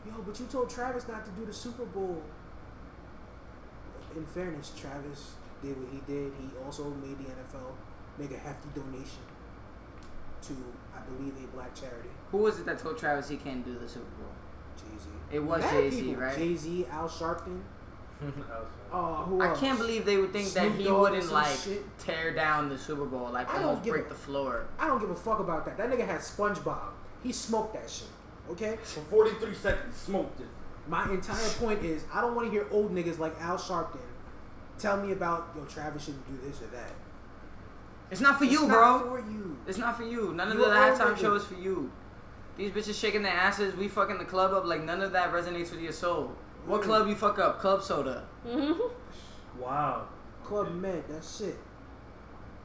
yo, 0.07 0.13
but 0.27 0.39
you 0.39 0.47
told 0.47 0.69
Travis 0.71 1.07
not 1.09 1.25
to 1.25 1.31
do 1.33 1.47
the 1.47 1.53
Super 1.53 1.85
Bowl. 1.85 2.23
In 4.17 4.25
fairness, 4.27 4.73
Travis 4.79 5.33
did 5.63 5.77
what 5.81 5.89
he 5.93 6.01
did. 6.13 6.33
He 6.41 6.49
also 6.65 6.91
made 6.91 7.19
the 7.19 7.25
NFL 7.25 7.73
make 8.19 8.31
a 8.31 8.39
hefty 8.39 8.69
donation 8.75 9.23
to, 10.43 10.53
I 10.97 11.01
believe, 11.01 11.35
a 11.43 11.47
black 11.57 11.75
charity. 11.75 12.11
Who 12.31 12.39
was 12.39 12.61
it 12.61 12.67
that 12.67 12.79
told 12.79 12.97
Travis 12.99 13.29
he 13.29 13.37
can't 13.37 13.65
do 13.65 13.77
the 13.79 13.89
Super 13.89 14.05
Bowl? 14.19 14.29
Jay 14.77 14.99
Z. 15.03 15.09
It 15.33 15.41
was 15.41 15.63
Jay-Z, 15.71 16.15
right? 16.15 16.37
Jay 16.37 16.55
Z, 16.55 16.87
Al 16.91 17.09
Sharpton. 17.09 17.61
Uh, 18.93 19.25
who 19.25 19.41
I 19.41 19.49
else? 19.49 19.59
can't 19.59 19.77
believe 19.77 20.05
they 20.07 20.17
would 20.17 20.33
think 20.33 20.49
that 20.53 20.71
he 20.71 20.85
Dogg 20.85 21.11
wouldn't 21.11 21.33
like 21.33 21.49
shit. 21.57 21.83
tear 21.99 22.33
down 22.33 22.69
the 22.69 22.79
Super 22.79 23.05
Bowl, 23.07 23.29
like 23.33 23.51
I 23.51 23.55
don't 23.55 23.65
almost 23.65 23.83
give 23.83 23.93
break 23.95 24.07
a- 24.07 24.11
the 24.11 24.15
floor. 24.15 24.67
I 24.79 24.87
don't 24.87 25.01
give 25.01 25.11
a 25.11 25.17
fuck 25.17 25.41
about 25.41 25.65
that. 25.65 25.77
That 25.77 25.91
nigga 25.91 26.07
had 26.07 26.21
SpongeBob. 26.21 26.93
He 27.25 27.33
smoked 27.33 27.75
that 27.75 27.91
shit. 27.91 28.07
Okay? 28.51 28.79
For 28.85 29.01
43 29.01 29.53
seconds, 29.55 29.97
smoked 29.97 30.39
it. 30.41 30.47
My 30.87 31.11
entire 31.11 31.49
point 31.59 31.83
is 31.83 32.05
I 32.13 32.21
don't 32.21 32.35
want 32.37 32.47
to 32.47 32.53
hear 32.53 32.67
old 32.71 32.95
niggas 32.95 33.19
like 33.19 33.35
Al 33.41 33.57
Sharpton 33.59 33.99
tell 34.79 34.99
me 34.99 35.13
about 35.13 35.49
yo 35.57 35.65
Travis 35.65 36.05
shouldn't 36.05 36.27
do 36.29 36.47
this 36.49 36.61
or 36.61 36.67
that. 36.67 36.93
It's 38.11 38.21
not 38.21 38.39
for 38.39 38.45
It's 38.45 38.53
you, 38.53 38.69
not 38.69 39.01
bro. 39.03 39.11
For 39.17 39.19
you. 39.31 39.59
It's 39.67 39.79
not 39.79 39.97
for 39.97 40.03
you. 40.05 40.35
None 40.35 40.49
of 40.53 40.59
You 40.59 40.65
the 40.67 40.71
are 40.71 40.93
halftime 40.93 41.17
show 41.17 41.35
is 41.35 41.45
for 41.45 41.55
you. 41.55 41.91
These 42.59 42.71
bitches 42.73 43.01
shaking 43.01 43.23
their 43.23 43.33
asses, 43.33 43.75
we 43.75 43.89
fucking 43.89 44.19
the 44.19 44.25
club 44.27 44.53
up, 44.53 44.65
like 44.67 44.85
none 44.85 45.01
of 45.01 45.13
that 45.13 45.33
resonates 45.33 45.71
with 45.73 45.81
your 45.81 45.93
soul. 45.93 46.33
What 46.67 46.83
Mm. 46.83 46.85
club 46.85 47.09
you 47.09 47.15
fuck 47.15 47.39
up? 47.39 47.59
Club 47.61 47.83
soda. 47.83 48.25
Wow. 49.59 50.09
Club 50.45 50.75
Med, 50.75 51.05
that's 51.09 51.39
shit. 51.39 51.57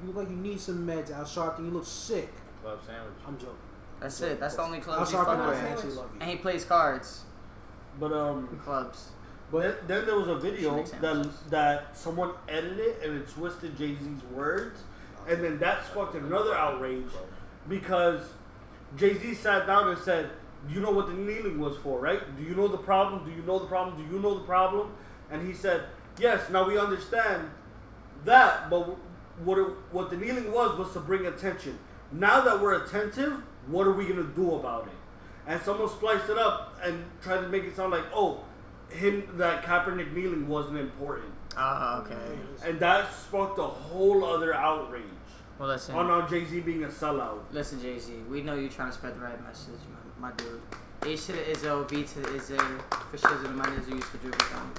You 0.02 0.08
look 0.08 0.16
like 0.18 0.30
you 0.30 0.36
need 0.36 0.60
some 0.60 0.86
meds, 0.88 1.12
Al 1.12 1.24
Sharpton. 1.24 1.66
You 1.66 1.72
look 1.72 1.86
sick. 1.86 2.30
Club 2.62 2.80
sandwich. 2.86 3.14
I'm 3.28 3.38
joking. 3.38 3.56
That's 4.00 4.22
it. 4.22 4.40
That's 4.40 4.56
the 4.56 4.61
only 4.61 4.80
clubs 4.80 5.11
you 5.11 5.18
fuck 5.18 5.48
with. 5.48 6.00
And 6.19 6.30
he 6.30 6.38
plays 6.38 6.64
cards. 6.64 7.24
But 8.00 8.14
um, 8.14 8.48
Clubs. 8.64 9.10
then, 9.52 9.76
then 9.88 10.06
there 10.06 10.16
was 10.16 10.30
a 10.30 10.36
video 10.36 10.84
that 11.02 11.30
that 11.50 11.98
someone 11.98 12.32
edited 12.48 13.02
and 13.03 13.22
it 13.22 13.30
twisted 13.30 13.78
Jay 13.78 13.95
Z's 13.95 14.24
words, 14.34 14.82
and 15.28 15.44
then 15.44 15.60
that 15.60 15.86
sparked 15.86 16.16
another 16.16 16.56
outrage 16.56 17.11
because 17.68 18.22
Jay 18.95 19.18
Z 19.18 19.34
sat 19.34 19.68
down 19.68 19.90
and 19.90 19.98
said, 20.00 20.30
Do 20.68 20.76
"You 20.76 20.80
know 20.80 20.92
what 20.92 21.08
the 21.08 21.14
kneeling 21.14 21.60
was 21.60 21.76
for, 21.78 22.00
right? 22.00 22.22
Do 22.38 22.44
you 22.44 22.56
know 22.56 22.69
the 22.69 22.78
problem? 22.78 23.30
Do 23.30 23.36
you 23.36 23.42
know 23.44 23.60
the 23.60 23.68
problem? 23.68 23.98
Do 23.98 24.16
you 24.16 24.22
know 24.22 24.36
the 24.36 24.45
problem?" 24.45 24.94
And 25.30 25.45
he 25.45 25.53
said, 25.53 25.84
"Yes. 26.18 26.50
Now 26.50 26.66
we 26.66 26.78
understand 26.78 27.50
that, 28.24 28.69
but 28.69 28.98
what 29.44 29.58
it, 29.58 29.68
what 29.92 30.10
the 30.10 30.18
kneeling 30.18 30.52
was 30.52 30.78
was 30.78 30.94
to 30.94 31.00
bring 31.00 31.26
attention. 31.26 31.80
Now 32.11 32.42
that 32.42 32.61
we're 32.61 32.84
attentive, 32.84 33.44
what 33.68 33.88
are 33.88 33.92
we 33.94 34.06
gonna 34.06 34.24
do 34.24 34.56
about 34.56 34.86
it?" 34.88 34.94
And 35.48 35.62
someone 35.62 35.90
spliced 35.90 36.30
it 36.30 36.38
up 36.38 36.76
and 36.84 37.04
tried 37.22 37.42
to 37.42 37.48
make 37.50 37.64
it 37.64 37.76
sound 37.76 37.92
like, 37.92 38.06
"Oh, 38.14 38.44
him 38.90 39.28
that 39.38 39.64
Kaepernick 39.64 40.14
kneeling 40.14 40.48
wasn't 40.48 40.78
important," 40.78 41.34
Oh, 41.58 42.04
okay. 42.06 42.38
and 42.66 42.80
that 42.80 43.12
sparked 43.14 43.58
a 43.60 43.64
whole 43.64 44.24
other 44.24 44.54
outrage 44.54 45.04
Well, 45.58 45.70
listen. 45.70 45.96
on 45.96 46.10
on 46.10 46.30
Jay 46.30 46.46
Z 46.46 46.60
being 46.62 46.84
a 46.84 46.88
sellout. 46.88 47.40
Listen, 47.52 47.82
Jay 47.82 47.98
Z. 48.00 48.14
We 48.30 48.42
know 48.42 48.54
you're 48.56 48.70
trying 48.70 48.90
to 48.90 48.94
spread 48.96 49.16
the 49.16 49.22
right 49.22 49.44
message, 49.44 49.80
my, 50.20 50.30
my 50.30 50.36
dude. 50.36 50.62
H 51.06 51.28
to 51.28 51.32
the 51.32 51.40
Izzo, 51.40 51.88
V 51.90 52.04
to 52.04 52.20
the 52.20 52.28
Izzo, 52.30 52.58
for 53.10 53.18
shizzle 53.18 53.44
the 53.44 53.50
money 53.50 53.78
you 53.88 53.96
used 53.96 54.12
to 54.12 54.18
dribble 54.18 54.38
down. 54.52 54.72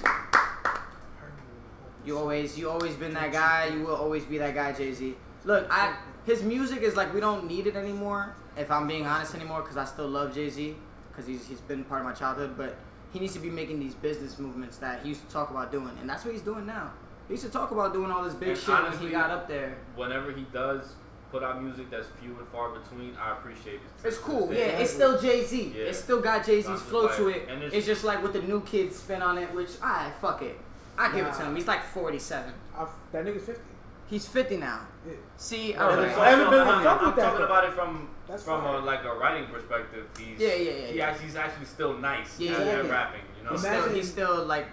You 2.05 2.17
always, 2.17 2.57
you 2.57 2.69
always 2.69 2.95
been 2.95 3.13
that 3.13 3.31
guy. 3.31 3.67
You 3.67 3.81
will 3.81 3.95
always 3.95 4.25
be 4.25 4.37
that 4.39 4.55
guy, 4.55 4.71
Jay 4.71 4.93
Z. 4.93 5.15
Look, 5.45 5.67
I 5.69 5.95
his 6.25 6.43
music 6.43 6.81
is 6.81 6.95
like 6.95 7.13
we 7.13 7.19
don't 7.19 7.47
need 7.47 7.67
it 7.67 7.75
anymore. 7.75 8.35
If 8.57 8.69
I'm 8.71 8.87
being 8.87 9.05
honest 9.05 9.33
anymore, 9.35 9.61
because 9.61 9.77
I 9.77 9.85
still 9.85 10.07
love 10.07 10.33
Jay 10.33 10.49
Z, 10.49 10.75
because 11.11 11.25
he's 11.27 11.47
he's 11.47 11.61
been 11.61 11.83
part 11.83 12.01
of 12.01 12.07
my 12.07 12.13
childhood. 12.13 12.55
But 12.57 12.75
he 13.13 13.19
needs 13.19 13.33
to 13.33 13.39
be 13.39 13.49
making 13.49 13.79
these 13.79 13.95
business 13.95 14.39
movements 14.39 14.77
that 14.77 15.01
he 15.03 15.09
used 15.09 15.25
to 15.27 15.33
talk 15.33 15.49
about 15.51 15.71
doing, 15.71 15.91
and 16.01 16.09
that's 16.09 16.25
what 16.25 16.33
he's 16.33 16.43
doing 16.43 16.65
now. 16.65 16.91
He 17.27 17.33
used 17.35 17.45
to 17.45 17.51
talk 17.51 17.71
about 17.71 17.93
doing 17.93 18.11
all 18.11 18.23
this 18.23 18.33
big 18.33 18.49
And 18.49 18.57
shit 18.57 18.83
when 18.83 18.97
he 18.99 19.09
got 19.09 19.29
up 19.29 19.47
there. 19.47 19.77
Whenever 19.95 20.31
he 20.31 20.45
does 20.51 20.93
put 21.31 21.43
out 21.43 21.63
music 21.63 21.89
that's 21.89 22.07
few 22.21 22.37
and 22.37 22.47
far 22.49 22.71
between, 22.77 23.15
I 23.15 23.31
appreciate 23.31 23.75
it. 23.75 23.81
It's 24.07 24.17
cool. 24.17 24.47
They- 24.47 24.59
Yeah, 24.59 24.79
it's 24.79 24.91
still 24.91 25.17
Jay 25.21 25.45
Z. 25.45 25.73
Yeah. 25.77 25.83
It's 25.85 25.99
still 25.99 26.19
got 26.19 26.45
Jay 26.45 26.57
Z's 26.61 26.65
just 26.67 26.83
flow 26.85 27.07
to 27.07 27.29
it. 27.29 27.47
and 27.47 27.63
It's, 27.63 27.73
it's- 27.73 27.85
just 27.85 28.03
like 28.03 28.21
with 28.21 28.33
the 28.33 28.41
new 28.41 28.59
kids 28.61 28.97
spin 28.97 29.21
on 29.21 29.37
it, 29.37 29.53
which 29.55 29.69
I 29.81 30.11
fuck 30.19 30.41
it. 30.41 30.59
I 30.97 31.09
give 31.15 31.25
it 31.25 31.33
to 31.35 31.43
him. 31.43 31.55
He's 31.55 31.67
like 31.67 31.83
47. 31.85 32.53
I, 32.77 32.85
that 33.13 33.23
nigga's 33.25 33.45
50. 33.45 33.61
He's 34.09 34.27
50 34.27 34.57
now. 34.57 34.81
Yeah. 35.07 35.13
See, 35.37 35.71
No, 35.71 35.87
right. 35.87 35.99
I 36.17 36.29
haven't 36.31 36.47
also- 36.47 36.57
been- 36.57 36.67
I 36.67 36.71
I 36.71 36.75
mean, 36.75 36.83
fuck 36.83 36.99
I'm 37.01 37.07
with 37.07 37.15
that, 37.15 37.21
talking 37.29 37.45
about 37.45 37.63
it 37.63 37.73
from 37.73 38.09
That's 38.31 38.43
from 38.43 38.63
a, 38.65 38.79
like 38.79 39.03
a 39.03 39.13
writing 39.13 39.47
perspective. 39.49 40.07
He's 40.17 40.39
Yeah, 40.39 40.47
yeah, 40.53 40.55
yeah, 40.55 40.85
He 40.87 40.97
yeah. 40.97 41.09
actually, 41.09 41.25
he's 41.25 41.35
actually 41.35 41.65
still 41.65 41.97
nice 41.97 42.39
Yeah, 42.39 42.53
at, 42.53 42.65
yeah, 42.65 42.81
yeah. 42.83 42.89
rapping. 42.89 43.21
You 43.37 43.43
know, 43.43 43.49
Imagine- 43.55 43.81
still, 43.81 43.93
he's 43.93 44.09
still 44.11 44.45
like 44.45 44.67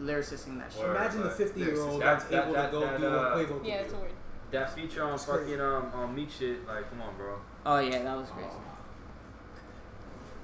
lyricizing 0.00 0.58
that 0.58 0.72
shit. 0.72 0.82
Word. 0.82 0.96
Imagine 0.96 1.22
the 1.22 1.30
50 1.30 1.60
year 1.60 1.80
old 1.80 2.02
that- 2.02 2.04
that's 2.18 2.24
that- 2.24 2.42
able 2.44 2.54
that- 2.54 2.66
to 2.66 2.72
go 2.72 2.80
that, 2.80 2.98
do 2.98 3.04
what 3.04 3.14
uh, 3.14 3.36
Quavo 3.36 3.64
Yeah, 3.66 3.74
it's 3.74 3.94
weird. 3.94 4.12
that 4.50 4.74
feature 4.74 5.04
on 5.04 5.10
That's 5.12 5.24
fucking 5.24 5.60
um 5.60 5.90
on 5.94 6.14
Meek 6.16 6.30
shit. 6.30 6.66
Like, 6.66 6.90
come 6.90 7.00
on, 7.02 7.16
bro. 7.16 7.38
Oh 7.64 7.78
yeah, 7.78 8.02
that 8.02 8.16
was 8.16 8.28
crazy. 8.30 8.48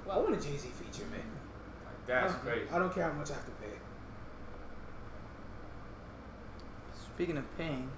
I 0.09 0.17
want 0.17 0.33
a 0.33 0.37
Jay 0.37 0.55
Z 0.55 0.69
feature, 0.69 1.05
man. 1.09 1.19
Like, 1.83 2.07
that's 2.07 2.33
I- 2.33 2.37
crazy. 2.37 2.69
I 2.71 2.79
don't 2.79 2.93
care 2.95 3.03
how 3.11 3.17
much 3.17 3.29
I 3.29 3.33
have 3.33 3.45
to 3.45 3.51
pay. 3.51 3.73
Speaking 7.13 7.37
of 7.37 7.57
paying, 7.57 7.89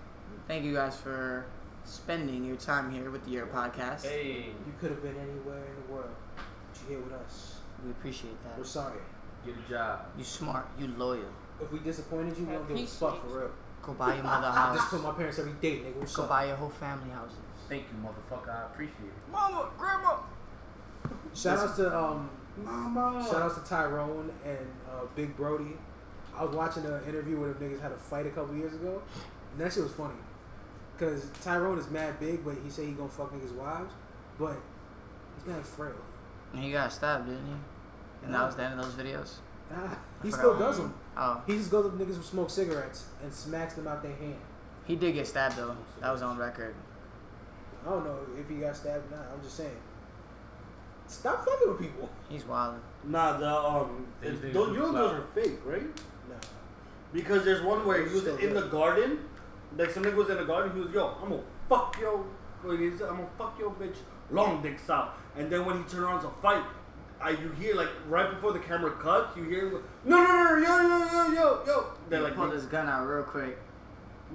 thank 0.48 0.64
you 0.66 0.74
guys 0.74 0.95
for 1.00 1.45
spending 1.90 2.45
your 2.45 2.56
time 2.56 2.92
here 2.92 3.09
with 3.09 3.26
the 3.26 3.32
Year 3.32 3.48
Podcast. 3.48 4.03
Hey, 4.03 4.48
You 4.66 4.74
could 4.80 4.92
have 4.92 5.01
been 5.01 5.16
anywhere 5.18 5.58
in 5.66 5.88
the 5.88 5.93
world, 5.93 6.09
but 6.35 6.43
you're 6.90 7.00
here 7.00 7.08
with 7.09 7.14
us. 7.19 7.58
We 7.84 7.92
appreciate 7.92 8.42
that. 8.43 8.58
We're 8.58 8.64
sorry. 8.64 9.00
get 9.45 9.56
a 9.66 9.69
job. 9.69 10.00
You 10.18 10.24
smart. 10.24 10.68
You 10.80 10.88
loyal. 10.98 11.24
If 11.61 11.72
we 11.72 11.80
disappointed 11.80 12.38
you, 12.38 12.45
we 12.45 12.53
don't 12.53 12.68
give 12.68 12.77
a 12.77 12.85
fuck 12.85 13.22
for 13.27 13.40
real. 13.40 13.51
Go 13.82 13.93
buy 13.93 14.16
your 14.16 14.24
mother 14.24 14.48
a 14.48 14.50
I 14.51 14.74
just 14.76 14.82
house. 14.82 14.90
put 14.92 15.03
my 15.03 15.11
parents 15.14 15.40
every 15.40 15.53
day, 15.53 15.77
nigga. 15.80 15.95
What's 15.95 16.16
Go 16.16 16.24
up? 16.24 16.30
buy 16.30 16.45
your 16.45 16.56
whole 16.58 16.69
family 16.69 17.09
houses. 17.09 17.38
Thank 17.68 17.84
you, 17.84 17.98
motherfucker. 18.08 18.50
I 18.50 18.66
appreciate 18.66 18.95
it. 19.06 19.32
Mama, 19.32 19.69
grandma. 19.77 20.18
Shout 21.34 21.59
outs 21.59 21.76
to 21.77 21.98
um, 21.98 22.30
Mama. 22.64 23.26
shout 23.30 23.42
outs 23.42 23.56
to 23.56 23.61
Tyrone 23.68 24.32
and 24.45 24.58
uh, 24.92 25.06
Big 25.16 25.35
Brody. 25.35 25.77
I 26.35 26.43
was 26.43 26.56
watching 26.56 26.85
an 26.85 27.01
interview 27.08 27.40
where 27.40 27.53
the 27.53 27.66
niggas 27.66 27.82
had 27.82 27.92
a 27.92 27.98
fight 27.98 28.26
a 28.26 28.30
couple 28.30 28.56
years 28.56 28.74
ago, 28.74 29.01
and 29.51 29.61
that 29.61 29.72
shit 29.74 29.84
was 29.84 29.92
funny. 29.93 30.14
Cause 31.00 31.28
Tyrone 31.44 31.78
is 31.80 31.90
mad 31.90 32.19
big, 32.19 32.44
but 32.44 32.56
he 32.64 32.69
said 32.69 32.86
he 32.86 32.92
gonna 32.92 33.08
fuck 33.10 33.32
niggas' 33.34 33.53
wives, 33.56 33.94
but 34.38 34.58
he's 35.38 35.45
mad 35.48 35.66
frail. 35.66 35.94
And 36.53 36.64
he 36.64 36.72
got 36.72 36.92
stabbed, 36.92 37.28
didn't 37.28 37.45
he? 37.45 38.26
And 38.26 38.34
that 38.34 38.45
was 38.45 38.56
the 38.56 38.64
end 38.64 38.80
of 38.80 38.86
those 38.86 39.06
videos. 39.06 39.36
Ah, 39.74 39.98
he 40.24 40.30
still 40.32 40.58
does 40.58 40.78
them. 40.78 40.94
Oh, 41.16 41.42
He 41.48 41.53
just 41.58 41.72
goes 41.72 41.86
up 41.86 41.98
to 41.98 42.03
niggas 42.03 42.18
who 42.18 42.24
smoke 42.24 42.50
cigarettes 42.50 43.06
and 43.24 43.32
smacks 43.34 43.76
them 43.76 43.88
out 43.88 44.02
their 44.03 44.16
hand. 44.16 44.36
he 44.86 44.95
did 44.95 45.14
get 45.14 45.26
stabbed 45.28 45.56
though. 45.56 45.76
That 46.02 46.11
was 46.11 46.22
on 46.22 46.38
record. 46.38 46.76
I 47.86 47.92
don't 47.92 48.03
know 48.03 48.19
if 48.38 48.50
he 48.50 48.56
got 48.56 48.76
stabbed 48.76 49.10
or 49.11 49.16
not. 49.16 49.28
I'm 49.34 49.42
just 49.42 49.56
saying. 49.56 49.78
Stop 51.08 51.45
fucking 51.45 51.69
with 51.69 51.80
people. 51.80 52.10
He's 52.28 52.45
wild. 52.45 52.80
Nah, 53.06 53.38
the 53.38 53.48
um, 53.50 54.06
They- 54.22 54.30
those, 54.32 54.42
do 54.69 54.74
you 54.74 54.80
know 54.80 54.90
clout. 54.92 54.94
those 54.94 55.14
are 55.14 55.28
fake, 55.34 55.60
right? 55.66 55.84
Nah. 56.30 56.36
Because 57.14 57.45
there's 57.45 57.64
one 57.64 57.86
where 57.86 58.06
he 58.06 58.14
was 58.14 58.28
in 58.28 58.53
the 58.53 58.64
garden, 58.64 59.19
like 59.77 59.91
somebody 59.91 60.15
was 60.15 60.30
in 60.30 60.38
the 60.38 60.45
garden. 60.45 60.73
He 60.73 60.80
was 60.81 60.91
yo, 60.91 61.15
I'm 61.22 61.30
gonna 61.30 61.41
fuck 61.67 61.98
yo, 61.99 62.25
what 62.61 62.80
I'm 62.80 62.99
gonna 62.99 63.27
fuck 63.38 63.57
yo 63.59 63.69
bitch, 63.72 63.98
long 64.31 64.61
dick 64.61 64.80
style. 64.80 65.14
And 65.38 65.49
then 65.51 65.65
when 65.65 65.77
he 65.77 65.83
turned 65.89 66.03
around 66.03 66.22
to 66.22 66.30
fight, 66.41 66.64
I 67.22 67.31
you 67.31 67.49
hear 67.59 67.75
like 67.75 67.89
right 68.07 68.30
before 68.30 68.53
the 68.53 68.59
camera 68.59 68.91
cuts, 68.91 69.35
you 69.38 69.43
hear 69.43 69.72
no 70.06 70.17
no 70.17 70.23
no 70.23 70.56
no 70.56 70.57
yo 70.57 70.81
yo 70.81 71.06
yo 71.06 71.33
yo 71.33 71.64
yo. 71.65 71.85
They're 72.09 72.22
like 72.22 72.35
pulled 72.35 72.53
his 72.53 72.65
gun 72.65 72.88
out 72.88 73.06
real 73.06 73.23
quick. 73.23 73.57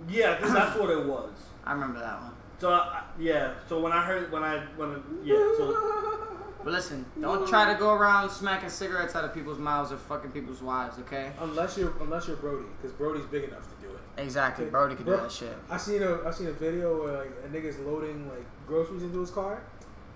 yeah, 0.08 0.38
I 0.42 0.48
that's 0.48 0.78
what 0.78 0.90
it 0.90 1.04
was. 1.04 1.30
I 1.64 1.72
remember 1.72 2.00
that 2.00 2.20
one. 2.20 2.32
So 2.58 2.70
I, 2.70 3.02
yeah, 3.18 3.54
so 3.68 3.80
when 3.80 3.92
I 3.92 4.04
heard 4.04 4.30
when 4.30 4.42
I 4.42 4.58
when 4.76 4.90
I, 4.90 4.96
yeah, 5.24 5.34
so 5.56 6.28
But 6.62 6.72
listen, 6.72 7.04
don't 7.20 7.46
try 7.48 7.72
to 7.72 7.78
go 7.78 7.92
around 7.92 8.30
smacking 8.30 8.70
cigarettes 8.70 9.14
out 9.14 9.24
of 9.24 9.34
people's 9.34 9.58
mouths 9.58 9.92
or 9.92 9.96
fucking 9.96 10.30
people's 10.30 10.62
wives, 10.62 10.98
okay? 11.00 11.32
Unless 11.40 11.76
you're 11.76 11.92
unless 12.00 12.26
you're 12.28 12.36
Brody, 12.36 12.66
because 12.80 12.96
Brody's 12.96 13.26
big 13.26 13.44
enough 13.44 13.64
to 13.64 13.68
do 13.68 13.74
it. 13.74 13.74
Exactly. 14.17 14.67
Brody 14.67 14.94
could 14.94 15.07
do 15.07 15.12
that 15.17 15.31
shit. 15.33 15.57
I 15.70 15.76
seen 15.76 16.02
a 16.02 16.23
I 16.26 16.31
seen 16.31 16.47
a 16.47 16.52
video 16.52 17.02
where 17.02 17.18
like 17.18 17.33
a 17.44 17.49
nigga's 17.49 17.78
loading 17.81 18.28
like 18.28 18.44
groceries 18.67 19.02
into 19.02 19.20
his 19.20 19.31
car. 19.31 19.62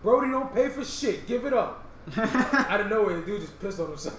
Brody 0.02 0.30
don't 0.30 0.54
pay 0.54 0.68
for 0.68 0.84
shit. 0.84 1.26
Give 1.26 1.44
it 1.44 1.52
up. 1.52 1.84
Out 2.16 2.80
of 2.80 2.88
nowhere, 2.88 3.16
the 3.20 3.26
dude 3.26 3.40
just 3.40 3.58
pissed 3.60 3.80
on 3.80 3.88
himself. 3.88 4.18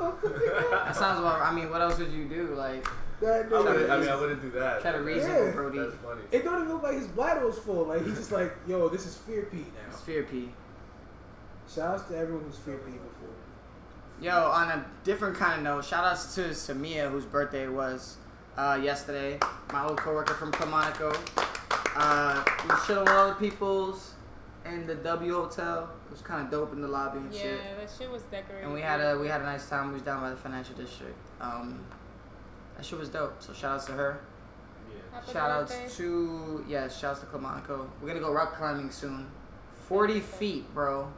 That 0.00 0.94
sounds 0.96 1.18
about. 1.20 1.40
I 1.42 1.52
mean, 1.54 1.70
what 1.70 1.80
else 1.80 1.98
would 1.98 2.10
you 2.12 2.24
do? 2.28 2.54
Like, 2.54 2.84
that 3.20 3.46
I, 3.46 3.48
nigga 3.48 3.64
wouldn't, 3.64 3.90
I 3.90 3.98
mean, 4.00 4.08
I 4.08 4.16
wouldn't 4.16 4.42
do 4.42 4.50
that. 4.58 4.80
try 4.80 4.92
to 4.92 5.00
reason 5.02 5.30
Yeah. 5.30 5.44
with 5.44 5.54
Brody. 5.54 5.78
That's 5.78 5.94
funny. 5.96 6.20
it 6.32 6.44
don't 6.44 6.62
even 6.62 6.72
look 6.72 6.82
like 6.82 6.94
his 6.94 7.06
bladder 7.08 7.46
was 7.46 7.58
full. 7.58 7.84
Like 7.86 8.04
he's 8.04 8.16
just 8.16 8.32
like, 8.32 8.52
yo, 8.66 8.88
this 8.88 9.06
is 9.06 9.16
Fear 9.16 9.42
Pete 9.50 9.66
now. 9.74 9.80
It's 9.92 10.00
fear 10.00 10.24
P. 10.24 10.50
Shout 11.72 11.94
outs 11.94 12.08
to 12.10 12.16
everyone 12.16 12.44
who's 12.44 12.56
Fear 12.58 12.78
Pete 12.78 12.94
before. 12.94 13.28
Yo, 14.20 14.50
on 14.50 14.68
a 14.68 14.84
different 15.04 15.36
kind 15.36 15.58
of 15.58 15.62
note, 15.64 15.84
shout 15.84 16.04
outs 16.04 16.34
to 16.34 16.42
Samia, 16.50 17.10
whose 17.10 17.24
birthday 17.24 17.68
was 17.68 18.16
uh, 18.60 18.76
yesterday. 18.82 19.38
My 19.72 19.84
old 19.86 19.96
coworker 19.96 20.34
from 20.34 20.52
Kilmonaco. 20.52 21.14
Uh, 21.96 22.44
we 22.62 22.68
were 22.68 22.80
chilling 22.86 23.04
with 23.04 23.12
all 23.12 23.28
the 23.28 23.34
peoples 23.34 24.14
in 24.66 24.86
the 24.86 24.94
W 24.96 25.34
Hotel. 25.34 25.88
It 26.06 26.12
was 26.12 26.20
kind 26.20 26.44
of 26.44 26.50
dope 26.50 26.72
in 26.72 26.82
the 26.82 26.88
lobby 26.88 27.18
and 27.18 27.32
Yeah, 27.32 27.40
shit. 27.40 27.60
Yeah, 27.64 27.74
that 27.80 27.90
shit 27.98 28.10
was 28.10 28.22
decorated. 28.22 28.64
And 28.64 28.74
we 28.74 28.80
had 28.80 29.00
a 29.00 29.18
we 29.18 29.28
had 29.28 29.40
a 29.40 29.44
nice 29.44 29.68
time. 29.68 29.88
We 29.88 29.94
was 29.94 30.02
down 30.02 30.20
by 30.20 30.30
the 30.30 30.36
financial 30.36 30.74
district. 30.74 31.16
Um, 31.40 31.80
that 32.76 32.84
shit 32.84 32.98
was 32.98 33.08
dope. 33.08 33.42
So 33.42 33.52
shout 33.52 33.76
outs 33.76 33.86
to 33.86 33.92
her. 33.92 34.20
Happy 35.12 35.32
Shout 35.32 35.50
outs 35.50 35.74
birthday. 35.74 35.94
to 35.96 36.64
yeah, 36.68 36.88
shout 36.88 37.12
outs 37.12 37.20
to 37.20 37.26
Kilmonaco. 37.26 37.88
We're 38.00 38.08
gonna 38.08 38.20
go 38.20 38.32
rock 38.32 38.56
climbing 38.56 38.90
soon. 38.90 39.26
Forty 39.88 40.20
feet, 40.20 40.72
bro. 40.74 41.10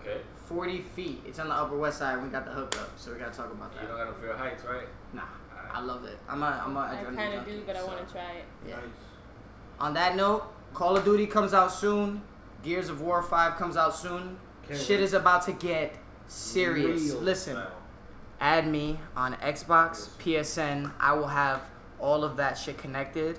Okay. 0.00 0.20
Forty 0.46 0.80
feet. 0.80 1.22
It's 1.26 1.38
on 1.38 1.48
the 1.48 1.54
Upper 1.54 1.76
West 1.76 1.98
Side. 1.98 2.22
We 2.22 2.28
got 2.28 2.44
the 2.44 2.50
hookup, 2.50 2.98
so 2.98 3.12
we 3.12 3.18
gotta 3.18 3.34
talk 3.34 3.50
about 3.52 3.72
that. 3.74 3.82
You 3.82 3.88
don't 3.88 3.96
got 3.96 4.08
no 4.08 4.14
fear 4.14 4.36
heights, 4.36 4.64
right? 4.64 4.88
Nah, 5.14 5.22
I 5.72 5.80
love 5.80 6.04
it. 6.04 6.18
I'm 6.28 6.42
a 6.42 6.62
I'm 6.64 6.76
a 6.76 6.80
I 6.80 6.94
adrenaline 6.96 7.16
kind 7.16 7.34
of 7.34 7.44
do, 7.46 7.62
but 7.66 7.76
I 7.76 7.84
want 7.84 8.06
to 8.06 8.12
try 8.12 8.30
it. 8.32 8.44
Yeah. 8.68 8.76
nice. 8.76 8.84
On 9.78 9.94
that 9.94 10.16
note, 10.16 10.44
Call 10.74 10.96
of 10.96 11.04
Duty 11.04 11.26
comes 11.26 11.54
out 11.54 11.72
soon. 11.72 12.22
Gears 12.62 12.88
of 12.90 13.00
War 13.00 13.22
5 13.22 13.56
comes 13.56 13.76
out 13.76 13.94
soon. 13.96 14.36
Can't 14.68 14.78
Shit 14.78 14.98
wait. 14.98 15.04
is 15.04 15.14
about 15.14 15.42
to 15.46 15.52
get 15.52 15.96
serious. 16.28 17.02
Real. 17.12 17.20
Listen, 17.20 17.58
add 18.40 18.68
me 18.68 19.00
on 19.16 19.32
Xbox, 19.36 20.08
PSN. 20.18 20.92
I 21.00 21.14
will 21.14 21.28
have 21.28 21.62
all 21.98 22.22
of 22.24 22.36
that 22.36 22.58
shit 22.58 22.76
connected. 22.76 23.38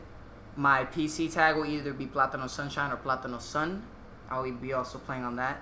My 0.55 0.83
PC 0.85 1.31
tag 1.31 1.55
will 1.55 1.65
either 1.65 1.93
be 1.93 2.05
Platano 2.07 2.49
Sunshine 2.49 2.91
or 2.91 2.97
Platano 2.97 3.39
Sun. 3.39 3.83
I 4.29 4.39
will 4.39 4.51
be 4.53 4.73
also 4.73 4.97
playing 4.97 5.23
on 5.23 5.35
that. 5.35 5.61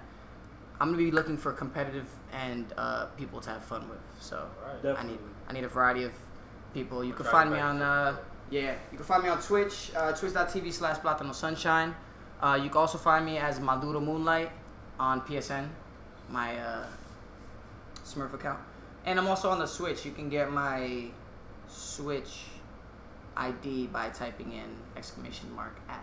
I'm 0.79 0.87
gonna 0.87 0.97
be 0.97 1.11
looking 1.11 1.35
for 1.37 1.51
competitive 1.51 2.07
and 2.31 2.65
uh, 2.77 3.07
people 3.17 3.41
to 3.41 3.49
have 3.49 3.63
fun 3.65 3.89
with. 3.89 3.99
So 4.21 4.47
I 4.65 4.73
Definitely. 4.81 5.11
need 5.11 5.19
I 5.49 5.53
need 5.53 5.63
a 5.65 5.67
variety 5.67 6.03
of 6.03 6.13
people. 6.73 7.03
You 7.03 7.13
can 7.13 7.25
find 7.25 7.51
me 7.51 7.59
on 7.59 7.81
uh, 7.81 8.17
yeah, 8.49 8.73
you 8.91 8.97
can 8.97 9.05
find 9.05 9.23
me 9.23 9.29
on 9.29 9.41
Twitch, 9.41 9.91
uh, 9.95 10.11
twitch.tv 10.11 10.73
slash 10.73 10.97
Platano 10.97 11.33
Sunshine. 11.33 11.95
Uh, 12.41 12.59
you 12.61 12.69
can 12.69 12.77
also 12.77 12.97
find 12.97 13.25
me 13.25 13.37
as 13.37 13.59
Maduro 13.59 13.99
Moonlight 13.99 14.51
on 14.99 15.21
PSN, 15.21 15.67
my 16.29 16.57
uh, 16.57 16.85
Smurf 18.03 18.33
account. 18.33 18.59
And 19.05 19.19
I'm 19.19 19.27
also 19.27 19.49
on 19.49 19.59
the 19.59 19.67
Switch. 19.67 20.05
You 20.05 20.11
can 20.11 20.29
get 20.29 20.51
my 20.51 21.05
Switch 21.67 22.45
ID 23.37 23.87
by 23.87 24.09
typing 24.09 24.51
in 24.53 24.69
exclamation 24.97 25.53
mark 25.53 25.79
ad. 25.87 25.99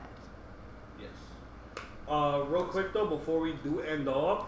Yes. 1.00 1.82
Uh, 2.08 2.44
real 2.48 2.64
quick 2.64 2.92
though, 2.92 3.06
before 3.06 3.40
we 3.40 3.54
do 3.64 3.80
end 3.80 4.08
off, 4.08 4.46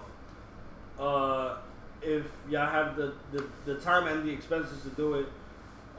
uh, 1.01 1.57
if 2.01 2.25
y'all 2.49 2.71
have 2.71 2.97
the, 2.97 3.13
the, 3.33 3.45
the 3.65 3.75
time 3.77 4.07
and 4.07 4.27
the 4.27 4.31
expenses 4.31 4.83
to 4.83 4.89
do 4.91 5.15
it, 5.15 5.27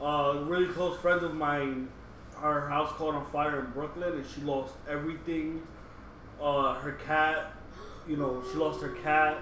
uh, 0.00 0.44
really 0.46 0.72
close 0.72 0.98
friends 1.00 1.22
of 1.22 1.34
mine, 1.34 1.88
her 2.36 2.68
house 2.68 2.90
caught 2.92 3.14
on 3.14 3.26
fire 3.30 3.60
in 3.64 3.70
Brooklyn 3.72 4.14
and 4.14 4.24
she 4.26 4.40
lost 4.42 4.74
everything. 4.88 5.62
Uh, 6.40 6.74
her 6.74 6.92
cat, 6.92 7.52
you 8.08 8.16
know, 8.16 8.42
she 8.50 8.56
lost 8.58 8.80
her 8.80 8.90
cat. 9.02 9.38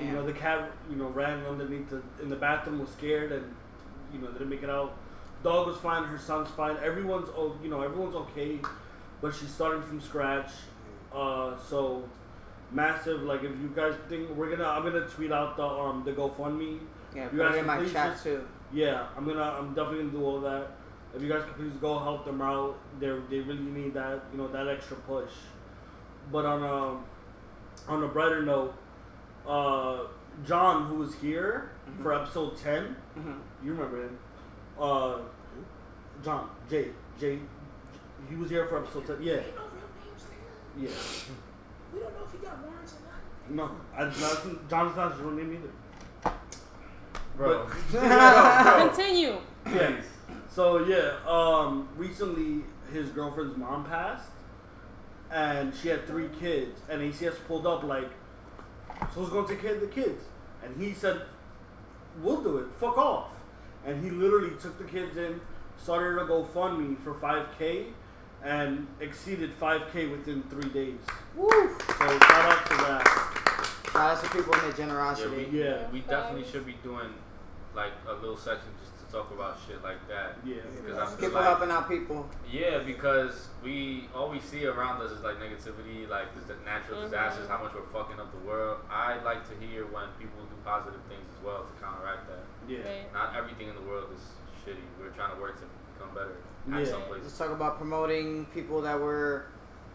You 0.00 0.12
know, 0.12 0.24
the 0.24 0.32
cat, 0.32 0.70
you 0.88 0.96
know, 0.96 1.08
ran 1.08 1.44
underneath 1.44 1.90
the 1.90 2.02
in 2.22 2.28
the 2.28 2.36
bathroom, 2.36 2.78
was 2.80 2.90
scared, 2.90 3.32
and 3.32 3.54
you 4.12 4.18
know, 4.20 4.30
didn't 4.32 4.48
make 4.48 4.62
it 4.62 4.70
out. 4.70 4.96
Dog 5.44 5.66
was 5.68 5.76
fine. 5.76 6.04
Her 6.04 6.18
son's 6.18 6.48
fine. 6.50 6.76
Everyone's, 6.82 7.28
oh, 7.36 7.56
you 7.62 7.70
know, 7.70 7.82
everyone's 7.82 8.14
okay, 8.14 8.58
but 9.20 9.34
she's 9.34 9.50
starting 9.52 9.82
from 9.82 10.00
scratch. 10.00 10.50
Uh, 11.14 11.56
so 11.68 12.08
massive. 12.72 13.22
Like, 13.22 13.42
if 13.42 13.50
you 13.60 13.72
guys 13.74 13.94
think 14.08 14.30
we're 14.30 14.50
gonna, 14.50 14.68
I'm 14.68 14.82
gonna 14.82 15.06
tweet 15.06 15.32
out 15.32 15.56
the 15.56 15.66
um 15.66 16.02
the 16.04 16.12
GoFundMe. 16.12 16.78
Yeah, 17.14 17.24
You 17.24 17.30
put 17.30 17.38
guys 17.38 17.54
it 17.56 17.58
in 17.60 17.66
my 17.66 17.84
chat 17.88 18.22
too. 18.22 18.44
Yeah, 18.72 19.06
I'm 19.16 19.24
gonna, 19.26 19.42
I'm 19.42 19.74
definitely 19.74 20.04
gonna 20.04 20.10
do 20.12 20.24
all 20.24 20.40
that. 20.40 20.68
If 21.14 21.22
you 21.22 21.28
guys 21.28 21.42
could 21.44 21.56
please 21.56 21.76
go 21.80 21.98
help 21.98 22.24
them 22.24 22.40
out, 22.40 22.78
they 23.00 23.08
they 23.28 23.40
really 23.40 23.58
need 23.60 23.94
that, 23.94 24.22
you 24.32 24.38
know, 24.38 24.48
that 24.48 24.68
extra 24.68 24.96
push. 24.98 25.30
But 26.30 26.44
on 26.46 26.62
a 26.62 27.90
on 27.90 28.04
a 28.04 28.08
brighter 28.08 28.42
note, 28.42 28.74
uh, 29.46 30.04
John, 30.46 30.86
who 30.86 30.96
was 30.96 31.14
here 31.16 31.72
for 32.02 32.12
episode 32.14 32.56
10 32.56 32.94
Mhm. 33.18 33.38
you 33.64 33.72
remember 33.72 34.04
him? 34.04 34.18
Uh, 34.78 35.18
John 36.22 36.48
Jay 36.68 36.90
Jay, 37.18 37.38
he 38.28 38.36
was 38.36 38.48
here 38.50 38.66
for 38.66 38.78
episode 38.78 39.06
ten. 39.06 39.16
Yeah, 39.22 39.40
yeah. 40.78 40.88
We 41.92 41.98
don't 42.00 42.12
know 42.16 42.24
if 42.24 42.32
he 42.32 42.38
got 42.38 42.58
warrants 42.62 42.94
or 42.94 43.56
not. 43.56 43.70
No, 43.70 43.76
I, 43.96 44.04
not, 44.04 44.68
John's 44.70 44.96
not 44.96 45.12
his 45.12 45.20
real 45.20 45.32
name 45.32 45.52
either. 45.54 45.72
Bro. 47.36 47.66
Continue. 47.90 49.36
Yeah. 49.66 49.96
So 50.48 50.84
yeah, 50.84 51.16
um, 51.26 51.88
recently 51.96 52.64
his 52.92 53.10
girlfriend's 53.10 53.56
mom 53.56 53.84
passed, 53.84 54.28
and 55.30 55.72
she 55.74 55.88
had 55.88 56.06
three 56.06 56.28
kids, 56.40 56.80
and 56.88 57.00
ACS 57.00 57.36
pulled 57.46 57.66
up 57.66 57.84
like, 57.84 58.10
so 59.14 59.20
who's 59.20 59.30
gonna 59.30 59.46
take 59.46 59.62
care 59.62 59.74
of 59.74 59.80
the 59.80 59.86
kids? 59.86 60.24
And 60.62 60.76
he 60.76 60.92
said, 60.92 61.22
"We'll 62.20 62.42
do 62.42 62.58
it. 62.58 62.66
Fuck 62.78 62.98
off." 62.98 63.30
And 63.86 64.02
he 64.04 64.10
literally 64.10 64.52
took 64.60 64.76
the 64.76 64.84
kids 64.84 65.16
in, 65.16 65.40
started 65.82 66.20
a 66.20 66.26
GoFundMe 66.26 67.02
for 67.02 67.14
5K, 67.14 67.92
and 68.42 68.86
exceeded 69.00 69.58
5K 69.58 70.10
within 70.10 70.42
three 70.50 70.68
days. 70.70 71.00
Woo! 71.36 71.48
So 71.48 72.18
shout 72.18 72.20
out 72.20 72.66
to 72.66 72.76
that. 72.76 73.49
Shout 73.92 74.16
out 74.18 74.22
to 74.24 74.30
people 74.30 74.52
in 74.54 74.60
their 74.60 74.70
Yeah, 74.70 74.76
generosity. 74.76 75.46
we, 75.50 75.60
Yeah. 75.64 75.88
we 75.90 76.00
definitely 76.00 76.44
should 76.50 76.64
be 76.66 76.74
doing 76.82 77.12
like 77.74 77.92
a 78.08 78.12
little 78.14 78.36
section 78.36 78.68
just 78.82 78.98
to 78.98 79.12
talk 79.12 79.30
about 79.30 79.56
shit 79.66 79.82
like 79.82 80.06
that. 80.08 80.38
Yeah. 80.44 80.56
Because 80.76 80.98
I 80.98 81.06
feel 81.06 81.16
People 81.16 81.34
like, 81.40 81.44
helping 81.44 81.70
out 81.70 81.88
people. 81.88 82.28
yeah, 82.48 82.78
because 82.78 83.48
we 83.62 84.08
all 84.14 84.28
we 84.30 84.40
see 84.40 84.66
around 84.66 85.00
us 85.02 85.10
is 85.12 85.22
like 85.22 85.36
negativity, 85.38 86.08
like 86.08 86.26
the 86.46 86.54
natural 86.64 87.00
Mhm. 87.00 87.04
disasters, 87.04 87.48
how 87.48 87.58
much 87.62 87.72
we're 87.74 87.82
fucking 87.92 88.18
up 88.20 88.30
the 88.32 88.46
world. 88.46 88.80
I 88.90 89.18
like 89.22 89.48
to 89.50 89.54
hear 89.66 89.86
when 89.86 90.06
people 90.18 90.42
do 90.44 90.56
positive 90.64 91.00
things 91.08 91.26
as 91.38 91.44
well 91.44 91.64
to 91.64 91.84
counteract 91.84 92.26
that. 92.28 92.44
Yeah. 92.68 92.78
Right. 92.86 93.12
Not 93.12 93.34
everything 93.36 93.68
in 93.68 93.74
the 93.74 93.82
world 93.82 94.10
is 94.14 94.22
shitty. 94.64 94.82
We're 95.00 95.10
trying 95.10 95.34
to 95.34 95.40
work 95.40 95.56
to 95.60 95.66
become 95.94 96.14
better 96.14 96.36
Yeah. 96.68 96.78
at 96.78 96.86
some 96.88 97.02
Let's 97.10 97.38
talk 97.38 97.50
about 97.50 97.76
promoting 97.78 98.46
people 98.46 98.80
that 98.82 98.98
were 99.00 99.46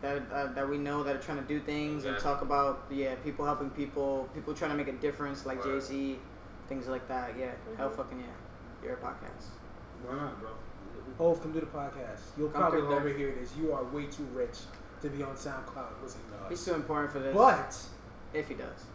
that 0.06 0.22
uh, 0.32 0.53
that 0.53 0.67
we 0.69 0.77
know 0.77 1.03
that 1.03 1.16
are 1.16 1.19
trying 1.27 1.42
to 1.42 1.48
do 1.48 1.59
things, 1.59 2.06
and 2.06 2.17
talk 2.19 2.42
about 2.42 2.85
yeah 2.92 3.16
people 3.24 3.43
helping 3.45 3.69
people, 3.72 4.30
people 4.35 4.53
trying 4.53 4.72
to 4.72 4.77
make 4.77 4.88
a 4.88 4.98
difference, 5.08 5.45
like 5.45 5.64
Right. 5.66 5.74
Jay 5.75 5.80
Z, 5.80 6.19
things 6.69 6.88
like 6.88 7.08
that. 7.08 7.27
Yeah, 7.38 7.51
hell 7.77 7.90
Mhm. 7.90 7.95
fucking 7.98 8.19
yeah, 8.19 8.25
you're 8.84 8.93
a 8.93 8.98
podcast. 8.98 9.45
Why 10.06 10.16
not, 10.16 10.40
bro? 10.40 10.50
Hove, 11.17 11.42
come 11.42 11.51
do 11.51 11.59
the 11.59 11.66
podcast. 11.67 12.22
You'll 12.38 12.50
Come 12.50 12.61
probably 12.61 12.82
never 12.95 13.09
hear 13.09 13.32
this. 13.40 13.56
You 13.58 13.72
are 13.74 13.84
way 13.85 14.06
too 14.08 14.27
rich 14.34 14.58
to 15.01 15.09
be 15.09 15.22
on 15.24 15.35
SoundCloud 15.35 16.01
listening 16.03 16.25
to 16.32 16.50
He's 16.50 16.59
us. 16.59 16.66
too 16.66 16.74
important 16.74 17.11
for 17.11 17.19
this. 17.19 17.34
But 17.35 17.77
if 18.34 18.48
he 18.48 18.56
does, 18.56 18.85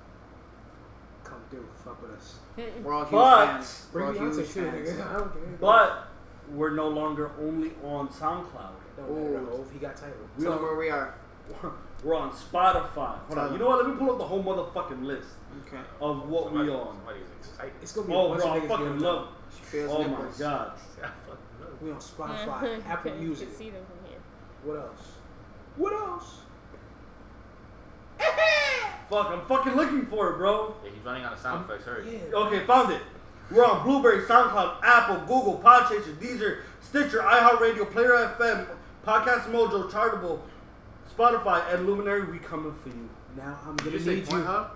come 1.24 1.40
do. 1.50 1.64
fuck 1.84 2.00
with 2.02 2.10
us. 2.12 2.38
we're 2.82 2.92
all 2.92 3.04
huge 3.04 3.12
But- 3.12 3.46
fans. 3.46 3.86
We're 3.92 4.04
all 4.06 4.12
Beyonce 4.12 4.36
huge 4.36 4.52
too, 4.54 4.70
fans. 4.70 4.88
nigga. 4.88 5.06
I 5.14 5.18
don't. 5.18 5.60
But 5.60 6.06
we're 6.52 6.74
no 6.74 6.88
longer 6.88 7.30
only 7.40 7.72
on 7.84 8.08
SoundCloud. 8.08 8.74
Don't 9.06 9.32
matter, 9.32 9.44
Ooh. 9.44 9.46
Hove. 9.56 9.70
He 9.72 9.78
got 9.78 9.96
title. 9.96 10.14
We 10.36 10.44
Tell 10.44 10.54
them 10.54 10.64
are- 10.64 10.68
where 10.68 10.76
we 10.76 10.90
are. 10.90 11.14
We're 12.04 12.14
on 12.16 12.30
Spotify. 12.32 12.94
Hold 12.94 13.30
Tell 13.30 13.38
on. 13.40 13.52
You 13.52 13.58
know 13.58 13.68
what? 13.68 13.84
Let 13.84 13.92
me 13.94 13.98
pull 13.98 14.12
up 14.12 14.18
the 14.18 14.24
whole 14.24 14.42
motherfucking 14.42 15.04
list 15.04 15.28
Okay. 15.66 15.82
of 16.00 16.28
what 16.28 16.44
Somebody- 16.44 16.68
we 16.70 16.74
on. 16.74 16.96
Somebody's 16.96 17.26
excited. 17.40 17.72
It's 17.82 17.92
gonna 17.92 18.06
be 18.06 18.12
a 18.12 18.16
Oh, 18.16 18.28
bunch 18.30 18.40
bro, 18.42 18.50
of 18.50 18.54
I 18.56 18.60
niggas 18.60 18.68
fucking 18.68 18.86
getting 18.86 19.00
love. 19.00 19.28
She 19.54 19.62
feels 19.64 19.90
Oh 19.92 20.04
my 20.08 20.24
god. 20.38 20.72
We 21.82 21.90
on 21.90 21.96
Spotify, 21.98 22.82
Apple 22.88 23.12
you 23.14 23.20
Music. 23.28 23.48
can 23.48 23.56
see 23.56 23.70
them 23.70 23.82
from 23.86 24.10
here. 24.10 24.18
What 24.64 24.76
else? 24.86 25.12
What 25.76 25.92
else? 25.94 26.36
Fuck, 29.08 29.30
I'm 29.30 29.40
fucking 29.46 29.74
looking 29.74 30.06
for 30.06 30.30
it, 30.30 30.36
bro. 30.36 30.74
Yeah, 30.84 30.90
he's 30.94 31.04
running 31.04 31.24
out 31.24 31.32
of 31.32 31.38
sound 31.38 31.64
effects. 31.68 31.84
Hurry. 31.86 32.20
Yeah. 32.30 32.36
Okay, 32.36 32.64
found 32.66 32.92
it. 32.92 33.00
We're 33.50 33.64
on 33.64 33.82
Blubrry, 33.84 34.22
SoundCloud, 34.22 34.76
Apple, 34.84 35.16
Google, 35.20 35.58
Podchaser, 35.64 36.14
Deezer, 36.16 36.60
Stitcher, 36.80 37.18
iHeartRadio, 37.20 37.90
Player 37.90 38.10
FM, 38.38 38.66
Podcast 39.06 39.50
Mojo, 39.50 39.90
Chartable, 39.90 40.40
Spotify, 41.16 41.72
and 41.72 41.86
Luminary. 41.86 42.30
We 42.30 42.38
coming 42.38 42.74
for 42.82 42.88
you. 42.90 43.08
Now 43.36 43.58
I'm 43.66 43.76
gonna 43.76 43.92
you 43.92 43.98
say 43.98 44.14
need 44.16 44.26
you. 44.26 44.32
Pornhub? 44.38 44.70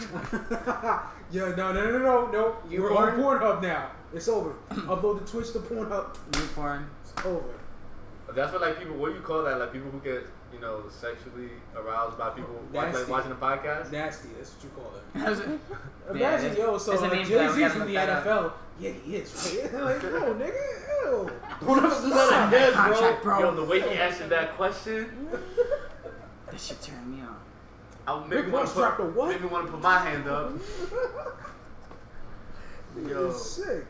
yeah, 1.30 1.54
no, 1.56 1.72
no, 1.72 1.90
no, 1.90 1.98
no, 1.98 2.26
no. 2.30 2.56
You 2.68 2.82
We're 2.82 2.90
porn? 2.90 3.14
on 3.14 3.20
Pornhub 3.20 3.62
now. 3.62 3.90
It's 4.12 4.28
over. 4.28 4.54
Upload 4.70 5.20
the 5.24 5.30
Twitch 5.30 5.52
to 5.52 5.60
Pornhub. 5.60 6.16
New 6.34 6.46
porn. 6.54 6.88
It's 7.04 7.12
over. 7.24 7.54
That's 8.34 8.52
what 8.52 8.62
like 8.62 8.78
people. 8.78 8.96
What 8.96 9.10
do 9.10 9.14
you 9.16 9.20
call 9.20 9.44
that? 9.44 9.58
Like 9.58 9.72
people 9.72 9.90
who 9.90 10.00
get 10.00 10.24
you 10.52 10.60
know 10.60 10.82
sexually 10.90 11.50
aroused 11.76 12.18
by 12.18 12.30
people 12.30 12.60
watch, 12.72 12.92
like, 12.94 13.08
watching 13.08 13.32
a 13.32 13.36
podcast. 13.36 13.92
Nasty. 13.92 14.28
That's 14.36 14.52
what 14.54 14.64
you 14.64 14.70
call 14.70 14.92
it. 14.96 15.02
Yeah, 15.14 16.10
Imagine, 16.10 16.40
there's- 16.54 16.58
yo, 16.58 16.78
so 16.78 16.90
there's 16.90 17.02
a 17.02 17.04
like, 17.04 17.12
name 17.12 17.26
for 17.26 17.32
that. 17.34 17.48
Jay 17.50 17.54
We 17.54 17.60
gotta 17.60 17.70
Z's 17.70 17.72
from 17.72 17.86
the 17.86 17.94
look 17.94 18.06
that 18.06 18.24
NFL. 18.26 18.52
Yeah, 18.80 18.90
he 18.90 19.16
is. 19.16 19.60
Right? 19.72 19.84
like, 19.84 20.02
no, 20.02 20.34
nigga, 20.34 21.02
ew. 21.04 21.30
Don't 21.66 21.84
ever 21.84 22.00
do 22.02 22.10
that 22.10 22.48
again, 22.48 22.72
Contract, 22.72 23.22
bro. 23.22 23.38
bro. 23.38 23.50
Yo, 23.50 23.54
the 23.56 23.64
way 23.64 23.80
he 23.80 23.90
answered 23.90 24.28
that 24.30 24.56
question, 24.56 25.28
That 26.50 26.60
shit 26.60 26.80
turned 26.82 27.06
me 27.16 27.22
on. 27.22 27.36
I 28.08 28.26
made 28.26 28.36
Rick 28.36 28.46
me 28.46 28.52
want 28.52 28.68
to 28.68 28.74
put, 28.74 28.82
a 28.82 29.28
made 29.28 29.40
me 29.40 29.46
want 29.48 29.66
to 29.66 29.72
put 29.72 29.82
my 29.82 29.98
hand 29.98 30.28
up. 30.28 30.52
Yo. 33.06 33.32
Sick. 33.32 33.86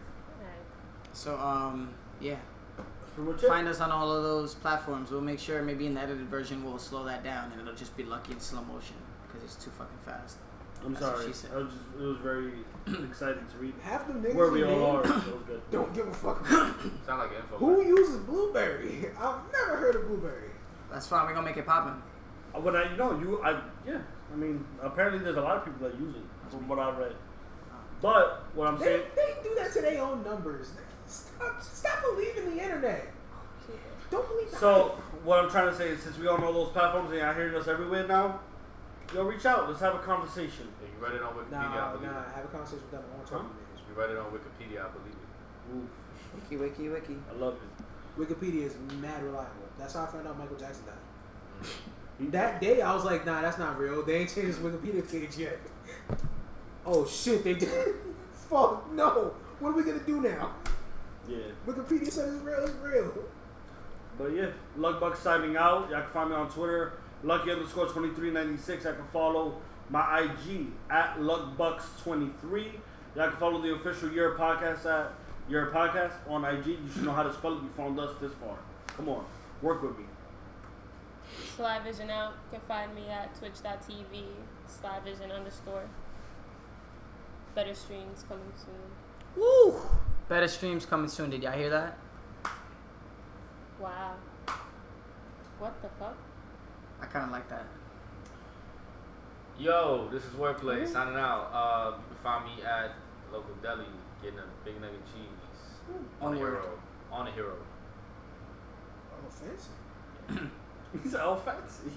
So 1.12 1.38
um, 1.38 1.90
yeah. 2.20 2.36
That's 2.76 2.88
pretty 2.88 2.88
much 2.90 3.09
it. 3.09 3.09
Find 3.48 3.68
us 3.68 3.80
on 3.80 3.90
all 3.90 4.10
of 4.14 4.22
those 4.22 4.54
platforms. 4.54 5.10
We'll 5.10 5.20
make 5.20 5.38
sure 5.38 5.62
maybe 5.62 5.86
in 5.86 5.94
the 5.94 6.00
edited 6.00 6.28
version 6.28 6.64
we'll 6.64 6.78
slow 6.78 7.04
that 7.04 7.22
down 7.24 7.52
and 7.52 7.60
it'll 7.60 7.74
just 7.74 7.96
be 7.96 8.04
lucky 8.04 8.32
in 8.32 8.40
slow 8.40 8.62
motion 8.64 8.96
because 9.26 9.42
it's 9.44 9.62
too 9.62 9.70
fucking 9.70 9.98
fast. 10.04 10.38
I'm 10.84 10.94
That's 10.94 11.04
what 11.04 11.16
sorry. 11.18 11.26
she 11.28 11.32
said. 11.34 11.50
I 11.52 11.56
was 11.58 11.68
just, 11.72 11.84
it 11.98 12.02
was 12.02 12.16
very 12.18 12.52
exciting 13.08 13.44
to 13.52 13.56
read 13.58 13.74
Half 13.82 14.06
them 14.08 14.22
niggas 14.22 14.34
where 14.34 14.50
we 14.50 14.60
you 14.60 14.66
all 14.68 14.96
are. 14.98 15.02
name 15.04 15.22
good. 15.46 15.60
don't 15.70 15.92
give 15.94 16.08
a 16.08 16.12
fuck. 16.14 16.46
Sound 16.46 16.74
like 17.08 17.30
an 17.30 17.36
info. 17.42 17.58
Who 17.58 17.82
uses 17.84 18.16
Blubrry? 18.20 19.06
I've 19.20 19.40
never 19.52 19.76
heard 19.76 19.96
of 19.96 20.06
Blubrry. 20.08 20.48
That's 20.90 21.06
fine. 21.06 21.26
We're 21.26 21.34
gonna 21.34 21.46
make 21.46 21.56
it 21.58 21.66
poppin'. 21.66 22.00
Uh, 22.54 22.60
But 22.60 22.76
I, 22.76 22.90
you 22.90 22.96
know, 22.96 23.18
you, 23.18 23.42
I, 23.42 23.60
yeah. 23.86 23.98
I 24.32 24.36
mean, 24.36 24.64
apparently 24.82 25.22
there's 25.22 25.36
a 25.36 25.42
lot 25.42 25.56
of 25.58 25.64
people 25.64 25.88
that 25.88 25.98
use 26.00 26.14
it, 26.16 26.22
from 26.50 26.66
what 26.68 26.78
I 26.78 26.90
read. 26.98 27.14
But 28.00 28.44
what 28.54 28.66
I'm 28.68 28.78
They, 28.78 28.84
saying, 28.86 29.02
they 29.14 29.34
do 29.42 29.54
that 29.56 29.72
to 29.74 29.82
their 29.82 30.00
own 30.02 30.22
numbers. 30.24 30.70
Stop, 31.10 31.60
stop 31.62 32.02
believing 32.02 32.56
the 32.56 32.62
internet. 32.62 33.12
Don't 34.10 34.26
believe 34.28 34.50
the 34.50 34.56
so 34.56 34.88
what 35.24 35.38
I'm 35.44 35.50
trying 35.50 35.70
to 35.70 35.76
say 35.76 35.88
is, 35.90 36.00
since 36.02 36.18
we 36.18 36.26
all 36.26 36.38
know 36.38 36.52
those 36.52 36.70
platforms 36.70 37.10
and 37.10 37.20
y'all 37.20 37.34
hearing 37.34 37.54
us 37.54 37.68
everywhere 37.68 38.06
now, 38.06 38.40
yo, 39.14 39.22
reach 39.24 39.44
out. 39.46 39.68
Let's 39.68 39.80
have 39.80 39.94
a 39.94 39.98
conversation. 39.98 40.68
Yeah, 40.82 40.88
you 40.88 41.04
read 41.04 41.14
it 41.16 41.22
on 41.22 41.34
Wikipedia. 41.34 41.58
I 41.58 41.74
Nah, 41.74 41.92
believe 41.92 42.10
nah. 42.10 42.22
Have 42.34 42.44
a 42.44 42.48
conversation 42.48 42.82
with 42.82 42.90
them. 42.92 43.02
I 43.12 43.16
want 43.16 43.26
to 43.26 43.32
talk 43.32 43.42
to 43.42 43.48
you 43.48 43.54
it. 43.74 43.88
You 43.88 44.00
read 44.00 44.10
it 44.10 44.18
on 44.18 44.26
Wikipedia. 44.26 44.84
I 44.84 44.88
believe 44.88 45.14
it. 45.14 45.74
Ooh, 45.74 45.88
Wiki, 46.34 46.56
wiki, 46.56 46.88
wiki. 46.88 47.16
I 47.30 47.38
love 47.38 47.54
it. 47.54 48.20
Wikipedia 48.20 48.64
is 48.66 48.74
mad 49.00 49.22
reliable. 49.22 49.50
That's 49.78 49.94
how 49.94 50.04
I 50.04 50.06
found 50.06 50.26
out 50.26 50.38
Michael 50.38 50.56
Jackson 50.56 50.84
died. 50.86 51.68
Mm. 52.20 52.30
That 52.32 52.60
day, 52.60 52.82
I 52.82 52.94
was 52.94 53.04
like, 53.04 53.24
nah, 53.26 53.40
that's 53.40 53.58
not 53.58 53.78
real. 53.78 54.02
They 54.04 54.16
ain't 54.16 54.30
changed 54.34 54.56
his 54.56 54.58
Wikipedia 54.58 55.08
page 55.10 55.36
yet. 55.38 55.58
Oh 56.86 57.06
shit, 57.06 57.44
they 57.44 57.54
did. 57.54 57.94
Fuck 58.48 58.92
no. 58.92 59.32
What 59.60 59.70
are 59.70 59.72
we 59.72 59.82
gonna 59.84 60.00
do 60.00 60.20
now? 60.20 60.54
Yeah. 61.28 61.36
Wikipedia 61.66 62.10
said 62.10 62.34
it's 62.34 62.42
real. 62.42 62.64
It's 62.64 62.74
real. 62.82 63.12
But 64.18 64.34
yeah, 64.34 64.50
Luckbuck 64.78 65.16
signing 65.16 65.56
out. 65.56 65.90
Y'all 65.90 66.02
can 66.02 66.10
find 66.10 66.30
me 66.30 66.36
on 66.36 66.50
Twitter, 66.50 66.94
Lucky 67.22 67.50
underscore 67.50 67.86
2396. 67.86 68.86
I 68.86 68.92
can 68.92 69.06
follow 69.12 69.56
my 69.88 70.20
IG 70.20 70.66
at 70.90 71.18
Luckbucks23. 71.18 72.72
Y'all 73.16 73.28
can 73.30 73.38
follow 73.38 73.62
the 73.62 73.74
official 73.74 74.10
Year 74.12 74.36
Podcast 74.38 74.84
at 74.86 75.12
Year 75.48 75.70
Podcast 75.74 76.12
on 76.28 76.44
IG. 76.44 76.66
You 76.66 76.78
should 76.92 77.04
know 77.04 77.12
how 77.12 77.22
to 77.22 77.32
spell 77.32 77.54
it. 77.56 77.62
You 77.62 77.70
found 77.76 77.98
us 77.98 78.14
this 78.20 78.32
far. 78.34 78.58
Come 78.88 79.08
on, 79.08 79.24
work 79.62 79.82
with 79.82 79.96
me. 79.98 80.04
Sly 81.56 81.78
Vision 81.80 82.10
out. 82.10 82.34
You 82.52 82.58
can 82.58 82.68
find 82.68 82.94
me 82.94 83.08
at 83.08 83.34
twitch.tv 83.38 84.24
Sly 84.66 85.00
Vision 85.04 85.30
underscore. 85.30 85.84
Better 87.54 87.74
streams 87.74 88.24
coming 88.28 88.52
soon. 88.56 89.42
Woo! 89.42 89.80
Better 90.30 90.46
streams 90.46 90.86
coming 90.86 91.08
soon. 91.08 91.28
Did 91.30 91.42
y'all 91.42 91.50
hear 91.58 91.70
that? 91.70 91.98
Wow. 93.80 94.14
What 95.58 95.82
the 95.82 95.88
fuck? 95.98 96.16
I 97.02 97.06
kind 97.06 97.24
of 97.24 97.32
like 97.32 97.48
that. 97.48 97.64
Yo, 99.58 100.08
this 100.12 100.22
is 100.24 100.30
Wordplay 100.34 100.86
signing 100.86 101.16
out. 101.16 101.50
Uh, 101.52 101.96
you 101.98 102.14
can 102.14 102.16
find 102.22 102.44
me 102.44 102.62
at 102.62 102.92
local 103.32 103.52
deli 103.60 103.86
getting 104.22 104.38
a 104.38 104.44
big 104.64 104.80
nugget 104.80 105.00
cheese 105.06 105.98
on 106.22 106.34
a 106.34 106.36
hero. 106.36 106.78
On 107.10 107.26
a 107.26 107.32
hero. 107.32 107.56
Oh, 109.12 109.30
fancy. 109.30 110.46
He's 111.02 111.16
all 111.16 111.38
fancy. 111.38 111.90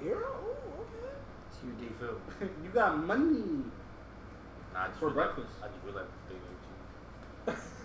The 0.00 0.02
hero? 0.02 0.34
Ooh, 0.46 0.80
okay. 0.80 1.12
It's 1.50 1.58
you, 1.62 1.72
Do 1.78 2.48
D. 2.48 2.50
you 2.64 2.70
got 2.70 2.96
money. 3.04 3.64
Nah, 4.72 4.84
I 4.84 4.86
just 4.88 4.98
For 4.98 5.08
really 5.10 5.18
like- 5.18 5.34
breakfast. 5.36 5.58
I 5.62 5.66
just 5.68 5.78
really 5.84 5.96
like 5.98 6.06
big 6.30 6.38
nugget 6.38 6.46
cheese. 6.47 6.47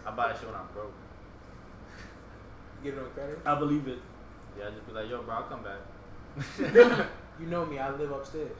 I 0.06 0.12
buy 0.12 0.28
that 0.28 0.38
shit 0.38 0.48
when 0.48 0.56
I'm 0.56 0.68
broke. 0.74 0.94
Get 2.84 2.94
it 2.94 3.00
on 3.00 3.10
credit. 3.12 3.40
I 3.46 3.56
believe 3.56 3.88
it. 3.88 4.00
Yeah, 4.58 4.68
I 4.68 4.72
just 4.72 4.86
be 4.86 4.94
like, 4.94 5.10
yo, 5.10 5.22
bro, 5.24 5.36
I'll 5.36 5.44
come 5.44 5.64
back. 5.64 7.08
You 7.40 7.48
know 7.48 7.66
me. 7.66 7.80
I 7.80 7.90
live 7.96 8.12
upstairs. 8.12 8.52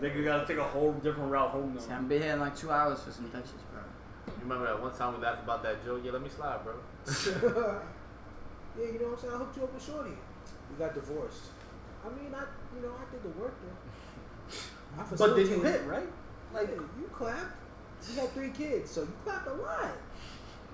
Nigga 0.00 0.24
gotta 0.24 0.46
take 0.46 0.58
a 0.58 0.64
whole 0.64 0.92
different 0.92 1.30
route 1.30 1.50
home 1.50 1.76
See, 1.78 1.88
now. 1.88 1.96
I'm 1.96 2.08
been 2.08 2.22
here 2.22 2.32
in 2.32 2.40
like 2.40 2.56
two 2.56 2.70
hours 2.70 3.00
for 3.02 3.10
some 3.10 3.28
Dutchess, 3.28 3.62
bro. 3.72 3.82
You 4.26 4.42
remember 4.42 4.66
that 4.66 4.80
one 4.80 4.94
time 4.94 5.14
we 5.16 5.22
laughed 5.22 5.42
about 5.44 5.62
that 5.62 5.84
joke? 5.84 6.00
Yeah, 6.04 6.12
let 6.12 6.22
me 6.22 6.28
slide, 6.28 6.60
bro. 6.64 6.74
yeah, 7.06 8.92
you 8.92 8.98
know 8.98 9.06
what 9.06 9.14
I'm 9.14 9.20
saying. 9.20 9.34
I 9.34 9.38
hooked 9.38 9.56
you 9.56 9.62
up 9.64 9.74
with 9.74 9.84
Shorty. 9.84 10.10
We 10.70 10.76
got 10.78 10.94
divorced. 10.94 11.42
I 12.04 12.08
mean, 12.10 12.34
I 12.34 12.44
you 12.74 12.82
know 12.82 12.94
I 12.94 13.10
did 13.10 13.22
the 13.22 13.40
work 13.40 13.54
though. 13.62 15.02
I 15.02 15.16
But 15.16 15.36
then 15.36 15.48
you 15.48 15.62
hit, 15.62 15.84
right? 15.86 16.08
Like 16.52 16.70
you 16.70 17.10
clapped. 17.12 17.56
You 18.12 18.20
had 18.20 18.30
three 18.30 18.50
kids, 18.50 18.90
so 18.90 19.02
you 19.02 19.12
clapped 19.24 19.46
a 19.48 19.54
lot. 19.54 19.92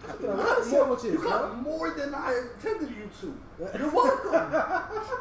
I 0.08 0.12
did 0.12 0.20
a 0.20 0.22
You 0.24 0.28
lot 0.28 0.36
got 0.46 0.58
of 0.60 0.66
more, 0.68 0.80
sandwiches, 0.80 1.04
you 1.12 1.18
bro. 1.18 1.28
got 1.30 1.62
more 1.62 1.90
than 1.90 2.14
I 2.14 2.42
intended 2.54 2.90
you 2.90 3.10
to. 3.20 3.78
You're 3.78 3.90
welcome. 3.90 5.20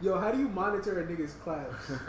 Yo, 0.00 0.18
how 0.18 0.30
do 0.30 0.38
you 0.38 0.48
monitor 0.48 1.00
a 1.00 1.04
nigga's 1.06 1.32
class? 1.34 1.66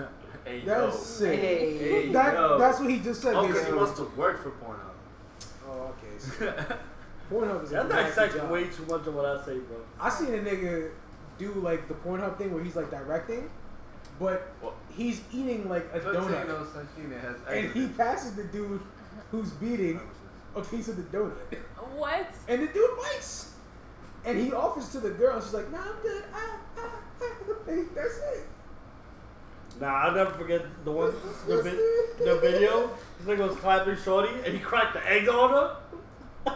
hey, 0.45 0.61
That's 0.65 0.93
yo. 0.95 0.99
sick. 1.01 1.39
Hey. 1.39 1.77
Hey, 1.77 2.11
that, 2.11 2.33
yo. 2.35 2.57
that's 2.59 2.79
what 2.79 2.89
he 2.89 2.99
just 2.99 3.21
said. 3.21 3.33
Oh, 3.35 3.41
because 3.47 3.55
he 3.65 3.71
basically. 3.71 3.77
wants 3.79 3.99
to 3.99 4.05
work 4.15 4.43
for 4.43 4.51
Pornhub. 4.51 5.47
Oh, 5.67 5.93
okay. 5.97 6.17
So 6.19 6.53
Pornhub 7.31 7.63
is 7.63 7.71
a 7.71 7.75
Y'all 7.75 7.87
nasty 7.87 8.15
dissect 8.15 8.35
job. 8.35 8.51
way 8.51 8.65
too 8.65 8.85
much 8.85 9.07
of 9.07 9.15
what 9.15 9.25
I 9.25 9.43
say, 9.43 9.57
bro. 9.57 9.77
I 9.99 10.09
seen 10.09 10.27
a 10.33 10.37
nigga 10.37 10.91
do 11.39 11.51
like 11.55 11.87
the 11.87 11.95
Pornhub 11.95 12.37
thing 12.37 12.53
where 12.53 12.63
he's 12.63 12.75
like 12.75 12.91
directing, 12.91 13.49
but 14.19 14.51
What? 14.61 14.75
he's 14.95 15.21
eating 15.33 15.67
like 15.67 15.85
a 15.93 15.99
donut, 15.99 16.71
has 17.21 17.35
and 17.49 17.71
he 17.73 17.87
passes 17.87 18.35
the 18.35 18.43
dude 18.45 18.81
who's 19.31 19.49
beating 19.51 19.99
oh, 20.03 20.07
a 20.55 20.61
piece 20.61 20.87
of 20.87 20.97
the 20.97 21.03
donut, 21.17 21.35
What? 21.95 22.27
and 22.47 22.63
the 22.63 22.67
dude 22.73 22.97
bites, 22.97 23.53
and 24.25 24.37
he 24.39 24.51
offers 24.53 24.89
to 24.89 24.99
the 24.99 25.11
girl, 25.11 25.35
and 25.35 25.43
she's 25.43 25.53
like, 25.53 25.71
"Nah, 25.71 25.79
I'm 25.79 26.01
good. 26.01 26.23
Ah, 26.33 26.57
ah, 26.77 26.81
ah." 27.21 27.31
That's 27.95 28.17
it. 28.17 28.45
Nah, 29.79 29.87
I'll 29.87 30.11
never 30.13 30.31
forget 30.31 30.65
the 30.83 30.91
one, 30.91 31.13
the, 31.47 31.61
vi- 31.61 32.23
the 32.25 32.39
video. 32.39 32.89
This 33.19 33.27
nigga 33.37 33.47
was 33.49 33.57
clapping 33.57 33.95
Shorty, 33.97 34.33
and 34.45 34.53
he 34.53 34.59
cracked 34.59 34.93
the 34.93 35.07
egg 35.09 35.27
on 35.29 35.49
her. 35.51 35.77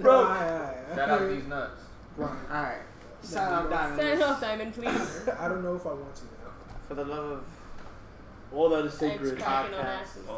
Bro, 0.00 0.24
Nah, 0.24 0.34
aight, 0.36 0.90
aight. 0.90 0.94
Shout 0.96 1.08
out 1.10 1.28
these 1.28 1.46
nuts. 1.46 1.80
All 2.18 2.26
right. 2.52 2.78
Sign 3.22 3.52
off, 3.52 3.70
Diamond. 3.70 4.00
Sign 4.00 4.22
off, 4.22 4.40
Diamond, 4.40 4.74
please. 4.74 5.28
I 5.40 5.48
don't 5.48 5.62
know 5.64 5.74
if 5.76 5.86
I 5.86 5.92
want 5.94 6.14
to 6.16 6.24
now. 6.24 6.50
For 6.86 6.94
the 6.94 7.04
love 7.04 7.24
of 7.32 7.44
all 8.52 8.68
that 8.68 8.84
is 8.84 8.92
Eggs 9.02 9.12
sacred. 9.12 9.38
cracking 9.40 9.74
on 9.74 9.84
Podcast. 9.84 10.00
asses. 10.02 10.28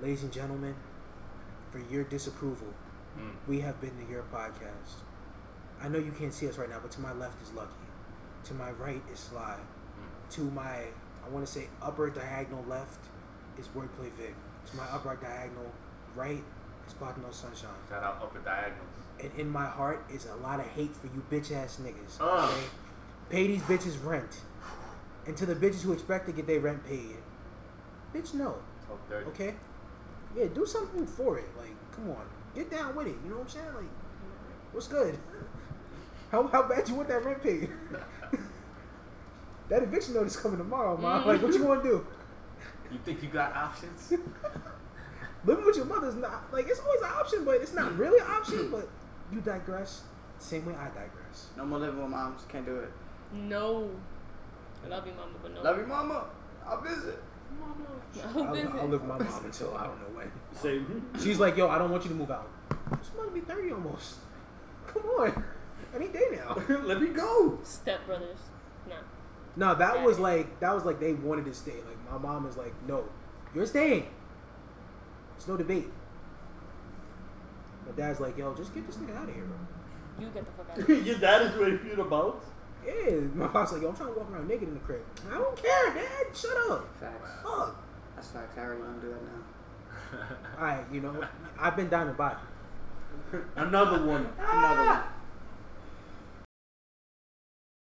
Ladies 0.00 0.22
and 0.22 0.32
gentlemen, 0.32 0.74
for 1.76 1.92
your 1.92 2.04
disapproval, 2.04 2.68
Mm. 3.18 3.30
We 3.48 3.60
have 3.60 3.80
been 3.80 3.92
the 3.98 4.12
Your 4.12 4.24
Podcast. 4.24 5.00
I 5.80 5.88
know 5.88 5.98
you 5.98 6.12
can't 6.12 6.34
see 6.34 6.46
us 6.46 6.58
right 6.58 6.68
now, 6.68 6.80
but 6.82 6.90
to 6.90 7.00
my 7.00 7.14
left 7.14 7.40
is 7.42 7.50
Lucky. 7.54 7.72
To 8.44 8.52
my 8.52 8.72
right 8.72 9.00
is 9.10 9.18
Sly. 9.18 9.56
To 10.32 10.40
my, 10.42 10.82
I 11.24 11.28
want 11.30 11.46
to 11.46 11.50
say 11.50 11.68
upper 11.80 12.10
diagonal 12.10 12.62
left 12.68 13.06
is 13.58 13.68
Wordplay 13.68 14.10
Vic. 14.18 14.34
To 14.70 14.76
my 14.76 14.84
upper 14.92 15.16
diagonal 15.16 15.72
right 16.14 16.44
is 16.86 16.92
Platano 16.92 17.32
Sunshine. 17.32 17.70
Shout 17.88 18.02
out 18.02 18.18
upper 18.22 18.40
diagonals. 18.40 18.90
And 19.18 19.30
in 19.38 19.48
my 19.48 19.64
heart 19.64 20.04
is 20.12 20.26
a 20.26 20.36
lot 20.36 20.60
of 20.60 20.66
hate 20.66 20.94
for 20.94 21.06
you 21.06 21.24
bitch 21.30 21.50
ass 21.52 21.80
niggas. 21.82 22.20
Ugh. 22.20 22.50
Okay? 22.50 22.66
Pay 23.30 23.46
these 23.46 23.62
bitches 23.62 24.04
rent. 24.04 24.40
And 25.26 25.34
to 25.38 25.46
the 25.46 25.54
bitches 25.54 25.80
who 25.80 25.94
expect 25.94 26.26
to 26.26 26.32
get 26.32 26.46
their 26.46 26.60
rent 26.60 26.86
paid, 26.86 27.16
bitch, 28.14 28.34
no. 28.34 28.56
Okay? 29.28 29.54
Yeah, 30.36 30.46
do 30.54 30.66
something 30.66 31.06
for 31.06 31.38
it. 31.38 31.48
Like, 31.56 31.74
come 31.92 32.10
on. 32.10 32.26
Get 32.54 32.70
down 32.70 32.94
with 32.94 33.06
it. 33.06 33.16
You 33.24 33.30
know 33.30 33.36
what 33.36 33.44
I'm 33.44 33.48
saying? 33.48 33.74
Like, 33.74 33.90
what's 34.72 34.88
good? 34.88 35.18
How, 36.32 36.44
how 36.48 36.64
bad 36.64 36.88
you 36.88 36.96
want 36.96 37.06
that 37.08 37.24
rent 37.24 37.40
paid? 37.40 37.70
that 39.68 39.82
eviction 39.84 40.14
notice 40.14 40.36
coming 40.36 40.58
tomorrow, 40.58 40.96
mom. 40.96 41.22
Mm. 41.22 41.26
Like, 41.26 41.40
what 41.40 41.54
you 41.54 41.62
want 41.62 41.84
to 41.84 41.88
do? 41.88 42.06
You 42.90 42.98
think 43.04 43.22
you 43.22 43.28
got 43.28 43.54
options? 43.54 44.12
Living 45.44 45.64
with 45.64 45.76
your 45.76 45.84
mother's 45.84 46.16
not, 46.16 46.52
like, 46.52 46.66
it's 46.68 46.80
always 46.80 47.00
an 47.00 47.10
option, 47.14 47.44
but 47.44 47.54
it's 47.60 47.74
not 47.74 47.96
really 47.96 48.18
an 48.18 48.26
option, 48.28 48.58
mm. 48.58 48.70
but 48.72 48.88
you 49.32 49.40
digress. 49.40 50.02
Same 50.40 50.66
way 50.66 50.74
I 50.74 50.88
digress. 50.88 51.46
No 51.56 51.64
more 51.64 51.78
living 51.78 52.02
with 52.02 52.10
moms. 52.10 52.42
Can't 52.48 52.66
do 52.66 52.76
it. 52.76 52.90
No. 53.32 53.88
I 54.84 54.88
love 54.88 55.06
you, 55.06 55.12
mama, 55.12 55.32
but 55.40 55.54
no. 55.54 55.62
Love 55.62 55.78
you, 55.78 55.86
mama. 55.86 56.24
I'll 56.66 56.80
visit. 56.80 57.22
No 57.66 58.40
I'll. 58.40 58.80
I'll 58.80 58.88
live 58.88 59.02
with 59.02 59.04
my 59.04 59.18
mom 59.18 59.44
until 59.44 59.76
I 59.76 59.86
don't 59.86 59.98
know 60.00 60.18
when. 60.18 60.30
Same. 60.52 61.06
She's 61.22 61.38
like, 61.38 61.56
yo, 61.56 61.68
I 61.68 61.78
don't 61.78 61.90
want 61.90 62.04
you 62.04 62.10
to 62.10 62.16
move 62.16 62.30
out. 62.30 62.48
It's 62.92 63.08
about 63.08 63.26
to 63.26 63.30
be 63.32 63.40
30 63.40 63.72
almost. 63.72 64.16
Come 64.86 65.02
on. 65.02 65.44
Any 65.94 66.08
day 66.08 66.24
now. 66.32 66.56
Let 66.84 67.00
me 67.00 67.08
go. 67.08 67.58
Step 67.62 68.06
brothers. 68.06 68.38
No. 68.88 68.96
No, 69.56 69.74
that 69.74 70.02
was 70.04 70.18
like 70.18 70.60
that 70.60 70.74
was 70.74 70.84
like 70.84 71.00
they 71.00 71.14
wanted 71.14 71.46
to 71.46 71.54
stay. 71.54 71.72
Like 71.72 72.12
my 72.12 72.18
mom 72.18 72.46
is 72.46 72.56
like, 72.56 72.74
no, 72.86 73.04
you're 73.54 73.66
staying. 73.66 74.06
It's 75.36 75.48
no 75.48 75.56
debate. 75.56 75.88
My 77.86 77.92
dad's 77.92 78.20
like, 78.20 78.36
yo, 78.36 78.54
just 78.54 78.74
get 78.74 78.86
this 78.86 78.96
nigga 78.96 79.16
out 79.16 79.28
of 79.28 79.34
here, 79.34 79.44
bro. 79.44 79.56
You 80.18 80.30
get 80.32 80.44
the 80.44 80.52
fuck 80.52 80.70
out 80.70 80.78
of 80.78 80.86
here. 80.86 80.96
Your 80.96 81.18
dad 81.18 81.42
is 81.42 81.54
ready 81.54 81.76
for 81.76 81.86
you 81.86 81.96
to 81.96 82.04
bounce. 82.04 82.44
Yeah, 82.86 83.20
my 83.34 83.48
mom's 83.48 83.72
like, 83.72 83.82
yo, 83.82 83.88
I'm 83.88 83.96
trying 83.96 84.12
to 84.12 84.18
walk 84.18 84.30
around 84.30 84.48
naked 84.48 84.68
in 84.68 84.74
the 84.74 84.80
crib. 84.80 85.02
I 85.28 85.34
don't 85.38 85.56
care, 85.56 85.94
dad. 85.94 86.36
Shut 86.36 86.56
up. 86.70 86.88
Facts. 87.00 87.30
Fuck. 87.42 87.84
That's 88.14 88.28
facts. 88.28 88.56
I 88.56 88.60
already 88.60 88.82
want 88.82 89.00
to 89.00 89.06
do 89.06 89.12
that 89.12 89.22
now. 89.22 90.26
All 90.58 90.64
right, 90.64 90.84
you 90.92 91.00
know, 91.00 91.24
I've 91.58 91.74
been 91.76 91.88
down 91.88 92.06
to 92.06 92.12
buy. 92.12 92.36
Another 93.56 94.06
one. 94.06 94.28
Another 94.38 94.86
one. 94.86 95.02